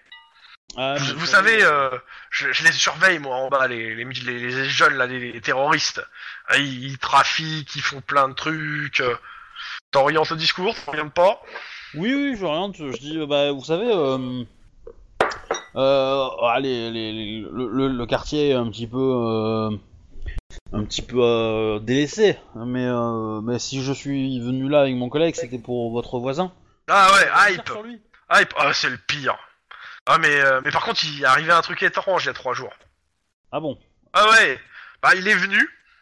Ah, 0.77 0.95
vous 1.15 1.25
savez, 1.25 1.63
euh, 1.63 1.89
je, 2.31 2.51
je 2.51 2.63
les 2.65 2.71
surveille, 2.73 3.19
moi, 3.19 3.35
en 3.37 3.47
bas, 3.49 3.67
les, 3.67 3.95
les, 3.95 4.03
les, 4.03 4.39
les 4.51 4.65
jeunes, 4.65 4.95
là, 4.95 5.05
les, 5.05 5.31
les 5.31 5.41
terroristes. 5.41 6.01
Ah, 6.47 6.57
Ils, 6.57 6.83
ils 6.91 6.97
trafiquent, 6.97 7.75
ils 7.75 7.81
font 7.81 8.01
plein 8.01 8.27
de 8.27 8.33
trucs. 8.33 9.01
T'orientes 9.91 10.29
le 10.31 10.35
discours, 10.35 10.75
t'orientes 10.85 11.13
pas? 11.13 11.41
Oui, 11.93 12.13
oui, 12.13 12.35
je 12.37 12.43
oriente. 12.43 12.75
Je 12.77 12.97
dis, 12.97 13.17
euh, 13.17 13.25
bah, 13.25 13.51
vous 13.53 13.63
savez, 13.63 13.89
euh, 13.89 14.43
euh, 15.75 16.27
ah, 16.43 16.59
les- 16.59 16.91
les- 16.91 17.13
les- 17.13 17.39
le, 17.49 17.67
le- 17.69 17.87
le 17.87 18.05
quartier 18.05 18.49
est 18.49 18.53
un 18.53 18.69
petit 18.69 18.87
peu, 18.87 18.97
euh, 18.99 19.69
un 20.73 20.83
petit 20.83 21.01
peu 21.01 21.19
euh, 21.21 21.79
délaissé. 21.79 22.37
Mais, 22.55 22.85
euh, 22.85 23.39
mais 23.41 23.59
si 23.59 23.81
je 23.81 23.93
suis 23.93 24.39
venu 24.41 24.67
là 24.67 24.81
avec 24.81 24.95
mon 24.95 25.07
collègue, 25.07 25.35
c'était 25.35 25.59
pour 25.59 25.91
votre 25.93 26.19
voisin. 26.19 26.51
Ah 26.89 27.07
ouais, 27.13 27.53
hype. 27.53 27.71
Hype 28.33 28.53
Ah, 28.57 28.73
c'est 28.73 28.89
le 28.89 28.97
pire. 28.97 29.37
Ah, 30.07 30.17
mais, 30.19 30.39
euh, 30.39 30.61
mais 30.63 30.71
par 30.71 30.83
contre, 30.83 31.03
il 31.03 31.21
est 31.21 31.25
arrivé 31.25 31.51
un 31.51 31.61
truc 31.61 31.81
étrange 31.83 32.23
il 32.23 32.27
y 32.27 32.29
a 32.29 32.33
trois 32.33 32.53
jours. 32.53 32.73
Ah 33.51 33.59
bon? 33.59 33.77
Ah 34.13 34.29
ouais 34.31 34.59
Bah 35.01 35.15
il 35.15 35.27
est 35.27 35.33
venu 35.35 35.59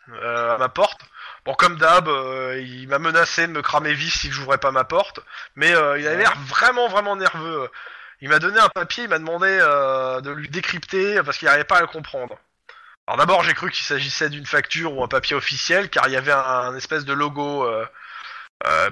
euh, 0.09 0.55
à 0.55 0.57
ma 0.57 0.69
porte. 0.69 1.01
Bon 1.45 1.53
comme 1.53 1.77
d'hab, 1.77 2.07
euh, 2.07 2.61
il 2.61 2.87
m'a 2.87 2.99
menacé 2.99 3.47
de 3.47 3.51
me 3.51 3.61
cramer 3.61 3.93
vif 3.93 4.13
si 4.13 4.31
j'ouvrais 4.31 4.57
pas 4.57 4.71
ma 4.71 4.83
porte, 4.83 5.19
mais 5.55 5.69
il 5.69 5.75
avait 5.75 6.17
l'air 6.17 6.33
vraiment 6.47 6.87
vraiment 6.87 7.15
nerveux. 7.15 7.69
Il 8.21 8.29
m'a 8.29 8.39
donné 8.39 8.59
un 8.59 8.69
papier, 8.69 9.03
il 9.03 9.09
m'a 9.09 9.19
demandé 9.19 9.47
de 9.57 10.29
lui 10.31 10.47
décrypter 10.49 11.21
parce 11.23 11.37
qu'il 11.37 11.47
n'arrivait 11.47 11.65
pas 11.65 11.77
à 11.77 11.81
le 11.81 11.87
comprendre. 11.87 12.37
Alors 13.07 13.17
d'abord 13.17 13.43
j'ai 13.43 13.53
cru 13.53 13.69
qu'il 13.71 13.83
s'agissait 13.83 14.29
d'une 14.29 14.45
facture 14.45 14.93
ou 14.95 15.03
un 15.03 15.09
papier 15.09 15.35
officiel 15.35 15.89
car 15.89 16.07
il 16.07 16.13
y 16.13 16.17
avait 16.17 16.31
un, 16.31 16.37
un 16.39 16.75
espèce 16.77 17.03
de 17.03 17.13
logo. 17.13 17.67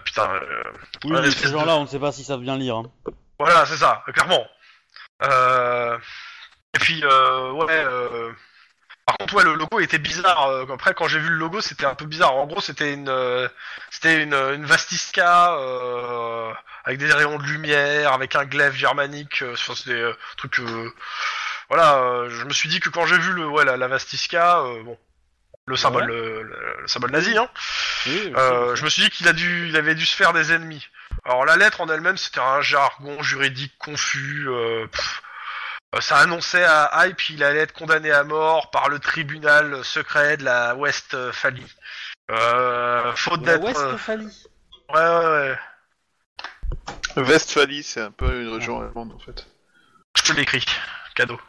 putain, 0.03 0.29
euh, 0.33 0.63
Oui, 1.05 1.17
mais 1.21 1.31
ces 1.31 1.49
gens-là, 1.49 1.75
on 1.77 1.83
ne 1.83 1.88
sait 1.88 1.99
pas 1.99 2.11
si 2.11 2.23
ça 2.25 2.35
vient 2.38 2.57
lire. 2.57 2.75
hein. 2.77 2.91
voilà, 3.39 3.65
c'est 3.65 3.77
ça, 3.77 4.03
clairement. 4.13 4.45
Euh... 5.23 5.98
Et 6.76 6.80
puis, 6.80 7.02
euh, 7.03 7.52
ouais. 7.52 7.65
Euh... 7.69 8.31
Par 9.06 9.18
contre, 9.18 9.34
ouais, 9.35 9.43
le 9.43 9.56
logo 9.56 9.80
était 9.80 9.98
bizarre. 9.98 10.64
Après, 10.72 10.93
quand 10.93 11.07
j'ai 11.07 11.19
vu 11.19 11.30
le 11.30 11.35
logo, 11.35 11.60
c'était 11.60 11.85
un 11.85 11.95
peu 11.95 12.06
bizarre. 12.06 12.35
En 12.35 12.45
gros, 12.45 12.61
c'était 12.61 12.93
une, 12.93 13.10
euh, 13.10 13.48
c'était 13.89 14.23
une, 14.23 14.34
une 14.34 14.65
Vastiska 14.65 15.56
euh, 15.56 16.53
avec 16.85 16.99
des 16.99 17.11
rayons 17.11 17.38
de 17.38 17.43
lumière, 17.43 18.14
avec 18.14 18.35
un 18.35 18.45
glaive 18.45 18.73
germanique. 18.73 19.41
euh, 19.41 19.53
Enfin, 19.53 19.73
c'était 19.76 19.99
euh, 19.99 20.14
truc. 20.38 20.60
euh, 20.60 20.93
Voilà, 21.69 22.30
je 22.30 22.43
me 22.45 22.53
suis 22.53 22.69
dit 22.69 22.80
que 22.80 22.89
quand 22.89 23.06
j'ai 23.06 23.18
vu 23.18 23.34
le, 23.34 23.48
ouais, 23.48 23.65
la, 23.65 23.76
la 23.76 23.88
Vastiska, 23.88 24.60
euh, 24.60 24.84
bon, 24.84 24.98
le 25.65 25.76
symbole, 25.76 26.03
Ouais. 26.03 26.07
le, 26.07 26.43
le- 26.43 26.77
le 26.81 26.88
symbole 26.88 27.11
nazi, 27.11 27.35
hein. 27.38 27.49
Oui, 28.06 28.34
Euh, 28.38 28.76
je 28.76 28.84
me 28.84 28.89
suis 28.89 29.02
dit 29.03 29.10
qu'il 29.10 29.27
a 29.27 29.34
dû, 29.34 29.68
il 29.68 29.76
avait 29.77 29.95
dû 29.95 30.06
se 30.06 30.15
faire 30.15 30.31
des 30.31 30.53
ennemis. 30.53 30.88
Alors 31.26 31.45
la 31.45 31.56
lettre 31.57 31.81
en 31.81 31.88
elle-même, 31.89 32.18
c'était 32.18 32.39
un 32.39 32.61
jargon 32.61 33.22
juridique 33.22 33.73
confus. 33.77 34.48
euh, 34.49 34.88
pff. 34.88 35.22
Euh, 35.93 35.99
ça 36.02 36.18
annonçait 36.19 36.64
à 36.64 37.06
Hype 37.06 37.18
qu'il 37.18 37.43
allait 37.43 37.60
être 37.60 37.73
condamné 37.73 38.11
à 38.11 38.23
mort 38.23 38.72
par 38.72 38.88
le 38.88 38.98
tribunal 38.99 39.84
secret 39.84 40.38
de 40.38 40.45
la 40.45 40.73
Westphalie. 40.76 41.65
Euh, 42.31 43.14
faute 43.15 43.45
la 43.45 43.57
d'être. 43.57 43.77
euh, 43.77 43.91
Westphalie. 43.91 44.48
Ouais, 44.89 45.02
ouais, 45.02 45.57
ouais. 47.18 47.23
Westphalie, 47.23 47.84
c'est 47.84 48.02
un 48.02 48.11
peu 48.11 48.41
une 48.41 48.53
région 48.53 48.80
allemande 48.80 49.11
en 49.14 49.19
fait. 49.19 49.45
Je 50.18 50.23
te 50.23 50.34
l'écris. 50.34 50.65
Cadeau. 51.15 51.39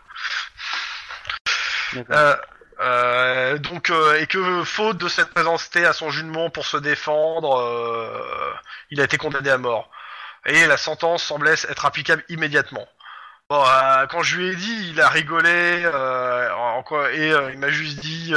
Euh, 2.11 2.36
euh, 2.82 3.59
donc, 3.59 3.90
euh, 3.90 4.20
et 4.20 4.26
que 4.26 4.64
faute 4.64 4.98
de 4.98 5.09
cette 5.09 5.28
présenté 5.30 5.84
à 5.84 5.92
son 5.92 6.10
jugement 6.10 6.50
pour 6.50 6.66
se 6.66 6.76
défendre, 6.76 7.56
euh, 7.59 8.52
il 8.90 9.00
a 9.00 9.04
été 9.04 9.16
condamné 9.18 9.50
à 9.50 9.59
mort. 9.59 9.90
Et 10.46 10.66
la 10.66 10.76
sentence 10.76 11.22
semblait 11.22 11.52
être 11.52 11.86
applicable 11.86 12.24
immédiatement. 12.28 12.86
Bon, 13.48 13.62
euh, 13.62 14.06
quand 14.06 14.22
je 14.22 14.36
lui 14.36 14.48
ai 14.48 14.56
dit, 14.56 14.90
il 14.90 15.00
a 15.00 15.09
rigolé, 15.09 15.82
euh, 15.84 16.52
en 16.54 16.82
quoi, 16.82 17.12
et 17.12 17.32
euh, 17.32 17.50
il 17.52 17.59
m'a 17.59 17.68
juste 17.70 18.00
dit 18.00 18.32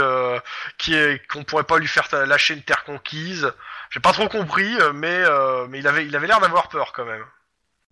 qu'on 1.30 1.44
pourrait 1.44 1.64
pas 1.64 1.80
lui 1.80 1.88
faire 1.88 2.08
lâcher 2.26 2.54
une 2.54 2.62
terre 2.62 2.84
conquise. 2.84 3.52
J'ai 3.90 4.00
pas 4.02 4.12
trop 4.12 4.28
compris, 4.28 4.76
mais 4.94 5.24
mais 5.70 5.80
il 5.80 5.88
avait 5.88 6.06
il 6.06 6.16
avait 6.16 6.28
l'air 6.28 6.42
d'avoir 6.42 6.68
peur 6.70 6.92
quand 6.92 7.06
même. 7.06 7.24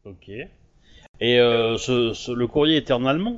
Ok. 0.05 0.27
Et 1.19 1.38
ce, 1.38 2.13
ce- 2.13 2.31
le 2.31 2.47
courrier 2.47 2.77
était 2.77 2.93
allemand? 2.93 3.35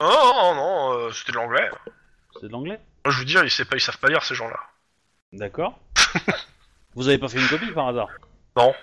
Non, 0.00 0.08
non, 0.08 0.54
non, 0.54 0.92
euh, 0.98 1.10
c'était 1.12 1.32
de 1.32 1.36
l'anglais. 1.36 1.70
C'est 2.40 2.46
de 2.48 2.52
l'anglais 2.52 2.78
Moi, 3.04 3.12
je 3.12 3.18
vous 3.18 3.24
dis, 3.24 3.34
ils 3.34 3.50
savent 3.50 3.66
pas, 3.66 3.76
ils 3.76 3.80
savent 3.80 3.98
pas 3.98 4.08
lire 4.08 4.22
ces 4.22 4.34
gens-là. 4.34 4.58
D'accord. 5.32 5.78
Vous 6.94 7.08
avez 7.08 7.18
pas 7.18 7.28
fait 7.28 7.38
une 7.38 7.48
copie 7.48 7.70
par 7.72 7.88
hasard 7.88 8.08
Non. 8.56 8.74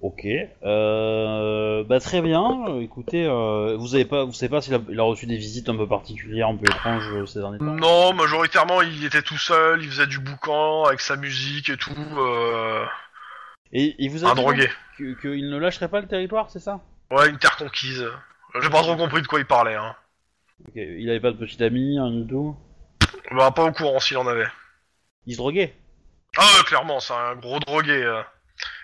Ok. 0.00 0.26
Euh, 0.64 1.84
bah 1.84 2.00
très 2.00 2.20
bien. 2.20 2.44
Euh, 2.68 2.80
Écoutez, 2.80 3.24
euh, 3.24 3.76
vous 3.78 3.94
avez 3.94 4.04
pas, 4.04 4.24
vous 4.24 4.32
savez 4.32 4.50
pas 4.50 4.60
s'il 4.60 4.74
a, 4.74 4.78
il 4.88 4.98
a 4.98 5.02
reçu 5.04 5.26
des 5.26 5.36
visites 5.36 5.68
un 5.68 5.76
peu 5.76 5.86
particulières, 5.88 6.48
un 6.48 6.56
peu 6.56 6.64
étranges 6.70 7.08
euh, 7.12 7.24
ces 7.26 7.38
derniers 7.38 7.58
temps 7.58 7.64
Non, 7.64 8.12
majoritairement, 8.14 8.82
il 8.82 9.04
était 9.04 9.22
tout 9.22 9.38
seul, 9.38 9.82
il 9.82 9.88
faisait 9.88 10.06
du 10.08 10.18
boucan 10.18 10.84
avec 10.84 11.00
sa 11.00 11.16
musique 11.16 11.68
et 11.70 11.76
tout. 11.76 11.94
Euh... 12.18 12.84
Et 13.72 13.94
il 13.98 14.10
vous 14.10 14.24
a 14.24 14.30
Un 14.30 14.34
dit 14.34 14.42
drogué. 14.42 14.66
donc 14.66 14.76
que- 14.98 15.20
qu'il 15.20 15.48
ne 15.48 15.56
lâcherait 15.58 15.88
pas 15.88 16.00
le 16.00 16.08
territoire, 16.08 16.50
c'est 16.50 16.60
ça? 16.60 16.80
Ouais, 17.10 17.28
une 17.30 17.38
terre 17.38 17.56
conquise. 17.56 18.06
J'ai 18.60 18.70
pas 18.70 18.82
trop 18.82 18.96
compris 18.96 19.22
de 19.22 19.26
quoi 19.28 19.38
il 19.38 19.46
parlait. 19.46 19.74
Hein. 19.76 19.94
Ok. 20.64 20.72
Il 20.76 21.08
avait 21.10 21.20
pas 21.20 21.32
de 21.32 21.36
petit 21.36 21.62
ami, 21.62 21.98
rien 21.98 22.10
du 22.10 22.26
tout. 22.26 22.56
Bah, 23.32 23.50
pas 23.50 23.64
au 23.64 23.72
courant 23.72 24.00
s'il 24.00 24.16
en 24.16 24.26
avait. 24.26 24.46
Il 25.26 25.32
se 25.32 25.38
droguait. 25.38 25.74
Ah 26.38 26.42
ouais, 26.42 26.64
clairement, 26.64 27.00
c'est 27.00 27.12
un 27.14 27.34
gros 27.36 27.58
drogué. 27.60 28.02
euh. 28.02 28.22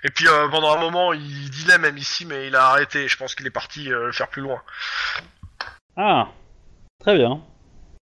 Et 0.05 0.11
puis 0.11 0.27
euh, 0.29 0.49
pendant 0.49 0.73
un 0.77 0.81
moment, 0.81 1.13
il 1.13 1.51
dilait 1.51 1.79
même 1.79 1.97
ici, 1.97 2.27
mais 2.27 2.47
il 2.49 2.57
a 2.57 2.67
arrêté. 2.67 3.09
Je 3.09 3.17
pense 3.17 3.35
qu'il 3.35 3.47
est 3.47 3.51
parti 3.51 3.91
euh, 3.93 4.07
le 4.07 4.13
faire 4.13 4.29
plus 4.29 4.43
loin. 4.43 4.61
Ah. 5.97 6.29
Très 7.01 7.17
bien. 7.17 7.43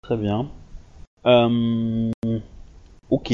Très 0.03 0.17
bien. 0.17 0.49
Euh... 1.27 2.11
Ok. 3.11 3.33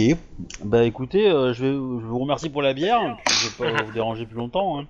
Bah 0.64 0.84
écoutez, 0.84 1.28
euh, 1.30 1.52
je, 1.52 1.62
vais, 1.62 1.72
je 1.72 1.76
vous 2.06 2.18
remercie 2.18 2.50
pour 2.50 2.62
la 2.62 2.72
bière. 2.72 3.16
Je 3.28 3.48
vais 3.64 3.72
pas 3.74 3.82
vous 3.82 3.92
déranger 3.92 4.26
plus 4.26 4.36
longtemps. 4.36 4.80
Hein. 4.80 4.86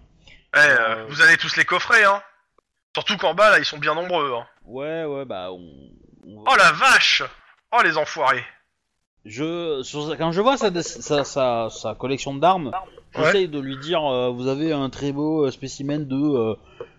Eh, 0.55 0.59
Euh. 0.59 1.07
vous 1.09 1.21
allez 1.23 1.37
tous 1.37 1.57
les 1.57 1.65
coffrer, 1.65 2.05
hein. 2.05 2.23
Surtout 2.95 3.17
qu'en 3.17 3.35
bas, 3.35 3.51
là, 3.51 3.59
ils 3.59 3.65
sont 3.65 3.79
bien 3.79 3.95
nombreux. 3.95 4.35
Hein. 4.35 4.47
Ouais, 4.67 5.05
ouais, 5.05 5.25
bah 5.25 5.49
on. 5.51 5.61
on- 6.27 6.45
Oh 6.47 6.55
la 6.57 6.73
vache 6.73 7.23
Oh 7.73 7.81
les 7.83 7.97
enfoirés 7.97 8.45
Je, 9.25 9.83
sur- 9.83 10.17
quand 10.19 10.33
je 10.33 10.41
vois 10.41 10.57
sa, 10.57 10.71
sa, 10.83 11.25
sa, 11.25 11.69
sa 11.71 11.95
collection 11.95 12.35
d'armes, 12.35 12.73
j'essaye 13.17 13.49
de 13.49 13.59
lui 13.61 13.79
dire 13.79 14.05
euh, 14.05 14.31
vous 14.31 14.47
avez 14.49 14.73
un 14.73 14.91
très 14.91 15.13
beau 15.13 15.47
euh, 15.47 15.51
spécimen 15.51 16.07
de 16.07 16.17
euh, 16.17 16.55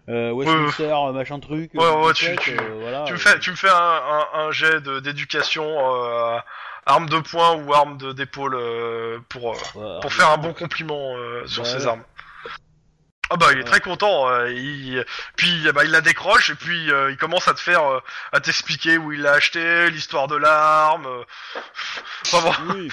euh, 0.10 0.32
Westminster, 0.32 0.92
euh, 0.94 1.12
machin 1.12 1.40
truc. 1.40 1.72
Ouais, 1.76 1.88
ouais, 2.06 2.14
tu- 2.14 2.36
tu- 2.38 2.58
euh, 2.58 2.80
voilà, 2.82 3.04
Tu 3.06 3.14
me 3.14 3.18
fais, 3.18 3.38
tu 3.40 3.52
me 3.52 3.56
fais 3.56 3.70
un, 3.70 3.74
un, 3.76 4.28
un 4.48 4.52
jet 4.52 4.82
de- 4.82 5.00
d'éducation, 5.00 5.64
euh, 5.64 6.38
arme 6.86 7.08
de 7.08 7.20
poing 7.20 7.56
ou 7.64 7.74
arme 7.74 7.98
de 7.98 8.12
d'épaule 8.14 8.56
euh, 8.56 9.20
pour, 9.30 9.52
euh, 9.52 9.56
ouais, 9.76 10.00
pour 10.02 10.12
faire 10.12 10.30
un 10.32 10.38
bon 10.38 10.54
compliment 10.54 11.16
euh, 11.18 11.46
sur 11.46 11.64
Ouais, 11.64 11.70
ces 11.70 11.86
armes. 11.88 12.04
Ah 13.30 13.38
bah 13.38 13.48
il 13.54 13.60
est 13.60 13.64
très 13.64 13.80
content. 13.80 14.28
euh, 14.30 14.52
il... 14.52 15.04
Puis 15.38 15.66
bah, 15.74 15.84
il 15.86 15.92
la 15.92 16.02
décroche 16.02 16.50
et 16.52 16.56
puis 16.56 16.92
euh, 16.92 17.10
il 17.10 17.18
commence 17.18 17.48
à 17.48 17.54
te 17.54 17.60
faire, 17.60 17.84
euh, 17.86 18.00
à 18.32 18.40
t'expliquer 18.40 18.98
où 18.98 19.12
il 19.12 19.22
l'a 19.22 19.32
acheté, 19.34 19.90
l'histoire 19.90 20.28
de 20.28 20.36
l'arme. 20.36 21.06
euh. 21.08 21.24
Enfin 22.26 22.52
bon. 22.68 22.74
Oui. 22.76 22.90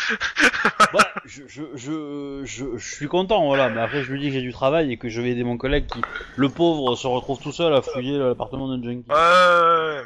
bah, 0.92 1.00
je, 1.26 1.42
je, 1.46 1.62
je, 1.74 2.42
je, 2.44 2.64
je 2.78 2.94
suis 2.94 3.08
content, 3.08 3.44
voilà. 3.44 3.68
Mais 3.68 3.80
après, 3.80 4.02
je 4.02 4.10
lui 4.12 4.20
dis 4.20 4.28
que 4.28 4.34
j'ai 4.34 4.40
du 4.40 4.52
travail 4.52 4.92
et 4.92 4.96
que 4.96 5.08
je 5.08 5.20
vais 5.20 5.30
aider 5.30 5.44
mon 5.44 5.58
collègue 5.58 5.86
qui, 5.86 6.00
le 6.36 6.48
pauvre, 6.48 6.94
se 6.96 7.06
retrouve 7.06 7.40
tout 7.40 7.52
seul 7.52 7.74
à 7.74 7.82
fouiller 7.82 8.18
l'appartement 8.18 8.74
de 8.74 8.82
Junkie. 8.82 9.08
Euh... 9.10 10.02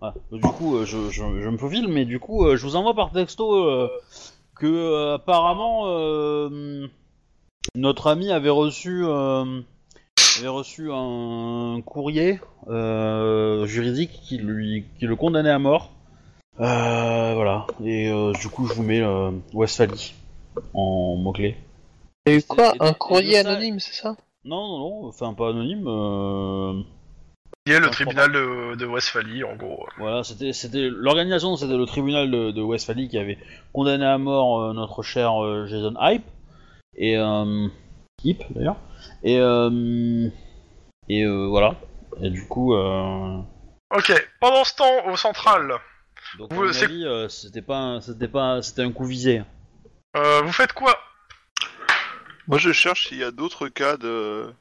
Voilà. 0.00 0.14
Du 0.32 0.40
coup, 0.40 0.78
euh, 0.78 0.86
je, 0.86 1.10
je, 1.10 1.22
je 1.40 1.48
me 1.48 1.58
faufile, 1.58 1.86
mais 1.86 2.06
du 2.06 2.18
coup, 2.18 2.46
euh, 2.46 2.56
je 2.56 2.62
vous 2.62 2.74
envoie 2.74 2.94
par 2.94 3.12
texto 3.12 3.54
euh, 3.68 3.90
que 4.58 4.66
euh, 4.66 5.14
apparemment 5.16 5.82
euh, 5.88 6.88
notre 7.74 8.08
ami 8.08 8.30
avait 8.32 8.50
reçu 8.50 9.02
euh, 9.04 9.60
avait 10.38 10.48
reçu 10.48 10.90
un 10.92 11.80
courrier 11.84 12.40
euh, 12.68 13.66
juridique 13.66 14.10
qui 14.22 14.38
lui 14.38 14.84
qui 14.98 15.06
le 15.06 15.16
condamnait 15.16 15.50
à 15.50 15.58
mort. 15.58 15.90
Euh, 16.58 17.32
voilà. 17.34 17.66
Et 17.82 18.10
euh, 18.10 18.32
du 18.32 18.48
coup, 18.48 18.66
je 18.66 18.74
vous 18.74 18.82
mets 18.82 19.00
euh, 19.00 19.30
Westphalie 19.54 20.14
en 20.74 21.16
mot 21.16 21.32
clé. 21.32 21.56
Il 22.26 22.32
y 22.32 22.36
a 22.36 22.38
eu 22.38 22.42
quoi 22.42 22.72
Et- 22.74 22.76
et- 22.76 22.82
Un 22.82 22.90
et 22.90 22.94
courrier 22.94 23.38
anonyme, 23.38 23.80
c'est 23.80 23.94
ça? 23.94 24.16
Non, 24.44 24.66
non, 24.68 24.78
non. 24.78 25.06
Enfin, 25.08 25.32
pas 25.32 25.50
anonyme. 25.50 25.84
euh, 25.86 26.82
Il 27.66 27.72
y 27.72 27.76
a 27.76 27.80
le 27.80 27.86
Enfin, 27.86 27.92
tribunal 28.04 28.32
de, 28.32 28.74
de 28.74 28.86
Westphalie 28.86 29.44
en 29.44 29.56
gros. 29.56 29.86
Voilà, 29.98 30.22
c'était 30.22 30.52
c'était 30.52 30.88
l'organisation, 30.90 31.56
c'était 31.56 31.76
le 31.76 31.86
tribunal 31.86 32.30
de, 32.30 32.50
de 32.50 32.62
Westphalie 32.62 33.08
qui 33.08 33.16
avait 33.18 33.38
condamné 33.72 34.04
à 34.04 34.18
mort 34.18 34.60
euh, 34.60 34.72
notre 34.74 35.02
cher 35.02 35.42
euh, 35.42 35.66
Jason 35.66 35.94
Hype 36.00 36.24
et 37.00 37.16
euh, 37.16 37.66
Hip 38.22 38.44
d'ailleurs 38.50 38.76
et 39.22 39.38
euh, 39.40 40.28
et 41.08 41.24
euh, 41.24 41.46
voilà 41.48 41.74
et 42.22 42.30
du 42.30 42.46
coup 42.46 42.74
euh, 42.74 43.38
Ok. 43.96 44.12
Pendant 44.40 44.62
ce 44.64 44.74
temps 44.76 45.06
au 45.06 45.16
central, 45.16 45.74
donc 46.38 46.52
Vous, 46.52 46.62
à 46.62 46.66
mon 46.66 46.72
c'est- 46.72 46.84
avis, 46.84 47.04
euh, 47.04 47.28
c'était 47.28 47.62
pas 47.62 47.76
un- 47.78 48.00
c'était 48.00 48.28
pas 48.28 48.62
c'était 48.62 48.82
un 48.82 48.92
coup 48.92 49.04
visé. 49.06 49.42
euh, 50.16 50.42
vous 50.42 50.52
faites 50.52 50.72
quoi? 50.74 50.96
Moi, 52.46 52.58
je 52.58 52.72
cherche 52.72 53.08
s'il 53.08 53.18
y 53.18 53.24
a 53.24 53.30
d'autres 53.30 53.68
cas 53.68 53.96
de 53.96 54.52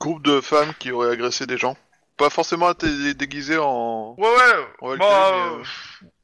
groupes 0.00 0.22
de 0.24 0.40
femmes 0.40 0.72
qui 0.78 0.90
auraient 0.90 1.10
agressé 1.12 1.46
des 1.46 1.58
gens. 1.58 1.76
Pas 2.16 2.28
forcément 2.30 2.72
dé- 2.72 3.14
déguisées 3.14 3.58
en. 3.58 4.14
Ouais 4.18 4.28
ouais. 4.28 4.88
Ouais, 4.90 4.96
bah, 4.98 5.30
mais, 5.32 5.40
euh, 5.40 5.62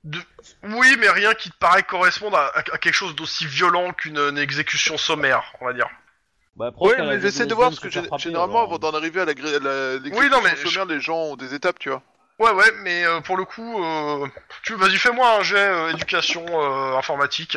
de- 0.06 0.18
Oui, 0.64 0.96
mais 0.98 1.08
rien 1.10 1.34
qui 1.34 1.50
te 1.50 1.56
paraît 1.56 1.82
correspondre 1.82 2.36
à, 2.36 2.46
à- 2.46 2.58
à 2.58 2.78
quelque 2.78 2.94
chose 2.94 3.14
d'aussi 3.14 3.46
violent 3.46 3.92
qu'une 3.92 4.18
une 4.18 4.38
exécution 4.38 4.96
sommaire, 4.96 5.52
on 5.60 5.66
va 5.66 5.72
dire. 5.72 5.88
Bah, 6.56 6.68
a 6.68 7.02
mais 7.04 7.20
j'essaie 7.20 7.44
de 7.46 7.54
voir 7.54 7.68
parce 7.68 7.80
que 7.80 7.90
généralement, 7.90 8.60
alors. 8.60 8.62
avant 8.74 8.78
d'en 8.78 8.94
arriver 8.96 9.20
à 9.20 9.24
la, 9.26 9.34
la 9.34 9.92
l'exécution 9.94 10.18
Oui, 10.18 10.30
non, 10.30 10.38
mais 10.42 10.50
je- 10.56 10.66
sommaire, 10.68 10.86
les 10.86 11.00
gens 11.00 11.16
ont 11.18 11.36
des 11.36 11.52
étapes, 11.54 11.78
tu 11.78 11.90
vois. 11.90 12.02
Ouais 12.38 12.50
ouais, 12.52 12.70
mais 12.82 13.04
euh, 13.04 13.20
pour 13.20 13.36
le 13.38 13.44
coup, 13.46 13.82
euh, 13.82 14.26
tu 14.62 14.74
vas-y 14.74 14.96
fais-moi 14.96 15.38
un 15.38 15.42
jet 15.42 15.56
euh, 15.56 15.92
éducation 15.92 16.44
euh, 16.48 16.96
informatique. 16.96 17.56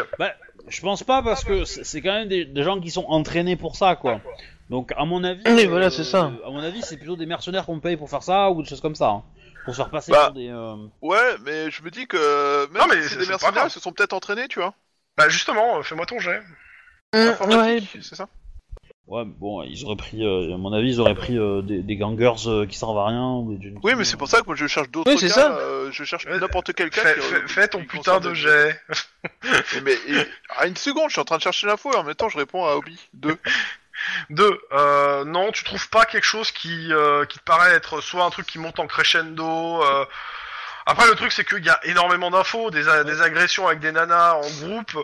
Je 0.67 0.81
pense 0.81 1.03
pas 1.03 1.21
parce 1.21 1.43
que 1.43 1.65
c'est 1.65 1.83
c'est 1.83 2.01
quand 2.01 2.13
même 2.13 2.27
des, 2.29 2.45
des 2.45 2.63
gens 2.63 2.79
qui 2.79 2.89
sont 2.91 3.05
entraînés 3.07 3.55
pour 3.57 3.75
ça 3.75 3.95
quoi. 3.95 4.21
Donc 4.69 4.93
à 4.95 5.03
mon 5.03 5.23
avis, 5.23 5.41
Oui, 5.47 5.65
voilà, 5.65 5.89
c'est 5.89 6.03
ça. 6.05 6.31
À 6.45 6.49
mon 6.49 6.59
avis, 6.63 6.81
c'est 6.81 6.95
plutôt 6.97 7.15
des 7.17 7.25
mercenaires 7.25 7.65
qu'on 7.65 7.79
paye 7.79 7.97
pour 7.97 8.09
faire 8.09 8.23
ça 8.23 8.51
ou 8.51 8.61
des 8.61 8.69
choses 8.69 8.81
comme 8.81 8.95
ça, 8.95 9.09
hein. 9.09 9.23
Pour 9.65 9.73
se 9.75 9.81
faire 9.81 9.89
passer 9.89 10.11
Bah, 10.11 10.25
pour 10.27 10.35
des. 10.35 10.49
euh, 10.49 10.75
Ouais, 11.01 11.35
mais 11.45 11.69
je 11.71 11.81
me 11.83 11.89
dis 11.91 12.07
que 12.07 12.67
même 12.71 12.81
Non, 12.81 12.87
mais 12.87 13.01
si 13.01 13.09
c'est- 13.09 13.15
c'est 13.15 13.19
des 13.19 13.25
pas 13.25 13.29
mercenaires, 13.31 13.53
grave. 13.53 13.67
ils 13.69 13.73
se 13.73 13.79
sont 13.79 13.91
peut-être 13.91 14.13
entraînés, 14.13 14.47
tu 14.47 14.59
vois. 14.59 14.73
Bah 15.17 15.29
justement, 15.29 15.77
euh, 15.79 15.83
fais-moi 15.83 16.05
ton 16.05 16.19
jet. 16.19 16.41
Ouais, 17.13 17.27
Informatique, 17.29 17.97
c'est 18.01 18.15
ça 18.15 18.27
Ouais, 19.07 19.23
bon, 19.25 19.63
ils 19.63 19.83
auraient 19.85 19.95
pris, 19.95 20.23
euh, 20.23 20.53
à 20.53 20.57
mon 20.57 20.71
avis, 20.71 20.89
ils 20.93 20.99
auraient 20.99 21.15
pris 21.15 21.35
euh, 21.35 21.63
des, 21.63 21.81
des 21.81 21.95
gangers 21.95 22.47
euh, 22.47 22.67
qui 22.67 22.77
servent 22.77 22.99
à 22.99 23.07
rien 23.07 23.27
ou 23.37 23.57
des 23.57 23.73
Oui, 23.81 23.95
mais 23.95 24.05
c'est 24.05 24.17
pour 24.17 24.27
ça 24.27 24.41
que 24.41 24.45
moi 24.45 24.55
je 24.55 24.67
cherche 24.67 24.89
d'autres 24.91 25.11
Oui, 25.11 25.17
c'est 25.17 25.29
cas. 25.29 25.33
ça. 25.33 25.57
euh, 25.57 25.89
je 25.91 26.03
cherche 26.03 26.25
Ouais, 26.27 26.37
n'importe 26.39 26.73
quel 26.73 26.91
cas. 26.91 27.01
Fais, 27.01 27.15
qui- 27.15 27.21
fais- 27.21 27.47
fais 27.47 27.67
ton 27.67 27.79
qui 27.79 27.85
putain 27.87 28.19
concerne 28.19 28.23
de 28.25 28.29
des- 28.29 28.35
jet. 28.35 28.81
Mais, 29.43 29.49
mais- 29.83 29.93
et- 30.21 30.27
ah, 30.55 30.67
une 30.67 30.75
seconde, 30.77 31.05
je 31.07 31.13
suis 31.13 31.21
en 31.21 31.25
train 31.25 31.37
de 31.37 31.41
chercher 31.41 31.65
l'info 31.65 31.91
et 31.91 31.95
en 31.95 32.03
même 32.03 32.13
temps 32.13 32.29
je 32.29 32.37
réponds 32.37 32.63
à 32.65 32.75
Obi. 32.75 32.99
Deux. 33.15 33.35
Deux, 34.29 34.61
euh, 34.71 35.23
non, 35.25 35.51
tu 35.51 35.63
trouves 35.63 35.89
pas 35.89 36.05
quelque 36.05 36.25
chose 36.25 36.51
qui, 36.51 36.93
euh, 36.93 37.25
qui 37.25 37.39
te 37.39 37.43
paraît 37.43 37.73
être 37.73 38.01
soit 38.01 38.23
un 38.23 38.29
truc 38.29 38.45
qui 38.47 38.59
monte 38.59 38.79
en 38.79 38.87
crescendo. 38.87 39.83
euh, 39.83 40.05
Après, 40.85 41.07
le 41.07 41.15
truc, 41.15 41.31
c'est 41.31 41.45
qu'il 41.45 41.63
y 41.65 41.69
a 41.69 41.79
énormément 41.83 42.31
d'infos, 42.31 42.71
des, 42.71 42.87
agressions 43.21 43.67
avec 43.67 43.79
des 43.79 43.91
nanas 43.91 44.33
en 44.33 44.49
groupe. 44.65 44.97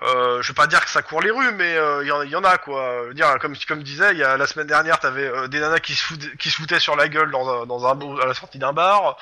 Euh, 0.00 0.40
je 0.42 0.48
vais 0.48 0.54
pas 0.54 0.68
dire 0.68 0.80
que 0.84 0.90
ça 0.90 1.02
court 1.02 1.20
les 1.20 1.30
rues, 1.30 1.52
mais 1.52 1.72
il 2.02 2.06
y, 2.06 2.36
en- 2.36 2.44
a 2.44 2.58
quoi. 2.58 3.12
Dire, 3.14 3.36
comme 3.40 3.56
comme 3.66 3.82
disais, 3.82 4.12
il 4.12 4.18
y 4.18 4.24
a 4.24 4.36
la 4.36 4.46
semaine 4.46 4.68
dernière, 4.68 5.00
t'avais 5.00 5.26
euh, 5.26 5.48
des 5.48 5.58
nanas 5.60 5.80
qui 5.80 5.94
se 5.96 6.04
foutaient, 6.04 6.36
qui 6.38 6.50
se 6.50 6.56
foutaient 6.56 6.78
sur 6.80 6.94
la 6.96 7.08
gueule 7.08 7.30
dans 7.32 7.66
dans 7.66 7.86
un 7.86 8.20
à 8.22 8.26
la 8.26 8.34
sortie 8.34 8.58
d'un 8.58 8.72
bar. 8.72 9.16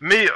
Mais 0.00 0.28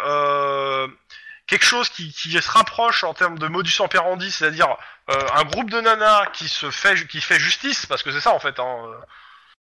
quelque 1.49 1.65
chose 1.65 1.89
qui, 1.89 2.13
qui 2.13 2.31
se 2.31 2.51
rapproche 2.51 3.03
en 3.03 3.15
termes 3.15 3.39
de 3.39 3.49
modus 3.49 3.81
operandi, 3.81 4.31
c'est-à-dire 4.31 4.77
euh, 5.11 5.15
un 5.35 5.45
groupe 5.45 5.71
de 5.71 5.81
nanas 5.81 6.27
qui 6.35 6.49
se 6.49 6.71
fait 6.71 7.07
qui 7.09 7.21
fait 7.21 7.41
justice, 7.41 7.87
parce 7.87 8.03
que 8.03 8.13
c'est 8.13 8.21
ça 8.21 8.33
en 8.33 8.39
fait, 8.39 8.61
hein, 8.61 8.77
euh, 8.87 8.95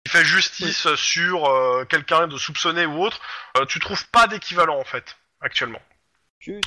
qui 0.04 0.12
fait 0.12 0.24
justice 0.24 0.94
sur 0.96 1.46
euh, 1.46 1.84
quelqu'un 1.88 2.26
de 2.26 2.36
soupçonné 2.36 2.84
ou 2.84 3.02
autre. 3.02 3.20
euh, 3.56 3.64
tu 3.64 3.78
trouves 3.78 4.06
pas 4.10 4.26
d'équivalent 4.26 4.78
en 4.78 4.84
fait 4.84 5.16
actuellement. 5.40 5.80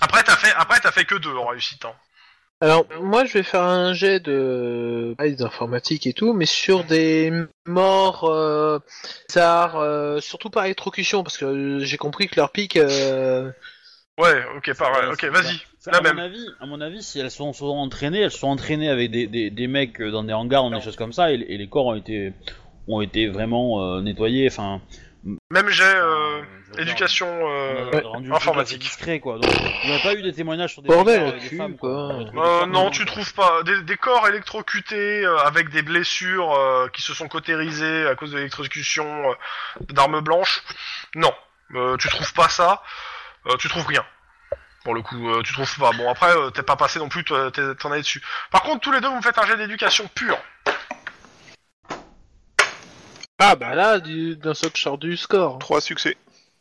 Après 0.02 0.24
t'as 0.24 0.36
fait 0.36 0.54
après 0.56 0.80
t'as 0.80 0.91
fait 0.91 1.06
que 1.06 1.16
deux 1.16 1.36
en 1.36 1.48
réussite. 1.48 1.86
Hein. 1.86 1.94
Alors, 2.62 2.86
moi, 3.00 3.24
je 3.24 3.32
vais 3.32 3.44
faire 3.44 3.62
un 3.62 3.94
jet 3.94 4.20
de 4.20 5.16
ah, 5.18 5.30
d'informatique 5.30 6.06
et 6.08 6.12
tout, 6.12 6.34
mais 6.34 6.46
sur 6.46 6.84
des 6.84 7.32
morts 7.66 8.26
euh, 8.26 8.80
bizarres, 9.30 9.78
euh, 9.78 10.20
surtout 10.20 10.50
par 10.50 10.66
électrocution, 10.66 11.24
parce 11.24 11.38
que 11.38 11.80
j'ai 11.80 11.98
compris 11.98 12.28
que 12.28 12.36
leur 12.36 12.52
pic. 12.52 12.78
Ouais, 14.20 14.44
ok, 14.58 14.74
pareil. 14.78 15.10
Ok, 15.12 15.24
vas-y. 15.26 15.62
ça. 15.80 15.91
La 15.91 15.98
à 16.00 16.02
même. 16.02 16.18
mon 16.18 16.22
avis, 16.24 16.46
à 16.60 16.66
mon 16.66 16.82
avis, 16.82 17.02
si 17.02 17.20
elles 17.20 17.32
sont, 17.32 17.54
sont 17.54 17.68
entraînées, 17.68 18.20
elles 18.22 18.32
sont 18.32 18.48
entraînées 18.50 18.90
avec 18.90 19.12
des, 19.12 19.28
des, 19.28 19.50
des 19.50 19.68
mecs 19.68 20.02
dans 20.02 20.24
des 20.24 20.34
hangars, 20.34 20.64
dans 20.64 20.72
des 20.72 20.82
choses 20.82 20.98
comme 20.98 21.14
ça, 21.14 21.32
et, 21.32 21.36
et 21.36 21.58
les 21.58 21.68
corps 21.70 21.86
ont 21.88 21.96
été 21.96 22.34
ont 22.88 23.02
été 23.02 23.28
vraiment 23.28 23.82
euh, 23.82 24.02
nettoyés. 24.02 24.48
Enfin, 24.52 24.82
Même 25.52 25.70
jet 25.70 25.84
euh, 25.86 26.41
euh, 26.41 26.82
éducation. 26.82 27.28
on 27.30 27.50
Euh... 27.50 28.34
informatique. 28.34 28.80
discret, 28.80 29.20
quoi. 29.20 29.38
Donc, 29.40 29.52
il 29.84 29.90
n'y 29.91 29.96
a 29.96 30.00
pas 30.00 30.16
eu 30.16 30.22
des 30.22 30.34
témoignages 30.34 30.74
sur 30.74 30.82
des 30.82 30.88
Bordel, 30.90 31.22
avec 31.22 31.41
cul, 31.41 31.50
des 31.52 31.56
femmes, 31.58 31.78
quoi. 31.78 32.26
quoi. 32.34 32.64
Euh, 32.64 32.66
non, 32.66 32.90
tu 32.90 33.06
trouves 33.06 33.34
pas 33.34 33.64
des, 33.64 33.84
des 33.84 33.96
corps 33.96 34.28
électrocutés 34.28 35.24
euh, 35.26 35.38
avec 35.46 35.70
des 35.70 35.82
blessures 35.84 36.52
euh, 36.54 36.88
qui 36.91 37.02
se 37.02 37.14
sont 37.14 37.28
cautérisées 37.28 38.08
à 38.08 38.16
cause 38.16 38.32
de 38.32 38.38
l'électrocution 38.38 39.06
euh, 39.30 39.34
d'armes 39.94 40.22
blanches. 40.22 40.62
Non, 41.16 41.34
euh, 41.76 41.96
tu 41.98 42.10
trouves 42.10 42.34
pas 42.34 42.50
ça. 42.50 42.82
Euh, 43.48 43.56
tu 43.57 43.70
trouves 43.70 43.86
rien. 43.86 44.06
Pour 44.84 44.94
le 44.94 45.02
coup, 45.02 45.30
euh, 45.30 45.41
tu 45.44 45.53
trouves 45.53 45.76
pas. 45.78 45.91
Bon 45.91 46.10
après, 46.10 46.36
euh, 46.36 46.49
t'es 46.52 46.64
pas 46.64 46.76
passé 46.76 46.99
non 46.99 47.10
plus, 47.10 47.24
t'en 47.24 47.94
es 47.94 47.99
dessus. 47.99 48.24
Par 48.52 48.61
contre, 48.64 48.82
tous 48.82 48.91
les 48.91 49.02
deux, 49.02 49.10
vous 49.10 49.18
me 49.18 49.22
faites 49.22 49.38
un 49.38 49.45
jet 49.45 49.57
d'éducation 49.57 50.07
pur. 50.16 50.38
Ah 53.40 53.56
bah 53.56 53.74
là, 53.76 53.99
du- 53.99 54.36
d'un 54.36 54.53
seul 54.53 54.72
sort 54.76 54.98
du 54.98 55.16
score. 55.18 55.60
Trois 55.60 55.82
succès. 55.82 56.18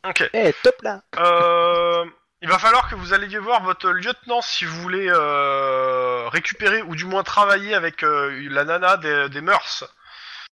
Ok. 0.08 0.28
Eh, 0.32 0.52
top 0.62 0.76
là 0.82 1.00
Euh, 1.18 2.04
il 2.40 2.48
va 2.48 2.58
falloir 2.58 2.88
que 2.88 2.94
vous 2.94 3.12
alliez 3.12 3.38
voir 3.38 3.62
votre 3.64 3.90
lieutenant 3.90 4.40
si 4.42 4.64
vous 4.64 4.80
voulez 4.82 5.08
euh, 5.10 6.28
récupérer 6.28 6.82
ou 6.82 6.94
du 6.94 7.04
moins 7.04 7.24
travailler 7.24 7.74
avec 7.74 8.04
euh, 8.04 8.46
la 8.50 8.64
nana 8.64 8.96
des, 8.96 9.28
des 9.28 9.40
mœurs 9.40 9.84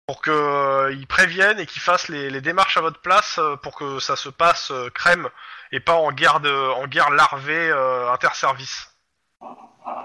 pour 0.08 0.22
que 0.22 0.32
euh, 0.32 0.94
il 0.94 1.08
prévienne 1.08 1.60
et 1.60 1.66
qu'il 1.66 1.82
fasse 1.82 2.10
les, 2.10 2.30
les 2.30 2.42
démarches 2.42 2.78
à 2.78 2.82
votre 2.82 3.00
place 3.02 3.38
euh, 3.40 3.56
pour 3.56 3.76
que 3.76 4.00
ça 4.00 4.16
se 4.16 4.30
passe 4.30 4.72
euh, 4.72 4.90
crème 4.90 5.30
et 5.72 5.80
pas 5.80 5.96
en 5.96 6.12
guerre 6.12 6.40
de, 6.40 6.72
en 6.74 6.86
guerre 6.88 7.10
larvée 7.10 7.70
euh, 7.72 8.12
interservice. 8.12 8.88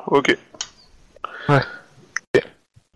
Ok. 0.06 0.36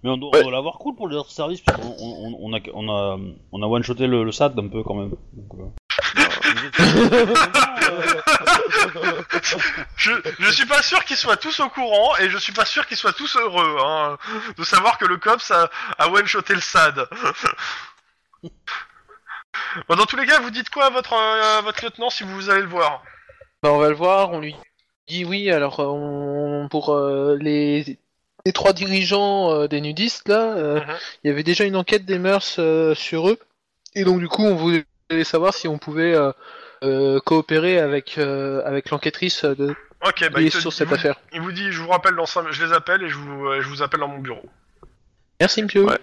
Mais 0.03 0.11
on 0.11 0.19
doit, 0.19 0.31
Ouais. 0.39 0.51
l'avoir 0.51 0.77
cool 0.79 0.95
pour 0.97 1.09
le 1.09 1.19
service, 1.23 1.63
parce 1.63 1.81
qu'on 1.81 1.95
on, 1.99 2.37
on 2.39 2.55
a, 2.55 2.59
on 2.75 2.89
a, 2.91 3.19
on 3.53 3.63
a 3.63 3.67
one-shoté 3.67 4.07
le, 4.07 4.23
le 4.23 4.33
SAD 4.33 4.59
un 4.59 4.69
peu 4.69 4.83
quand 4.83 4.95
même. 4.95 5.15
Donc, 5.33 5.61
euh, 5.61 5.65
Je, 9.97 10.13
je 10.39 10.51
suis 10.51 10.67
pas 10.67 10.83
sûr 10.83 11.05
qu'ils 11.05 11.17
soient 11.17 11.37
tous 11.37 11.61
au 11.61 11.69
courant 11.69 12.17
et 12.19 12.29
je 12.31 12.39
suis 12.39 12.53
pas 12.53 12.65
sûr 12.65 12.87
qu'ils 12.87 12.97
soient 12.97 13.13
tous 13.13 13.37
heureux 13.37 13.77
hein, 13.85 14.19
de 14.57 14.65
savoir 14.65 14.99
que 14.99 15.05
le 15.05 15.17
cops 15.17 15.51
a, 15.51 15.71
a 15.99 16.09
one-shoté 16.09 16.55
le 16.55 16.61
SAD. 16.61 17.07
Bon, 19.89 19.97
dans 19.97 20.07
tous 20.07 20.17
les 20.17 20.27
cas, 20.27 20.41
vous 20.41 20.51
dites 20.51 20.69
quoi 20.71 20.87
à 20.87 20.91
votre, 20.91 21.13
euh, 21.15 21.61
votre 21.63 21.85
lieutenant 21.85 22.11
si 22.11 22.23
vous 22.25 22.51
allez 22.51 22.63
le 22.63 22.69
voir? 22.69 23.03
Bah, 23.63 23.73
on 23.73 23.79
va 23.79 23.89
le 23.89 23.95
voir, 23.95 24.31
on 24.33 24.41
lui 24.41 24.55
dit 25.09 25.25
oui, 25.25 25.51
alors 25.51 25.81
euh, 25.81 25.87
on... 25.87 26.69
pour 26.69 26.91
euh, 26.93 27.37
les... 27.41 27.99
les 28.45 28.53
trois 28.53 28.73
dirigeants 28.73 29.53
euh, 29.53 29.69
des 29.69 29.81
nudistes, 29.81 30.29
là, 30.29 30.55
Mhm. 30.55 30.97
il 31.23 31.29
y 31.29 31.31
avait 31.31 31.43
déjà 31.43 31.65
une 31.65 31.77
enquête 31.77 32.05
des 32.05 32.19
mœurs 32.19 32.61
sur 32.95 33.29
eux, 33.29 33.39
et 33.95 34.05
donc 34.05 34.19
du 34.21 34.29
coup 34.29 34.43
on 34.45 34.55
voulait 34.57 34.85
savoir 35.25 35.55
si 35.55 35.69
on 35.69 35.79
pouvait 35.79 36.15
euh, 36.15 36.33
euh, 36.83 37.21
coopérer 37.21 37.79
avec, 37.79 38.19
euh, 38.19 38.63
avec 38.65 38.91
l'enquêtrice 38.91 39.45
de... 39.45 39.75
Ok, 40.07 40.29
bah 40.31 40.41
il, 40.41 40.51
te- 40.51 40.59
sur 40.59 40.71
il 40.71 40.75
cette 40.75 40.89
vous, 40.89 40.95
affaire. 40.95 41.21
il 41.33 41.41
vous 41.41 41.53
dit, 41.53 41.73
je 41.73 41.81
vous 41.81 41.89
rappelle 41.89 42.15
dans 42.15 42.27
5 42.27 42.51
je 42.51 42.65
les 42.65 42.73
appelle 42.73 43.03
et 43.03 43.09
je 43.09 43.17
vous, 43.17 43.53
je 43.61 43.69
vous 43.69 43.83
appelle 43.83 44.01
dans 44.01 44.09
mon 44.09 44.19
bureau. 44.19 44.45
Merci 45.41 45.63
monsieur. 45.63 45.85
Ouais. 45.85 45.99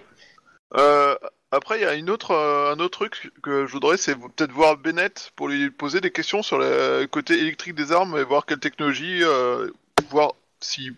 Euh, 0.76 1.14
après, 1.50 1.78
il 1.78 1.82
y 1.82 1.86
a 1.86 1.94
une 1.94 2.10
autre, 2.10 2.32
euh, 2.32 2.72
un 2.72 2.78
autre 2.80 2.98
truc 2.98 3.30
que 3.42 3.66
je 3.66 3.72
voudrais, 3.72 3.96
c'est 3.96 4.16
peut-être 4.16 4.52
voir 4.52 4.76
Bennett 4.76 5.32
pour 5.36 5.48
lui 5.48 5.70
poser 5.70 6.00
des 6.00 6.10
questions 6.10 6.42
sur 6.42 6.58
le 6.58 7.06
côté 7.06 7.38
électrique 7.38 7.74
des 7.74 7.92
armes 7.92 8.16
et 8.16 8.24
voir 8.24 8.46
quelle 8.46 8.58
technologie, 8.58 9.22
euh, 9.22 9.70
voir 10.10 10.32
s'il 10.60 10.94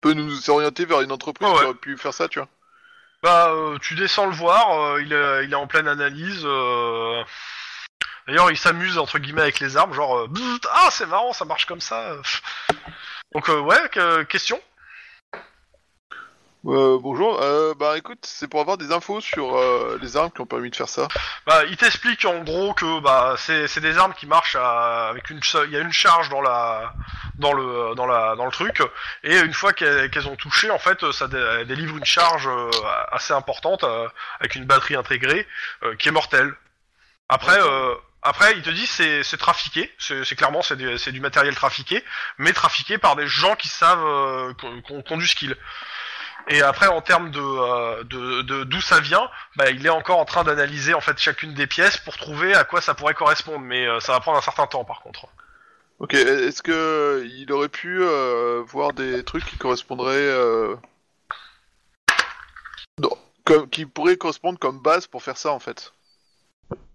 peut 0.00 0.12
nous 0.12 0.50
orienter 0.50 0.84
vers 0.84 1.00
une 1.00 1.10
entreprise 1.10 1.48
ouais. 1.48 1.56
qui 1.58 1.64
aurait 1.64 1.74
pu 1.74 1.96
faire 1.96 2.14
ça, 2.14 2.28
tu 2.28 2.38
vois. 2.38 2.48
Bah, 3.22 3.48
euh, 3.50 3.78
tu 3.78 3.94
descends 3.96 4.26
le 4.26 4.32
voir, 4.32 4.70
euh, 4.72 5.02
il, 5.02 5.12
est, 5.12 5.44
il 5.44 5.52
est 5.52 5.56
en 5.56 5.66
pleine 5.66 5.88
analyse. 5.88 6.42
euh. 6.44 7.22
D'ailleurs, 8.26 8.50
il 8.50 8.56
s'amuse 8.58 8.98
entre 8.98 9.18
guillemets 9.18 9.42
avec 9.42 9.58
les 9.58 9.76
armes, 9.76 9.92
genre 9.94 10.18
euh, 10.18 10.28
ah 10.70 10.88
c'est 10.92 11.06
marrant, 11.06 11.32
ça 11.32 11.44
marche 11.44 11.66
comme 11.66 11.80
ça. 11.80 12.14
Donc 13.34 13.48
euh, 13.48 13.58
ouais, 13.60 13.88
que- 13.90 14.22
question? 14.24 14.60
Euh, 16.66 16.98
bonjour, 17.00 17.40
euh, 17.40 17.72
bah 17.78 17.96
écoute, 17.96 18.18
c'est 18.22 18.48
pour 18.48 18.60
avoir 18.60 18.76
des 18.76 18.90
infos 18.90 19.20
sur 19.20 19.56
euh, 19.56 19.96
les 20.02 20.16
armes 20.16 20.30
qui 20.32 20.40
ont 20.40 20.46
permis 20.46 20.70
de 20.70 20.76
faire 20.76 20.88
ça. 20.88 21.06
Bah, 21.46 21.64
il 21.66 21.76
t'explique 21.76 22.24
en 22.24 22.40
gros 22.42 22.74
que 22.74 23.00
bah 23.00 23.36
c'est 23.38 23.68
c'est 23.68 23.80
des 23.80 23.96
armes 23.96 24.12
qui 24.12 24.26
marchent 24.26 24.56
à- 24.56 25.08
avec 25.08 25.30
une 25.30 25.40
il 25.66 25.70
y 25.70 25.76
a 25.76 25.80
une 25.80 25.92
charge 25.92 26.28
dans 26.30 26.40
la 26.42 26.92
dans 27.36 27.52
le 27.52 27.94
dans 27.94 28.06
la 28.06 28.34
dans 28.34 28.44
le 28.44 28.50
truc 28.50 28.82
et 29.22 29.38
une 29.38 29.52
fois 29.54 29.72
qu'elles 29.72 30.10
qu'elles 30.10 30.26
ont 30.28 30.34
touché 30.36 30.68
en 30.70 30.80
fait 30.80 31.10
ça 31.12 31.28
dé- 31.28 31.64
délivre 31.66 31.96
une 31.96 32.04
charge 32.04 32.48
euh, 32.48 32.70
assez 33.12 33.32
importante 33.32 33.84
euh, 33.84 34.08
avec 34.40 34.56
une 34.56 34.64
batterie 34.64 34.96
intégrée 34.96 35.46
euh, 35.84 35.94
qui 35.94 36.08
est 36.08 36.12
mortelle. 36.12 36.52
Après 37.28 37.56
euh, 37.60 37.94
après 38.22 38.54
il 38.56 38.62
te 38.62 38.70
dit 38.70 38.86
c'est 38.86 39.22
c'est 39.22 39.36
trafiqué, 39.38 39.94
c'est 39.98 40.24
c'est 40.24 40.34
clairement 40.34 40.62
c'est 40.62 40.76
du, 40.76 40.98
c'est 40.98 41.12
du 41.12 41.20
matériel 41.20 41.54
trafiqué 41.54 42.04
mais 42.36 42.52
trafiqué 42.52 42.98
par 42.98 43.14
des 43.14 43.28
gens 43.28 43.54
qui 43.54 43.68
savent 43.68 44.04
euh, 44.04 44.52
qu'on 44.54 44.82
qu'on- 44.82 45.02
qu'on 45.02 45.16
du 45.18 45.28
skill. 45.28 45.56
Et 46.50 46.62
après, 46.62 46.86
en 46.86 47.02
termes 47.02 47.30
de 47.30 47.40
euh, 47.40 48.04
de- 48.04 48.64
d'où 48.64 48.80
ça 48.80 49.00
vient, 49.00 49.28
bah, 49.56 49.70
il 49.70 49.84
est 49.84 49.90
encore 49.90 50.18
en 50.18 50.24
train 50.24 50.44
d'analyser 50.44 50.94
en 50.94 51.00
fait 51.00 51.18
chacune 51.18 51.52
des 51.52 51.66
pièces 51.66 51.98
pour 51.98 52.16
trouver 52.16 52.54
à 52.54 52.64
quoi 52.64 52.80
ça 52.80 52.94
pourrait 52.94 53.14
correspondre, 53.14 53.60
mais 53.60 53.86
euh, 53.86 54.00
ça 54.00 54.12
va 54.12 54.20
prendre 54.20 54.38
un 54.38 54.42
certain 54.42 54.66
temps 54.66 54.84
par 54.84 55.00
contre. 55.00 55.26
Ok, 55.98 56.14
est-ce 56.14 56.62
que 56.62 57.28
il 57.34 57.52
aurait 57.52 57.68
pu 57.68 57.98
euh, 58.00 58.62
voir 58.66 58.92
des 58.92 59.24
trucs 59.24 59.44
qui 59.44 59.58
correspondraient, 59.58 60.14
euh... 60.14 60.76
qui 63.70 63.84
pourraient 63.84 64.16
correspondre 64.16 64.58
comme 64.58 64.80
base 64.80 65.06
pour 65.06 65.22
faire 65.22 65.36
ça 65.36 65.52
en 65.52 65.58
fait? 65.58 65.92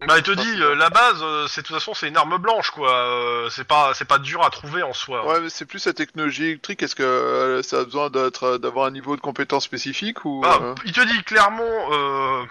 Bah, 0.05 0.17
il 0.17 0.23
te 0.23 0.31
dit 0.31 0.61
euh, 0.61 0.75
la 0.75 0.89
base, 0.89 1.21
euh, 1.21 1.47
c'est 1.47 1.61
de 1.61 1.67
toute 1.67 1.77
façon 1.77 1.93
c'est 1.93 2.09
une 2.09 2.17
arme 2.17 2.37
blanche 2.37 2.71
quoi. 2.71 2.93
euh, 2.93 3.49
c'est 3.49 3.63
pas 3.63 3.93
c'est 3.93 4.05
pas 4.05 4.17
dur 4.19 4.43
à 4.43 4.49
trouver 4.49 4.83
en 4.83 4.91
soi. 4.93 5.25
Ouais, 5.25 5.39
mais 5.39 5.49
c'est 5.49 5.65
plus 5.65 5.85
la 5.85 5.93
technologie 5.93 6.43
électrique. 6.43 6.83
Est-ce 6.83 6.95
que 6.95 7.03
euh, 7.03 7.63
ça 7.63 7.79
a 7.79 7.83
besoin 7.85 8.09
d'être, 8.09 8.57
d'avoir 8.57 8.85
un 8.87 8.91
niveau 8.91 9.15
de 9.15 9.21
compétence 9.21 9.63
spécifique 9.63 10.25
ou 10.25 10.41
Bah, 10.41 10.59
euh, 10.61 10.75
il 10.83 10.91
te 10.91 10.99
dit 11.01 11.23
clairement, 11.23 11.63
euh, 11.91 12.43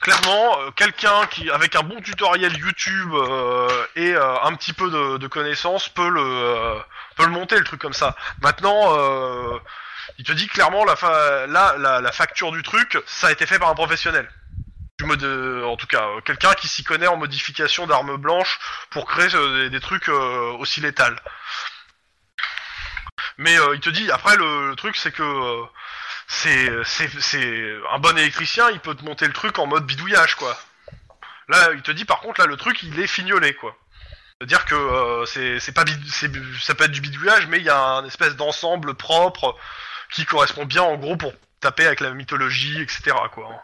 clairement, 0.00 0.58
euh, 0.60 0.70
quelqu'un 0.72 1.26
qui, 1.30 1.48
avec 1.48 1.76
un 1.76 1.82
bon 1.82 2.00
tutoriel 2.00 2.52
YouTube 2.56 3.12
euh, 3.14 3.68
et 3.94 4.12
euh, 4.14 4.42
un 4.42 4.52
petit 4.54 4.72
peu 4.72 4.90
de, 4.90 5.16
de 5.18 5.26
connaissances, 5.28 5.88
peut 5.88 6.08
le, 6.08 6.20
euh, 6.20 6.74
peut 7.16 7.24
le 7.24 7.30
monter 7.30 7.56
le 7.56 7.64
truc 7.64 7.80
comme 7.80 7.92
ça. 7.94 8.16
Maintenant, 8.42 8.98
euh, 8.98 9.58
il 10.18 10.24
te 10.24 10.32
dit 10.32 10.48
clairement 10.48 10.84
la, 10.84 10.96
fa 10.96 11.46
là, 11.46 11.76
la, 11.78 12.00
la 12.00 12.12
facture 12.12 12.50
du 12.50 12.64
truc, 12.64 12.98
ça 13.06 13.28
a 13.28 13.32
été 13.32 13.46
fait 13.46 13.60
par 13.60 13.70
un 13.70 13.74
professionnel. 13.74 14.28
Euh, 15.02 15.64
en 15.64 15.76
tout 15.76 15.86
cas, 15.86 16.08
euh, 16.08 16.20
quelqu'un 16.20 16.54
qui 16.54 16.68
s'y 16.68 16.84
connaît 16.84 17.08
en 17.08 17.16
modification 17.16 17.86
d'armes 17.86 18.16
blanches 18.16 18.60
pour 18.90 19.06
créer 19.06 19.34
euh, 19.34 19.68
des, 19.68 19.80
trucs 19.80 20.08
aussi 20.08 20.80
létals. 20.80 21.20
Mais 23.36 23.56
il 23.74 23.80
te 23.80 23.90
dit, 23.90 24.10
après 24.12 24.36
le, 24.36 24.74
truc 24.76 24.96
c'est 24.96 25.10
que 25.10 25.62
c'est 26.28 26.70
c'est 26.84 27.76
un 27.90 27.98
bon 27.98 28.16
électricien, 28.16 28.70
il 28.70 28.80
peut 28.80 28.94
te 28.94 29.04
monter 29.04 29.26
le 29.26 29.32
truc 29.32 29.58
en 29.58 29.66
mode 29.66 29.84
bidouillage 29.86 30.36
quoi. 30.36 30.56
Là, 31.48 31.72
il 31.74 31.82
te 31.82 31.90
dit 31.90 32.04
par 32.04 32.20
contre 32.20 32.40
là 32.40 32.46
le 32.46 32.56
truc 32.56 32.82
il 32.84 32.98
est 33.00 33.06
fignolé 33.08 33.54
quoi. 33.54 33.76
C'est-à-dire 34.38 34.64
que 34.64 35.24
c'est 35.26 35.74
pas 35.74 35.84
ça 36.60 36.74
peut 36.74 36.84
être 36.84 36.92
du 36.92 37.00
bidouillage 37.00 37.48
mais 37.48 37.58
il 37.58 37.64
y 37.64 37.70
a 37.70 37.78
un 37.78 38.04
espèce 38.04 38.36
d'ensemble 38.36 38.94
propre 38.94 39.56
qui 40.12 40.24
correspond 40.24 40.64
bien 40.64 40.82
en 40.82 40.96
gros 40.96 41.16
pour 41.16 41.32
taper 41.60 41.86
avec 41.86 42.00
la 42.00 42.10
mythologie 42.10 42.80
etc 42.80 43.16
quoi. 43.32 43.62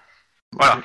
Voilà. 0.52 0.80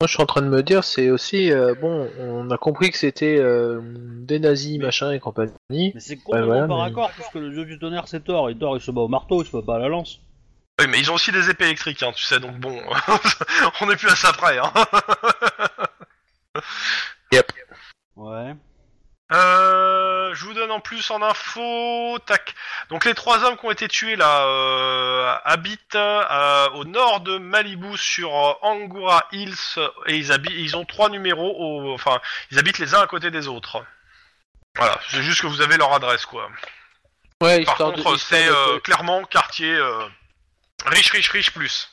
Moi, 0.00 0.08
je 0.08 0.14
suis 0.14 0.22
en 0.22 0.26
train 0.26 0.42
de 0.42 0.48
me 0.48 0.62
dire, 0.62 0.82
c'est 0.82 1.10
aussi 1.10 1.52
euh, 1.52 1.74
bon. 1.74 2.10
On 2.18 2.50
a 2.50 2.58
compris 2.58 2.90
que 2.90 2.98
c'était 2.98 3.38
euh, 3.38 3.80
des 3.82 4.40
nazis, 4.40 4.78
machin 4.78 5.12
et 5.12 5.20
compagnie. 5.20 5.92
Mais 5.94 6.00
c'est 6.00 6.16
complètement 6.16 6.46
voilà, 6.46 6.66
par 6.66 6.78
mais- 6.78 6.90
accord, 6.90 7.10
puisque 7.12 7.34
le 7.34 7.50
dieu 7.50 7.64
du 7.64 7.78
tonnerre 7.78 8.08
c'est 8.08 8.24
Thor, 8.24 8.50
et 8.50 8.58
Thor 8.58 8.76
il 8.76 8.80
se 8.82 8.90
bat 8.90 9.02
au 9.02 9.08
marteau, 9.08 9.42
il 9.42 9.46
se 9.46 9.52
bat 9.52 9.62
pas 9.62 9.76
à 9.76 9.78
la 9.78 9.88
lance. 9.88 10.20
Oui 10.80 10.86
mais 10.88 10.98
ils 10.98 11.08
ont 11.08 11.14
aussi 11.14 11.30
des 11.30 11.50
épées 11.50 11.66
électriques 11.66 12.02
hein, 12.02 12.10
tu 12.16 12.24
sais 12.24 12.40
donc 12.40 12.58
bon 12.58 12.76
on 13.80 13.88
est 13.90 13.96
plus 13.96 14.08
à 14.08 14.16
ça 14.16 14.32
près 14.32 14.58
hein. 14.58 14.72
Ouais. 18.16 18.54
Euh, 19.32 20.34
je 20.34 20.44
vous 20.44 20.52
donne 20.54 20.70
en 20.70 20.80
plus 20.80 21.10
en 21.10 21.22
info, 21.22 22.18
tac. 22.26 22.54
Donc 22.90 23.04
les 23.04 23.14
trois 23.14 23.42
hommes 23.42 23.56
qui 23.56 23.64
ont 23.64 23.70
été 23.70 23.88
tués 23.88 24.16
là 24.16 24.44
euh, 24.46 25.34
habitent 25.44 25.94
euh, 25.94 26.68
au 26.70 26.84
nord 26.84 27.20
de 27.20 27.38
Malibu 27.38 27.96
sur 27.96 28.30
Angora 28.62 29.26
Hills 29.32 29.54
et 30.06 30.16
ils 30.16 30.30
habitent, 30.30 30.52
ils 30.54 30.76
ont 30.76 30.84
trois 30.84 31.08
numéros, 31.08 31.54
au, 31.58 31.94
enfin 31.94 32.20
ils 32.50 32.58
habitent 32.58 32.78
les 32.78 32.94
uns 32.94 33.00
à 33.00 33.06
côté 33.06 33.30
des 33.30 33.48
autres. 33.48 33.82
Voilà, 34.76 34.98
c'est 35.08 35.22
juste 35.22 35.40
que 35.40 35.46
vous 35.46 35.62
avez 35.62 35.76
leur 35.78 35.92
adresse 35.94 36.26
quoi. 36.26 36.50
Ouais, 37.42 37.64
Par 37.64 37.76
contre, 37.76 38.16
c'est 38.18 38.46
de- 38.46 38.78
clairement 38.80 39.24
quartier 39.24 39.78
riche, 40.86 41.10
riche, 41.10 41.30
riche 41.30 41.52
plus. 41.52 41.88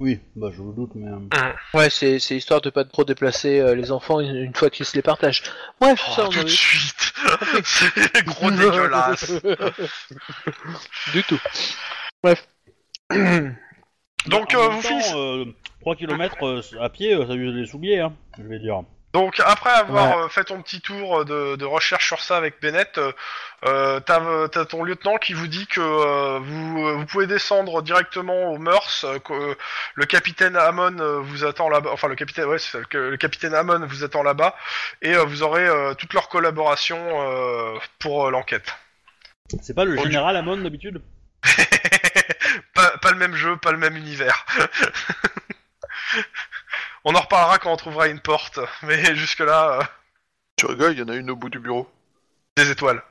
Oui, 0.00 0.18
bah 0.34 0.48
je 0.50 0.62
le 0.62 0.72
doute, 0.72 0.92
mais. 0.94 1.10
euh, 1.10 1.52
Ouais, 1.74 1.90
c'est 1.90 2.18
c'est 2.18 2.34
histoire 2.34 2.62
de 2.62 2.70
pas 2.70 2.84
trop 2.84 3.04
déplacer 3.04 3.60
euh, 3.60 3.74
les 3.74 3.92
enfants 3.92 4.18
une, 4.20 4.34
une 4.34 4.54
fois 4.54 4.70
qu'ils 4.70 4.86
se 4.86 4.96
les 4.96 5.02
partagent. 5.02 5.42
Bref, 5.78 6.02
Oh, 6.08 6.12
ça 6.16 6.22
on 6.24 6.28
tout 6.30 6.36
de 6.36 6.40
avait- 6.40 6.48
suite, 6.48 7.12
c'est 7.64 8.24
gros 8.24 8.50
dégueulasse. 8.50 9.30
du 11.12 11.22
tout. 11.24 11.38
Bref. 12.22 12.48
Donc 14.26 14.54
en 14.54 14.58
euh, 14.58 14.68
vous 14.68 14.82
temps, 14.82 14.88
finissez. 14.88 15.14
euh, 15.14 15.44
3 15.80 15.96
km 15.96 16.62
à 16.80 16.88
pied, 16.88 17.14
euh, 17.14 17.26
ça 17.26 17.34
use 17.34 17.54
les 17.54 17.66
souliers, 17.66 18.00
hein, 18.00 18.14
je 18.38 18.42
vais 18.44 18.58
dire. 18.58 18.82
Donc 19.12 19.40
après 19.44 19.70
avoir 19.70 20.16
Ouais. 20.16 20.24
euh, 20.24 20.28
fait 20.28 20.44
ton 20.44 20.62
petit 20.62 20.80
tour 20.80 21.24
de, 21.24 21.56
de 21.56 21.64
recherche 21.64 22.06
sur 22.06 22.20
ça 22.20 22.36
avec 22.36 22.60
Bennett, 22.62 22.96
euh, 22.98 23.12
euh, 23.66 23.98
t'as 23.98 24.20
euh, 24.20 24.46
t'as 24.46 24.64
ton 24.66 24.84
lieutenant 24.84 25.16
qui 25.16 25.32
vous 25.32 25.48
dit 25.48 25.66
que 25.66 25.80
euh, 25.80 26.38
vous, 26.40 26.86
euh, 26.86 26.92
vous 26.94 27.06
pouvez 27.06 27.26
descendre 27.26 27.82
directement 27.82 28.52
aux 28.52 28.58
mœurs, 28.58 29.02
euh, 29.04 29.18
que 29.18 29.32
euh, 29.32 29.54
le 29.94 30.06
capitaine 30.06 30.54
Hammond 30.56 30.96
euh, 31.00 31.18
vous 31.18 31.44
attend 31.44 31.68
là-bas, 31.68 31.90
enfin 31.92 32.06
le 32.06 32.14
capitaine, 32.14 32.44
ouais, 32.44 32.60
c'est 32.60 32.86
que 32.88 32.98
le 32.98 33.16
capitaine 33.16 33.52
Hammond 33.54 33.84
vous 33.84 34.04
attend 34.04 34.22
là-bas, 34.22 34.54
et 35.02 35.14
euh, 35.16 35.24
vous 35.24 35.42
aurez 35.42 35.66
euh, 35.66 35.94
toute 35.94 36.14
leur 36.14 36.28
collaboration 36.28 36.98
euh, 37.00 37.76
pour 37.98 38.26
euh, 38.28 38.30
l'enquête. 38.30 38.72
C'est 39.60 39.74
pas 39.74 39.84
le 39.84 39.96
général 39.96 40.36
Amon 40.36 40.58
d'habitude? 40.58 41.02
Pas, 42.74 42.96
pas 42.98 43.10
le 43.10 43.16
même 43.16 43.34
jeu, 43.34 43.56
pas 43.56 43.72
le 43.72 43.78
même 43.78 43.96
univers. 43.96 44.44
On 47.04 47.14
en 47.14 47.20
reparlera 47.20 47.58
quand 47.58 47.72
on 47.72 47.76
trouvera 47.76 48.08
une 48.08 48.20
porte, 48.20 48.58
mais 48.82 49.14
jusque-là, 49.14 49.80
euh, 49.80 49.84
Tu 50.56 50.66
rigoles, 50.66 50.92
il 50.92 50.98
y 50.98 51.02
en 51.02 51.08
a 51.08 51.14
une 51.16 51.30
au 51.30 51.36
bout 51.36 51.48
du 51.50 51.58
bureau. 51.58 51.90
des 52.56 52.70
étoiles. 52.70 53.02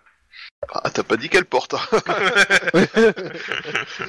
Ah, 0.71 0.89
t'as 0.91 1.03
pas 1.03 1.17
dit 1.17 1.27
quelle 1.27 1.45
porte 1.45 1.73
hein 1.73 1.79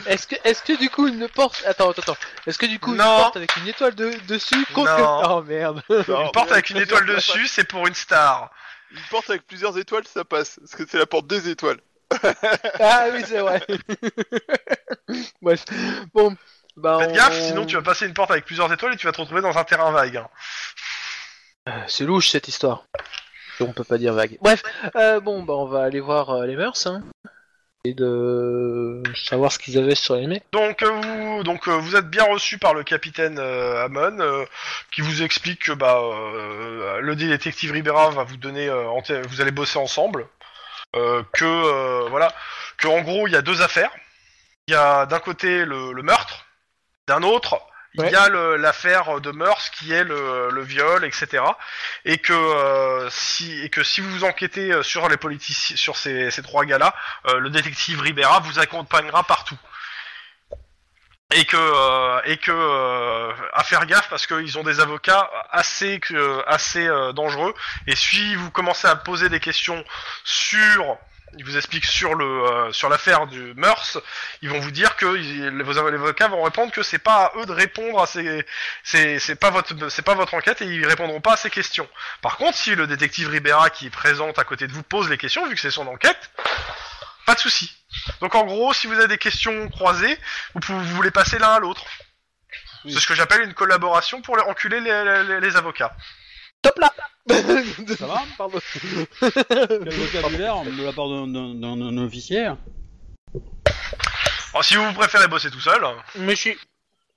Est-ce 0.07 0.27
que, 0.27 0.37
est-ce 0.45 0.63
que 0.63 0.79
du 0.79 0.91
coup 0.91 1.09
une 1.09 1.29
porte, 1.29 1.63
attends, 1.67 1.91
attends, 1.91 2.03
attends. 2.03 2.17
Est-ce 2.47 2.59
que 2.59 2.67
du 2.67 2.79
coup 2.79 2.95
Non. 2.95 3.05
une 3.17 3.23
porte 3.23 3.37
avec 3.37 3.57
une 3.57 3.69
étoile 3.69 3.95
de- 3.95 4.15
dessus 4.29 4.65
contre 4.75 4.99
Non. 4.99 5.23
Oh 5.39 5.43
merde. 5.43 5.83
Une 5.89 6.31
porte 6.33 6.53
avec 6.53 6.71
une 6.71 6.77
étoile 6.79 7.07
dessus, 7.07 7.47
c'est 7.47 7.65
pour 7.65 7.87
une 7.87 7.95
star. 7.95 8.51
Une 8.91 9.01
porte 9.11 9.31
avec 9.31 9.47
plusieurs 9.47 9.79
étoiles, 9.79 10.07
ça 10.07 10.25
passe. 10.25 10.59
Parce 10.61 10.75
que 10.77 10.85
c'est 10.89 10.99
la 10.99 11.07
porte 11.07 11.27
des 11.27 11.49
étoiles. 11.49 11.79
Ah 12.81 13.07
oui, 13.13 13.23
c'est 13.27 13.39
vrai. 13.39 13.65
Bref. 15.43 15.65
Bon. 16.13 16.37
Bah, 16.77 16.99
Faites 17.01 17.11
on- 17.11 17.15
gaffe, 17.15 17.41
sinon 17.41 17.67
tu 17.67 17.77
vas 17.77 17.83
passer 17.83 18.07
une 18.07 18.15
porte 18.15 18.31
avec 18.31 18.45
plusieurs 18.45 18.73
étoiles 18.73 18.95
et 18.95 18.97
tu 18.97 19.07
vas 19.07 19.13
te 19.13 19.21
retrouver 19.21 19.43
dans 19.43 19.57
un 19.59 19.65
terrain 19.65 19.91
vague. 19.91 20.17
hein. 21.67 21.85
C'est 21.89 22.05
louche 22.05 22.29
cette 22.31 22.49
histoire. 22.49 22.85
On 23.61 23.73
peut 23.73 23.85
pas 23.85 23.99
dire 23.99 24.15
vague. 24.15 24.39
Bref, 24.41 24.63
euh, 24.97 25.21
bon, 25.21 25.43
bah 25.43 25.53
on 25.55 25.67
va 25.67 25.83
aller 25.85 26.01
voir 26.01 26.31
euh, 26.31 26.47
les 26.47 26.57
mœurs, 26.57 26.87
hein. 26.87 27.03
Et 27.85 27.95
de 27.95 29.03
savoir 29.15 29.51
ce 29.53 29.59
qu'ils 29.59 29.79
avaient 29.79 29.95
sur 29.95 30.15
les 30.17 30.27
mecs. 30.27 30.45
Donc 30.53 30.83
euh, 30.83 30.91
vous, 30.91 31.43
donc 31.45 31.67
euh, 31.69 31.73
vous 31.73 31.97
êtes 31.97 32.09
bien 32.09 32.25
reçu 32.25 32.59
par 32.59 32.75
le 32.75 32.85
capitaine 32.85 33.39
euh, 33.39 33.89
euh, 33.89 34.45
qui 34.91 35.01
vous 35.01 35.23
explique 35.23 35.65
que 35.65 35.73
bah 35.73 35.99
euh, 36.03 37.01
le 37.01 37.17
détective 37.17 37.73
Ribera 37.73 38.11
va 38.11 38.25
vous 38.25 38.37
donner, 38.37 38.69
euh, 38.69 38.85
vous 39.29 39.41
allez 39.41 39.51
bosser 39.51 39.79
ensemble, 39.79 40.27
euh, 40.97 41.23
que 41.33 41.45
euh, 41.45 42.07
voilà, 42.11 42.33
que 42.79 42.87
en 42.89 43.01
gros 43.01 43.27
il 43.27 43.33
y 43.33 43.37
a 43.37 43.43
deux 43.43 43.63
affaires. 43.63 43.91
Il 44.69 44.73
y 44.73 44.77
a 44.77 45.07
d'un 45.07 45.19
côté 45.21 45.65
le, 45.65 45.93
le 45.93 46.03
meurtre, 46.03 46.45
d'un 47.11 47.23
autre 47.23 47.55
il 47.95 48.03
Ouais. 48.03 48.13
y 48.13 48.15
a 48.15 48.29
l'affaire 48.57 49.21
de 49.21 49.33
Meurs 49.33 49.59
qui 49.73 49.93
est 49.93 50.05
le, 50.05 50.49
le 50.53 50.63
viol, 50.63 51.05
etc. 51.05 51.43
Et 52.05 52.19
que 52.19 52.33
euh, 52.33 53.11
si 53.11 53.47
et 53.65 53.69
que 53.69 53.83
si 53.83 54.01
vous 54.01 54.23
enquêtez 54.23 54.71
euh, 54.73 54.85
sur 54.85 55.09
les 55.09 55.17
politiciens, 55.17 55.75
sur 55.77 55.97
ces, 55.97 56.31
ces 56.31 56.41
trois 56.43 56.65
gars-là, 56.65 56.95
euh, 57.27 57.41
le 57.41 57.51
détective 57.51 58.01
Ribera 58.01 58.39
vous 58.47 58.61
accompagnera 58.61 59.25
partout. 59.25 59.59
et 61.35 61.45
que 61.47 61.57
euh, 61.57 62.21
et 62.27 62.37
que 62.37 62.53
à 63.55 63.65
faire 63.65 63.85
gaffe 63.87 64.09
parce 64.09 64.27
qu'ils 64.29 64.57
ont 64.59 64.63
des 64.71 64.79
avocats 64.79 65.29
assez 65.51 66.01
assez 66.47 66.87
dangereux 67.15 67.55
et 67.89 67.97
si 67.97 68.37
vous 68.37 68.53
commencez 68.53 68.87
à 68.87 68.95
poser 68.95 69.29
des 69.29 69.41
questions 69.41 69.83
sur 70.25 70.97
ils 71.39 71.45
vous 71.45 71.57
expliquent 71.57 71.85
sur 71.87 72.15
le 72.15 72.25
euh, 72.25 72.73
sur 72.73 72.89
l'affaire 72.89 73.27
du 73.27 73.55
Meurs, 73.55 73.83
ils 74.43 74.49
vont 74.51 74.59
vous 74.61 74.71
dire 74.71 74.97
que 74.97 75.17
ils- 75.17 75.63
vos 75.63 75.79
avocats 75.79 76.29
vont 76.29 76.43
répondre 76.43 76.73
que 76.73 76.83
c'est 76.83 76.99
pas 76.99 77.27
à 77.27 77.33
eux 77.39 77.47
de 77.47 77.53
répondre 77.53 78.01
à 78.01 78.07
ces 78.07 78.45
c'est 78.85 79.19
c'est 79.19 79.37
pas 79.37 79.51
votre 79.51 79.89
c'est 79.91 80.03
pas 80.03 80.15
votre 80.15 80.35
enquête 80.35 80.61
et 80.63 80.67
ils 80.67 80.87
répondront 80.87 81.21
pas 81.21 81.35
à 81.35 81.37
ces 81.37 81.51
questions. 81.51 81.89
Par 82.23 82.37
contre, 82.37 82.57
si 82.59 82.75
le 82.75 82.87
détective 82.87 83.29
Ribera 83.29 83.71
qui 83.71 83.87
est 83.87 83.91
présente 83.91 84.39
à 84.39 84.45
côté 84.45 84.67
de 84.67 84.73
vous 84.73 84.83
pose 84.83 85.09
les 85.09 85.19
questions 85.19 85.47
vu 85.49 85.55
que 85.55 85.61
c'est 85.61 85.71
son 85.71 85.87
enquête, 85.87 86.31
pas 87.27 87.35
de 87.35 87.41
souci. 87.41 87.71
Donc 88.21 88.35
en 88.35 88.45
gros, 88.45 88.73
si 88.73 88.87
vous 88.87 88.95
avez 88.95 89.09
des 89.09 89.19
questions 89.19 89.69
croisées, 89.69 90.19
vous 90.55 90.61
pouvez 90.61 90.85
vous 90.85 91.03
les 91.03 91.11
passer 91.11 91.39
l'un 91.39 91.53
à 91.55 91.59
l'autre. 91.61 91.85
Oui. 92.85 92.93
C'est 92.95 93.01
ce 93.01 93.07
que 93.07 93.15
j'appelle 93.15 93.43
une 93.43 93.55
collaboration 93.55 94.23
pour 94.23 94.37
les 94.37 94.43
enculer 94.45 94.81
les, 94.81 95.25
les- 95.25 95.41
les 95.41 95.57
avocats. 95.57 95.95
Top 96.63 96.79
là 96.79 96.93
Ça 97.99 98.07
va 98.07 98.23
Pardon. 98.39 98.59
Quel 99.21 99.93
vocabulaire 99.95 100.63
de 100.65 100.85
la 100.85 100.93
part 100.93 101.09
d'un- 101.09 101.27
d'un 101.27 101.55
d'un- 101.55 101.77
d'un 101.77 101.99
officier 102.05 102.47
Alors, 104.53 104.65
si 104.65 104.75
vous 104.77 104.93
préférez 104.93 105.29
bosser 105.29 105.51
tout 105.51 105.61
seul, 105.61 105.81
Mais 106.17 106.35
je 106.35 106.41
suis... 106.41 106.59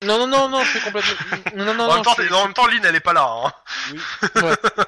Non, 0.03 0.17
non, 0.19 0.27
non, 0.27 0.49
non, 0.49 0.63
je 0.63 0.69
suis 0.69 0.79
complètement... 0.81 1.13
Non, 1.55 1.65
non, 1.65 1.73
non, 1.75 1.83
en, 1.85 1.87
même 1.87 1.97
non, 1.97 2.03
temps, 2.03 2.13
je 2.17 2.23
suis- 2.23 2.33
en 2.33 2.43
même 2.45 2.53
temps, 2.53 2.67
Lynn, 2.67 2.83
elle 2.85 2.95
est 2.95 2.99
pas 2.99 3.13
là. 3.13 3.25
Hein. 3.27 3.53
Oui. 3.91 3.99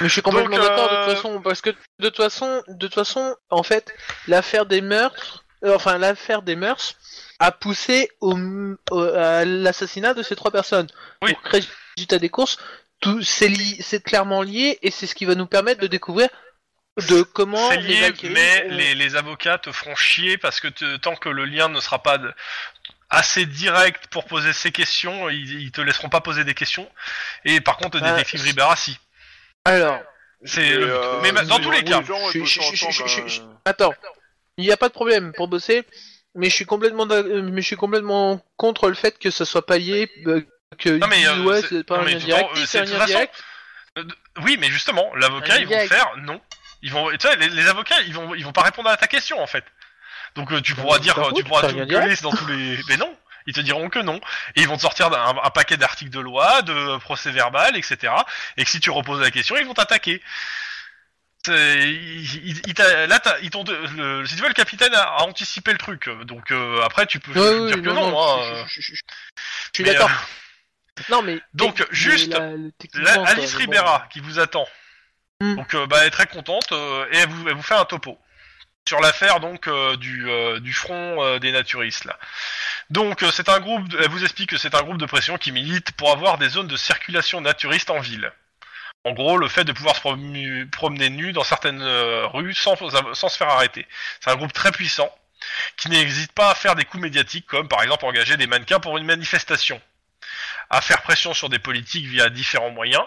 Mais 0.00 0.08
je 0.08 0.12
suis 0.12 0.22
complètement 0.22 0.56
Donc, 0.56 0.66
d'accord 0.66 0.88
de 0.90 0.94
euh, 0.94 1.06
toute 1.06 1.14
façon, 1.16 1.42
parce 1.42 1.60
que 1.60 1.70
de 1.98 2.08
toute 2.08 2.16
façon, 2.16 2.62
de 2.68 2.86
toute 2.86 2.94
façon, 2.94 3.36
en 3.50 3.62
fait, 3.62 3.92
l'affaire 4.26 4.64
des 4.66 4.80
meurtres, 4.80 5.44
euh, 5.64 5.74
enfin 5.76 5.98
l'affaire 5.98 6.42
des 6.42 6.56
mœurs, 6.56 6.96
a 7.38 7.52
poussé 7.52 8.10
au, 8.20 8.36
au- 8.90 9.00
à 9.02 9.44
l'assassinat 9.44 10.14
de 10.14 10.22
ces 10.22 10.34
trois 10.36 10.50
personnes. 10.50 10.86
Oui. 11.22 11.32
Donc, 11.32 11.62
résultat 11.96 12.18
des 12.18 12.30
courses, 12.30 12.58
tout 13.02 13.22
c'est 13.22 13.48
li- 13.48 13.76
c'est 13.82 14.02
clairement 14.02 14.40
lié 14.42 14.78
et 14.82 14.90
c'est 14.90 15.06
ce 15.06 15.14
qui 15.14 15.26
va 15.26 15.34
nous 15.34 15.46
permettre 15.46 15.80
de 15.82 15.86
découvrir 15.86 16.28
de 17.08 17.22
comment 17.22 17.68
C'est 17.70 17.76
les 17.78 17.88
lié, 17.94 18.00
Valkyries 18.02 18.32
mais 18.32 18.64
ont- 18.66 18.74
les, 18.76 18.94
les 18.94 19.16
avocats 19.16 19.58
te 19.58 19.70
feront 19.72 19.94
chier 19.96 20.38
parce 20.38 20.60
que 20.60 20.68
te- 20.68 20.96
tant 20.96 21.14
que 21.16 21.28
le 21.28 21.44
lien 21.44 21.68
ne 21.68 21.80
sera 21.80 22.02
pas 22.02 22.16
de- 22.18 22.32
assez 23.10 23.44
direct 23.44 24.06
pour 24.06 24.24
poser 24.24 24.52
ces 24.54 24.72
questions, 24.72 25.28
ils, 25.28 25.60
ils 25.62 25.70
te 25.72 25.80
laisseront 25.82 26.08
pas 26.08 26.20
poser 26.22 26.44
des 26.44 26.54
questions. 26.54 26.88
Et 27.44 27.60
par 27.60 27.76
contre, 27.76 27.98
le 27.98 28.04
Ah, 28.04 28.12
détective 28.12 28.40
c'est- 28.40 28.46
Ribera, 28.46 28.74
si. 28.76 28.98
Alors, 29.66 30.00
C'est 30.44 30.66
Et, 30.66 30.70
le 30.74 30.86
but. 30.86 30.90
euh, 30.92 31.20
Mais 31.22 31.30
ma- 31.32 31.44
dans 31.44 31.60
tous 31.60 31.70
les 31.70 31.84
cas, 31.84 32.00
les 32.00 32.44
je- 32.44 33.40
euh, 33.42 33.44
attends, 33.64 33.94
il 34.56 34.64
n'y 34.64 34.72
a 34.72 34.76
pas 34.76 34.88
de 34.88 34.92
problème 34.92 35.32
pour 35.36 35.46
bosser, 35.46 35.84
mais 36.34 36.50
je 36.50 36.54
suis 36.54 36.64
complètement, 36.66 37.06
euh, 37.10 37.42
mais 37.42 37.62
je 37.62 37.66
suis 37.68 37.76
complètement 37.76 38.44
contre 38.56 38.88
le 38.88 38.94
fait 38.94 39.18
que 39.20 39.30
ça 39.30 39.44
soit 39.44 39.64
pas 39.64 39.78
lié, 39.78 40.10
euh, 40.26 40.44
que 40.78 40.90
Non, 40.90 41.06
mais, 41.08 41.26
euh, 41.26 41.42
ouais 41.42 41.62
c'est- 41.62 41.84
pas 41.84 41.96
non, 41.98 42.02
un 42.02 42.06
lien 42.06 42.16
direct, 42.16 42.48
c'est 42.66 42.78
un 42.80 42.84
lien 42.84 42.98
façon- 42.98 43.06
direct. 43.06 43.42
Oui, 44.42 44.56
mais 44.58 44.68
justement, 44.70 45.14
l'avocat, 45.16 45.58
ils 45.58 45.66
vont 45.66 45.86
faire 45.86 46.10
non. 46.18 46.40
Ils 46.82 46.90
vont, 46.90 47.10
tu 47.10 47.18
sais, 47.20 47.36
les, 47.36 47.48
les 47.48 47.68
avocats, 47.68 48.00
ils 48.06 48.14
vont, 48.14 48.34
ils 48.34 48.44
vont 48.44 48.52
pas 48.52 48.62
répondre 48.62 48.88
à 48.88 48.96
ta 48.96 49.06
question 49.06 49.40
en 49.40 49.46
fait. 49.46 49.64
Donc 50.34 50.50
euh, 50.50 50.60
tu 50.60 50.74
pourras 50.74 50.96
Bah, 50.96 51.02
dire, 51.02 51.18
euh, 51.18 51.28
fous, 51.28 51.34
tu 51.36 51.44
pourras 51.44 51.68
tout 51.68 51.76
gueuler 51.76 52.16
dans 52.22 52.30
tous 52.32 52.46
les, 52.46 52.78
mais 52.88 52.96
non, 52.96 53.14
ils 53.46 53.52
te 53.54 53.60
diront 53.60 53.88
que 53.90 53.98
non. 54.00 54.20
Et 54.56 54.62
ils 54.62 54.68
vont 54.68 54.76
te 54.76 54.82
sortir 54.82 55.12
un, 55.12 55.36
un 55.44 55.50
paquet 55.50 55.76
d'articles 55.76 56.10
de 56.10 56.18
loi, 56.20 56.62
de 56.62 56.96
procès 56.98 57.30
verbal, 57.30 57.76
etc. 57.76 58.12
Et 58.56 58.64
que 58.64 58.70
si 58.70 58.80
tu 58.80 58.90
reposes 58.90 59.20
la 59.20 59.30
question, 59.30 59.56
ils 59.56 59.66
vont 59.66 59.74
t'attaquer. 59.74 60.22
Là, 61.48 61.56
ils 63.42 63.50
le, 63.74 64.24
si 64.26 64.36
tu 64.36 64.42
veux, 64.42 64.48
le 64.48 64.54
capitaine 64.54 64.94
a, 64.94 65.02
a 65.02 65.22
anticipé 65.24 65.72
le 65.72 65.78
truc. 65.78 66.08
Donc 66.24 66.50
euh, 66.52 66.80
après, 66.82 67.06
tu 67.06 67.18
peux 67.20 67.32
Ouais, 67.32 67.66
dire 67.68 67.76
oui, 67.76 67.82
que 67.82 67.88
non, 67.90 67.94
non. 67.94 68.10
non, 68.10 68.40
hein, 68.40 68.64
je, 68.68 68.80
je- 68.80 68.80
je- 68.80 68.94
je- 68.94 68.94
je 68.94 69.70
suis 69.74 69.84
d'accord. 69.84 70.08
euh, 70.10 70.12
Non, 71.08 71.22
mais. 71.22 71.40
Donc, 71.54 71.80
mais 71.80 71.86
juste, 71.90 72.28
la- 72.28 72.38
La- 73.02 73.12
Alice. 73.30 73.54
Ribera 73.54 74.06
qui 74.12 74.20
vous 74.20 74.38
attend. 74.38 74.66
Hmm. 75.40 75.56
Donc 75.56 75.74
euh, 75.74 75.86
bah, 75.86 75.98
elle 76.00 76.08
est 76.08 76.10
très 76.10 76.26
contente 76.26 76.70
euh, 76.72 77.06
et 77.10 77.16
elle 77.18 77.28
vous, 77.28 77.48
elle 77.48 77.54
vous 77.54 77.62
fait 77.62 77.74
un 77.74 77.84
topo 77.84 78.18
sur 78.88 79.00
l'affaire 79.00 79.40
donc 79.40 79.66
euh, 79.68 79.96
du, 79.96 80.28
euh, 80.28 80.60
du 80.60 80.72
front 80.72 81.22
euh, 81.24 81.38
des 81.38 81.50
naturistes 81.52 82.04
là. 82.04 82.18
Donc 82.90 83.22
euh, 83.22 83.30
c'est 83.32 83.48
un 83.48 83.58
groupe, 83.60 83.88
de- 83.88 83.98
elle 84.00 84.10
vous 84.10 84.22
explique 84.22 84.50
que 84.50 84.56
c'est 84.58 84.74
un 84.74 84.82
groupe 84.82 84.98
de 84.98 85.06
pression 85.06 85.38
qui 85.38 85.50
milite 85.50 85.92
pour 85.92 86.10
avoir 86.12 86.38
des 86.38 86.48
zones 86.48 86.68
de 86.68 86.76
circulation 86.76 87.40
naturiste 87.40 87.90
en 87.90 87.98
ville. 88.00 88.30
En 89.04 89.12
gros, 89.12 89.36
le 89.36 89.48
fait 89.48 89.64
de 89.64 89.72
pouvoir 89.72 89.96
se 89.96 90.00
promu- 90.00 90.68
promener 90.70 91.10
nu 91.10 91.32
dans 91.32 91.42
certaines 91.42 91.82
euh, 91.82 92.26
rues 92.28 92.54
sans, 92.54 92.76
sans 93.14 93.28
se 93.28 93.36
faire 93.36 93.48
arrêter. 93.48 93.86
C'est 94.20 94.30
un 94.30 94.36
groupe 94.36 94.52
très 94.52 94.70
puissant 94.70 95.12
qui 95.76 95.88
n'hésite 95.88 96.32
pas 96.32 96.50
à 96.50 96.54
faire 96.54 96.76
des 96.76 96.84
coups 96.84 97.02
médiatiques 97.02 97.46
comme 97.46 97.66
par 97.66 97.82
exemple 97.82 98.04
engager 98.04 98.36
des 98.36 98.46
mannequins 98.46 98.78
pour 98.78 98.96
une 98.98 99.04
manifestation, 99.06 99.80
à 100.72 100.80
faire 100.80 101.02
pression 101.02 101.32
sur 101.34 101.48
des 101.48 101.58
politiques 101.60 102.06
via 102.06 102.28
différents 102.30 102.70
moyens. 102.70 103.04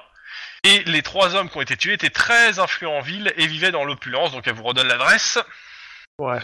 Et 0.63 0.83
les 0.85 1.01
trois 1.03 1.35
hommes 1.35 1.49
qui 1.49 1.57
ont 1.57 1.61
été 1.61 1.75
tués 1.77 1.93
étaient 1.93 2.09
très 2.09 2.59
influents 2.59 2.97
en 2.97 3.01
ville 3.01 3.33
et 3.37 3.45
vivaient 3.47 3.71
dans 3.71 3.83
l'opulence, 3.85 4.31
donc 4.31 4.47
elle 4.47 4.53
vous 4.55 4.63
redonne 4.63 4.87
l'adresse. 4.87 5.37
Ouais. 6.17 6.39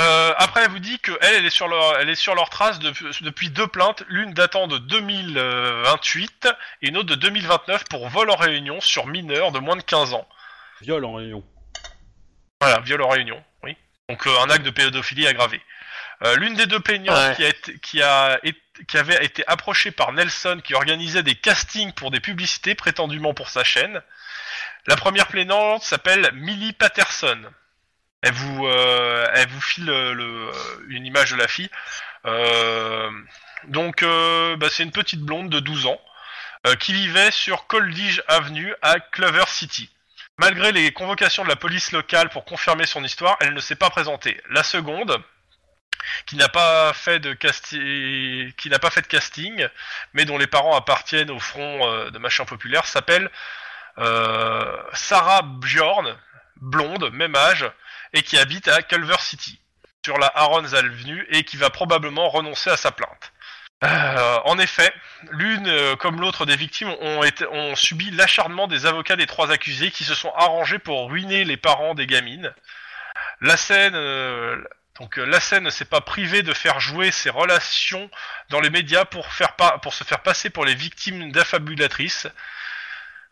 Euh, 0.00 0.34
après, 0.38 0.64
elle 0.64 0.70
vous 0.70 0.80
dit 0.80 0.98
que 0.98 1.12
elle, 1.20 1.34
elle 1.36 1.46
est 1.46 1.50
sur 1.50 1.68
leur, 1.68 2.00
elle 2.00 2.08
est 2.10 2.16
sur 2.16 2.34
leur 2.34 2.50
trace 2.50 2.80
de- 2.80 2.92
depuis 3.20 3.48
deux 3.50 3.68
plaintes, 3.68 4.02
l'une 4.08 4.34
datant 4.34 4.66
de 4.66 4.78
2028 4.78 6.48
et 6.82 6.88
une 6.88 6.96
autre 6.96 7.08
de 7.10 7.14
2029 7.14 7.84
pour 7.84 8.08
vol 8.08 8.28
en 8.30 8.34
réunion 8.34 8.80
sur 8.80 9.06
mineurs 9.06 9.52
de 9.52 9.60
moins 9.60 9.76
de 9.76 9.82
15 9.82 10.12
ans. 10.12 10.26
Viol 10.80 11.04
en 11.04 11.12
réunion. 11.14 11.44
Voilà, 12.60 12.80
viol 12.80 13.02
en 13.02 13.08
réunion, 13.08 13.42
oui. 13.62 13.76
Donc 14.08 14.26
euh, 14.26 14.36
un 14.40 14.50
acte 14.50 14.64
de 14.64 14.70
pédophilie 14.70 15.28
aggravé. 15.28 15.62
Euh, 16.24 16.34
L'une 16.36 16.54
des 16.54 16.66
deux 16.66 16.80
plaignantes 16.80 17.16
Ouais. 17.16 17.34
qui, 17.36 17.44
a 17.44 17.48
été, 17.48 17.78
qui, 17.78 18.02
a 18.02 18.38
été- 18.42 18.60
qui 18.88 18.98
avait 18.98 19.24
été 19.24 19.44
approchée 19.46 19.90
par 19.90 20.12
Nelson 20.12 20.60
qui 20.62 20.74
organisait 20.74 21.22
des 21.22 21.34
castings 21.34 21.92
pour 21.92 22.10
des 22.10 22.20
publicités 22.20 22.74
prétendument 22.74 23.34
pour 23.34 23.48
sa 23.48 23.64
chaîne. 23.64 24.02
La 24.86 24.96
première 24.96 25.28
plaignante 25.28 25.82
s'appelle 25.82 26.30
Millie 26.34 26.72
Patterson. 26.72 27.38
Elle 28.22 28.32
vous, 28.32 28.66
euh, 28.66 29.26
elle 29.34 29.48
vous 29.48 29.60
file 29.60 29.90
euh, 29.90 30.14
le, 30.14 30.50
une 30.88 31.06
image 31.06 31.32
de 31.32 31.36
la 31.36 31.48
fille. 31.48 31.70
Euh, 32.26 33.10
donc, 33.68 34.02
euh, 34.02 34.56
bah, 34.56 34.68
c'est 34.70 34.82
une 34.82 34.92
petite 34.92 35.20
blonde 35.20 35.50
de 35.50 35.60
12 35.60 35.86
ans 35.86 36.00
euh, 36.66 36.74
qui 36.74 36.92
vivait 36.92 37.30
sur 37.30 37.66
Coldidge 37.66 38.22
Avenue 38.28 38.74
à 38.82 39.00
Clover 39.00 39.44
City. 39.48 39.90
Malgré 40.38 40.72
les 40.72 40.92
convocations 40.92 41.44
de 41.44 41.48
la 41.48 41.56
police 41.56 41.92
locale 41.92 42.28
pour 42.28 42.44
confirmer 42.44 42.86
son 42.86 43.04
histoire, 43.04 43.36
elle 43.40 43.54
ne 43.54 43.60
s'est 43.60 43.76
pas 43.76 43.90
présentée. 43.90 44.40
La 44.50 44.62
seconde, 44.62 45.22
qui 46.26 46.36
n'a 46.36 46.48
pas 46.48 46.92
fait 46.94 47.20
de 47.20 47.32
casting, 49.06 49.68
mais 50.12 50.24
dont 50.24 50.38
les 50.38 50.46
parents 50.46 50.76
appartiennent 50.76 51.30
au 51.30 51.38
front 51.38 51.88
euh, 51.88 52.10
de 52.10 52.18
machin 52.18 52.44
populaire, 52.44 52.86
s'appelle 52.86 53.30
euh, 53.98 54.76
Sarah 54.92 55.42
Bjorn, 55.42 56.16
blonde, 56.56 57.10
même 57.12 57.36
âge, 57.36 57.70
et 58.12 58.22
qui 58.22 58.38
habite 58.38 58.68
à 58.68 58.82
Culver 58.82 59.18
City, 59.18 59.60
sur 60.04 60.18
la 60.18 60.30
Arons 60.34 60.72
Avenue, 60.72 61.26
et 61.30 61.44
qui 61.44 61.56
va 61.56 61.70
probablement 61.70 62.28
renoncer 62.28 62.70
à 62.70 62.76
sa 62.76 62.90
plainte. 62.90 63.32
Euh, 63.82 64.38
en 64.44 64.58
effet, 64.58 64.94
l'une 65.30 65.96
comme 65.96 66.20
l'autre 66.20 66.46
des 66.46 66.56
victimes 66.56 66.94
ont, 67.00 67.74
subi 67.74 68.10
l'acharnement 68.12 68.66
des 68.66 68.86
avocats 68.86 69.16
des 69.16 69.26
trois 69.26 69.50
accusés 69.50 69.90
qui 69.90 70.04
se 70.04 70.14
sont 70.14 70.32
arrangés 70.36 70.78
pour 70.78 71.10
ruiner 71.10 71.44
les 71.44 71.58
parents 71.58 71.94
des 71.94 72.06
gamines. 72.06 72.54
La 73.40 73.56
scène, 73.58 73.94
donc 75.00 75.18
euh, 75.18 75.24
la 75.24 75.40
scène 75.40 75.64
ne 75.64 75.70
s'est 75.70 75.84
pas 75.84 76.00
privée 76.00 76.42
de 76.42 76.52
faire 76.52 76.78
jouer 76.78 77.10
ses 77.10 77.30
relations 77.30 78.10
dans 78.50 78.60
les 78.60 78.70
médias 78.70 79.04
pour 79.04 79.32
faire 79.32 79.54
pour 79.82 79.92
se 79.92 80.04
faire 80.04 80.20
passer 80.20 80.50
pour 80.50 80.64
les 80.64 80.74
victimes 80.74 81.32
d'affabulatrices. 81.32 82.28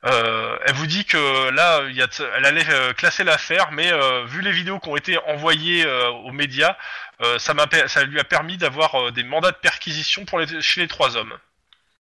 Euh, 0.05 0.59
elle 0.67 0.75
vous 0.75 0.89
dit 0.89 1.05
que 1.05 1.51
là, 1.51 1.89
y 1.91 2.03
a 2.03 2.09
elle 2.37 2.45
allait 2.45 2.69
euh, 2.71 2.93
classer 2.93 3.23
l'affaire, 3.23 3.71
mais 3.71 3.93
euh, 3.93 4.25
vu 4.25 4.41
les 4.41 4.51
vidéos 4.51 4.81
qui 4.81 4.89
ont 4.89 4.97
été 4.97 5.17
envoyées 5.19 5.87
euh, 5.87 6.09
aux 6.09 6.33
médias, 6.33 6.77
euh, 7.21 7.39
ça, 7.39 7.55
ça 7.87 8.03
lui 8.03 8.19
a 8.19 8.25
permis 8.25 8.57
d'avoir 8.57 9.13
des 9.13 9.23
mandats 9.23 9.53
de 9.53 9.57
perquisition 9.57 10.25
pour 10.25 10.41
les, 10.41 10.61
chez 10.61 10.81
les 10.81 10.89
trois 10.89 11.17
hommes. 11.17 11.39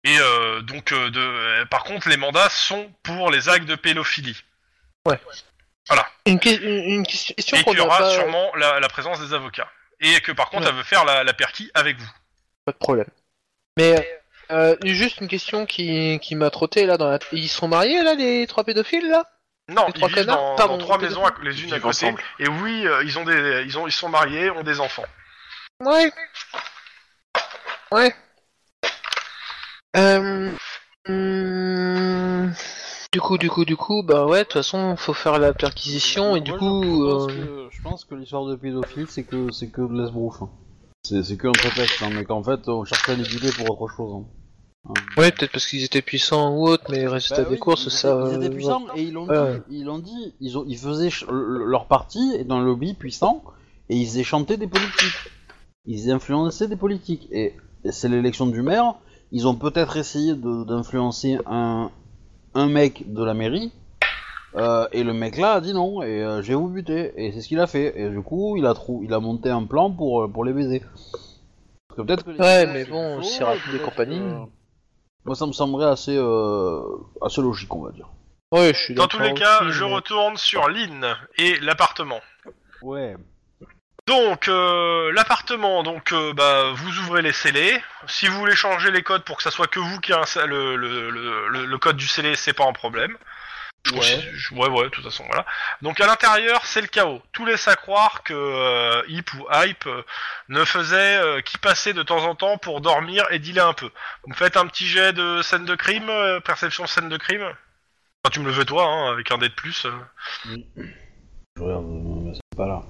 Et 0.04 0.18
donc, 0.62 0.94
de, 0.94 1.64
par 1.66 1.84
contre, 1.84 2.08
les 2.08 2.16
mandats 2.16 2.50
sont 2.50 2.90
pour 3.04 3.30
les 3.30 3.50
actes 3.50 3.66
de 3.66 3.76
pédophilie. 3.76 4.42
Une, 6.26 6.40
que- 6.40 6.50
une- 6.62 7.06
question 7.06 7.58
Et 7.58 7.64
qu'on 7.64 7.72
qu'il 7.72 7.80
y 7.80 7.82
n'a 7.82 7.88
aura 7.88 8.00
pas... 8.00 8.10
sûrement 8.14 8.54
la, 8.56 8.80
la 8.82 8.90
présence 8.90 9.20
des 9.22 9.34
avocats. 9.34 9.70
Et 10.02 10.20
que 10.22 10.32
par 10.34 10.50
contre, 10.50 10.64
Ouais. 10.64 10.70
elle 10.70 10.76
veut 10.76 10.84
faire 10.84 11.06
la, 11.06 11.24
la 11.24 11.34
perquis 11.34 11.72
avec 11.74 11.98
vous. 11.98 12.10
Pas 12.66 12.74
de 12.74 12.78
problème. 12.78 13.08
Mais 13.78 14.20
euh, 14.52 14.76
juste 14.84 15.22
une 15.22 15.28
question 15.30 15.66
qui, 15.66 16.20
qui 16.22 16.36
m'a 16.36 16.50
trotté 16.50 16.86
là 16.86 16.98
dans 16.98 17.10
la... 17.10 17.20
Ils 17.32 17.48
sont 17.50 17.68
mariés 17.70 18.04
là 18.04 18.14
les 18.14 18.46
trois 18.48 18.64
pédophiles 18.66 19.10
là? 19.10 19.24
Non, 19.70 19.84
Les 19.86 19.90
ils 19.90 19.94
trois 19.96 20.08
vivent 20.10 20.18
connards? 20.18 20.36
dans, 20.38 20.56
Pardon, 20.56 20.78
dans 20.78 20.84
trois 20.84 20.98
maisons 20.98 21.26
à- 21.26 21.34
les 21.44 21.62
unes 21.64 21.72
à 21.72 21.76
vivent 21.76 21.84
côté. 21.84 22.06
ensemble. 22.08 22.22
Et 22.40 22.48
oui, 22.48 22.86
euh, 22.88 23.04
ils 23.04 23.18
ont 23.20 23.24
des, 23.24 23.64
ils 23.66 23.78
ont, 23.78 23.88
ils 23.88 23.92
sont 23.92 24.10
mariés, 24.10 24.50
ont 24.50 24.64
des 24.64 24.80
enfants. 24.82 25.06
Ouais. 25.82 26.12
Ouais. 27.92 28.14
Euh... 29.96 30.52
hum, 31.08 32.54
Du 33.18 33.22
coup, 33.22 33.38
du 33.40 33.50
coup, 33.50 33.66
du 33.66 33.76
coup, 33.76 34.04
bah 34.04 34.28
ouais, 34.28 34.40
de 34.40 34.44
toute 34.44 34.54
façon, 34.54 34.96
faut 34.96 35.14
faire 35.14 35.40
la 35.40 35.52
perquisition 35.52 36.36
et 36.36 36.42
du 36.42 36.52
Moi, 36.52 36.60
coup, 36.60 36.84
je, 36.84 36.90
je 36.92 37.02
pense 37.02 37.24
euh, 37.24 37.28
que, 37.28 37.68
je 37.76 37.82
pense 37.82 38.06
que 38.06 38.14
l'histoire 38.14 38.46
de 38.46 38.56
pédophile, 38.56 39.08
c'est 39.10 39.24
que 39.24 39.52
c'est 39.52 39.70
que 39.70 39.82
de 39.82 40.00
l'esbrouf. 40.00 40.44
hein. 40.44 40.50
C'est 41.04 41.24
c'est 41.24 41.36
que 41.36 41.48
un 41.48 41.52
prétexte, 41.52 42.04
hein, 42.04 42.10
mais 42.14 42.26
qu'en 42.26 42.44
fait 42.44 42.68
on 42.70 42.84
cherche 42.86 43.10
à 43.10 43.16
l'équiper 43.16 43.50
pour 43.52 43.82
autre 43.82 43.92
chose. 43.92 44.24
hein. 44.86 44.94
Ouais, 45.18 45.32
peut-être 45.32 45.52
parce 45.52 45.66
qu'ils 45.66 45.84
étaient 45.84 46.04
puissants 46.04 46.56
ou 46.56 46.68
autre, 46.68 46.84
mais 46.90 47.00
les 47.00 47.08
résultats 47.08 47.38
Bah 47.42 47.50
des 47.50 47.56
oui, 47.56 47.60
courses, 47.60 47.86
ils 47.86 47.92
ça. 47.92 48.28
Ils 48.30 48.36
étaient 48.36 48.46
euh, 48.46 48.50
puissants 48.52 48.84
et 48.96 49.02
ils 49.02 49.14
l'ont 49.14 49.26
Ouais. 49.26 49.62
dit. 49.68 49.78
Ils 49.80 49.86
l'ont 49.86 49.98
dit. 50.00 50.36
Ils, 50.40 50.58
ont, 50.60 50.64
ils 50.68 50.78
faisaient 50.78 51.10
ch- 51.10 51.26
leur 51.30 51.86
parti 51.88 52.46
dans 52.46 52.60
le 52.60 52.66
lobby 52.68 52.94
puissant 52.94 53.42
et 53.90 53.96
ils 53.98 54.06
faisaient 54.06 54.24
chanter 54.24 54.58
des 54.58 54.68
politiques. 54.68 55.32
Ils 55.86 56.12
influençaient 56.12 56.68
des 56.68 56.76
politiques. 56.76 57.28
Et, 57.32 57.56
et 57.84 57.92
c'est 57.92 58.10
l'élection 58.10 58.46
du 58.46 58.62
maire. 58.62 58.94
Ils 59.32 59.48
ont 59.48 59.56
peut-être 59.56 59.98
essayé 59.98 60.36
de- 60.36 60.64
d'influencer 60.66 61.40
un, 61.48 61.90
un 62.58 62.68
mec 62.68 63.14
de 63.14 63.24
la 63.24 63.34
mairie. 63.34 63.72
euh, 64.56 64.88
et 64.92 65.04
le 65.04 65.14
mec 65.14 65.38
là 65.38 65.54
a 65.54 65.62
dit 65.62 65.74
non 65.74 66.02
et 66.02 66.24
euh, 66.24 66.42
je 66.42 66.48
vais 66.48 66.56
vous 66.56 66.70
buter 66.70 67.14
et 67.18 67.32
c'est 67.32 67.42
ce 67.42 67.48
qu'il 67.48 67.60
a 67.60 67.68
fait 67.68 68.00
et 68.00 68.10
du 68.10 68.22
coup 68.22 68.56
il 68.58 68.66
a 68.66 68.74
trou 68.74 69.02
il 69.04 69.14
a 69.14 69.20
monté 69.20 69.50
un 69.50 69.64
plan 69.66 69.92
pour 69.92 70.24
euh, 70.24 70.28
pour 70.28 70.44
les 70.46 70.54
baiser. 70.54 70.80
Parce 70.82 71.98
que 71.98 72.02
peut-être 72.02 72.24
que 72.26 72.32
les 72.32 72.40
Ouais, 72.40 72.66
mais 72.66 72.86
c'est 72.86 72.92
bon, 72.92 73.22
et 73.22 73.80
compagnies. 73.80 74.18
que- 74.20 74.50
Moi 75.26 75.36
ça 75.36 75.46
me 75.46 75.52
semblerait 75.52 75.92
assez 75.92 76.16
euh, 76.18 76.82
assez 77.22 77.42
logique 77.42 77.74
on 77.76 77.84
va 77.84 77.92
dire. 77.92 78.10
Ouais, 78.54 78.74
je 78.74 78.80
suis 78.80 78.94
Dans 78.96 79.08
tous 79.08 79.20
les 79.20 79.34
cas, 79.34 79.62
aussi, 79.64 79.72
je 79.74 79.84
mais- 79.84 79.94
retourne 79.94 80.38
sur 80.38 80.70
Lynn 80.70 81.06
et 81.38 81.60
l'appartement. 81.60 82.22
Ouais. 82.82 83.16
Donc 84.08 84.48
euh, 84.48 85.12
l'appartement, 85.12 85.84
donc 85.84 86.14
euh, 86.14 86.32
bah 86.34 86.72
vous 86.74 86.98
ouvrez 87.00 87.22
les 87.22 87.34
scellés. 87.34 87.78
Si 88.08 88.28
vous 88.28 88.38
voulez 88.38 88.56
changer 88.56 88.90
les 88.90 89.04
codes 89.04 89.26
pour 89.26 89.36
que 89.38 89.44
ça 89.44 89.52
soit 89.52 89.68
que 89.68 89.80
vous 89.80 90.00
qui 90.00 90.14
a 90.14 90.20
un- 90.22 90.46
le, 90.46 90.78
le, 90.78 91.10
le, 91.10 91.66
le- 91.66 91.78
code 91.78 91.98
du 91.98 92.08
scellé, 92.08 92.36
c'est 92.38 92.54
pas 92.54 92.66
un 92.66 92.72
problème. 92.74 93.18
Je 93.86 93.92
Ouais. 93.92 93.98
considère- 94.00 94.32
je- 94.34 94.54
ouais 94.56 94.70
ouais, 94.70 94.84
de 94.86 94.90
toute 94.90 95.04
façon 95.04 95.26
voilà. 95.28 95.46
Donc 95.82 96.00
à 96.00 96.08
l'intérieur, 96.08 96.66
c'est 96.66 96.80
le 96.82 96.88
chaos. 96.88 97.22
Tout 97.34 97.46
laisse 97.46 97.68
à 97.68 97.76
croire 97.76 98.24
que 98.24 98.34
euh, 98.34 99.02
Hip 99.10 99.26
ou 99.38 99.46
Hype 99.54 99.86
euh, 99.88 100.02
ne 100.48 100.64
faisait 100.64 101.18
euh, 101.18 101.42
qu'y 101.42 101.58
passer 101.58 101.92
de 101.94 102.02
temps 102.04 102.24
en 102.26 102.34
temps 102.36 102.58
pour 102.58 102.80
dormir 102.80 103.26
et 103.30 103.40
dealer 103.40 103.66
un 103.68 103.74
peu. 103.74 103.90
Vous 104.24 104.30
me 104.30 104.36
faites 104.36 104.56
un 104.56 104.68
petit 104.68 104.88
jet 104.88 105.12
de 105.12 105.42
scène 105.42 105.66
de 105.66 105.76
crime, 105.76 106.10
euh, 106.10 106.40
perception 106.40 106.88
scène 106.88 107.10
de 107.10 107.18
crime. 107.18 107.44
Enfin, 107.44 108.32
tu 108.32 108.40
me 108.40 108.46
le 108.46 108.54
fais 108.54 108.66
toi, 108.66 108.86
hein, 108.86 109.12
avec 109.12 109.32
un 109.32 109.38
dé 109.38 109.50
de 109.50 109.54
plus. 109.54 109.86
euh. 109.86 109.92
Je 111.58 111.62
regarde, 111.62 111.84
mais 111.86 112.34
c'est 112.34 112.58
pas 112.58 112.68
là. 112.68 112.82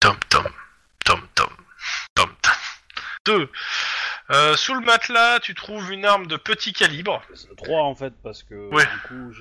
Tom, 0.00 0.16
tom 0.30 0.44
2. 3.28 3.50
Euh, 4.30 4.56
sous 4.56 4.74
le 4.74 4.80
matelas, 4.80 5.38
tu 5.40 5.54
trouves 5.54 5.92
une 5.92 6.04
arme 6.04 6.26
de 6.26 6.36
petit 6.36 6.72
calibre. 6.72 7.22
3 7.58 7.82
en 7.82 7.94
fait, 7.94 8.12
parce 8.22 8.42
que 8.42 8.70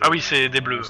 ah 0.02 0.10
oui, 0.10 0.22
c'est 0.22 0.50
des 0.50 0.62
bleus. 0.62 0.82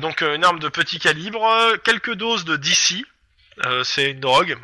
Donc 0.00 0.22
une 0.22 0.44
arme 0.44 0.58
de 0.58 0.68
petit 0.68 0.98
calibre, 0.98 1.76
quelques 1.84 2.14
doses 2.14 2.44
de 2.44 2.56
DC, 2.56 3.04
euh, 3.66 3.84
c'est 3.84 4.10
une 4.12 4.20
drogue, 4.20 4.56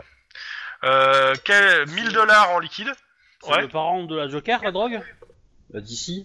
euh, 0.85 1.35
quel... 1.45 1.87
1000 1.89 2.13
dollars 2.13 2.51
en 2.51 2.59
liquide. 2.59 2.93
C'est 3.43 3.61
le 3.61 3.69
parent 3.69 4.05
de 4.05 4.17
la 4.17 4.29
Joker, 4.29 4.63
la 4.63 4.73
drogue? 4.73 5.01
La 5.73 5.81
DC 5.81 6.25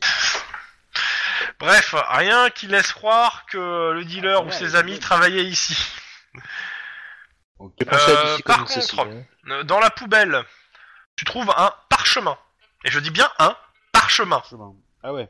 Bref, 1.59 1.93
rien 2.09 2.49
qui 2.49 2.67
laisse 2.67 2.93
croire 2.93 3.45
que 3.51 3.91
le 3.91 4.05
dealer 4.05 4.39
ah, 4.39 4.45
ou 4.45 4.51
ses 4.51 4.75
amis 4.75 4.97
travaillaient 4.99 5.43
ici. 5.43 5.75
Euh, 7.61 8.37
par 8.45 8.65
contre, 8.65 8.99
hein. 8.99 9.23
Euh, 9.49 9.63
Dans 9.63 9.79
la 9.79 9.89
poubelle, 9.89 10.43
tu 11.15 11.25
trouves 11.25 11.49
un 11.55 11.73
parchemin. 11.89 12.37
Et 12.85 12.91
je 12.91 12.99
dis 12.99 13.11
bien 13.11 13.29
un 13.39 13.55
parchemin. 13.91 14.41
Chemin. 14.49 14.73
Ah 15.03 15.13
ouais. 15.13 15.27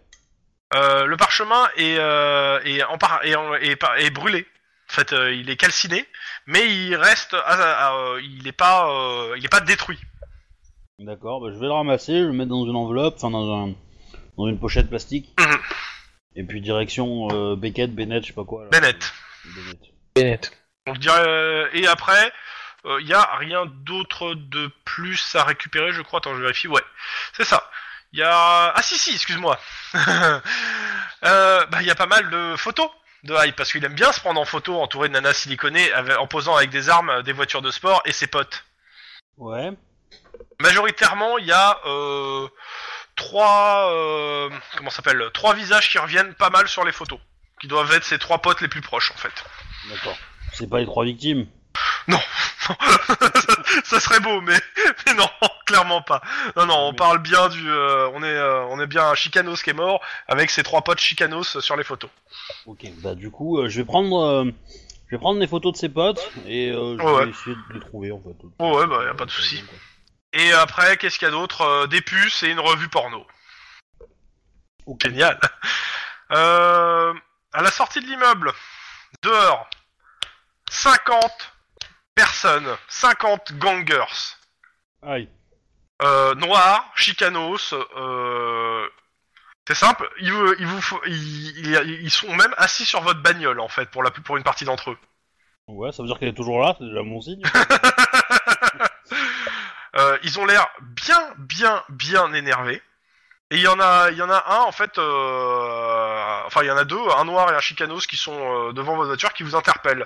Euh, 0.75 1.05
le 1.05 1.17
parchemin 1.17 1.67
est, 1.77 1.97
euh, 1.97 2.59
est, 2.63 2.83
en 2.83 2.97
par- 2.99 3.23
est, 3.25 3.35
en- 3.35 3.55
est 3.55 3.75
par- 3.75 3.97
est 3.97 4.11
brûlé. 4.11 4.45
En 4.89 4.93
fait, 4.93 5.13
euh, 5.13 5.33
il 5.33 5.49
est 5.49 5.57
calciné, 5.57 6.07
mais 6.45 6.67
il 6.67 6.95
reste, 6.95 7.33
à- 7.33 7.89
à- 7.89 8.19
il 8.21 8.47
est 8.47 8.51
pas, 8.51 8.89
euh, 8.91 9.35
il 9.37 9.45
est 9.45 9.49
pas 9.49 9.61
détruit. 9.61 9.99
D'accord, 10.99 11.41
bah, 11.41 11.47
je 11.53 11.57
vais 11.59 11.65
le 11.67 11.71
ramasser, 11.71 12.13
je 12.17 12.21
vais 12.23 12.27
le 12.27 12.33
mettre 12.33 12.49
dans 12.49 12.65
une 12.65 12.75
enveloppe, 12.75 13.15
enfin 13.17 13.31
dans, 13.31 13.51
un, 13.67 13.73
dans 14.37 14.47
une 14.47 14.59
pochette 14.59 14.89
plastique. 14.89 15.33
Mhm. 15.39 15.57
Et 16.35 16.43
puis 16.43 16.61
direction 16.61 17.27
euh, 17.31 17.55
Beckett, 17.55 17.93
Bennett, 17.93 18.21
je 18.23 18.27
sais 18.27 18.33
pas 18.33 18.43
quoi. 18.45 18.63
là. 18.65 18.69
Bennett. 18.69 19.13
Bennett. 19.55 19.79
Bennett. 20.15 20.58
On 20.89 20.93
dirait, 20.93 21.27
euh, 21.27 21.69
et 21.73 21.87
après, 21.87 22.31
il 22.85 23.07
y 23.07 23.13
a 23.13 23.35
rien 23.37 23.65
d'autre 23.65 24.33
de 24.35 24.71
plus 24.85 25.35
à 25.35 25.43
récupérer, 25.43 25.91
je 25.91 26.01
crois. 26.01 26.19
Attends, 26.19 26.35
je 26.35 26.41
vérifie. 26.41 26.67
Ouais, 26.67 26.83
c'est 27.33 27.43
ça. 27.45 27.69
Il 28.13 28.19
y 28.19 28.23
a, 28.23 28.71
ah 28.75 28.81
si 28.81 28.97
si, 28.97 29.13
excuse-moi. 29.13 29.59
euh, 31.23 31.65
bah 31.67 31.77
il 31.81 31.87
y 31.87 31.91
a 31.91 31.95
pas 31.95 32.05
mal 32.07 32.29
de 32.29 32.55
photos 32.57 32.89
de 33.23 33.35
Hype 33.35 33.55
parce 33.55 33.71
qu'il 33.71 33.83
aime 33.85 33.93
bien 33.93 34.11
se 34.11 34.19
prendre 34.19 34.39
en 34.39 34.45
photo 34.45 34.81
entouré 34.81 35.09
de 35.09 35.13
nanas 35.13 35.33
siliconées 35.33 35.91
avec- 35.91 36.17
en 36.17 36.25
posant 36.25 36.55
avec 36.55 36.69
des 36.69 36.89
armes, 36.89 37.09
euh, 37.09 37.21
des 37.21 37.33
voitures 37.33 37.61
de 37.61 37.69
sport 37.71 38.01
et 38.05 38.11
ses 38.11 38.27
potes. 38.27 38.63
Ouais. 39.37 39.71
Majoritairement, 40.59 41.37
il 41.37 41.45
y 41.45 41.51
a 41.51 41.79
euh, 41.85 42.47
trois 43.15 43.91
euh, 43.93 44.49
comment 44.77 44.89
s'appelle 44.89 45.29
trois 45.33 45.53
visages 45.53 45.89
qui 45.89 45.99
reviennent 45.99 46.33
pas 46.33 46.49
mal 46.49 46.67
sur 46.67 46.85
les 46.85 46.91
photos, 46.91 47.19
qui 47.61 47.67
doivent 47.67 47.93
être 47.93 48.05
ses 48.05 48.17
trois 48.19 48.39
potes 48.39 48.61
les 48.61 48.67
plus 48.69 48.81
proches 48.81 49.11
en 49.11 49.17
fait. 49.17 49.43
D'accord. 49.89 50.17
C'est 50.53 50.69
pas 50.69 50.79
les 50.79 50.85
trois 50.85 51.05
victimes. 51.05 51.47
Non, 52.07 52.19
ça 53.83 53.99
serait 53.99 54.19
beau, 54.19 54.41
mais, 54.41 54.59
mais 55.05 55.13
non, 55.13 55.29
clairement 55.65 56.01
pas. 56.01 56.21
Non, 56.55 56.65
non, 56.65 56.75
on 56.87 56.91
Mais- 56.91 56.97
parle 56.97 57.19
bien 57.19 57.47
du, 57.49 57.69
euh, 57.69 58.09
on 58.13 58.23
est, 58.23 58.27
euh, 58.27 58.63
on 58.65 58.79
est 58.79 58.87
bien 58.87 59.05
un 59.09 59.15
Chicanos 59.15 59.61
qui 59.63 59.69
est 59.69 59.73
mort 59.73 60.01
avec 60.27 60.49
ses 60.49 60.63
trois 60.63 60.81
potes 60.81 60.99
Chicanos 60.99 61.59
sur 61.59 61.75
les 61.75 61.83
photos. 61.83 62.09
Ok, 62.65 62.85
bah 63.03 63.15
du 63.15 63.29
coup, 63.31 63.59
euh, 63.59 63.69
je 63.69 63.77
vais 63.79 63.85
prendre, 63.85 64.19
euh, 64.23 64.45
je 65.07 65.15
vais 65.15 65.19
prendre 65.19 65.39
les 65.39 65.47
photos 65.47 65.73
de 65.73 65.77
ses 65.77 65.89
potes 65.89 66.31
et 66.47 66.69
euh, 66.71 66.97
je 66.97 67.03
Ouais. 67.03 67.25
vais 67.25 67.31
essayer 67.31 67.55
de 67.55 67.73
les 67.75 67.79
trouver 67.79 68.11
en 68.11 68.19
fait. 68.21 68.63
Ouais, 68.63 68.71
ouais, 68.77 68.87
bah, 68.87 69.03
y 69.05 69.07
a 69.07 69.13
pas 69.13 69.25
de 69.25 69.31
souci. 69.31 69.63
Et 70.33 70.51
après, 70.53 70.97
qu'est-ce 70.97 71.17
qu'il 71.19 71.27
y 71.27 71.29
a 71.29 71.31
d'autre 71.31 71.87
Des 71.87 72.01
puces 72.01 72.43
et 72.43 72.49
une 72.49 72.59
revue 72.59 72.89
porno. 72.89 73.25
Ok. 74.85 75.01
Génial. 75.03 75.39
Euh, 76.31 77.13
à 77.53 77.61
la 77.61 77.71
sortie 77.71 77.99
de 78.01 78.05
l'immeuble, 78.05 78.51
dehors, 79.23 79.67
50 80.69 81.53
personnes, 82.15 82.77
50 82.87 83.53
gangers. 83.53 84.35
Aïe. 85.01 85.29
Euh, 86.01 86.33
noirs, 86.35 86.85
chicanos, 86.95 87.73
euh, 87.73 88.87
c'est 89.67 89.75
simple, 89.75 90.09
ils, 90.19 90.31
vous- 90.31 90.53
ils, 90.59 90.65
vous, 90.65 90.79
fo- 90.79 91.01
ils, 91.05 91.57
ils- 91.67 91.99
ils 92.03 92.09
sont 92.11 92.33
même 92.35 92.53
assis 92.57 92.85
sur 92.85 93.01
votre 93.01 93.21
bagnole 93.21 93.59
en 93.59 93.67
fait 93.67 93.89
pour 93.89 94.01
la 94.03 94.11
pour 94.11 94.37
une 94.37 94.43
partie 94.43 94.65
d'entre 94.65 94.91
eux. 94.91 94.97
Ouais, 95.67 95.91
ça 95.91 96.01
veut 96.01 96.07
dire 96.07 96.17
qu'elle 96.17 96.29
est 96.29 96.33
toujours 96.33 96.61
là, 96.61 96.75
c'est 96.77 96.85
déjà 96.85 97.03
mon 97.03 97.21
signe. 97.21 97.43
Euh, 99.95 100.17
ils 100.21 100.39
ont 100.39 100.45
l'air 100.45 100.67
bien, 100.81 101.19
bien, 101.39 101.83
bien 101.89 102.31
énervés. 102.33 102.81
Et 103.49 103.55
il 103.55 103.61
y 103.61 103.67
en 103.67 103.79
a, 103.79 104.11
il 104.11 104.17
y 104.17 104.21
en 104.21 104.29
a 104.29 104.43
un 104.47 104.59
en 104.59 104.71
fait, 104.71 104.99
euh, 104.99 106.41
enfin 106.45 106.61
il 106.61 106.67
y 106.67 106.71
en 106.71 106.77
a 106.77 106.83
deux, 106.85 107.01
un 107.17 107.25
noir 107.25 107.51
et 107.51 107.55
un 107.55 107.59
chicanos 107.59 108.05
qui 108.05 108.15
sont 108.15 108.71
devant 108.71 108.95
votre 108.95 109.07
voiture 109.07 109.33
qui 109.33 109.41
vous 109.41 109.55
interpellent. 109.55 110.05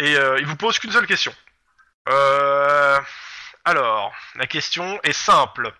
Et 0.00 0.16
euh, 0.16 0.38
ils 0.40 0.46
vous 0.46 0.56
posent 0.56 0.78
qu'une 0.78 0.90
seule 0.92 1.06
question. 1.06 1.32
Euh, 2.08 2.98
alors, 3.66 4.12
la 4.36 4.46
question 4.46 4.98
est 5.02 5.12
simple. 5.12 5.70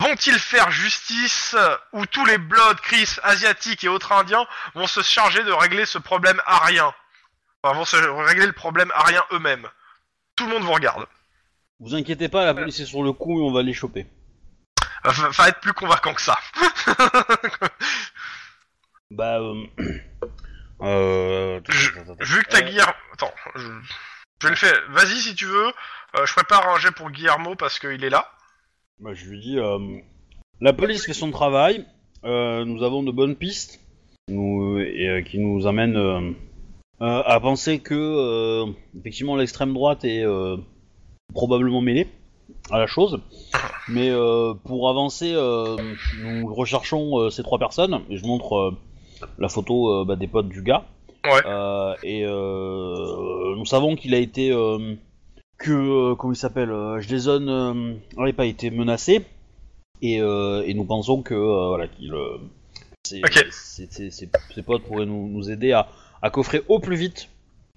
Vont-ils 0.00 0.40
faire 0.40 0.72
justice 0.72 1.54
ou 1.92 2.04
tous 2.06 2.26
les 2.26 2.38
Blood, 2.38 2.80
Chris, 2.80 3.16
Asiatiques 3.22 3.84
et 3.84 3.88
autres 3.88 4.10
Indiens 4.10 4.44
vont 4.74 4.88
se 4.88 5.02
charger 5.02 5.44
de 5.44 5.52
régler 5.52 5.86
ce 5.86 5.98
problème 5.98 6.42
arien? 6.46 6.92
Enfin, 7.62 7.76
vont 7.76 7.84
se 7.84 7.96
régler 7.96 8.46
le 8.46 8.52
problème 8.52 8.90
arien 8.92 9.24
eux-mêmes. 9.30 9.68
Tout 10.34 10.46
le 10.46 10.54
monde 10.54 10.64
vous 10.64 10.72
regarde. 10.72 11.06
Vous 11.78 11.94
inquiétez 11.94 12.28
pas, 12.28 12.44
la 12.44 12.54
police 12.54 12.80
est 12.80 12.86
sur 12.86 13.04
le 13.04 13.12
coup 13.12 13.38
et 13.40 13.44
on 13.44 13.52
va 13.52 13.62
les 13.62 13.72
choper. 13.72 14.06
Va- 15.04 15.28
va 15.28 15.48
être 15.48 15.60
plus 15.60 15.72
convaincant 15.74 16.12
que 16.12 16.22
ça. 16.22 16.38
Bah, 19.10 19.38
euh... 19.38 19.64
euh... 20.84 21.60
Je- 21.68 21.90
Vu 22.24 22.42
que 22.42 22.48
t'as 22.50 22.58
Euh, 22.58 22.62
Guillermo... 22.68 22.92
Attends, 23.12 23.32
je... 23.54 23.68
je 24.42 24.48
le 24.48 24.54
fais. 24.56 24.72
Vas-y 24.90 25.16
si 25.20 25.34
tu 25.34 25.46
veux. 25.46 25.66
Euh, 26.16 26.26
je 26.26 26.32
prépare 26.34 26.68
un 26.68 26.78
jet 26.78 26.90
pour 26.92 27.10
Guillermo 27.10 27.54
parce 27.56 27.78
qu'il 27.78 28.04
est 28.04 28.10
là. 28.10 28.28
Bah, 29.00 29.10
je 29.14 29.24
lui 29.26 29.40
dis, 29.40 29.58
euh, 29.58 29.78
la 30.60 30.72
police 30.72 31.04
fait 31.06 31.12
son 31.14 31.30
travail, 31.30 31.84
euh, 32.24 32.64
nous 32.64 32.82
avons 32.84 33.02
de 33.02 33.10
bonnes 33.10 33.34
pistes, 33.36 33.80
nous, 34.28 34.78
et, 34.78 35.08
euh, 35.08 35.22
qui 35.22 35.38
nous 35.38 35.66
amènent 35.66 35.96
euh, 35.96 36.30
euh, 37.00 37.22
à 37.26 37.40
penser 37.40 37.80
que, 37.80 37.94
euh, 37.94 38.72
effectivement, 38.98 39.34
l'extrême 39.36 39.74
droite 39.74 40.04
est 40.04 40.24
euh, 40.24 40.56
probablement 41.34 41.80
mêlée 41.80 42.08
à 42.70 42.78
la 42.78 42.86
chose. 42.86 43.20
Mais 43.88 44.10
euh, 44.10 44.54
pour 44.54 44.88
avancer, 44.88 45.32
euh, 45.34 45.76
nous 46.22 46.54
recherchons 46.54 47.18
euh, 47.18 47.30
ces 47.30 47.42
trois 47.42 47.58
personnes, 47.58 48.04
et 48.08 48.16
je 48.16 48.24
montre 48.24 48.54
euh, 48.56 48.78
la 49.38 49.48
photo 49.48 50.02
euh, 50.02 50.04
bah, 50.04 50.16
des 50.16 50.26
potes 50.28 50.48
du 50.48 50.62
gars. 50.62 50.84
Ouais. 51.24 51.40
Euh, 51.46 51.94
et 52.02 52.24
euh, 52.26 53.54
nous 53.56 53.64
savons 53.66 53.96
qu'il 53.96 54.14
a 54.14 54.18
été 54.18 54.52
euh, 54.52 54.94
que 55.58 55.72
euh, 55.72 56.14
comment 56.14 56.32
il 56.32 56.36
s'appelle 56.36 56.70
euh, 56.70 57.00
Jason 57.00 57.46
euh, 57.48 57.94
n'aurait 58.16 58.32
pas 58.34 58.44
été 58.46 58.70
menacé 58.70 59.24
et, 60.02 60.20
euh, 60.20 60.62
et 60.66 60.74
nous 60.74 60.84
pensons 60.84 61.22
que 61.22 61.34
euh, 61.34 61.68
voilà 61.68 61.88
qu'il 61.88 62.12
euh, 62.12 62.36
ses, 63.06 63.20
Ok. 63.24 63.46
ses- 63.50 63.86
ses- 63.90 64.10
ses- 64.10 64.30
ses 64.54 64.62
potes 64.62 64.82
pourraient 64.84 65.06
nous, 65.06 65.28
nous 65.28 65.50
aider 65.50 65.72
à, 65.72 65.88
à 66.20 66.28
coffrer 66.30 66.62
au 66.68 66.78
plus 66.80 66.96
vite 66.96 67.28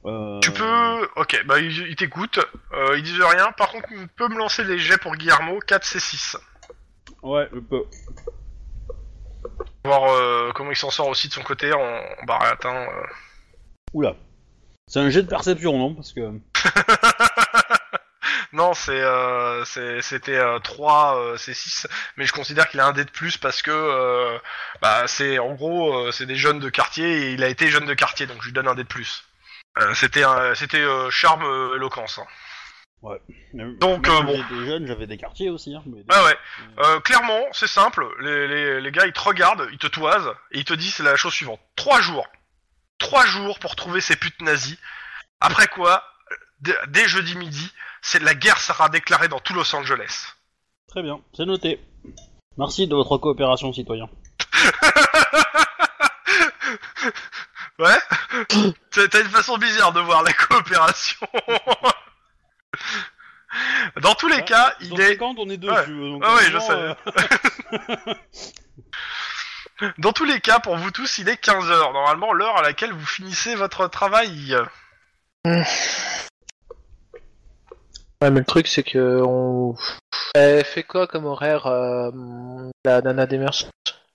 Euh, 0.05 0.39
Tu 0.41 0.51
peux... 0.51 1.07
Ok, 1.15 1.41
bah 1.47 1.59
il, 1.59 1.71
il 1.89 1.95
t'écoute, 1.95 2.39
euh, 2.73 2.97
il 2.97 3.03
disent 3.03 3.21
rien, 3.21 3.51
par 3.57 3.71
contre 3.71 3.87
il 3.91 4.07
peut 4.09 4.27
me 4.29 4.37
lancer 4.37 4.63
les 4.63 4.77
jets 4.77 4.97
pour 4.97 5.15
Guillermo, 5.15 5.59
4 5.65 5.83
C6. 5.85 6.37
Ouais, 7.23 7.47
je 7.53 7.59
peux. 7.59 7.83
Voir 9.87 10.11
euh, 10.11 10.51
comment 10.53 10.71
il 10.71 10.75
s'en 10.75 10.89
sort 10.91 11.07
aussi 11.07 11.29
de 11.29 11.33
son 11.33 11.43
côté 11.43 11.71
en, 11.71 11.79
en 11.79 12.25
baratin. 12.25 12.75
euh. 12.75 13.03
Oula. 13.93 14.15
C'est 14.87 14.99
un 14.99 15.09
jet 15.09 15.21
de 15.23 15.27
perception, 15.29 15.77
non 15.77 15.95
Parce 15.95 16.11
que. 16.13 16.21
Non, 18.53 18.73
c'est 18.73 18.91
euh, 19.01 19.63
c'est- 19.65 20.01
c'était 20.01 20.35
euh, 20.37 20.59
3 20.59 21.17
euh, 21.17 21.35
C6, 21.37 21.85
mais 22.15 22.25
je 22.25 22.31
considère 22.33 22.67
qu'il 22.69 22.79
a 22.79 22.87
un 22.87 22.91
dé 22.93 23.03
de 23.05 23.09
plus 23.11 23.37
parce 23.37 23.61
que 23.61 23.71
euh, 23.71 24.37
bah 24.81 25.03
c'est 25.07 25.37
en 25.37 25.53
gros 25.53 25.93
euh, 26.07 26.11
c'est 26.11 26.25
des 26.25 26.35
jeunes 26.35 26.59
de 26.59 26.69
quartier 26.69 27.05
et 27.27 27.31
il 27.33 27.43
a 27.43 27.49
été 27.49 27.69
jeune 27.69 27.85
de 27.85 27.93
quartier 27.93 28.25
donc 28.25 28.37
je 28.41 28.45
lui 28.47 28.53
donne 28.53 28.67
un 28.67 28.75
dé 28.75 28.83
de 28.83 28.87
plus. 28.87 29.23
Euh, 29.79 29.93
c'était 29.93 30.23
un- 30.23 30.55
c'était 30.55 30.79
euh, 30.81 31.09
charme 31.09 31.43
euh, 31.43 31.75
éloquence. 31.75 32.19
hein. 32.19 32.25
Donc, 33.03 33.19
Moi, 33.53 33.67
euh, 33.83 33.97
quand 34.03 34.23
bon. 34.23 34.35
J'étais 34.35 34.65
jeune, 34.65 34.87
j'avais 34.87 35.07
des 35.07 35.17
quartiers 35.17 35.49
aussi. 35.49 35.75
Hein, 35.75 35.83
mais 35.85 35.99
Ouais 35.99 36.23
ouais. 36.25 36.37
Euh, 36.79 36.99
clairement, 37.01 37.41
c'est 37.51 37.67
simple. 37.67 38.07
Les, 38.21 38.47
les, 38.47 38.81
les 38.81 38.91
gars, 38.91 39.05
ils 39.05 39.13
te 39.13 39.19
regardent, 39.19 39.67
ils 39.71 39.77
te 39.77 39.87
toisent, 39.87 40.33
et 40.51 40.59
ils 40.59 40.65
te 40.65 40.73
disent 40.73 40.95
c'est 40.95 41.03
la 41.03 41.15
chose 41.15 41.33
suivante. 41.33 41.59
Trois 41.75 42.01
jours. 42.01 42.27
Trois 42.97 43.25
jours 43.25 43.59
pour 43.59 43.75
trouver 43.75 44.01
ces 44.01 44.15
putes 44.15 44.41
nazies. 44.41 44.79
Après 45.39 45.67
quoi, 45.67 46.03
dès, 46.61 46.75
dès 46.87 47.07
jeudi 47.07 47.35
midi, 47.35 47.71
c'est 48.01 48.21
la 48.21 48.33
guerre 48.33 48.59
sera 48.59 48.89
déclarée 48.89 49.27
dans 49.27 49.39
tout 49.39 49.53
Los 49.53 49.75
Angeles. 49.75 50.33
Très 50.87 51.03
bien, 51.03 51.21
c'est 51.35 51.45
noté. 51.45 51.79
Merci 52.57 52.87
de 52.87 52.95
votre 52.95 53.17
coopération, 53.17 53.71
citoyen. 53.73 54.09
Ouais 57.79 57.99
t'as 59.05 59.21
une 59.21 59.29
façon 59.29 59.57
bizarre 59.57 59.93
de 59.93 59.99
voir 59.99 60.23
la 60.23 60.33
coopération. 60.33 61.27
dans 64.01 64.13
tous 64.15 64.27
les 64.27 64.43
cas, 64.43 64.73
il 64.81 64.99
est... 64.99 65.13
50, 65.13 65.37
on 65.39 65.49
est 65.49 65.57
deux, 65.57 65.69
Ouais. 65.71 65.85
veux, 65.85 66.09
donc, 66.09 66.23
Ah 66.25 66.35
oui, 66.37 66.43
je 66.51 66.59
sais. 66.59 66.71
euh, 66.71 66.93
Dans 69.99 70.11
tous 70.11 70.25
les 70.25 70.39
cas, 70.39 70.59
pour 70.59 70.75
vous 70.75 70.89
tous, 70.91 71.19
il 71.19 71.29
est 71.29 71.41
15h. 71.43 71.93
Normalement, 71.93 72.33
l'heure 72.33 72.57
à 72.57 72.61
laquelle 72.63 72.91
vous 72.93 73.05
finissez 73.05 73.53
votre 73.55 73.87
travail. 73.87 74.55
Ouais, 75.45 75.63
mais 78.31 78.39
le 78.39 78.45
truc, 78.45 78.67
c'est 78.67 78.81
que 78.83 79.21
on. 79.23 79.75
Elle 80.33 80.65
fait 80.65 80.81
quoi 80.83 81.05
comme 81.07 81.25
horaire, 81.25 81.67
euh, 81.67 82.09
la 82.85 83.01
nana 83.01 83.25
des 83.27 83.37
mers 83.37 83.51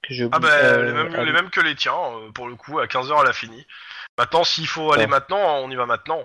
que 0.02 0.12
j'ai 0.12 0.28
Ah 0.32 0.38
bah, 0.40 0.48
euh, 0.50 0.84
les, 0.84 0.92
mêmes, 0.92 1.14
les 1.24 1.32
mêmes 1.32 1.50
que 1.50 1.60
les 1.60 1.76
tiens, 1.76 1.94
euh, 1.94 2.30
pour 2.32 2.48
le 2.48 2.56
coup, 2.56 2.80
à 2.80 2.86
15h 2.86 3.16
elle 3.22 3.28
a 3.28 3.32
fini. 3.32 3.64
Maintenant, 4.18 4.42
s'il 4.44 4.66
faut 4.66 4.92
aller 4.92 5.04
Ouais. 5.04 5.10
maintenant, 5.10 5.58
on 5.60 5.70
y 5.70 5.76
va 5.76 5.86
maintenant. 5.86 6.22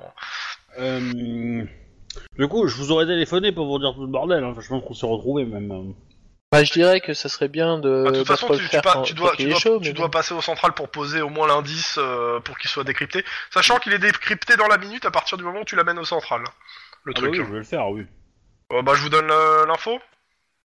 euh, 0.80 1.64
Du 2.38 2.48
coup, 2.48 2.68
je 2.68 2.76
vous 2.76 2.92
aurais 2.92 3.06
téléphoné 3.06 3.52
pour 3.52 3.68
vous 3.68 3.80
dire 3.80 3.94
tout 3.94 4.02
le 4.02 4.08
bordel. 4.08 4.44
Hein. 4.44 4.50
Enfin, 4.52 4.62
je 4.62 4.68
pense 4.68 4.84
qu'on 4.84 4.94
s'est 4.94 5.06
retrouvés 5.06 5.46
même. 5.46 5.72
euh. 5.72 5.94
Bah, 6.52 6.64
je 6.64 6.72
dirais 6.72 7.02
que 7.02 7.14
ça 7.14 7.28
serait 7.28 7.50
bien 7.50 7.78
de. 7.78 8.04
Bah, 8.06 8.12
de 8.12 8.18
toute 8.20 8.28
façon, 8.28 8.48
tu, 8.58 8.68
pas- 8.82 9.04
dois, 9.14 9.36
tu 9.36 9.46
tu 9.82 9.94
bon. 9.94 10.10
passer 10.10 10.34
au 10.34 10.42
central 10.42 10.72
pour 10.74 10.90
poser 10.90 11.22
au 11.22 11.30
moins 11.30 11.46
l'indice 11.48 11.98
euh, 11.98 12.40
pour 12.40 12.58
qu'il 12.58 12.70
soit 12.70 12.86
décrypté. 12.86 13.26
Sachant 13.52 13.80
qu'il 13.80 13.92
est 13.92 14.00
décrypté 14.00 14.56
dans 14.56 14.68
la 14.68 14.78
minute 14.78 15.04
à 15.06 15.12
partir 15.12 15.38
du 15.38 15.44
moment 15.44 15.62
où 15.62 15.66
tu 15.66 15.76
l'amènes 15.76 16.00
au 16.00 16.06
central. 16.06 16.44
Le 17.04 17.14
Ah 17.16 17.20
bah 17.20 17.28
truc. 17.28 17.32
oui, 17.34 17.38
je 17.46 17.52
vais 17.52 17.58
le 17.58 17.64
faire, 17.64 17.90
oui. 17.90 18.06
Euh, 18.72 18.82
bah, 18.82 18.94
je 18.96 19.02
vous 19.02 19.10
donne 19.10 19.30
euh, 19.30 19.66
l'info. 19.66 20.00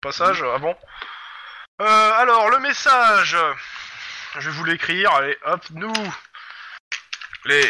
Passage, 0.00 0.42
avant. 0.42 0.76
Euh, 1.80 2.10
alors, 2.16 2.50
le 2.50 2.58
message. 2.58 3.36
Je 4.38 4.50
vais 4.50 4.56
vous 4.56 4.64
l'écrire. 4.64 5.12
Allez, 5.12 5.36
hop, 5.46 5.60
nous. 5.74 5.92
Les. 7.44 7.62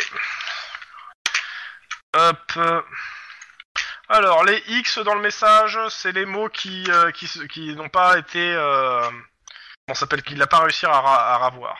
Hop. 2.16 2.58
Alors, 4.08 4.44
les 4.44 4.62
X 4.68 4.98
dans 5.00 5.14
le 5.14 5.20
message, 5.20 5.78
c'est 5.90 6.12
les 6.12 6.24
mots 6.24 6.48
qui, 6.48 6.84
euh, 6.90 7.10
qui, 7.10 7.26
se- 7.26 7.40
qui 7.44 7.74
n'ont 7.74 7.88
pas 7.90 8.18
été. 8.18 8.38
Euh, 8.40 9.02
comment 9.02 9.94
ça 9.94 9.94
s'appelle 9.94 10.22
Qu'il 10.22 10.38
n'a 10.38 10.46
pas 10.46 10.60
réussi 10.60 10.86
à, 10.86 10.98
ra- 11.00 11.34
à 11.34 11.38
ravoir. 11.38 11.76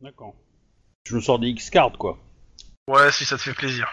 D'accord. 0.00 0.34
Je 1.04 1.16
me 1.16 1.20
sors 1.20 1.38
des 1.38 1.48
X-cards, 1.48 1.96
quoi. 1.98 2.18
Ouais, 2.88 3.10
si 3.10 3.24
ça 3.24 3.36
te 3.38 3.42
fait 3.42 3.54
plaisir. 3.54 3.88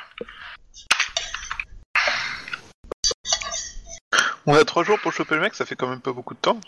On 4.46 4.54
a 4.56 4.66
trois 4.66 4.84
jours 4.84 5.00
pour 5.00 5.14
choper 5.14 5.36
le 5.36 5.42
mec, 5.42 5.56
ça 5.56 5.66
fait 5.66 5.76
quand 5.76 5.88
même 5.88 6.02
pas 6.02 6.12
beaucoup 6.12 6.34
de 6.34 6.40
temps. 6.40 6.60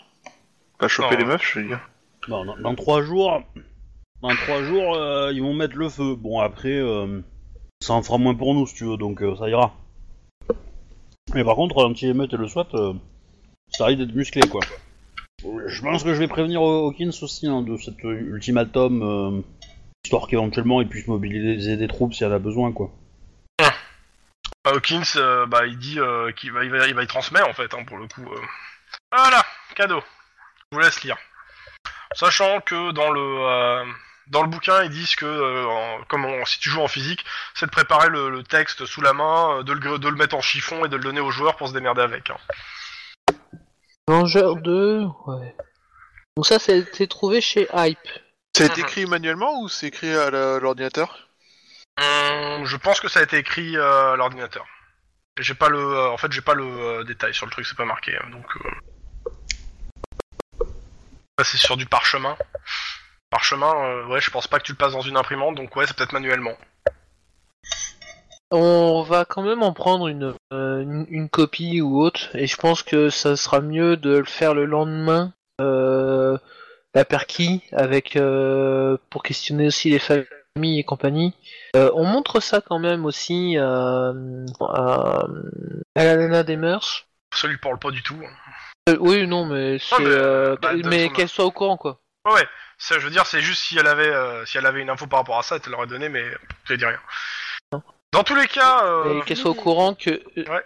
Pas 0.78 0.88
choper 0.88 1.12
Non. 1.14 1.18
les 1.18 1.24
meufs, 1.26 1.42
je 1.52 1.60
veux 1.60 1.66
dire. 1.66 1.80
Bon, 2.26 2.44
dans, 2.46 2.56
dans 2.56 2.74
trois 2.74 3.02
jours, 3.02 3.42
dans 4.22 4.34
trois 4.34 4.62
jours, 4.62 4.94
euh, 4.94 5.30
ils 5.32 5.42
vont 5.42 5.52
mettre 5.52 5.76
le 5.76 5.90
feu. 5.90 6.14
Bon, 6.16 6.40
après, 6.40 6.72
euh, 6.72 7.20
ça 7.82 7.92
en 7.92 8.02
fera 8.02 8.16
moins 8.16 8.34
pour 8.34 8.54
nous, 8.54 8.66
si 8.66 8.74
tu 8.74 8.84
veux, 8.84 8.96
donc 8.96 9.22
euh, 9.22 9.36
ça 9.36 9.48
ira. 9.50 9.74
Mais 11.34 11.44
par 11.44 11.56
contre, 11.56 11.82
l'anti-émeute 11.82 12.32
et 12.32 12.36
le 12.36 12.48
SWAT, 12.48 12.68
euh, 12.74 12.94
ça 13.68 13.86
risque 13.86 13.98
d'être 14.00 14.14
musclé, 14.14 14.42
quoi. 14.48 14.60
Je 15.66 15.82
pense 15.82 16.02
que 16.02 16.14
je 16.14 16.18
vais 16.18 16.28
prévenir 16.28 16.60
Hawkins 16.62 17.10
aussi 17.22 17.46
hein, 17.46 17.62
de 17.62 17.76
cet 17.76 18.02
ultimatum, 18.02 19.02
euh, 19.02 19.42
histoire 20.04 20.28
qu'éventuellement 20.28 20.80
il 20.80 20.88
puisse 20.88 21.06
mobiliser 21.08 21.76
des 21.76 21.88
troupes 21.88 22.14
s'il 22.14 22.26
y 22.26 22.30
en 22.30 22.32
a 22.32 22.38
besoin, 22.38 22.72
quoi. 22.72 22.90
Bah, 23.58 24.72
Hawkins, 24.72 25.02
euh, 25.16 25.46
bah, 25.46 25.66
il 25.66 25.78
dit 25.78 25.98
qu'il 26.36 26.52
va, 26.52 26.64
il 26.64 26.70
va, 26.70 26.86
il 26.86 26.94
va 26.94 27.02
y 27.02 27.06
transmettre 27.06 27.48
en 27.48 27.52
fait, 27.52 27.72
hein, 27.74 27.84
pour 27.84 27.98
le 27.98 28.08
coup. 28.08 28.22
euh. 28.22 28.40
Voilà, 29.14 29.44
cadeau. 29.74 30.00
Je 30.72 30.76
vous 30.76 30.82
laisse 30.82 31.02
lire. 31.04 31.16
Sachant 32.14 32.60
que 32.60 32.92
dans 32.92 33.10
le 33.10 33.84
dans 34.28 34.42
le 34.42 34.48
bouquin, 34.48 34.82
ils 34.84 34.90
disent 34.90 35.14
que 35.16 35.24
euh, 35.26 35.66
en- 35.66 36.02
comme 36.04 36.24
on- 36.24 36.44
si 36.44 36.58
tu 36.58 36.68
joues 36.70 36.82
en 36.82 36.88
physique, 36.88 37.24
c'est 37.54 37.66
de 37.66 37.70
préparer 37.70 38.08
le, 38.08 38.30
le 38.30 38.42
texte 38.42 38.84
sous 38.86 39.00
la 39.00 39.12
main, 39.12 39.58
euh, 39.58 39.62
de 39.62 39.72
le, 39.72 39.98
de 39.98 40.08
le 40.08 40.16
mettre 40.16 40.34
en 40.36 40.40
chiffon 40.40 40.84
et 40.84 40.88
de 40.88 40.96
le 40.96 41.02
donner 41.02 41.20
aux 41.20 41.30
joueurs 41.30 41.56
pour 41.56 41.68
se 41.68 41.72
démerder 41.72 42.02
avec. 42.02 42.30
hein. 42.30 42.36
Vengeur 44.08 44.56
2, 44.56 45.04
ouais. 45.26 45.56
Donc 46.36 46.46
ça, 46.46 46.58
c'est 46.58 47.06
trouvé 47.08 47.40
chez 47.40 47.66
Hype. 47.72 47.98
C'est 48.56 48.78
écrit 48.78 49.06
manuellement 49.06 49.60
ou 49.60 49.68
c'est 49.68 49.88
écrit 49.88 50.14
à 50.14 50.30
l'ordinateur? 50.60 51.28
Hum, 51.98 52.64
je 52.64 52.76
pense 52.76 53.00
que 53.00 53.08
ça 53.08 53.20
a 53.20 53.22
été 53.22 53.38
écrit 53.38 53.76
euh, 53.76 54.12
à 54.12 54.16
l'ordinateur. 54.16 54.66
J'ai 55.38 55.54
pas 55.54 55.68
le, 55.68 55.78
euh, 55.78 56.10
en 56.10 56.16
fait, 56.16 56.32
j'ai 56.32 56.40
pas 56.40 56.54
le 56.54 56.64
euh, 56.64 57.04
détail 57.04 57.34
sur 57.34 57.46
le 57.46 57.52
truc, 57.52 57.66
c'est 57.66 57.76
pas 57.76 57.84
marqué. 57.84 58.16
hein, 58.16 58.30
donc, 58.30 58.46
euh... 60.60 60.64
c'est 61.42 61.58
sur 61.58 61.76
du 61.76 61.86
parchemin. 61.86 62.36
Parchemin, 63.30 63.74
euh, 63.74 64.06
ouais, 64.06 64.20
je 64.20 64.30
pense 64.30 64.46
pas 64.46 64.58
que 64.58 64.64
tu 64.64 64.72
le 64.72 64.78
passes 64.78 64.92
dans 64.92 65.00
une 65.00 65.16
imprimante, 65.16 65.56
donc 65.56 65.74
ouais, 65.76 65.86
c'est 65.86 65.96
peut-être 65.96 66.12
manuellement. 66.12 66.54
On 68.52 69.02
va 69.02 69.24
quand 69.24 69.42
même 69.42 69.62
en 69.62 69.72
prendre 69.72 70.06
une, 70.06 70.34
euh, 70.52 70.80
une, 70.80 71.06
une 71.08 71.28
copie 71.28 71.80
ou 71.80 72.00
autre, 72.00 72.34
et 72.34 72.46
je 72.46 72.56
pense 72.56 72.82
que 72.82 73.10
ça 73.10 73.36
sera 73.36 73.60
mieux 73.60 73.96
de 73.96 74.18
le 74.18 74.24
faire 74.24 74.54
le 74.54 74.64
lendemain, 74.64 75.32
euh, 75.60 76.38
la 76.94 77.04
perquis, 77.04 77.62
avec 77.72 78.16
euh, 78.16 78.96
pour 79.10 79.24
questionner 79.24 79.66
aussi 79.66 79.90
les 79.90 79.98
familles 79.98 80.78
et 80.78 80.84
compagnie. 80.84 81.34
On 81.74 82.04
montre 82.04 82.40
ça 82.40 82.62
quand 82.62 82.78
même 82.78 83.04
aussi 83.04 83.58
à, 83.58 84.12
à 84.60 85.24
la 85.96 86.16
nana 86.16 86.42
des 86.42 86.56
mœurs. 86.56 87.06
Ça 87.34 87.48
lui 87.48 87.58
parle 87.58 87.78
pas 87.78 87.90
du 87.90 88.02
tout. 88.02 88.16
oui, 89.00 89.26
non, 89.26 89.44
mais 89.44 89.78
c'est, 89.78 89.98
mais, 89.98 90.06
euh, 90.06 90.56
bah, 90.62 90.72
mais 90.84 91.10
qu'elle 91.10 91.28
soit 91.28 91.44
au 91.44 91.50
courant 91.50 91.76
quoi. 91.76 92.00
Ouais, 92.26 92.32
ouais. 92.32 92.46
Ça, 92.78 92.98
je 92.98 93.04
veux 93.04 93.10
dire, 93.10 93.24
c'est 93.26 93.40
juste 93.40 93.62
si 93.62 93.78
elle 93.78 93.86
avait, 93.86 94.08
euh, 94.12 94.44
si 94.44 94.58
elle 94.58 94.66
avait 94.66 94.82
une 94.82 94.90
info 94.90 95.06
par 95.06 95.20
rapport 95.20 95.38
à 95.38 95.42
ça, 95.42 95.54
elle 95.56 95.62
te 95.62 95.70
l'aurait 95.70 95.86
donné, 95.86 96.08
mais 96.10 96.24
tu 96.66 96.72
lui 96.72 96.78
dit 96.78 96.84
rien. 96.84 97.00
Non. 97.72 97.82
Dans 98.12 98.22
tous 98.22 98.34
les 98.34 98.46
cas, 98.48 98.84
euh, 98.84 99.20
Et 99.20 99.24
qu'elle 99.24 99.36
soit 99.36 99.50
au 99.52 99.54
courant 99.54 99.94
que. 99.94 100.22
euh, 100.36 100.60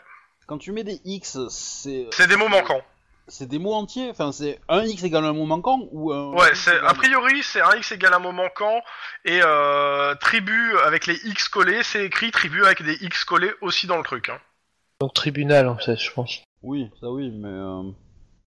Quand 0.47 0.59
tu 0.59 0.73
mets 0.73 0.83
des 0.85 1.01
X, 1.05 1.39
c'est 1.49 2.09
c'est 2.13 2.27
des 2.27 2.37
mots 2.37 2.49
manquants. 2.49 2.83
c'est 3.29 3.47
des 3.47 3.61
mots 3.61 3.75
entiers? 3.75 4.11
Enfin, 4.11 4.33
c'est 4.33 4.59
un 4.69 4.83
X 4.83 5.05
égale 5.05 5.25
un 5.25 5.33
mot 5.33 5.47
manquant 5.47 5.79
ou 5.93 6.13
un... 6.13 6.33
Ouais, 6.33 6.53
c'est 6.55 6.77
a 6.81 6.95
priori 6.95 7.43
c'est 7.45 7.61
un 7.61 7.75
X 7.77 7.93
égale 7.93 8.15
un 8.15 8.19
mot 8.19 8.33
manquant 8.33 8.83
et 9.25 9.41
euh, 9.45 10.15
tribu 10.17 10.77
avec 10.85 11.07
les 11.07 11.15
X 11.29 11.49
collés, 11.49 11.85
c'est 11.85 12.05
écrit 12.05 12.33
tribu 12.33 12.65
avec 12.65 12.83
des 12.83 12.95
X 13.05 13.25
collés 13.25 13.53
aussi 13.61 13.87
dans 13.87 13.97
le 13.99 14.03
truc. 14.03 14.29
Hein. 14.31 14.41
Donc 15.01 15.15
tribunal 15.15 15.69
en 15.69 15.79
fait, 15.79 15.97
je 15.97 16.11
pense. 16.11 16.41
Oui, 16.63 16.91
ça 17.01 17.09
oui, 17.09 17.31
mais... 17.31 17.93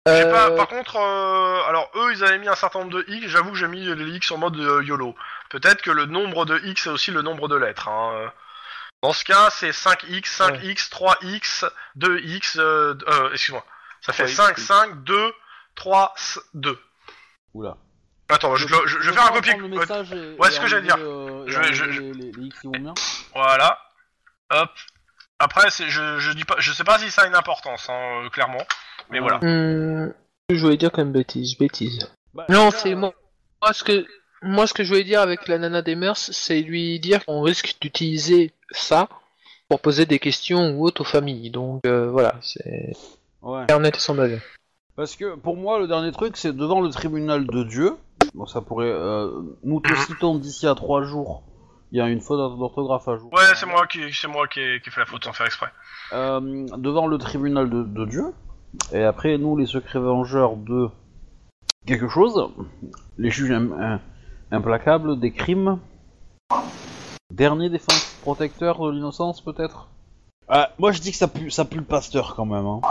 sais 0.09 0.25
Euh, 0.25 0.31
pas, 0.31 0.55
par 0.55 0.67
contre, 0.67 0.95
euh, 0.97 1.63
alors 1.67 1.89
eux 1.95 2.11
ils 2.13 2.23
avaient 2.23 2.37
mis 2.39 2.47
un 2.47 2.55
certain 2.55 2.79
nombre 2.79 2.91
de 2.91 3.05
X, 3.07 3.27
j'avoue 3.27 3.51
que 3.51 3.57
j'ai 3.57 3.67
mis 3.67 3.85
les 3.85 4.11
X 4.15 4.31
en 4.31 4.37
mode 4.37 4.57
euh, 4.59 4.83
YOLO. 4.83 5.15
Peut-être 5.49 5.81
que 5.81 5.91
le 5.91 6.05
nombre 6.05 6.45
de 6.45 6.59
X 6.65 6.87
est 6.87 6.89
aussi 6.89 7.11
le 7.11 7.21
nombre 7.21 7.47
de 7.47 7.55
lettres. 7.55 7.87
Hein. 7.87 8.31
Dans 9.01 9.13
ce 9.13 9.23
cas, 9.23 9.49
c'est 9.49 9.71
5X, 9.71 10.37
5X, 10.37 10.89
3X, 10.89 11.65
2X, 11.97 12.59
euh, 12.59 13.31
excuse-moi. 13.31 13.65
Ça 14.01 14.11
fait 14.13 14.25
3X, 14.25 14.35
5, 14.35 14.57
oui. 14.57 14.63
5, 14.63 15.03
2, 15.03 15.33
3, 15.75 16.13
2. 16.53 16.79
Oula. 17.53 17.77
Attends, 18.31 18.55
je, 18.57 18.67
je- 18.67 18.87
je 18.87 19.09
vais 19.09 19.13
faire 19.15 19.25
un 19.25 19.29
copier. 19.31 19.53
Ouais, 19.59 20.47
et 20.47 20.51
ce 20.51 20.59
que 20.59 20.67
j'allais 20.67 20.83
dire. 20.83 20.97
et 20.97 20.99
Je 20.99 21.05
vais- 21.05 21.57
enlever 21.57 21.73
je- 21.73 21.83
Les, 21.85 22.11
les- 22.13 22.31
les 22.31 22.43
X 22.47 22.59
qui 22.59 22.67
vont 22.67 22.71
bien. 22.73 22.93
Voilà. 23.33 23.79
Hop. 24.51 24.71
Après, 25.39 25.69
c'est, 25.71 25.89
je, 25.89 26.19
je 26.19 26.31
dis 26.33 26.43
pas, 26.43 26.55
je 26.59 26.71
sais 26.73 26.83
pas 26.83 26.99
si 26.99 27.09
ça 27.09 27.21
a 27.23 27.25
une 27.27 27.35
importance, 27.35 27.87
hein, 27.89 28.27
clairement. 28.33 28.65
Mais 29.09 29.19
voilà. 29.19 29.37
Hmm, 29.39 30.13
je 30.49 30.59
voulais 30.61 30.77
dire 30.77 30.91
comme 30.91 31.11
bêtise, 31.11 31.57
bêtise. 31.57 31.99
Bah, 32.33 32.45
Non, 32.49 32.71
c'est 32.71 32.95
moi. 32.95 33.13
Moi 33.61 33.73
ce 33.73 33.83
que 33.83 34.05
moi 34.41 34.67
ce 34.67 34.73
que 34.73 34.83
je 34.83 34.89
voulais 34.89 35.03
dire 35.03 35.19
avec 35.21 35.47
la 35.47 35.57
nana 35.57 35.81
des 35.81 35.95
mœurs, 35.95 36.29
c'est 36.31 36.61
lui 36.61 36.99
dire 36.99 37.25
qu'on 37.25 37.41
risque 37.41 37.75
d'utiliser 37.81 38.51
ça 38.71 39.09
pour 39.67 39.81
poser 39.81 40.05
des 40.05 40.19
questions 40.19 40.71
ou 40.77 40.85
autres 40.85 41.01
aux 41.01 41.05
familles. 41.05 41.49
Donc 41.51 41.81
euh, 41.85 42.09
voilà, 42.09 42.35
c'est 42.41 42.93
Ouais. 43.41 43.65
clair, 43.67 43.79
net 43.79 43.95
et 43.95 43.99
sans 43.99 44.15
bavure. 44.15 44.39
Parce 44.95 45.15
que 45.15 45.35
pour 45.35 45.55
moi, 45.55 45.79
le 45.79 45.87
dernier 45.87 46.11
truc, 46.11 46.35
c'est 46.35 46.53
devant 46.55 46.81
le 46.81 46.89
tribunal 46.89 47.47
de 47.47 47.63
Dieu. 47.63 47.93
Bon, 48.33 48.45
ça 48.45 48.59
pourrait. 48.61 48.91
euh, 48.91 49.31
nous 49.63 49.79
te 49.79 49.93
citons 49.95 50.35
d'ici 50.35 50.67
à 50.67 50.75
trois 50.75 51.03
jours. 51.03 51.43
Il 51.91 51.97
y 51.97 52.01
a 52.01 52.07
une 52.09 52.19
faute 52.21 52.37
d'orthographe 52.37 53.07
à 53.07 53.17
jour. 53.17 53.31
Ouais, 53.33 53.55
c'est 53.55 53.65
moi 53.65 53.87
qui, 53.87 54.01
c'est 54.13 54.27
moi 54.27 54.47
qui 54.47 54.59
ai, 54.59 54.79
qui 54.81 54.89
ai 54.89 54.91
fait 54.91 54.99
la 54.99 55.05
faute 55.05 55.23
sans 55.23 55.31
faire 55.33 55.45
exprès. 55.45 55.69
Euh, 56.13 56.65
devant 56.77 57.07
le 57.07 57.17
tribunal 57.17 57.69
de, 57.69 57.83
de 57.83 58.05
Dieu. 58.05 58.25
Et 58.93 59.03
après, 59.03 59.37
nous, 59.37 59.57
les 59.57 59.65
secrets 59.65 59.99
vengeurs 59.99 60.55
de 60.55 60.89
quelque 61.85 62.07
chose. 62.07 62.49
Les 63.17 63.31
juges 63.31 63.51
im- 63.51 63.71
im- 63.71 63.99
implacables 64.51 65.19
des 65.19 65.31
crimes. 65.31 65.79
Dernier 67.31 67.69
défense 67.69 68.17
protecteur 68.21 68.79
de 68.85 68.91
l'innocence, 68.91 69.41
peut-être? 69.41 69.87
Ah, 70.47 70.71
Moi, 70.79 70.91
je 70.91 70.99
dis 71.01 71.11
que 71.11 71.17
ça 71.17 71.27
pue, 71.27 71.51
ça 71.51 71.65
pue 71.65 71.77
le 71.77 71.83
pasteur 71.83 72.35
quand 72.35 72.45
même. 72.45 72.65
Hein. 72.65 72.81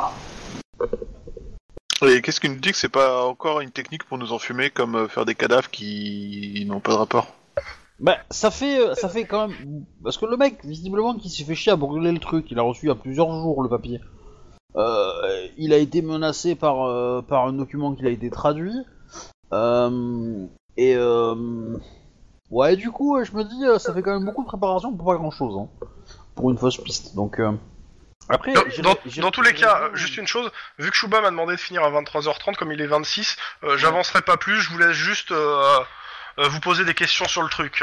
Et 2.07 2.23
qu'est-ce 2.23 2.40
qui 2.40 2.48
nous 2.48 2.60
dit 2.60 2.70
que 2.70 2.76
c'est 2.76 2.89
pas 2.89 3.26
encore 3.26 3.60
une 3.60 3.73
technique 3.73 4.05
pour 4.05 4.18
nous 4.18 4.32
enfumer 4.32 4.70
comme 4.70 4.94
euh, 4.94 5.08
faire 5.08 5.24
des 5.24 5.34
cadavres 5.34 5.68
qui 5.70 6.65
n'ont 6.68 6.78
pas 6.78 6.92
de 6.92 6.97
rapport? 6.98 7.26
Bah, 7.98 8.18
ça 8.31 8.52
fait, 8.52 8.78
euh, 8.81 8.94
ça 8.94 9.08
fait 9.08 9.24
quand 9.24 9.48
même. 9.48 9.84
Parce 10.05 10.16
que 10.16 10.26
le 10.26 10.36
mec, 10.36 10.65
visiblement, 10.65 11.15
qui 11.16 11.28
s'est 11.28 11.42
fait 11.42 11.57
chier 11.57 11.73
à 11.73 11.76
brûler 11.76 12.12
le 12.12 12.20
truc, 12.20 12.47
il 12.52 12.58
a 12.60 12.62
reçu 12.62 12.86
il 12.86 12.89
y 12.89 12.92
a 12.92 12.94
plusieurs 12.94 13.28
jours 13.32 13.60
le 13.65 13.68
papier. 13.68 14.00
Euh, 14.77 15.49
il 15.57 15.73
a 15.73 15.79
été 15.79 16.03
menacé 16.03 16.55
par, 16.55 16.87
euh, 16.87 17.23
par 17.23 17.47
un 17.47 17.53
document 17.53 17.95
qu'il 17.95 18.07
a 18.07 18.11
été 18.11 18.31
traduit. 18.31 18.75
Euh, 19.53 20.47
et. 20.77 20.97
Ouais, 22.51 22.77
du 22.77 22.91
coup, 22.91 23.23
je 23.23 23.33
me 23.33 23.45
dis, 23.45 23.79
ça 23.79 23.93
fait 23.93 24.01
quand 24.01 24.13
même 24.13 24.25
beaucoup 24.25 24.43
de 24.43 24.49
préparation 24.49 24.95
pour 24.95 25.07
pas 25.07 25.17
grand 25.17 25.31
chose. 25.31 25.55
Hein, 25.59 25.69
pour 26.35 26.51
une 26.51 26.57
fausse 26.57 26.79
piste. 26.79 27.15
Donc. 27.15 27.41
Après, 28.29 28.53
Dans, 28.53 29.31
tous 29.31 29.43
les 29.43 29.55
cas, 29.55 29.91
juste 29.95 30.19
une 30.19 30.27
chose, 30.27 30.51
vu 30.79 30.91
que 30.91 30.97
Shuba 30.97 31.23
m'a 31.23 31.31
demandé 31.31 31.55
de 31.55 31.61
finir 31.61 31.83
à 31.83 31.91
23h30, 31.91 32.57
comme 32.57 32.73
il 32.73 32.81
est 32.81 32.87
26, 32.87 33.37
euh, 33.65 33.79
j'avancerai 33.79 34.21
pas 34.21 34.37
plus, 34.37 34.61
je 34.61 34.71
vous 34.71 34.79
laisse 34.79 34.93
juste 34.93 35.33
euh, 35.33 35.81
euh, 36.39 36.49
vous 36.49 36.61
poser 36.61 36.85
des 36.85 36.93
questions 36.93 37.27
sur 37.27 37.43
le 37.43 37.49
truc. 37.49 37.83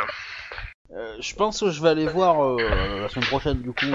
Je 1.20 1.34
pense 1.34 1.62
que 1.62 1.72
je 1.72 1.82
vais 1.82 1.90
aller 1.90 2.08
voir 2.08 2.58
la 2.58 3.10
semaine 3.10 3.26
prochaine 3.26 3.62
du 3.62 3.74
coup 3.74 3.86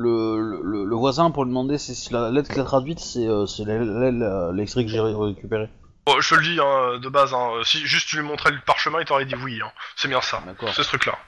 le, 0.00 0.60
le, 0.62 0.84
le 0.84 0.94
voisin 0.96 1.30
pour 1.32 1.44
lui 1.44 1.50
demander 1.50 1.76
si, 1.76 1.94
si 1.96 2.12
la 2.12 2.30
lettre 2.30 2.50
qu'il 2.50 2.60
a 2.60 2.64
traduite 2.64 3.00
c'est 3.00 3.26
euh, 3.26 4.52
l'extrait 4.52 4.84
que 4.84 4.90
j'ai 4.90 5.00
ré- 5.00 5.12
récupéré. 5.14 5.68
Bon, 6.06 6.20
je 6.20 6.28
te 6.30 6.34
le 6.36 6.42
dis 6.46 6.58
hein, 6.60 6.98
de 7.00 7.08
base, 7.08 7.34
hein, 7.34 7.50
si 7.64 7.84
juste 7.86 8.08
tu 8.08 8.16
lui 8.16 8.22
montrais 8.24 8.50
le 8.52 8.60
parchemin, 8.64 9.00
il 9.00 9.04
t'aurait 9.06 9.24
dit 9.26 9.34
oui. 9.44 9.58
Hein. 9.62 9.70
C'est 9.96 10.08
bien 10.08 10.20
ça, 10.20 10.40
c'est 10.74 10.82
ce 10.84 10.88
truc-là. 10.88 11.18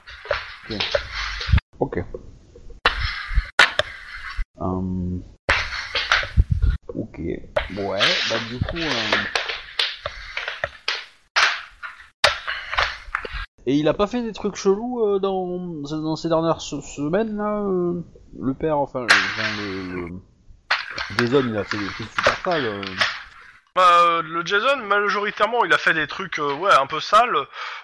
Ok. 1.79 1.99
Ok. 6.95 7.17
Ouais. 7.17 7.99
Bah 8.29 8.35
du 8.49 8.59
coup. 8.59 8.77
euh, 8.77 9.40
Et 13.67 13.75
il 13.75 13.87
a 13.87 13.93
pas 13.93 14.07
fait 14.07 14.23
des 14.23 14.33
trucs 14.33 14.55
chelous 14.55 15.01
euh, 15.05 15.19
dans, 15.19 15.45
dans 15.83 16.15
ces 16.15 16.29
dernières 16.29 16.61
se- 16.61 16.81
semaines 16.81 17.37
là 17.37 17.59
euh, 17.61 18.01
Le 18.39 18.53
père, 18.53 18.77
enfin, 18.79 19.01
le. 19.01 20.09
Jason, 21.17 21.43
il 21.47 21.57
a 21.57 21.63
fait 21.63 21.77
des 21.77 21.87
trucs 21.87 22.09
super 22.09 22.35
sales. 22.43 22.65
euh. 22.65 22.81
Bah, 23.73 24.21
le 24.21 24.45
Jason, 24.45 24.77
majoritairement, 24.85 25.63
il 25.63 25.71
a 25.71 25.77
fait 25.77 25.93
des 25.93 26.05
trucs 26.07 26.39
ouais 26.39 26.73
un 26.73 26.87
peu 26.87 26.99
sales. 26.99 27.37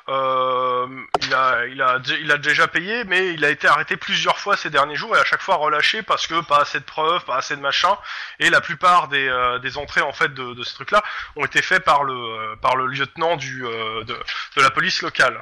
Il 0.09 0.13
a, 0.13 1.65
il 1.67 1.81
a, 1.81 1.99
il 2.19 2.29
a 2.31 2.37
déjà 2.37 2.67
payé, 2.67 3.05
mais 3.05 3.33
il 3.33 3.45
a 3.45 3.49
été 3.49 3.67
arrêté 3.69 3.95
plusieurs 3.95 4.37
fois 4.37 4.57
ces 4.57 4.69
derniers 4.69 4.95
jours 4.97 5.15
et 5.15 5.19
à 5.19 5.23
chaque 5.23 5.41
fois 5.41 5.55
relâché 5.55 6.01
parce 6.01 6.27
que 6.27 6.41
pas 6.45 6.59
assez 6.61 6.79
de 6.81 6.83
preuves, 6.85 7.23
pas 7.23 7.37
assez 7.37 7.55
de 7.55 7.61
machin. 7.61 7.95
Et 8.39 8.49
la 8.49 8.59
plupart 8.59 9.07
des, 9.07 9.31
des 9.61 9.77
entrées 9.77 10.01
en 10.01 10.11
fait 10.11 10.33
de, 10.33 10.53
de 10.55 10.63
ces 10.63 10.73
trucs-là 10.73 11.01
ont 11.37 11.45
été 11.45 11.61
faits 11.61 11.85
par 11.85 12.03
le, 12.03 12.55
par 12.61 12.75
le 12.75 12.87
lieutenant 12.87 13.37
du, 13.37 13.61
de 13.61 14.61
la 14.61 14.71
police 14.71 15.01
locale. 15.01 15.41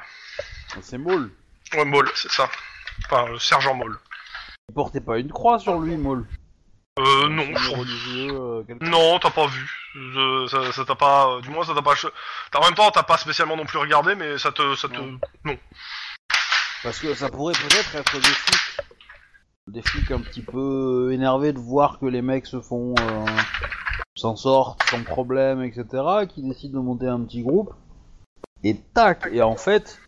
C'est 0.82 0.98
Maul. 0.98 1.30
Ouais, 1.74 1.84
Maul, 1.84 2.08
c'est 2.14 2.30
ça. 2.30 2.48
Enfin, 3.06 3.26
le 3.28 3.38
sergent 3.38 3.74
Maul. 3.74 3.98
Il 4.68 4.74
portait 4.74 5.00
pas 5.00 5.18
une 5.18 5.30
croix 5.32 5.58
sur 5.58 5.78
lui, 5.80 5.96
Maul. 5.96 6.26
Euh, 6.98 7.28
non, 7.28 7.44
je 7.54 7.70
religieux, 7.74 8.30
euh, 8.32 8.62
Non, 8.80 9.18
t'as 9.18 9.30
pas 9.30 9.46
vu. 9.46 9.68
Je- 9.94 10.46
ça 10.50 10.72
ça 10.72 10.84
t'a 10.84 10.94
pas. 10.94 11.28
euh, 11.28 11.40
Du 11.42 11.50
moins, 11.50 11.64
ça 11.64 11.74
t'a 11.74 11.82
pas. 11.82 11.94
t'as- 12.50 12.58
En 12.58 12.64
même 12.64 12.74
temps, 12.74 12.90
t'as 12.90 13.02
pas 13.02 13.18
spécialement 13.18 13.56
non 13.56 13.66
plus 13.66 13.78
regardé, 13.78 14.14
mais 14.14 14.38
ça 14.38 14.50
te, 14.52 14.74
ça 14.76 14.88
te. 14.88 14.94
Non. 15.44 15.58
Parce 16.82 16.98
que 17.00 17.14
ça 17.14 17.28
pourrait 17.28 17.54
peut-être 17.54 17.94
être 17.96 18.14
des 18.14 18.20
flics. 18.22 18.86
Des 19.68 19.82
flics 19.82 20.10
un 20.12 20.20
petit 20.20 20.42
peu 20.42 21.10
énervés 21.12 21.52
de 21.52 21.58
voir 21.58 21.98
que 21.98 22.06
les 22.06 22.22
mecs 22.22 22.46
se 22.46 22.60
font. 22.60 22.94
euh, 23.00 23.26
s'en 24.16 24.34
sortent 24.36 24.82
sans 24.88 25.02
problème, 25.02 25.62
etc. 25.62 25.84
Qui 26.32 26.42
décident 26.42 26.80
de 26.80 26.84
monter 26.84 27.06
un 27.08 27.20
petit 27.24 27.42
groupe. 27.42 27.74
Et 28.64 28.80
tac 28.94 29.28
Et 29.32 29.42
en 29.42 29.56
fait, 29.56 30.00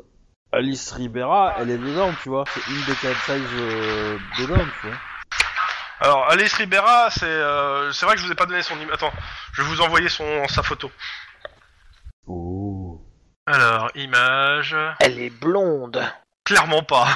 Alice 0.52 0.92
Ribera, 0.92 1.54
elle 1.58 1.70
est 1.70 1.78
dedans, 1.78 2.12
tu 2.22 2.28
vois. 2.30 2.44
C'est 2.52 2.66
une 2.70 2.84
des 2.86 2.94
quatre 2.94 3.20
size 3.24 3.42
euh, 3.54 4.18
dedans, 4.38 4.64
tu 4.80 4.86
vois. 4.88 4.96
Alors, 6.00 6.30
Alice 6.30 6.54
Ribera, 6.54 7.10
c'est, 7.10 7.24
euh, 7.26 7.92
c'est 7.92 8.06
vrai 8.06 8.14
que 8.14 8.20
je 8.20 8.26
vous 8.26 8.32
ai 8.32 8.36
pas 8.36 8.46
donné 8.46 8.62
son. 8.62 8.74
im- 8.74 8.90
Attends, 8.92 9.12
je 9.52 9.62
vais 9.62 9.68
vous 9.68 9.80
envoyer 9.80 10.08
son 10.08 10.46
sa 10.48 10.62
photo. 10.62 10.90
Oh. 12.26 13.00
Alors, 13.46 13.90
image. 13.94 14.76
Elle 15.00 15.18
est 15.20 15.30
blonde. 15.30 16.02
Clairement 16.44 16.82
pas. 16.82 17.06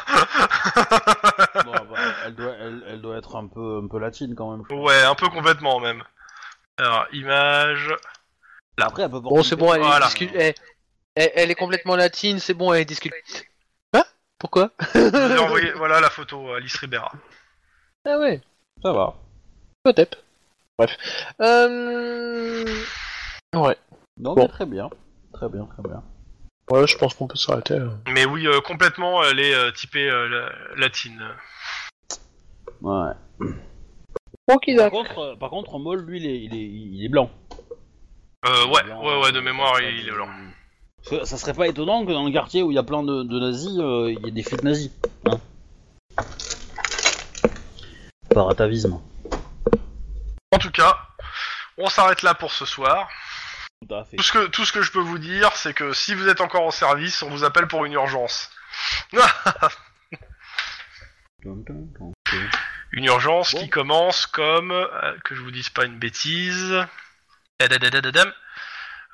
Bon, 1.65 1.73
bah, 1.73 1.99
elle, 2.27 2.35
doit, 2.35 2.53
elle, 2.61 2.85
elle 2.89 3.01
doit 3.01 3.17
être 3.17 3.37
un 3.37 3.47
peu, 3.47 3.81
un 3.83 3.89
peu 3.89 3.99
latine 3.99 4.35
quand 4.35 4.51
même. 4.51 4.63
ouais, 4.83 5.03
un 5.05 5.15
peu 5.15 5.29
complètement 5.29 5.81
même. 5.81 6.03
Alors, 6.79 7.07
image. 7.13 7.95
Après, 8.81 9.03
elle 9.05 9.11
peut 9.11 9.23
porter 9.23 9.37
Bon, 9.37 9.43
c'est 9.43 9.57
bon, 9.57 9.73
elle, 9.75 9.83
Voilà. 9.83 10.07
discu- 10.09 10.31
elle, 10.35 10.55
elle- 11.15 11.33
elle 11.35 11.51
est 11.51 11.55
complètement 11.55 11.97
latine, 11.97 12.39
c'est 12.39 12.55
bon, 12.55 12.73
elle 12.73 12.83
est 12.83 12.85
discute. 12.87 13.13
Hein 13.95 14.05
Pourquoi? 14.39 14.71
Vous. 14.95 15.11
Voilà 15.77 16.01
la 16.01 16.11
photo, 16.11 16.53
Alice 16.53 16.77
Ribera. 16.77 17.13
Ah 18.07 18.19
ouais, 18.19 18.41
Ça 18.83 18.93
va. 18.93 19.15
peut-être. 19.85 20.19
Bref. 20.79 20.97
Euh... 21.41 22.65
Ouais. 23.55 23.77
Non, 24.19 24.35
Bon. 24.35 24.43
mais 24.43 24.49
très 24.49 24.67
bien. 24.67 24.91
Très 25.33 25.49
bien, 25.49 25.65
très 25.67 25.83
bien. 25.89 26.03
Ouais, 26.71 26.87
je 26.87 26.97
pense 26.97 27.15
qu'on 27.15 27.27
peut 27.27 27.37
s'arrêter. 27.37 27.79
là. 27.79 27.91
Mais 28.09 28.25
oui, 28.25 28.47
euh, 28.47 28.61
complètement, 28.61 29.23
elle 29.25 29.41
est 29.41 29.55
euh, 29.55 29.71
typée 29.73 30.09
euh, 30.09 30.29
la- 30.29 30.77
latine. 30.81 31.23
Ouais. 32.81 33.13
Ok, 34.49 34.65
Par 34.67 34.77
d'accord. 34.77 34.91
contre, 34.91 35.19
euh, 35.19 35.37
par 35.37 35.51
contre, 35.51 35.79
Maul, 35.79 36.01
lui, 36.05 36.19
il 36.21 36.27
est, 36.27 36.41
il 36.43 36.55
est, 36.55 36.67
il 36.99 37.05
est 37.05 37.09
blanc. 37.09 37.31
Euh, 38.47 38.67
ouais, 38.69 38.83
Blanc, 38.85 39.05
ouais, 39.05 39.23
ouais, 39.25 39.33
de 39.33 39.41
mémoire, 39.41 39.81
il 39.81 40.09
est 40.09 40.13
blanc. 40.13 40.29
Parce 41.05 41.21
que 41.21 41.25
Ça 41.27 41.37
serait 41.39 41.55
pas 41.55 41.67
étonnant 41.67 42.05
que 42.07 42.13
dans 42.13 42.25
le 42.25 42.33
quartier 42.33 42.63
où 42.63 42.71
il 42.71 42.75
y 42.75 42.79
a 42.79 42.83
plein 42.83 43.03
de, 43.03 43.23
de 43.23 43.41
nazis, 43.41 43.79
euh, 43.79 44.13
il 44.13 44.25
y 44.25 44.29
ait 44.29 44.33
des 44.33 44.43
flics 44.43 44.63
nazis. 44.63 44.91
Hein 45.27 45.39
Par 48.35 48.49
atavisme. 48.51 49.01
En 50.53 50.59
tout 50.59 50.71
cas, 50.71 50.97
on 51.79 51.89
s'arrête 51.89 52.23
là 52.23 52.35
pour 52.35 52.53
ce 52.53 52.65
soir. 52.65 53.09
Tout 53.87 53.95
à 53.95 54.05
fait. 54.05 54.17
Tout 54.17 54.23
ce 54.23 54.33
que, 54.33 54.47
tout 54.47 54.65
ce 54.65 54.73
que 54.73 54.83
je 54.83 54.93
peux 54.93 55.01
vous 55.01 55.19
dire, 55.19 55.51
c'est 55.57 55.75
que 55.75 55.93
si 55.93 56.15
vous 56.15 56.29
êtes 56.29 56.41
encore 56.41 56.63
en 56.63 56.71
service, 56.71 57.23
on 57.23 57.31
vous 57.31 57.43
appelle 57.45 57.67
pour 57.67 57.85
une 57.85 57.93
urgence. 57.95 58.51
Une 62.93 63.05
urgence 63.05 63.53
Bon. 63.53 63.61
qui 63.61 63.69
commence 63.69 64.27
comme 64.27 64.71
euh, 64.71 65.19
que 65.25 65.35
je 65.35 65.41
vous 65.41 65.51
dise 65.51 65.71
pas 65.71 65.85
une 65.85 65.99
bêtise. 65.99 66.87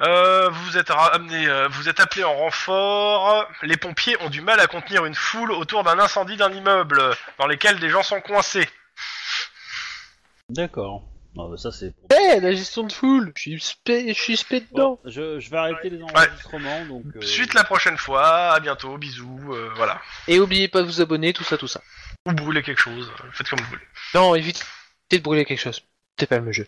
Euh, 0.01 0.49
vous 0.49 0.77
êtes 0.79 0.91
ramené, 0.91 1.49
euh, 1.49 1.67
vous 1.69 1.89
êtes 1.89 1.99
appelé 2.01 2.23
en 2.25 2.35
renfort. 2.35 3.49
Les 3.63 3.77
pompiers 3.77 4.17
ont 4.23 4.31
du 4.31 4.41
mal 4.41 4.61
à 4.61 4.67
contenir 4.69 5.05
une 5.05 5.15
foule 5.15 5.51
autour 5.53 5.83
d'un 5.83 5.99
incendie 5.99 6.37
d'un 6.37 6.53
immeuble 6.53 7.03
dans 7.39 7.47
lequel 7.47 7.81
des 7.81 7.91
gens 7.91 8.03
sont 8.05 8.21
coincés. 8.21 8.69
D'accord. 10.51 11.03
Non, 11.35 11.51
bah 11.51 11.57
ça 11.57 11.71
c'est. 11.73 11.95
Eh, 12.11 12.41
la 12.41 12.53
gestion 12.53 12.85
de 12.85 12.93
foule 12.93 13.33
Je 13.37 13.43
suis 13.43 13.61
spé, 13.61 14.09
je 14.15 14.21
suis 14.21 14.37
spé 14.37 14.61
dedans 14.61 14.99
Bon, 15.05 15.11
je, 15.11 15.39
je 15.39 15.51
vais 15.51 15.57
arrêter 15.59 15.91
les 15.91 16.03
enregistrements, 16.03 16.85
donc. 16.87 17.05
euh, 17.17 17.21
Suite 17.21 17.55
la 17.55 17.65
prochaine 17.65 17.99
fois. 17.99 18.53
À 18.53 18.61
bientôt. 18.61 18.97
Bisous. 18.99 19.53
euh, 19.53 19.71
voilà. 19.77 20.01
Et 20.27 20.41
oubliez 20.41 20.69
pas 20.69 20.81
de 20.81 20.87
vous 20.87 21.01
abonner, 21.01 21.33
tout 21.33 21.45
ça, 21.45 21.59
tout 21.59 21.69
ça. 21.69 21.81
Ou 22.27 22.33
brûler 22.33 22.63
quelque 22.63 22.81
chose. 22.81 23.13
Faites 23.33 23.49
comme 23.49 23.61
vous 23.61 23.67
voulez. 23.71 23.83
Non, 24.15 24.35
évitez 24.35 24.65
de 25.13 25.19
brûler 25.19 25.45
quelque 25.45 25.61
chose. 25.61 25.83
C'est 26.19 26.27
pas 26.27 26.39
le 26.39 26.51
jeu. 26.51 26.67